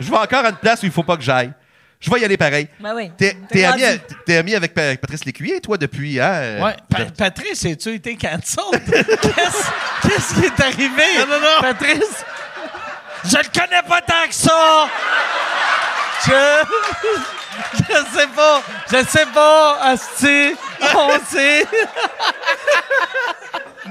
je 0.00 0.10
vais 0.10 0.16
encore 0.16 0.44
à 0.44 0.50
une 0.50 0.56
place 0.56 0.82
où 0.82 0.86
il 0.86 0.92
faut 0.92 1.02
pas 1.02 1.16
que 1.16 1.22
j'aille. 1.22 1.52
Je 2.00 2.08
vais 2.10 2.20
y 2.20 2.24
aller 2.24 2.36
pareil. 2.36 2.68
Ben 2.78 2.94
oui. 2.94 3.10
T'es 3.18 3.32
T'es 3.32 3.38
t'es 3.48 3.64
ami, 3.64 3.84
rendu. 3.84 3.98
t'es 4.24 4.36
ami 4.36 4.54
avec 4.54 4.72
Pa- 4.72 4.96
Patrice 4.96 5.24
Lécuyer, 5.24 5.60
toi, 5.60 5.76
depuis. 5.76 6.20
Hein? 6.20 6.30
euh, 6.32 6.62
Ouais. 6.64 6.76
Pa- 6.88 7.06
Patrice, 7.16 7.64
as-tu 7.66 7.94
été 7.94 8.16
cancel? 8.16 8.62
Qu'est-ce, 8.86 9.66
qu'est-ce 10.02 10.34
qui 10.34 10.46
est 10.46 10.60
arrivé? 10.60 11.02
Non, 11.18 11.26
non, 11.26 11.40
non. 11.40 11.60
Patrice? 11.60 12.24
Je 13.24 13.36
le 13.36 13.52
connais 13.52 13.82
pas 13.88 14.00
tant 14.02 14.28
que 14.28 14.34
ça! 14.34 14.86
Je. 16.24 16.64
Je 17.88 18.18
sais 18.18 18.26
pas. 18.34 18.62
Je 18.90 19.04
sais 19.06 19.26
pas, 19.26 19.78
Asti. 19.82 20.54
On 20.96 21.18
sait. 21.30 21.66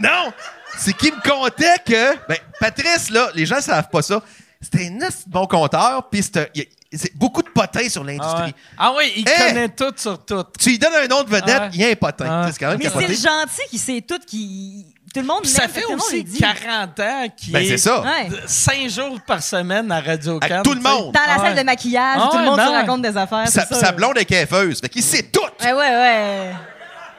Non! 0.02 0.32
C'est 0.78 0.94
qu'il 0.94 1.14
me 1.14 1.22
contait 1.22 1.76
que. 1.86 2.16
Ben, 2.28 2.38
Patrice, 2.60 3.10
là, 3.10 3.30
les 3.34 3.46
gens 3.46 3.60
savent 3.62 3.90
pas 3.90 4.02
ça. 4.02 4.22
C'était 4.62 4.88
un 4.88 5.08
bon 5.28 5.46
conteur, 5.48 6.08
puis 6.10 6.22
c'est 6.24 6.38
un- 6.38 6.46
il 6.56 6.62
y 6.62 6.64
a- 6.64 6.98
c'est 6.98 7.16
beaucoup 7.16 7.42
de 7.44 7.50
potins 7.50 7.88
sur 7.90 8.02
Ah, 8.04 8.06
l'industrie. 8.06 8.42
ouais. 8.44 8.54
Ah 8.78 8.94
oui, 8.96 9.14
il 9.18 9.28
Hey! 9.28 9.48
connaît 9.48 9.70
tout 9.70 9.94
sur 9.98 10.24
tout. 10.24 10.44
Tu 10.60 10.70
lui 10.70 10.80
donnes 10.80 10.94
un 10.96 11.08
nom 11.08 11.24
de 11.24 11.30
vedette, 11.30 11.56
Ah 11.58 11.62
ouais. 11.66 11.70
il 11.74 11.82
y 11.82 11.86
a 11.86 11.90
un 11.90 11.96
potin. 11.96 12.26
Ah 12.30 12.46
ouais. 12.46 12.52
C'est 12.52 12.60
quand 12.60 12.70
même 12.70 12.78
Mais 12.80 12.90
c'est 12.90 13.08
le 13.08 13.14
gentil 13.14 13.62
qui 13.70 13.78
sait 13.78 14.02
tout, 14.02 14.20
qui. 14.26 14.86
Tout 15.18 15.22
le 15.24 15.28
monde 15.28 15.42
Puis 15.42 15.52
ça 15.52 15.62
l'aime, 15.64 15.72
fait 15.72 15.82
tout 15.82 15.90
le 15.92 15.96
monde 15.98 16.06
aussi 16.06 16.18
le 16.18 16.24
dit. 16.24 16.40
40 16.40 17.00
ans 17.00 17.28
qu'il 17.36 17.54
Ben, 17.54 17.60
est 17.64 17.68
c'est 17.70 17.78
ça. 17.78 18.02
Ouais. 18.02 18.30
cinq 18.46 18.88
jours 18.90 19.20
par 19.26 19.42
semaine 19.42 19.92
à 19.92 20.00
Radio 20.00 20.38
Avec 20.42 20.64
tout 20.64 20.74
le 20.74 20.80
monde. 20.82 21.12
Dans 21.14 21.20
la 21.28 21.38
salle 21.38 21.54
ouais. 21.56 21.60
de 21.60 21.66
maquillage, 21.66 22.20
Ah 22.22 22.28
tout 22.32 22.38
le 22.38 22.44
ouais, 22.44 22.50
monde 22.50 22.58
ben 22.58 22.66
se 22.66 22.72
ouais. 22.72 22.78
raconte 22.78 23.02
des 23.02 23.18
affaires. 23.18 23.48
Sa, 23.48 23.66
c'est 23.66 23.74
ça. 23.74 23.80
sa 23.88 23.92
blonde 23.92 24.18
est 24.18 24.26
caveuse. 24.26 24.80
Fait 24.80 24.90
qu'il 24.90 25.02
sait 25.04 25.24
tout. 25.24 25.40
Ouais, 25.64 25.74
ouais, 25.74 25.78
ouais. 25.80 26.52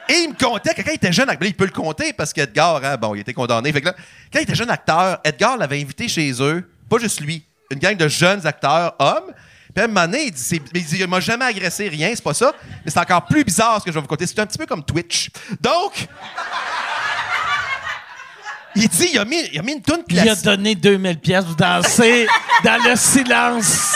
Et 0.07 0.23
il 0.23 0.29
me 0.29 0.33
contait 0.33 0.73
que 0.73 0.81
quand 0.81 0.91
il 0.91 0.95
était 0.95 1.11
jeune 1.11 1.29
acteur, 1.29 1.47
il 1.47 1.53
peut 1.55 1.65
le 1.65 1.71
compter 1.71 2.13
parce 2.13 2.31
qu'Edgar, 2.33 2.81
hein, 2.83 2.97
bon, 2.97 3.13
il 3.15 3.19
était 3.21 3.33
condamné. 3.33 3.71
Fait 3.71 3.81
que 3.81 3.87
là, 3.87 3.93
quand 4.33 4.39
il 4.39 4.43
était 4.43 4.55
jeune 4.55 4.71
acteur, 4.71 5.19
Edgar 5.23 5.55
l'avait 5.57 5.81
invité 5.81 6.07
chez 6.07 6.31
eux, 6.41 6.67
pas 6.89 6.97
juste 6.97 7.19
lui, 7.19 7.45
une 7.69 7.79
gang 7.79 7.95
de 7.95 8.07
jeunes 8.07 8.47
acteurs 8.47 8.95
hommes. 8.97 9.31
Puis 9.71 9.81
à 9.81 9.85
un 9.85 9.87
moment 9.87 10.07
donné, 10.07 10.23
il 10.23 10.31
dit, 10.31 10.41
c'est- 10.41 10.61
il 10.73 10.83
dit, 10.83 10.97
il 10.99 11.07
m'a 11.07 11.19
jamais 11.19 11.45
agressé, 11.45 11.87
rien, 11.89 12.09
c'est 12.15 12.23
pas 12.23 12.33
ça. 12.33 12.53
Mais 12.83 12.89
c'est 12.89 12.99
encore 12.99 13.25
plus 13.25 13.43
bizarre 13.43 13.79
ce 13.79 13.85
que 13.85 13.91
je 13.91 13.95
vais 13.95 14.01
vous 14.01 14.07
conter. 14.07 14.25
C'est 14.25 14.39
un 14.39 14.47
petit 14.47 14.57
peu 14.57 14.65
comme 14.65 14.83
Twitch. 14.83 15.29
Donc, 15.61 16.07
il 18.75 18.87
dit, 18.87 19.09
il 19.13 19.19
a 19.19 19.25
mis, 19.25 19.41
il 19.51 19.59
a 19.59 19.61
mis 19.61 19.73
une 19.73 19.81
toune 19.81 20.03
Il 20.09 20.19
a 20.19 20.23
classique. 20.23 20.45
donné 20.45 20.75
2000 20.75 21.19
pièces 21.19 21.45
pour 21.45 21.55
danser 21.55 22.27
dans 22.63 22.83
le 22.83 22.95
silence. 22.95 23.95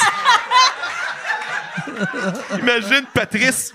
Imagine 2.60 3.06
Patrice. 3.14 3.74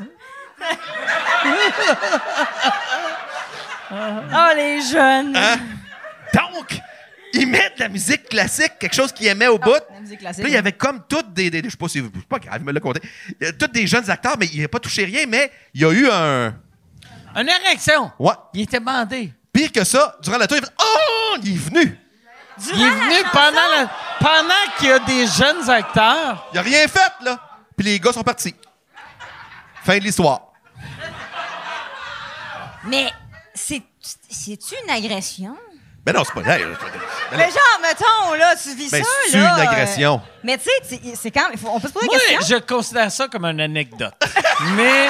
Oh, 3.91 4.51
les 4.57 4.81
jeunes. 4.83 5.35
Hein? 5.37 5.57
Donc, 6.35 6.79
il 7.33 7.47
met 7.47 7.71
de 7.77 7.81
la 7.81 7.89
musique 7.89 8.29
classique, 8.29 8.73
quelque 8.79 8.95
chose 8.95 9.13
qu'il 9.13 9.27
aimait 9.27 9.47
au 9.47 9.59
bout. 9.59 9.71
La 9.93 10.01
musique 10.01 10.19
classique. 10.19 10.43
Puis 10.45 10.53
là, 10.53 10.59
il 10.59 10.59
y 10.59 10.59
avait 10.59 10.73
comme 10.73 11.03
toutes 11.09 11.33
des, 11.33 11.51
des- 11.51 11.63
je 11.65 11.71
sais 11.71 11.77
pas 11.77 11.89
si, 11.89 12.03
c'est 12.15 12.27
pas 12.27 12.39
grave, 12.39 12.57
il 12.61 12.65
me 12.65 12.73
l'a 12.73 12.81
compté. 12.81 13.01
Il 13.41 13.47
y 13.47 13.49
a 13.49 13.53
Toutes 13.53 13.73
des 13.73 13.87
jeunes 13.87 14.09
acteurs, 14.11 14.37
mais 14.39 14.47
il 14.53 14.61
n'a 14.61 14.69
pas 14.69 14.79
touché 14.81 15.05
rien, 15.05 15.25
mais 15.27 15.51
il 15.73 15.81
y 15.81 15.85
a 15.85 15.91
eu 15.93 16.09
un, 16.11 16.55
Une 17.37 17.49
érection. 17.49 18.11
ouais. 18.19 18.33
Il 18.55 18.63
était 18.63 18.81
bandé. 18.81 19.33
Pire 19.59 19.73
que 19.73 19.83
ça, 19.83 20.15
durant 20.23 20.39
la 20.39 20.47
tour, 20.47 20.57
il 20.59 20.65
fait, 20.65 20.73
oh, 20.81 21.37
il 21.43 21.53
est 21.55 21.59
venu. 21.59 21.99
Il 22.75 22.81
est 22.81 22.91
venu 22.91 23.17
pendant, 23.33 23.51
la- 23.53 23.91
pendant 24.21 24.73
qu'il 24.79 24.89
y 24.89 24.93
a 24.93 24.99
des 25.01 25.27
jeunes 25.27 25.69
acteurs. 25.69 26.49
Il 26.53 26.59
a 26.59 26.63
rien 26.63 26.87
fait, 26.87 27.13
là. 27.25 27.41
Puis 27.77 27.85
les 27.87 27.99
gars 27.99 28.13
sont 28.13 28.23
partis. 28.23 28.55
Fin 29.85 29.99
de 29.99 30.05
l'histoire. 30.05 30.43
Mais 32.85 33.11
c'est. 33.53 33.83
C'est-tu 34.31 34.75
une 34.85 34.91
agression? 34.91 35.57
Ben 36.07 36.15
non, 36.15 36.23
c'est 36.25 36.33
pas 36.33 36.57
je- 36.57 37.37
Mais 37.37 37.45
genre, 37.51 37.81
mettons, 37.83 38.35
là, 38.39 38.55
tu 38.57 38.75
vis 38.77 38.91
Ben, 38.91 39.03
ça, 39.03 39.11
c'est 39.29 39.39
là. 39.39 39.55
une 39.55 39.61
agression. 39.69 40.15
euh, 40.25 40.39
Mais 40.45 40.57
tu 40.57 40.65
sais, 40.65 40.71
c'est- 41.03 41.17
c'est 41.17 41.31
quand 41.33 41.49
même. 41.51 41.59
On 41.67 41.81
peut 41.81 41.89
se 41.89 41.93
poser 41.93 42.07
la 42.07 42.37
question? 42.39 42.57
je 42.59 42.63
considère 42.63 43.11
ça 43.11 43.27
comme 43.29 43.45
une 43.45 43.61
anecdote. 43.61 44.15
Mais. 44.77 45.09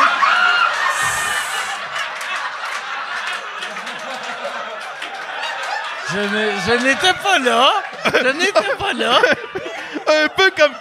Je 6.12 6.84
n'étais 6.84 7.12
pas 7.22 7.38
là. 7.38 7.70
Je 8.06 8.28
n'étais 8.28 8.74
pas 8.78 8.92
là. 8.94 9.20
Un 10.24 10.28
peu 10.28 10.50
comme, 10.56 10.72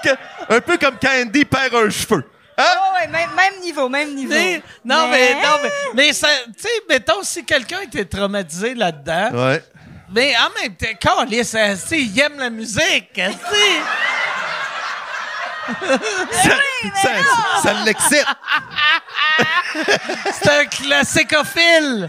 un 0.49 0.61
peu 0.61 0.77
comme 0.77 0.95
quand 1.01 1.09
Andy 1.21 1.43
perd 1.43 1.75
un 1.75 1.89
cheveu. 1.89 2.23
Hein? 2.57 2.63
Oh, 2.77 2.93
ouais, 2.95 3.07
même, 3.07 3.29
même 3.35 3.59
niveau, 3.61 3.89
même 3.89 4.15
niveau. 4.15 4.33
Mais- 4.33 4.61
non, 4.85 5.07
mais, 5.09 5.33
non, 5.33 5.57
mais, 5.61 5.69
mais 5.93 6.13
ça, 6.13 6.29
tu 6.55 6.63
sais, 6.63 6.69
mettons, 6.87 7.21
si 7.23 7.43
quelqu'un 7.43 7.81
était 7.81 8.05
traumatisé 8.05 8.73
là-dedans, 8.73 9.29
Ouais. 9.33 9.61
mais 10.13 10.33
en 10.37 10.61
même 10.61 10.75
temps, 10.75 10.87
câlisse, 10.99 11.53
esti, 11.55 12.05
il 12.05 12.19
aime 12.21 12.39
la 12.39 12.49
musique, 12.49 13.17
esti. 13.17 13.81
Ça, 16.31 16.57
ça, 17.01 17.09
ça 17.63 17.73
l'excite. 17.85 18.25
C'est 20.41 20.49
un 20.51 20.65
classicophile. 20.65 22.07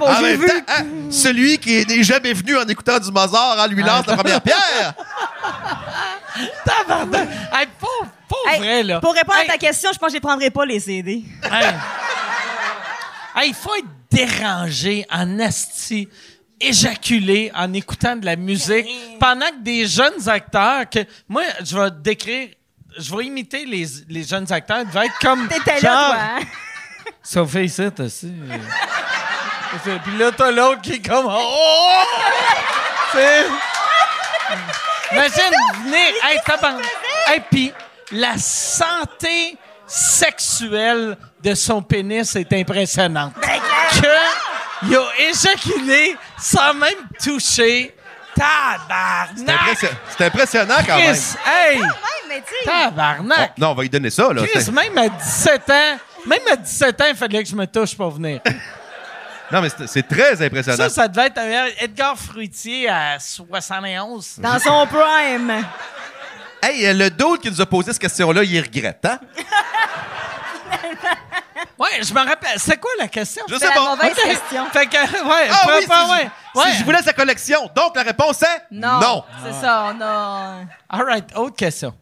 Bon, 0.00 0.06
en 0.08 0.14
j'ai 0.16 0.22
même 0.22 0.40
vu. 0.40 0.46
temps, 0.48 0.54
hein, 0.68 0.84
celui 1.10 1.58
qui 1.58 1.84
n'est 1.86 2.02
jamais 2.02 2.32
venu 2.32 2.56
en 2.56 2.66
écoutant 2.66 2.98
du 2.98 3.10
Mozart, 3.12 3.60
hein, 3.60 3.68
lui 3.68 3.82
lance 3.82 4.06
la 4.06 4.16
première 4.16 4.40
pierre. 4.40 4.94
Tabarnak. 6.64 7.28
Hey, 7.52 7.66
pas, 7.78 7.86
pas 8.28 8.36
Hey, 8.52 8.58
vrai, 8.58 8.82
là. 8.82 9.00
Pour 9.00 9.12
répondre 9.14 9.38
Hey, 9.38 9.48
à 9.48 9.52
ta 9.52 9.58
question, 9.58 9.90
je 9.92 9.98
pense 9.98 10.08
que 10.08 10.12
je 10.14 10.16
ne 10.18 10.22
prendrai 10.22 10.50
pas 10.50 10.64
les 10.64 10.80
CD. 10.80 11.22
hey. 11.44 11.74
Hey, 13.36 13.48
il 13.50 13.54
faut 13.54 13.74
être 13.74 13.86
dérangé 14.10 15.06
en 15.10 15.38
asti, 15.38 16.08
éjaculé 16.60 17.52
en 17.54 17.72
écoutant 17.74 18.16
de 18.16 18.24
la 18.26 18.36
musique 18.36 18.86
pendant 19.20 19.46
que 19.50 19.62
des 19.62 19.86
jeunes 19.86 20.28
acteurs 20.28 20.88
que 20.90 21.00
moi 21.28 21.42
je 21.64 21.76
vais 21.78 21.90
décrire 22.02 22.48
je 22.98 23.14
vais 23.16 23.24
imiter 23.26 23.64
les, 23.66 23.86
les 24.08 24.24
jeunes 24.24 24.50
acteurs, 24.52 24.80
ils 24.80 24.88
devaient 24.88 25.06
être 25.06 25.18
comme 25.20 25.46
T'étais 25.46 25.78
genre, 25.80 25.92
là, 25.92 26.08
toi, 26.08 26.16
hein? 26.18 26.40
Sophie 27.22 27.64
ici, 27.66 27.82
aussi. 28.00 28.32
Puis 30.04 30.18
là, 30.18 30.30
t'as 30.36 30.50
l'autre 30.50 30.80
qui 30.82 30.94
est 30.94 31.08
comme 31.08 31.26
Oh! 31.28 32.02
C'est. 33.12 33.46
Imagine 35.12 35.52
venir. 35.84 36.14
Hey, 36.22 36.38
tabarnak. 36.44 36.86
Hey, 37.26 37.42
puis 37.50 37.72
la 38.12 38.36
santé 38.38 39.56
sexuelle 39.86 41.16
de 41.42 41.54
son 41.54 41.82
pénis 41.82 42.34
est 42.36 42.52
impressionnante. 42.52 43.34
Que 43.40 44.06
il 44.82 44.96
a 44.96 45.02
éjaculé 45.28 46.16
sans 46.38 46.74
même 46.74 46.90
toucher. 47.22 47.94
Tabarnak! 48.34 49.76
c'est 50.16 50.24
impressionnant 50.24 50.76
quand 50.86 50.96
même. 50.96 51.14
Chris, 51.14 51.34
hey! 51.46 51.80
Tabarnak! 52.64 53.58
Non, 53.58 53.70
on 53.70 53.74
va 53.74 53.82
lui 53.82 53.90
donner 53.90 54.10
ça. 54.10 54.32
Là. 54.32 54.42
Chris, 54.46 54.70
même 54.70 54.96
à 54.96 55.08
17 55.08 55.70
ans, 55.70 55.98
même 56.26 56.40
à 56.50 56.56
17 56.56 57.00
ans, 57.00 57.04
il 57.10 57.16
fallait 57.16 57.42
que 57.42 57.48
je 57.48 57.56
me 57.56 57.66
touche 57.66 57.94
pour 57.96 58.10
venir. 58.10 58.40
Non, 59.52 59.60
mais 59.62 59.68
c'est 59.86 60.06
très 60.06 60.40
impressionnant. 60.44 60.76
Ça, 60.76 60.88
ça 60.88 61.08
devait 61.08 61.26
être 61.26 61.38
un 61.38 61.66
Edgar 61.84 62.16
Fruitier 62.16 62.88
à 62.88 63.18
71. 63.18 64.36
Dans 64.38 64.58
son 64.58 64.86
prime. 64.86 65.64
Hey, 66.62 66.86
euh, 66.86 66.92
le 66.92 67.10
dude 67.10 67.38
qui 67.40 67.50
nous 67.50 67.60
a 67.60 67.66
posé 67.66 67.92
cette 67.92 68.00
question-là, 68.02 68.42
il 68.44 68.60
regrette, 68.60 69.04
hein? 69.04 69.18
Ouais, 71.78 72.02
je 72.02 72.12
me 72.12 72.18
rappelle. 72.20 72.58
C'est 72.58 72.76
quoi 72.78 72.90
la 72.98 73.08
question? 73.08 73.42
Je 73.48 73.54
C'est 73.54 73.60
sais 73.60 73.68
la 73.68 73.74
pas. 73.74 73.90
mauvaise 73.96 74.12
Ok. 74.18 74.22
question. 74.30 74.66
Fait 74.70 74.86
que, 74.86 74.96
ouais, 74.96 75.48
Ah 75.50 75.66
pas- 75.66 75.78
oui, 75.78 75.86
pas- 75.86 76.04
si, 76.04 76.10
ouais. 76.10 76.30
je, 76.54 76.60
ouais. 76.60 76.70
si 76.72 76.78
je 76.78 76.84
voulais 76.84 77.02
sa 77.02 77.12
collection. 77.14 77.70
Donc, 77.74 77.96
la 77.96 78.02
réponse 78.02 78.42
est 78.42 78.62
Non. 78.70 79.00
non. 79.00 79.24
C'est 79.44 79.60
ça, 79.60 79.94
non. 79.98 80.66
All 80.90 81.04
right, 81.06 81.24
autre 81.36 81.56
question. 81.56 81.94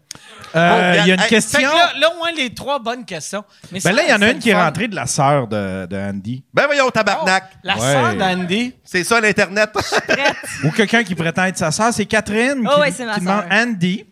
Euh, 0.56 0.96
Il 1.00 1.06
y 1.08 1.10
a 1.10 1.14
une 1.14 1.20
Hey, 1.20 1.28
Fait 1.28 1.34
question. 1.36 1.60
que 1.60 1.64
là, 1.76 1.92
là, 1.98 2.10
au 2.12 2.16
moins, 2.16 2.30
les 2.32 2.54
trois 2.54 2.78
bonnes 2.78 3.04
questions. 3.04 3.44
Mais 3.72 3.80
ça, 3.80 3.90
Ben 3.90 3.96
là, 3.96 4.02
il 4.04 4.10
y 4.10 4.14
en 4.14 4.22
a 4.22 4.30
une 4.30 4.38
qui 4.38 4.50
est 4.50 4.54
rentrée 4.60 4.88
de 4.88 4.94
la 4.94 5.06
sœur 5.06 5.46
de, 5.46 5.86
de 5.86 5.96
Andy. 5.96 6.42
Ben 6.54 6.66
voyons, 6.66 6.88
tabarnak. 6.90 7.44
Oh, 7.52 7.56
La 7.64 7.74
Ouais. 7.74 7.80
sœur 7.80 8.14
d'Andy. 8.14 8.74
C'est 8.84 9.04
ça, 9.04 9.20
l'Internet. 9.20 9.70
Ou 10.64 10.70
quelqu'un 10.70 11.04
qui 11.04 11.14
prétend 11.14 11.44
être 11.44 11.58
sa 11.58 11.70
sœur. 11.70 11.92
C'est 11.92 12.06
Catherine 12.06 12.66
Oh 12.66 12.74
qui, 12.74 12.80
ouais, 12.80 12.92
c'est 12.92 13.04
ma 13.04 13.14
qui 13.14 13.20
demande 13.20 13.44
sœur. 13.50 13.58
Andy. 13.60 14.04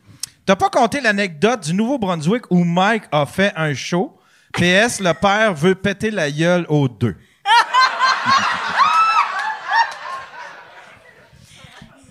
T'as 0.44 0.56
pas 0.56 0.68
compté 0.70 1.00
l'anecdote 1.00 1.60
du 1.64 1.74
Nouveau-Brunswick 1.74 2.44
où 2.50 2.62
Mike 2.64 3.04
a 3.10 3.26
fait 3.26 3.52
un 3.56 3.74
show? 3.74 4.12
PS, 4.52 5.00
le 5.00 5.12
père 5.12 5.52
veut 5.54 5.74
péter 5.74 6.10
la 6.10 6.30
gueule 6.30 6.64
aux 6.68 6.88
deux. 6.88 7.16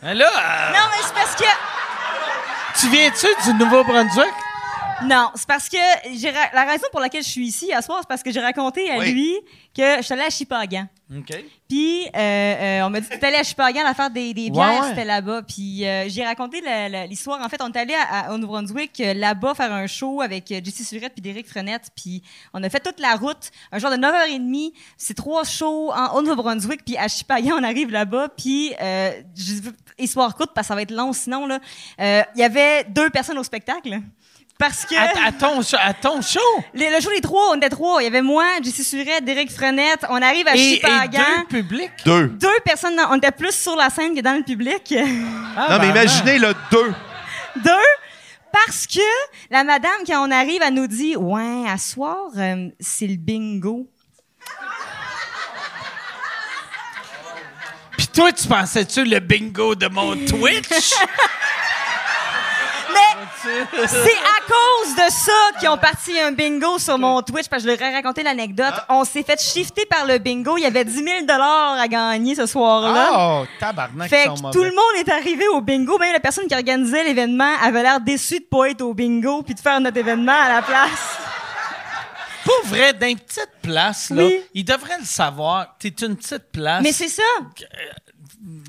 Là, 0.04 0.14
euh, 0.14 0.74
Non, 0.74 0.80
mais 0.92 1.02
c'est 1.04 1.14
parce 1.14 1.36
que. 1.36 1.44
Tu 2.80 2.90
viens-tu 2.90 3.28
du 3.46 3.54
Nouveau-Brunswick? 3.58 4.45
Non, 5.04 5.30
c'est 5.36 5.48
parce 5.48 5.68
que 5.68 5.78
j'ai 6.16 6.30
ra- 6.32 6.50
la 6.54 6.64
raison 6.64 6.86
pour 6.92 7.02
laquelle 7.02 7.24
je 7.24 7.30
suis 7.30 7.48
ici 7.48 7.74
à 7.74 7.82
soir, 7.82 8.00
c'est 8.02 8.08
parce 8.08 8.24
que 8.24 8.32
j'ai 8.32 8.40
raconté 8.40 8.90
à 8.90 8.98
Oui. 9.00 9.12
lui 9.12 9.34
que 9.76 9.98
je 9.98 10.02
suis 10.04 10.14
allée 10.14 10.24
à 10.24 10.30
Chipagan. 10.30 10.88
OK. 11.16 11.44
Puis, 11.68 12.06
euh, 12.08 12.18
euh, 12.18 12.82
on 12.84 12.90
m'a 12.90 13.00
dit 13.02 13.08
que 13.10 13.16
tu 13.16 13.26
allé 13.26 13.36
à 13.36 13.44
Chupagan 13.44 13.86
à 13.86 13.94
faire 13.94 14.10
des, 14.10 14.34
des 14.34 14.50
bières, 14.50 14.82
ouais. 14.84 14.90
c'était 14.90 15.04
là-bas. 15.06 15.42
Puis, 15.44 15.86
euh, 15.86 16.06
j'ai 16.08 16.24
raconté 16.24 16.62
la- 16.62 16.88
la- 16.90 17.06
l'histoire. 17.08 17.40
En 17.42 17.50
fait, 17.50 17.62
on 17.62 17.72
est 17.72 17.78
allé 17.78 17.94
à, 17.94 18.28
à- 18.28 18.34
au 18.34 18.38
Nouveau-Brunswick, 18.38 19.00
euh, 19.02 19.14
là-bas, 19.14 19.54
faire 19.54 19.72
un 19.74 19.86
show 19.86 20.22
avec 20.22 20.50
euh, 20.52 20.62
Jessie 20.64 20.86
Surette 20.86 21.14
puis 21.14 21.22
Derek 21.22 21.48
Frenette. 21.48 21.90
Puis, 21.96 22.24
on 22.54 22.64
a 22.64 22.70
fait 22.70 22.80
toute 22.80 23.00
la 23.00 23.16
route, 23.16 23.52
un 23.72 23.78
genre 23.80 23.92
de 23.92 23.98
9h30. 23.98 24.72
C'est 24.98 25.14
trois 25.14 25.44
shows 25.44 25.92
en, 25.94 26.16
au 26.18 26.22
Nouveau-Brunswick. 26.22 26.84
Puis, 26.86 26.98
à 26.98 27.08
Chupagan, 27.10 27.56
on 27.60 27.64
arrive 27.64 27.92
là-bas. 27.92 28.30
Puis, 28.30 28.74
euh, 28.82 29.12
je 29.36 29.54
histoire 29.98 30.36
courte, 30.36 30.52
parce 30.56 30.68
que 30.68 30.70
ça 30.70 30.76
va 30.76 30.82
être 30.82 30.92
long 30.92 31.14
sinon, 31.14 31.46
là. 31.46 31.60
Euh, 32.02 32.24
Il 32.36 32.40
y 32.42 32.44
avait 32.44 32.84
deux 32.86 33.10
personnes 33.10 33.38
au 33.38 33.44
spectacle. 33.44 34.00
Parce 34.58 34.86
que... 34.86 34.96
À, 34.96 35.28
à 35.28 35.32
ton, 35.34 35.62
show- 35.62 35.76
à 35.80 35.94
ton 35.94 36.22
show! 36.22 36.40
Les- 36.74 36.90
le 36.90 37.02
show 37.02 37.10
des 37.10 37.20
trois, 37.22 37.50
on 37.52 37.56
était 37.58 37.68
trois. 37.70 38.02
Il 38.02 38.06
y 38.06 38.08
avait 38.08 38.22
moi, 38.22 38.46
Jessie 38.64 38.86
Surette, 38.86 39.26
Derek 39.26 39.52
Frenette. 39.52 40.06
On 40.10 40.22
arrive 40.22 40.48
à 40.48 40.56
Et, 40.56 40.60
et 40.60 40.76
Chupagan. 40.76 41.20
deux 41.42 41.46
publics? 41.58 41.92
Deux. 42.06 42.28
Deux 42.28 42.60
personnes, 42.64 42.96
dans- 42.96 43.12
on 43.12 43.18
était 43.18 43.32
plus 43.32 43.52
sur 43.54 43.76
la 43.76 43.90
scène 43.90 44.16
que 44.16 44.22
dans 44.22 44.34
le 44.38 44.44
public. 44.44 44.94
Ah, 45.58 45.68
Non, 45.72 45.80
mais 45.82 45.90
imaginez 45.90 46.40
le 46.40 46.54
deux. 46.72 46.94
Deux, 47.58 47.72
parce 48.52 48.88
que 48.88 49.00
la 49.50 49.64
madame, 49.66 49.92
quand 50.08 50.26
on 50.26 50.32
arrive, 50.32 50.62
elle 50.66 50.74
nous 50.74 50.88
dit 50.88 51.16
Ouais, 51.18 51.64
à 51.70 51.78
soir, 51.78 52.18
euh, 52.38 52.70
c'est 52.80 53.08
le 53.08 53.18
bingo. 53.18 53.88
Puis 57.98 58.08
toi, 58.08 58.32
tu 58.32 58.48
pensais-tu 58.48 59.04
le 59.06 59.20
bingo 59.20 59.76
de 59.76 59.88
mon 59.88 60.16
Twitch? 60.26 60.92
Mais 62.96 63.88
c'est 63.88 64.00
à 64.00 64.42
cause 64.48 64.96
de 64.96 65.12
ça 65.12 65.32
qu'ils 65.60 65.70
ont 65.70 65.78
parti 65.78 66.20
un 66.20 66.32
bingo 66.32 66.80
sur 66.80 66.98
mon 66.98 67.22
Twitch, 67.22 67.48
parce 67.48 67.64
que 67.64 67.70
je 67.70 67.76
leur 67.76 67.90
ai 67.90 67.94
raconté 67.94 68.24
l'anecdote. 68.24 68.74
On 68.90 69.04
s'est 69.04 69.24
fait 69.24 69.40
shifter 69.42 69.86
par 69.86 70.06
le 70.06 70.18
bingo. 70.18 70.58
Il 70.58 70.62
y 70.62 70.66
avait 70.66 70.86
10 70.86 70.94
000 70.94 71.08
à 71.30 71.88
gagner 71.88 72.36
ce 72.36 72.46
soir-là. 72.46 73.12
oh, 73.42 73.46
tabarnak, 73.60 74.10
Fait 74.10 74.26
que 74.26 74.52
tout 74.52 74.64
le 74.64 74.72
monde 74.72 75.06
est 75.06 75.10
arrivé 75.12 75.48
au 75.50 75.62
bingo. 75.62 75.98
Même 75.98 76.14
la 76.14 76.20
personne 76.20 76.48
qui 76.48 76.56
organisait 76.56 77.04
l'événement 77.04 77.54
avait 77.62 77.84
l'air 77.84 78.00
déçue 78.00 78.40
de 78.40 78.46
pas 78.46 78.70
être 78.70 78.82
au 78.82 78.94
bingo 78.94 79.44
puis 79.44 79.54
de 79.56 79.60
faire 79.60 79.80
notre 79.80 79.98
événement 79.98 80.32
à 80.34 80.50
la 80.56 80.62
place. 80.62 81.18
Pour 82.44 82.70
vrai, 82.70 82.94
dans 82.94 83.08
une 83.08 83.18
petite 83.20 83.50
place, 83.64 84.12
là, 84.12 84.24
Oui. 84.24 84.40
ils 84.54 84.64
devraient 84.64 85.00
le 85.00 85.06
savoir. 85.06 85.76
T'es 85.80 85.90
une 85.90 86.16
petite 86.16 86.52
place. 86.52 86.84
Mais 86.84 86.92
c'est 86.92 87.08
ça. 87.08 87.24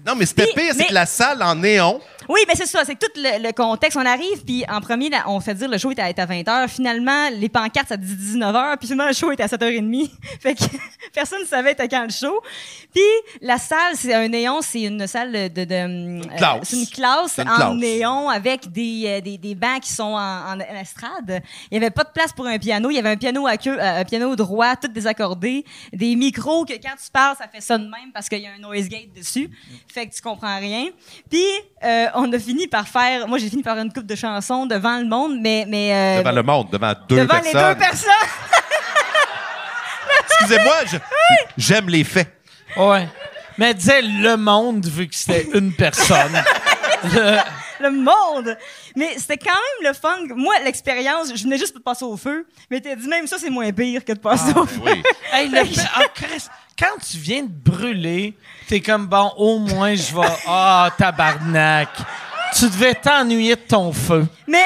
Non, 0.06 0.14
mais 0.14 0.26
c'était 0.26 0.46
pire, 0.54 0.72
c'est 0.72 0.78
mais- 0.78 0.86
que 0.86 0.94
la 0.94 1.06
salle 1.06 1.42
en 1.42 1.54
néon. 1.54 2.00
Oui, 2.28 2.40
mais 2.48 2.54
c'est 2.56 2.66
ça, 2.66 2.82
c'est 2.84 2.98
tout 2.98 3.06
le, 3.14 3.40
le 3.40 3.52
contexte. 3.52 3.96
On 3.96 4.04
arrive, 4.04 4.44
puis 4.44 4.64
en 4.68 4.80
premier, 4.80 5.08
là, 5.10 5.24
on 5.28 5.38
fait 5.38 5.54
dire 5.54 5.68
le 5.68 5.78
show 5.78 5.92
était 5.92 6.02
à, 6.02 6.10
était 6.10 6.22
à 6.22 6.26
20h. 6.26 6.68
Finalement, 6.68 7.28
les 7.32 7.48
pancartes, 7.48 7.88
ça 7.88 7.96
dit 7.96 8.14
19h, 8.14 8.78
puis 8.78 8.88
finalement, 8.88 9.06
le 9.08 9.14
show 9.14 9.30
était 9.30 9.44
à 9.44 9.46
7h30. 9.46 10.10
fait 10.40 10.54
que 10.56 10.64
personne 11.14 11.42
ne 11.42 11.46
savait 11.46 11.72
était 11.72 11.86
quand 11.86 12.02
le 12.02 12.10
show. 12.10 12.40
Puis 12.92 13.02
la 13.40 13.58
salle, 13.58 13.94
c'est 13.94 14.12
un 14.12 14.26
néon, 14.26 14.60
c'est 14.60 14.82
une 14.82 15.06
salle 15.06 15.30
de... 15.32 15.64
de, 15.64 15.66
euh, 15.70 16.20
classe. 16.36 16.58
c'est 16.64 16.76
une 16.80 16.86
classe 16.88 17.38
une 17.38 17.48
en 17.48 17.56
classe. 17.56 17.74
néon 17.74 18.28
avec 18.28 18.72
des, 18.72 19.04
euh, 19.06 19.20
des, 19.20 19.38
des 19.38 19.54
bancs 19.54 19.80
qui 19.82 19.92
sont 19.92 20.02
en, 20.04 20.52
en 20.54 20.58
estrade. 20.80 21.42
Il 21.70 21.74
y 21.74 21.76
avait 21.76 21.90
pas 21.90 22.02
de 22.02 22.10
place 22.10 22.32
pour 22.32 22.46
un 22.46 22.58
piano. 22.58 22.90
Il 22.90 22.94
y 22.94 22.98
avait 22.98 23.10
un 23.10 23.16
piano 23.16 23.46
à 23.46 23.56
queue, 23.56 23.78
euh, 23.78 24.00
un 24.00 24.04
piano 24.04 24.34
droit, 24.34 24.74
tout 24.74 24.88
désaccordé. 24.88 25.64
Des 25.92 26.16
micros 26.16 26.64
que 26.64 26.72
quand 26.72 26.94
tu 26.96 27.10
parles, 27.12 27.36
ça 27.38 27.46
fait 27.46 27.60
ça 27.60 27.78
de 27.78 27.84
même 27.84 28.10
parce 28.12 28.28
qu'il 28.28 28.40
y 28.40 28.46
a 28.46 28.50
un 28.52 28.58
noise 28.58 28.88
gate 28.88 29.12
dessus. 29.14 29.48
Fait 29.96 30.06
que 30.06 30.14
tu 30.14 30.20
comprends 30.20 30.58
rien. 30.58 30.88
Puis 31.30 31.42
euh, 31.82 32.06
on 32.16 32.30
a 32.30 32.38
fini 32.38 32.66
par 32.66 32.86
faire... 32.86 33.26
Moi, 33.26 33.38
j'ai 33.38 33.48
fini 33.48 33.62
par 33.62 33.78
une 33.78 33.90
coupe 33.90 34.04
de 34.04 34.14
chansons 34.14 34.66
devant 34.66 34.98
le 34.98 35.06
monde, 35.06 35.38
mais... 35.40 35.64
mais 35.66 35.90
euh, 35.94 36.18
Devant 36.18 36.32
le 36.32 36.42
monde, 36.42 36.68
devant 36.70 36.92
deux 37.08 37.16
devant 37.16 37.28
personnes. 37.40 37.68
les 37.68 37.74
deux 37.74 37.78
personnes. 37.80 38.10
Excusez-moi, 40.28 40.74
j'aime 41.56 41.88
les 41.88 42.04
faits. 42.04 42.28
Ouais. 42.76 43.08
Mais 43.56 43.72
disais 43.72 44.02
le 44.02 44.36
monde, 44.36 44.84
vu 44.84 45.08
que 45.08 45.14
c'était 45.14 45.46
une 45.54 45.72
personne. 45.72 46.42
Le- 47.04 47.38
le 47.80 47.90
monde. 47.90 48.56
Mais 48.94 49.14
c'était 49.18 49.38
quand 49.38 49.50
même 49.52 49.90
le 49.90 49.94
fun. 49.94 50.34
Moi, 50.34 50.54
l'expérience, 50.64 51.28
je 51.34 51.42
venais 51.42 51.58
juste 51.58 51.72
pour 51.74 51.82
passer 51.82 52.04
au 52.04 52.16
feu. 52.16 52.46
Mais 52.70 52.80
t'as 52.80 52.94
dit 52.94 53.08
même 53.08 53.26
ça, 53.26 53.36
c'est 53.38 53.50
moins 53.50 53.70
pire 53.72 54.04
que 54.04 54.12
de 54.12 54.18
passer 54.18 54.52
au 54.56 54.66
feu. 54.66 54.80
Oui. 54.84 55.02
Hey, 55.32 55.48
le- 55.48 55.60
ah, 55.94 56.04
Chris, 56.14 56.46
quand 56.78 56.96
tu 57.10 57.18
viens 57.18 57.42
de 57.42 57.48
brûler, 57.50 58.34
t'es 58.68 58.80
comme 58.80 59.06
bon, 59.06 59.30
au 59.36 59.58
moins 59.58 59.94
je 59.94 60.14
vais. 60.14 60.26
Ah, 60.46 60.90
tabarnak. 60.96 61.88
Tu 62.56 62.64
devais 62.66 62.94
t'ennuyer 62.94 63.56
de 63.56 63.60
ton 63.60 63.92
feu. 63.92 64.26
Mais 64.46 64.64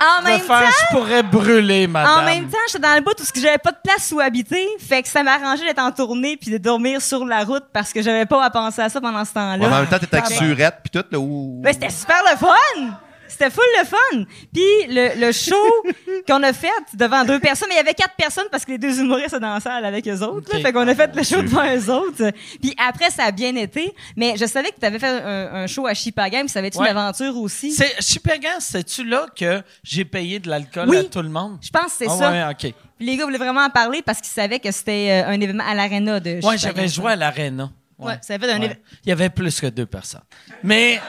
en 0.00 0.22
De 0.22 0.26
même 0.28 0.40
faire, 0.40 0.60
temps, 0.62 0.66
je 0.90 0.96
pourrais 0.96 1.22
brûler, 1.22 1.86
madame. 1.86 2.18
en 2.20 2.22
même 2.24 2.48
temps, 2.48 2.58
j'étais 2.68 2.78
dans 2.80 2.94
le 2.94 3.02
bout 3.02 3.12
où 3.20 3.24
j'avais 3.40 3.58
pas 3.58 3.72
de 3.72 3.78
place 3.84 4.10
où 4.12 4.20
habiter, 4.20 4.66
fait 4.78 5.02
que 5.02 5.08
ça 5.08 5.22
m'arrangeait 5.22 5.64
d'être 5.64 5.78
en 5.82 5.92
tournée 5.92 6.36
puis 6.36 6.50
de 6.50 6.58
dormir 6.58 7.02
sur 7.02 7.24
la 7.26 7.44
route 7.44 7.64
parce 7.72 7.92
que 7.92 8.00
j'avais 8.02 8.26
pas 8.26 8.42
à 8.44 8.50
penser 8.50 8.80
à 8.82 8.88
ça 8.88 9.00
pendant 9.00 9.24
ce 9.24 9.32
temps-là. 9.34 9.62
Ouais, 9.62 9.68
mais 9.68 9.76
en 9.76 9.80
même 9.80 9.88
temps, 9.88 9.98
t'étais 9.98 10.16
avec. 10.16 10.30
Surette, 10.36 10.76
puis 10.82 10.90
tout, 10.90 11.04
là, 11.10 11.18
où... 11.18 11.60
Ben, 11.62 11.72
c'était 11.72 11.90
super 11.90 12.22
le 12.30 12.36
fun! 12.38 12.96
C'était 13.30 13.50
full 13.50 13.64
le 13.80 13.86
fun! 13.86 14.24
Puis 14.52 14.62
le, 14.94 15.20
le 15.26 15.32
show 15.32 15.54
qu'on 16.28 16.42
a 16.42 16.52
fait 16.52 16.68
devant 16.94 17.24
deux 17.24 17.38
personnes, 17.40 17.68
mais 17.68 17.76
il 17.76 17.78
y 17.78 17.80
avait 17.80 17.94
quatre 17.94 18.16
personnes 18.16 18.46
parce 18.50 18.64
que 18.64 18.72
les 18.72 18.78
deux 18.78 19.00
humoristes 19.00 19.28
étaient 19.28 19.40
dans 19.40 19.54
la 19.54 19.60
salle 19.60 19.84
avec 19.84 20.06
eux 20.08 20.20
autres. 20.20 20.50
là. 20.52 20.58
Ok. 20.58 20.62
fait 20.66 20.72
qu'on 20.72 20.86
a 20.88 20.94
fait 20.94 21.14
le 21.14 21.22
show 21.22 21.40
devant 21.42 21.64
eux 21.74 21.90
autres. 21.90 22.30
Puis 22.60 22.74
après, 22.76 23.10
ça 23.10 23.24
a 23.24 23.30
bien 23.30 23.54
été. 23.56 23.94
Mais 24.16 24.34
je 24.36 24.44
savais 24.46 24.70
que 24.70 24.80
tu 24.80 24.86
avais 24.86 24.98
fait 24.98 25.08
un, 25.08 25.54
un 25.62 25.66
show 25.66 25.86
à 25.86 25.94
Chipagan, 25.94 26.40
puis 26.40 26.48
ça 26.50 26.58
avait 26.58 26.68
été 26.68 26.78
Ouais. 26.78 26.90
une 26.90 26.96
aventure 26.96 27.36
aussi. 27.36 27.72
C'est 27.72 27.94
Chipagan, 28.02 28.58
c'est-tu 28.58 29.04
là 29.04 29.26
que 29.34 29.62
j'ai 29.82 30.04
payé 30.04 30.38
de 30.38 30.48
l'alcool 30.50 30.88
Oui. 30.88 30.96
à 30.98 31.04
tout 31.04 31.22
le 31.22 31.28
monde? 31.28 31.58
Je 31.62 31.70
pense 31.70 31.86
que 31.86 31.92
c'est 31.98 32.06
Ah 32.08 32.16
ça. 32.18 32.30
ouais. 32.32 32.54
Puis 32.96 33.06
les 33.06 33.16
gars 33.16 33.24
voulaient 33.24 33.38
vraiment 33.38 33.64
en 33.64 33.70
parler 33.70 34.02
parce 34.02 34.18
qu'ils 34.20 34.28
savaient 34.32 34.58
que 34.60 34.70
c'était 34.70 35.22
euh, 35.24 35.28
un 35.30 35.40
événement 35.40 35.64
à 35.66 35.74
l'aréna 35.74 36.20
de 36.20 36.30
Ouais, 36.30 36.40
Chipagan. 36.40 36.56
j'avais 36.58 36.88
joué 36.88 37.12
à 37.12 37.16
l'aréna. 37.16 37.70
Ouais, 37.98 38.14
ça 38.22 38.34
avait 38.34 38.50
un 38.50 38.60
Ouais. 38.60 38.78
Il 39.04 39.08
y 39.10 39.12
avait 39.12 39.28
plus 39.30 39.60
que 39.60 39.66
deux 39.66 39.84
personnes. 39.86 40.22
Mais. 40.62 41.00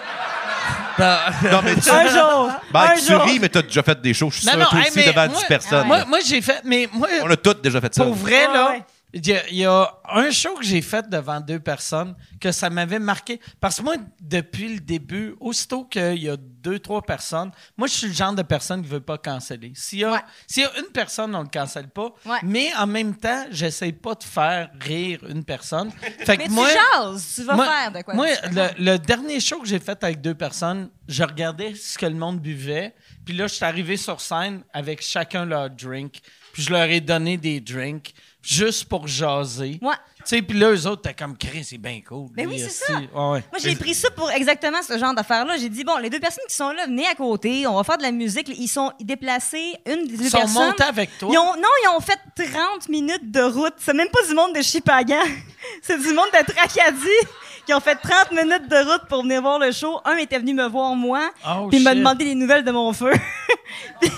Non, 0.99 1.61
mais 1.63 1.75
tu, 1.75 1.89
Un 1.89 2.07
jour! 2.07 2.51
Ben, 2.71 2.79
un 2.81 2.95
tu 2.95 3.11
jour! 3.11 3.21
ris, 3.23 3.39
mais 3.39 3.49
t'as 3.49 3.61
déjà 3.61 3.81
fait 3.83 3.99
des 4.01 4.13
shows. 4.13 4.29
Je 4.31 4.37
suis 4.39 4.45
non, 4.45 4.51
sûr, 4.53 4.59
non, 4.61 4.65
toi 4.67 4.79
hey, 4.79 4.87
aussi, 4.89 5.05
devant 5.05 5.27
moi- 5.27 5.39
10 5.39 5.45
personnes. 5.45 5.87
Moi, 5.87 6.05
moi 6.05 6.19
j'ai 6.25 6.41
fait. 6.41 6.61
Mais 6.63 6.87
moi, 6.93 7.07
On 7.23 7.29
a 7.31 7.35
tous 7.37 7.55
déjà 7.55 7.81
fait 7.81 7.93
ça. 7.95 8.03
pour 8.03 8.13
vrai, 8.13 8.47
Ouais, 8.47 8.53
là, 8.53 8.69
ouais. 8.71 8.83
Il 9.13 9.27
y, 9.27 9.33
a- 9.33 9.47
il 9.49 9.57
y 9.57 9.65
a 9.65 9.93
un 10.09 10.31
show 10.31 10.55
que 10.55 10.63
j'ai 10.63 10.81
fait 10.81 11.09
devant 11.09 11.39
deux 11.41 11.59
personnes 11.59 12.15
que 12.39 12.51
ça 12.51 12.69
m'avait 12.69 12.99
marqué. 12.99 13.39
Parce 13.59 13.77
que 13.77 13.83
moi, 13.83 13.95
depuis 14.21 14.73
le 14.75 14.79
début, 14.79 15.35
aussitôt 15.39 15.83
qu'il 15.85 16.21
y 16.23 16.29
a 16.29 16.37
deux, 16.37 16.79
trois 16.79 17.01
personnes, 17.01 17.51
moi, 17.75 17.87
je 17.87 17.93
suis 17.93 18.07
le 18.07 18.13
genre 18.13 18.33
de 18.33 18.41
personne 18.41 18.81
qui 18.81 18.87
ne 18.87 18.93
veut 18.93 19.01
pas 19.01 19.17
canceller. 19.17 19.73
S'il 19.75 19.99
y, 19.99 20.05
Ouais. 20.05 20.19
y 20.55 20.63
a 20.63 20.71
une 20.79 20.91
personne, 20.93 21.35
on 21.35 21.39
ne 21.39 21.43
le 21.43 21.49
cancelle 21.49 21.89
pas. 21.89 22.13
Ouais. 22.25 22.37
Mais 22.43 22.69
en 22.77 22.87
même 22.87 23.15
temps, 23.15 23.45
j'essaie 23.51 23.91
pas 23.91 24.15
de 24.15 24.23
faire 24.23 24.69
rire 24.79 25.19
une 25.27 25.43
personne. 25.43 25.91
Fait 26.25 26.37
que 26.37 26.43
Mais 26.43 26.49
moi, 26.49 26.67
tu 26.69 26.77
jases, 27.03 27.31
tu 27.35 27.43
vas 27.43 27.55
moi, 27.55 27.65
faire 27.67 27.91
de 27.91 28.01
quoi. 28.03 28.13
Moi, 28.13 28.27
le, 28.51 28.83
le 28.91 28.97
dernier 28.99 29.39
show 29.39 29.59
que 29.59 29.67
j'ai 29.67 29.79
fait 29.79 30.01
avec 30.03 30.21
deux 30.21 30.35
personnes, 30.35 30.89
je 31.07 31.23
regardais 31.23 31.75
ce 31.75 31.97
que 31.97 32.05
le 32.05 32.15
monde 32.15 32.39
buvait. 32.39 32.93
Puis 33.25 33.35
là, 33.35 33.47
je 33.47 33.55
suis 33.55 33.65
arrivé 33.65 33.97
sur 33.97 34.21
scène 34.21 34.63
avec 34.73 35.01
chacun 35.01 35.45
leur 35.45 35.69
drink. 35.69 36.19
Puis 36.53 36.63
je 36.63 36.69
leur 36.71 36.83
ai 36.83 37.01
donné 37.01 37.37
des 37.37 37.59
drinks 37.61 38.13
juste 38.41 38.85
pour 38.85 39.07
jaser. 39.07 39.79
Ouais. 39.81 39.93
Tu 40.17 40.23
sais, 40.25 40.41
puis 40.41 40.57
là, 40.59 40.71
eux 40.71 40.85
autres, 40.87 41.01
t'es 41.01 41.13
comme, 41.15 41.35
Chris, 41.37 41.63
c'est 41.63 41.77
bien 41.79 41.99
cool. 42.07 42.27
Mais 42.35 42.43
lui, 42.45 42.53
oui, 42.53 42.59
c'est 42.59 42.69
ça. 42.85 42.93
Ouais, 42.93 43.01
ouais. 43.01 43.43
Moi, 43.51 43.59
j'ai 43.59 43.75
pris 43.75 43.95
ça 43.95 44.09
pour 44.11 44.29
exactement 44.31 44.81
ce 44.83 44.97
genre 44.97 45.13
d'affaires-là. 45.15 45.57
J'ai 45.57 45.69
dit, 45.69 45.83
bon, 45.83 45.97
les 45.97 46.09
deux 46.11 46.19
personnes 46.19 46.43
qui 46.47 46.55
sont 46.55 46.69
là, 46.71 46.85
venez 46.85 47.07
à 47.07 47.15
côté, 47.15 47.65
on 47.65 47.75
va 47.75 47.83
faire 47.83 47.97
de 47.97 48.03
la 48.03 48.11
musique. 48.11 48.47
Ils 48.49 48.67
sont 48.67 48.91
déplacés, 48.99 49.73
une 49.87 50.07
des 50.07 50.17
deux 50.17 50.25
Ils 50.25 50.29
sont 50.29 50.37
personnes. 50.37 50.67
montés 50.67 50.83
avec 50.83 51.17
toi? 51.17 51.29
Ils 51.31 51.37
ont, 51.39 51.55
non, 51.55 51.69
ils 51.83 51.89
ont 51.95 51.99
fait 51.99 52.19
30 52.35 52.89
minutes 52.89 53.31
de 53.31 53.41
route. 53.41 53.73
C'est 53.77 53.93
même 53.95 54.09
pas 54.09 54.25
du 54.27 54.33
monde 54.35 54.53
de 54.55 54.61
Chipagan. 54.61 55.23
C'est 55.81 55.97
du 55.99 56.13
monde 56.13 56.29
de 56.33 56.51
Tracadie 56.51 57.27
qui 57.71 57.75
ont 57.75 57.79
fait 57.79 57.95
30 57.95 58.31
minutes 58.31 58.67
de 58.69 58.75
route 58.91 59.07
pour 59.07 59.23
venir 59.23 59.41
voir 59.41 59.57
le 59.57 59.71
show. 59.71 60.01
Un 60.03 60.17
était 60.17 60.37
venu 60.39 60.53
me 60.53 60.67
voir, 60.67 60.93
moi, 60.93 61.31
Oh, 61.47 61.67
puis 61.69 61.77
il 61.79 61.83
m'a 61.83 61.95
demandé 61.95 62.25
des 62.25 62.35
nouvelles 62.35 62.65
de 62.65 62.71
mon 62.71 62.91
feu. 62.91 63.13
Puis- 64.01 64.11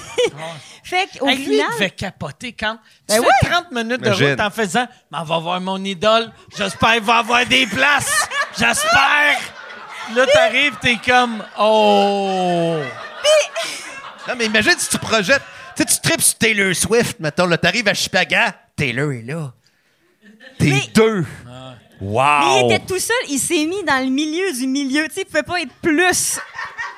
Fait 0.83 1.07
qu'au 1.19 1.27
Hey, 1.27 1.37
lui, 1.37 1.43
final... 1.45 1.67
il 1.69 1.73
devait 1.75 1.89
capoter 1.91 2.53
quand 2.53 2.79
Ben 3.07 3.15
tu 3.15 3.21
oui. 3.21 3.27
fais 3.43 3.49
30 3.51 3.71
minutes 3.71 4.01
de 4.01 4.07
Imagine. 4.07 4.29
route 4.31 4.39
en 4.39 4.49
faisant 4.49 4.87
«Mais 5.11 5.17
on 5.19 5.23
va 5.23 5.37
voir 5.37 5.61
mon 5.61 5.83
idole. 5.83 6.31
J'espère 6.57 6.93
qu'il 6.93 7.03
va 7.03 7.17
avoir 7.17 7.45
des 7.45 7.67
places. 7.67 8.27
J'espère.» 8.57 9.37
Là, 10.15 10.25
t'arrives, 10.33 10.75
t'es 10.81 10.97
comme 11.05 11.43
«Oh! 11.59 12.79
Non, 14.27 14.33
mais 14.37 14.45
imagine 14.45 14.73
si 14.77 14.89
tu 14.89 14.97
projettes. 14.97 15.43
Tu 15.75 15.83
sais, 15.83 15.85
tu 15.85 16.01
tripes 16.09 16.21
sur 16.21 16.37
Taylor 16.39 16.75
Swift, 16.75 17.19
mettons, 17.19 17.45
là, 17.45 17.57
t'arrives 17.57 17.87
à 17.87 17.93
Chipagan, 17.93 18.51
Taylor 18.75 19.11
est 19.11 19.21
là. 19.21 19.51
T'es 20.57 20.65
Mais- 20.65 20.87
deux. 20.95 21.25
Mais 22.03 22.61
il 22.61 22.71
était 22.73 22.85
tout 22.85 22.99
seul, 22.99 23.15
il 23.29 23.39
s'est 23.39 23.65
mis 23.65 23.83
dans 23.83 24.03
le 24.03 24.09
milieu 24.09 24.51
du 24.51 24.67
milieu. 24.67 25.07
Tu 25.07 25.15
sais, 25.15 25.21
il 25.21 25.25
pouvait 25.25 25.43
pas 25.43 25.61
être 25.61 25.73
plus 25.81 26.39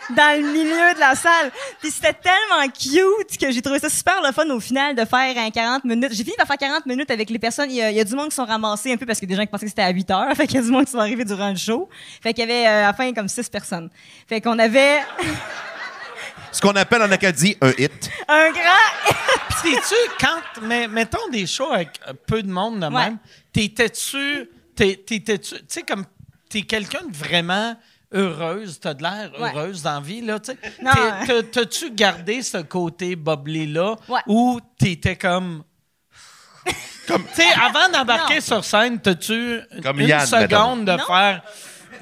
dans 0.10 0.40
le 0.40 0.52
milieu 0.52 0.94
de 0.94 1.00
la 1.00 1.16
salle. 1.16 1.52
Puis 1.82 1.92
c'était 1.92 2.14
tellement 2.14 2.68
cute 2.72 3.38
que 3.40 3.52
j'ai 3.52 3.62
trouvé 3.62 3.80
ça 3.80 3.90
super 3.90 4.22
le 4.26 4.32
fun 4.32 4.48
au 4.50 4.60
final 4.60 4.96
de 4.96 5.06
faire 5.06 5.38
un 5.38 5.50
40 5.50 5.84
minutes. 5.84 6.12
J'ai 6.14 6.24
fini 6.24 6.36
par 6.38 6.48
faire 6.48 6.58
40 6.58 6.86
minutes 6.86 7.10
avec 7.12 7.30
les 7.30 7.40
personnes. 7.40 7.72
Il 7.72 7.78
y 7.78 7.82
a, 7.82 7.92
il 7.92 7.98
y 7.98 8.00
a 8.00 8.04
du 8.04 8.16
monde 8.16 8.30
qui 8.30 8.36
sont 8.36 8.46
ramassés 8.46 8.94
un 8.94 8.98
peu 8.98 9.06
parce 9.06 9.22
a 9.22 9.26
des 9.26 9.36
gens 9.36 9.42
qui 9.42 9.48
pensaient 9.48 9.66
que 9.66 9.72
c'était 9.72 9.82
à 9.82 9.90
8 9.90 10.12
heures. 10.12 10.32
Fait 10.36 10.48
qu'il 10.48 10.58
y 10.58 10.60
a 10.60 10.64
du 10.64 10.72
monde 10.72 10.86
qui 10.86 10.92
sont 10.92 11.00
arrivés 11.00 11.26
durant 11.26 11.50
le 11.50 11.56
show. 11.56 11.90
Fait 12.22 12.34
qu'il 12.34 12.48
y 12.48 12.52
avait 12.52 12.68
euh, 12.68 12.84
à 12.84 12.88
la 12.88 12.94
fin 12.94 13.12
comme 13.14 13.28
6 13.28 13.50
personnes. 13.50 13.90
Fait 14.28 14.42
qu'on 14.42 14.58
avait... 14.60 15.00
Ce 16.52 16.62
qu'on 16.62 16.72
appelle 16.72 17.02
en 17.02 17.12
Acadie 17.12 17.58
un 17.60 17.72
hit. 17.78 18.10
Un 18.30 18.50
grand. 18.52 19.14
Puis 19.50 19.74
t'es-tu, 19.74 19.96
quand, 20.22 20.62
mais, 20.62 20.88
mettons 20.88 21.28
des 21.30 21.46
shows 21.48 21.70
avec 21.70 22.00
peu 22.26 22.42
de 22.42 22.50
monde 22.50 22.80
de 22.80 22.86
Ouais. 22.86 22.92
même, 23.06 23.18
t'étais-tu, 23.52 24.50
t'es- 24.76 25.04
tu 25.06 25.24
sais, 25.68 25.82
comme, 25.84 26.06
t'es 26.50 26.62
quelqu'un 26.64 27.04
de 27.10 27.16
vraiment 27.16 27.76
heureuse, 28.14 28.80
t'as 28.80 28.94
de 28.94 29.04
l'air 29.04 29.32
Ouais. 29.40 29.50
heureuse 29.54 29.82
dans 29.82 29.96
la 29.96 30.00
vie, 30.00 30.22
là, 30.22 30.40
tu 30.40 30.52
sais. 30.52 30.58
Hein. 30.86 31.24
t'as- 31.28 31.44
T'as-tu 31.44 31.92
gardé 31.92 32.42
ce 32.42 32.58
côté 32.60 33.16
boblé-là 33.16 33.96
Ouais. 34.08 34.22
ou 34.28 34.60
t'étais 34.78 35.16
comme... 35.16 35.64
Comme- 37.08 37.24
Tu 37.36 37.42
sais, 37.42 37.48
avant 37.62 37.90
d'embarquer 37.90 38.36
Non. 38.36 38.42
sur 38.42 38.66
scène, 38.66 39.00
t'as-tu 39.00 39.60
Comme 39.84 40.00
une 40.00 40.08
Yann, 40.08 40.26
seconde 40.26 40.86
de 40.86 40.92
Non. 40.94 41.06
faire... 41.06 41.44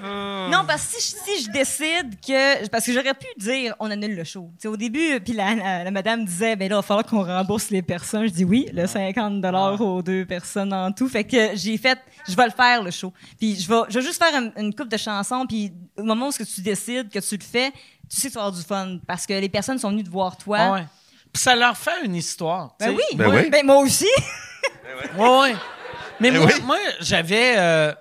Non, 0.03 0.65
parce 0.67 0.85
que 0.87 1.01
si, 1.01 1.15
je- 1.17 1.23
si 1.37 1.45
je 1.45 1.51
décide 1.51 2.19
que. 2.19 2.67
Parce 2.67 2.85
que 2.85 2.91
j'aurais 2.93 3.13
pu 3.13 3.27
dire, 3.37 3.73
on 3.79 3.89
annule 3.89 4.15
le 4.15 4.23
show. 4.23 4.49
Tu 4.55 4.63
sais, 4.63 4.67
au 4.67 4.75
début, 4.77 5.19
puis 5.21 5.33
la, 5.33 5.55
la- 5.55 5.83
la 5.85 5.91
madame 5.91 6.25
disait, 6.25 6.55
ben 6.55 6.67
là, 6.69 6.75
il 6.75 6.77
va 6.77 6.81
falloir 6.81 7.05
qu'on 7.05 7.23
rembourse 7.23 7.69
les 7.69 7.81
personnes. 7.81 8.25
Je 8.27 8.31
dis 8.33 8.43
oui, 8.45 8.67
le 8.73 8.85
50 8.85 9.43
aux 9.81 10.01
deux 10.01 10.25
personnes 10.25 10.73
en 10.73 10.91
tout. 10.91 11.07
Fait 11.07 11.23
que 11.23 11.51
j'ai 11.55 11.77
fait, 11.77 11.97
je 12.27 12.35
vais 12.35 12.45
le 12.45 12.51
faire, 12.51 12.83
le 12.83 12.91
show. 12.91 13.13
Puis 13.39 13.59
je 13.59 13.67
vais, 13.67 13.81
je 13.89 13.99
vais 13.99 14.05
juste 14.05 14.21
faire 14.23 14.35
une, 14.41 14.51
une 14.57 14.75
coupe 14.75 14.89
de 14.89 14.97
chansons. 14.97 15.45
Puis 15.47 15.71
au 15.97 16.03
moment 16.03 16.27
où 16.27 16.31
ce 16.31 16.39
que 16.39 16.43
tu 16.43 16.61
décides, 16.61 17.09
que 17.09 17.19
tu 17.19 17.37
le 17.37 17.43
fais, 17.43 17.71
tu 18.09 18.19
sais 18.19 18.27
que 18.27 18.33
tu 18.33 18.37
vas 18.39 18.45
avoir 18.45 18.57
du 18.59 18.63
fun. 18.63 18.97
Parce 19.07 19.25
que 19.25 19.33
les 19.33 19.49
personnes 19.49 19.79
sont 19.79 19.89
venues 19.91 20.03
te 20.03 20.09
voir 20.09 20.35
toi. 20.37 20.57
Ah 20.59 20.71
ouais. 20.73 20.85
Puis 21.31 21.41
ça 21.41 21.55
leur 21.55 21.75
fait 21.77 22.03
une 22.05 22.15
histoire. 22.15 22.75
Ben 22.79 22.91
oui. 22.91 23.03
Ben 23.15 23.27
oui. 23.33 23.49
Ben 23.49 23.65
moi 23.65 23.77
aussi. 23.77 24.07
Ouais, 25.17 25.39
ouais. 25.39 25.55
Mais 26.19 26.29
Eh 26.29 26.31
moi, 26.37 26.45
oui. 26.45 26.61
moi, 26.65 26.77
j'avais. 27.01 27.55
euh, 27.57 27.91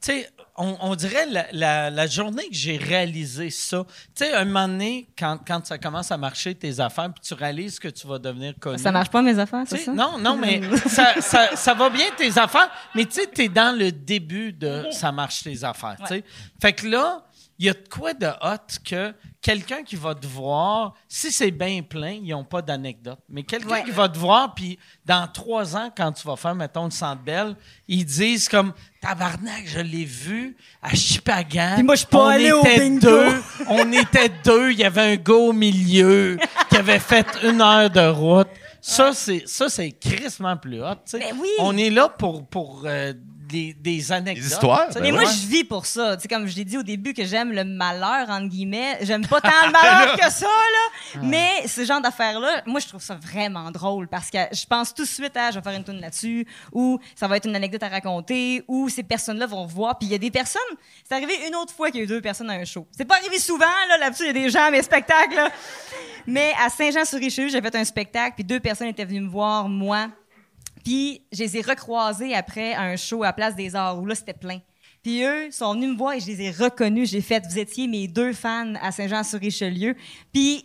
tu 0.00 0.12
sais, 0.12 0.28
on, 0.62 0.76
on 0.80 0.94
dirait 0.94 1.26
la, 1.26 1.46
la- 1.52 1.90
la 1.90 2.06
journée 2.06 2.48
que 2.48 2.54
j'ai 2.54 2.76
réalisé 2.76 3.50
ça. 3.50 3.84
Tu 4.14 4.24
sais, 4.24 4.32
un 4.32 4.44
moment 4.44 4.68
donné, 4.68 5.08
quand, 5.18 5.38
quand 5.46 5.66
ça 5.66 5.78
commence 5.78 6.10
à 6.12 6.16
marcher, 6.16 6.54
tes 6.54 6.78
affaires, 6.80 7.12
puis 7.12 7.22
tu 7.26 7.34
réalises 7.34 7.78
que 7.78 7.88
tu 7.88 8.06
vas 8.06 8.18
devenir 8.18 8.54
connu. 8.60 8.78
Ça 8.78 8.92
marche 8.92 9.10
pas, 9.10 9.22
mes 9.22 9.38
affaires, 9.38 9.64
c'est 9.66 9.78
ça? 9.78 9.92
Non, 9.92 10.18
non, 10.18 10.36
mais 10.36 10.60
ça, 10.86 11.20
ça, 11.20 11.56
ça 11.56 11.74
va 11.74 11.90
bien 11.90 12.06
tes 12.16 12.38
affaires, 12.38 12.70
mais 12.94 13.04
tu 13.06 13.12
sais, 13.20 13.26
t'es 13.26 13.48
dans 13.48 13.76
le 13.76 13.90
début 13.92 14.52
de 14.52 14.86
ça 14.92 15.10
marche 15.12 15.42
tes 15.42 15.64
affaires. 15.64 15.96
tu 16.00 16.06
sais. 16.06 16.24
Fait 16.60 16.72
que 16.72 16.86
là, 16.86 17.24
il 17.58 17.66
y 17.66 17.68
a 17.68 17.74
de 17.74 17.88
quoi 17.88 18.12
de 18.14 18.26
hot 18.26 18.78
que 18.84 19.14
quelqu'un 19.40 19.82
qui 19.82 19.94
va 19.96 20.14
te 20.14 20.26
voir, 20.26 20.94
si 21.08 21.30
c'est 21.30 21.50
bien 21.50 21.82
plein, 21.82 22.12
ils 22.12 22.30
n'ont 22.30 22.44
pas 22.44 22.62
d'anecdote. 22.62 23.18
Mais 23.28 23.42
quelqu'un 23.44 23.68
Ouais. 23.74 23.84
qui 23.84 23.90
va 23.90 24.08
te 24.08 24.18
voir, 24.18 24.54
puis 24.54 24.78
dans 25.04 25.28
trois 25.28 25.76
ans, 25.76 25.90
quand 25.96 26.10
tu 26.12 26.26
vas 26.26 26.36
faire, 26.36 26.54
mettons, 26.54 26.86
le 26.86 26.90
centre 26.90 27.22
belle, 27.22 27.54
ils 27.86 28.04
disent 28.04 28.48
comme 28.48 28.72
Tabarnak, 29.02 29.64
je 29.66 29.80
l'ai 29.80 30.04
vu 30.04 30.56
à 30.80 30.94
Chipagan. 30.94 31.72
Puis 31.74 31.82
moi, 31.82 31.96
je 31.96 31.98
suis 32.00 32.06
pas 32.06 32.18
On 32.18 32.28
allé 32.28 32.52
au 32.52 32.60
était 32.60 32.78
bingo. 32.78 33.00
deux. 33.00 33.42
On 33.68 33.92
était 33.92 34.30
deux. 34.44 34.70
Il 34.70 34.78
y 34.78 34.84
avait 34.84 35.00
un 35.00 35.16
gars 35.16 35.34
au 35.34 35.52
milieu 35.52 36.38
qui 36.70 36.76
avait 36.76 37.00
fait 37.00 37.26
une 37.42 37.60
heure 37.60 37.90
de 37.90 38.06
route. 38.08 38.46
Ça, 38.80 39.12
c'est, 39.12 39.42
ça, 39.46 39.68
c'est 39.68 39.90
crissement 39.90 40.56
plus 40.56 40.80
hot. 40.82 40.94
tu 41.04 41.18
sais. 41.18 41.18
Ben 41.18 41.34
oui. 41.40 41.48
On 41.58 41.76
est 41.76 41.90
là 41.90 42.08
pour, 42.08 42.46
pour 42.46 42.82
euh, 42.86 43.12
des, 43.52 43.74
des 43.74 44.12
anecdotes. 44.12 44.42
Des 44.42 44.52
histoires, 44.52 44.88
ben 44.94 45.02
Mais 45.02 45.12
ouais. 45.12 45.20
moi, 45.20 45.30
je 45.30 45.46
vis 45.46 45.64
pour 45.64 45.84
ça. 45.84 46.16
Tu 46.16 46.22
sais, 46.22 46.28
comme 46.28 46.46
je 46.46 46.56
l'ai 46.56 46.64
dit 46.64 46.78
au 46.78 46.82
début 46.82 47.12
que 47.12 47.24
j'aime 47.24 47.52
le 47.52 47.64
malheur, 47.64 48.30
entre 48.30 48.48
guillemets. 48.48 48.98
J'aime 49.02 49.26
pas 49.26 49.40
tant 49.40 49.66
le 49.66 49.72
malheur 49.72 50.16
que 50.16 50.30
ça, 50.30 50.46
là. 50.46 51.20
Mais 51.22 51.68
ce 51.68 51.84
genre 51.84 52.00
d'affaires-là, 52.00 52.62
moi, 52.66 52.80
je 52.80 52.88
trouve 52.88 53.02
ça 53.02 53.14
vraiment 53.14 53.70
drôle 53.70 54.08
parce 54.08 54.30
que 54.30 54.38
je 54.52 54.64
pense 54.64 54.94
tout 54.94 55.02
de 55.02 55.08
suite 55.08 55.36
à 55.36 55.50
je 55.50 55.58
vais 55.58 55.62
faire 55.62 55.74
une 55.78 55.84
tune 55.84 56.00
là-dessus 56.00 56.46
ou 56.72 56.98
ça 57.14 57.28
va 57.28 57.36
être 57.36 57.46
une 57.46 57.54
anecdote 57.54 57.82
à 57.82 57.88
raconter 57.88 58.64
ou 58.66 58.88
ces 58.88 59.02
personnes-là 59.02 59.46
vont 59.46 59.66
voir. 59.66 59.98
Puis 59.98 60.08
il 60.08 60.12
y 60.12 60.14
a 60.14 60.18
des 60.18 60.30
personnes. 60.30 60.62
C'est 61.06 61.14
arrivé 61.14 61.34
une 61.46 61.54
autre 61.54 61.74
fois 61.74 61.90
qu'il 61.90 61.98
y 61.98 62.00
a 62.00 62.04
eu 62.04 62.08
deux 62.08 62.22
personnes 62.22 62.48
à 62.48 62.54
un 62.54 62.64
show. 62.64 62.86
C'est 62.90 63.04
pas 63.04 63.16
arrivé 63.16 63.38
souvent, 63.38 63.66
là. 63.90 63.98
Là-dessus, 63.98 64.24
il 64.24 64.28
y 64.28 64.30
a 64.30 64.44
des 64.44 64.50
gens 64.50 64.64
à 64.64 64.70
mes 64.70 64.82
spectacles, 64.82 65.34
là. 65.34 65.50
Mais 66.26 66.52
à 66.64 66.70
Saint-Jean-sur-Richelieu, 66.70 67.48
j'ai 67.48 67.60
fait 67.60 67.74
un 67.74 67.84
spectacle, 67.84 68.34
puis 68.36 68.44
deux 68.44 68.60
personnes 68.60 68.88
étaient 68.88 69.04
venues 69.04 69.20
me 69.22 69.28
voir, 69.28 69.68
moi, 69.68 70.08
puis 70.84 71.22
je 71.32 71.40
les 71.40 71.56
ai 71.56 71.60
recroisés 71.62 72.34
après 72.34 72.74
un 72.74 72.96
show 72.96 73.24
à 73.24 73.32
Place 73.32 73.54
des 73.54 73.74
Arts 73.74 74.00
où 74.00 74.06
là, 74.06 74.14
c'était 74.14 74.32
plein. 74.32 74.60
Puis 75.02 75.24
eux 75.24 75.50
sont 75.50 75.74
venus 75.74 75.90
me 75.90 75.96
voir 75.96 76.12
et 76.12 76.20
je 76.20 76.26
les 76.26 76.42
ai 76.42 76.50
reconnus. 76.50 77.10
J'ai 77.10 77.20
fait, 77.20 77.44
vous 77.48 77.58
étiez 77.58 77.88
mes 77.88 78.06
deux 78.06 78.32
fans 78.32 78.74
à 78.80 78.92
Saint-Jean-sur-Richelieu. 78.92 79.96
Puis 80.32 80.64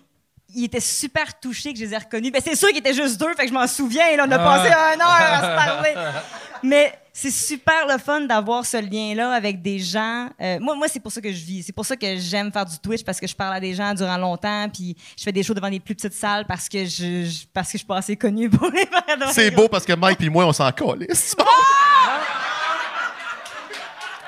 ils 0.56 0.66
étaient 0.66 0.80
super 0.80 1.40
touchés 1.40 1.74
que 1.74 1.80
je 1.80 1.86
les 1.86 1.94
ai 1.94 1.98
reconnus. 1.98 2.32
Ben, 2.32 2.42
c'est 2.44 2.56
sûr 2.56 2.70
qu'ils 2.70 2.78
étaient 2.80 2.94
juste 2.94 3.20
deux, 3.20 3.34
fait 3.36 3.44
que 3.44 3.50
je 3.50 3.54
m'en 3.54 3.68
souviens. 3.68 4.16
Là, 4.16 4.26
on 4.28 4.32
a 4.32 4.38
passé 4.40 4.68
une 4.96 5.02
heure 5.02 5.10
à 5.10 5.38
se 5.42 5.66
parler. 5.66 5.94
Mais 6.64 6.92
c'est 7.14 7.32
super 7.32 7.86
le 7.88 7.98
fun 8.00 8.22
d'avoir 8.22 8.66
ce 8.66 8.78
lien-là 8.78 9.32
avec 9.32 9.62
des 9.62 9.78
gens. 9.80 10.30
Euh, 10.42 10.58
moi, 10.60 10.76
moi 10.76 10.88
c'est 10.88 11.00
pour 11.00 11.12
ça 11.12 11.22
que 11.22 11.32
je 11.32 11.44
vis. 11.44 11.64
C'est 11.64 11.72
pour 11.74 11.86
ça 11.86 11.96
que 11.96 12.18
j'aime 12.18 12.52
faire 12.52 12.66
du 12.66 12.78
Twitch 12.80 13.04
parce 13.04 13.20
que 13.20 13.28
je 13.28 13.36
parle 13.36 13.56
à 13.56 13.60
des 13.60 13.74
gens 13.76 13.94
durant 13.94 14.18
longtemps. 14.18 14.68
Puis 14.74 14.96
je 15.18 15.24
fais 15.24 15.32
des 15.32 15.44
shows 15.44 15.54
devant 15.54 15.70
des 15.70 15.80
plus 15.80 15.94
petites 15.96 16.14
salles 16.14 16.46
parce 16.48 16.68
que 16.70 16.86
je, 16.86 17.26
je- 17.26 17.46
parce 17.54 17.68
que 17.68 17.74
je 17.74 17.78
suis 17.80 17.88
pas 17.88 17.98
assez 17.98 18.16
connue 18.16 18.50
pour 18.50 18.70
les 18.72 18.86
faire 18.88 19.32
C'est 19.32 19.52
beau 19.52 19.68
parce 19.68 19.86
que 19.86 19.94
Mike 19.94 20.22
et 20.22 20.30
moi, 20.30 20.46
on 20.48 20.54
s'en 20.54 20.72
calisse. 20.72 21.36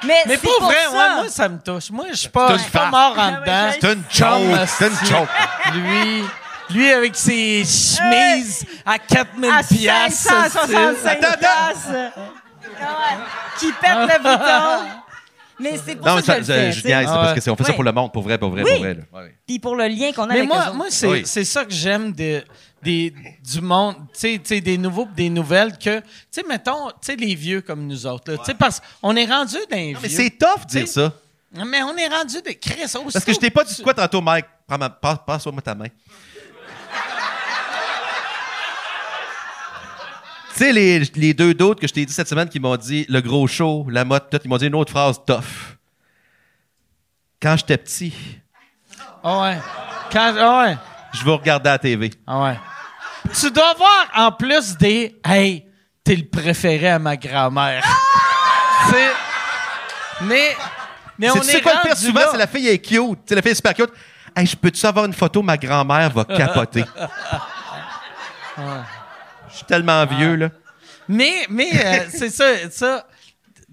Mais, 0.06 0.24
Mais 0.28 0.38
pour 0.38 0.62
vrai, 0.64 0.76
ça. 0.86 0.92
ouais, 0.92 1.16
moi, 1.16 1.30
ça 1.30 1.50
me 1.50 1.58
touche. 1.60 1.90
Moi, 1.92 2.06
je 2.12 2.16
suis 2.16 2.30
pas, 2.30 2.48
C'est 2.50 2.54
je 2.58 2.62
suis 2.64 2.72
pas 2.72 2.90
mort 2.90 3.12
en 3.12 3.16
farce. 3.16 3.42
dedans. 3.42 3.70
C'est 3.82 3.94
une 3.94 4.04
joke. 4.10 4.68
C'est 4.68 4.88
une. 5.76 5.84
Lui, 5.84 6.24
lui 6.70 6.92
avec 6.92 7.16
ses 7.16 7.64
chemises 7.66 8.66
à 8.86 8.98
4000 9.00 9.50
à 9.52 9.64
piastres. 9.64 10.30
565 10.34 11.10
Attends, 11.18 11.28
attends. 11.28 11.38
piastres. 11.40 12.14
Ah 12.82 12.86
ouais. 12.86 13.18
Qui 13.60 13.72
pète 13.74 13.92
le 13.92 14.18
bouton. 14.24 14.90
Mais 15.62 15.74
c'est 15.86 15.96
pour 15.96 16.08
Non, 16.08 16.16
mais 16.16 16.22
ça 16.22 16.36
ça, 16.36 16.38
que 16.38 16.46
je 16.46 16.54
niaise, 16.56 16.82
c'est 16.84 16.94
Ah 16.94 17.06
parce 17.18 17.34
que 17.34 17.42
c'est- 17.42 17.50
on 17.50 17.56
fait 17.58 17.66
ça 17.66 17.74
pour 17.74 17.84
le 17.84 17.92
monde, 17.92 18.14
pour 18.14 18.24
vrai, 18.24 18.38
pour 18.38 18.50
vrai, 18.50 18.64
Oui. 18.64 18.72
pour 18.72 18.80
vrai. 19.20 19.36
Puis 19.46 19.60
pour 19.60 19.76
le 19.76 19.88
lien 19.88 20.14
qu'on 20.14 20.24
a 20.24 20.28
Mais 20.28 20.38
avec 20.38 20.48
moi, 20.48 20.72
moi 20.74 20.86
c'est 20.90 21.08
Oui. 21.08 21.24
c'est 21.26 21.44
ça 21.44 21.66
que 21.66 21.74
j'aime 21.74 22.14
de, 22.14 22.42
des, 22.82 23.14
du 23.44 23.62
monde, 23.62 23.96
tu 24.14 24.20
sais, 24.20 24.42
tu 24.44 24.62
des 24.62 24.78
nouveaux 24.78 25.08
des 25.16 25.30
nouvelles 25.30 25.78
que, 25.78 26.00
tu 26.00 26.06
sais, 26.32 26.44
mettons, 26.48 26.90
tu 26.90 26.96
sais, 27.02 27.16
les 27.16 27.36
vieux 27.36 27.62
comme 27.62 27.86
nous 27.88 28.06
autres, 28.06 28.32
là, 28.32 28.38
tu 28.38 28.46
sais, 28.46 28.54
parce 28.54 28.82
qu'on 29.02 29.16
est 29.16 29.26
rendu 29.26 29.58
d'un 29.70 29.94
Non, 29.94 30.00
Mais 30.02 30.08
vieux. 30.08 30.18
c'est 30.18 30.30
tough 30.32 30.66
de 30.66 30.80
dire 30.80 30.88
ça. 30.88 31.14
Mais 31.52 31.82
on 31.82 31.96
est 31.98 32.08
rendu 32.08 32.42
des 32.44 32.56
Chris. 32.56 32.82
Parce 33.12 33.26
que 33.26 33.34
je 33.34 33.40
t'ai 33.40 33.50
pas 33.50 33.64
dit 33.64 33.82
quoi 33.82 33.94
tantôt, 33.94 34.22
Mike. 34.22 34.46
Prends 34.68 34.78
ma, 34.78 34.90
passe, 34.90 35.18
passe-moi 35.26 35.62
ta 35.64 35.74
main. 35.74 35.88
tu 40.54 40.66
sais, 40.66 40.74
les, 40.74 41.00
les 41.16 41.34
deux 41.34 41.54
d'autres 41.54 41.80
que 41.82 41.88
je 41.88 41.94
t'ai 41.94 42.06
dit 42.06 42.14
cette 42.14 42.28
semaine 42.28 42.50
qui 42.50 42.60
m'ont 42.60 42.76
dit 42.78 43.06
le 43.10 43.22
gros 43.22 43.48
show, 43.48 43.88
la 43.90 44.04
mode, 44.06 44.30
tout, 44.30 44.40
ils 44.44 44.48
m'ont 44.50 44.58
dit 44.58 44.68
une 44.68 44.76
autre 44.76 44.92
phrase 44.92 45.20
tough. 45.26 45.78
Quand 47.42 47.56
j'étais 47.58 47.78
petit, 47.78 48.14
Ah 49.24 49.42
ouais. 49.42 49.58
Quand, 50.12 50.34
ah 50.38 50.64
ouais. 50.66 50.78
Je 51.14 51.24
vous 51.24 51.36
regardais 51.38 51.70
à 51.70 51.74
la 51.74 51.80
TV. 51.80 52.12
Ah 52.26 52.44
ouais. 52.44 52.60
Tu 53.40 53.52
dois 53.52 53.74
voir 53.76 54.08
en 54.16 54.32
plus 54.32 54.78
des 54.78 55.20
Hey, 55.26 55.66
t'es 56.04 56.16
le 56.16 56.28
préféré 56.28 56.90
à 56.90 57.00
ma 57.00 57.18
grand-mère. 57.18 57.84
Sais, 58.90 59.12
mais, 60.22 60.56
mais 61.18 61.30
on 61.30 61.36
C'est 61.36 61.40
tu 61.42 61.48
est 61.48 61.52
sais 61.52 61.62
quoi 61.62 61.74
le 61.76 61.90
pire 61.90 61.98
souvent, 61.98 62.22
c'est 62.32 62.38
la 62.38 62.48
fille 62.48 62.68
est 62.68 62.80
cute. 62.80 62.98
Tu 62.98 63.18
sais, 63.28 63.36
la 63.36 63.42
fille 63.42 63.52
est 63.52 63.56
super 63.56 63.74
cute. 63.74 63.92
Hey, 64.36 64.46
je 64.46 64.56
peux-tu 64.56 64.86
avoir 64.86 65.06
une 65.06 65.14
photo? 65.14 65.42
Ma 65.42 65.58
grand-mère 65.58 66.10
va 66.12 66.24
capoter. 66.24 66.86
Je 69.50 69.56
suis 69.56 69.66
tellement 69.66 70.06
vieux, 70.06 70.36
là. 70.36 70.50
Mais, 71.08 71.46
mais 71.50 71.70
euh, 71.74 72.06
c'est 72.10 72.30
ça, 72.30 72.46
ça. 72.70 73.06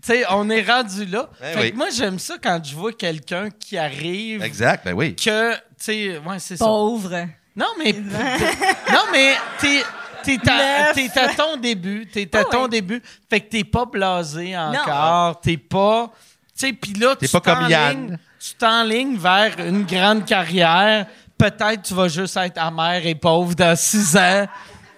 Tu 0.07 0.13
sais, 0.13 0.25
on 0.31 0.49
est 0.51 0.63
rendu 0.63 1.05
là. 1.07 1.29
Ben 1.41 1.55
fait 1.55 1.61
oui. 1.63 1.73
que 1.73 1.77
moi, 1.77 1.89
j'aime 1.91 2.19
ça 2.19 2.35
quand 2.41 2.61
je 2.65 2.75
vois 2.77 2.93
quelqu'un 2.93 3.49
qui 3.51 3.77
arrive 3.77 4.43
Exact, 4.45 4.85
ben 4.85 4.93
oui. 4.95 5.17
que, 5.17 5.53
tu 5.55 5.59
sais, 5.79 6.19
ouais, 6.19 6.39
c'est 6.39 6.57
ça. 6.57 6.65
Pauvre. 6.65 7.27
Non, 7.57 7.67
mais, 7.79 7.93
non, 8.93 9.01
mais 9.11 9.35
t'es, 9.59 9.83
t'es, 10.23 10.39
à, 10.49 10.93
Neuf. 10.93 10.95
t'es 10.95 11.19
à 11.21 11.29
ton 11.35 11.57
début. 11.57 12.07
T'es 12.07 12.29
à 12.37 12.41
Ah 12.41 12.45
ton 12.45 12.65
oui. 12.65 12.71
début. 12.71 13.03
Fait 13.29 13.41
que 13.41 13.51
t'es 13.51 13.65
pas 13.65 13.85
blasé 13.87 14.57
encore. 14.57 15.41
T'es 15.41 15.57
pas. 15.57 16.11
Tu 16.59 16.67
sais, 16.69 16.73
puis 16.73 16.93
là, 16.95 17.17
T'es 17.17 17.27
tu 17.27 17.33
pas 17.33 17.41
comme 17.41 17.55
t'enlignes- 17.61 17.71
Yann. 17.71 18.19
Tu 18.39 18.55
t'enlignes 18.55 19.17
vers 19.19 19.59
une 19.59 19.85
grande 19.85 20.25
carrière. 20.25 21.07
Peut-être 21.37 21.83
tu 21.83 21.95
vas 21.95 22.09
juste 22.09 22.37
être 22.37 22.59
amer 22.59 23.05
et 23.07 23.15
pauvre 23.15 23.55
dans 23.55 23.77
six 23.77 24.17
ans. 24.17 24.47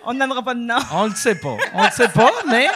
On 0.05 0.12
n'aimera 0.14 0.43
pas 0.43 0.55
de 0.55 0.60
nom. 0.60 0.78
On 0.93 1.05
le 1.06 1.14
sait 1.14 1.35
pas. 1.36 1.56
On 1.74 1.82
le 1.85 1.90
sait 1.90 2.09
pas, 2.09 2.30
mais. 2.48 2.68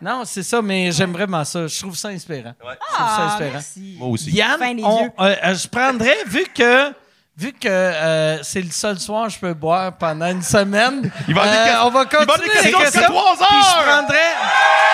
Non, 0.00 0.22
c'est 0.24 0.42
ça, 0.42 0.60
mais 0.62 0.92
j'aime 0.92 1.12
vraiment 1.12 1.44
ça. 1.44 1.66
Je 1.66 1.78
trouve 1.78 1.96
ça 1.96 2.08
inspirant. 2.08 2.52
Je 2.60 2.64
trouve 2.64 2.76
ça 2.90 2.96
Ah, 2.98 3.26
inspirant. 3.32 3.50
merci. 3.52 3.96
Moi 3.98 4.08
aussi. 4.08 4.30
Yann, 4.30 4.58
Fin 4.58 4.74
des 4.74 4.84
on- 4.84 5.02
yeux. 5.04 5.10
euh, 5.20 5.34
euh, 5.44 5.54
je 5.54 5.68
prendrais, 5.68 6.16
vu 6.26 6.44
que, 6.54 6.92
vu 7.36 7.52
que 7.52 7.68
euh, 7.68 8.42
c'est 8.42 8.60
le 8.62 8.70
seul 8.70 8.98
soir 8.98 9.26
que 9.26 9.32
je 9.32 9.38
peux 9.38 9.54
boire 9.54 9.92
pendant 9.92 10.26
une 10.26 10.42
semaine, 10.42 11.10
Il 11.28 11.34
va 11.34 11.42
avoir 11.42 11.54
des 11.54 11.58
euh, 11.60 11.64
questions- 11.64 11.86
on 11.86 11.90
va 11.90 12.02
il 12.02 12.08
va 12.10 12.18
y 12.18 12.22
avoir 12.22 12.36
continuer 12.38 12.62
des 12.62 12.68
les 12.68 12.72
questions 12.74 13.02
trois 13.02 13.36
Puis 13.36 13.46
je 13.50 13.78
heures. 13.78 13.84
prendrais... 13.84 14.32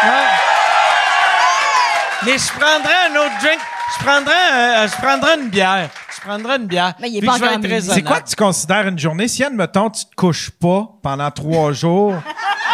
Ouais. 0.03 0.29
Mais 2.25 2.39
je 2.39 2.49
prendrais 2.53 2.95
un 3.11 3.17
autre 3.17 3.39
drink. 3.43 3.59
Je 3.99 4.05
prendrais, 4.05 4.53
euh, 4.53 4.89
je 4.89 4.97
prendrais 5.03 5.35
une 5.41 5.49
bière. 5.49 5.91
Je 6.23 6.29
prendrais 6.29 6.57
une 6.57 6.67
bière. 6.67 6.95
Mais 7.01 7.11
il 7.11 7.19
est 7.19 7.27
pas 7.27 7.33
que 7.33 7.39
je 7.39 7.41
vais 7.43 7.47
encore 7.49 7.57
être 7.59 7.63
midi. 7.63 7.75
raisonnable. 7.75 8.01
C'est 8.01 8.07
quoi 8.07 8.21
que 8.21 8.29
tu 8.29 8.37
considères 8.37 8.89
une 8.89 8.99
journée? 8.99 9.29
Si, 9.29 9.43
admettons, 9.45 9.91
tu 9.91 10.05
te 10.05 10.15
couches 10.15 10.51
pas 10.51 10.89
pendant 11.03 11.31
trois 11.31 11.73
jours, 11.73 12.15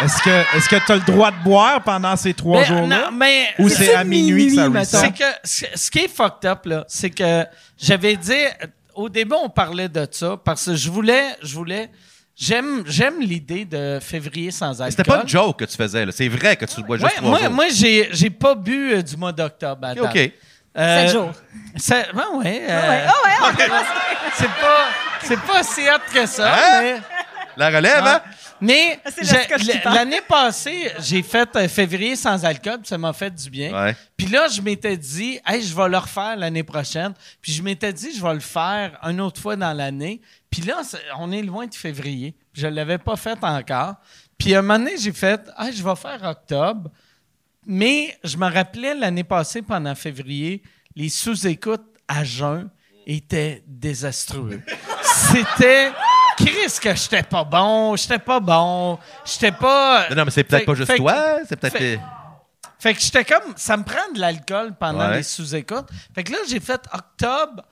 est-ce 0.03 0.21
que 0.21 0.57
est-ce 0.57 0.69
que 0.69 0.75
tu 0.85 0.91
as 0.91 0.95
le 0.95 1.01
droit 1.01 1.31
de 1.31 1.43
boire 1.43 1.81
pendant 1.83 2.15
ces 2.15 2.33
trois 2.33 2.61
Mais, 2.61 2.65
jours-là? 2.67 3.05
non, 3.05 3.11
mais 3.11 3.47
Ou 3.59 3.69
C'est 3.69 3.93
à 3.95 4.03
minuit 4.03 4.47
que 4.49 4.55
ça 4.55 4.63
minuit, 4.69 4.79
reset? 4.79 4.97
C'est 4.97 5.11
que 5.11 5.23
ce 5.43 5.65
ce 5.75 5.91
qui 5.91 5.99
est 5.99 6.07
fucked 6.07 6.49
up, 6.49 6.65
là, 6.65 6.85
c'est 6.87 7.09
que 7.09 7.45
j'avais 7.77 8.15
dit, 8.15 8.33
au 8.95 9.09
début, 9.09 9.35
on 9.43 9.49
parlait 9.49 9.89
de 9.89 10.07
ça 10.11 10.37
parce 10.43 10.65
que 10.65 10.75
je 10.75 10.89
voulais, 10.89 11.23
je 11.41 11.55
voulais, 11.55 11.89
j'aime, 12.37 12.83
j'aime 12.85 13.19
l'idée 13.19 13.65
de 13.65 13.99
février 14.01 14.51
sans 14.51 14.81
alcool. 14.81 14.91
C'était 14.91 15.03
pas 15.03 15.21
une 15.23 15.27
joke 15.29 15.59
que 15.59 15.65
tu 15.65 15.75
faisais, 15.75 16.05
là. 16.05 16.11
C'est 16.13 16.27
vrai 16.29 16.55
que 16.55 16.65
tu 16.65 16.81
bois 16.83 16.97
juste 16.97 17.09
Ouais, 17.09 17.15
trois 17.17 17.29
moi, 17.29 17.39
jours. 17.39 17.51
moi, 17.51 17.65
j'ai, 17.73 18.09
j'ai 18.11 18.29
pas 18.29 18.55
bu 18.55 18.93
euh, 18.93 19.01
du 19.01 19.17
mois 19.17 19.31
d'octobre. 19.31 19.87
à 19.87 19.95
date. 19.95 20.03
OK. 20.15 20.31
Euh, 20.77 21.01
Sept 21.07 21.11
jours. 21.13 21.31
c'est- 21.75 22.13
ben 22.13 22.25
ouais, 22.35 22.61
euh, 22.69 22.89
Ouais. 22.89 23.05
Ah 23.07 23.13
ouais, 23.25 23.35
on 23.41 23.57
c'est 24.35 24.47
pas, 24.47 24.85
c'est 25.23 25.39
pas 25.41 25.63
si 25.63 25.81
hot 25.89 26.13
que 26.13 26.25
ça, 26.25 26.53
Hein? 26.53 26.81
mais. 26.81 26.95
La 27.57 27.69
relève, 27.69 28.05
hein? 28.05 28.21
Mais 28.61 28.99
parle. 29.83 29.95
l'année 29.95 30.21
passée, 30.21 30.91
j'ai 30.99 31.23
fait 31.23 31.49
euh, 31.55 31.67
février 31.67 32.15
sans 32.15 32.43
alcool, 32.45 32.79
puis 32.79 32.87
ça 32.87 32.97
m'a 32.97 33.13
fait 33.13 33.31
du 33.33 33.49
bien. 33.49 33.71
Ouais. 33.73 33.95
Puis 34.17 34.27
là, 34.27 34.47
je 34.47 34.61
m'étais 34.61 34.95
dit, 34.97 35.39
hey, 35.45 35.61
je 35.61 35.73
vais 35.75 35.87
le 35.89 35.97
refaire 35.97 36.35
l'année 36.37 36.63
prochaine. 36.63 37.13
Puis 37.41 37.53
je 37.53 37.63
m'étais 37.63 37.91
dit, 37.93 38.15
je 38.15 38.21
vais 38.21 38.33
le 38.33 38.39
faire 38.41 38.97
une 39.03 39.19
autre 39.21 39.41
fois 39.41 39.55
dans 39.55 39.73
l'année. 39.73 40.21
Puis 40.51 40.61
là, 40.61 40.81
on 41.17 41.31
est 41.31 41.41
loin 41.41 41.67
de 41.67 41.73
février. 41.75 42.35
Je 42.53 42.67
ne 42.67 42.75
l'avais 42.75 42.97
pas 42.97 43.15
fait 43.15 43.37
encore. 43.41 43.95
Puis 44.37 44.53
un 44.55 44.61
moment 44.61 44.79
donné, 44.79 44.97
j'ai 44.97 45.13
fait, 45.13 45.41
hey, 45.57 45.73
je 45.73 45.83
vais 45.83 45.95
faire 45.95 46.19
octobre. 46.23 46.89
Mais 47.71 48.17
je 48.23 48.35
me 48.35 48.51
rappelais 48.51 48.95
l'année 48.95 49.23
passée, 49.23 49.61
pendant 49.61 49.93
février, 49.93 50.63
les 50.95 51.07
sous-écoutes 51.09 51.85
à 52.07 52.23
jeun 52.23 52.67
étaient 53.05 53.63
désastreux. 53.67 54.59
C'était. 55.03 55.91
Chris, 56.35 56.79
que 56.81 56.95
j'étais 56.95 57.21
pas 57.21 57.43
bon, 57.43 57.95
j'étais 57.95 58.17
pas 58.17 58.39
bon, 58.39 58.97
j'étais 59.23 59.51
pas. 59.51 60.07
Non, 60.09 60.15
non, 60.15 60.25
mais 60.25 60.31
c'est 60.31 60.43
peut-être 60.45 60.65
pas 60.65 60.73
juste 60.73 60.89
fait 60.89 60.97
toi. 60.97 61.37
C'est 61.47 61.59
peut-être. 61.59 61.77
fait- 61.77 61.99
fait 62.79 62.93
que 62.95 63.01
j'étais 63.01 63.25
comme, 63.25 63.53
ça 63.55 63.77
me 63.77 63.83
prend 63.83 64.11
de 64.15 64.19
l'alcool 64.19 64.73
pendant 64.79 65.09
Ouais. 65.09 65.17
les 65.17 65.23
sous-écoutes. 65.23 65.89
Fait 66.15 66.23
que 66.23 66.31
là, 66.31 66.37
j'ai 66.49 66.59
fait 66.61 66.81
octobre. 66.91 67.63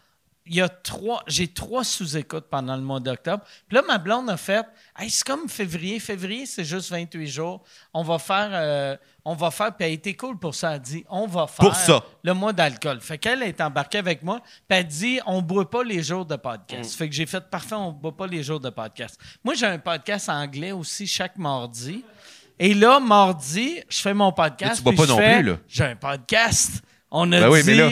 Il 0.50 0.56
y 0.56 0.62
a 0.62 0.70
trois, 0.70 1.24
j'ai 1.28 1.48
trois 1.48 1.84
sous-écoutes 1.84 2.46
pendant 2.50 2.76
le 2.76 2.82
mois 2.82 3.00
d'octobre. 3.00 3.44
Puis 3.68 3.76
là, 3.76 3.84
ma 3.88 3.98
blonde 3.98 4.30
a 4.30 4.38
fait, 4.38 4.66
hey, 4.98 5.10
c'est 5.10 5.26
comme 5.26 5.48
février. 5.50 6.00
Février, 6.00 6.46
c'est 6.46 6.64
juste 6.64 6.90
28 6.92 7.28
jours. 7.28 7.64
On 7.94 8.04
va 8.04 8.18
faire, 8.20 8.50
euh, 8.54 8.96
on 9.26 9.34
va 9.36 9.52
faire. 9.52 9.76
Puis 9.76 9.86
elle 9.86 9.92
a 9.92 9.94
été 9.94 10.16
cool 10.16 10.38
pour 10.40 10.56
ça. 10.56 10.70
Elle 10.70 10.76
a 10.76 10.80
dit, 10.80 11.06
on 11.10 11.28
va 11.28 11.48
faire 11.48 11.66
Pour 11.66 11.76
ça. 11.76 12.04
le 12.24 12.34
mois 12.34 12.54
d'alcool. 12.54 13.00
Fait 13.02 13.18
qu'elle 13.18 13.44
est 13.44 13.60
embarquée 13.62 13.98
avec 13.98 14.24
moi. 14.24 14.40
Puis 14.68 14.78
elle 14.80 14.88
dit, 14.88 15.20
on 15.26 15.42
boit 15.42 15.70
pas 15.70 15.84
les 15.84 16.02
jours 16.02 16.26
de 16.26 16.36
podcast. 16.36 16.94
Mm. 16.94 16.98
Fait 16.98 17.10
que 17.10 17.16
j'ai 17.16 17.26
fait, 17.26 17.42
parfait, 17.50 17.76
on 17.76 17.92
boit 17.92 18.16
pas 18.16 18.28
les 18.28 18.44
jours 18.44 18.60
de 18.60 18.70
podcast. 18.70 19.20
Moi, 19.44 19.54
j'ai 19.54 19.66
un 19.68 19.80
podcast 19.80 20.30
anglais 20.30 20.72
aussi 20.72 21.08
chaque 21.08 21.38
mardi. 21.38 22.04
Et 22.60 22.74
là, 22.74 23.00
mardi, 23.00 23.82
je 23.90 24.00
fais 24.02 24.14
mon 24.14 24.32
podcast. 24.32 24.82
Mais 24.86 24.92
tu 24.92 24.96
bois 24.98 25.06
pas 25.06 25.12
non 25.12 25.18
fais, 25.18 25.40
plus, 25.40 25.50
là. 25.52 25.58
J'ai 25.68 25.84
un 25.84 25.96
podcast. 25.96 26.82
On 27.12 27.32
a 27.32 27.40
Ben 27.40 27.50
oui, 27.50 27.62
dit. 27.64 27.68
mais 27.70 27.76
là- 27.76 27.90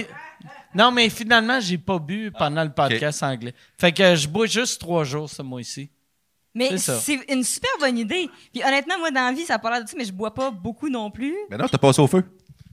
Non, 0.76 0.91
mais 0.91 1.10
finalement, 1.10 1.60
j'ai 1.60 1.77
pas 1.77 1.97
bu 1.99 2.31
pendant 2.38 2.64
le 2.64 2.72
podcast 2.72 3.23
anglais. 3.23 3.53
Fait 3.80 3.91
que 3.91 4.15
je 4.15 4.27
bois 4.27 4.45
juste 4.45 4.80
trois 4.81 5.03
jours 5.03 5.30
ce 5.30 5.41
mois-ci. 5.41 5.89
Mais 6.53 6.69
C'est 6.72 6.77
ça. 6.77 6.99
c'est 6.99 7.19
une 7.30 7.43
super 7.43 7.69
bonne 7.80 7.97
idée. 7.97 8.30
Puis 8.53 8.64
honnêtement, 8.64 8.97
moi, 8.99 9.11
dans 9.11 9.26
la 9.26 9.31
vie, 9.34 9.45
ça 9.45 9.56
a 9.56 9.60
pas 9.60 9.72
l'air 9.72 9.84
de 9.84 9.89
ça, 9.89 9.95
mais 9.97 10.06
je 10.06 10.14
bois 10.14 10.34
pas 10.34 10.52
beaucoup 10.52 10.89
non 10.89 11.11
plus. 11.11 11.35
Mais 11.49 11.57
non, 11.57 11.68
t'as 11.68 11.77
passé 11.77 12.02
au 12.02 12.07
feu. 12.07 12.23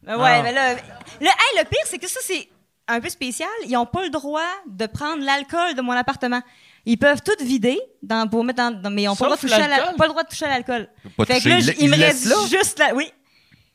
Ouais, 0.06 0.14
Ah. 0.18 0.42
mais 0.42 0.52
là, 0.52 0.74
le, 0.74 1.26
hey, 1.26 1.58
le 1.58 1.64
pire, 1.64 1.80
c'est 1.86 1.98
que 1.98 2.08
ça, 2.08 2.20
c'est 2.22 2.48
un 2.88 3.00
peu 3.00 3.08
spécial. 3.08 3.48
Ils 3.66 3.76
ont 3.76 3.86
pas 3.86 4.02
le 4.02 4.10
droit 4.10 4.40
de 4.68 4.86
prendre 4.86 5.24
l'alcool 5.24 5.74
de 5.74 5.80
mon 5.82 5.92
appartement. 5.92 6.42
Ils 6.84 6.98
peuvent 6.98 7.22
tout 7.22 7.44
vider 7.44 7.80
dans, 8.02 8.28
pour 8.28 8.42
mettre 8.42 8.58
dans, 8.58 8.70
dans- 8.82 8.90
mais 8.90 9.02
ils 9.04 9.08
ont 9.08 9.14
pas 9.16 9.26
le, 9.26 9.30
droit 9.30 9.36
de 9.36 9.40
Sauf 9.42 9.50
toucher 9.50 9.62
à 9.62 9.68
la- 9.68 9.76
l'alcool? 9.76 9.96
pas 9.96 10.04
le 10.04 10.10
droit 10.10 10.22
de 10.24 10.28
toucher 10.28 10.44
à 10.44 10.48
l'alcool. 10.48 10.88
Pas 11.16 11.24
Fait 11.26 11.34
que 11.34 11.38
toucher, 11.38 11.48
là, 11.50 11.58
il- 11.58 11.62
j- 11.64 11.74
il 11.78 11.84
il, 11.84 11.90
me 11.90 11.96
laisse 11.96 12.24
reste 12.24 12.26
là? 12.26 12.58
juste 12.58 12.78
là. 12.80 12.90
Oui. 12.94 13.12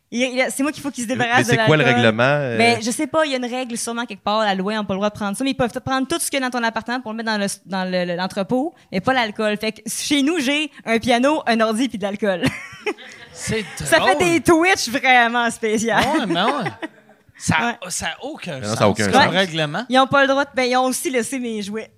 C'est 0.10 0.62
moi 0.62 0.72
qu'il 0.72 0.82
faut 0.82 0.90
qu'ils 0.90 1.04
se 1.04 1.10
Mais 1.10 1.16
débarrassent 1.16 1.48
de 1.48 1.52
c'est 1.52 1.58
quoi 1.66 1.76
le 1.76 1.84
l'alcool. 1.84 2.02
règlement? 2.02 2.24
euh? 2.24 2.58
Ben, 2.58 2.82
je 2.82 2.92
sais 2.92 3.08
pas, 3.08 3.26
il 3.26 3.32
y 3.32 3.34
a 3.34 3.38
une 3.38 3.46
règle 3.46 3.78
sûrement 3.78 4.06
quelque 4.06 4.24
part, 4.24 4.40
la 4.40 4.56
loi, 4.56 4.74
on 4.74 4.78
n'a 4.78 4.84
pas 4.86 4.94
le 4.94 5.00
droit 5.00 5.10
de 5.10 5.16
prendre 5.16 5.36
ça, 5.36 5.44
mais 5.44 5.50
ils 5.52 5.56
peuvent 5.58 5.72
prendre 5.86 6.08
tout 6.08 6.18
ce 6.20 6.32
qu'il 6.32 6.40
y 6.40 6.44
a 6.44 6.50
dans 6.50 6.58
ton 6.58 6.64
appartement 6.64 7.02
pour 7.02 7.12
le 7.12 7.18
mettre 7.18 7.30
dans 7.32 7.38
le- 7.38 7.48
dans 7.66 7.84
le- 7.84 8.06
le- 8.06 8.16
l'entrepôt, 8.16 8.74
mais 8.92 9.02
pas 9.02 9.14
l'alcool. 9.14 9.58
Fait 9.58 9.74
que 9.74 9.82
chez 9.90 10.22
nous, 10.22 10.40
j'ai 10.40 10.72
un 10.86 10.98
piano, 11.00 11.44
un 11.46 11.60
ordi 11.60 11.90
puis 11.90 11.98
de 11.98 12.04
l'alcool. 12.04 12.44
C'est 13.34 13.66
ça 13.76 13.86
fait 13.86 14.00
drôle. 14.00 14.18
des 14.20 14.40
Twitch 14.42 14.90
vraiment 14.90 15.52
spéciaux. 15.52 15.90
Ouais, 15.94 16.26
mais 16.26 16.42
ouais. 16.42 16.72
Ça 17.38 17.58
n'a 17.60 17.68
Ouais. 17.68 18.16
aucun 18.24 18.60
non, 18.60 18.68
sens 18.70 18.78
ça 18.80 18.84
a 18.86 18.88
aucun 18.88 19.12
sens. 19.12 19.28
règlement. 19.28 19.86
Ils 19.90 20.00
ont 20.00 20.08
pas 20.08 20.22
le 20.24 20.28
droit 20.30 20.44
de, 20.46 20.50
ben, 20.56 20.64
ils 20.64 20.76
ont 20.78 20.86
aussi 20.86 21.10
laissé 21.12 21.38
mes 21.38 21.62
jouets. 21.62 21.92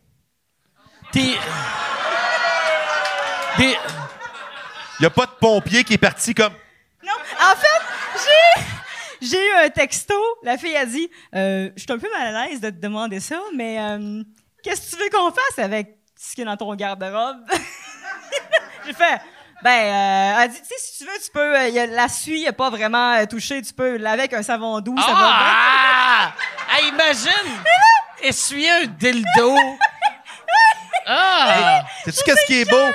T'es... 1.14 1.22
Des- 3.58 3.76
Il 5.00 5.04
y 5.04 5.06
a 5.06 5.10
pas 5.10 5.26
de 5.26 5.32
pompier 5.40 5.84
qui 5.84 5.94
est 5.94 5.98
parti 5.98 6.34
comme. 6.34 6.52
Non, 7.04 7.14
en 7.40 7.56
fait, 7.56 8.22
j'ai 8.26 9.28
j'ai 9.28 9.48
eu 9.48 9.54
un 9.66 9.70
texto. 9.70 10.14
La 10.44 10.58
fille 10.58 10.76
a 10.78 10.86
dit 10.86 11.10
euh, 11.36 11.70
Je 11.76 11.82
suis 11.82 11.92
un 11.92 11.98
peu 12.00 12.10
mal 12.12 12.36
à 12.36 12.46
l'aise 12.48 12.62
de 12.62 12.70
te 12.70 12.76
demander 12.80 13.20
ça, 13.20 13.40
mais 13.56 13.80
euh, 13.80 14.24
qu'est-ce 14.64 14.92
que 14.92 14.98
tu 14.98 15.04
veux 15.04 15.10
qu'on 15.10 15.32
fasse 15.32 15.60
avec 15.64 15.98
ce 16.20 16.36
qu'il 16.36 16.44
y 16.44 16.48
a 16.48 16.52
dans 16.52 16.58
ton 16.58 16.74
garde-robe? 16.76 17.38
J'ai 18.86 18.94
fait 18.94 19.22
ben, 19.62 19.72
euh, 19.72 20.36
elle 20.38 20.42
a 20.44 20.48
dit, 20.48 20.62
tu 20.62 20.68
sais, 20.70 20.76
si 20.78 20.98
tu 21.00 21.04
veux, 21.04 21.20
tu 21.22 21.30
peux. 21.34 21.58
euh, 21.58 21.68
y 21.68 21.80
a- 21.80 21.86
la 21.86 22.08
suie 22.08 22.46
n'est 22.46 22.54
pas 22.54 22.70
vraiment 22.70 23.12
euh, 23.16 23.26
touchée, 23.26 23.62
tu 23.62 23.74
peux 23.74 23.98
laver 23.98 24.22
avec 24.22 24.32
un 24.34 24.42
savon 24.42 24.80
doux, 24.80 24.96
ça 24.98 25.08
va 25.08 25.14
bien. 25.14 25.28
Ah! 25.34 26.34
Hey, 26.72 26.88
imagine! 26.88 27.52
Essuyer 28.22 28.72
un 28.72 28.86
dildo. 28.86 29.56
Ah! 31.12 31.82
Sais-tu 32.06 32.24
qu'est-ce 32.24 32.46
qui 32.46 32.62
est 32.62 32.70
beau? 32.70 32.86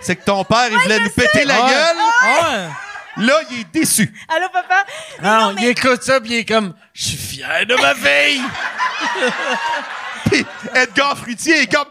C'est 0.00 0.16
que 0.16 0.24
ton 0.24 0.44
père, 0.44 0.68
il 0.70 0.76
voulait 0.78 0.98
lui 0.98 1.10
péter 1.10 1.44
la 1.44 1.62
Ouais. 1.62 1.70
gueule. 1.70 1.96
Ouais. 2.24 2.68
Là, 3.16 3.34
il 3.50 3.60
est 3.60 3.72
déçu. 3.72 4.12
Allô, 4.28 4.46
papa? 4.52 4.84
Non, 5.22 5.52
non, 5.52 5.56
il 5.60 5.68
écoute 5.68 6.02
ça, 6.02 6.20
puis 6.20 6.30
il 6.30 6.36
est 6.38 6.44
comme, 6.44 6.74
je 6.92 7.02
suis 7.08 7.16
fier 7.16 7.66
de 7.66 7.74
ma 7.76 7.94
fille. 7.94 8.42
Puis 10.30 10.46
Edgar 10.74 11.16
Fruitier 11.18 11.62
est 11.62 11.66
comme. 11.72 11.88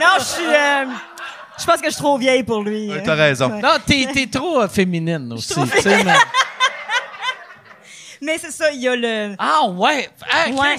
non, 0.00 0.06
je 0.18 0.24
suis. 0.24 0.44
euh, 0.46 0.86
je 1.58 1.64
pense 1.64 1.80
que 1.80 1.86
je 1.86 1.90
suis 1.92 2.02
trop 2.02 2.18
vieille 2.18 2.42
pour 2.42 2.62
lui. 2.62 2.90
Ouais, 2.90 2.98
euh. 2.98 3.02
t'as 3.04 3.14
raison. 3.14 3.50
Ouais. 3.50 3.60
Non, 3.60 3.76
t'es, 3.86 4.08
t'es 4.12 4.26
trop 4.26 4.60
euh, 4.62 4.68
féminine 4.68 5.32
aussi. 5.32 5.50
trop 5.50 5.64
mais- 5.64 6.04
Mais 8.20 8.38
c'est 8.38 8.50
ça, 8.50 8.70
il 8.72 8.80
y 8.80 8.88
a 8.88 8.96
le. 8.96 9.34
Ah 9.38 9.64
ouais! 9.66 10.08
Ah, 10.28 10.48
Ouais. 10.50 10.76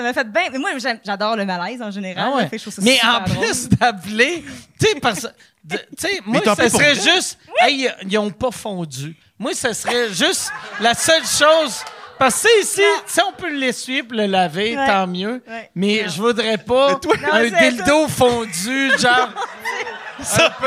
Ça 0.00 0.06
m'a 0.06 0.12
fait 0.14 0.32
bien. 0.32 0.42
Mais 0.50 0.58
moi, 0.58 0.70
j'adore 1.04 1.36
le 1.36 1.44
malaise 1.44 1.82
en 1.82 1.90
général. 1.90 2.24
Ah 2.32 2.36
ouais. 2.36 2.42
Fait 2.44 2.56
que 2.56 2.58
je 2.58 2.62
trouve 2.70 2.74
ça 2.74 2.80
Mais 2.82 2.98
en 3.04 3.22
plus 3.22 3.68
d'appeler, 3.68 4.42
tu 4.80 4.86
sais, 4.86 4.94
parce 5.00 5.26
de- 5.62 5.76
tu 5.76 5.84
sais, 5.98 6.20
moi, 6.24 6.40
ça 6.56 6.68
serait 6.70 6.94
juste, 6.94 7.38
hey, 7.60 7.90
ils 8.08 8.18
ont 8.18 8.30
pas 8.30 8.50
fondu. 8.50 9.14
Moi, 9.38 9.52
ça 9.54 9.74
serait 9.74 10.08
juste 10.08 10.50
la 10.80 10.94
seule 10.94 11.24
chose. 11.26 11.82
Parce 12.18 12.42
que 12.42 12.48
tu 12.60 12.66
sais, 12.66 12.82
ici, 12.82 12.82
si 13.06 13.20
on 13.26 13.32
peut 13.32 13.50
l'essuyer 13.54 14.02
pour 14.02 14.16
le 14.16 14.26
laver, 14.26 14.76
Ouais. 14.76 14.86
tant 14.86 15.06
mieux. 15.06 15.42
Ouais. 15.48 15.70
Mais 15.74 16.06
je 16.08 16.20
voudrais 16.20 16.58
pas 16.58 16.92
Non, 16.92 17.32
un 17.32 17.48
dildo 17.48 18.08
fondu, 18.08 18.90
genre. 18.98 19.30
Ça, 20.22 20.50
peu, 20.60 20.66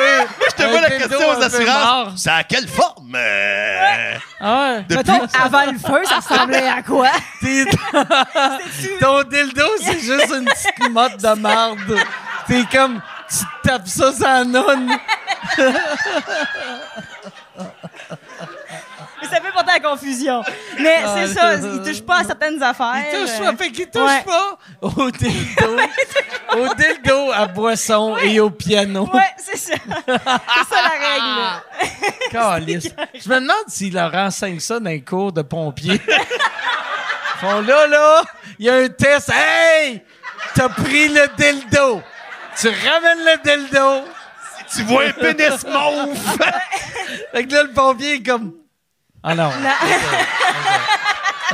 je 0.49 0.55
te 0.63 0.69
vois 0.69 0.81
la 0.81 0.89
question 0.89 1.19
aux 1.29 1.41
assurances. 1.41 2.13
C'est 2.21 2.29
à 2.31 2.43
quelle 2.43 2.67
forme? 2.67 3.15
euh, 3.15 4.15
Ah 4.39 4.61
ouais. 4.77 4.85
Depuis- 4.89 5.11
Mettons, 5.11 5.27
avant 5.43 5.65
le 5.71 5.77
feu, 5.77 6.01
ça 6.05 6.15
ressemblait 6.17 6.67
à 6.67 6.81
quoi? 6.81 7.09
T'es- 7.41 7.65
Ton 8.99 9.23
dildo, 9.23 9.65
c'est 9.81 9.99
juste 9.99 10.33
une 10.35 10.45
petite 10.45 10.89
motte 10.91 11.17
de 11.17 11.33
marde. 11.39 11.99
T'es 12.47 12.63
comme, 12.71 13.01
tu 13.29 13.45
tapes 13.67 13.87
ça 13.87 14.11
sans 14.11 14.45
nonne. 14.45 14.91
Mais 19.33 19.39
ça 19.39 19.43
fait 19.43 19.51
porter 19.51 19.71
à 19.71 19.73
la 19.73 19.89
confusion. 19.89 20.43
Mais 20.79 20.97
Ah, 21.03 21.15
c'est 21.15 21.33
ça, 21.33 21.55
il 21.55 21.81
touche 21.81 22.01
pas 22.01 22.19
à 22.19 22.23
certaines 22.23 22.61
affaires. 22.61 23.03
Il 23.11 23.19
touche 23.19 23.39
pas, 23.39 23.55
fait 23.55 23.71
qu'il 23.71 23.89
touche 23.89 24.01
ouais. 24.01 24.23
pas 24.23 24.57
au 24.81 25.11
dildo. 25.11 25.77
au 26.57 26.73
dildo, 26.75 27.31
à 27.31 27.47
boisson 27.47 28.17
et 28.17 28.39
au 28.39 28.49
piano. 28.49 29.09
Ouais, 29.13 29.21
c'est 29.37 29.57
ça. 29.57 29.73
c'est 30.05 30.13
ça 30.15 30.81
la 30.81 30.89
règle. 30.99 31.61
Je 33.13 33.29
me 33.29 33.35
demande 33.35 33.55
s'il 33.67 33.93
leur 33.93 34.13
enseigne 34.13 34.59
ça 34.59 34.79
dans 34.79 34.89
les 34.89 35.01
cours 35.01 35.31
de 35.31 35.41
pompiers. 35.41 36.01
Ils 36.07 37.39
font 37.39 37.61
là, 37.61 37.87
là, 37.87 38.21
il 38.59 38.65
y 38.65 38.69
a 38.69 38.75
un 38.75 38.89
test. 38.89 39.31
Hey! 39.33 40.01
T'as 40.55 40.69
pris 40.69 41.07
le 41.09 41.27
dildo. 41.37 42.01
Tu 42.59 42.67
ramènes 42.67 43.25
le 43.25 43.43
dildo. 43.43 44.05
Tu 44.75 44.83
vois 44.83 45.05
un 45.05 45.11
pénis 45.11 45.63
mauve. 45.65 46.17
Fait 47.31 47.45
que 47.45 47.53
là, 47.53 47.63
le 47.63 47.71
pompier 47.71 48.15
est 48.15 48.23
comme. 48.23 48.53
Ah 49.23 49.35
non. 49.35 49.49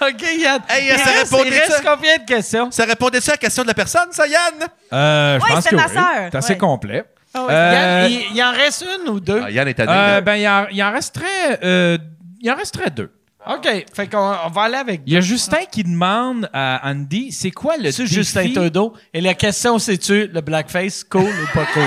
OK, 0.00 0.22
Yann. 0.38 0.60
Hey, 0.68 0.88
il 0.92 0.98
ça 0.98 1.04
reste, 1.10 1.32
répondait 1.32 1.48
il 1.50 1.58
reste 1.58 1.72
ça? 1.72 1.80
combien 1.94 2.16
de 2.18 2.24
questions? 2.24 2.70
Ça 2.70 2.84
répondait-tu 2.84 3.30
à 3.30 3.34
la 3.34 3.36
question 3.38 3.62
de 3.62 3.68
la 3.68 3.74
personne, 3.74 4.08
ça, 4.12 4.26
Yann? 4.26 4.54
Euh, 4.92 5.38
je 5.38 5.44
Ouais, 5.44 5.50
pense 5.50 5.64
c'était 5.64 5.76
que 5.76 5.80
ma 5.80 5.86
oui. 5.88 5.94
sœur. 5.94 6.28
C'est 6.30 6.38
assez 6.38 6.52
Ouais. 6.54 6.58
complet. 6.58 7.04
Ouais. 7.34 7.40
Euh, 7.50 7.72
Yann, 7.72 8.10
il, 8.10 8.36
il 8.36 8.42
en 8.42 8.52
reste 8.52 8.84
une 9.00 9.08
ou 9.10 9.20
deux? 9.20 9.42
Ah, 9.44 9.50
Yann 9.50 9.68
est 9.68 9.74
tanné. 9.74 9.92
euh, 9.92 10.20
ben, 10.20 10.34
il 10.36 10.48
en, 10.48 10.66
il 10.70 10.82
en 10.82 10.92
resterait, 10.92 11.60
euh, 11.62 11.96
il 12.40 12.50
en 12.50 12.56
resterait 12.56 12.90
deux. 12.90 13.10
OK. 13.46 13.68
Fait 13.94 14.06
qu'on 14.08 14.34
on 14.46 14.50
va 14.50 14.62
aller 14.62 14.76
avec 14.76 15.00
Il 15.06 15.12
y 15.14 15.16
a 15.16 15.20
Justin 15.20 15.64
qui 15.70 15.82
demande 15.82 16.48
à 16.52 16.80
Andy, 16.88 17.32
c'est 17.32 17.50
quoi 17.50 17.76
le 17.76 17.90
C'est 17.90 18.02
défi? 18.04 18.14
Justin 18.14 18.52
Trudeau? 18.54 18.94
Et 19.12 19.20
la 19.20 19.34
question, 19.34 19.78
c'est-tu 19.80 20.28
le 20.28 20.40
blackface 20.40 21.02
cool 21.04 21.22
ou 21.24 21.46
pas 21.52 21.66
cool? 21.72 21.82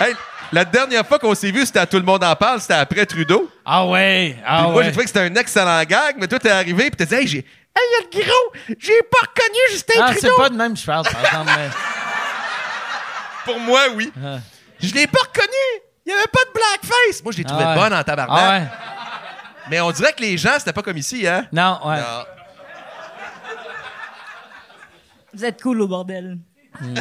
Hey, 0.00 0.14
la 0.56 0.64
dernière 0.64 1.06
fois 1.06 1.18
qu'on 1.18 1.34
s'est 1.34 1.50
vu, 1.50 1.66
c'était 1.66 1.80
à 1.80 1.86
Tout 1.86 1.98
le 1.98 2.02
monde 2.02 2.24
en 2.24 2.34
parle, 2.34 2.60
c'était 2.62 2.74
après 2.74 3.04
Trudeau. 3.04 3.50
Ah 3.64 3.84
ouais. 3.86 4.36
Ah 4.46 4.56
Puis 4.62 4.66
moi, 4.68 4.74
ouais. 4.76 4.84
j'ai 4.84 4.90
trouvé 4.92 5.04
que 5.04 5.10
c'était 5.10 5.20
un 5.26 5.34
excellent 5.34 5.82
gag, 5.84 6.16
mais 6.18 6.26
toi, 6.26 6.38
t'es 6.38 6.48
arrivé, 6.50 6.84
puis 6.90 6.96
t'as 6.96 7.04
dit, 7.04 7.14
hey, 7.14 7.26
j'ai. 7.26 7.38
Hey, 7.38 7.44
il 7.76 7.92
y 7.92 8.20
a 8.20 8.20
le 8.24 8.24
gros! 8.26 8.74
J'ai 8.78 9.02
pas 9.02 9.18
reconnu 9.20 9.58
Justin 9.70 10.00
Ah, 10.02 10.12
c'est 10.14 10.20
Trudeau! 10.28 10.36
pas 10.38 10.48
de 10.48 10.54
même 10.56 10.74
je 10.74 10.86
parle, 10.86 11.04
par 11.04 11.22
exemple. 11.24 11.50
mais- 11.56 11.68
Pour 13.44 13.60
moi, 13.60 13.80
oui. 13.94 14.10
Ah. 14.24 14.38
Je 14.80 14.94
l'ai 14.94 15.06
pas 15.06 15.20
reconnu. 15.20 15.82
Il 16.06 16.10
y 16.10 16.12
avait 16.14 16.22
pas 16.32 16.44
de 16.46 16.52
blackface. 16.54 17.22
Moi, 17.22 17.32
je 17.32 17.38
l'ai 17.38 17.44
trouvé 17.44 17.64
Ah 17.66 17.74
ouais. 17.74 17.74
bonne 17.74 17.92
en 17.92 18.02
tabarnak. 18.02 18.38
Ah 18.42 18.50
ouais? 18.58 18.62
Mais 19.70 19.80
on 19.82 19.90
dirait 19.90 20.12
que 20.14 20.22
les 20.22 20.38
gens, 20.38 20.54
c'était 20.58 20.72
pas 20.72 20.82
comme 20.82 20.96
ici, 20.96 21.26
hein? 21.28 21.46
Non, 21.52 21.80
ouais. 21.84 21.96
Non. 21.96 22.24
Vous 25.34 25.44
êtes 25.44 25.60
cool 25.62 25.82
au 25.82 25.88
bordel. 25.88 26.38
Hmm. 26.80 26.94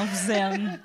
On 0.00 0.04
vous 0.04 0.30
aime. 0.30 0.78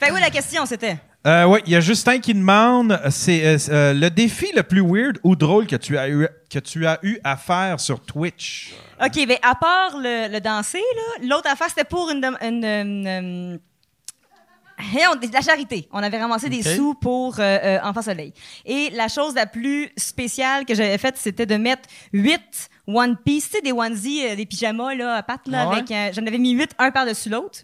Fait 0.00 0.12
oui, 0.12 0.20
la 0.20 0.30
question, 0.30 0.64
c'était. 0.66 0.96
Euh, 1.26 1.44
oui, 1.44 1.58
il 1.66 1.72
y 1.72 1.76
a 1.76 1.80
Justin 1.80 2.20
qui 2.20 2.32
demande 2.32 3.00
c'est 3.10 3.44
euh, 3.44 3.58
euh, 3.70 3.92
le 3.92 4.08
défi 4.08 4.46
le 4.54 4.62
plus 4.62 4.80
weird 4.80 5.18
ou 5.24 5.34
drôle 5.34 5.66
que 5.66 5.74
tu 5.76 5.98
as 5.98 6.08
eu, 6.08 6.28
que 6.48 6.60
tu 6.60 6.86
as 6.86 7.00
eu 7.02 7.18
à 7.24 7.36
faire 7.36 7.80
sur 7.80 8.00
Twitch? 8.00 8.72
OK, 9.04 9.16
mais 9.26 9.38
à 9.42 9.56
part 9.56 9.98
le, 9.98 10.32
le 10.32 10.40
danser, 10.40 10.80
l'autre 11.22 11.50
affaire, 11.50 11.68
c'était 11.68 11.84
pour 11.84 12.08
une. 12.10 12.24
une, 12.40 12.64
une, 12.64 13.60
hey, 14.78 15.04
on- 15.12 15.16
de 15.16 15.32
la 15.32 15.40
charité. 15.40 15.88
On 15.92 16.00
avait 16.02 16.20
ramassé 16.20 16.48
des 16.48 16.62
sous 16.62 16.94
pour 16.94 17.40
euh, 17.40 17.42
euh, 17.42 17.78
Enfant 17.82 18.02
Soleil. 18.02 18.32
Et 18.64 18.90
la 18.90 19.08
chose 19.08 19.34
la 19.34 19.46
plus 19.46 19.90
spéciale 19.96 20.64
que 20.64 20.74
j'avais 20.76 20.98
faite, 20.98 21.16
c'était 21.18 21.46
de 21.46 21.56
mettre 21.56 21.88
huit 22.12 22.70
One 22.86 23.16
Piece, 23.16 23.50
tu 23.50 23.56
sais, 23.56 23.62
des 23.62 23.72
onesies, 23.72 24.24
euh, 24.24 24.36
des 24.36 24.46
pyjamas 24.46 24.94
là, 24.94 25.16
à 25.16 25.22
pattes, 25.24 25.48
là, 25.48 25.62
Ah 25.62 25.68
ouais? 25.70 25.84
avec. 25.90 26.14
J'en 26.14 26.24
avais 26.26 26.38
mis 26.38 26.52
huit, 26.52 26.70
un 26.78 26.92
par-dessus 26.92 27.28
l'autre. 27.28 27.58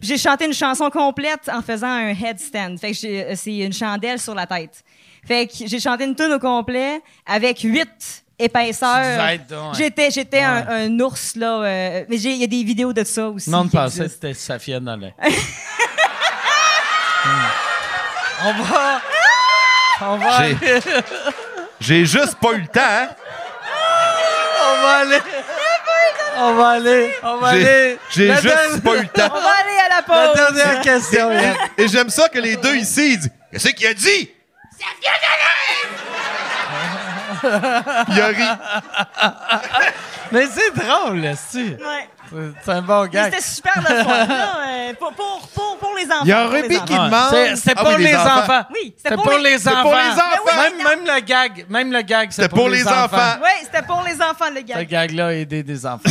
Puis 0.00 0.08
j'ai 0.08 0.18
chanté 0.18 0.44
une 0.46 0.52
chanson 0.54 0.90
complète 0.90 1.48
en 1.52 1.62
faisant 1.62 1.86
un 1.88 2.08
headstand. 2.10 2.76
Fait 2.80 2.92
que 2.92 2.96
j'ai- 2.98 3.24
euh, 3.24 3.32
c'est 3.36 3.56
une 3.56 3.72
chandelle 3.72 4.18
sur 4.20 4.34
la 4.34 4.46
tête. 4.46 4.82
Fait 5.26 5.46
que 5.46 5.54
j'ai 5.66 5.80
chanté 5.80 6.04
une 6.04 6.14
tune 6.14 6.32
au 6.32 6.38
complet 6.38 7.00
avec 7.26 7.60
huit 7.60 8.22
ouais. 9.70 9.76
J'étais, 9.76 10.10
j'étais 10.10 10.40
un, 10.42 10.60
Ouais. 10.66 10.84
un 10.86 11.00
ours, 11.00 11.34
là. 11.36 11.62
euh, 11.62 12.04
mais 12.08 12.18
j'ai- 12.18 12.32
il 12.32 12.38
y 12.40 12.44
a 12.44 12.46
des 12.46 12.62
vidéos 12.62 12.92
de 12.92 13.02
ça 13.04 13.28
aussi. 13.28 13.48
Non, 13.50 13.66
que 13.66 13.76
existent. 13.98 14.08
c'était 14.12 14.34
Safia 14.34 14.78
Nolin. 14.78 15.10
On 18.44 18.52
va. 18.62 19.00
On 20.02 20.16
va. 20.18 20.42
J'ai 21.80 22.04
juste 22.04 22.34
pas 22.36 22.52
eu 22.52 22.60
le 22.60 22.66
temps, 22.68 22.80
hein? 22.82 23.08
On 24.62 24.82
va 24.82 24.92
aller. 24.98 25.18
On 26.38 26.54
va 26.54 26.68
aller. 26.70 27.14
On 27.22 27.36
va 27.38 27.48
aller. 27.48 27.98
j'ai 28.10 28.28
La 28.28 28.34
juste 28.40 28.46
dernière- 28.54 28.82
pas 28.82 28.96
eu 28.96 29.00
le 29.02 29.08
temps. 29.08 29.32
On 29.34 29.40
va 29.40 29.50
aller 29.50 29.78
à 29.84 29.88
la 29.88 29.96
La 29.96 30.02
pause. 30.02 30.34
dernière 30.54 30.80
question. 30.82 31.32
Yann. 31.32 31.56
Et 31.78 31.88
j'aime 31.88 32.10
ça 32.10 32.28
que 32.28 32.38
les 32.38 32.56
deux 32.56 32.76
ici, 32.76 33.12
ils 33.14 33.18
disent 33.18 33.30
Qu'est-ce 33.52 33.68
qu'il 33.70 33.86
a 33.86 33.94
dit? 33.94 34.30
Il 37.42 38.20
a 38.20 38.26
ri. 38.28 38.44
Mais 40.32 40.46
c'est 40.46 40.74
drôle, 40.74 41.20
là, 41.20 41.32
si. 41.36 41.62
Ouais. 41.64 42.08
C'est- 42.64 42.70
un 42.72 42.82
bon 42.82 43.06
gag. 43.06 43.32
C'était 43.32 43.42
super 43.42 43.74
le 43.76 44.02
fun, 44.04 44.26
là, 44.26 44.48
euh, 44.68 44.92
pour, 44.98 45.12
pour, 45.12 45.48
pour, 45.54 45.78
pour 45.78 45.94
les 45.96 46.06
enfants. 46.06 46.22
Il 46.24 46.28
y 46.28 46.32
a 46.32 46.44
pour 46.44 46.54
les 46.54 46.60
Ruby 46.62 46.76
enfants. 46.76 46.84
qui 46.86 46.92
demande. 46.94 47.30
C'est- 47.30 47.56
C'était 47.56 47.74
Ah 47.76 47.82
pour 47.84 47.94
oui, 47.96 48.02
les 48.04 48.14
enfants. 48.16 48.38
enfants. 48.40 48.64
Oui, 48.74 48.94
C'était 48.96 49.14
pour, 49.16 49.30
les 49.38 49.68
enfants. 49.68 49.82
pour 49.82 49.94
les 49.94 49.98
enfants. 50.10 50.22
Oui, 50.44 50.52
Même, 50.56 50.76
même 51.04 51.14
le 51.14 51.20
gag, 51.20 51.66
même 51.68 51.92
le 51.92 52.02
gag, 52.02 52.30
C'était 52.32 52.48
pour 52.48 52.68
les 52.68 52.86
enfants. 52.86 53.36
Oui, 53.42 53.50
c'était 53.64 53.86
pour 53.86 54.02
les 54.06 54.14
enfants, 54.22 54.50
le 54.50 54.60
Ce 54.60 54.62
gars. 54.64 54.84
gag-là 54.84 55.26
a 55.28 55.32
aidé 55.32 55.62
des 55.62 55.86
enfants. 55.86 56.10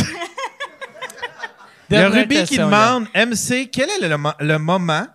Il 1.90 1.96
y 1.96 2.00
a 2.00 2.08
Ruby 2.08 2.44
qui 2.44 2.58
demande 2.58 3.06
MC, 3.14 3.70
quel 3.72 3.88
est 3.90 4.00
le, 4.08 4.16
le 4.40 4.58
moment 4.58 5.06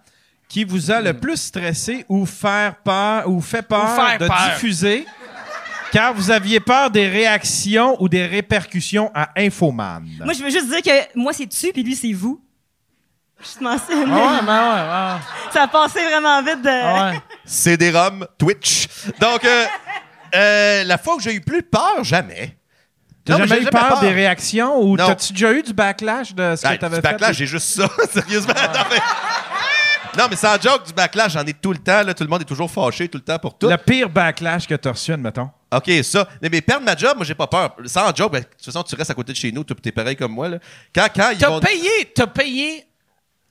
qui 0.48 0.64
vous 0.64 0.90
a 0.92 1.02
le 1.02 1.14
plus 1.14 1.36
stressé 1.38 2.06
ou 2.08 2.26
faire 2.26 2.76
peur 2.84 3.28
ou 3.28 3.42
fait 3.42 3.62
peur 3.62 3.84
Ou 3.84 3.96
faire 3.96 4.18
de 4.18 4.28
peur. 4.28 4.38
diffuser 4.54 5.06
car 5.92 6.14
vous 6.14 6.32
aviez 6.32 6.60
peur 6.60 6.90
des 6.92 7.08
réactions 7.08 7.96
ou 8.02 8.08
des 8.10 8.26
répercussions 8.26 9.12
à 9.14 9.30
Infoman? 9.38 10.04
Moi, 10.24 10.34
je 10.34 10.44
veux 10.44 10.50
juste 10.50 10.68
dire 10.70 10.82
que 10.82 11.18
moi, 11.20 11.34
c'est 11.34 11.48
tu, 11.48 11.72
puis 11.72 11.84
lui, 11.84 11.96
c'est 11.96 12.14
vous. 12.14 12.42
Justement, 13.40 13.76
c'est- 13.78 13.94
Yann. 13.96 14.10
Ah 14.12 14.16
ouais, 14.16 14.46
ben 14.46 14.74
ouais, 14.74 15.16
ouais. 15.16 15.52
ça 15.52 15.64
a 15.64 15.68
passé 15.68 16.04
vraiment 16.04 16.42
vite 16.44 16.62
de. 16.62 16.70
Ah 16.70 17.12
ouais. 17.12 17.20
CD-ROM, 17.44 18.28
Twitch. 18.38 18.88
Donc, 19.20 19.44
euh, 19.44 19.66
euh, 20.36 20.84
la 20.84 20.98
fois 21.00 21.16
où 21.16 21.20
j'ai 21.20 21.34
eu 21.34 21.42
plus 21.42 21.64
peur, 21.64 22.04
jamais. 22.04 22.58
T'as 23.26 23.34
Non, 23.34 23.40
mais 23.40 23.48
jamais 23.48 23.62
j'ai 23.62 23.68
eu 23.68 23.72
peur, 23.72 23.88
peur. 23.88 24.00
des 24.00 24.12
réactions 24.12 24.80
ou 24.82 24.96
Non. 24.96 25.08
t'as-tu 25.08 25.34
déjà 25.34 25.54
eu 25.54 25.64
du 25.64 25.74
backlash 25.74 26.34
de 26.36 26.56
ce 26.56 26.66
Ah, 26.68 26.76
que 26.76 26.82
t'avais 26.82 26.98
du 26.98 27.02
fait? 27.02 27.12
backlash, 27.14 27.36
j'ai 27.36 27.46
juste 27.48 27.68
ça, 27.68 27.88
sérieusement. 28.12 28.54
Non, 28.54 28.84
mais, 28.92 28.98
non, 30.22 30.28
mais 30.30 30.36
sans 30.36 30.62
joke, 30.62 30.86
du 30.86 30.94
backlash, 30.94 31.34
j'en 31.34 31.46
ai 31.46 31.54
tout 31.54 31.72
le 31.72 31.80
temps. 31.80 32.04
Là, 32.04 32.14
tout 32.14 32.24
le 32.24 32.30
monde 32.30 32.42
est 32.42 32.46
toujours 32.46 32.70
fâché 32.70 33.08
tout 33.08 33.18
le 33.18 33.24
temps 33.24 33.40
pour 33.40 33.58
tout. 33.58 33.68
Le 33.70 33.78
pire 33.78 34.10
backlash 34.10 34.68
que 34.68 34.76
t'as 34.76 34.92
reçu, 34.92 35.14
admettons. 35.14 35.50
OK, 35.74 35.90
ça. 36.04 36.28
Mais, 36.42 36.50
mais 36.50 36.62
perdre 36.62 36.86
ma 36.86 36.96
job, 36.96 37.14
moi, 37.16 37.26
j'ai 37.26 37.36
pas 37.36 37.48
peur. 37.48 37.76
Sans 37.86 38.14
job, 38.16 38.32
ben, 38.32 38.40
de 38.40 38.46
toute 38.46 38.66
façon, 38.66 38.84
tu 38.84 38.96
restes 38.96 39.12
à 39.12 39.14
côté 39.14 39.32
de 39.32 39.38
chez 39.38 39.52
nous, 39.52 39.64
tu 39.64 39.74
es 39.86 39.92
pareil 39.92 40.16
comme 40.16 40.34
moi. 40.34 40.50
Là. 40.50 40.58
Quand, 40.94 41.08
quand 41.16 41.30
ils 41.32 41.38
T'as 41.38 41.50
vont... 41.50 41.60
payé, 41.60 42.12
t'as 42.14 42.28
payé 42.28 42.86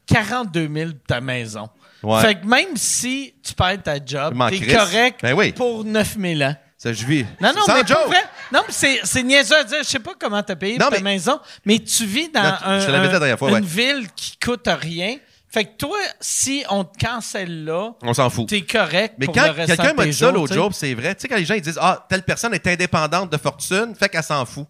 42 0.06 0.68
000 0.72 0.90
de 0.90 0.97
ta 1.06 1.20
maison. 1.20 1.68
Ouais. 2.02 2.20
Fait 2.22 2.34
que 2.34 2.47
même 2.47 2.76
si 2.76 3.34
tu 3.42 3.55
perds 3.55 3.82
ta 3.82 3.97
job, 4.05 4.34
t'es 4.51 4.74
correct 4.74 5.20
Ben 5.22 5.34
oui. 5.34 5.52
pour 5.52 5.84
9 5.84 6.16
000 6.18 6.42
ans. 6.42 6.55
Ça, 6.78 6.94
je 6.94 7.05
vis. 7.05 7.26
Non, 7.40 7.52
non, 7.55 7.60
Sans 7.66 7.74
mais 7.74 7.84
pour 7.84 8.06
vrai. 8.06 8.22
Non, 8.51 8.60
mais 8.66 8.72
c'est, 8.72 9.01
c'est 9.05 9.22
niaiseux 9.22 9.55
à 9.56 9.64
dire. 9.64 9.78
Je 9.82 9.88
sais 9.88 9.98
pas 9.98 10.12
comment 10.18 10.42
t'as 10.42 10.56
payé 10.56 10.78
Non, 10.78 10.88
ta 10.88 10.97
mais- 10.97 11.02
maison, 11.02 11.38
mais 11.66 11.78
tu 11.78 12.06
vis 12.06 12.30
dans 12.30 12.42
Non, 12.42 12.48
un- 12.64 12.78
un- 12.78 13.36
fois, 13.36 13.48
une 13.51 13.55
ouais. 13.56 13.60
ville 13.60 14.09
qui 14.16 14.38
coûte 14.38 14.66
rien. 14.66 15.16
Fait 15.52 15.64
que 15.64 15.77
toi, 15.78 15.98
si 16.20 16.64
on 16.70 16.85
te 16.85 16.97
cancelle 17.05 17.64
là, 17.64 17.93
On 18.02 18.14
s'en 18.14 18.31
fout. 18.31 18.48
t'es 18.48 18.60
correct 18.62 19.14
Mais 19.18 19.27
pour 19.27 19.35
quand 19.35 19.52
quelqu'un 19.66 19.94
m'a 19.94 20.05
dit 20.06 20.12
ça 20.14 20.31
l'autre 20.31 20.55
jour, 20.55 20.72
c'est 20.72 20.94
vrai. 20.94 21.14
Tu 21.16 21.22
sais, 21.22 21.28
quand 21.28 21.36
les 21.36 21.44
gens 21.44 21.55
ils 21.55 21.60
disent 21.60 21.78
Ah, 21.81 22.06
telle 22.09 22.22
personne 22.22 22.55
est 22.55 22.66
indépendante 22.68 23.31
de 23.32 23.36
fortune, 23.36 23.94
fait 23.98 24.09
qu'elle 24.09 24.22
s'en 24.22 24.44
fout. 24.47 24.66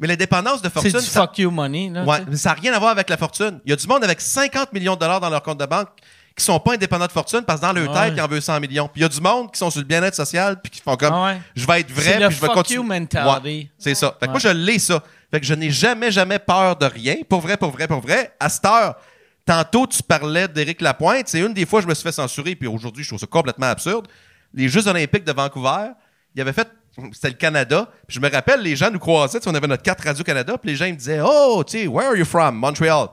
Mais 0.00 0.08
l'indépendance 0.08 0.60
de 0.60 0.66
C'est 0.68 0.72
fortune. 0.74 0.92
du 0.98 1.06
ça- 1.06 1.20
fuck 1.20 1.38
you 1.38 1.52
money. 1.52 1.88
Là, 1.88 2.02
Ouais, 2.02 2.18
mais 2.28 2.36
ça 2.36 2.48
n'a 2.48 2.54
rien 2.56 2.72
à 2.72 2.80
voir 2.80 2.90
avec 2.90 3.08
la 3.08 3.16
fortune. 3.16 3.60
Il 3.64 3.70
y 3.70 3.72
a 3.72 3.76
du 3.76 3.86
monde 3.86 4.02
avec 4.02 4.20
50 4.20 4.72
millions 4.72 4.94
de 4.96 5.00
dollars 5.00 5.20
dans 5.20 5.30
leur 5.30 5.40
compte 5.42 5.60
de 5.60 5.66
banque 5.66 5.88
qui 6.36 6.44
sont 6.44 6.58
pas 6.58 6.72
indépendants 6.74 7.06
de 7.06 7.12
fortune 7.12 7.42
parce 7.46 7.60
que 7.60 7.66
dans 7.66 7.72
leur 7.72 7.88
Ouais. 7.88 8.06
tête, 8.08 8.14
ils 8.16 8.20
en 8.20 8.26
veulent 8.26 8.42
100 8.42 8.58
millions. 8.58 8.88
Puis 8.88 9.00
il 9.00 9.02
y 9.02 9.04
a 9.04 9.08
du 9.08 9.20
monde 9.20 9.52
qui 9.52 9.58
sont 9.60 9.70
sur 9.70 9.80
le 9.80 9.86
bien-être 9.86 10.16
social 10.16 10.60
puis 10.60 10.68
qui 10.72 10.80
font 10.80 10.96
comme 10.96 11.14
ouais. 11.14 11.40
je 11.54 11.64
vais 11.64 11.78
être 11.80 11.90
C'est 11.94 12.00
vrai 12.16 12.26
puis 12.26 12.34
je 12.36 12.40
vais 12.40 12.48
continuer. 12.48 12.88
Ouais, 12.88 13.70
c'est 13.78 13.94
ça. 13.94 14.16
Fait 14.18 14.26
que 14.26 14.30
moi 14.32 14.40
je 14.40 14.48
l'ai 14.48 14.80
ça. 14.80 15.00
Fait 15.30 15.38
que 15.38 15.46
je 15.46 15.54
n'ai 15.54 15.70
jamais 15.70 16.10
jamais 16.10 16.40
peur 16.40 16.74
de 16.74 16.86
rien. 16.86 17.14
Pour 17.28 17.40
vrai, 17.40 17.56
pour 17.56 17.70
vrai, 17.70 17.86
pour 17.86 18.00
vrai. 18.00 18.34
À 18.40 18.48
cette 18.48 18.64
heure, 18.64 18.96
tantôt 19.44 19.86
tu 19.86 20.02
parlais 20.02 20.48
d'Éric 20.48 20.80
Lapointe, 20.80 21.28
c'est 21.28 21.40
une 21.40 21.52
des 21.52 21.66
fois 21.66 21.80
je 21.80 21.86
me 21.86 21.94
suis 21.94 22.02
fait 22.02 22.12
censurer 22.12 22.56
puis 22.56 22.68
aujourd'hui 22.68 23.02
je 23.02 23.10
trouve 23.10 23.20
ça 23.20 23.26
complètement 23.26 23.66
absurde. 23.66 24.08
Les 24.52 24.68
Jeux 24.68 24.86
olympiques 24.86 25.24
de 25.24 25.32
Vancouver, 25.32 25.90
il 26.34 26.40
avait 26.40 26.52
fait 26.52 26.68
c'était 27.12 27.30
le 27.30 27.34
Canada. 27.34 27.90
Puis 28.06 28.16
je 28.16 28.20
me 28.20 28.30
rappelle, 28.30 28.60
les 28.60 28.76
gens 28.76 28.90
nous 28.90 28.98
croisaient, 28.98 29.40
tu 29.40 29.48
on 29.48 29.54
avait 29.54 29.66
notre 29.66 29.82
carte 29.82 30.00
Radio-Canada, 30.00 30.56
puis 30.58 30.70
les 30.70 30.76
gens 30.76 30.86
me 30.86 30.92
disaient 30.92 31.20
Oh, 31.22 31.62
tu 31.66 31.78
sais, 31.78 31.86
where 31.86 32.08
are 32.08 32.16
you 32.16 32.24
from? 32.24 32.56
Montreal. 32.56 33.08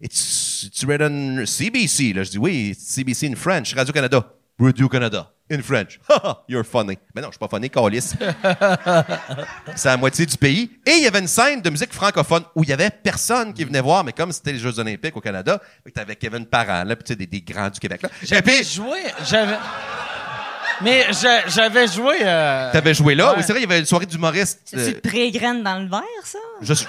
It's, 0.00 0.70
read 0.86 1.02
on 1.02 1.44
CBC. 1.44 2.12
Là, 2.12 2.22
je 2.22 2.30
dis 2.30 2.38
oui, 2.38 2.74
CBC 2.78 3.28
in 3.28 3.34
French, 3.34 3.74
Radio-Canada. 3.74 4.32
Radio-Canada, 4.58 5.32
in 5.50 5.62
French. 5.62 5.98
You're 6.48 6.64
funny. 6.64 6.98
Mais 7.14 7.22
non, 7.22 7.28
je 7.28 7.32
suis 7.32 7.38
pas 7.38 7.48
funny, 7.48 7.70
calice. 7.70 8.14
C'est 9.76 9.88
la 9.88 9.96
moitié 9.96 10.26
du 10.26 10.36
pays. 10.36 10.70
Et 10.86 10.90
il 10.92 11.02
y 11.04 11.06
avait 11.06 11.20
une 11.20 11.28
scène 11.28 11.60
de 11.60 11.70
musique 11.70 11.92
francophone 11.92 12.44
où 12.54 12.62
il 12.64 12.70
y 12.70 12.72
avait 12.72 12.90
personne 12.90 13.52
qui 13.54 13.64
venait 13.64 13.80
voir, 13.80 14.04
mais 14.04 14.12
comme 14.12 14.32
c'était 14.32 14.52
les 14.52 14.58
Jeux 14.58 14.78
Olympiques 14.78 15.16
au 15.16 15.20
Canada, 15.20 15.60
tu 15.94 16.00
avais 16.00 16.16
Kevin 16.16 16.46
Parent, 16.46 16.84
là, 16.84 16.96
puis 16.96 17.04
tu 17.04 17.12
sais, 17.12 17.16
des, 17.16 17.26
des 17.26 17.40
grands 17.40 17.70
du 17.70 17.80
Québec. 17.80 18.02
Là. 18.02 18.08
J'avais 18.22 18.62
joué. 18.62 18.98
J'avais. 19.26 19.56
Mais 20.80 21.06
j'a- 21.12 21.46
j'avais 21.48 21.88
joué. 21.88 22.18
euh, 22.22 22.70
t'avais 22.70 22.94
joué 22.94 23.14
là? 23.16 23.30
Ouais. 23.32 23.38
Oui, 23.38 23.42
c'est 23.44 23.52
vrai, 23.52 23.60
il 23.62 23.68
y 23.68 23.72
avait 23.72 23.80
une 23.80 23.86
soirée 23.86 24.06
d'humoristes. 24.06 24.60
C'est-tu 24.64 24.82
euh, 24.82 24.92
de 24.92 25.00
pré-graine 25.08 25.62
dans 25.64 25.78
le 25.78 25.88
verre, 25.88 26.02
ça? 26.24 26.38
Je 26.60 26.72
suis- 26.74 26.86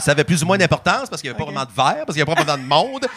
Ça 0.00 0.10
avait 0.10 0.24
plus 0.24 0.42
ou 0.42 0.46
moins 0.46 0.58
d'importance 0.58 1.08
parce 1.08 1.22
qu'il 1.22 1.30
n'y 1.30 1.36
avait 1.36 1.38
pas 1.44 1.50
vraiment 1.50 1.64
de 1.64 1.70
verre, 1.72 2.04
parce 2.06 2.16
qu'il 2.16 2.24
n'y 2.24 2.30
avait 2.30 2.34
pas 2.34 2.42
vraiment 2.42 2.62
de 2.62 2.68
monde. 2.68 3.06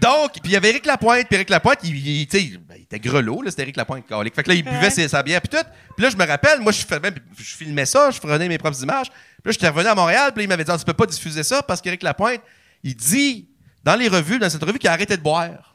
Donc, 0.00 0.32
puis 0.34 0.42
il 0.44 0.52
y 0.52 0.56
avait 0.56 0.70
Éric 0.70 0.86
Lapointe, 0.86 1.26
puis 1.26 1.34
Éric 1.34 1.50
Lapointe, 1.50 1.78
il, 1.82 1.90
ben, 1.92 2.76
il 2.76 2.82
était 2.82 3.00
grelot, 3.00 3.42
là, 3.42 3.50
c'était 3.50 3.62
Éric 3.62 3.76
Lapointe, 3.76 4.06
calique. 4.06 4.34
Fait 4.34 4.42
que 4.42 4.48
là, 4.48 4.54
il 4.54 4.62
buvait 4.62 4.90
ses, 4.90 5.08
sa 5.08 5.22
bière, 5.22 5.40
puis 5.40 5.48
tout. 5.58 5.66
Puis 5.96 6.04
là, 6.04 6.10
je 6.10 6.16
me 6.16 6.24
rappelle, 6.24 6.60
moi, 6.60 6.70
je, 6.70 6.84
filmais, 6.84 7.12
je 7.36 7.56
filmais 7.56 7.86
ça, 7.86 8.10
je 8.10 8.20
prenais 8.20 8.48
mes 8.48 8.58
propres 8.58 8.80
images. 8.82 9.08
Puis 9.10 9.46
là, 9.46 9.52
j'étais 9.52 9.68
revenu 9.68 9.88
à 9.88 9.94
Montréal, 9.94 10.32
puis 10.32 10.42
là, 10.42 10.44
il 10.44 10.48
m'avait 10.48 10.64
dit, 10.64 10.70
Ah, 10.70 10.78
tu 10.78 10.84
peux 10.84 10.92
pas 10.92 11.06
diffuser 11.06 11.42
ça 11.42 11.62
parce 11.62 11.80
qu'Éric 11.80 12.02
Lapointe, 12.02 12.40
il 12.84 12.94
dit, 12.94 13.48
dans 13.82 13.96
les 13.96 14.08
revues, 14.08 14.38
dans 14.38 14.48
cette 14.48 14.62
revue, 14.62 14.78
qu'il 14.78 14.88
a 14.88 14.92
arrêté 14.92 15.16
de 15.16 15.22
boire. 15.22 15.74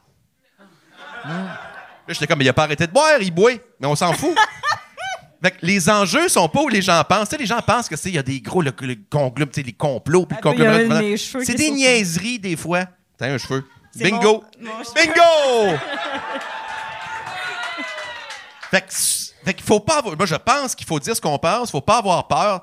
Là, 1.26 2.14
j'étais 2.14 2.28
comme, 2.28 2.38
mais 2.38 2.44
il 2.44 2.48
a 2.48 2.52
pas 2.52 2.62
arrêté 2.62 2.86
de 2.86 2.92
boire, 2.92 3.20
il 3.20 3.32
boit. 3.32 3.54
Mais 3.80 3.88
on 3.88 3.96
s'en 3.96 4.12
fout. 4.12 4.30
Fait 5.42 5.50
que 5.50 5.66
les 5.66 5.90
enjeux 5.90 6.28
sont 6.28 6.48
pas 6.48 6.62
où 6.62 6.68
les 6.68 6.82
gens 6.82 7.02
pensent. 7.04 7.28
Tu 7.28 7.36
sais, 7.36 7.40
les 7.40 7.46
gens 7.46 7.60
pensent 7.60 7.88
que 7.88 7.96
c'est 7.96 8.08
il 8.08 8.14
y 8.14 8.18
a 8.18 8.22
des 8.22 8.40
gros 8.40 8.62
le, 8.62 8.72
le 8.80 8.94
tu 8.94 9.06
sais, 9.52 9.62
les 9.62 9.72
complots 9.72 10.24
puis 10.24 10.38
le 10.42 10.48
Ah, 10.48 11.00
ben, 11.00 11.16
cheveux 11.16 11.44
C'est 11.44 11.54
des 11.54 11.70
niaiseries 11.70 12.38
des 12.38 12.56
fois. 12.56 12.86
T'as 13.18 13.28
un 13.28 13.38
cheveu. 13.38 13.64
Bingo. 14.04 14.44
mon- 14.60 14.68
mon 14.70 14.84
cheveu. 14.84 14.94
Bingo. 14.94 15.78
fait 19.44 19.54
qu'il 19.54 19.64
faut 19.64 19.80
pas 19.80 19.98
avoir, 19.98 20.16
moi 20.16 20.26
je 20.26 20.34
pense 20.34 20.74
qu'il 20.74 20.86
faut 20.86 20.98
dire 20.98 21.14
ce 21.16 21.20
qu'on 21.20 21.38
pense, 21.38 21.70
faut 21.70 21.80
pas 21.80 21.98
avoir 21.98 22.26
peur. 22.28 22.62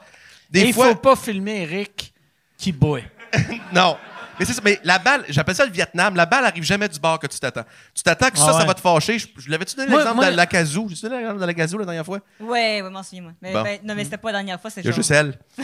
Des 0.49 0.61
Et 0.61 0.67
il 0.67 0.73
fois 0.73 0.89
faut 0.89 0.95
pas 0.95 1.15
filmer 1.15 1.61
Eric 1.63 2.13
qui 2.57 2.71
boit. 2.71 2.99
non. 3.73 3.97
Mais 4.39 4.45
c'est 4.45 4.53
ça, 4.53 4.61
mais 4.65 4.79
la 4.83 4.97
balle, 4.97 5.23
j'appelle 5.29 5.53
ça 5.55 5.63
le 5.63 5.71
Vietnam, 5.71 6.15
la 6.15 6.25
balle 6.25 6.43
arrive 6.45 6.63
jamais 6.63 6.89
du 6.89 6.99
bord 6.99 7.19
que 7.19 7.27
tu 7.27 7.39
t'attends. 7.39 7.63
Tu 7.93 8.01
t'attends 8.01 8.29
que 8.31 8.37
ça, 8.37 8.45
Ah 8.49 8.53
ça 8.53 8.59
ouais. 8.61 8.65
va 8.65 8.73
te 8.73 8.81
fâcher. 8.81 9.19
Je, 9.19 9.27
je 9.37 9.49
l'avais-tu 9.49 9.75
donné 9.75 9.91
l'exemple 9.91 10.15
moi- 10.15 10.31
de 10.31 10.35
la 10.35 10.45
casou? 10.47 10.87
J'ai 10.89 11.01
donné 11.07 11.17
l'exemple 11.21 11.39
de 11.41 11.45
la 11.45 11.53
casou 11.53 11.77
la 11.77 11.85
dernière 11.85 12.05
fois? 12.05 12.19
Ouais, 12.39 12.81
ouais, 12.81 12.89
m'en 12.89 13.03
souviens, 13.03 13.21
moi. 13.21 13.31
Mais, 13.43 13.53
Bon. 13.53 13.61
ben, 13.61 13.79
non, 13.83 13.93
mais 13.93 14.03
c'était 14.03 14.17
pas 14.17 14.31
la 14.31 14.39
dernière 14.39 14.59
fois, 14.59 14.71
c'est 14.71 14.81
genre. 14.81 14.91
juste 14.91 15.11
elle. 15.11 15.37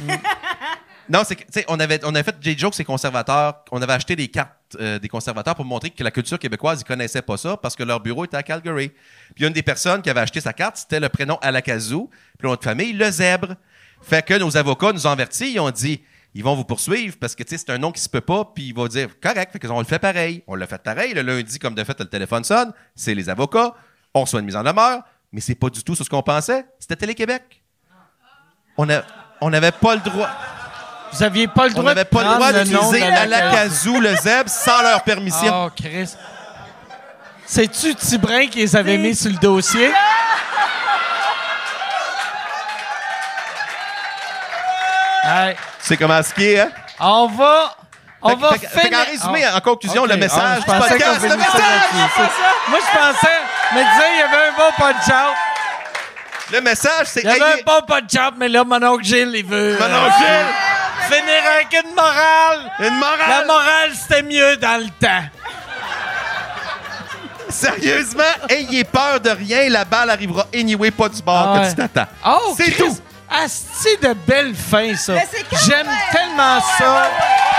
non, 1.09 1.23
c'est 1.25 1.65
on 1.67 1.79
avait, 1.79 1.99
on 2.03 2.09
avait 2.13 2.23
fait 2.23 2.35
J. 2.41 2.57
Joke, 2.57 2.73
c'est 2.75 2.83
conservateurs. 2.83 3.63
On 3.71 3.81
avait 3.81 3.93
acheté 3.93 4.15
des 4.15 4.27
cartes 4.27 4.53
euh, 4.79 4.99
des 4.99 5.07
conservateurs 5.07 5.55
pour 5.55 5.65
montrer 5.65 5.89
que 5.89 6.03
la 6.03 6.11
culture 6.11 6.37
québécoise, 6.37 6.81
ils 6.81 6.83
connaissaient 6.83 7.23
pas 7.23 7.37
ça 7.37 7.57
parce 7.57 7.75
que 7.75 7.81
leur 7.83 7.99
bureau 7.99 8.25
était 8.25 8.37
à 8.37 8.43
Calgary. 8.43 8.91
Puis 9.35 9.45
une 9.45 9.53
des 9.53 9.63
personnes 9.63 10.01
qui 10.03 10.09
avait 10.09 10.19
acheté 10.21 10.39
sa 10.41 10.53
carte, 10.53 10.77
c'était 10.77 10.99
le 10.99 11.09
prénom 11.09 11.37
Alakazou, 11.41 12.09
puis 12.37 12.47
notre 12.47 12.63
famille, 12.63 12.93
le 12.93 13.09
zèbre. 13.09 13.55
Fait 14.01 14.23
que 14.25 14.35
nos 14.35 14.55
avocats 14.55 14.93
nous 14.93 15.07
ont 15.07 15.11
avertis, 15.11 15.53
ils 15.53 15.59
ont 15.59 15.71
dit, 15.71 16.03
ils 16.35 16.43
vont 16.43 16.55
vous 16.55 16.63
poursuivre 16.63 17.17
parce 17.19 17.33
que, 17.35 17.41
tu 17.43 17.57
c'est 17.57 17.71
un 17.71 17.79
nom 17.79 17.91
qui 17.91 17.99
se 18.01 18.07
peut 18.09 18.21
pas, 18.21 18.45
puis 18.53 18.65
ils 18.65 18.75
vont 18.75 18.87
dire, 18.87 19.09
correct, 19.19 19.51
fait 19.51 19.59
qu'on 19.67 19.79
le 19.79 19.85
fait 19.85 19.97
pareil. 19.99 20.43
On 20.45 20.53
l'a 20.55 20.67
fait 20.67 20.81
pareil. 20.83 21.13
Le 21.15 21.23
lundi, 21.23 21.57
comme 21.57 21.73
de 21.73 21.83
fait, 21.83 21.99
le 21.99 22.05
téléphone 22.05 22.43
sonne, 22.43 22.71
c'est 22.95 23.15
les 23.15 23.27
avocats, 23.29 23.73
on 24.13 24.21
reçoit 24.21 24.39
une 24.39 24.45
mise 24.45 24.55
en 24.55 24.63
demeure, 24.63 25.01
mais 25.31 25.41
c'est 25.41 25.55
pas 25.55 25.69
du 25.71 25.83
tout 25.83 25.95
ce 25.95 26.03
qu'on 26.07 26.21
pensait. 26.21 26.65
C'était 26.79 26.95
Télé-Québec. 26.95 27.63
On 28.77 28.87
a- 28.89 29.01
on 29.41 29.49
n'avait 29.49 29.71
pas 29.71 29.95
le 29.95 30.01
droit. 30.01 30.29
Vous 31.11 31.23
aviez 31.23 31.47
pas 31.47 31.65
le 31.67 31.71
On 31.71 31.79
droit 31.81 31.93
n'avait 31.93 32.03
de 32.03 32.09
pas 32.09 32.23
le 32.23 32.33
droit 32.35 32.51
le 32.51 32.63
d'utiliser 32.63 33.03
Alakazou, 33.03 34.01
zèbre, 34.21 34.49
sans 34.49 34.81
leur 34.81 35.01
permission. 35.03 35.65
Oh, 35.65 35.69
Chris. 35.75 36.13
C'est-tu 37.45 37.95
Tibrin 37.95 38.45
qui 38.47 38.59
les 38.59 38.75
avait 38.75 38.97
mis 38.97 39.15
sur 39.15 39.31
le 39.31 39.37
dossier? 39.37 39.91
Hey, 45.23 45.55
C'est 45.79 45.97
comment 45.97 46.21
ce 46.23 46.33
qui 46.33 46.45
est, 46.45 46.59
hein? 46.61 46.69
on 46.99 47.27
va... 47.27 47.75
On 48.21 48.29
Fait- 48.31 48.35
va 48.35 48.49
fait- 48.51 48.67
fait 48.67 48.89
qu'en 48.89 48.97
finir- 48.97 49.05
résumé, 49.07 49.47
en 49.47 49.59
conclusion, 49.61 50.05
le 50.05 50.17
message 50.17 50.59
je 50.67 50.71
du 50.73 50.77
podcast, 50.77 51.21
le 51.23 51.37
message! 51.37 51.81
Moi, 52.67 52.79
je 52.81 52.97
pensais... 52.97 53.39
Mais 53.73 53.81
disais, 53.83 54.09
il 54.13 54.19
y 54.19 54.21
avait 54.23 54.47
un 54.49 54.51
bon 54.57 54.71
punch-out. 54.77 55.35
Le 56.51 56.59
message, 56.61 57.05
c'est 57.07 57.21
Il 57.21 57.27
y 57.27 57.29
avait 57.29 57.61
un 57.61 57.63
bon 57.65 57.79
punch-out, 57.87 58.33
mais 58.37 58.49
là, 58.49 58.63
mon 58.65 58.83
oncle 58.83 59.03
Gilles, 59.05 59.31
il 59.35 59.45
veut... 59.45 59.77
Mon 59.79 59.85
euh, 59.85 60.05
oncle 60.05 60.13
Gilles! 60.17 60.68
Finir 61.09 61.51
avec 61.55 61.83
une 61.83 61.93
morale. 61.95 62.71
Une 62.79 62.95
morale! 62.99 63.29
La 63.29 63.45
morale, 63.45 63.91
c'était 63.93 64.23
mieux 64.23 64.57
dans 64.57 64.77
le 64.77 64.89
temps. 64.99 65.23
Sérieusement, 67.49 68.23
ayez 68.49 68.83
peur 68.83 69.19
de 69.19 69.31
rien, 69.31 69.69
la 69.69 69.83
balle 69.83 70.11
arrivera 70.11 70.45
anyway, 70.53 70.91
pas 70.91 71.09
du 71.09 71.21
bord 71.23 71.49
Ah 71.55 71.57
que 71.57 71.63
ouais. 71.63 71.69
tu 71.69 71.75
t'attends. 71.75 72.07
Oh, 72.25 72.53
C'est 72.55 72.71
tout! 72.71 72.95
Asti 73.31 73.97
de 74.01 74.13
belle 74.13 74.53
fin, 74.55 74.95
ça. 74.95 75.13
J'aime 75.65 75.87
tellement 76.11 76.59
ça. 76.77 77.09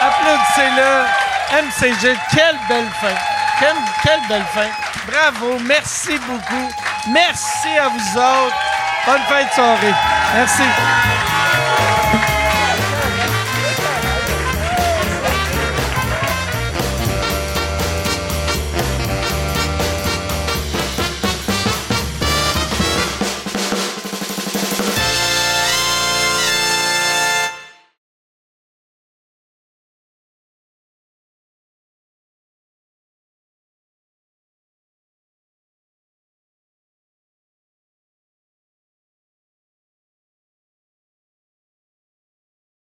Applaudissez-le. 0.02 1.04
MCG, 1.62 2.16
quelle 2.34 2.56
belle 2.68 2.88
fin. 3.00 3.14
Quelle, 3.58 3.76
quelle 4.02 4.20
belle 4.28 4.44
fin. 4.54 4.66
Bravo. 5.06 5.58
Merci 5.64 6.18
beaucoup. 6.26 6.70
Merci 7.12 7.68
à 7.80 7.88
vous 7.88 8.18
autres. 8.18 8.56
Bonne 9.06 9.22
fin 9.28 9.44
de 9.44 9.50
soirée. 9.50 9.94
Merci. 10.34 10.62